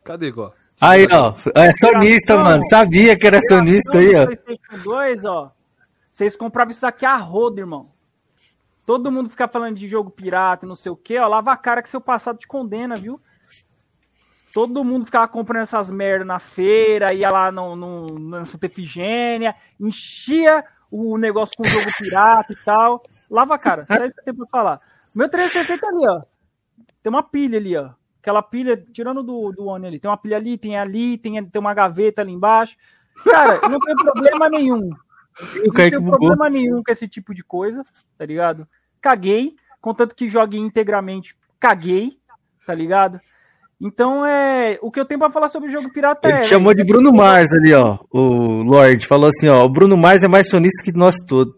Cadê, 0.03 0.31
Gó? 0.31 0.53
Aí, 0.81 1.07
ó. 1.11 1.33
É 1.55 1.73
sonista, 1.75 2.37
mano. 2.37 2.63
Sabia 2.69 3.17
que 3.17 3.27
era 3.27 3.39
sonista 3.41 3.97
aí, 3.97 4.15
ó. 4.15 4.25
PlayStation 4.25 4.83
2, 4.83 5.25
ó. 5.25 5.51
Vocês 6.11 6.35
compravam 6.35 6.71
isso 6.71 6.85
aqui 6.85 7.05
a 7.05 7.17
roda, 7.17 7.59
irmão. 7.59 7.91
Todo 8.85 9.11
mundo 9.11 9.29
fica 9.29 9.47
falando 9.47 9.75
de 9.75 9.87
jogo 9.87 10.09
pirata, 10.09 10.65
e 10.65 10.67
não 10.69 10.75
sei 10.75 10.91
o 10.91 10.95
que, 10.95 11.17
ó. 11.17 11.27
Lava 11.27 11.51
a 11.51 11.57
cara 11.57 11.81
que 11.83 11.89
seu 11.89 12.01
passado 12.01 12.39
te 12.39 12.47
condena, 12.47 12.95
viu? 12.95 13.19
Todo 14.53 14.83
mundo 14.83 15.05
ficava 15.05 15.27
comprando 15.27 15.61
essas 15.61 15.91
merdas 15.91 16.25
na 16.25 16.39
feira, 16.39 17.13
ia 17.13 17.29
lá 17.29 17.51
no, 17.51 17.75
no, 17.75 18.17
na 18.17 18.45
Santa 18.45 18.65
Efigênia, 18.65 19.55
enchia 19.79 20.65
o 20.89 21.17
negócio 21.17 21.55
com 21.55 21.63
jogo 21.65 21.85
pirata 21.99 22.51
e 22.51 22.55
tal. 22.55 23.03
Lava 23.29 23.55
a 23.55 23.59
cara, 23.59 23.85
só 23.85 24.03
isso 24.03 24.15
que 24.15 24.21
eu 24.21 24.25
tenho 24.25 24.37
pra 24.37 24.47
falar. 24.47 24.81
Meu 25.13 25.29
360 25.29 25.85
ali, 25.85 26.07
ó. 26.07 26.21
Tem 27.03 27.11
uma 27.11 27.21
pilha 27.21 27.59
ali, 27.59 27.77
ó. 27.77 27.91
Aquela 28.21 28.41
pilha, 28.41 28.77
tirando 28.91 29.23
do, 29.23 29.51
do 29.51 29.65
One 29.65 29.87
ali. 29.87 29.99
Tem 29.99 30.09
uma 30.09 30.17
pilha 30.17 30.37
ali, 30.37 30.57
tem 30.57 30.77
ali, 30.77 31.17
tem, 31.17 31.43
tem 31.45 31.59
uma 31.59 31.73
gaveta 31.73 32.21
ali 32.21 32.31
embaixo. 32.31 32.75
Cara, 33.23 33.67
não 33.69 33.79
tem 33.79 33.95
problema 33.95 34.49
nenhum. 34.49 34.89
Não 35.63 35.73
tem 35.73 36.03
problema 36.03 36.49
nenhum 36.49 36.83
com 36.83 36.91
esse 36.91 37.07
tipo 37.07 37.33
de 37.33 37.43
coisa, 37.43 37.83
tá 38.17 38.25
ligado? 38.25 38.67
Caguei, 39.01 39.55
contanto 39.81 40.15
que 40.15 40.27
jogue 40.27 40.57
integramente, 40.57 41.35
caguei, 41.59 42.17
tá 42.65 42.73
ligado? 42.73 43.19
Então 43.79 44.25
é. 44.25 44.77
O 44.81 44.91
que 44.91 44.99
eu 44.99 45.05
tenho 45.05 45.19
pra 45.19 45.31
falar 45.31 45.47
sobre 45.47 45.69
o 45.69 45.71
jogo 45.71 45.91
pirata 45.93 46.27
Ele 46.27 46.39
é. 46.39 46.43
chamou 46.43 46.73
de 46.73 46.83
Bruno 46.83 47.13
Mars 47.13 47.53
ali, 47.53 47.73
ó. 47.73 47.97
O 48.11 48.61
Lorde 48.63 49.07
falou 49.07 49.29
assim, 49.29 49.47
ó. 49.47 49.63
O 49.63 49.69
Bruno 49.69 49.95
Mars 49.95 50.21
é 50.21 50.27
mais 50.27 50.49
sonista 50.49 50.83
que 50.83 50.91
nós 50.91 51.15
todos. 51.25 51.55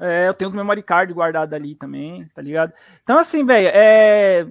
É, 0.00 0.28
eu 0.28 0.34
tenho 0.34 0.50
os 0.50 0.54
memory 0.54 0.82
card 0.82 1.12
guardados 1.12 1.52
ali 1.52 1.74
também, 1.74 2.26
tá 2.34 2.40
ligado? 2.40 2.72
Então, 3.02 3.18
assim, 3.18 3.44
velho, 3.44 3.68
é. 3.68 4.46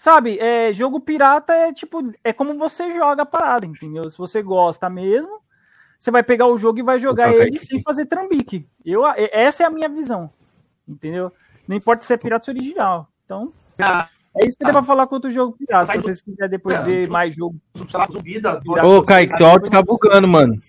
Sabe, 0.00 0.38
é, 0.38 0.72
jogo 0.72 0.98
pirata 0.98 1.52
é 1.52 1.72
tipo, 1.74 2.00
é 2.24 2.32
como 2.32 2.56
você 2.56 2.90
joga 2.90 3.22
a 3.22 3.26
parada, 3.26 3.66
entendeu? 3.66 4.10
Se 4.10 4.16
você 4.16 4.42
gosta 4.42 4.88
mesmo, 4.88 5.40
você 5.98 6.10
vai 6.10 6.22
pegar 6.22 6.46
o 6.46 6.56
jogo 6.56 6.78
e 6.78 6.82
vai 6.82 6.98
jogar 6.98 7.30
ele 7.32 7.50
Kaique. 7.50 7.66
sem 7.66 7.82
fazer 7.82 8.06
trambique. 8.06 8.66
Eu, 8.84 9.06
é- 9.06 9.28
essa 9.30 9.62
é 9.62 9.66
a 9.66 9.70
minha 9.70 9.88
visão, 9.90 10.30
entendeu? 10.88 11.30
Não 11.68 11.76
importa 11.76 12.02
se 12.04 12.12
é 12.14 12.16
pirata 12.16 12.50
ou 12.50 12.56
original. 12.56 13.08
Então, 13.26 13.52
Ah, 13.78 14.08
é 14.36 14.46
isso 14.46 14.56
que 14.56 14.64
tem 14.64 14.72
pra 14.72 14.82
falar 14.82 15.06
contra 15.06 15.28
o 15.28 15.32
jogo 15.32 15.54
pirata. 15.56 15.92
Se 15.92 15.98
vocês 15.98 16.22
quiserem 16.22 16.50
depois 16.50 16.76
É, 16.76 16.82
ver 16.82 17.08
mais 17.08 17.34
jogo. 17.34 17.56
Ô, 18.82 19.02
Kaique, 19.02 19.34
seu 19.36 19.46
áudio 19.46 19.70
tá 19.70 19.82
bugando, 19.82 20.26
mano. 20.26 20.60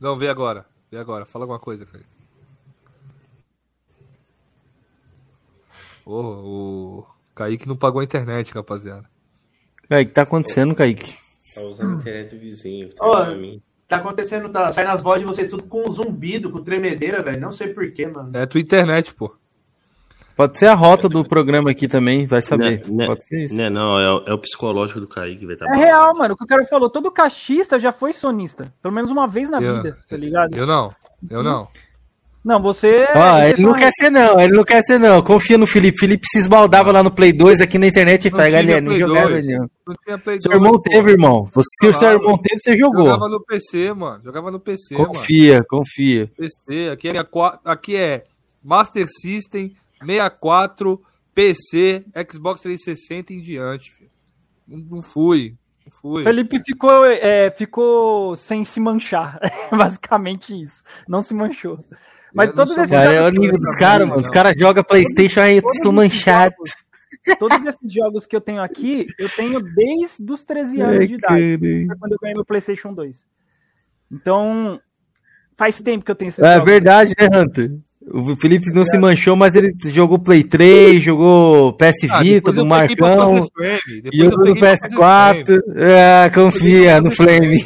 Não, 0.00 0.16
vê 0.16 0.28
agora. 0.30 0.64
Vê 0.90 0.96
agora. 0.98 1.24
Fala 1.26 1.44
alguma 1.44 1.58
coisa, 1.60 1.84
cara. 1.86 2.02
Ô, 6.04 6.20
o 6.20 7.06
Kaique 7.34 7.66
não 7.68 7.76
pagou 7.76 8.00
a 8.00 8.04
internet, 8.04 8.52
rapaziada. 8.52 9.04
Kaique, 9.88 10.06
o 10.06 10.08
que 10.10 10.14
tá 10.14 10.22
acontecendo, 10.22 10.74
Kaique? 10.74 11.14
Tá 11.54 11.60
usando 11.62 11.92
a 11.92 11.96
internet 11.96 12.34
do 12.34 12.40
vizinho. 12.40 12.88
Tá 12.94 13.34
mim. 13.34 13.60
Tá 13.88 13.96
acontecendo, 13.98 14.48
tá 14.48 14.72
saindo 14.72 14.90
as 14.90 15.02
vozes 15.02 15.20
de 15.20 15.26
vocês 15.26 15.48
tudo 15.50 15.64
com 15.64 15.90
zumbido, 15.92 16.50
com 16.50 16.62
tremedeira, 16.62 17.22
velho. 17.22 17.40
Não 17.40 17.52
sei 17.52 17.68
porquê, 17.68 18.06
mano. 18.06 18.30
É 18.34 18.46
tua 18.46 18.60
internet, 18.60 19.12
pô. 19.14 19.34
Pode 20.34 20.58
ser 20.58 20.66
a 20.66 20.74
rota 20.74 21.10
do 21.10 21.22
programa 21.22 21.70
aqui 21.70 21.86
também, 21.86 22.26
vai 22.26 22.40
saber. 22.40 22.80
Né, 22.88 22.94
né, 22.96 23.06
Pode 23.06 23.26
ser 23.26 23.44
isso. 23.44 23.54
Né, 23.54 23.68
não, 23.68 23.98
é, 23.98 24.10
o- 24.14 24.24
é 24.28 24.32
o 24.32 24.38
psicológico 24.38 24.98
do 24.98 25.06
Kaique, 25.06 25.44
velho. 25.44 25.58
Tá 25.58 25.66
É 25.66 25.76
real, 25.76 26.14
mano. 26.16 26.32
O 26.32 26.36
que 26.38 26.44
o 26.44 26.46
cara 26.46 26.64
falou, 26.64 26.88
todo 26.88 27.10
cachista 27.10 27.78
já 27.78 27.92
foi 27.92 28.14
sonista. 28.14 28.72
Pelo 28.80 28.94
menos 28.94 29.10
uma 29.10 29.28
vez 29.28 29.50
na 29.50 29.60
Eu- 29.60 29.76
vida, 29.82 29.98
tá 30.08 30.16
ligado? 30.16 30.56
Eu 30.56 30.66
não. 30.66 30.94
Eu 31.28 31.42
não. 31.42 31.68
Não, 32.44 32.60
você. 32.60 33.06
Ó, 33.14 33.38
você 33.38 33.50
ele 33.50 33.62
não 33.62 33.72
quer 33.72 33.90
ser 33.92 34.10
não, 34.10 34.40
ele 34.40 34.52
não 34.52 34.64
quer 34.64 34.82
ser 34.82 34.98
não. 34.98 35.22
Confia 35.22 35.56
no 35.56 35.66
Felipe. 35.66 35.98
Felipe 35.98 36.26
se 36.26 36.40
esbaldava 36.40 36.90
lá 36.90 37.02
no 37.02 37.10
Play 37.10 37.32
2 37.32 37.60
aqui 37.60 37.78
na 37.78 37.86
internet 37.86 38.26
e 38.26 38.30
tinha 38.30 38.50
galera, 38.50 38.80
não 38.80 38.88
Play 38.88 39.00
jogava 39.00 39.28
2. 39.28 39.46
não. 39.46 39.70
Não 39.86 39.94
tinha 40.04 40.18
Play 40.18 40.40
Seu 40.40 40.50
2, 40.50 40.62
irmão 40.64 40.80
teve, 40.80 41.10
irmão. 41.12 41.48
Você, 41.52 41.68
se 41.80 41.86
o 41.86 41.96
seu 41.96 42.10
irmão 42.10 42.36
teve, 42.38 42.58
você 42.58 42.76
jogou. 42.76 43.06
Jogava 43.06 43.28
no 43.28 43.44
PC, 43.44 43.92
mano. 43.92 44.24
Jogava 44.24 44.50
no 44.50 44.58
PC, 44.58 44.94
mano. 44.96 45.06
Confia, 45.06 45.64
confia. 45.68 46.30
PC. 46.36 46.88
Aqui 46.90 47.08
é, 47.08 47.26
aqui 47.64 47.96
é 47.96 48.24
Master 48.62 49.06
System, 49.06 49.76
64, 50.00 51.00
PC, 51.32 52.04
Xbox 52.28 52.60
360 52.60 53.32
e 53.32 53.36
em 53.36 53.40
diante, 53.40 53.90
filho. 53.92 54.10
Não, 54.66 54.78
não 54.96 55.02
fui. 55.02 55.54
Não 55.86 55.92
fui. 55.92 56.22
Felipe 56.24 56.60
ficou, 56.64 57.04
é, 57.04 57.52
ficou 57.52 58.34
sem 58.34 58.64
se 58.64 58.80
manchar. 58.80 59.38
Basicamente 59.70 60.60
isso. 60.60 60.82
Não 61.08 61.20
se 61.20 61.32
manchou. 61.34 61.84
Mas 62.34 62.48
Eu 62.50 62.54
todos 62.54 62.74
sou 62.74 62.82
esses, 62.84 62.94
Cara, 62.94 63.12
é 63.12 63.20
o 63.20 63.24
jogos, 63.26 63.40
nível 63.40 63.58
dos 63.58 63.76
caras, 63.76 64.08
mano. 64.08 64.22
Os 64.22 64.30
caras 64.30 64.54
jogam 64.58 64.84
Playstation 64.84 65.40
aí, 65.40 65.60
Todos 65.60 65.76
estão 65.76 65.92
esses 66.02 66.14
manchados. 66.14 66.72
todos 67.38 67.66
esses 67.66 67.92
jogos 67.92 68.26
que 68.26 68.34
eu 68.34 68.40
tenho 68.40 68.62
aqui, 68.62 69.06
eu 69.18 69.28
tenho 69.28 69.60
desde 69.60 70.32
os 70.32 70.44
13 70.44 70.80
anos 70.80 71.08
de 71.08 71.14
idade. 71.14 71.58
Foi 71.86 71.96
quando 71.98 72.12
eu 72.12 72.18
ganhei 72.20 72.34
meu 72.34 72.44
PlayStation 72.44 72.92
2. 72.94 73.24
Então, 74.10 74.80
faz 75.56 75.80
tempo 75.80 76.04
que 76.04 76.10
eu 76.10 76.14
tenho 76.14 76.28
esses 76.30 76.42
É 76.42 76.54
jogos. 76.54 76.70
verdade, 76.70 77.14
né, 77.18 77.28
Hunter? 77.40 77.70
O 78.10 78.34
Felipe 78.34 78.72
não 78.74 78.84
se 78.84 78.98
manchou, 78.98 79.36
mas 79.36 79.54
ele 79.54 79.72
jogou 79.92 80.18
Play 80.18 80.42
3, 80.42 81.00
jogou 81.04 81.72
PS 81.74 82.08
Ah, 82.10 82.20
Vita 82.20 82.34
depois 82.50 82.56
do 82.56 82.62
eu 82.62 82.66
Marcão, 82.66 83.48
eu 83.62 84.12
jogou 84.12 84.38
no 84.38 84.54
peguei 84.54 84.60
pra 84.60 84.76
fazer 84.76 84.96
PS4. 84.96 85.62
É, 85.76 86.30
confia 86.30 87.00
no 87.00 87.10
Flame. 87.12 87.64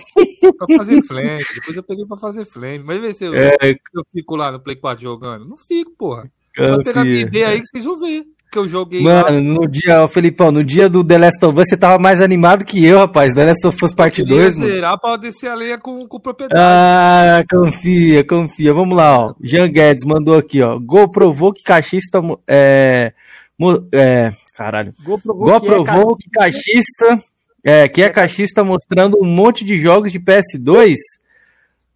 Pra 0.54 0.76
fazer 0.76 1.02
flame. 1.04 1.42
Depois 1.54 1.76
eu 1.76 1.82
peguei 1.82 2.06
pra 2.06 2.16
fazer 2.16 2.44
flame. 2.44 2.78
Mas 2.84 3.00
vê 3.00 3.14
se 3.14 3.24
eu, 3.24 3.34
É. 3.34 3.56
eu 3.94 4.04
fico 4.12 4.36
lá 4.36 4.50
no 4.52 4.60
Play 4.60 4.76
4 4.76 5.02
jogando. 5.02 5.44
Não 5.48 5.56
fico, 5.56 5.92
porra. 5.98 6.30
Vai 6.56 6.82
pegar 6.82 7.04
minha 7.04 7.20
ideia 7.20 7.48
aí 7.48 7.60
que 7.60 7.66
vocês 7.68 7.84
vão 7.84 7.98
ver. 7.98 8.24
Que 8.50 8.58
eu 8.58 8.68
joguei 8.68 9.02
lá. 9.02 9.24
Mano, 9.24 9.40
no 9.60 9.68
dia, 9.68 10.02
ó, 10.04 10.08
Felipão, 10.08 10.52
no 10.52 10.62
dia 10.62 10.88
do 10.88 11.02
The 11.04 11.18
Last 11.18 11.44
of 11.44 11.58
Us, 11.58 11.68
você 11.68 11.76
tava 11.76 11.98
mais 11.98 12.20
animado 12.22 12.64
que 12.64 12.82
eu, 12.82 12.98
rapaz. 12.98 13.34
The 13.34 13.44
Last 13.44 13.66
of 13.66 13.84
Us 13.84 13.92
Parte 13.92 14.22
Queria 14.22 14.36
2, 14.36 14.58
mano. 14.58 14.70
zerar 14.70 14.98
pra 15.00 15.16
descer 15.16 15.50
a 15.50 15.54
lenha 15.56 15.76
com, 15.78 16.06
com 16.06 16.20
propriedade. 16.20 16.60
Ah, 16.64 17.44
confia, 17.50 18.24
confia. 18.24 18.72
Vamos 18.72 18.96
lá, 18.96 19.18
ó. 19.18 19.34
Jean 19.42 19.68
Guedes 19.68 20.04
mandou 20.04 20.38
aqui, 20.38 20.62
ó. 20.62 20.78
Gol 20.78 21.10
provou 21.10 21.52
que 21.52 21.62
cachista. 21.64 22.20
É, 22.46 23.12
é, 23.92 24.32
caralho. 24.56 24.94
Gol 25.02 25.18
provou, 25.20 25.44
Gol 25.46 25.60
que 25.60 25.66
é, 25.66 25.70
provou 25.70 26.16
que 26.16 26.30
cachista. 26.30 27.22
É, 27.68 27.88
que 27.88 28.00
é 28.00 28.08
cachista 28.08 28.62
mostrando 28.62 29.18
um 29.20 29.26
monte 29.26 29.64
de 29.64 29.76
jogos 29.76 30.12
de 30.12 30.20
PS2. 30.20 30.94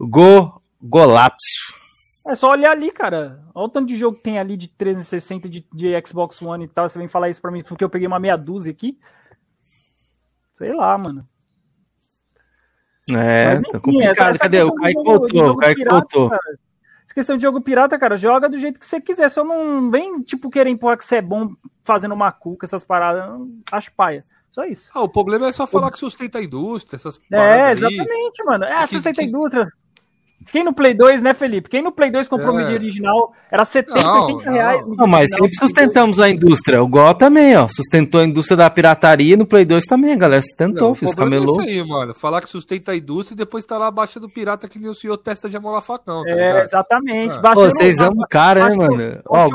Go, 0.01 0.61
golapso. 0.83 1.79
É 2.27 2.35
só 2.35 2.49
olhar 2.51 2.73
ali, 2.73 2.91
cara. 2.91 3.41
Olha 3.55 3.67
o 3.67 3.69
tanto 3.69 3.87
de 3.89 3.97
jogo 3.97 4.17
que 4.17 4.23
tem 4.25 4.39
ali 4.39 4.57
de 4.57 4.67
360, 4.69 5.49
de, 5.49 5.65
de 5.73 5.93
Xbox 6.07 6.43
One 6.43 6.65
e 6.65 6.69
tal. 6.69 6.89
Você 6.89 6.99
vem 6.99 7.07
falar 7.09 7.29
isso 7.31 7.41
pra 7.41 7.51
mim 7.53 7.63
porque 7.63 7.85
eu 7.85 7.89
peguei 7.91 8.07
uma 8.09 8.19
meia 8.19 8.37
dúzia 8.37 8.73
aqui. 8.73 8.99
Sei 10.57 10.73
lá, 10.75 10.97
mano. 10.99 11.27
É, 13.11 13.49
Mas, 13.51 13.63
tá 13.63 13.81
complicado. 13.81 14.11
essa- 14.13 14.31
essa 14.31 14.39
Cadê? 14.41 14.63
O 14.63 14.75
Kaique 14.75 15.03
voltou, 15.03 15.51
o 15.51 15.57
Kaique 15.57 15.83
pirata, 15.83 15.95
voltou. 15.97 16.31
cara, 16.31 16.59
Essa 17.05 17.15
questão 17.15 17.37
de 17.37 17.43
jogo 17.43 17.61
pirata, 17.61 17.99
cara, 17.99 18.17
joga 18.17 18.49
do 18.49 18.57
jeito 18.57 18.79
que 18.79 18.87
você 18.87 19.01
quiser. 19.01 19.29
Só 19.31 19.43
não 19.43 19.91
vem, 19.91 20.21
tipo, 20.23 20.51
querer 20.51 20.71
empurrar 20.71 20.97
que 20.99 21.05
você 21.05 21.17
é 21.17 21.23
bom 21.23 21.51
fazendo 21.83 22.13
uma 22.15 22.31
cuca, 22.31 22.67
essas 22.67 22.85
paradas. 22.85 23.41
Acho 23.73 23.93
paia. 23.95 24.25
Só 24.51 24.65
isso. 24.65 24.91
Ah, 24.95 25.03
o 25.03 25.09
problema 25.09 25.49
é 25.49 25.53
só 25.53 25.67
falar 25.67 25.91
que 25.91 25.99
sustenta 25.99 26.39
a 26.39 26.43
indústria, 26.43 26.97
essas 26.97 27.21
É, 27.31 27.37
paradas 27.37 27.83
aí. 27.85 27.95
exatamente, 27.95 28.45
mano. 28.45 28.65
É, 28.65 28.81
Que- 28.83 28.87
sustenta 28.89 29.21
a 29.21 29.25
indústria. 29.25 29.69
Quem 30.51 30.65
no 30.65 30.73
Play 30.73 30.95
2, 30.95 31.21
né, 31.21 31.35
Felipe? 31.35 31.69
Quem 31.69 31.83
no 31.83 31.93
Play 31.93 32.11
2 32.11 32.27
comprou 32.27 32.55
É. 32.59 32.63
mídia 32.63 32.75
original 32.75 33.35
era 33.53 33.63
70, 33.63 34.01
Não, 34.03 34.27
80 34.39 34.51
reais. 34.51 34.87
não. 34.87 34.97
Não, 34.97 35.07
mas 35.07 35.21
original 35.25 35.29
sempre 35.29 35.37
do 35.37 35.37
Play 35.37 35.51
2. 35.51 35.59
sustentamos 35.61 36.19
a 36.19 36.31
indústria. 36.31 36.83
O 36.83 36.89
Gol 36.89 37.15
também, 37.15 37.55
ó. 37.59 37.69
Sustentou 37.69 38.23
a 38.23 38.25
indústria 38.25 38.57
da 38.57 38.71
pirataria 38.71 39.35
e 39.35 39.37
no 39.37 39.47
Play 39.47 39.67
2 39.67 39.85
também, 39.85 40.15
a 40.15 40.17
galera 40.17 40.41
sustentou, 40.41 40.81
Não, 40.83 40.91
o 40.93 40.95
fez 40.95 41.13
é 41.13 41.15
camelô. 41.15 41.45
isso 41.45 41.61
aí, 41.61 41.87
mano. 41.87 42.15
Falar 42.15 42.41
que 42.41 42.49
sustenta 42.49 42.93
a 42.93 42.97
indústria 42.97 43.35
e 43.35 43.37
depois 43.37 43.67
tá 43.67 43.77
lá 43.77 43.89
abaixo 43.89 44.19
do 44.19 44.31
pirata 44.31 44.67
que 44.67 44.79
nem 44.79 44.89
o 44.89 44.95
senhor 44.95 45.19
testa 45.19 45.47
de 45.49 45.59
amolar 45.59 45.83
facão, 45.83 46.25
tá 46.25 46.31
É, 46.31 46.35
ligado? 46.35 46.63
exatamente. 46.65 47.35
Ah. 47.43 47.53
Pô, 47.53 47.65
vocês 47.67 47.99
amam 47.99 48.25
o 48.25 48.27
cara, 48.29 48.71
né, 48.71 48.77
mano? 48.77 49.21
Ó, 49.29 49.47
o 49.47 49.51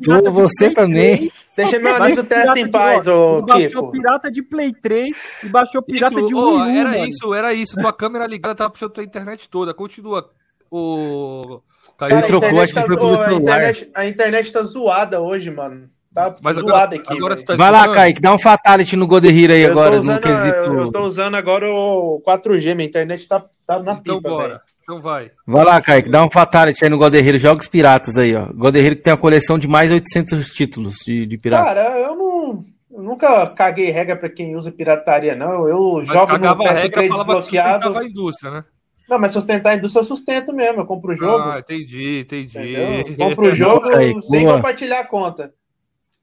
tudo, 0.00 0.22
de 0.22 0.30
você 0.30 0.70
também. 0.72 1.16
3, 1.16 1.32
Deixa 1.62 1.78
meu 1.78 1.94
amigo 1.96 2.20
o 2.20 2.24
testa 2.24 2.58
em 2.58 2.70
paz, 2.70 3.06
ô 3.06 3.42
Baixou 3.42 3.68
Kiko. 3.68 3.80
o 3.86 3.90
pirata 3.90 4.30
de 4.30 4.42
Play 4.42 4.72
3 4.72 5.16
e 5.44 5.48
baixou 5.48 5.80
o 5.80 5.84
pirata 5.84 6.14
Isso, 6.18 6.26
de 6.28 6.34
Wii 6.34 6.44
U, 6.44 6.60
era 6.64 6.90
mano. 6.90 7.04
isso, 7.06 7.34
era 7.34 7.52
isso. 7.52 7.76
Tua 7.76 7.92
câmera 7.92 8.26
ligada 8.26 8.54
tava 8.54 8.70
puxando 8.70 8.90
tua 8.92 9.04
internet 9.04 9.48
toda. 9.48 9.74
Continua. 9.74 10.30
O. 10.70 11.60
Ele 12.00 12.10
Cara, 12.10 12.18
a 12.18 12.22
trocou, 12.22 12.60
acho 12.60 12.68
que 12.74 12.80
tá 12.80 12.86
foi 12.86 12.96
pelo 12.96 13.14
a 13.14 13.16
celular. 13.18 13.40
internet, 13.40 13.90
a 13.94 14.06
internet 14.06 14.52
tá 14.52 14.62
zoada 14.62 15.20
hoje, 15.20 15.50
mano. 15.50 15.88
Tá 16.14 16.34
Mas 16.42 16.56
zoada 16.56 16.68
agora, 16.96 16.96
aqui. 16.96 17.12
agora 17.16 17.36
tá 17.44 17.56
Vai 17.56 17.70
lá? 17.72 17.92
Kaique, 17.92 18.20
dá 18.20 18.32
um 18.34 18.38
fatality 18.38 18.96
no 18.96 19.06
Godehiro 19.06 19.52
aí 19.52 19.62
eu, 19.62 19.70
agora, 19.72 19.90
tô 19.90 19.96
no 19.96 20.00
usando, 20.02 20.16
a- 20.16 20.20
quesito. 20.20 20.56
eu 20.74 20.92
tô 20.92 21.00
usando 21.00 21.34
agora 21.34 21.68
o 21.70 22.20
4G, 22.24 22.74
minha 22.74 22.86
internet 22.88 23.26
tá, 23.28 23.44
tá 23.66 23.78
na 23.82 23.92
Então 23.92 24.16
pipa, 24.16 24.28
bora. 24.28 24.48
velho. 24.48 24.60
Então 24.88 25.02
vai. 25.02 25.30
Vai 25.46 25.64
lá, 25.66 25.82
Kaique, 25.82 26.08
dá 26.08 26.24
um 26.24 26.30
fatality 26.30 26.82
aí 26.82 26.88
no 26.88 26.96
Godehiro. 26.96 27.36
Jogos 27.36 27.68
piratas 27.68 28.16
aí, 28.16 28.34
ó. 28.34 28.46
Godehiro 28.54 28.96
que 28.96 29.02
tem 29.02 29.12
uma 29.12 29.18
coleção 29.18 29.58
de 29.58 29.68
mais 29.68 29.92
800 29.92 30.50
títulos 30.50 30.96
de, 31.04 31.26
de 31.26 31.36
pirata. 31.36 31.62
Cara, 31.62 31.98
eu 32.00 32.16
não. 32.16 32.64
eu 32.90 33.02
nunca 33.02 33.48
caguei 33.48 33.90
regra 33.90 34.16
pra 34.16 34.30
quem 34.30 34.56
usa 34.56 34.72
pirataria, 34.72 35.34
não. 35.36 35.68
Eu 35.68 35.96
Mas 35.96 36.06
jogo 36.06 36.20
no 36.20 36.26
cagava 36.26 36.62
a 36.66 36.72
regra, 36.72 37.02
PS3 37.02 37.08
falava 37.08 37.24
que 37.34 37.38
desbloqueado. 37.40 37.98
a 37.98 38.04
indústria, 38.04 38.50
né? 38.50 38.64
Não, 39.10 39.18
mas 39.18 39.32
sustentar 39.32 39.72
a 39.72 39.76
indústria 39.76 40.00
eu 40.00 40.04
sustento 40.04 40.54
mesmo. 40.54 40.80
Eu 40.80 40.86
compro 40.86 41.12
o 41.12 41.14
jogo. 41.14 41.50
Ah, 41.50 41.58
entendi, 41.58 42.20
entendi. 42.20 42.58
entendeu? 42.58 43.12
Compro 43.16 43.48
o 43.48 43.52
jogo 43.54 43.90
Kaique, 43.90 44.22
sem 44.22 44.44
boa. 44.46 44.56
compartilhar 44.56 45.00
a 45.00 45.06
conta. 45.06 45.52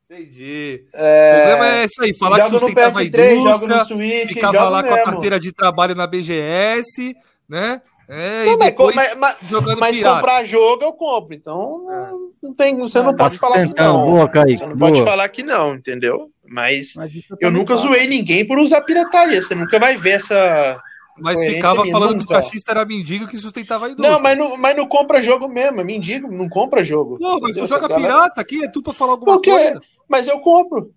Entendi. 0.10 0.86
O 0.92 0.98
É, 0.98 1.46
problema 1.46 1.76
é 1.78 1.86
isso 1.86 2.02
aí, 2.04 2.16
falar 2.18 2.38
que 2.38 2.42
jogo 2.46 2.54
no 2.54 2.60
sustentava 2.62 3.00
a 3.00 3.04
PS3, 3.04 3.36
jogo 3.36 3.68
no 3.68 3.74
indústria, 3.76 3.86
Switch, 3.86 4.34
ficava 4.34 4.58
jogo 4.58 4.70
lá 4.72 4.82
com 4.84 4.90
a 4.90 4.92
mesmo. 4.96 5.06
carteira 5.06 5.40
de 5.40 5.52
trabalho 5.52 5.94
na 5.96 6.08
BGS, 6.08 7.16
né? 7.48 7.82
É, 8.08 8.46
Não, 8.46 8.58
mas, 8.58 8.70
depois 8.70 8.96
mas, 8.96 9.16
mas, 9.16 9.38
mas 9.80 10.00
comprar 10.02 10.44
jogo 10.46 10.84
eu 10.84 10.94
compro. 10.94 11.36
Então 11.36 11.84
não, 11.88 12.30
não 12.44 12.54
tem, 12.54 12.76
você 12.78 13.00
não 13.02 13.12
Tá 13.16 13.24
pode 13.24 13.38
falar 13.38 13.68
que 13.68 13.74
não. 13.76 14.06
Boa, 14.12 14.30
Kaique, 14.30 14.58
Você 14.58 14.66
não 14.66 14.78
pode 14.78 14.94
boa. 15.00 15.06
falar 15.06 15.30
que 15.30 15.44
não, 15.44 15.74
entendeu? 15.76 16.30
Mas 16.48 16.94
Mas 16.96 17.12
eu 17.42 17.50
nunca 17.52 17.76
zoei 17.76 18.08
ninguém 18.08 18.46
por 18.46 18.60
usar 18.60 18.82
pirataria. 18.82 19.42
Você 19.42 19.56
nunca 19.56 19.80
vai 19.80 19.98
ver 19.98 20.12
essa. 20.12 20.80
Mas 21.18 21.40
ficava 21.40 21.82
minha, 21.82 21.94
falando 21.94 22.10
que 22.10 22.16
o 22.16 22.20
nunca. 22.20 22.42
cachista 22.42 22.72
era 22.72 22.86
mendigo 22.86 23.26
que 23.28 23.38
sustentava 23.38 23.86
a 23.86 23.90
indústria. 23.90 24.14
Não, 24.14 24.22
mas 24.22 24.38
não, 24.38 24.58
mas 24.58 24.76
não 24.76 24.86
compra 24.86 25.22
jogo 25.22 25.48
mesmo. 25.48 25.80
É 25.80 25.84
mendigo, 25.84 26.30
não 26.30 26.50
compra 26.50 26.84
jogo. 26.84 27.18
Não, 27.20 27.40
mas 27.40 27.56
tu 27.56 27.66
joga 27.66 27.88
pirata 27.96 28.42
aqui, 28.42 28.64
é 28.64 28.68
tu 28.70 28.84
pra 28.84 28.94
falar 28.94 29.14
alguma 29.14 29.34
Por 29.34 29.42
quê? 29.42 29.50
coisa. 29.52 29.82
Mas 30.10 30.28
eu 30.28 30.40
compro. 30.40 30.92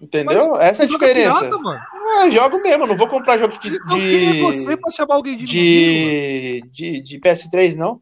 Entendeu? 0.00 0.52
Mas 0.52 0.60
Essa 0.60 0.82
é 0.82 0.86
a 0.86 0.88
diferença. 0.88 1.38
pirata, 1.40 1.58
mano. 1.58 1.80
Eu 2.22 2.32
jogo 2.32 2.62
mesmo, 2.62 2.86
não 2.86 2.96
vou 2.96 3.08
comprar 3.08 3.38
jogo 3.38 3.58
de. 3.58 3.68
Então 3.76 3.96
quem 3.98 4.38
é 4.38 4.42
você 4.42 4.66
de... 4.66 4.76
pra 4.76 4.90
chamar 4.90 5.14
alguém 5.14 5.36
de, 5.36 5.44
mendigo? 5.44 6.06
mano? 6.06 6.70
De, 6.72 6.92
de, 6.92 7.02
de 7.02 7.20
PS3, 7.20 7.74
não. 7.76 8.00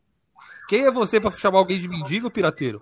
Quem 0.69 0.85
é 0.85 0.91
você 0.91 1.19
pra 1.19 1.31
chamar 1.31 1.59
alguém 1.59 1.81
de 1.81 1.89
mendigo, 1.89 2.31
pirateiro? 2.31 2.81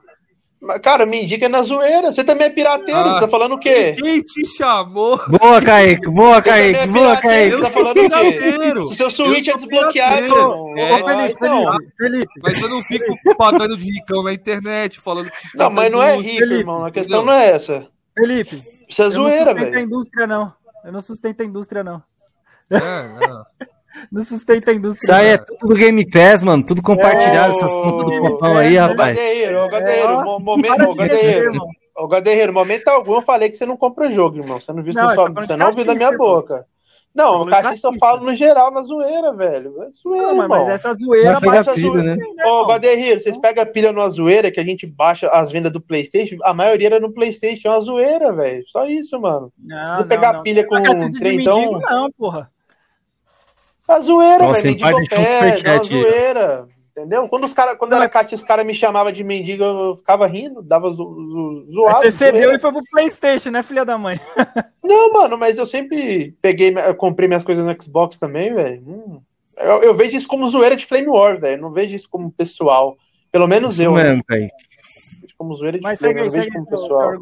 Cara, 0.83 1.07
me 1.07 1.23
indica 1.23 1.49
na 1.49 1.63
zoeira. 1.63 2.11
Você 2.11 2.25
também 2.25 2.47
é 2.47 2.51
pirateiro. 2.51 3.01
Ah. 3.01 3.13
Você 3.15 3.21
tá 3.21 3.29
falando 3.29 3.53
o 3.53 3.59
quê? 3.59 3.95
Quem 3.99 4.21
te 4.23 4.45
chamou? 4.57 5.21
Boa, 5.29 5.61
Kaique, 5.63 6.09
boa, 6.09 6.43
também 6.43 6.73
Kaique, 6.73 6.81
é 6.81 6.87
boa. 6.87 7.17
Kaique. 7.17 7.57
Você 7.57 7.63
tá 7.63 7.71
falando 7.71 7.97
o 7.99 8.87
quê? 8.89 8.95
seu 8.95 9.11
Switch 9.11 9.49
é 9.49 9.55
desbloqueado, 9.55 10.25
irmão. 10.25 10.75
É, 10.77 10.95
Ah, 10.95 11.05
Felipe, 11.05 11.35
então. 11.37 11.77
Felipe. 11.97 12.41
Mas 12.43 12.61
eu 12.61 12.69
não 12.69 12.83
fico 12.83 13.37
pagando 13.37 13.77
de 13.77 13.85
ricão 13.85 14.23
na 14.23 14.33
internet, 14.33 14.99
falando 14.99 15.31
que 15.31 15.37
Não, 15.57 15.71
mas 15.71 15.93
não 15.93 16.03
é 16.03 16.17
rico, 16.17 16.39
Felipe, 16.39 16.55
irmão. 16.61 16.85
A 16.85 16.91
questão 16.91 17.25
não 17.25 17.33
é 17.33 17.51
essa. 17.51 17.87
Felipe, 18.19 18.63
Isso 18.89 19.03
é 19.03 19.05
Eu 19.07 19.11
não 19.11 19.15
zoeira, 19.23 19.51
sustento 19.51 19.59
a 19.67 19.71
velho. 19.71 19.81
indústria, 19.87 20.27
não. 20.27 20.53
Eu 20.85 20.93
não 20.93 21.01
sustento 21.01 21.41
a 21.41 21.45
indústria, 21.45 21.85
não. 21.85 22.03
É, 22.71 22.79
não. 23.29 23.47
Não 24.13 24.23
sustento 24.23 24.69
a 24.69 24.73
Isso 24.73 24.79
indústria. 24.79 25.17
aí 25.17 25.27
é 25.29 25.39
tudo 25.39 25.67
do 25.69 25.75
Game 25.75 26.09
Pass, 26.11 26.43
mano. 26.43 26.65
Tudo 26.65 26.83
compartilhado, 26.83 27.55
É, 27.55 27.57
essas 27.57 27.73
ô, 27.73 27.83
contas 27.83 28.15
do 28.21 28.21
popão 28.29 28.57
aí, 28.59 28.79
ô, 28.79 28.85
Ô, 28.85 28.89
rapaz. 28.89 29.17
Gadeiro, 29.17 29.59
ô, 29.59 29.65
É, 29.65 29.69
Gadeiro, 29.71 30.25
mo- 30.25 30.39
momento, 30.41 30.83
ô, 30.85 30.95
Gadeiro. 30.95 31.53
Ô, 31.97 32.07
Gadeiro, 32.09 32.53
momento 32.53 32.89
algum 32.89 33.15
eu 33.15 33.23
falei 33.23 33.49
que 33.49 33.57
você 33.57 33.65
não 33.65 33.77
compra 33.77 34.13
jogo, 34.13 34.37
irmão. 34.37 34.61
Você 34.61 34.71
não 34.73 34.83
viu, 34.83 34.93
Não, 34.95 35.05
não, 35.05 35.15
só, 35.15 35.33
você 35.33 35.57
não 35.57 35.69
ouviu 35.69 35.85
da 35.85 35.95
minha 35.95 36.13
boca. 36.17 36.67
Não, 37.17 37.43
o 37.43 37.47
cachista 37.47 37.89
eu 37.89 37.95
falo 37.99 38.25
no 38.27 38.35
geral, 38.35 38.71
na 38.71 38.83
zoeira, 38.83 39.33
velho. 39.33 39.83
É 39.83 39.89
zoeira, 39.91 40.27
Não, 40.27 40.37
mas, 40.37 40.49
mas 40.49 40.69
essa 40.69 40.93
zoeira 40.93 41.33
Vai 41.33 41.41
pegar 41.41 41.53
baixa 41.53 41.73
pilha, 41.73 41.87
tudo, 41.91 42.03
né? 42.03 42.17
Ô, 42.45 42.67
Gaderreiro, 42.67 43.21
vocês 43.21 43.37
pegam 43.39 43.63
a 43.63 43.67
pilha 43.67 43.91
numa 43.91 44.11
zoeira 44.11 44.51
que 44.51 44.61
a 44.61 44.65
gente 44.65 44.87
baixa 44.87 45.27
as 45.29 45.51
vendas 45.51 45.73
do 45.73 45.81
Playstation, 45.81 46.37
a 46.45 46.53
maioria 46.53 46.89
era 46.89 47.01
no 47.01 47.11
Playstation, 47.11 47.69
é 47.69 47.71
uma 47.71 47.81
zoeira, 47.81 48.33
velho. 48.35 48.63
Só 48.69 48.85
isso, 48.87 49.19
mano. 49.19 49.51
Não, 49.59 49.97
Você 49.97 50.03
não, 50.03 50.09
pegar 50.09 50.33
não. 50.35 50.43
pilha 50.43 50.67
com 50.67 50.77
um 50.77 50.83
tão- 51.43 51.81
Não, 51.81 52.13
porra. 52.13 52.51
A 53.89 54.01
zoeira, 54.01 54.53
velho. 54.53 54.67
Mendigo 54.67 55.09
pés, 55.09 55.65
é 55.65 55.73
uma 55.73 55.85
zoeira. 55.85 56.69
Entendeu? 56.97 57.29
Quando, 57.29 57.45
os 57.45 57.53
cara, 57.53 57.77
quando 57.77 57.93
era 57.93 58.09
caixa, 58.09 58.35
os 58.35 58.43
caras 58.43 58.65
me 58.65 58.75
chamavam 58.75 59.13
de 59.13 59.23
mendigo, 59.23 59.63
eu 59.63 59.97
ficava 59.97 60.27
rindo, 60.27 60.63
dava 60.63 60.89
zo, 60.89 60.97
zo, 60.97 61.65
Aí 61.67 61.73
zoado. 61.73 61.99
você 62.01 62.11
cedeu 62.11 62.55
e 62.55 62.59
foi 62.59 62.73
pro 62.73 62.83
Playstation, 62.91 63.51
né, 63.51 63.63
filha 63.63 63.85
da 63.85 63.99
mãe? 63.99 64.19
Não, 64.83 65.13
mano, 65.13 65.37
mas 65.37 65.59
eu 65.59 65.67
sempre 65.67 66.35
peguei, 66.41 66.73
eu 66.75 66.95
comprei 66.95 67.29
minhas 67.29 67.45
coisas 67.45 67.67
no 67.67 67.83
Xbox 67.83 68.17
também, 68.17 68.55
velho. 68.55 68.83
Hum. 68.87 69.21
Eu, 69.59 69.83
eu 69.83 69.95
vejo 69.95 70.17
isso 70.17 70.27
como 70.27 70.49
zoeira 70.49 70.75
de 70.75 70.87
Flame 70.87 71.09
War, 71.09 71.39
velho. 71.39 71.61
Não 71.61 71.71
vejo 71.71 71.95
isso 71.95 72.09
como 72.09 72.33
pessoal. 72.33 72.97
Pelo 73.31 73.47
menos 73.47 73.75
Isso 73.75 73.83
eu, 73.83 73.93
né? 73.93 74.03
mesmo. 74.05 74.25
Vejo 74.29 75.35
como 75.37 75.55
zoeira 75.55 75.77
de 75.77 75.83
Mas 75.83 75.99
Flame, 75.99 76.15
segue 76.15 76.25
não 76.25 76.33
vejo 76.33 76.53
como 76.53 76.67
pessoal. 76.67 77.13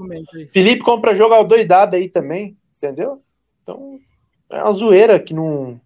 Felipe 0.53 0.83
compra 0.85 1.17
jogo 1.17 1.35
ao 1.35 1.45
doidado 1.45 1.97
aí 1.97 2.09
também, 2.09 2.57
entendeu? 2.77 3.21
Então, 3.63 3.99
é 4.51 4.63
uma 4.63 4.73
zoeira 4.73 5.19
que 5.19 5.35
não. 5.35 5.81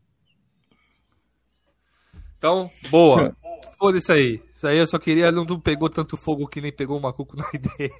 Então, 2.36 2.70
boa. 2.90 3.34
Foda 3.78 3.98
isso 3.98 4.12
aí. 4.12 4.42
Isso 4.52 4.66
aí 4.66 4.76
eu 4.78 4.86
só 4.88 4.98
queria, 4.98 5.30
não 5.30 5.46
pegou 5.60 5.88
tanto 5.88 6.16
fogo 6.16 6.48
que 6.48 6.60
nem 6.60 6.72
pegou 6.72 6.98
o 6.98 7.02
macuco 7.02 7.36
na 7.36 7.44
ideia. 7.54 7.90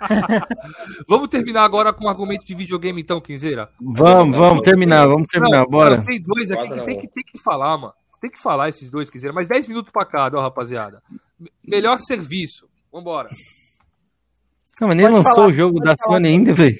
vamos 1.08 1.28
terminar 1.28 1.64
agora 1.64 1.92
com 1.92 2.04
o 2.04 2.08
argumento 2.08 2.44
de 2.44 2.54
videogame, 2.54 3.00
então, 3.00 3.20
Quinzeira? 3.20 3.70
Vamos, 3.80 4.36
vamos 4.36 4.62
terminar, 4.62 5.06
vamos 5.06 5.26
terminar, 5.26 5.60
Não, 5.62 5.66
bora. 5.66 6.02
Tem 6.04 6.20
dois 6.20 6.50
aqui 6.50 6.68
que 6.68 6.74
tem 6.74 6.82
um. 6.98 7.00
que, 7.00 7.08
tem 7.08 7.24
que 7.24 7.38
falar, 7.42 7.76
mano. 7.78 7.94
Tem 8.20 8.30
que 8.30 8.40
falar 8.40 8.68
esses 8.68 8.90
dois, 8.90 9.08
Quinzeira. 9.10 9.34
Mais 9.34 9.46
10 9.46 9.68
minutos 9.68 9.90
pra 9.92 10.04
cada, 10.04 10.38
ó, 10.38 10.40
rapaziada. 10.42 11.02
Me- 11.38 11.50
Melhor 11.66 11.98
serviço. 11.98 12.66
Vambora. 12.92 13.28
Não, 14.80 14.88
mas 14.88 14.96
nem 14.96 15.06
Pode 15.06 15.16
lançou 15.18 15.34
falar, 15.34 15.46
o 15.48 15.52
jogo 15.52 15.74
pode 15.78 15.84
da 15.84 15.96
falar. 15.96 16.16
Sony 16.16 16.28
ainda, 16.28 16.52
velho. 16.54 16.76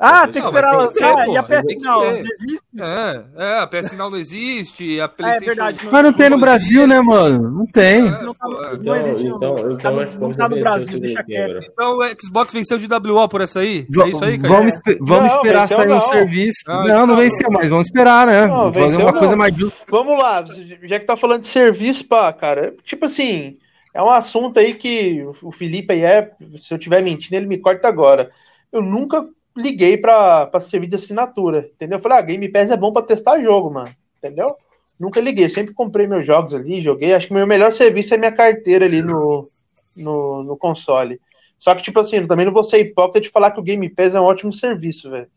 Ah, 0.00 0.22
tem 0.22 0.32
que 0.32 0.38
Não, 0.40 0.46
esperar 0.46 0.76
lançar. 0.76 1.28
e 1.28 1.36
a 1.36 1.42
PS 1.42 1.66
que 1.66 1.76
não, 1.80 2.02
existe. 2.04 2.62
É, 2.80 3.24
é, 3.36 3.58
a 3.60 3.66
PS 3.66 3.92
Now 3.96 4.10
não 4.10 4.16
existe, 4.16 4.98
a 5.00 5.04
Ah, 5.04 5.06
é 5.06 5.08
PlayStation. 5.08 5.46
verdade. 5.46 5.88
Mas 5.92 6.04
não 6.04 6.12
tem 6.14 6.30
no 6.30 6.38
Brasil, 6.38 6.86
né, 6.86 7.00
mano? 7.02 7.50
Não 7.50 7.66
tem. 7.66 8.06
É, 8.08 8.22
Não, 8.22 8.32
tá, 8.34 8.46
é. 8.72 8.76
não 8.78 8.96
existe. 8.96 9.26
Então, 9.26 9.38
não. 9.54 9.58
então, 9.72 9.76
Tá 9.78 9.90
no- 9.90 9.98
o 10.02 10.08
Xbox 10.08 10.18
não 10.20 10.34
tá 10.34 10.48
no 10.48 10.54
venceu 10.56 10.60
o 10.72 10.74
Brasil, 10.74 11.00
deixa 11.00 11.22
quieto. 11.24 11.66
Então 11.72 11.98
o 11.98 12.02
Xbox 12.20 12.52
venceu 12.52 12.78
de 12.78 12.86
WO 12.88 13.28
por 13.28 13.40
essa 13.42 13.60
aí? 13.60 13.86
É 14.04 14.08
isso 14.08 14.24
aí, 14.24 14.38
cara? 14.38 14.54
Vamos, 14.54 14.74
vamos 15.00 15.22
Não, 15.24 15.36
esperar 15.36 15.68
sair 15.68 15.88
não. 15.88 15.98
o 15.98 16.00
serviço. 16.00 16.60
Ah, 16.68 16.72
não, 16.74 16.84
então 16.84 16.98
não 17.00 17.06
não. 17.08 17.16
venceu, 17.16 17.50
mas 17.50 17.68
vamos 17.68 17.86
esperar, 17.86 18.26
né? 18.26 18.46
Não, 18.46 18.72
Vamos 18.72 18.76
fazer 18.78 18.96
uma 18.96 19.12
não. 19.12 19.18
coisa 19.18 19.36
mais 19.36 19.54
justa. 19.54 19.78
Vamos 19.90 20.18
lá, 20.18 20.44
já 20.84 20.98
que 20.98 21.04
tá 21.04 21.16
falando 21.16 21.42
de 21.42 21.48
serviço, 21.48 22.06
pá, 22.08 22.32
cara, 22.32 22.74
tipo 22.82 23.04
assim, 23.04 23.58
é 23.92 24.02
um 24.02 24.08
assunto 24.10 24.58
aí 24.58 24.72
que 24.72 25.22
o 25.42 25.52
Felipe 25.52 25.92
aí 25.92 26.02
é, 26.02 26.30
se 26.56 26.72
eu 26.72 26.78
tiver 26.78 27.02
mentindo, 27.02 27.36
ele 27.36 27.46
me 27.46 27.58
corta 27.58 27.88
agora. 27.88 28.30
Eu 28.72 28.80
nunca 28.80 29.26
liguei 29.56 29.96
pra, 29.96 30.46
pra 30.46 30.60
serviço 30.60 30.90
de 30.90 30.96
assinatura, 30.96 31.70
entendeu? 31.74 31.98
Eu 31.98 32.02
falei, 32.02 32.18
ah, 32.18 32.22
Game 32.22 32.48
Pass 32.48 32.70
é 32.70 32.76
bom 32.76 32.92
pra 32.92 33.02
testar 33.02 33.40
jogo, 33.40 33.70
mano, 33.70 33.94
entendeu? 34.18 34.46
Nunca 34.98 35.20
liguei, 35.20 35.50
sempre 35.50 35.74
comprei 35.74 36.06
meus 36.06 36.26
jogos 36.26 36.54
ali, 36.54 36.80
joguei. 36.80 37.12
Acho 37.12 37.26
que 37.26 37.32
o 37.32 37.36
meu 37.36 37.46
melhor 37.46 37.72
serviço 37.72 38.14
é 38.14 38.18
minha 38.18 38.32
carteira 38.32 38.84
ali 38.84 39.02
no, 39.02 39.50
no, 39.96 40.42
no 40.44 40.56
console. 40.56 41.20
Só 41.58 41.74
que, 41.74 41.82
tipo 41.82 42.00
assim, 42.00 42.26
também 42.26 42.46
não 42.46 42.52
vou 42.52 42.64
ser 42.64 42.78
hipócrita 42.78 43.20
de 43.20 43.28
falar 43.28 43.50
que 43.50 43.60
o 43.60 43.62
Game 43.62 43.88
Pass 43.88 44.14
é 44.14 44.20
um 44.20 44.24
ótimo 44.24 44.52
serviço, 44.52 45.10
velho. 45.10 45.28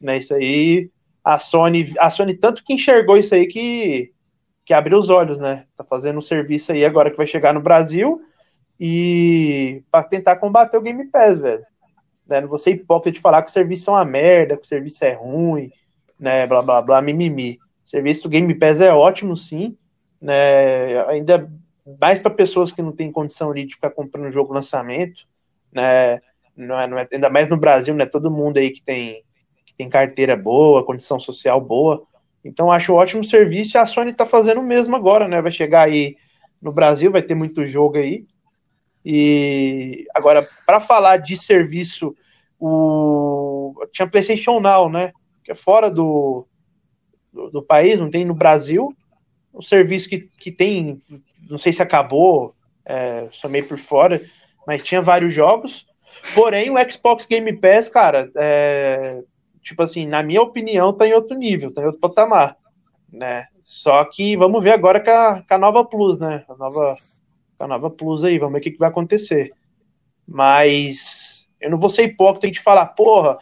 Né, 0.00 0.18
isso 0.18 0.34
aí, 0.34 0.90
a 1.22 1.36
Sony, 1.36 1.92
a 1.98 2.08
Sony 2.08 2.34
tanto 2.34 2.64
que 2.64 2.72
enxergou 2.72 3.16
isso 3.16 3.34
aí 3.34 3.46
que, 3.46 4.10
que 4.64 4.72
abriu 4.72 4.98
os 4.98 5.10
olhos, 5.10 5.38
né? 5.38 5.66
Tá 5.76 5.84
fazendo 5.84 6.18
um 6.18 6.22
serviço 6.22 6.72
aí 6.72 6.84
agora 6.84 7.10
que 7.10 7.16
vai 7.16 7.26
chegar 7.26 7.52
no 7.52 7.60
Brasil 7.60 8.20
e 8.78 9.82
para 9.90 10.04
tentar 10.04 10.36
combater 10.36 10.78
o 10.78 10.82
Game 10.82 11.06
Pass, 11.08 11.38
velho. 11.38 11.62
Né? 12.30 12.40
Não 12.40 12.48
vou 12.48 12.58
ser 12.58 12.70
hipócrita 12.70 13.10
de 13.10 13.20
falar 13.20 13.42
que 13.42 13.50
o 13.50 13.52
serviço 13.52 13.90
é 13.90 13.92
uma 13.94 14.04
merda, 14.04 14.56
que 14.56 14.62
o 14.62 14.68
serviço 14.68 15.04
é 15.04 15.12
ruim, 15.12 15.72
né? 16.18 16.46
Blá 16.46 16.62
blá 16.62 16.80
blá, 16.80 17.02
mimimi. 17.02 17.58
O 17.84 17.90
serviço 17.90 18.22
do 18.22 18.28
Game 18.28 18.54
Pass 18.54 18.80
é 18.80 18.94
ótimo, 18.94 19.36
sim, 19.36 19.76
né? 20.22 21.04
Ainda 21.08 21.50
mais 22.00 22.20
para 22.20 22.30
pessoas 22.30 22.70
que 22.70 22.80
não 22.80 22.92
têm 22.92 23.10
condição 23.10 23.52
de 23.52 23.66
ficar 23.66 23.90
comprando 23.90 24.30
jogo 24.30 24.54
lançamento, 24.54 25.26
né? 25.72 26.20
Não 26.56 26.78
é, 26.80 26.86
não 26.86 26.98
é- 26.98 27.08
ainda 27.12 27.28
mais 27.28 27.48
no 27.48 27.56
Brasil, 27.56 27.94
né? 27.94 28.06
Todo 28.06 28.30
mundo 28.30 28.58
aí 28.58 28.70
que 28.70 28.80
tem, 28.80 29.24
que 29.66 29.74
tem 29.74 29.88
carteira 29.88 30.36
boa, 30.36 30.86
condição 30.86 31.18
social 31.18 31.60
boa. 31.60 32.06
Então 32.44 32.70
acho 32.70 32.92
um 32.92 32.96
ótimo 32.96 33.24
serviço 33.24 33.76
e 33.76 33.78
a 33.78 33.86
Sony 33.86 34.14
tá 34.14 34.24
fazendo 34.24 34.60
o 34.60 34.64
mesmo 34.64 34.94
agora, 34.94 35.26
né? 35.26 35.42
Vai 35.42 35.50
chegar 35.50 35.82
aí 35.82 36.16
no 36.62 36.70
Brasil, 36.70 37.10
vai 37.10 37.22
ter 37.22 37.34
muito 37.34 37.64
jogo 37.64 37.98
aí. 37.98 38.24
E 39.04 40.06
agora, 40.14 40.48
para 40.66 40.78
falar 40.78 41.16
de 41.16 41.36
serviço, 41.36 42.14
o 42.60 43.74
tinha 43.90 44.08
PlayStation 44.08 44.60
Now, 44.60 44.88
né? 44.88 45.12
Que 45.42 45.52
é 45.52 45.54
fora 45.54 45.90
do, 45.90 46.46
do, 47.32 47.50
do 47.50 47.62
país, 47.62 47.98
não 47.98 48.10
tem 48.10 48.24
no 48.24 48.34
Brasil. 48.34 48.94
Um 49.52 49.62
serviço 49.62 50.08
que, 50.08 50.28
que 50.38 50.52
tem, 50.52 51.02
não 51.48 51.58
sei 51.58 51.72
se 51.72 51.82
acabou, 51.82 52.54
é, 52.84 53.28
só 53.32 53.48
meio 53.48 53.66
por 53.66 53.78
fora, 53.78 54.22
mas 54.66 54.82
tinha 54.82 55.02
vários 55.02 55.34
jogos. 55.34 55.86
Porém, 56.34 56.70
o 56.70 56.90
Xbox 56.90 57.26
Game 57.26 57.52
Pass, 57.56 57.88
cara, 57.88 58.30
é, 58.36 59.22
tipo 59.62 59.82
assim, 59.82 60.06
na 60.06 60.22
minha 60.22 60.42
opinião, 60.42 60.92
tá 60.92 61.06
em 61.06 61.12
outro 61.12 61.36
nível, 61.36 61.72
tá 61.72 61.82
em 61.82 61.86
outro 61.86 62.00
patamar, 62.00 62.56
né? 63.10 63.46
Só 63.64 64.04
que 64.04 64.36
vamos 64.36 64.62
ver 64.62 64.72
agora 64.72 65.00
com 65.00 65.10
a, 65.10 65.42
com 65.42 65.54
a 65.54 65.58
nova 65.58 65.84
Plus, 65.84 66.18
né? 66.18 66.44
A 66.48 66.54
nova, 66.56 66.96
a 67.58 67.66
nova 67.66 67.90
Plus 67.90 68.24
aí, 68.24 68.38
vamos 68.38 68.54
ver 68.54 68.58
o 68.58 68.62
que, 68.62 68.70
que 68.72 68.78
vai 68.78 68.88
acontecer. 68.88 69.52
Mas 70.26 71.19
eu 71.60 71.70
não 71.70 71.78
vou 71.78 71.88
ser 71.90 72.04
hipócrita 72.04 72.50
de 72.50 72.60
falar, 72.60 72.86
porra, 72.86 73.38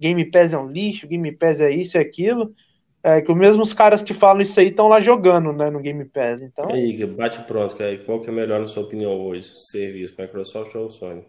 Game 0.00 0.24
Pass 0.30 0.52
é 0.52 0.58
um 0.58 0.68
lixo, 0.68 1.06
Game 1.06 1.30
Pass 1.32 1.60
é 1.60 1.70
isso 1.70 1.96
e 1.96 2.00
aquilo. 2.00 2.54
É 3.04 3.20
que 3.20 3.32
os 3.32 3.36
mesmos 3.38 3.72
caras 3.72 4.00
que 4.00 4.14
falam 4.14 4.42
isso 4.42 4.60
aí 4.60 4.68
estão 4.68 4.86
lá 4.86 5.00
jogando, 5.00 5.52
né, 5.52 5.70
no 5.70 5.80
Game 5.80 6.04
Pass. 6.04 6.40
Então, 6.40 6.70
E 6.70 6.74
aí, 6.74 7.06
bate 7.06 7.40
pronto, 7.42 7.76
cara. 7.76 7.98
Qual 8.04 8.20
que 8.20 8.30
é 8.30 8.32
melhor 8.32 8.60
na 8.60 8.68
sua 8.68 8.84
opinião 8.84 9.10
hoje? 9.20 9.48
Serviço, 9.70 10.14
Microsoft 10.18 10.74
ou 10.76 10.90
Sony? 10.90 11.24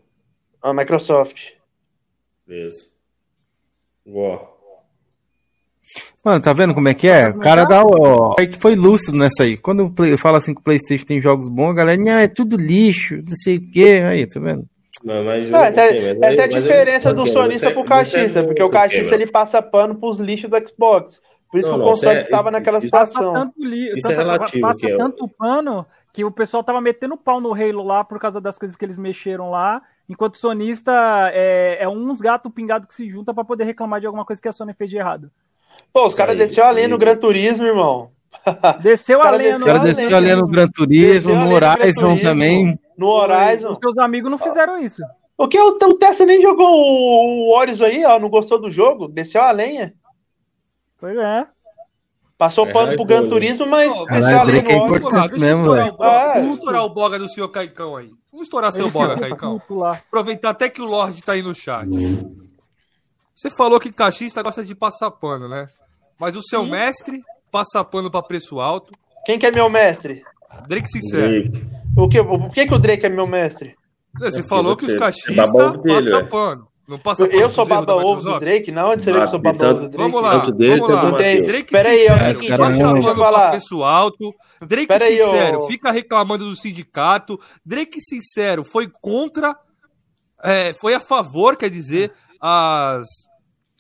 a 0.62 0.74
Microsoft. 0.74 1.52
Beleza. 2.48 2.90
Boa. 4.06 4.54
Mano, 6.24 6.42
tá 6.42 6.54
vendo 6.54 6.74
como 6.74 6.88
é 6.88 6.94
que 6.94 7.08
é? 7.08 7.28
O 7.28 7.40
cara 7.40 7.66
dá 7.66 7.84
o. 7.84 8.34
É 8.40 8.46
que 8.48 8.58
foi 8.58 8.76
lúcido 8.76 9.18
nessa 9.18 9.44
aí. 9.44 9.58
Quando 9.58 9.86
o 9.86 9.92
Play- 9.92 10.18
fala 10.18 10.38
assim 10.38 10.54
que 10.54 10.62
o 10.62 10.64
PlayStation 10.64 11.06
tem 11.06 11.22
jogos 11.22 11.50
bons, 11.50 11.72
a 11.72 11.74
galera, 11.74 12.02
não, 12.02 12.14
é 12.14 12.28
tudo 12.30 12.56
lixo, 12.56 13.16
não 13.18 13.36
sei 13.36 13.58
o 13.58 13.72
quê. 13.72 14.02
Aí, 14.06 14.26
tá 14.26 14.40
vendo? 14.40 14.66
Não, 15.04 15.24
mas 15.24 15.50
Não, 15.50 15.64
essa, 15.64 15.86
ok, 15.86 16.02
mas 16.20 16.32
essa 16.32 16.32
aí- 16.32 16.38
é 16.40 16.44
a 16.44 16.48
diferença 16.62 17.14
do 17.14 17.28
sonista 17.28 17.72
pro 17.72 17.82
você 17.84 17.88
cachista, 17.90 18.40
é 18.40 18.44
porque 18.44 18.62
o 18.64 18.70
cachista 18.70 19.16
ok, 19.16 19.24
ele 19.24 19.32
passa 19.32 19.62
pano 19.62 19.96
pros 19.96 20.20
lixos 20.20 20.50
do 20.50 20.58
Xbox. 20.68 21.22
Por 21.52 21.60
isso 21.60 21.70
Não, 21.70 21.78
que 21.78 21.84
o 21.84 21.88
console 21.88 22.18
é- 22.20 22.24
tava 22.24 22.50
naquela 22.52 22.80
isso- 22.80 22.90
Passa 22.90 23.08
situação. 23.14 23.34
tanto, 23.34 23.54
li... 23.60 23.96
Isso 23.98 24.08
é 24.08 24.16
tanta- 24.16 24.22
relativo, 24.32 24.62
passa 24.62 24.80
que 24.80 24.92
é 24.92 24.98
tanto 24.98 25.28
pano 25.28 25.86
que 26.12 26.24
o 26.24 26.32
pessoal 26.32 26.64
tava 26.64 26.80
metendo 26.82 27.16
pau 27.18 27.40
no 27.42 27.54
Halo 27.54 27.84
lá 27.84 28.04
por 28.04 28.20
causa 28.20 28.40
das 28.42 28.58
coisas 28.58 28.76
que 28.78 28.86
eles 28.86 28.98
mexeram 29.00 29.50
lá, 29.52 29.82
enquanto 30.10 30.36
o 30.36 30.38
sonista 30.40 30.92
é, 31.34 31.78
é 31.82 31.88
uns 31.90 32.22
gato 32.22 32.50
pingado 32.50 32.88
que 32.88 32.94
se 32.94 33.10
junta 33.10 33.34
pra 33.34 33.44
poder 33.44 33.64
reclamar 33.66 34.00
de 34.00 34.06
alguma 34.08 34.26
coisa 34.26 34.42
que 34.42 34.48
a 34.48 34.54
Sony 34.54 34.74
fez 34.74 34.90
de 34.90 34.98
errado. 34.98 35.30
Pô, 35.92 36.06
os 36.08 36.16
caras 36.16 36.36
desceu 36.38 36.64
a 36.66 36.72
lenha 36.72 36.88
no. 36.88 36.98
Gran 36.98 37.16
Turismo, 37.18 37.66
irmão. 37.66 38.10
Desceu 38.82 39.22
a 39.22 39.30
lenha 39.32 39.58
no 39.60 39.66
ali 39.70 40.36
no 40.36 40.48
Gran 40.48 40.68
Turismo, 40.68 41.14
Desceu 41.14 41.36
a 41.36 41.40
no 41.40 41.46
lenha 41.46 41.56
no 41.56 41.58
Gran 41.60 41.74
Horizon 41.82 42.08
Turismo. 42.08 42.22
também. 42.30 42.80
No 42.98 43.08
Horizon. 43.08 43.72
Os 43.72 43.78
seus 43.80 43.98
amigos 43.98 44.30
não 44.32 44.38
fizeram 44.38 44.80
isso. 44.84 45.02
O 45.38 45.48
que? 45.48 45.60
O, 45.60 45.70
o 45.70 45.94
Tesla 45.96 46.26
nem 46.26 46.42
jogou 46.42 46.68
o, 46.68 47.50
o 47.50 47.58
Horizon 47.58 47.86
aí, 47.86 48.06
ó. 48.06 48.20
Não 48.20 48.30
gostou 48.30 48.60
do 48.62 48.70
jogo? 48.72 49.08
Desceu 49.08 49.42
a 49.42 49.52
lenha. 49.52 49.94
Pois 51.00 51.18
é. 51.18 51.46
Passou 52.38 52.68
É 52.68 52.74
pano 52.74 52.96
pro 52.96 53.06
Gran 53.06 53.18
raivoso. 53.22 53.36
Turismo, 53.36 53.66
mas 53.68 53.94
Caralho, 54.06 54.40
a 54.40 54.44
lenha 54.44 54.60
é 54.60 54.76
no 54.76 54.82
Horizon. 54.84 54.96
importante 54.98 55.30
Deixa 55.32 55.46
eu 55.46 55.50
mesmo, 55.50 55.62
estourar 55.62 55.84
velho. 55.86 55.94
o 55.94 55.98
boga, 55.98 56.10
É. 56.12 56.34
deixa 56.34 56.48
eu 56.48 56.54
estourar 56.54 56.84
o 56.86 56.90
boga 56.90 57.20
do 57.20 57.30
senhor 57.30 57.50
Caicão 57.50 57.96
aí. 57.96 58.10
Vamos 58.32 58.48
estourar 58.48 58.72
seu 58.72 58.90
boga, 58.92 59.20
Caicão. 59.20 59.62
Aproveitar 60.08 60.50
até 60.50 60.70
que 60.70 60.82
o 60.82 60.86
Lorde 60.86 61.22
tá 61.22 61.34
aí 61.34 61.42
no 61.42 61.54
chat. 61.56 61.88
Você 63.36 63.50
falou 63.52 63.80
que 63.80 63.92
cachista 63.92 64.42
gosta 64.44 64.64
de 64.64 64.76
passar 64.76 65.10
pano, 65.12 65.48
né? 65.48 65.68
Mas 66.20 66.36
o 66.36 66.42
seu 66.42 66.64
mestre 66.66 67.22
passa 67.52 67.84
pano 67.84 68.10
pra 68.12 68.22
preço 68.22 68.60
alto. 68.60 68.94
Quem 69.26 69.40
que 69.40 69.46
é 69.46 69.52
meu 69.52 69.70
mestre? 69.70 70.24
Drake 70.68 70.88
sincero. 70.88 71.50
Drake. 71.50 71.66
O 71.96 72.08
que, 72.08 72.24
por 72.24 72.50
que, 72.54 72.66
que 72.68 72.74
o 72.74 72.80
Drake 72.80 73.06
é 73.06 73.10
meu 73.10 73.28
mestre? 73.28 73.76
Você 74.20 74.40
É, 74.40 74.44
falou 74.44 74.76
que 74.76 74.84
os 74.86 74.92
você 74.92 74.96
é 74.96 75.00
cachistas 75.00 75.36
babão 75.36 75.82
dele, 75.82 75.96
passam 75.96 76.18
ué. 76.20 76.24
pano. 76.26 76.68
Não 76.88 77.00
passa 77.00 77.24
Eu 77.28 77.50
sou 77.50 77.66
baba-ovo 77.66 78.22
do 78.22 78.40
Drake? 78.40 78.70
Não, 78.70 78.90
onde 78.92 79.04
você 79.04 79.12
vê 79.14 79.20
que 79.20 79.24
eu 79.24 79.28
sou 79.30 79.40
baba-ovo 79.40 79.80
do 79.82 79.90
Drake? 79.90 79.98
Vamos 80.12 80.22
lá, 80.22 80.52
dele, 80.52 80.80
vamos 80.82 80.90
lá. 80.96 81.04
Matheus. 81.12 81.48
Drake 81.48 81.72
Pera 81.72 81.90
aí, 81.90 82.06
é 82.06 82.12
o 82.12 82.14
sincero, 82.18 82.34
seguinte, 82.36 82.58
passa 82.58 82.94
deixa 82.94 83.10
eu 83.10 83.16
falar. 83.16 83.50
preço 83.52 83.84
alto. 83.84 84.36
Drake 84.62 84.88
Pera 84.88 85.06
aí, 85.06 85.18
sincero, 85.18 85.60
ô- 85.62 85.68
fica 85.68 85.92
reclamando 85.92 86.44
do 86.50 86.56
sindicato. 86.58 87.40
Drake 87.66 88.02
sincero, 88.02 88.66
foi 88.66 88.90
contra, 89.02 89.56
é, 90.44 90.74
foi 90.74 90.94
a 90.94 91.00
favor, 91.00 91.56
quer 91.56 91.70
dizer, 91.70 92.12
as, 92.42 93.08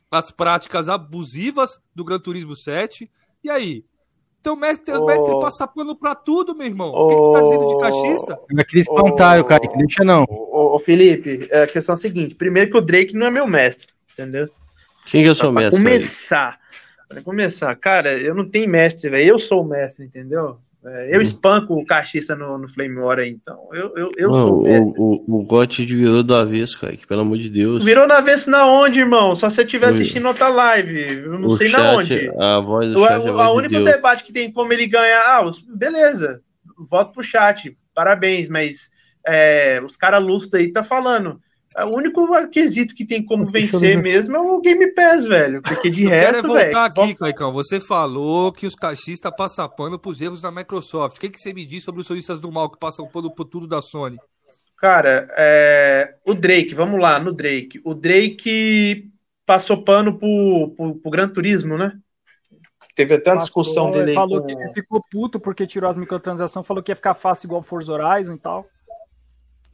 as 0.09 0.31
práticas 0.31 0.87
abusivas 0.87 1.81
do 1.93 2.05
Gran 2.05 2.19
Turismo 2.19 2.55
7. 2.55 3.11
E 3.43 3.49
aí? 3.49 3.83
Teu 4.43 4.55
mestre, 4.57 4.93
Ô- 4.93 5.03
o 5.03 5.05
mestre 5.07 5.31
passa 5.39 5.65
pano 5.65 5.95
pra 5.95 6.13
tudo, 6.13 6.53
meu 6.53 6.67
irmão. 6.67 6.89
O 6.91 7.07
que, 7.07 7.15
que 7.15 7.21
tu 7.21 7.31
tá 7.31 7.41
dizendo 7.41 7.67
de 7.67 7.79
cachista? 7.79 8.39
Aquele 8.59 8.81
espantalho, 8.81 9.45
cara, 9.45 9.65
que 9.67 9.77
deixa 9.77 10.03
não. 10.03 10.25
Ô, 10.29 10.75
ô, 10.75 10.79
Felipe, 10.79 11.47
é, 11.49 11.63
a 11.63 11.67
questão 11.67 11.93
é 11.93 11.97
a 11.97 12.01
seguinte: 12.01 12.35
primeiro 12.35 12.69
que 12.69 12.77
o 12.77 12.81
Drake 12.81 13.13
não 13.15 13.25
é 13.25 13.31
meu 13.31 13.47
mestre, 13.47 13.87
entendeu? 14.11 14.49
Quem 15.05 15.23
que 15.23 15.29
eu 15.29 15.35
sou 15.35 15.53
Pra 15.53 15.61
mestre? 15.63 15.81
começar. 15.81 16.59
Pra 17.07 17.21
começar, 17.21 17.73
cara, 17.77 18.17
eu 18.17 18.35
não 18.35 18.47
tenho 18.49 18.69
mestre, 18.69 19.09
velho. 19.09 19.29
Eu 19.29 19.39
sou 19.39 19.61
o 19.63 19.67
mestre, 19.69 20.05
entendeu? 20.05 20.57
Eu 21.09 21.21
espanco 21.21 21.75
o 21.75 21.85
cachista 21.85 22.35
no, 22.35 22.57
no 22.57 22.67
Flame 22.67 22.97
War 22.97 23.19
aí, 23.19 23.29
então. 23.29 23.69
Eu, 23.71 23.93
eu, 23.95 24.11
eu 24.17 24.33
sou 24.33 24.59
o 24.59 24.63
mestre. 24.63 24.93
o, 24.97 25.23
o, 25.27 25.39
o 25.39 25.43
Gotti 25.43 25.85
virou 25.85 26.21
do 26.21 26.35
avesso, 26.35 26.77
cara. 26.77 26.97
Que, 26.97 27.07
pelo 27.07 27.21
amor 27.21 27.37
de 27.37 27.49
Deus. 27.49 27.83
Virou 27.83 28.05
na 28.05 28.19
vez 28.19 28.47
na 28.47 28.65
onde, 28.65 28.99
irmão? 28.99 29.33
Só 29.33 29.49
se 29.49 29.55
você 29.55 29.61
estiver 29.63 29.87
assistindo 29.87 30.27
outra 30.27 30.49
live. 30.49 31.23
Eu 31.23 31.39
não 31.39 31.47
o 31.47 31.57
sei 31.57 31.69
chat, 31.69 31.79
na 31.79 31.91
onde. 31.93 32.31
A 32.37 32.59
voz 32.59 32.91
do 32.91 32.99
O, 32.99 33.07
chat 33.07 33.25
é 33.25 33.29
a 33.29 33.33
a 33.33 33.47
de 33.47 33.57
único 33.57 33.75
Deus. 33.75 33.85
debate 33.85 34.23
que 34.25 34.33
tem 34.33 34.51
como 34.51 34.73
ele 34.73 34.85
ganhar, 34.85 35.21
ah, 35.21 35.51
beleza, 35.69 36.41
voto 36.89 37.13
pro 37.13 37.23
chat, 37.23 37.77
parabéns, 37.95 38.49
mas 38.49 38.89
é, 39.25 39.81
os 39.83 39.95
caras 39.95 40.21
lustres 40.21 40.63
aí 40.65 40.71
tá 40.71 40.83
falando. 40.83 41.39
É, 41.77 41.85
O 41.85 41.95
único 41.95 42.27
quesito 42.49 42.93
que 42.93 43.05
tem 43.05 43.23
como 43.23 43.45
vencer 43.45 44.01
mesmo 44.01 44.35
é 44.35 44.39
o 44.39 44.61
Game 44.61 44.93
Pass, 44.93 45.25
velho. 45.25 45.61
Porque 45.61 45.89
de 45.89 46.03
Eu 46.03 46.09
quero 46.09 46.21
é 46.21 46.25
resto, 46.27 46.47
voltar 46.47 46.63
velho. 46.63 46.77
aqui, 46.77 47.01
Xbox- 47.01 47.19
Caicão. 47.19 47.53
Você 47.53 47.79
falou 47.79 48.51
que 48.51 48.67
os 48.67 48.75
cachistas 48.75 49.35
passam 49.35 49.67
pano 49.69 49.97
pros 49.99 50.21
erros 50.21 50.41
da 50.41 50.51
Microsoft. 50.51 51.17
O 51.17 51.19
que, 51.19 51.29
que 51.29 51.39
você 51.39 51.53
me 51.53 51.65
diz 51.65 51.83
sobre 51.83 52.01
os 52.01 52.07
solistas 52.07 52.39
do 52.39 52.51
mal 52.51 52.69
que 52.69 52.79
passam 52.79 53.07
pano 53.07 53.33
por 53.33 53.45
tudo 53.45 53.67
da 53.67 53.81
Sony? 53.81 54.17
Cara, 54.77 55.27
é, 55.37 56.15
o 56.25 56.33
Drake, 56.33 56.75
vamos 56.75 56.99
lá, 56.99 57.19
no 57.19 57.31
Drake. 57.31 57.79
O 57.85 57.93
Drake 57.93 59.09
passou 59.45 59.83
pano 59.83 60.17
pro, 60.19 60.73
pro, 60.75 60.95
pro 60.95 61.11
Gran 61.11 61.29
Turismo, 61.29 61.77
né? 61.77 61.97
Teve 62.95 63.15
até 63.15 63.31
uma 63.31 63.39
discussão 63.39 63.89
dele 63.89 64.11
aí 64.11 64.15
falou 64.15 64.41
com... 64.41 64.45
que 64.47 64.51
ele 64.53 64.73
ficou 64.73 65.03
puto 65.09 65.39
porque 65.39 65.65
tirou 65.65 65.89
as 65.89 65.97
microtransações, 65.97 66.67
falou 66.67 66.83
que 66.83 66.91
ia 66.91 66.95
ficar 66.95 67.13
fácil 67.15 67.47
igual 67.47 67.63
Forza 67.63 67.91
Horizon 67.91 68.33
e 68.33 68.39
tal. 68.39 68.67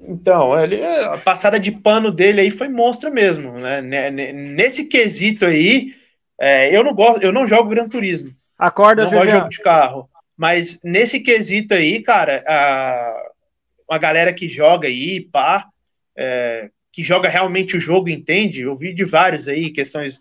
Então, 0.01 0.57
ele, 0.57 0.83
a 0.83 1.17
passada 1.17 1.59
de 1.59 1.71
pano 1.71 2.11
dele 2.11 2.41
aí 2.41 2.51
foi 2.51 2.69
monstra 2.69 3.09
mesmo, 3.09 3.51
né? 3.53 3.81
Ne- 3.81 4.11
ne- 4.11 4.33
Nesse 4.33 4.85
quesito 4.85 5.45
aí, 5.45 5.93
é, 6.39 6.75
eu 6.75 6.83
não 6.83 6.93
gosto, 6.93 7.21
eu 7.21 7.33
não 7.33 7.45
jogo 7.45 7.69
Gran 7.69 7.87
Turismo, 7.89 8.31
Acorda, 8.57 9.03
não 9.03 9.11
gosto 9.11 9.25
de 9.27 9.31
jogo 9.31 9.49
de 9.49 9.59
carro, 9.61 10.09
mas 10.37 10.79
nesse 10.83 11.19
quesito 11.19 11.73
aí, 11.73 12.01
cara, 12.01 12.43
a, 12.47 13.13
a 13.89 13.97
galera 13.97 14.33
que 14.33 14.47
joga 14.47 14.87
aí, 14.87 15.21
pá, 15.21 15.67
é, 16.17 16.69
que 16.93 17.03
joga 17.03 17.27
realmente 17.29 17.75
o 17.75 17.79
jogo, 17.79 18.09
entende? 18.09 18.61
Eu 18.61 18.75
vi 18.75 18.93
de 18.93 19.03
vários 19.03 19.47
aí, 19.47 19.69
questões 19.71 20.19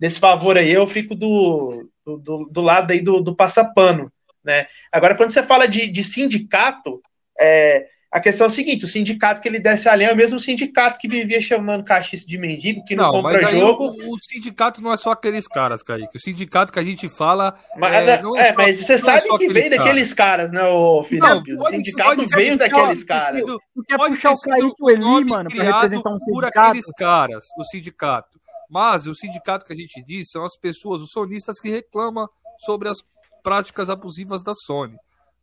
desse 0.00 0.18
favor 0.18 0.56
aí, 0.56 0.70
eu 0.72 0.86
fico 0.86 1.14
do, 1.14 1.90
do, 2.04 2.16
do- 2.18 2.48
do 2.50 2.60
lado 2.62 2.92
aí 2.92 3.00
do, 3.00 3.20
do 3.20 3.36
passapano, 3.36 4.10
né? 4.42 4.66
Agora, 4.90 5.14
quando 5.16 5.32
você 5.32 5.42
fala 5.42 5.66
de, 5.66 5.88
de 5.88 6.02
sindicato, 6.02 7.02
é, 7.38 7.86
a 8.10 8.20
questão 8.20 8.46
é 8.46 8.48
o 8.48 8.52
seguinte: 8.52 8.84
o 8.84 8.88
sindicato 8.88 9.40
que 9.40 9.48
ele 9.48 9.58
desce 9.58 9.88
a 9.88 9.94
linha 9.94 10.10
é 10.10 10.12
o 10.12 10.16
mesmo 10.16 10.40
sindicato 10.40 10.98
que 10.98 11.06
vivia 11.08 11.40
chamando 11.42 11.84
cachista 11.84 12.26
de 12.26 12.38
mendigo, 12.38 12.84
que 12.84 12.96
não, 12.96 13.10
compra 13.12 13.32
mas 13.34 13.44
aí 13.44 13.60
jogo. 13.60 13.84
o, 13.84 14.14
o 14.14 14.18
sindicato 14.18 14.80
não 14.80 14.92
é 14.92 14.96
só 14.96 15.10
aqueles 15.10 15.46
caras, 15.46 15.82
Kaique. 15.82 16.16
O 16.16 16.20
sindicato 16.20 16.72
que 16.72 16.78
a 16.78 16.84
gente 16.84 17.08
fala. 17.08 17.54
Mas, 17.76 17.92
é, 17.92 17.96
é, 18.16 18.22
não 18.22 18.36
é 18.36 18.40
é, 18.40 18.48
só- 18.48 18.54
mas 18.56 18.78
você 18.80 18.92
não 18.92 18.98
é 18.98 19.02
sabe 19.20 19.38
que 19.38 19.52
veio 19.52 19.70
daqueles 19.70 20.12
caras, 20.14 20.50
né, 20.52 20.62
ô 20.64 21.02
Felipe? 21.04 21.26
Não, 21.26 21.38
o 21.38 21.58
pode- 21.58 21.76
sindicato 21.76 22.16
pode 22.16 22.26
veio 22.34 22.56
daqueles 22.56 23.04
caras. 23.04 23.40
sido- 23.40 23.60
Tu 23.74 23.82
quer 23.86 23.96
pode 23.96 24.14
puxar 24.14 24.32
o 24.32 24.38
Kaique 24.40 24.74
Eli, 24.88 25.24
mano, 25.24 25.50
pra 25.50 25.58
criado 25.58 25.74
representar 25.74 26.10
um 26.10 26.12
por 26.18 26.20
sindicato? 26.24 26.58
aqueles 26.68 26.86
caras, 26.96 27.44
o 27.58 27.64
sindicato. 27.64 28.38
Mas 28.70 29.06
o 29.06 29.14
sindicato 29.14 29.64
que 29.66 29.72
a 29.72 29.76
gente 29.76 30.02
diz 30.06 30.30
são 30.30 30.44
as 30.44 30.56
pessoas, 30.56 31.00
os 31.02 31.10
sonistas 31.10 31.60
que 31.60 31.68
reclamam 31.70 32.26
sobre 32.58 32.88
as 32.88 32.98
práticas 33.42 33.88
abusivas 33.88 34.42
da 34.42 34.52
Sony. 34.54 34.96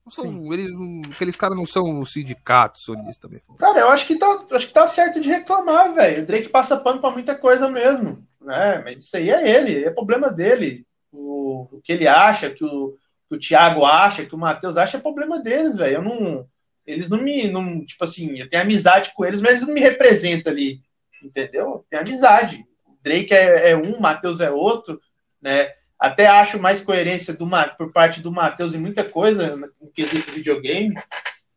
Não 0.05 0.11
são, 0.11 0.53
eles, 0.53 0.71
não- 0.71 1.01
aqueles 1.11 1.35
caras 1.35 1.57
não 1.57 1.65
são 1.65 1.99
o 1.99 2.05
sindicato 2.05 2.79
sonista 2.79 3.27
mesmo. 3.27 3.55
Cara, 3.57 3.79
eu 3.79 3.89
acho 3.89 4.05
que 4.05 4.15
tá, 4.17 4.45
acho 4.51 4.67
que 4.67 4.73
tá 4.73 4.85
certo 4.85 5.19
de 5.19 5.29
reclamar, 5.29 5.93
velho. 5.93 6.21
O 6.21 6.25
Drake 6.25 6.49
passa 6.49 6.77
pano 6.77 7.01
pra 7.01 7.09
muita 7.09 7.33
coisa 7.33 7.69
mesmo. 7.69 8.23
Né? 8.39 8.81
Mas 8.83 8.99
isso 8.99 9.17
aí 9.17 9.31
é 9.31 9.49
ele, 9.57 9.83
é 9.83 9.89
problema 9.89 10.31
dele. 10.31 10.85
O, 11.11 11.67
o 11.71 11.81
que 11.81 11.91
ele 11.91 12.07
acha, 12.07 12.51
que 12.51 12.63
o, 12.63 12.95
que 13.27 13.35
o 13.35 13.39
Thiago 13.39 13.83
acha, 13.83 14.25
que 14.25 14.35
o 14.35 14.37
Matheus 14.37 14.77
acha, 14.77 14.97
é 14.97 14.99
problema 14.99 15.41
deles, 15.41 15.77
velho. 15.77 15.95
Eu 15.95 16.01
não. 16.03 16.47
Eles 16.85 17.09
não 17.09 17.17
me. 17.17 17.49
Não, 17.49 17.83
tipo 17.83 18.03
assim, 18.03 18.37
eu 18.37 18.47
tenho 18.47 18.61
amizade 18.61 19.11
com 19.15 19.25
eles, 19.25 19.41
mas 19.41 19.53
eles 19.53 19.67
não 19.67 19.73
me 19.73 19.81
representam 19.81 20.53
ali. 20.53 20.81
Entendeu? 21.23 21.83
Tem 21.89 21.99
amizade. 21.99 22.63
O 22.87 22.95
Drake 23.01 23.33
é, 23.33 23.71
é 23.71 23.75
um, 23.75 23.95
o 23.95 24.01
Matheus 24.01 24.39
é 24.39 24.51
outro, 24.51 25.01
né? 25.41 25.71
Até 26.05 26.27
acho 26.27 26.61
mais 26.61 26.81
coerência 26.81 27.33
do, 27.33 27.47
por 27.75 27.91
parte 27.91 28.21
do 28.21 28.31
Matheus 28.31 28.75
em 28.75 28.77
muita 28.77 29.03
coisa 29.03 29.55
no 29.55 29.87
quesito 29.91 30.31
videogame, 30.31 30.93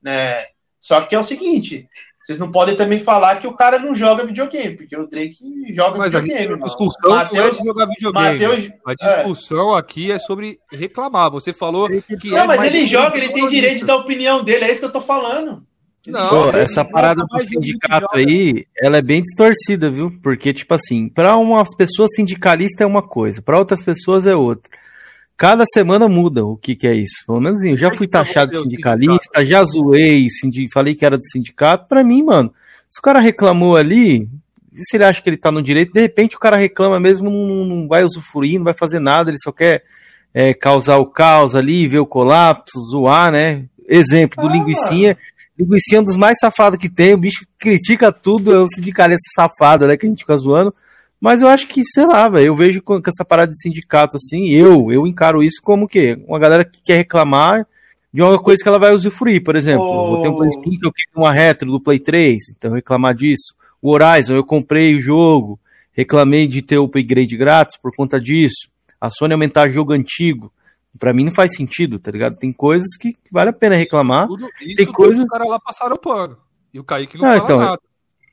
né? 0.02 0.38
Só 0.80 1.02
que 1.02 1.14
é 1.14 1.18
o 1.18 1.22
seguinte, 1.22 1.86
vocês 2.22 2.38
não 2.38 2.50
podem 2.50 2.74
também 2.74 2.98
falar 2.98 3.40
que 3.40 3.46
o 3.46 3.52
cara 3.52 3.78
não 3.78 3.94
joga 3.94 4.24
videogame, 4.24 4.74
porque 4.74 4.96
o 4.96 5.06
Drake 5.06 5.36
joga 5.74 5.98
Mas 5.98 6.14
videogame. 6.14 6.48
gente, 6.48 6.62
a 6.62 6.64
discussão 6.64 7.10
não 7.10 7.46
é 7.46 7.52
jogar 7.52 7.86
videogame. 7.86 8.32
Matheus, 8.32 8.70
A 8.86 8.94
discussão 8.94 9.74
aqui 9.74 10.10
é 10.10 10.18
sobre 10.18 10.58
reclamar. 10.72 11.30
Você 11.30 11.52
falou 11.52 11.86
que 11.88 12.30
não, 12.30 12.38
é 12.38 12.46
mas 12.46 12.62
ele 12.62 12.86
joga, 12.86 13.18
ele 13.18 13.28
tem 13.28 13.48
direito 13.48 13.80
de 13.80 13.84
dar 13.84 13.94
a 13.94 13.98
opinião 13.98 14.42
dele, 14.42 14.64
é 14.64 14.70
isso 14.70 14.80
que 14.80 14.86
eu 14.86 14.92
tô 14.92 15.02
falando. 15.02 15.62
Não, 16.06 16.28
Pô, 16.28 16.50
essa 16.56 16.84
parada 16.84 17.22
do 17.24 17.40
sindicato 17.40 18.06
aí, 18.16 18.66
ela 18.80 18.98
é 18.98 19.02
bem 19.02 19.20
distorcida, 19.22 19.90
viu? 19.90 20.10
Porque, 20.22 20.54
tipo 20.54 20.72
assim, 20.72 21.08
para 21.08 21.36
umas 21.36 21.74
pessoas 21.76 22.14
sindicalista 22.14 22.82
é 22.82 22.86
uma 22.86 23.02
coisa, 23.02 23.42
para 23.42 23.58
outras 23.58 23.82
pessoas 23.82 24.26
é 24.26 24.34
outra. 24.34 24.70
Cada 25.36 25.64
semana 25.72 26.08
muda 26.08 26.44
o 26.44 26.56
que, 26.56 26.74
que 26.74 26.86
é 26.86 26.94
isso. 26.94 27.24
Pelo 27.26 27.40
menos 27.40 27.60
assim, 27.60 27.70
eu 27.70 27.78
já 27.78 27.94
fui 27.94 28.08
pra 28.08 28.24
taxado 28.24 28.52
de 28.52 28.58
sindicalista, 28.58 29.44
já 29.44 29.64
zoei, 29.64 30.26
falei 30.72 30.94
que 30.94 31.04
era 31.04 31.16
do 31.16 31.24
sindicato. 31.24 31.86
Pra 31.86 32.02
mim, 32.02 32.24
mano, 32.24 32.52
se 32.90 32.98
o 32.98 33.02
cara 33.02 33.20
reclamou 33.20 33.76
ali, 33.76 34.28
e 34.72 34.82
se 34.82 34.96
ele 34.96 35.04
acha 35.04 35.22
que 35.22 35.28
ele 35.28 35.36
tá 35.36 35.52
no 35.52 35.62
direito, 35.62 35.92
de 35.92 36.00
repente 36.00 36.34
o 36.34 36.40
cara 36.40 36.56
reclama 36.56 36.98
mesmo, 36.98 37.30
não, 37.30 37.64
não 37.64 37.88
vai 37.88 38.02
usufruir, 38.02 38.58
não 38.58 38.64
vai 38.64 38.74
fazer 38.74 38.98
nada, 38.98 39.30
ele 39.30 39.38
só 39.42 39.52
quer 39.52 39.84
é, 40.34 40.52
causar 40.54 40.96
o 40.98 41.06
caos 41.06 41.54
ali, 41.54 41.86
ver 41.86 42.00
o 42.00 42.06
colapso, 42.06 42.80
zoar, 42.90 43.30
né? 43.30 43.64
Exemplo 43.88 44.42
do 44.42 44.48
Ah, 44.48 44.52
Linguicinha. 44.52 45.16
Linguicinha 45.58 45.98
é 45.98 46.00
um 46.00 46.04
dos 46.04 46.16
mais 46.16 46.38
safados 46.38 46.78
que 46.78 46.88
tem, 46.88 47.14
o 47.14 47.18
bicho 47.18 47.44
critica 47.58 48.12
tudo, 48.12 48.54
é 48.54 48.58
o 48.58 48.68
sindicalista 48.68 49.28
safado, 49.34 49.86
né, 49.86 49.96
que 49.96 50.06
a 50.06 50.08
gente 50.08 50.20
fica 50.20 50.36
zoando. 50.36 50.72
Mas 51.20 51.42
eu 51.42 51.48
acho 51.48 51.66
que, 51.66 51.84
sei 51.84 52.06
lá, 52.06 52.28
velho, 52.28 52.46
eu 52.46 52.56
vejo 52.56 52.80
com, 52.80 53.00
essa 53.04 53.24
parada 53.24 53.50
de 53.50 53.60
sindicato 53.60 54.16
assim, 54.16 54.50
eu, 54.50 54.92
eu 54.92 55.06
encaro 55.06 55.42
isso 55.42 55.60
como 55.62 55.86
o 55.86 55.88
quê? 55.88 56.16
Uma 56.28 56.38
galera 56.38 56.64
que 56.64 56.80
quer 56.80 56.96
reclamar 56.96 57.66
de 58.12 58.22
uma 58.22 58.38
coisa 58.38 58.62
que 58.62 58.68
ela 58.68 58.78
vai 58.78 58.94
usufruir, 58.94 59.42
por 59.42 59.56
exemplo. 59.56 59.84
Oh. 59.84 60.16
Eu 60.16 60.22
tenho 60.22 60.34
um 60.34 60.38
Play 60.38 60.52
5, 60.52 60.68
eu 60.86 60.92
quero 60.92 61.10
uma 61.16 61.32
retro 61.32 61.70
do 61.70 61.80
Play 61.80 61.98
3, 61.98 62.36
então 62.56 62.72
reclamar 62.72 63.14
disso. 63.14 63.54
O 63.82 63.90
Horizon, 63.90 64.36
eu 64.36 64.44
comprei 64.44 64.94
o 64.94 65.00
jogo, 65.00 65.58
reclamei 65.92 66.46
de 66.46 66.62
ter 66.62 66.78
o 66.78 66.84
upgrade 66.84 67.36
grátis 67.36 67.76
por 67.76 67.94
conta 67.94 68.20
disso. 68.20 68.68
A 69.00 69.10
Sony 69.10 69.32
aumentar 69.32 69.68
jogo 69.68 69.92
antigo. 69.92 70.52
Pra 70.98 71.12
mim 71.12 71.24
não 71.24 71.32
faz 71.34 71.54
sentido, 71.54 71.98
tá 71.98 72.10
ligado? 72.10 72.36
Tem 72.36 72.52
coisas 72.52 72.96
que 72.98 73.14
vale 73.30 73.50
a 73.50 73.52
pena 73.52 73.74
reclamar. 73.76 74.26
Tudo, 74.26 74.46
isso 74.60 74.74
Tem 74.76 74.86
coisas- 74.86 75.22
os 75.24 75.30
caras 75.30 75.48
lá 75.50 75.58
passaram 75.64 75.96
pano. 75.96 76.36
E 76.72 76.78
o 76.80 76.84
Kaique 76.84 77.16
não 77.18 77.24
Ah, 77.26 77.32
fala 77.34 77.44
então, 77.44 77.58
nada. 77.58 77.78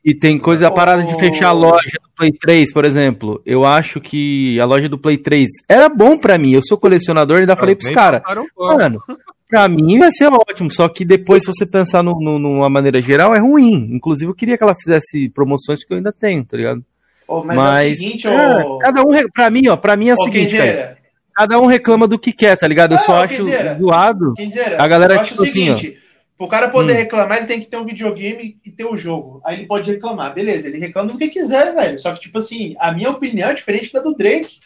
E 0.03 0.13
tem 0.13 0.37
coisa, 0.37 0.67
a 0.67 0.71
parada 0.71 1.03
de 1.03 1.15
Oh. 1.15 1.19
fechar 1.19 1.47
a 1.47 1.51
loja 1.51 1.97
do 2.03 2.09
Play 2.15 2.31
3, 2.31 2.71
por 2.71 2.85
exemplo. 2.85 3.41
Eu 3.45 3.65
acho 3.65 3.99
que 3.99 4.59
a 4.59 4.65
loja 4.65 4.87
do 4.87 4.99
Play 4.99 5.17
3 5.17 5.49
era 5.67 5.89
bom 5.89 6.15
pra 6.17 6.37
mim. 6.37 6.51
Eu 6.51 6.61
sou 6.63 6.77
colecionador 6.77 7.37
e 7.37 7.39
ainda 7.41 7.55
falei 7.55 7.75
pros 7.75 7.89
caras. 7.89 8.21
Mano, 8.55 9.01
pra 9.49 9.67
mim 9.67 9.97
vai 9.97 10.11
ser 10.11 10.27
ótimo. 10.27 10.69
Só 10.69 10.87
que 10.89 11.03
depois, 11.03 11.41
se 11.43 11.47
você 11.51 11.65
pensar 11.65 12.03
no, 12.03 12.19
no- 12.19 12.37
numa 12.37 12.69
maneira 12.69 13.01
geral, 13.01 13.33
é 13.33 13.39
ruim. 13.39 13.89
Inclusive, 13.93 14.29
eu 14.29 14.35
queria 14.35 14.57
que 14.57 14.63
ela 14.63 14.75
fizesse 14.75 15.27
promoções 15.29 15.83
que 15.83 15.91
eu 15.91 15.97
ainda 15.97 16.11
tenho, 16.13 16.45
tá 16.45 16.55
ligado? 16.55 16.85
Ô, 17.27 17.43
mas, 17.43 17.57
Mas, 17.57 17.89
é 17.89 17.93
o 17.93 17.97
seguinte, 17.97 18.27
é, 18.27 18.63
cada 18.81 19.01
um, 19.03 19.27
pra 19.33 19.49
mim, 19.49 19.67
ó, 19.69 19.75
pra 19.75 19.97
mim 19.97 20.09
é 20.09 20.13
o 20.13 20.15
ô 20.15 20.23
seguinte, 20.23 20.55
cara, 20.55 20.97
cada 21.35 21.59
um 21.59 21.65
reclama 21.65 22.07
do 22.07 22.17
que 22.19 22.31
quer, 22.31 22.55
tá 22.55 22.67
ligado? 22.67 22.93
Eu 22.93 22.97
Ah, 22.97 23.01
só 23.01 23.23
acho 23.23 23.43
zoado. 23.79 24.33
Kenzeira, 24.35 24.81
A 24.81 24.87
galera, 24.87 25.15
eu 25.15 25.19
acho 25.21 25.31
tipo 25.31 25.43
o 25.43 25.45
assim, 25.45 25.69
ó. 25.71 25.77
seguinte, 25.77 25.99
pro 26.37 26.47
cara 26.47 26.69
poder 26.69 26.93
Hum. 26.93 26.97
reclamar, 26.97 27.37
ele 27.37 27.47
tem 27.47 27.59
que 27.59 27.67
ter 27.67 27.77
um 27.77 27.85
videogame 27.85 28.57
e 28.65 28.71
ter 28.71 28.85
o 28.85 28.97
jogo. 28.97 29.41
Aí 29.45 29.57
ele 29.57 29.67
pode 29.67 29.91
reclamar, 29.91 30.33
beleza, 30.33 30.67
ele 30.67 30.79
reclama 30.79 31.11
do 31.11 31.17
que 31.17 31.27
quiser, 31.29 31.73
velho. 31.75 31.99
Só 31.99 32.13
que, 32.13 32.21
tipo 32.21 32.39
assim, 32.39 32.75
a 32.79 32.91
minha 32.91 33.09
opinião 33.11 33.49
é 33.49 33.53
diferente 33.53 33.91
da 33.93 34.01
do 34.01 34.13
Drake. 34.15 34.59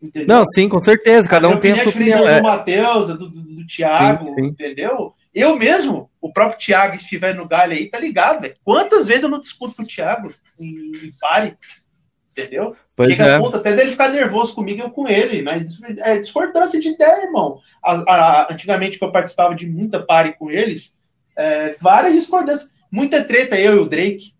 Entendeu? 0.00 0.28
Não, 0.28 0.46
sim, 0.46 0.68
com 0.68 0.80
certeza, 0.80 1.28
cada 1.28 1.48
A 1.48 1.50
um 1.50 1.56
tem 1.56 1.72
a 1.72 1.76
sua 1.78 1.86
é 1.86 1.88
opinião. 1.88 2.28
é. 2.28 2.36
do 2.36 2.42
Matheus, 2.44 3.06
do, 3.08 3.18
do, 3.18 3.28
do 3.30 3.66
Thiago, 3.66 4.26
Sim, 4.26 4.34
sim. 4.34 4.44
entendeu? 4.46 5.12
Eu 5.34 5.56
mesmo, 5.56 6.08
o 6.20 6.32
próprio 6.32 6.58
Thiago, 6.58 6.96
se 6.96 7.02
estiver 7.02 7.34
no 7.34 7.48
galho 7.48 7.72
aí, 7.72 7.88
tá 7.90 7.98
ligado, 7.98 8.40
velho? 8.42 8.54
Quantas 8.64 9.06
vezes 9.08 9.24
eu 9.24 9.28
não 9.28 9.40
discuto 9.40 9.74
com 9.76 9.82
o 9.82 9.86
Thiago 9.86 10.32
em, 10.58 10.68
em 10.68 11.12
pare? 11.20 11.56
Entendeu? 12.30 12.76
Pois 12.98 13.10
Chega 13.10 13.26
é. 13.26 13.34
a 13.36 13.38
ponto 13.38 13.56
até 13.56 13.76
dele 13.76 13.92
ficar 13.92 14.08
nervoso 14.08 14.52
comigo 14.56 14.80
e 14.80 14.82
eu 14.82 14.90
com 14.90 15.06
ele, 15.06 15.40
mas 15.40 15.78
é 16.00 16.18
discordância 16.18 16.80
de 16.80 16.88
ideia, 16.88 17.26
irmão. 17.26 17.60
A- 17.80 18.02
a- 18.12 18.52
antigamente, 18.52 18.98
que 18.98 19.04
eu 19.04 19.12
participava 19.12 19.54
de 19.54 19.68
muita 19.68 20.02
pare 20.04 20.32
com 20.32 20.50
eles, 20.50 20.92
é, 21.36 21.76
várias 21.80 22.12
discordâncias, 22.14 22.72
muita 22.90 23.22
treta, 23.22 23.56
eu 23.56 23.76
e 23.76 23.78
o 23.78 23.88
Drake, 23.88 24.34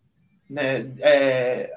né? 0.50 0.90
É, 0.98 1.70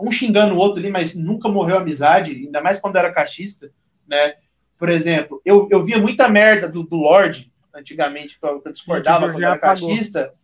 um 0.00 0.10
xingando 0.10 0.56
o 0.56 0.58
outro 0.58 0.80
ali, 0.80 0.90
mas 0.90 1.14
nunca 1.14 1.48
morreu 1.48 1.78
a 1.78 1.80
amizade, 1.82 2.32
ainda 2.32 2.60
mais 2.60 2.80
quando 2.80 2.96
era 2.96 3.12
cachista, 3.12 3.70
né? 4.08 4.34
Por 4.76 4.88
exemplo, 4.88 5.40
eu, 5.44 5.68
eu 5.70 5.84
via 5.84 5.98
muita 6.00 6.28
merda 6.28 6.68
do, 6.68 6.82
do 6.82 6.96
Lorde, 6.96 7.52
antigamente, 7.72 8.36
que 8.40 8.44
eu, 8.44 8.60
discordava 8.72 9.26
Gente, 9.26 9.34
quando 9.34 9.44
era 9.44 9.54
apagou. 9.54 9.88
cachista. 9.90 10.34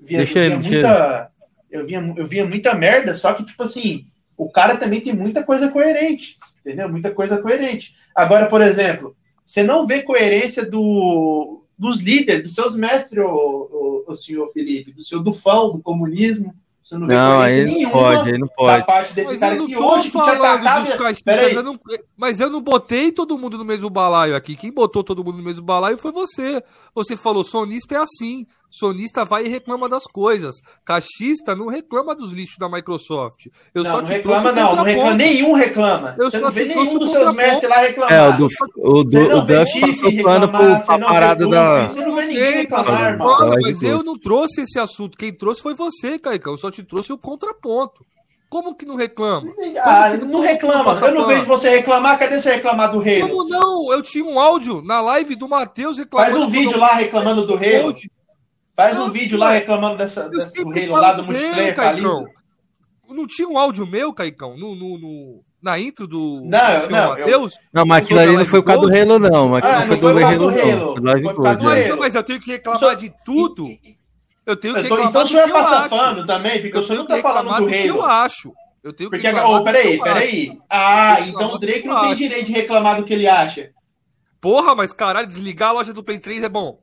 Via, 0.00 0.16
Deixa 0.18 0.32
via 0.32 0.42
ele, 0.44 0.56
deixa 0.56 0.70
muita, 0.70 1.30
eu, 1.70 1.86
via, 1.86 2.12
eu 2.16 2.26
via 2.26 2.46
muita 2.46 2.72
merda, 2.74 3.14
só 3.14 3.34
que, 3.34 3.44
tipo 3.44 3.62
assim, 3.64 4.06
o 4.44 4.50
cara 4.50 4.76
também 4.76 5.00
tem 5.00 5.12
muita 5.14 5.42
coisa 5.42 5.68
coerente, 5.68 6.38
entendeu? 6.60 6.88
Muita 6.88 7.12
coisa 7.14 7.40
coerente. 7.42 7.94
Agora, 8.14 8.46
por 8.46 8.60
exemplo, 8.62 9.14
você 9.46 9.62
não 9.62 9.86
vê 9.86 10.02
coerência 10.02 10.68
do, 10.68 11.62
dos 11.78 12.00
líderes, 12.00 12.42
dos 12.44 12.54
seus 12.54 12.76
mestres, 12.76 13.22
o, 13.22 13.28
o, 13.28 14.04
o 14.06 14.14
senhor 14.14 14.50
Felipe, 14.52 14.92
do 14.92 15.02
seu 15.02 15.22
Dufão, 15.22 15.72
do 15.72 15.78
comunismo. 15.82 16.54
Você 16.82 16.96
não 16.96 17.06
vê 17.06 17.14
Não, 17.14 17.36
coerência 17.36 17.64
não 17.66 17.72
nenhuma 17.72 17.92
pode, 17.92 18.30
aí 18.30 18.38
não 18.38 18.46
da 18.46 18.54
pode. 18.54 18.86
parte 18.86 19.14
desse 19.14 19.30
Mas 19.30 19.40
cara 19.40 19.54
eu 19.54 19.58
não 19.58 19.66
que 19.66 19.76
hoje 19.76 20.10
que 20.10 20.20
te 20.22 20.30
atacava. 20.30 21.14
Peraí, 21.24 21.54
eu 21.54 21.62
não- 21.62 21.80
mas 22.16 22.40
eu 22.40 22.50
não 22.50 22.60
botei 22.60 23.12
todo 23.12 23.38
mundo 23.38 23.58
no 23.58 23.64
mesmo 23.64 23.90
balaio 23.90 24.34
aqui. 24.34 24.56
Quem 24.56 24.72
botou 24.72 25.04
todo 25.04 25.22
mundo 25.22 25.36
no 25.36 25.44
mesmo 25.44 25.62
balaio 25.64 25.98
foi 25.98 26.10
você. 26.10 26.62
Você 26.94 27.16
falou, 27.16 27.44
sonista 27.44 27.94
é 27.94 27.98
assim. 27.98 28.46
Sonista 28.70 29.24
vai 29.24 29.46
e 29.46 29.48
reclama 29.48 29.88
das 29.88 30.04
coisas. 30.04 30.56
Cachista 30.84 31.56
não 31.56 31.66
reclama 31.66 32.14
dos 32.14 32.30
lixos 32.32 32.56
da 32.58 32.68
Microsoft. 32.68 33.46
Eu 33.74 33.82
não, 33.82 33.90
só 33.90 33.96
não 33.98 34.04
te 34.04 34.12
reclama, 34.12 34.40
trouxe 34.42 34.58
o 34.60 34.62
não, 34.64 34.76
não 34.76 34.84
reclama, 34.84 35.14
nenhum 35.14 35.52
reclama. 35.54 36.16
Eu 36.18 36.30
você 36.30 36.38
só 36.38 36.44
não 36.44 36.52
vê 36.52 36.64
nenhum 36.66 36.98
dos 36.98 37.10
seus 37.10 37.34
mestres 37.34 37.68
lá 37.68 37.76
reclamar. 37.78 38.12
É, 38.12 38.28
o, 38.28 38.32
do, 38.36 38.46
o, 38.78 39.04
do, 39.04 39.10
Você 39.10 39.28
não 39.28 39.38
o 39.38 39.44
vê 39.44 39.58
Duff 39.58 39.80
passou 39.80 40.10
reclamar, 40.10 40.86
pra 40.86 40.98
não 40.98 41.08
parada 41.08 41.48
da. 41.48 41.88
Você 41.88 42.04
não 42.04 42.14
vê 42.14 42.26
ninguém 42.26 42.52
reclamar, 42.52 43.12
irmão. 43.12 43.38
mas 43.62 43.78
tudo. 43.78 43.86
eu 43.88 44.02
não 44.04 44.18
trouxe 44.18 44.62
esse 44.62 44.78
assunto. 44.78 45.18
Quem 45.18 45.32
trouxe 45.32 45.60
foi 45.60 45.74
você, 45.74 46.18
Caicão. 46.18 46.52
Eu 46.52 46.58
só 46.58 46.70
te 46.70 46.82
trouxe 46.82 47.12
o 47.12 47.18
contraponto. 47.18 48.04
Como 48.48 48.74
que 48.74 48.84
não 48.84 48.96
reclama? 48.96 49.52
Ah, 49.84 50.08
Como 50.10 50.26
que 50.26 50.32
não 50.32 50.40
reclama. 50.40 50.92
Eu 51.06 51.14
não 51.14 51.26
vejo 51.28 51.44
você 51.44 51.70
reclamar. 51.70 52.18
Cadê 52.18 52.40
você 52.40 52.50
reclamar 52.54 52.90
do 52.90 52.98
rei? 52.98 53.20
Como 53.20 53.44
não? 53.48 53.92
Eu 53.92 54.02
tinha 54.02 54.24
um 54.24 54.40
áudio 54.40 54.82
na 54.82 55.00
live 55.00 55.36
do 55.36 55.48
Matheus 55.48 55.96
reclamando. 55.98 56.32
Faz 56.32 56.42
um 56.44 56.48
vídeo 56.50 56.72
do- 56.72 56.78
lá 56.80 56.94
reclamando 56.94 57.46
do 57.46 57.54
rei. 57.54 57.80
Faz 58.80 58.96
Não, 58.96 59.06
um 59.06 59.10
vídeo 59.10 59.38
lá 59.38 59.48
ué. 59.48 59.58
reclamando 59.58 59.96
dessa, 59.98 60.22
Eu 60.22 60.30
dessa, 60.30 60.46
do 60.46 60.56
sempre 60.56 60.80
rei 60.80 60.88
falo 60.88 61.00
lá 61.02 61.12
do 61.12 61.24
multiplayer 61.24 61.74
Caicão. 61.74 62.24
falido. 62.24 62.40
Não 63.10 63.26
tinha 63.26 63.48
um 63.48 63.58
áudio 63.58 63.86
meu, 63.86 64.12
Caicão, 64.14 64.56
no, 64.56 64.74
no, 64.74 64.96
no- 64.98 65.40
na 65.62 65.78
intro 65.78 66.06
do, 66.06 66.40
Não, 66.44 66.58
do 66.78 66.84
eu- 66.84 66.90
não, 66.90 66.98
eu- 67.02 67.08
Matheus? 67.10 67.58
Não, 67.72 67.84
mas 67.84 68.04
aquilo 68.04 68.20
ali 68.20 68.36
não 68.36 68.46
foi 68.46 68.60
por 68.62 68.66
causa 68.68 68.86
do 68.86 68.96
Halo, 68.96 69.18
não. 69.18 69.48
Mas 69.48 69.64
Ah, 69.64 69.68
não 69.80 69.86
foi 69.86 69.96
não 69.96 70.02
foi 70.02 70.12
do 70.12 70.14
por 70.14 70.20
causa 70.20 70.38
do 70.38 70.44
Halo, 70.48 70.50
não. 70.50 70.60
Halo. 70.60 70.94
Foi 70.94 71.34
Foi 71.34 71.46
é. 71.78 71.88
Halo. 71.90 71.98
Mas, 72.00 72.14
eu 72.14 72.22
tenho 72.22 72.40
que 72.40 72.50
reclamar 72.52 72.96
de 72.96 73.12
tudo. 73.24 73.66
Eu 74.46 74.56
tenho 74.56 74.74
que 74.74 74.80
Então, 74.80 74.96
reclamar 74.96 75.08
então 75.10 75.22
o 75.22 75.26
senhor 75.26 75.44
que 75.44 75.50
eu 75.50 75.54
passa 75.54 75.76
acho. 75.80 75.88
pano 75.90 76.24
também, 76.26 76.62
porque 76.62 76.78
o 76.78 76.80
Eu 76.80 76.82
senhor 76.84 76.98
não 77.00 77.06
tá 77.06 77.18
falando 77.20 77.48
do 77.56 77.64
do 77.64 77.68
que 77.68 77.86
eu 77.86 78.02
acho. 78.04 78.52
Eu 78.82 78.92
tenho 78.94 79.10
que 79.10 79.16
Porque, 79.16 79.28
reclamar 79.28 79.60
oh, 79.60 79.64
peraí, 79.64 79.96
eu 79.98 80.02
peraí. 80.02 80.58
Ah, 80.70 81.16
Eu 81.20 81.26
então 81.26 81.52
o 81.52 81.58
Drake 81.58 81.86
não 81.86 81.96
eu 81.96 82.00
tem 82.08 82.14
direito 82.14 82.46
de 82.46 82.52
reclamar 82.52 82.96
do 82.96 83.04
que 83.04 83.12
ele 83.12 83.28
acha. 83.28 83.70
Porra, 84.40 84.74
mas 84.74 84.92
caralho, 84.94 85.26
desligar 85.26 85.68
a 85.68 85.72
loja 85.72 85.92
do 85.92 86.02
Play 86.02 86.18
3 86.18 86.42
é 86.42 86.48
bom. 86.48 86.78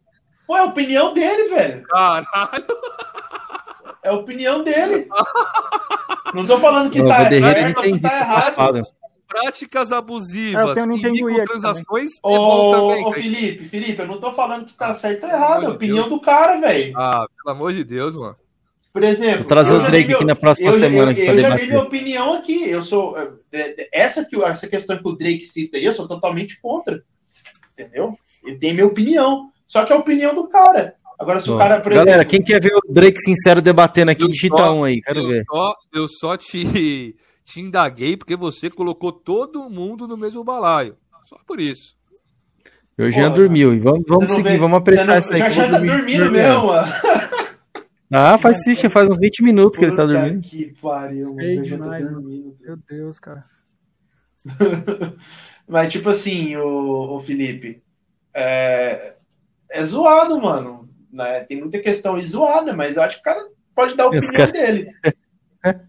Pô, 0.47 0.55
é 0.55 0.61
a 0.61 0.65
opinião 0.65 1.13
dele, 1.13 1.49
velho. 1.49 1.83
Caralho. 1.83 2.65
É 4.03 4.09
a 4.09 4.13
opinião 4.13 4.63
dele. 4.63 5.07
Não 6.33 6.47
tô 6.47 6.57
falando 6.59 6.89
que 6.89 6.99
Não, 7.01 7.09
tá 7.09 7.29
certo 7.29 7.77
ou 7.77 7.83
que 7.83 7.99
tá 7.99 8.19
errado. 8.19 8.43
safado. 8.55 8.81
Práticas 9.27 9.91
É, 9.91 9.93
eu 9.93 9.97
abusivas 9.97 10.73
tenho 10.73 10.93
um 10.93 10.95
e 10.95 11.11
microtransações 11.11 12.11
é 12.15 12.19
bom 12.23 12.29
Ô, 12.29 12.71
também, 12.71 13.03
ô 13.03 13.09
cara. 13.09 13.21
Felipe, 13.21 13.65
Felipe, 13.65 14.01
eu 14.01 14.07
não 14.07 14.19
tô 14.19 14.31
falando 14.31 14.65
que 14.65 14.73
tá 14.73 14.93
certo 14.93 15.25
ou 15.25 15.29
errado. 15.29 15.63
É 15.63 15.65
a 15.65 15.69
de 15.69 15.75
opinião 15.75 16.07
do 16.07 16.21
cara, 16.21 16.61
velho. 16.61 16.97
Ah, 16.97 17.27
pelo 17.35 17.55
amor 17.55 17.73
de 17.73 17.83
Deus, 17.83 18.15
mano. 18.15 18.37
Por 18.93 19.03
exemplo, 19.03 19.39
Vou 19.39 19.47
trazer 19.47 19.73
eu 19.73 19.79
o 19.79 19.83
Drake 19.83 20.13
aqui 20.13 20.23
na 20.23 20.35
próxima 20.35 20.69
eu, 20.69 20.79
semana 20.79 21.11
Eu, 21.11 21.11
aqui 21.11 21.21
eu, 21.21 21.33
pra 21.33 21.41
já 21.41 21.55
dei 21.55 21.67
minha 21.67 21.81
opinião 21.81 22.33
aqui. 22.33 22.69
Eu 22.69 22.81
sou. 22.81 23.17
é, 23.19 23.29
é, 23.51 23.89
Essa, 23.91 24.23
que, 24.23 24.41
essa 24.41 24.67
questão 24.67 24.97
que 24.97 25.07
o 25.07 25.11
Drake 25.11 25.45
cita 25.45 25.77
aí, 25.77 25.83
eu 25.83 25.93
sou 25.93 26.07
totalmente 26.07 26.59
contra. 26.61 27.03
Entendeu? 27.77 28.17
Ele 28.45 28.57
tem 28.57 28.73
minha 28.73 28.87
opinião. 28.87 29.51
Só 29.67 29.85
que 29.85 29.91
é 29.91 29.95
a 29.95 29.99
opinião 29.99 30.33
do 30.33 30.47
cara. 30.47 30.95
Agora, 31.19 31.39
se 31.39 31.49
o 31.49 31.55
Ó, 31.55 31.57
cara, 31.57 31.81
por 31.81 31.91
Galera, 31.93 32.21
exemplo. 32.21 32.29
quem 32.29 32.41
quer 32.43 32.61
ver 32.61 32.73
o 32.75 32.93
Drake 32.93 33.19
sincero 33.21 33.61
debatendo 33.61 34.11
aqui, 34.11 34.23
Eu 34.23 34.27
digita 34.29 34.55
só- 34.57 34.73
um 34.73 34.83
aí, 34.83 35.01
quero 35.01 35.19
eu 35.19 35.27
ver. 35.27 35.43
Só, 35.51 35.73
eu 35.93 36.07
só 36.07 36.37
te, 36.37 37.15
te 37.43 37.59
indaguei 37.59 38.15
porque 38.15 38.35
você 38.35 38.69
colocou 38.69 39.11
todo 39.11 39.69
mundo 39.69 40.07
no 40.07 40.15
mesmo 40.15 40.43
balaio. 40.43 40.95
Só 41.25 41.37
por 41.45 41.59
isso. 41.59 41.95
O 42.99 43.09
Jean 43.11 43.29
Porra. 43.31 43.35
dormiu. 43.41 43.73
E 43.73 43.79
vamos, 43.79 44.03
vamos 44.07 44.31
seguir, 44.31 44.43
vê- 44.53 44.57
vamos 44.57 44.77
não- 45.13 45.19
isso 45.19 45.33
aí. 45.33 45.39
Já 45.39 45.47
eu 45.47 45.51
já 45.51 45.63
tá 45.69 45.77
dormindo 45.79 45.97
dormindo. 46.23 46.31
mesmo, 46.31 46.67
mano. 46.67 46.87
Ah, 48.09 48.37
faz 48.37 48.57
faz 48.89 49.09
uns 49.09 49.17
20 49.17 49.43
minutos 49.43 49.77
que 49.77 49.83
ele 49.83 49.93
tá 49.93 50.05
dormindo. 50.05 50.41
Que 50.41 50.73
pariu, 50.81 51.27
mano. 51.35 51.41
Eu 51.41 51.65
já 51.65 51.75
demais, 51.75 52.05
mano. 52.05 52.21
dormindo. 52.21 52.55
Meu 52.61 52.77
Deus, 52.89 53.19
cara. 53.19 53.43
Mas, 55.67 55.91
tipo 55.91 56.09
assim, 56.09 56.55
o, 56.55 57.17
o 57.17 57.19
Felipe, 57.19 57.83
é, 58.33 59.16
é 59.71 59.83
zoado, 59.83 60.39
mano. 60.41 60.87
Né? 61.11 61.41
Tem 61.41 61.59
muita 61.59 61.79
questão 61.79 62.15
aí 62.15 62.25
zoada, 62.27 62.73
mas 62.73 62.95
eu 62.97 63.03
acho 63.03 63.15
que 63.15 63.21
o 63.21 63.23
cara 63.33 63.45
pode 63.75 63.95
dar 63.95 64.05
a 64.05 64.07
opinião 64.07 64.31
cara- 64.33 64.51
dele. 64.51 64.89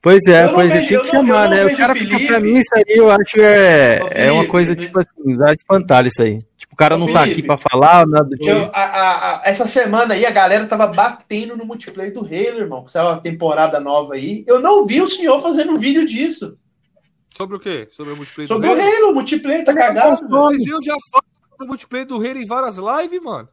Pois 0.00 0.22
é, 0.26 0.44
Eu 0.44 0.46
não 0.48 0.54
pois 0.54 0.70
é, 0.70 0.74
vejo- 0.80 0.88
tem 0.88 1.00
que 1.02 1.10
chamar, 1.10 1.48
não 1.48 1.56
né? 1.56 1.66
O 1.66 1.76
cara 1.76 1.92
o 1.92 1.96
fica 1.96 2.10
Felipe. 2.14 2.26
pra 2.26 2.40
mim, 2.40 2.54
isso 2.54 2.70
aí 2.74 2.84
eu 2.88 3.10
acho 3.10 3.40
é, 3.40 4.00
Ô, 4.02 4.08
é 4.10 4.24
uma 4.32 4.34
Felipe, 4.36 4.48
coisa, 4.50 4.70
me- 4.74 4.76
tipo 4.80 4.98
assim, 4.98 5.36
dá 5.38 5.52
espantalho 5.52 6.08
isso 6.08 6.22
aí. 6.22 6.38
Tipo, 6.56 6.74
o 6.74 6.76
cara 6.76 6.96
não 6.96 7.12
tá 7.12 7.20
Felipe, 7.20 7.38
aqui 7.40 7.46
pra 7.46 7.58
falar, 7.58 8.06
nada 8.06 8.24
do 8.24 8.36
tipo. 8.36 8.48
Eu- 8.50 8.70
a- 8.72 8.78
a- 8.82 9.36
a- 9.36 9.42
essa 9.44 9.66
semana 9.66 10.14
aí 10.14 10.24
a 10.24 10.30
galera 10.30 10.64
tava 10.66 10.86
batendo 10.86 11.56
no 11.56 11.66
multiplayer 11.66 12.12
do 12.14 12.20
Halo, 12.20 12.60
irmão. 12.60 12.84
Que 12.84 12.90
saiu 12.92 13.08
uma 13.08 13.20
temporada 13.20 13.78
nova 13.78 14.14
aí. 14.14 14.42
Eu 14.48 14.58
não 14.58 14.86
vi 14.86 15.02
o 15.02 15.06
senhor 15.08 15.40
fazendo 15.42 15.76
vídeo 15.76 16.06
disso. 16.06 16.56
Sobre 17.36 17.56
o 17.56 17.60
quê? 17.60 17.88
Sobre 17.92 18.12
o 18.14 18.16
multiplayer 18.16 18.48
Sobre 18.48 18.68
do 18.68 18.74
o 18.74 18.80
Halo? 18.80 18.90
Halo, 18.96 19.10
o 19.10 19.14
multiplayer 19.14 19.64
tá 19.64 19.74
cagado. 19.74 20.16
velho. 20.16 20.30
Mas 20.30 20.66
eu 20.66 20.82
já 20.82 20.94
falo 21.10 21.24
do 21.58 21.66
multiplayer 21.66 22.06
do 22.06 22.16
Halo 22.16 22.38
em 22.38 22.46
várias 22.46 22.76
lives, 22.76 23.22
mano. 23.22 23.48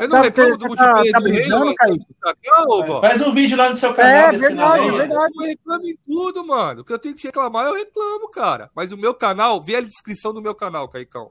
Eu 0.00 0.08
não 0.08 0.16
Tá, 0.16 0.22
reclamo 0.22 0.56
você 0.56 0.68
do 0.68 0.76
tá- 0.76 0.92
multiplayer 0.94 1.12
tá 1.12 1.58
do 1.58 1.74
Kaique? 1.74 2.06
Tá? 2.20 3.00
Faz 3.02 3.22
um 3.22 3.32
vídeo 3.34 3.56
lá 3.56 3.68
no 3.70 3.76
seu 3.76 3.94
canal 3.94 4.10
É, 4.10 4.30
desse 4.32 4.40
verdade, 4.40 4.80
aí. 4.82 4.90
verdade. 4.90 5.32
Eu 5.36 5.42
reclamo 5.46 5.86
em 5.86 5.96
tudo, 6.06 6.46
mano. 6.46 6.80
O 6.80 6.84
que 6.84 6.92
eu 6.92 6.98
tenho 6.98 7.14
que 7.14 7.26
reclamar, 7.26 7.66
eu 7.66 7.74
reclamo, 7.74 8.30
cara. 8.30 8.70
Mas 8.74 8.92
o 8.92 8.96
meu 8.96 9.14
canal, 9.14 9.62
vê 9.62 9.76
a 9.76 9.80
descrição 9.82 10.32
do 10.32 10.40
meu 10.42 10.54
canal, 10.54 10.88
Caicão. 10.88 11.30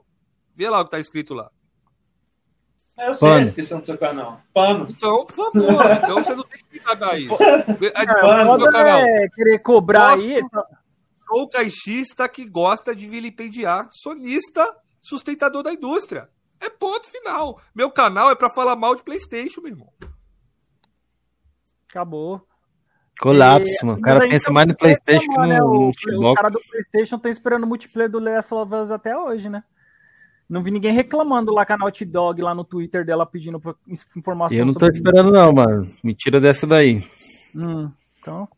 Vê 0.54 0.70
lá 0.70 0.80
o 0.80 0.84
que 0.84 0.92
tá 0.92 1.00
escrito 1.00 1.34
lá. 1.34 1.50
É, 2.96 3.08
Eu 3.08 3.14
sei 3.16 3.28
a 3.28 3.32
Pano. 3.32 3.44
descrição 3.46 3.80
do 3.80 3.86
seu 3.86 3.98
canal. 3.98 4.40
Pano. 4.54 4.86
Então, 4.88 5.26
por 5.26 5.34
favor, 5.34 5.52
então 6.14 6.14
você 6.24 6.34
não 6.36 6.44
tem 6.44 6.60
que 6.70 6.78
pagar 6.80 7.18
isso. 7.20 7.36
Vê 7.78 7.92
A 7.94 8.02
É, 8.02 8.06
descrição 8.06 8.56
do 8.56 8.58
meu 8.62 8.70
canal. 8.72 9.00
é 9.00 9.28
querer 9.34 9.58
cobrar 9.58 10.10
Gosto. 10.16 10.30
aí. 10.30 10.40
Sou 11.26 11.48
caixista 11.48 12.28
que 12.28 12.44
gosta 12.48 12.94
de 12.94 13.08
vilipendiar. 13.08 13.88
Sonista, 13.90 14.64
sustentador 15.04 15.62
da 15.62 15.72
indústria. 15.72 16.28
É 16.60 16.70
ponto 16.70 17.06
final. 17.08 17.60
Meu 17.74 17.90
canal 17.90 18.30
é 18.30 18.34
pra 18.34 18.48
falar 18.50 18.74
mal 18.74 18.94
de 18.96 19.02
Playstation, 19.02 19.60
meu 19.60 19.70
irmão. 19.72 19.92
Acabou. 21.90 22.42
Colapso, 23.20 23.84
E- 23.84 23.86
mano. 23.86 23.98
O 23.98 24.02
cara 24.02 24.24
aí, 24.24 24.28
pensa 24.30 24.44
então, 24.44 24.54
mais 24.54 24.66
no 24.66 24.72
você 24.72 24.78
Playstation 24.78 25.32
que 25.32 25.38
né, 25.40 25.58
no, 25.60 25.66
no 25.66 25.80
o- 25.80 25.88
Os 26.30 26.34
caras 26.34 26.52
do 26.52 26.60
PlayStation 26.60 27.16
estão 27.16 27.30
esperando 27.30 27.64
o 27.64 27.66
multiplayer 27.66 28.10
do 28.10 28.18
Last 28.18 28.52
of 28.52 28.74
Us 28.74 28.90
até 28.90 29.16
hoje, 29.16 29.48
né? 29.48 29.62
Não 30.48 30.62
vi 30.62 30.70
ninguém 30.70 30.92
reclamando 30.92 31.52
lá 31.52 31.64
com 31.64 31.72
a 31.72 31.78
Naughty 31.78 32.04
Dog 32.04 32.42
lá 32.42 32.54
no 32.54 32.64
Twitter 32.64 33.04
dela 33.04 33.24
pedindo 33.24 33.58
pra- 33.60 33.74
informação 34.16 34.58
Eu 34.58 34.66
não 34.66 34.74
tô 34.74 34.80
sobre 34.80 34.96
esperando, 34.96 35.32
não, 35.32 35.52
mano. 35.52 35.90
Me 36.02 36.14
tira 36.14 36.40
dessa 36.40 36.66
daí. 36.66 37.02
Hum, 37.54 37.90
então. 38.18 38.48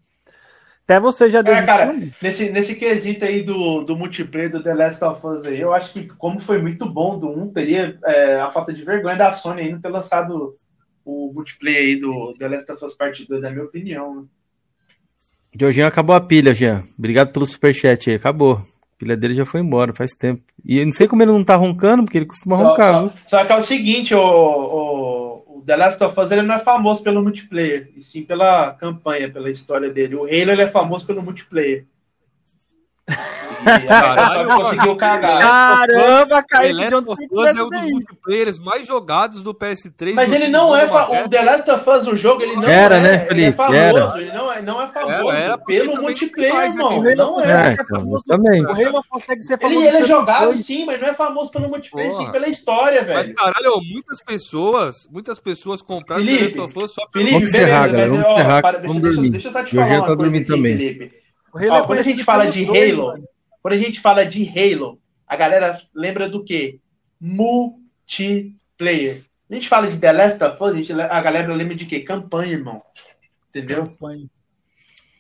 Até 0.89 1.01
você 1.01 1.29
já 1.29 1.41
É, 1.41 1.43
desistiu. 1.43 1.67
cara, 1.67 1.97
nesse, 2.23 2.51
nesse 2.53 2.77
quesito 2.77 3.25
aí 3.25 3.43
do, 3.43 3.83
do 3.83 3.97
multiplayer 3.97 4.49
do 4.51 4.63
The 4.63 4.73
Last 4.73 5.03
of 5.05 5.27
Us 5.27 5.45
aí, 5.45 5.61
eu 5.61 5.75
acho 5.75 5.93
que 5.93 6.07
como 6.07 6.39
foi 6.41 6.63
muito 6.63 6.89
bom 6.89 7.19
do 7.19 7.29
1, 7.29 7.49
teria 7.53 7.99
é, 8.05 8.37
a 8.41 8.51
falta 8.51 8.73
de 8.73 8.85
vergonha 8.85 9.17
da 9.17 9.33
Sony 9.33 9.63
aí 9.63 9.73
não 9.73 9.81
ter 9.81 9.89
lançado 9.89 10.55
o 11.05 11.33
multiplayer 11.35 11.81
aí 11.81 11.97
do 11.99 12.35
The 12.39 12.49
Last 12.49 12.71
of 12.73 12.85
Us 12.85 12.95
Part 12.95 13.27
2, 13.27 13.43
na 13.43 13.51
minha 13.51 13.65
opinião. 13.65 14.15
né? 14.15 14.23
Jorginho 15.59 15.87
acabou 15.87 16.15
a 16.15 16.21
pilha, 16.21 16.55
Jean. 16.55 16.85
Obrigado 16.99 17.33
pelo 17.33 17.47
superchat 17.47 18.11
aí. 18.11 18.17
Acabou. 18.17 18.55
A 18.57 18.99
pilha 18.99 19.17
dele 19.17 19.35
já 19.35 19.45
foi 19.45 19.61
embora 19.61 19.93
faz 19.95 20.13
tempo. 20.13 20.43
E 20.65 20.79
eu 20.79 20.85
não 20.87 20.93
sei 20.93 21.07
como 21.09 21.23
ele 21.23 21.33
não 21.33 21.45
tá 21.45 21.57
roncando, 21.57 22.05
porque 22.05 22.19
ele 22.19 22.27
costuma 22.27 22.57
Só, 22.57 22.65
roncar, 22.71 22.93
só- 22.95 23.01
viu? 23.01 23.13
só 23.27 23.45
que 23.45 23.53
é 23.53 23.57
o 23.57 23.63
seguinte, 23.63 24.15
o, 24.15 24.19
o, 24.21 25.26
o 25.26 25.26
The 25.67 25.77
Last 25.77 26.05
of 26.05 26.21
Us 26.21 26.31
ele 26.31 26.43
não 26.43 26.55
é 26.55 26.59
famoso 26.61 27.03
pelo 27.03 27.21
multiplayer, 27.21 27.91
e 27.97 28.01
sim 28.01 28.23
pela 28.23 28.73
campanha, 28.75 29.29
pela 29.29 29.51
história 29.51 29.91
dele. 29.91 30.15
O 30.15 30.23
Halo 30.23 30.31
ele 30.31 30.63
é 30.63 30.69
famoso 30.69 31.05
pelo 31.05 31.25
multiplayer. 31.25 31.85
E 33.09 34.45
conseguiu 34.47 34.97
cagar. 34.97 35.41
Caramba, 35.41 36.43
Kaique, 36.43 36.77
The 36.77 36.89
de 36.89 36.95
Last 36.95 36.95
onde 36.97 37.11
of 37.11 37.27
você 37.29 37.51
Us 37.51 37.57
é 37.57 37.63
um 37.63 37.69
dos 37.71 37.85
multiplayers 37.87 38.59
mais 38.59 38.87
jogados 38.87 39.43
do 39.43 39.55
PS3. 39.55 40.13
Mas 40.15 40.33
ele 40.33 40.49
não 40.49 40.77
é. 40.77 40.87
Fa... 40.87 41.07
O 41.07 41.09
Magazine. 41.11 41.29
The 41.31 41.43
Last 41.43 41.71
of 41.71 41.91
Us, 41.91 42.07
o 42.07 42.17
jogo, 42.17 42.43
ele 42.43 42.57
não 42.57 42.65
Era, 42.69 42.97
é. 42.97 43.01
né, 43.01 43.27
ele 43.31 43.45
é 43.47 43.53
famoso. 43.53 43.75
Era. 43.77 44.21
Ele 44.21 44.33
não 44.33 44.53
é, 44.53 44.63
não 44.63 44.83
é 44.83 44.87
famoso 44.89 45.31
Era, 45.31 45.39
era, 45.39 45.59
pelo 45.59 46.01
multiplayer, 46.01 46.55
né, 46.55 46.67
irmão. 46.67 47.03
que 47.03 47.15
Não 47.15 47.41
é. 47.41 47.69
É, 47.71 47.73
então, 47.81 48.13
eu 48.13 48.23
também. 48.27 48.63
O 48.65 49.03
consegue 49.09 49.43
ser 49.43 49.55
Ele, 49.55 49.63
famoso 49.63 49.81
ele 49.81 49.89
é 49.89 49.93
pelo 49.93 50.07
jogado 50.07 50.45
dois. 50.47 50.65
sim, 50.67 50.85
mas 50.85 51.01
não 51.01 51.09
é 51.09 51.15
famoso 51.15 51.51
pelo 51.53 51.69
multiplayer, 51.69 52.11
Porra. 52.13 52.25
sim 52.27 52.33
pela 52.33 52.49
história, 52.49 53.05
Mas, 53.09 53.27
velho. 53.27 53.35
caralho, 53.35 53.73
ó, 53.77 53.81
muitas 53.81 54.21
pessoas, 54.23 55.09
muitas 55.11 55.39
pessoas 55.39 55.81
compraram 55.83 56.25
The 56.25 56.31
Felipe, 56.31 56.59
Last 56.59 56.77
of 56.79 56.85
Us 56.85 56.93
só 56.95 57.07
pelo 57.09 57.25
Felipe, 57.27 57.51
beleza, 57.53 57.67
mas, 57.81 58.09
vamos 58.11 58.27
encerrar, 58.33 58.63
para- 58.63 58.79
vamos 58.81 59.31
deixa, 59.31 59.49
eu 59.49 59.53
só 59.53 59.65
te 59.65 59.77
Eu 59.77 59.83
já 59.83 59.89
falar 59.89 59.97
tô 60.07 60.13
uma 60.13 60.17
coisa 60.17 60.17
dormindo 60.17 60.43
aqui, 60.43 60.53
também. 60.53 60.77
Felipe. 60.77 61.26
O 61.57 61.59
Halo 61.59 61.71
Ó, 61.73 61.79
é 61.79 61.87
quando 61.87 61.99
a 61.99 62.03
gente 62.03 62.25
fala 62.25 62.47
de 62.47 62.65
dois, 62.65 62.93
Halo, 62.93 63.07
mano. 63.07 63.25
quando 63.63 63.75
a 63.75 63.79
gente 63.79 64.01
fala 64.01 64.25
de 64.27 64.49
Halo, 64.49 64.99
a 65.27 65.37
galera 65.37 65.81
lembra 65.95 66.29
do 66.29 66.45
quê? 66.45 66.79
Multiplayer. 67.21 69.25
A 69.51 69.55
gente 69.55 69.69
fala 69.69 69.87
de 69.87 69.99
The 69.99 70.13
Last 70.13 70.43
of 70.45 70.57
Us, 70.63 70.73
a, 70.73 70.75
gente, 70.75 70.93
a 70.93 71.21
galera 71.21 71.53
lembra 71.55 71.75
de 71.75 71.87
quê? 71.87 72.01
Campanha, 72.01 72.53
irmão. 72.53 72.83
Entendeu? 73.49 73.95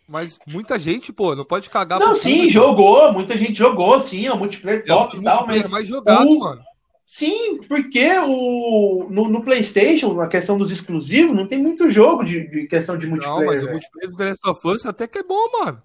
Mas 0.08 0.38
muita 0.46 0.78
gente, 0.78 1.12
pô, 1.12 1.34
não 1.34 1.44
pode 1.44 1.68
cagar 1.70 1.98
Não, 1.98 2.14
sim, 2.14 2.32
público. 2.34 2.52
jogou, 2.52 3.12
muita 3.12 3.36
gente 3.36 3.54
jogou, 3.54 4.00
sim, 4.00 4.26
é 4.26 4.32
um 4.32 4.36
multiplayer 4.38 4.84
É 4.86 4.94
um 4.94 4.98
top 4.98 5.16
e 5.16 5.22
tal, 5.22 5.34
multiplayer 5.34 5.62
mas 5.62 5.70
mais 5.70 5.88
jogado, 5.88 6.28
o- 6.28 6.38
mano. 6.38 6.62
sim, 7.04 7.58
porque 7.68 8.06
o, 8.20 9.08
no, 9.10 9.28
no 9.28 9.42
PlayStation, 9.42 10.12
na 10.14 10.28
questão 10.28 10.56
dos 10.56 10.70
exclusivos, 10.70 11.34
não 11.34 11.46
tem 11.48 11.58
muito 11.58 11.90
jogo 11.90 12.22
de, 12.24 12.46
de 12.48 12.66
questão 12.68 12.96
de 12.96 13.06
Não, 13.06 13.16
multiplayer. 13.16 13.46
mas 13.46 13.58
o 13.58 13.60
velho. 13.62 13.72
multiplayer 13.72 14.10
do 14.10 14.16
The 14.16 14.24
Last 14.26 14.48
of 14.48 14.68
Us 14.68 14.86
até 14.86 15.08
que 15.08 15.18
é 15.18 15.22
bom, 15.24 15.50
mano. 15.60 15.82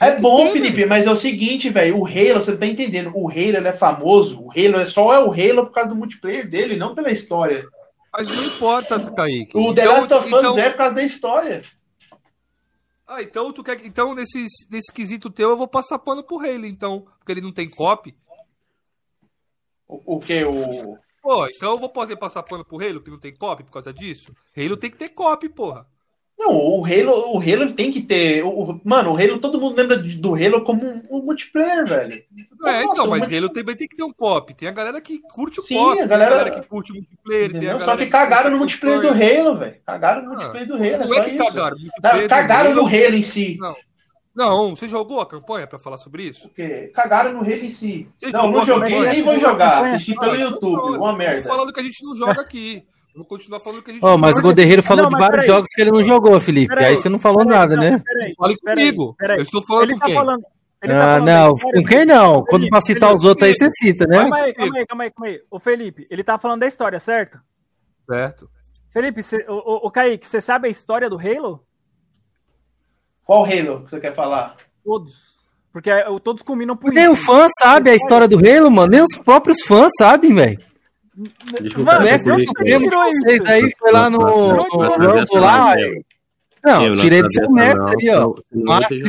É 0.00 0.18
bom, 0.20 0.48
Felipe, 0.50 0.84
mas 0.86 1.06
é 1.06 1.10
o 1.10 1.16
seguinte, 1.16 1.68
velho, 1.70 1.98
o 1.98 2.06
Halo, 2.06 2.42
você 2.42 2.56
tá 2.56 2.66
entendendo? 2.66 3.12
O 3.14 3.28
Halo 3.30 3.38
ele 3.40 3.68
é 3.68 3.72
famoso, 3.72 4.40
o 4.42 4.50
Halo 4.50 4.80
é 4.80 4.86
só 4.86 5.12
é 5.14 5.20
o 5.20 5.30
Halo 5.30 5.66
por 5.66 5.72
causa 5.72 5.90
do 5.90 5.94
multiplayer 5.96 6.48
dele, 6.50 6.76
não 6.76 6.94
pela 6.94 7.10
história. 7.12 7.66
Mas 8.12 8.26
não 8.28 8.44
importa, 8.44 8.98
Kaique. 9.12 9.56
O 9.56 9.72
The 9.74 9.82
Então- 9.82 9.94
Last 9.94 10.14
of 10.14 10.32
Us 10.32 10.38
então- 10.38 10.58
é 10.58 10.70
por 10.70 10.76
causa 10.78 10.94
da 10.94 11.02
história. 11.02 11.62
Ah, 13.06 13.22
então 13.22 13.52
tu 13.52 13.62
quer. 13.62 13.84
Então, 13.84 14.14
nesse, 14.14 14.44
nesse 14.70 14.92
quesito 14.92 15.30
teu, 15.30 15.50
eu 15.50 15.56
vou 15.56 15.68
passar 15.68 15.98
pano 15.98 16.24
pro 16.24 16.38
Halo, 16.40 16.64
então. 16.66 17.06
Porque 17.18 17.32
ele 17.32 17.40
não 17.40 17.52
tem 17.52 17.68
copy. 17.68 18.14
O, 19.86 20.16
o 20.16 20.20
que? 20.20 20.42
O. 20.44 20.96
Pô, 21.22 21.46
então 21.46 21.72
eu 21.72 21.78
vou 21.78 21.88
poder 21.88 22.16
passar 22.16 22.42
pano 22.42 22.64
pro 22.64 22.80
Halo, 22.82 23.00
que 23.02 23.10
não 23.10 23.18
tem 23.20 23.34
copy 23.34 23.62
por 23.64 23.72
causa 23.72 23.92
disso? 23.92 24.34
Halo 24.56 24.76
tem 24.76 24.90
que 24.90 24.96
ter 24.96 25.10
copy, 25.10 25.48
porra. 25.48 25.86
Não, 26.36 26.50
o 26.52 26.84
Halo, 26.84 27.36
o 27.36 27.38
Halo 27.40 27.72
tem 27.72 27.90
que 27.92 28.02
ter. 28.02 28.44
O, 28.44 28.80
mano, 28.84 29.12
o 29.12 29.16
Halo, 29.16 29.38
todo 29.38 29.58
mundo 29.60 29.76
lembra 29.76 29.96
do 29.96 30.34
Halo 30.34 30.62
como 30.64 30.84
um, 30.84 31.02
um 31.10 31.22
multiplayer, 31.22 31.86
velho. 31.86 32.12
É, 32.66 32.82
então, 32.82 33.06
mas 33.06 33.22
Halo 33.22 33.48
também 33.50 33.76
tem 33.76 33.86
que 33.88 33.96
ter 33.96 34.02
um 34.02 34.12
copy. 34.12 34.52
Tem 34.52 34.68
a 34.68 34.72
galera 34.72 35.00
que 35.00 35.20
curte 35.32 35.60
o 35.60 35.62
Sim, 35.62 35.76
copy, 35.76 36.00
a 36.02 36.06
galera- 36.06 36.30
tem 36.32 36.40
a 36.40 36.44
galera 36.44 36.60
que 36.62 36.68
curte 36.68 36.92
o 36.92 36.96
multiplayer, 36.96 37.52
tem 37.52 37.68
a 37.70 37.80
Só 37.80 37.96
que 37.96 38.06
cagaram 38.06 38.50
no 38.50 38.58
multiplayer 38.58 39.00
do. 39.00 39.08
Halo, 39.08 39.56
velho. 39.58 39.76
Cagaram 39.86 40.22
no 40.22 40.32
Ah, 40.32 40.34
multiplayer 40.34 40.66
do 40.68 40.74
Halo, 40.74 40.84
é 40.86 40.98
Não 40.98 41.08
só 41.08 41.14
é 41.14 41.24
que 41.24 41.30
isso. 41.36 41.44
cagaram. 41.44 41.76
Não, 41.78 42.28
Cagaram 42.28 42.74
no 42.74 42.80
Halo- 42.80 42.88
Halo 43.04 43.14
em 43.14 43.22
si. 43.22 43.56
Não. 43.60 43.74
Não, 44.34 44.74
você 44.74 44.88
jogou 44.88 45.20
a 45.20 45.26
campanha 45.26 45.64
pra 45.68 45.78
falar 45.78 45.96
sobre 45.96 46.24
isso? 46.24 46.48
Porque 46.48 46.88
cagaram 46.88 47.32
no 47.32 47.40
Halo 47.42 47.52
em 47.64 47.70
si. 47.70 48.08
Você 48.18 48.32
não, 48.32 48.50
não 48.50 48.62
a 48.62 48.64
joguei, 48.64 48.90
campanha? 48.90 49.12
nem 49.12 49.22
vou 49.22 49.38
jogar. 49.38 49.84
Assisti 49.84 50.16
pelo 50.16 50.34
YouTube, 50.34 50.98
uma 50.98 51.12
Tô 51.12 51.16
merda. 51.16 51.48
falando 51.48 51.72
que 51.72 51.78
a 51.80 51.82
gente 51.84 52.02
não 52.04 52.16
joga 52.16 52.40
aqui. 52.40 52.84
Vou 53.14 53.24
continuar 53.24 53.60
falando 53.60 53.82
que 53.82 53.90
a 53.90 53.94
gente 53.94 54.02
Ó, 54.04 54.10
não 54.12 54.18
mas 54.18 54.36
o. 54.38 54.42
Goderreiro 54.42 54.82
falou 54.82 55.04
Não, 55.04 55.10
de 55.10 55.18
vários 55.18 55.46
jogos 55.46 55.68
que 55.72 55.80
ele 55.80 55.92
não 55.92 56.02
jogou, 56.02 56.38
Felipe. 56.40 56.68
Peraí, 56.74 56.86
Aí 56.86 56.96
você 56.96 57.08
não 57.08 57.18
falou 57.20 57.44
Peraí, 57.44 57.58
nada, 57.58 57.76
não, 57.76 57.82
né? 57.82 58.02
Peraí, 58.04 58.34
Fale 58.36 58.56
comigo. 58.58 59.14
peraí. 59.16 59.38
Eu 59.38 59.42
estou 59.42 59.62
falando 59.64 59.84
Ele 59.84 59.92
com 59.94 59.98
tá 60.00 60.06
quem? 60.06 60.14
falando. 60.14 60.44
ele 60.82 60.92
tá 60.92 60.98
Ah, 60.98 61.12
falando 61.12 61.24
da 61.24 61.32
não, 61.46 61.54
com 61.56 61.84
quem 61.84 62.04
não? 62.04 62.32
Felipe, 62.34 62.50
Quando 62.50 62.68
pra 62.68 62.80
citar 62.82 63.08
Felipe, 63.10 63.18
os 63.18 63.24
outros 63.28 63.48
aí, 63.48 63.54
você 63.56 63.70
cita, 63.70 64.06
né? 64.06 64.18
Calma 64.18 64.36
aí, 64.38 64.54
calma 64.54 64.78
aí, 64.78 64.86
calma 64.86 65.04
aí, 65.04 65.10
calma 65.12 65.26
aí. 65.32 65.40
O 65.50 65.60
Felipe, 65.60 66.06
ele 66.10 66.24
tá 66.24 66.38
falando 66.38 66.60
da 66.60 66.66
história, 66.66 66.98
certo? 66.98 67.38
Certo. 68.10 68.50
Felipe, 68.92 69.22
cê, 69.22 69.44
o, 69.48 69.52
o, 69.54 69.86
o 69.86 69.90
Kaique, 69.90 70.26
você 70.26 70.40
sabe 70.40 70.66
a 70.68 70.70
história 70.70 71.08
do 71.08 71.16
Halo? 71.18 71.64
Qual 73.24 73.44
Halo 73.44 73.84
que 73.84 73.90
você 73.90 74.00
quer 74.00 74.14
falar? 74.14 74.56
Todos. 74.84 75.34
Porque 75.72 75.90
é, 75.90 76.08
o- 76.08 76.20
todos 76.20 76.42
combinam 76.42 76.76
por 76.76 76.92
Nem 76.92 77.08
o 77.08 77.12
isso. 77.14 77.24
fã 77.24 77.48
sabe 77.60 77.90
a 77.90 77.94
história 77.94 78.28
do 78.28 78.36
Halo, 78.38 78.70
mano. 78.70 78.90
Nem 78.90 79.00
os 79.02 79.16
próprios 79.16 79.60
fãs 79.62 79.90
sabem, 79.98 80.34
velho. 80.34 80.58
Eu 81.16 81.82
O 81.82 81.84
Mano, 81.84 82.04
o 82.04 82.08
Felipe. 82.36 82.44
supremo 82.44 82.90
vocês 82.90 83.40
isso. 83.40 83.50
aí 83.52 83.70
foi 83.78 83.92
lá 83.92 84.10
no, 84.10 84.18
no 84.18 85.34
lá. 85.34 85.74
não, 85.76 85.92
Não, 86.64 86.84
Eu 86.86 86.96
tirei 86.96 87.22
do 87.22 87.30
seu 87.32 87.50
mestre 87.50 87.94
aí, 88.00 88.08
ó. 88.16 88.28
O 88.28 88.34
Mestre, 88.78 89.02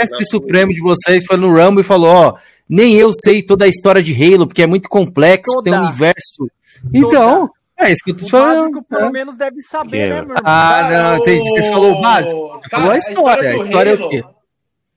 mestre 0.00 0.24
supremo 0.26 0.72
de 0.74 0.80
vocês 0.80 1.24
foi 1.26 1.36
no 1.36 1.48
Rumble 1.54 1.82
e 1.82 1.84
falou, 1.84 2.08
ó, 2.12 2.34
nem 2.68 2.94
eu 2.96 3.12
sei 3.14 3.42
toda 3.42 3.66
a 3.66 3.68
história 3.68 4.02
de 4.02 4.12
Halo, 4.14 4.46
porque 4.48 4.62
é 4.62 4.66
muito 4.66 4.88
complexo, 4.88 5.52
Toda. 5.52 5.62
tem 5.70 5.78
um 5.78 5.84
universo. 5.84 6.48
Então, 6.92 7.50
é 7.78 7.92
isso 7.92 8.02
que 8.04 8.10
eu 8.10 8.16
tô 8.16 8.24
O 8.26 8.28
falando. 8.30 8.72
básico, 8.72 8.84
pelo 8.88 9.10
menos, 9.12 9.36
deve 9.36 9.62
saber, 9.62 9.90
Que 9.90 9.96
né, 9.98 10.08
meu 10.08 10.16
irmão? 10.22 10.36
Ah, 10.44 10.88
não, 10.90 11.16
entendi. 11.18 11.48
Você 11.50 11.62
falou 11.70 11.92
o 11.92 12.00
básico. 12.02 12.60
Você 12.62 12.68
falou 12.70 12.90
a 12.90 12.98
história. 12.98 13.50
A 13.50 13.54
do 13.56 13.64
história 13.66 13.90
é 13.90 13.94
o 13.94 13.96
Halo- 13.98 14.08
quê? 14.08 14.24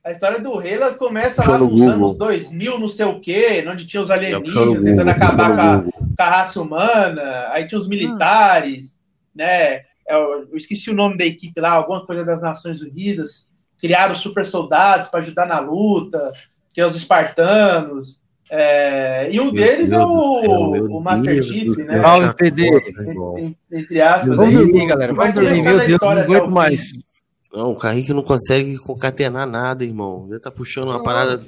A 0.04 0.12
história 0.12 0.40
do 0.40 0.52
Halo 0.54 0.96
começa 0.96 1.46
lá 1.46 1.58
no 1.58 1.64
nos 1.64 1.72
Google. 1.72 1.88
anos 1.90 2.14
2000, 2.16 2.78
não 2.78 2.88
sei 2.88 3.04
o 3.06 3.20
quê, 3.20 3.64
onde 3.68 3.86
tinha 3.86 4.02
os 4.02 4.08
no 4.08 4.14
alienígenas 4.14 4.54
Google, 4.54 4.84
tentando 4.84 5.10
acabar 5.10 5.54
com 5.54 5.60
a, 5.60 5.82
com 5.82 6.22
a 6.22 6.28
raça 6.30 6.60
humana, 6.62 7.48
aí 7.50 7.66
tinha 7.66 7.78
os 7.78 7.88
militares, 7.88 8.96
né? 9.34 9.82
Eu, 10.08 10.48
eu 10.50 10.56
esqueci 10.56 10.90
o 10.90 10.94
nome 10.94 11.18
da 11.18 11.24
equipe 11.26 11.60
lá, 11.60 11.72
alguma 11.72 12.06
coisa 12.06 12.24
das 12.24 12.40
Nações 12.40 12.80
Unidas. 12.80 13.46
Criaram 13.80 14.16
super 14.16 14.46
soldados 14.46 15.08
para 15.08 15.20
ajudar 15.20 15.46
na 15.46 15.58
luta, 15.60 16.32
que 16.72 16.80
é 16.80 16.86
os 16.86 16.96
espartanos. 16.96 18.18
é, 18.50 19.28
e 19.30 19.38
um 19.38 19.52
Meu 19.52 19.52
deles 19.52 19.92
é 19.92 19.98
o, 19.98 20.96
o 20.96 21.00
Master 21.02 21.42
Chief, 21.42 21.76
né? 21.78 22.00
Salve, 22.00 22.34
PD. 22.34 22.70
En- 23.38 23.54
Entre 23.70 24.00
aspas. 24.00 24.34
Vamos 24.36 24.56
aí. 24.56 24.64
dormir, 24.64 24.86
galera. 24.86 25.12
Vai 25.12 25.32
Vamos 25.32 25.48
dormir. 25.50 25.62
Meu 25.62 25.74
a 25.74 25.78
Deus, 25.78 25.92
história 25.92 26.22
não 26.26 26.30
aguento 26.34 26.46
fim. 26.48 26.54
mais. 26.54 26.92
Não, 27.52 27.72
o 27.72 27.78
Kaique 27.78 28.12
não 28.12 28.22
consegue 28.22 28.76
concatenar 28.78 29.46
nada, 29.46 29.84
irmão. 29.84 30.26
Ele 30.30 30.38
tá 30.38 30.50
puxando 30.50 30.88
uma 30.88 31.02
parada. 31.02 31.44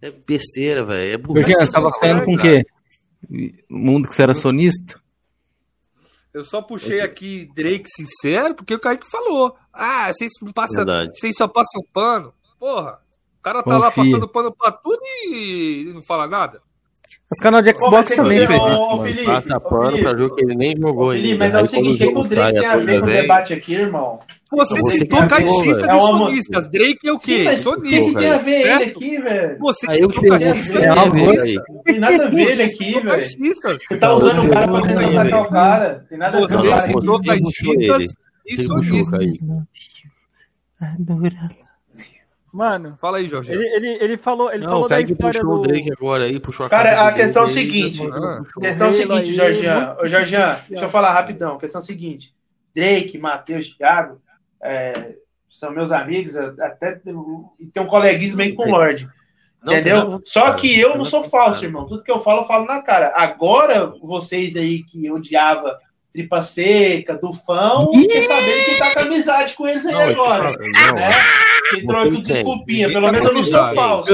É 0.00 0.10
besteira, 0.10 0.84
velho. 0.84 1.12
É 1.12 1.16
burrice. 1.16 1.50
Eugênio, 1.50 1.66
você 1.66 1.72
tava 1.72 1.86
não 1.86 1.92
sonhando 1.92 2.22
é, 2.22 2.24
com 2.24 2.34
o 2.34 2.38
quê? 2.38 2.66
Mundo 3.68 4.08
que 4.08 4.14
você 4.14 4.22
era 4.22 4.34
sonista? 4.34 5.00
Eu 6.32 6.44
só 6.44 6.62
puxei 6.62 7.00
aqui 7.00 7.50
Drake 7.54 7.88
sincero, 7.88 8.54
porque 8.54 8.74
o 8.74 8.80
Kaique 8.80 9.08
falou. 9.10 9.54
Ah, 9.72 10.12
vocês 10.12 10.30
não 10.40 10.52
passam. 10.52 10.84
Verdade. 10.84 11.18
Vocês 11.18 11.36
só 11.36 11.46
passam 11.46 11.82
pano. 11.92 12.32
Porra. 12.58 12.98
O 13.38 13.42
cara 13.42 13.62
tá 13.62 13.76
lá 13.76 13.90
Confia. 13.90 14.04
passando 14.04 14.28
pano 14.28 14.52
pra 14.52 14.70
tudo 14.70 15.00
e 15.26 15.90
não 15.92 16.00
fala 16.00 16.28
nada. 16.28 16.62
Os 17.30 17.38
canais 17.40 17.64
de 17.64 17.72
Xbox 17.72 18.14
também 18.14 18.44
ô. 18.44 19.02
Felipe, 19.02 19.24
Passa 19.24 19.56
ô, 19.56 19.60
pano 19.60 19.86
Felipe, 19.86 20.02
pra 20.04 20.16
jogo 20.16 20.34
que 20.36 20.44
ele 20.44 20.54
nem 20.54 20.76
jogou 20.76 21.06
Ô, 21.06 21.10
ainda. 21.10 21.22
Felipe, 21.22 21.38
mas 21.38 21.54
é 21.54 21.60
o 21.60 21.66
seguinte, 21.66 21.94
o 21.94 21.98
que, 21.98 22.12
que 22.12 22.18
o 22.18 22.24
Drake 22.24 22.58
tem 22.58 22.68
a 22.68 22.76
ver 22.76 23.00
com 23.00 23.06
o 23.06 23.10
debate 23.10 23.52
aqui, 23.52 23.74
irmão? 23.74 24.20
Você 24.52 24.80
Você 24.80 24.98
citou 24.98 25.22
que 25.22 25.28
caixistas 25.28 25.56
falou, 25.56 25.64
e 25.64 25.74
velho. 25.74 25.90
É 25.90 25.98
sonistas. 26.26 26.68
Drake 26.68 27.08
é 27.08 27.12
o 27.12 27.18
Sim, 27.18 27.24
quê? 27.24 27.42
mas 27.44 27.66
o 27.66 27.74
que, 27.74 27.80
que 27.88 27.96
Sonista. 27.96 28.18
tem 28.20 28.30
a 28.30 28.38
ver 28.38 28.60
ele 28.60 28.84
aqui, 28.84 29.20
velho? 29.22 29.58
Você 29.58 29.86
Aí 29.90 30.00
eu 30.00 30.10
citou 30.10 30.28
caixistas. 30.28 30.82
É 30.82 30.88
aí. 31.42 31.54
Não 31.68 31.82
tem 31.82 31.98
nada 32.00 32.26
a 32.26 32.28
ver 32.28 32.50
ele 32.50 32.62
aqui, 32.62 33.00
velho. 33.00 33.28
Você 33.78 33.98
tá 33.98 34.12
usando 34.12 34.46
o 34.46 34.50
cara 34.50 34.68
pra 34.68 34.82
tentar 34.82 35.20
atacar 35.20 35.42
o 35.42 35.48
cara. 35.48 36.06
Tem 36.08 36.18
nada 36.18 36.38
a 36.38 36.46
ver 36.46 36.58
Você 36.58 36.80
citou 36.92 37.22
caixistas 37.22 38.14
e 38.46 38.62
sonistas. 38.62 39.18
Kaique? 39.18 39.40
Mano, 42.52 42.98
Fala 43.00 43.16
aí, 43.16 43.28
Jorge. 43.30 43.50
ele, 43.50 43.64
ele, 43.66 43.88
ele 44.04 44.16
falou, 44.18 44.52
ele 44.52 44.64
Não, 44.64 44.68
falou 44.70 44.84
o 44.84 44.88
da 44.88 44.96
Kaique 44.96 45.12
história 45.12 45.40
puxou 45.40 45.54
do... 45.56 45.60
o 45.60 45.62
Drake 45.66 45.90
agora 45.90 46.24
aí, 46.24 46.38
puxou 46.38 46.66
a 46.66 46.68
Cara, 46.68 46.90
cara 46.90 47.08
a 47.08 47.10
do 47.10 47.16
questão 47.16 47.42
é 47.44 47.46
o 47.46 47.48
seguinte. 47.48 48.02
Ah, 48.12 48.42
A 48.56 48.60
questão 48.60 48.86
é 48.86 48.90
o 48.90 48.92
seguinte, 48.92 49.30
aí, 49.30 49.34
Jorgian. 49.34 49.86
muito 49.86 50.02
Ô, 50.02 50.08
Jorgian, 50.08 50.58
deixa 50.68 50.84
eu 50.84 50.90
falar 50.90 51.12
rapidão. 51.14 51.54
A 51.54 51.58
questão 51.58 51.80
é 51.80 51.84
o 51.84 51.86
seguinte. 51.86 52.34
Drake, 52.74 53.16
Matheus, 53.16 53.68
Thiago, 53.74 54.20
é, 54.62 55.14
são 55.48 55.70
meus 55.72 55.92
amigos, 55.92 56.36
até 56.36 57.00
e 57.60 57.66
tem 57.66 57.82
um 57.82 57.86
coleguismo 57.86 58.36
bem 58.36 58.54
com 58.54 58.64
o 58.64 58.70
Lorde. 58.70 59.08
Não, 59.62 59.72
Entendeu? 59.72 60.10
não, 60.10 60.22
Só 60.24 60.46
cara, 60.46 60.54
que 60.56 60.80
eu 60.80 60.96
não 60.96 61.04
sou 61.04 61.22
falso, 61.22 61.64
irmão. 61.64 61.86
Tudo 61.86 62.02
que 62.02 62.10
eu 62.10 62.20
falo, 62.20 62.42
eu 62.42 62.46
falo 62.46 62.66
na 62.66 62.82
cara. 62.82 63.12
Agora, 63.14 63.86
vocês 64.02 64.56
aí 64.56 64.82
que 64.82 65.08
odiava 65.10 65.78
tripa 66.12 66.42
seca, 66.42 67.16
Dufão, 67.16 67.90
quer 67.90 68.22
saber 68.22 68.64
quem 68.64 68.78
tá 68.78 68.92
com 68.92 69.00
amizade 69.00 69.54
com 69.54 69.66
eles 69.66 69.86
aí 69.86 69.94
agora. 69.94 70.50
Né? 70.50 70.72
Vocês 71.70 72.22
têm. 72.22 72.22
desculpinha. 72.22 72.88
Pelo 72.88 73.06
tá 73.06 73.12
menos 73.12 73.28
eu 73.28 73.34
não 73.34 73.44
sou 73.44 73.74
falso. 73.74 74.10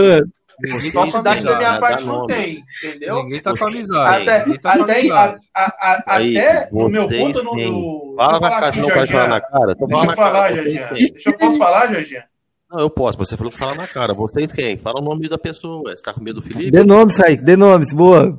Ninguém 0.61 0.91
tá 0.93 1.01
com 1.01 1.11
Falsidade 1.11 1.45
da 1.45 1.57
minha 1.57 1.69
amizade. 1.71 1.81
parte 1.81 2.05
não 2.05 2.15
nome. 2.15 2.27
tem, 2.35 2.65
entendeu? 2.85 3.15
Ninguém 3.21 3.39
tá 3.41 3.57
com 3.57 3.65
amizade. 3.65 4.23
Até, 4.29 4.59
tá 4.59 4.77
com 4.77 4.83
até, 4.83 5.11
a- 5.11 5.39
a- 5.55 5.77
a- 5.81 6.05
Aí, 6.07 6.39
até 6.39 6.69
no 6.73 6.89
meu 6.89 7.09
ponto, 7.09 7.43
no, 7.45 7.55
no, 7.55 8.15
Fala 8.17 8.33
na 8.33 8.39
falar 8.41 8.61
cara, 8.61 8.77
não 8.77 8.89
pode 8.89 9.13
falar 9.13 9.29
na 9.29 9.41
cara. 9.41 9.77
Tô 9.77 9.87
Deixa 9.87 10.05
falando 10.05 10.11
eu 10.11 10.17
falar, 10.17 10.53
têm. 10.53 10.65
Deixa 10.65 11.31
eu 11.31 11.39
posso 11.39 11.59
falar, 11.59 11.93
Jorgian? 11.95 12.23
Não, 12.71 12.81
eu 12.81 12.91
posso, 12.91 13.19
mas 13.19 13.29
você 13.29 13.37
falou 13.37 13.53
que 13.53 13.59
fala 13.59 13.75
na 13.75 13.87
cara. 13.87 14.13
Vocês 14.13 14.53
quem? 14.53 14.77
Fala 14.77 15.01
o 15.01 15.05
nome 15.05 15.29
da 15.29 15.39
pessoa. 15.39 15.95
Você 15.97 16.03
tá 16.03 16.13
com 16.13 16.21
medo 16.23 16.41
do 16.41 16.47
Felipe? 16.47 16.71
Dê 16.71 16.85
nomes, 16.85 17.17
Kaique, 17.17 17.43
dê 17.43 17.57
nomes, 17.57 17.93
boa. 17.93 18.39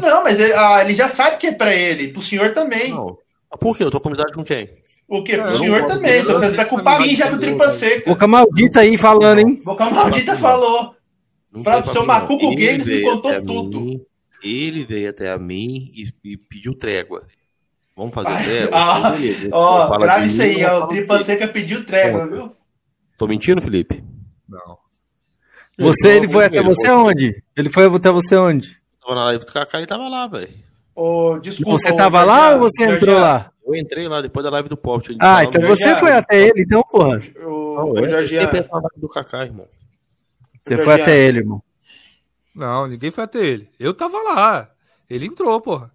Não, 0.00 0.24
mas 0.24 0.38
ele, 0.40 0.52
ah, 0.52 0.82
ele 0.84 0.94
já 0.94 1.08
sabe 1.08 1.36
que 1.38 1.46
é 1.46 1.52
pra 1.52 1.72
ele. 1.74 2.08
Pro 2.08 2.20
senhor 2.20 2.52
também. 2.54 2.90
Não. 2.90 3.16
Ah, 3.50 3.56
Por 3.56 3.76
quê? 3.76 3.84
Eu 3.84 3.90
tô 3.90 4.00
com 4.00 4.08
amizade 4.08 4.32
com 4.34 4.42
quem? 4.44 4.68
O 5.08 5.22
quê? 5.22 5.36
Pro 5.36 5.46
Eu 5.46 5.52
senhor 5.52 5.80
não 5.82 5.88
também. 5.88 6.22
não 6.22 6.40
você 6.40 6.54
tá 6.56 6.64
culpando 6.64 7.02
se 7.02 7.08
mim 7.08 7.16
já 7.16 7.30
do 7.30 7.38
tripa 7.38 7.64
com 7.66 7.70
seca. 7.70 8.10
Boca 8.10 8.26
maldita 8.26 8.80
aí 8.80 8.96
falando, 8.98 9.38
hein? 9.38 9.60
Boca 9.64 9.84
Maldita 9.90 10.36
falou. 10.36 10.94
Pra- 11.62 11.82
foi 11.82 11.92
seu. 11.92 12.06
Macuco 12.06 12.46
Ele 12.52 12.66
Games 12.66 12.86
me 12.86 13.02
contou 13.02 13.42
tudo. 13.42 13.80
mim, 13.80 14.00
ele 14.42 14.84
veio 14.84 15.10
até 15.10 15.30
a 15.30 15.38
mim 15.38 15.90
e, 15.94 16.12
e 16.32 16.36
pediu 16.36 16.76
trégua. 16.78 17.24
Vamos 17.96 18.14
fazer 18.14 18.42
trégua? 18.44 18.70
Ah, 18.72 19.16
Então. 19.18 19.48
Ó, 19.52 19.98
grave 19.98 20.26
isso 20.26 20.42
aí, 20.42 20.60
eu 20.62 20.70
ó. 20.70 20.84
O 20.84 20.86
Tripa. 20.88 21.22
Seca 21.22 21.48
pediu 21.48 21.84
trégua, 21.84 22.26
viu? 22.26 22.52
Tô 23.18 23.26
mentindo, 23.26 23.60
Felipe? 23.60 24.02
Não. 24.48 24.78
Você, 25.78 26.16
ele 26.16 26.28
foi 26.28 26.46
até 26.46 26.62
você 26.62 26.90
onde? 26.90 27.42
Ele 27.56 27.70
foi 27.70 27.84
até 27.86 28.10
você 28.10 28.36
onde? 28.36 28.76
Tava 29.00 29.14
na 29.14 29.24
live 29.26 29.44
do 29.44 29.52
Kaká 29.52 29.80
e 29.80 29.86
tava 29.86 30.08
lá, 30.08 30.26
velho. 30.26 30.48
Ô, 30.94 31.38
desculpa. 31.38 31.78
Você 31.78 31.90
ô, 31.92 31.96
tava 31.96 32.22
lá 32.24 32.54
ou 32.54 32.60
você 32.60 32.84
entrou 32.84 33.18
lá? 33.18 33.50
Eu 33.64 33.74
entrei 33.76 34.08
lá 34.08 34.20
depois 34.20 34.44
da 34.44 34.50
live 34.50 34.68
do 34.68 34.76
Pop. 34.76 35.02
tinha 35.04 35.16
Ah, 35.20 35.44
então 35.44 35.62
você 35.62 35.94
foi 35.96 36.12
até 36.12 36.48
ele, 36.48 36.62
então, 36.62 36.82
porra. 36.82 37.20
Ô, 37.38 37.74
Não, 37.74 37.84
ô, 37.92 37.98
eu 37.98 38.08
Georgiano, 38.08 38.50
sempre 38.50 38.68
na 38.70 38.78
live 38.78 39.00
do 39.00 39.08
Kaká, 39.08 39.44
irmão. 39.44 39.66
Você 40.66 40.76
foi 40.76 40.84
Georgiano. 40.84 41.02
até 41.02 41.18
ele, 41.18 41.38
irmão. 41.38 41.62
Não, 42.54 42.86
ninguém 42.86 43.10
foi 43.10 43.24
até 43.24 43.38
ele. 43.44 43.68
Eu 43.78 43.94
tava 43.94 44.18
lá. 44.22 44.68
Ele 45.08 45.26
entrou, 45.26 45.60
porra. 45.60 45.90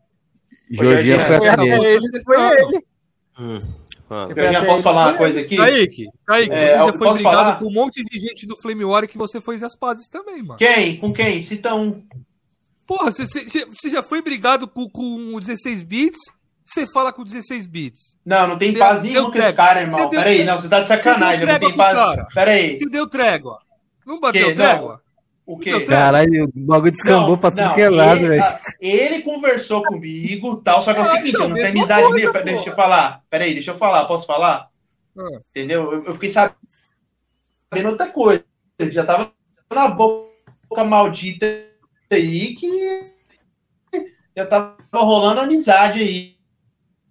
Jorginho 0.69 1.19
foi 1.21 1.37
Foi 1.37 1.47
até 1.49 1.63
ele. 1.63 1.85
ele, 1.87 2.23
foi 2.23 2.41
ele. 2.59 2.79
Hum, 3.39 3.61
fala. 4.09 4.33
Georgiano, 4.33 4.65
posso 4.65 4.83
falar 4.83 5.09
uma 5.09 5.17
coisa 5.17 5.39
aqui? 5.39 5.55
Kaique, 5.55 6.05
Kaique, 6.25 6.53
É, 6.53 6.67
você 6.67 6.73
eu 6.81 6.85
já 6.91 6.97
foi 6.97 7.13
brigado 7.13 7.21
falar? 7.23 7.59
com 7.59 7.65
um 7.65 7.71
monte 7.71 8.03
de 8.03 8.19
gente 8.19 8.45
do 8.45 8.57
Flame 8.61 8.83
War 8.83 9.07
que 9.07 9.17
você 9.17 9.39
fez 9.39 9.63
as 9.63 9.75
pazes 9.77 10.07
também, 10.09 10.41
mano. 10.43 10.57
Quem? 10.57 10.97
Com 10.97 11.13
quem? 11.13 11.41
Cita 11.41 11.73
um. 11.75 12.03
Porra, 12.85 13.11
você, 13.11 13.25
você- 13.25 13.65
você 13.65 13.89
já 13.89 14.01
foi 14.03 14.21
brigado 14.21 14.67
com, 14.67 14.89
com 14.89 15.35
o 15.35 15.39
16 15.39 15.83
bits? 15.83 16.19
Você 16.65 16.85
fala 16.91 17.13
com 17.13 17.23
16 17.23 17.65
bits. 17.65 18.17
Não, 18.25 18.45
não 18.47 18.57
tem 18.57 18.73
Você 18.73 18.79
paz 18.79 19.01
nenhuma 19.01 19.31
com 19.31 19.37
esse 19.37 19.53
cara, 19.55 19.81
irmão. 19.81 19.99
Você 19.99 20.09
Peraí, 20.17 20.43
não, 20.43 20.59
você 20.59 20.67
tá 20.67 20.81
de 20.81 20.87
Você 20.87 20.95
sacanagem. 20.97 21.45
Não 21.45 21.59
tem 21.59 21.77
paz. 21.77 21.95
cara. 21.95 22.27
Peraí. 22.33 22.77
Te 22.77 22.89
deu 22.89 23.07
trégua. 23.07 23.59
Não 24.07 24.21
bateu 24.21 24.47
Que? 24.47 24.55
trégua? 24.55 25.01
O 25.45 25.57
quê? 25.57 25.81
Caralho, 25.81 26.45
o 26.45 26.51
bagulho 26.65 26.91
descambou 26.91 27.31
Não, 27.31 27.37
pra 27.37 27.51
tudo 27.51 27.73
que 27.73 27.81
é 27.81 27.89
lado, 27.89 28.19
ele, 28.19 28.27
velho. 28.27 28.43
ele 28.81 29.21
conversou 29.21 29.83
comigo 29.83 30.57
tal, 30.57 30.81
só 30.81 30.93
que 30.93 30.99
é 30.99 31.03
o 31.03 31.05
seguinte, 31.07 31.35
eu 31.35 31.49
não 31.49 31.55
tenho 31.55 31.69
amizade 31.69 32.07
coisa. 32.07 32.43
Deixa 32.43 32.69
eu 32.69 32.75
falar. 32.75 33.23
Peraí, 33.29 33.53
deixa 33.53 33.71
eu 33.71 33.77
falar. 33.77 34.05
Posso 34.05 34.25
falar? 34.25 34.69
Ah. 35.17 35.39
Entendeu? 35.49 35.91
Eu, 35.91 36.03
eu 36.05 36.13
fiquei 36.13 36.29
sabendo 36.29 36.55
outra 37.85 38.07
coisa. 38.07 38.43
Eu 38.79 38.91
já 38.91 39.05
tava 39.05 39.31
na 39.73 39.87
boca 39.89 40.83
maldita 40.85 41.45
aí 42.11 42.55
que 42.55 43.05
já 44.35 44.45
tava 44.45 44.77
rolando 44.93 45.41
amizade 45.41 46.01
aí. 46.01 46.37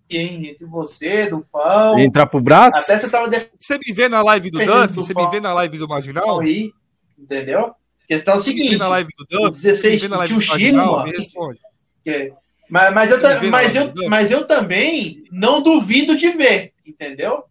Hein, 0.08 0.50
entre 0.50 0.64
você, 0.66 1.28
do 1.28 1.42
Fão. 1.50 1.98
Entrar 1.98 2.26
pro 2.26 2.40
braço? 2.40 2.78
Até 2.78 2.96
você 2.96 3.10
tava 3.10 3.28
defendendo 3.28 3.58
Você 3.60 3.76
me 3.76 3.92
vê 3.92 4.08
na 4.08 4.22
live 4.22 4.50
do 4.50 4.58
Duff? 4.58 4.94
Você 4.94 5.12
me 5.12 5.28
vê 5.30 5.40
na 5.40 5.52
live 5.52 5.78
do 5.78 5.88
Marginal? 5.88 6.40
aí. 6.40 6.70
Entendeu? 7.18 7.66
A 8.04 8.06
questão 8.08 8.34
é 8.34 8.36
o 8.36 8.40
seguinte. 8.40 8.76
na 8.76 8.88
live 8.88 9.10
do 9.16 9.24
o 9.24 9.48
Duff? 9.50 9.60
16 9.62 9.80
Você 9.80 9.90
me 9.90 9.98
vê 9.98 10.08
na 10.08 10.16
live 10.18 10.34
tio 10.34 10.38
do 10.54 10.58
Chino, 10.60 10.92
mano. 10.92 11.12
Mas, 12.68 12.92
mas, 12.94 13.10
eu, 13.10 13.50
mas, 13.50 13.76
eu, 13.76 13.92
mas 14.08 14.30
eu 14.30 14.46
também 14.46 15.22
não 15.30 15.62
duvido 15.62 16.16
de 16.16 16.30
ver, 16.30 16.72
entendeu? 16.84 17.44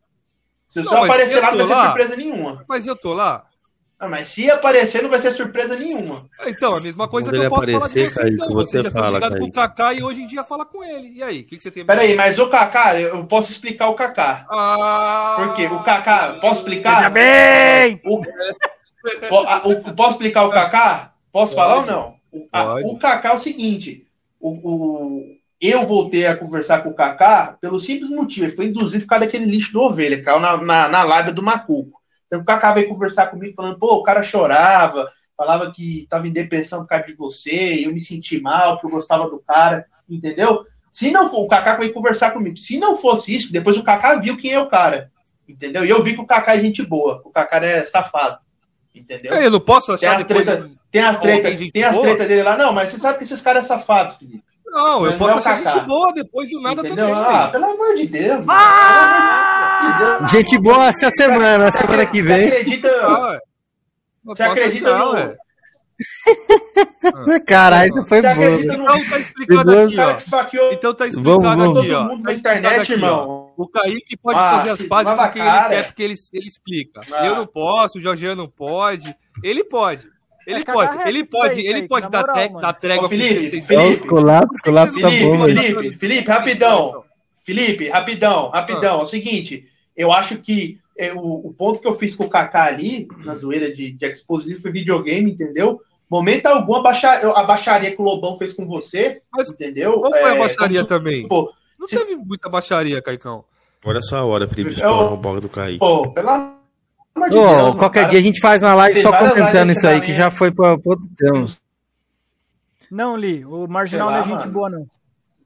Se 0.70 0.80
Não, 0.80 0.86
só 0.86 1.04
aparecer 1.06 1.40
lá, 1.40 1.52
não 1.52 1.58
vai 1.60 1.68
ser 1.68 1.74
lá. 1.74 1.86
surpresa 1.86 2.16
nenhuma. 2.18 2.64
Mas 2.68 2.86
eu 2.86 2.96
tô 2.98 3.14
lá. 3.14 3.46
Ah, 3.98 4.10
mas 4.10 4.28
se 4.28 4.52
aparecer, 4.52 5.02
não 5.02 5.10
vai 5.10 5.22
ser 5.22 5.32
surpresa 5.32 5.78
nenhuma. 5.78 6.30
Então, 6.46 6.76
a 6.76 6.82
mesma 6.82 7.08
coisa 7.08 7.30
Quando 7.30 7.40
que 7.40 7.46
eu 7.46 7.50
posso 7.50 7.72
falar 7.72 7.88
de 7.88 8.04
aparecer, 8.04 8.12
você, 8.14 8.30
então. 8.30 8.50
você 8.54 8.82
Você 8.84 8.92
fala, 8.92 9.12
brigado 9.12 9.38
com 9.40 9.46
o. 9.46 9.52
Kaká 9.54 9.94
e 9.94 10.04
hoje 10.04 10.22
em 10.24 10.28
dia 10.28 10.44
fala 10.44 10.66
com 10.66 10.84
ele. 10.84 11.14
E 11.14 11.24
aí, 11.24 11.40
o 11.42 11.46
que, 11.46 11.56
que 11.56 11.64
você 11.64 11.72
tem 11.72 11.86
Peraí, 11.86 12.14
mas 12.14 12.38
o 12.38 12.50
Kaká, 12.50 13.00
eu 13.00 13.26
posso 13.26 13.52
explicar 13.52 13.88
o 13.88 13.96
Kaká. 13.96 14.46
Ah, 14.52 15.36
Por 15.38 15.56
quê? 15.56 15.68
O 15.68 15.82
Kaká, 15.82 16.34
posso 16.42 16.66
Veja 16.66 16.76
explicar? 16.76 17.10
bem! 17.10 18.02
O, 18.04 18.22
po- 18.22 18.30
a- 18.30 18.52
o- 18.52 18.75
posso 19.96 20.12
explicar 20.12 20.46
o 20.46 20.52
Kaká? 20.52 21.14
Posso 21.32 21.56
falar 21.56 21.78
ou 21.78 21.86
não? 21.86 22.16
O, 22.32 22.48
a- 22.52 22.66
Pode. 22.66 22.88
o 22.88 22.98
Kaká 23.00 23.30
é 23.30 23.36
o 23.36 23.40
seguinte: 23.40 24.06
o, 24.40 24.50
o- 24.52 25.36
eu 25.62 25.86
voltei 25.86 26.28
a 26.28 26.36
conversar 26.36 26.84
com 26.84 26.90
o 26.90 26.94
Kaká 26.96 27.58
pelo 27.62 27.80
simples 27.80 28.10
motivo, 28.10 28.46
ele 28.48 28.56
foi 28.56 28.66
induzido 28.66 29.04
por 29.04 29.10
causa 29.10 29.26
daquele 29.26 29.46
lixo 29.46 29.72
do 29.74 29.82
ovelha, 29.82 30.22
caiu 30.22 30.40
na, 30.40 30.58
na, 30.58 30.88
na 30.90 31.04
lábia 31.04 31.34
do 31.34 31.42
macuco. 31.44 32.02
Então 32.28 32.42
o 32.42 32.46
Kaká 32.46 32.74
veio 32.74 32.90
conversar 32.90 33.28
comigo 33.28 33.56
falando, 33.56 33.80
pô, 33.80 33.96
o 33.96 34.04
cara 34.04 34.22
chorava, 34.24 35.10
falava 35.38 35.72
que 35.72 36.00
estava 36.04 36.28
em 36.28 36.32
depressão 36.32 36.82
por 36.82 36.88
causa 36.88 37.06
de 37.06 37.16
você, 37.16 37.86
eu 37.86 37.94
me 37.94 38.00
senti 38.00 38.40
mal, 38.42 38.74
porque 38.74 38.88
eu 38.88 38.92
gostava 38.92 39.30
do 39.30 39.40
cara, 39.40 39.86
entendeu? 40.10 40.66
Se 40.92 41.12
não 41.12 41.30
for, 41.30 41.42
o 41.42 41.48
Kaká 41.48 41.76
veio 41.76 41.94
conversar 41.94 42.32
comigo. 42.32 42.58
Se 42.58 42.78
não 42.80 42.96
fosse 42.98 43.36
isso, 43.36 43.52
depois 43.52 43.76
o 43.78 43.84
Kaká 43.84 44.16
viu 44.16 44.38
quem 44.38 44.52
é 44.54 44.60
o 44.60 44.70
cara. 44.70 45.12
Entendeu? 45.48 45.86
E 45.86 45.90
eu 45.90 46.02
vi 46.02 46.16
que 46.16 46.22
o 46.22 46.26
Kaká 46.26 46.56
é 46.56 46.60
gente 46.60 46.82
boa, 46.84 47.22
o 47.24 47.30
Kaká 47.30 47.58
é 47.58 47.86
safado. 47.86 48.38
Entendeu? 48.96 49.34
Eu 49.34 49.52
não 49.52 49.60
posso 49.60 49.98
Tem 49.98 50.08
achar 50.10 50.22
as 50.22 50.28
depois... 50.28 50.46
treta, 50.46 50.70
tem 50.92 51.02
as 51.02 51.16
Alguém 51.18 51.42
treta, 51.42 51.58
gente 51.58 51.72
tem 51.72 51.84
as 51.84 51.98
treta 51.98 52.26
dele 52.26 52.44
lá. 52.44 52.58
Não, 52.58 52.74
mas 52.74 52.90
você 52.90 53.00
sabe 53.00 53.18
que 53.18 53.24
esses 53.26 53.42
caras 53.42 53.66
é 53.66 53.68
safado, 53.68 54.16
Felipe. 54.16 54.44
Não, 54.68 55.06
eu 55.06 55.12
Mas 55.12 55.16
posso 55.16 55.30
não 55.30 55.30
é 55.30 55.36
o 55.36 55.40
achar 55.40 55.58
Kaká. 55.64 55.72
gente 55.74 55.86
boa 55.88 56.14
depois 56.14 56.50
do 56.50 56.60
nada 56.62 56.82
Entendeu? 56.82 57.08
também. 57.08 57.24
Ah, 57.24 57.48
pelo 57.50 57.66
amor 57.66 57.96
de 57.96 58.08
Deus. 58.08 58.46
mano. 58.46 58.60
Ah! 58.60 59.80
Pelo 59.80 60.06
amor 60.06 60.18
de 60.18 60.20
Deus. 60.20 60.32
Gente 60.32 60.58
boa 60.58 60.88
essa 60.88 61.10
semana, 61.12 61.72
semana 61.72 62.06
que 62.06 62.22
Você 62.22 62.28
vem. 62.28 62.48
acredita, 62.48 62.90
Ah, 62.90 63.40
você 64.24 64.44
posso 64.44 64.44
acredita 64.52 64.90
achar, 64.96 65.06
no. 65.06 65.12
ué. 65.14 65.36
Caralho, 67.48 67.94
isso 68.00 68.04
foi 68.10 68.22
Você 68.22 68.34
bom. 68.36 68.42
no. 68.78 68.94
Então 68.96 69.06
tá 69.10 69.20
explicado 69.20 69.72
aqui, 69.80 70.60
ó. 70.60 70.72
Então 70.74 70.94
tá 70.94 71.08
explicado 71.08 71.42
vamos. 71.42 71.80
aqui, 71.80 71.90
todo 71.90 71.98
ó. 72.00 72.04
mundo 72.04 72.24
Tá 72.24 72.28
na 72.28 72.32
explicado 72.34 72.58
internet, 72.60 72.82
aqui, 72.82 72.92
ó. 72.92 72.96
irmão. 72.96 73.45
O 73.58 73.68
Kaique 73.68 74.18
pode 74.18 74.38
Ah, 74.38 74.58
fazer 74.58 74.70
as 74.72 74.82
pazes 74.84 75.14
porque 75.14 75.40
a 75.40 75.44
cara. 75.46 75.74
ele 75.74 75.82
quer, 75.84 75.88
porque 75.88 76.04
ele, 76.04 76.14
ele 76.34 76.48
explica. 76.48 77.02
Ah. 77.14 77.26
Eu 77.28 77.36
não 77.36 77.46
posso, 77.48 77.98
o 77.98 78.02
Jorgiano 78.02 78.44
não 78.44 78.50
pode. 78.50 79.16
Ele 79.44 79.64
pode. 79.64 80.08
Ele 80.46 80.62
É 80.62 80.64
pode. 80.66 80.90
cagar 80.90 81.08
Ele 81.08 81.26
pode, 81.26 81.60
aí, 81.60 81.66
ele 81.68 81.88
pode 81.88 82.04
na 82.04 82.10
dar, 82.10 82.28
moral, 82.28 82.62
dar 82.62 82.74
trégua 82.74 83.06
Ô, 83.06 83.10
Felipe, 83.10 83.34
com 83.36 83.42
16 83.42 83.66
Felipe. 83.66 84.08
Tá 85.02 85.10
Felipe, 85.10 85.38
bom. 85.38 85.46
Felipe, 85.46 85.98
Felipe, 85.98 86.30
rapidão. 86.30 87.04
Felipe, 87.44 87.90
rapidão, 87.90 88.50
rapidão. 88.50 89.00
É 89.00 89.04
o 89.04 89.06
seguinte, 89.06 89.68
eu 89.96 90.12
acho 90.12 90.38
que 90.40 90.80
é, 90.98 91.14
o, 91.14 91.20
o 91.48 91.54
ponto 91.54 91.80
que 91.82 91.88
eu 91.88 91.94
fiz 91.94 92.16
com 92.16 92.26
o 92.26 92.30
Kaká 92.30 92.66
ali, 92.66 93.08
na 93.24 93.36
zoeira 93.36 93.74
de, 93.74 93.92
de 93.92 94.06
Expose 94.06 94.48
Livre, 94.48 94.62
foi 94.62 94.72
videogame, 94.72 95.32
entendeu? 95.32 95.82
Momento 96.10 96.46
algum, 96.46 96.76
a, 96.76 96.80
a 96.82 97.44
baixaria 97.44 97.92
que 97.92 98.02
o 98.02 98.06
Lobão 98.06 98.38
fez 98.38 98.54
com 98.54 98.66
você, 98.68 99.22
Mas 99.32 99.50
entendeu? 99.50 100.00
Qual 100.00 100.12
foi 100.12 100.24
a 100.24 100.36
É, 100.36 100.40
baixaria 100.40 100.68
como 100.68 100.82
se- 100.84 100.88
também? 100.88 101.28
Pô, 101.28 101.52
Não 101.80 101.86
se- 101.86 101.98
teve 101.98 102.16
muita 102.16 102.50
baixaria, 102.50 103.02
Caicão. 103.02 103.44
Olha 103.84 104.02
só 104.02 104.18
a 104.18 104.26
hora, 104.26 104.48
Felipe, 104.48 104.70
Eu- 104.70 104.74
estoura 104.74 105.14
o 105.14 105.18
bola 105.18 105.40
do 105.42 105.50
Kaique. 105.50 105.80
pô, 105.80 106.10
pelo 106.12 106.30
amor 106.30 106.50
de 107.30 107.30
Deus. 107.30 107.76
qualquer 107.76 108.00
cara. 108.02 108.10
dia 108.12 108.20
a 108.20 108.24
gente 108.24 108.40
faz 108.40 108.62
uma 108.62 108.74
live 108.74 109.02
só 109.02 109.12
comentando 109.16 109.72
isso 109.72 109.88
aí, 109.88 110.02
que 110.02 110.14
já 110.16 110.32
foi 110.32 110.52
pra 110.52 110.78
pra 110.78 110.92
outro 110.92 111.08
tema. 111.18 111.46
Não, 112.92 113.16
Li, 113.18 113.44
o 113.46 113.68
Marginal 113.68 114.10
lá, 114.10 114.14
não 114.18 114.20
é 114.22 114.24
gente 114.28 114.40
mano. 114.40 114.52
boa, 114.52 114.70
não. 114.70 114.88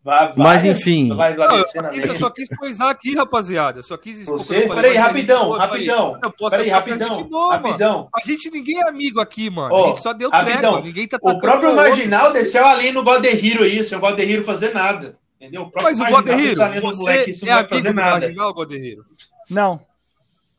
Vai- 0.03 0.27
Mas, 0.35 0.61
várias 0.61 0.77
enfim. 0.77 1.09
lá 1.11 1.29
Não, 1.35 1.57
eu, 1.57 1.65
quis, 1.91 2.05
eu 2.05 2.17
só 2.17 2.29
quis 2.29 2.47
coisar 2.57 2.89
aqui, 2.89 3.15
rapaziada. 3.15 3.79
Eu 3.79 3.83
só 3.83 3.97
quis 3.97 4.19
expor 4.19 4.37
Você? 4.39 4.61
Peraí, 4.67 4.93
mas 4.95 4.97
rapidão, 4.97 5.51
rapidão. 5.51 6.19
Peraí, 6.49 6.69
é 6.69 6.71
rapidão, 6.71 7.23
boa, 7.23 7.55
rapidão. 7.57 8.09
A 8.15 8.21
gente 8.25 8.49
ninguém 8.49 8.79
é 8.79 8.87
amigo 8.87 9.19
aqui, 9.19 9.49
mano. 9.49 9.73
Ô, 9.75 9.83
a 9.83 9.87
gente 9.89 10.01
só 10.01 10.13
deu 10.13 10.29
rapidão. 10.29 10.59
trégua. 10.61 10.81
Ninguém 10.81 11.07
tá 11.07 11.17
O 11.21 11.39
próprio 11.39 11.69
outro. 11.71 11.75
Marginal 11.75 12.31
desceu 12.31 12.65
ali 12.65 12.91
no 12.93 13.03
God 13.03 13.23
Hero 13.25 13.63
aí, 13.63 13.83
sem 13.83 13.97
o 13.97 14.01
God 14.01 14.17
Hero 14.17 14.43
fazer 14.45 14.73
nada. 14.73 15.17
Entendeu? 15.39 15.61
O 15.61 15.71
próprio 15.71 15.97
Mas 15.97 15.99
o 15.99 16.91
no 16.91 16.97
moleque, 16.97 17.33
você 17.33 17.49
é 17.49 17.53
amigo 17.53 17.81
do 17.81 17.93
nada. 17.93 18.19
Marginal, 18.19 18.53
Goderreiro? 18.53 19.05
Não. 19.49 19.81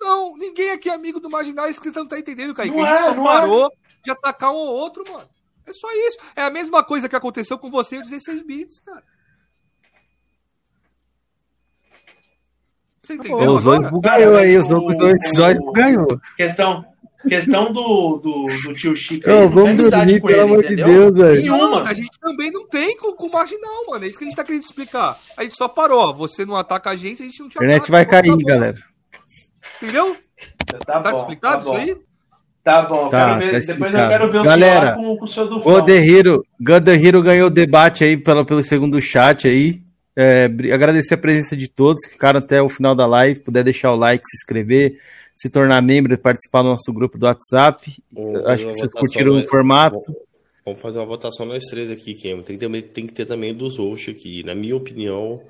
Não, 0.00 0.34
ninguém 0.38 0.70
aqui 0.70 0.88
é 0.88 0.94
amigo 0.94 1.20
do 1.20 1.28
Marginal, 1.28 1.68
isso 1.68 1.80
que 1.80 1.90
você 1.90 1.98
não 1.98 2.08
tá 2.08 2.18
entendendo, 2.18 2.54
Kaique. 2.54 2.74
Não 2.74 2.82
a 2.82 2.88
gente 2.88 2.98
é, 2.98 3.04
só 3.04 3.14
não 3.14 3.24
parou 3.24 3.70
de 4.02 4.10
atacar 4.10 4.50
um 4.50 4.56
ou 4.56 4.72
outro, 4.74 5.04
mano. 5.12 5.28
É 5.66 5.72
só 5.74 5.88
isso. 5.92 6.18
É 6.34 6.42
a 6.42 6.50
mesma 6.50 6.82
coisa 6.82 7.08
que 7.08 7.14
aconteceu 7.14 7.58
com 7.58 7.70
você 7.70 7.96
e 7.96 7.98
o 7.98 8.02
16 8.02 8.42
bits, 8.42 8.80
cara. 8.80 9.04
Você 13.02 13.14
entendeu? 13.14 13.50
Ô, 13.50 13.54
Os 13.56 13.64
dois 13.64 13.90
bugalhou 13.90 14.36
aí, 14.36 14.56
os 14.56 14.66
dois 14.66 14.96
os 14.96 15.34
dois 15.34 15.58
bugalhou. 15.58 16.18
Questão, 16.38 16.89
questão 17.28 17.72
do, 17.72 18.16
do, 18.18 18.46
do 18.64 18.74
tio 18.74 18.94
Chico 18.96 19.28
não 19.28 19.38
tem 19.40 19.48
vamos 19.48 19.68
amizade 19.80 20.04
dormir, 20.06 20.20
com 20.20 20.26
pelo 20.28 20.38
ele, 20.40 20.50
amor 20.52 20.62
de 20.64 20.72
entendeu? 20.74 21.12
Deus, 21.12 21.18
velho. 21.34 21.46
Não, 21.46 21.58
Nenhuma. 21.58 21.82
a 21.88 21.94
gente 21.94 22.10
também 22.20 22.50
não 22.50 22.66
tem 22.68 22.96
com, 22.96 23.12
com 23.14 23.26
o 23.26 23.32
marginal, 23.32 23.86
mano. 23.88 24.04
É 24.04 24.08
isso 24.08 24.18
que 24.18 24.24
a 24.24 24.28
gente 24.28 24.36
tá 24.36 24.44
querendo 24.44 24.62
explicar. 24.62 25.16
A 25.36 25.42
gente 25.42 25.56
só 25.56 25.68
parou. 25.68 26.00
ó. 26.00 26.12
Você 26.12 26.44
não 26.46 26.56
ataca 26.56 26.90
a 26.90 26.96
gente, 26.96 27.22
a 27.22 27.26
gente 27.26 27.40
não 27.40 27.48
te 27.48 27.54
A 27.58 27.64
internet 27.64 27.76
ataca. 27.82 27.92
vai 27.92 28.06
cair, 28.06 28.28
acabou. 28.30 28.44
galera. 28.46 28.74
Entendeu? 29.82 30.16
Tá, 30.86 31.00
Tá, 31.00 31.10
bom, 31.12 31.18
explicado 31.20 31.64
tá 31.64 31.70
bom. 31.70 31.78
isso 31.78 31.90
aí? 31.90 31.96
Tá 32.62 32.82
bom, 32.82 33.08
Tá, 33.08 33.38
quero 33.38 33.40
ver, 33.52 33.60
tá 33.66 33.72
depois 33.72 33.94
eu 33.94 34.08
quero 34.08 34.32
ver 34.32 34.38
o 34.38 34.42
Galera, 34.44 34.94
senhor 34.94 34.96
com, 34.96 35.16
com 35.16 35.24
o 35.24 35.28
seu 35.28 35.48
do 35.48 35.66
O 35.66 35.82
The 35.82 35.96
Hero, 36.06 36.44
God 36.60 36.84
The 36.84 36.94
Hero 36.94 37.22
ganhou 37.22 37.46
o 37.46 37.50
debate 37.50 38.04
aí 38.04 38.16
pelo, 38.18 38.44
pelo 38.44 38.62
segundo 38.62 39.00
chat 39.00 39.48
aí. 39.48 39.80
É, 40.14 40.44
agradecer 40.72 41.14
a 41.14 41.18
presença 41.18 41.56
de 41.56 41.68
todos 41.68 42.04
que 42.04 42.12
ficaram 42.12 42.38
até 42.38 42.60
o 42.60 42.68
final 42.68 42.94
da 42.94 43.06
live. 43.06 43.40
Puder 43.40 43.64
deixar 43.64 43.92
o 43.92 43.96
like, 43.96 44.22
se 44.28 44.36
inscrever, 44.36 44.98
se 45.40 45.48
tornar 45.48 45.80
membro 45.80 46.12
e 46.12 46.18
participar 46.18 46.60
do 46.62 46.68
nosso 46.68 46.92
grupo 46.92 47.16
do 47.16 47.24
WhatsApp. 47.24 48.02
Vamos 48.12 48.44
Acho 48.46 48.66
que 48.66 48.72
vocês 48.74 48.92
curtiram 48.92 49.38
o 49.40 49.46
formato. 49.48 50.02
Vamos- 50.66 50.80
fazer 50.82 50.98
uma 50.98 51.06
votação 51.06 51.46
nós 51.46 51.64
três 51.64 51.90
aqui, 51.90 52.14
Kemo. 52.14 52.42
Tem 52.42 52.58
que 52.58 52.68
ter, 52.68 52.82
tem 52.92 53.06
que 53.06 53.12
ter 53.14 53.26
também 53.26 53.54
dos 53.54 53.78
hosts 53.78 54.14
aqui. 54.14 54.44
Na 54.44 54.54
minha 54.54 54.76
opinião, 54.76 55.42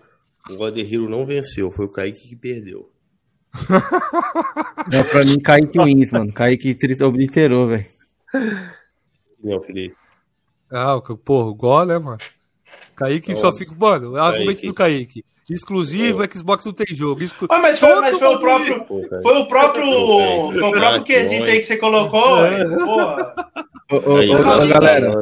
o 0.49 0.57
Hero 0.81 1.09
não 1.11 1.27
venceu, 1.27 1.71
foi 1.73 1.87
o 1.87 1.93
Kaique 1.93 2.29
que 2.29 2.37
perdeu. 2.37 2.89
É, 4.93 5.03
pra 5.03 5.25
mim, 5.25 5.41
Kaique 5.41 5.79
Wins, 5.83 6.13
mano. 6.13 6.33
Kaique 6.33 6.73
obliterou, 7.05 7.67
velho. 7.69 7.87
opinião, 9.39 9.61
Felipe. 9.63 9.97
Ah, 10.71 10.95
o- 10.97 11.03
porra, 11.19 11.49
o 11.51 11.55
Gol, 11.55 11.85
né, 11.85 11.99
mano? 11.99 12.19
Kaique 13.01 13.35
só 13.35 13.53
fica. 13.57 13.75
Mano, 13.79 14.17
é 14.17 14.21
argumento 14.21 14.67
do 14.67 14.75
Kaique. 14.75 15.25
Exclusivo, 15.51 16.23
Xbox 16.33 16.65
não 16.65 16.73
tem 16.73 16.87
jogo. 16.95 17.23
Exclu... 17.23 17.49
Ah, 17.51 17.59
mas 17.59 17.81
foi, 17.81 17.95
mas 18.01 18.19
foi 18.19 18.29
o 18.29 18.39
próprio. 18.39 18.85
Foi 18.85 19.39
o 19.41 19.47
próprio. 19.47 19.85
Foi 20.53 20.63
o 20.63 20.71
próprio 20.71 21.05
quesito 21.05 21.45
que 21.45 21.51
aí 21.51 21.59
que 21.59 21.65
você 21.67 21.77
colocou, 21.79 22.35
ué. 22.43 22.65
Porra. 22.67 23.35
Ô, 23.91 23.97
ô, 24.13 24.17
Aí, 24.19 24.31
ô, 24.31 24.39
tá 24.39 24.67
galera. 24.67 25.13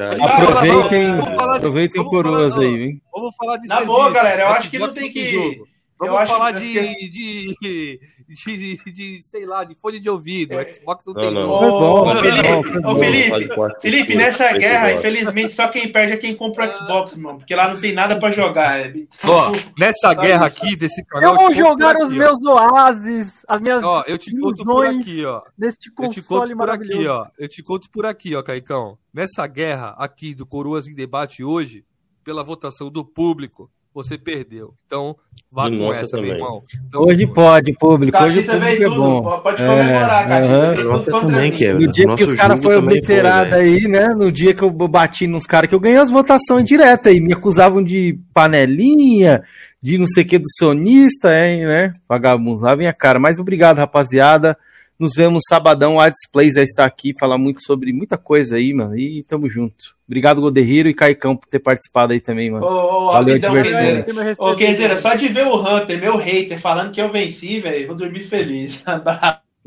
Ah, 0.00 0.26
aproveitem, 0.36 1.10
aproveitem 1.56 2.04
coroas 2.04 2.56
aí, 2.58 2.82
hein? 2.84 3.02
Vamos 3.14 3.36
falar 3.36 3.58
de 3.58 3.66
Na 3.68 3.84
boa, 3.84 4.10
galera, 4.10 4.42
eu 4.44 4.48
acho 4.48 4.70
que 4.70 4.78
não 4.78 4.92
tem 4.94 5.12
que- 5.12 5.60
Vamos 6.06 6.20
acho 6.22 6.32
falar 6.32 6.52
que 6.54 6.60
de, 6.60 7.10
de, 7.10 7.56
de, 7.60 8.00
de, 8.28 8.92
de, 8.92 9.22
sei 9.22 9.44
lá, 9.46 9.64
de 9.64 9.74
fone 9.74 10.00
de 10.00 10.08
ouvido. 10.10 10.54
É. 10.58 10.72
Xbox 10.74 11.04
não, 11.06 11.14
Não, 11.14 11.20
tem 11.22 11.30
não. 11.32 11.50
Ô, 11.50 12.96
Felipe. 12.96 13.30
Felipe, 13.30 13.80
Felipe, 13.80 14.14
nessa 14.16 14.52
guerra, 14.56 14.92
infelizmente, 14.92 15.52
só 15.52 15.68
quem 15.68 15.88
perde 15.90 16.12
é 16.12 16.16
quem 16.16 16.34
compra 16.34 16.70
o 16.70 16.74
Xbox, 16.74 17.16
mano. 17.16 17.38
Porque 17.38 17.54
lá 17.54 17.72
não 17.72 17.80
tem 17.80 17.92
nada 17.92 18.18
pra 18.18 18.30
jogar. 18.30 18.80
é. 18.80 18.94
Ó, 19.24 19.52
nessa 19.78 20.08
Sabe 20.14 20.22
guerra 20.26 20.46
isso? 20.48 20.62
aqui 20.62 20.76
desse 20.76 21.04
canal. 21.04 21.34
Eu 21.34 21.38
vou 21.40 21.52
jogar 21.54 21.96
os 22.00 22.08
aqui, 22.08 22.18
meus 22.18 22.42
oásis, 22.44 23.44
as 23.48 23.60
minhas 23.60 23.84
Ó, 23.84 24.04
eu 24.06 24.18
te 24.18 24.30
conto 24.38 24.64
por 24.64 24.84
ilusões 24.86 25.00
aqui, 25.02 25.24
ó. 25.24 25.42
deste 25.56 25.88
Eu 25.88 26.08
te 26.08 26.22
console 26.22 26.54
conto 26.54 26.58
por 26.58 26.70
aqui, 26.70 26.84
maravilhoso. 26.88 27.08
ó. 27.10 27.26
Eu 27.38 27.48
te 27.48 27.62
conto 27.62 27.90
por 27.90 28.06
aqui, 28.06 28.34
ó, 28.34 28.42
Caicão. 28.42 28.98
Nessa 29.12 29.46
guerra 29.46 29.94
aqui 29.98 30.34
do 30.34 30.46
Coroas 30.46 30.88
em 30.88 30.94
Debate 30.94 31.44
hoje, 31.44 31.84
pela 32.24 32.42
votação 32.42 32.90
do 32.90 33.04
público, 33.04 33.70
você 33.94 34.18
perdeu. 34.18 34.74
Então, 34.86 35.14
vá 35.52 35.70
com 35.70 35.92
essa, 35.92 36.10
também. 36.10 36.26
meu 36.30 36.34
irmão. 36.34 36.62
Então, 36.88 37.02
Hoje 37.02 37.26
pode, 37.28 37.72
público. 37.74 38.16
Hoje 38.18 38.40
o 38.40 38.44
Caxiça 38.46 38.52
público 38.58 38.82
é 38.82 38.86
tudo. 38.86 38.96
bom. 38.96 39.40
Pode 39.40 39.62
É, 39.62 39.66
comemorar, 39.66 40.32
aham. 40.32 40.74
veio 40.74 40.76
tudo 40.76 41.10
Nossa, 41.12 41.26
também. 41.26 41.52
Kevin. 41.52 41.86
No 41.86 41.92
dia 41.92 42.06
Nosso 42.06 42.16
que 42.18 42.24
os 42.24 42.34
caras 42.34 42.60
foram 42.62 42.78
obliterados 42.80 43.54
velho. 43.54 43.72
aí, 43.72 43.88
né? 43.88 44.08
No 44.08 44.32
dia 44.32 44.52
que 44.52 44.62
eu 44.62 44.70
bati 44.70 45.26
nos 45.26 45.46
caras, 45.46 45.68
que 45.68 45.74
eu 45.74 45.80
ganhei 45.80 45.98
as 45.98 46.10
votações 46.10 46.64
diretas 46.64 47.12
aí. 47.12 47.20
Me 47.20 47.32
acusavam 47.32 47.82
de 47.84 48.18
panelinha, 48.34 49.42
de 49.80 49.96
não 49.98 50.06
sei 50.06 50.24
o 50.24 50.26
que 50.26 50.38
do 50.38 50.44
sonista, 50.58 51.28
hein, 51.46 51.64
né? 51.64 51.92
Vagabundos, 52.08 52.62
lá 52.62 52.74
vem 52.74 52.88
a 52.88 52.92
cara. 52.92 53.20
Mas 53.20 53.38
obrigado, 53.38 53.78
rapaziada. 53.78 54.56
Nos 54.98 55.12
vemos 55.14 55.42
sabadão. 55.48 55.98
A 55.98 56.08
Displays 56.08 56.54
vai 56.54 56.64
estar 56.64 56.84
aqui, 56.84 57.12
falar 57.18 57.36
muito 57.36 57.62
sobre 57.64 57.92
muita 57.92 58.16
coisa 58.16 58.56
aí, 58.56 58.72
mano. 58.72 58.96
E 58.96 59.22
tamo 59.24 59.48
junto. 59.50 59.96
Obrigado, 60.06 60.40
Goderriro 60.40 60.88
e 60.88 60.94
Caicão, 60.94 61.36
por 61.36 61.48
ter 61.48 61.58
participado 61.58 62.12
aí 62.12 62.20
também, 62.20 62.50
Ô, 62.50 62.54
mano. 62.54 62.66
ô, 62.66 63.12
Valeu, 63.12 63.34
rapidão, 63.34 63.62
diversão. 63.62 64.14
Ô, 64.16 64.22
respeito. 64.22 64.56
Kenzeira, 64.56 64.98
só 64.98 65.14
de 65.14 65.28
ver 65.28 65.46
o 65.46 65.56
Hunter, 65.56 66.00
meu 66.00 66.16
hater, 66.16 66.60
falando 66.60 66.92
que 66.92 67.00
eu 67.00 67.10
venci, 67.10 67.60
velho, 67.60 67.88
vou 67.88 67.96
dormir 67.96 68.24
feliz. 68.24 68.84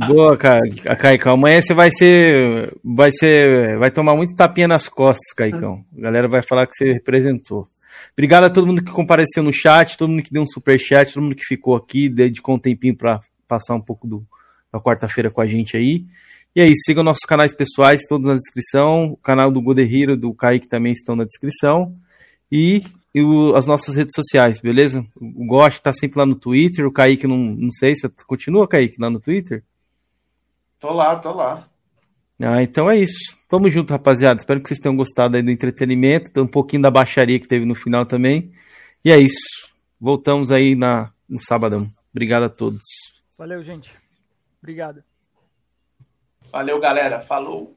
Boa, 0.08 0.38
cara, 0.38 0.62
Caicão. 0.96 1.34
Amanhã 1.34 1.60
você 1.60 1.74
vai 1.74 1.90
ser. 1.92 2.72
Vai 2.84 3.12
ser. 3.12 3.80
Vai 3.80 3.90
tomar 3.90 4.16
muito 4.16 4.36
tapinha 4.36 4.68
nas 4.68 4.88
costas, 4.88 5.34
Caicão. 5.36 5.84
A 5.98 6.02
galera 6.02 6.28
vai 6.28 6.44
falar 6.44 6.68
que 6.68 6.76
você 6.76 6.94
representou. 6.94 7.68
Obrigado 8.14 8.44
a 8.44 8.50
todo 8.50 8.68
mundo 8.68 8.84
que 8.84 8.92
compareceu 8.92 9.42
no 9.42 9.52
chat, 9.52 9.98
todo 9.98 10.10
mundo 10.10 10.22
que 10.22 10.32
deu 10.32 10.44
um 10.44 10.48
super 10.48 10.80
chat, 10.80 11.12
todo 11.12 11.24
mundo 11.24 11.36
que 11.36 11.46
ficou 11.46 11.76
aqui, 11.76 12.08
dedicou 12.10 12.56
um 12.56 12.60
tempinho 12.60 12.96
pra 12.96 13.20
passar 13.48 13.74
um 13.74 13.82
pouco 13.82 14.08
do, 14.08 14.24
da 14.78 14.84
quarta-feira 14.84 15.30
com 15.32 15.42
a 15.42 15.46
gente 15.48 15.76
aí. 15.76 16.06
E 16.56 16.62
aí, 16.62 16.74
sigam 16.86 17.04
nossos 17.04 17.26
canais 17.26 17.54
pessoais, 17.54 18.02
todos 18.08 18.28
na 18.28 18.36
descrição. 18.36 19.12
O 19.12 19.18
canal 19.18 19.52
do 19.52 19.62
Godehiro, 19.62 20.18
do 20.18 20.34
Kaique 20.34 20.68
também 20.68 20.92
estão 20.94 21.16
na 21.16 21.24
descrição. 21.24 21.96
E, 22.52 22.84
e 23.14 23.22
o- 23.22 23.56
as 23.56 23.66
nossas 23.68 23.96
redes 23.96 24.14
sociais, 24.16 24.60
beleza? 24.60 25.06
O 25.20 25.46
Gosto 25.46 25.82
tá 25.82 25.94
sempre 25.94 26.18
lá 26.18 26.26
no 26.26 26.36
Twitter, 26.36 26.86
o 26.88 26.92
Kaique 26.92 27.28
não, 27.28 27.38
não 27.38 27.70
sei, 27.72 27.96
você 27.96 28.10
continua, 28.26 28.68
Kaique, 28.68 29.00
lá 29.00 29.10
no 29.10 29.20
Twitter? 29.20 29.64
tô 30.80 30.92
lá, 30.92 31.16
tô 31.18 31.32
lá. 31.34 31.68
Ah, 32.40 32.62
então 32.62 32.90
é 32.90 32.98
isso. 32.98 33.36
Tamo 33.50 33.68
junto, 33.70 33.90
rapaziada. 33.92 34.40
Espero 34.40 34.62
que 34.62 34.68
vocês 34.68 34.80
tenham 34.80 34.96
gostado 34.96 35.36
aí 35.36 35.42
do 35.44 35.50
entretenimento, 35.52 36.40
um 36.42 36.48
pouquinho 36.48 36.84
da 36.84 36.92
baixaria 36.92 37.40
que 37.40 37.48
teve 37.48 37.66
no 37.66 37.74
final 37.76 38.06
também. 38.06 38.52
E 39.04 39.12
é 39.12 39.18
isso. 39.20 39.68
Voltamos 40.00 40.52
aí 40.52 40.76
na, 40.76 41.12
no 41.28 41.40
sabadão. 41.42 41.92
Obrigado 42.12 42.44
a 42.44 42.50
todos. 42.50 42.84
Valeu, 43.40 43.64
gente. 43.64 43.90
Obrigado. 44.62 45.04
Valeu, 46.52 46.80
galera. 46.80 47.20
Falou. 47.20 47.77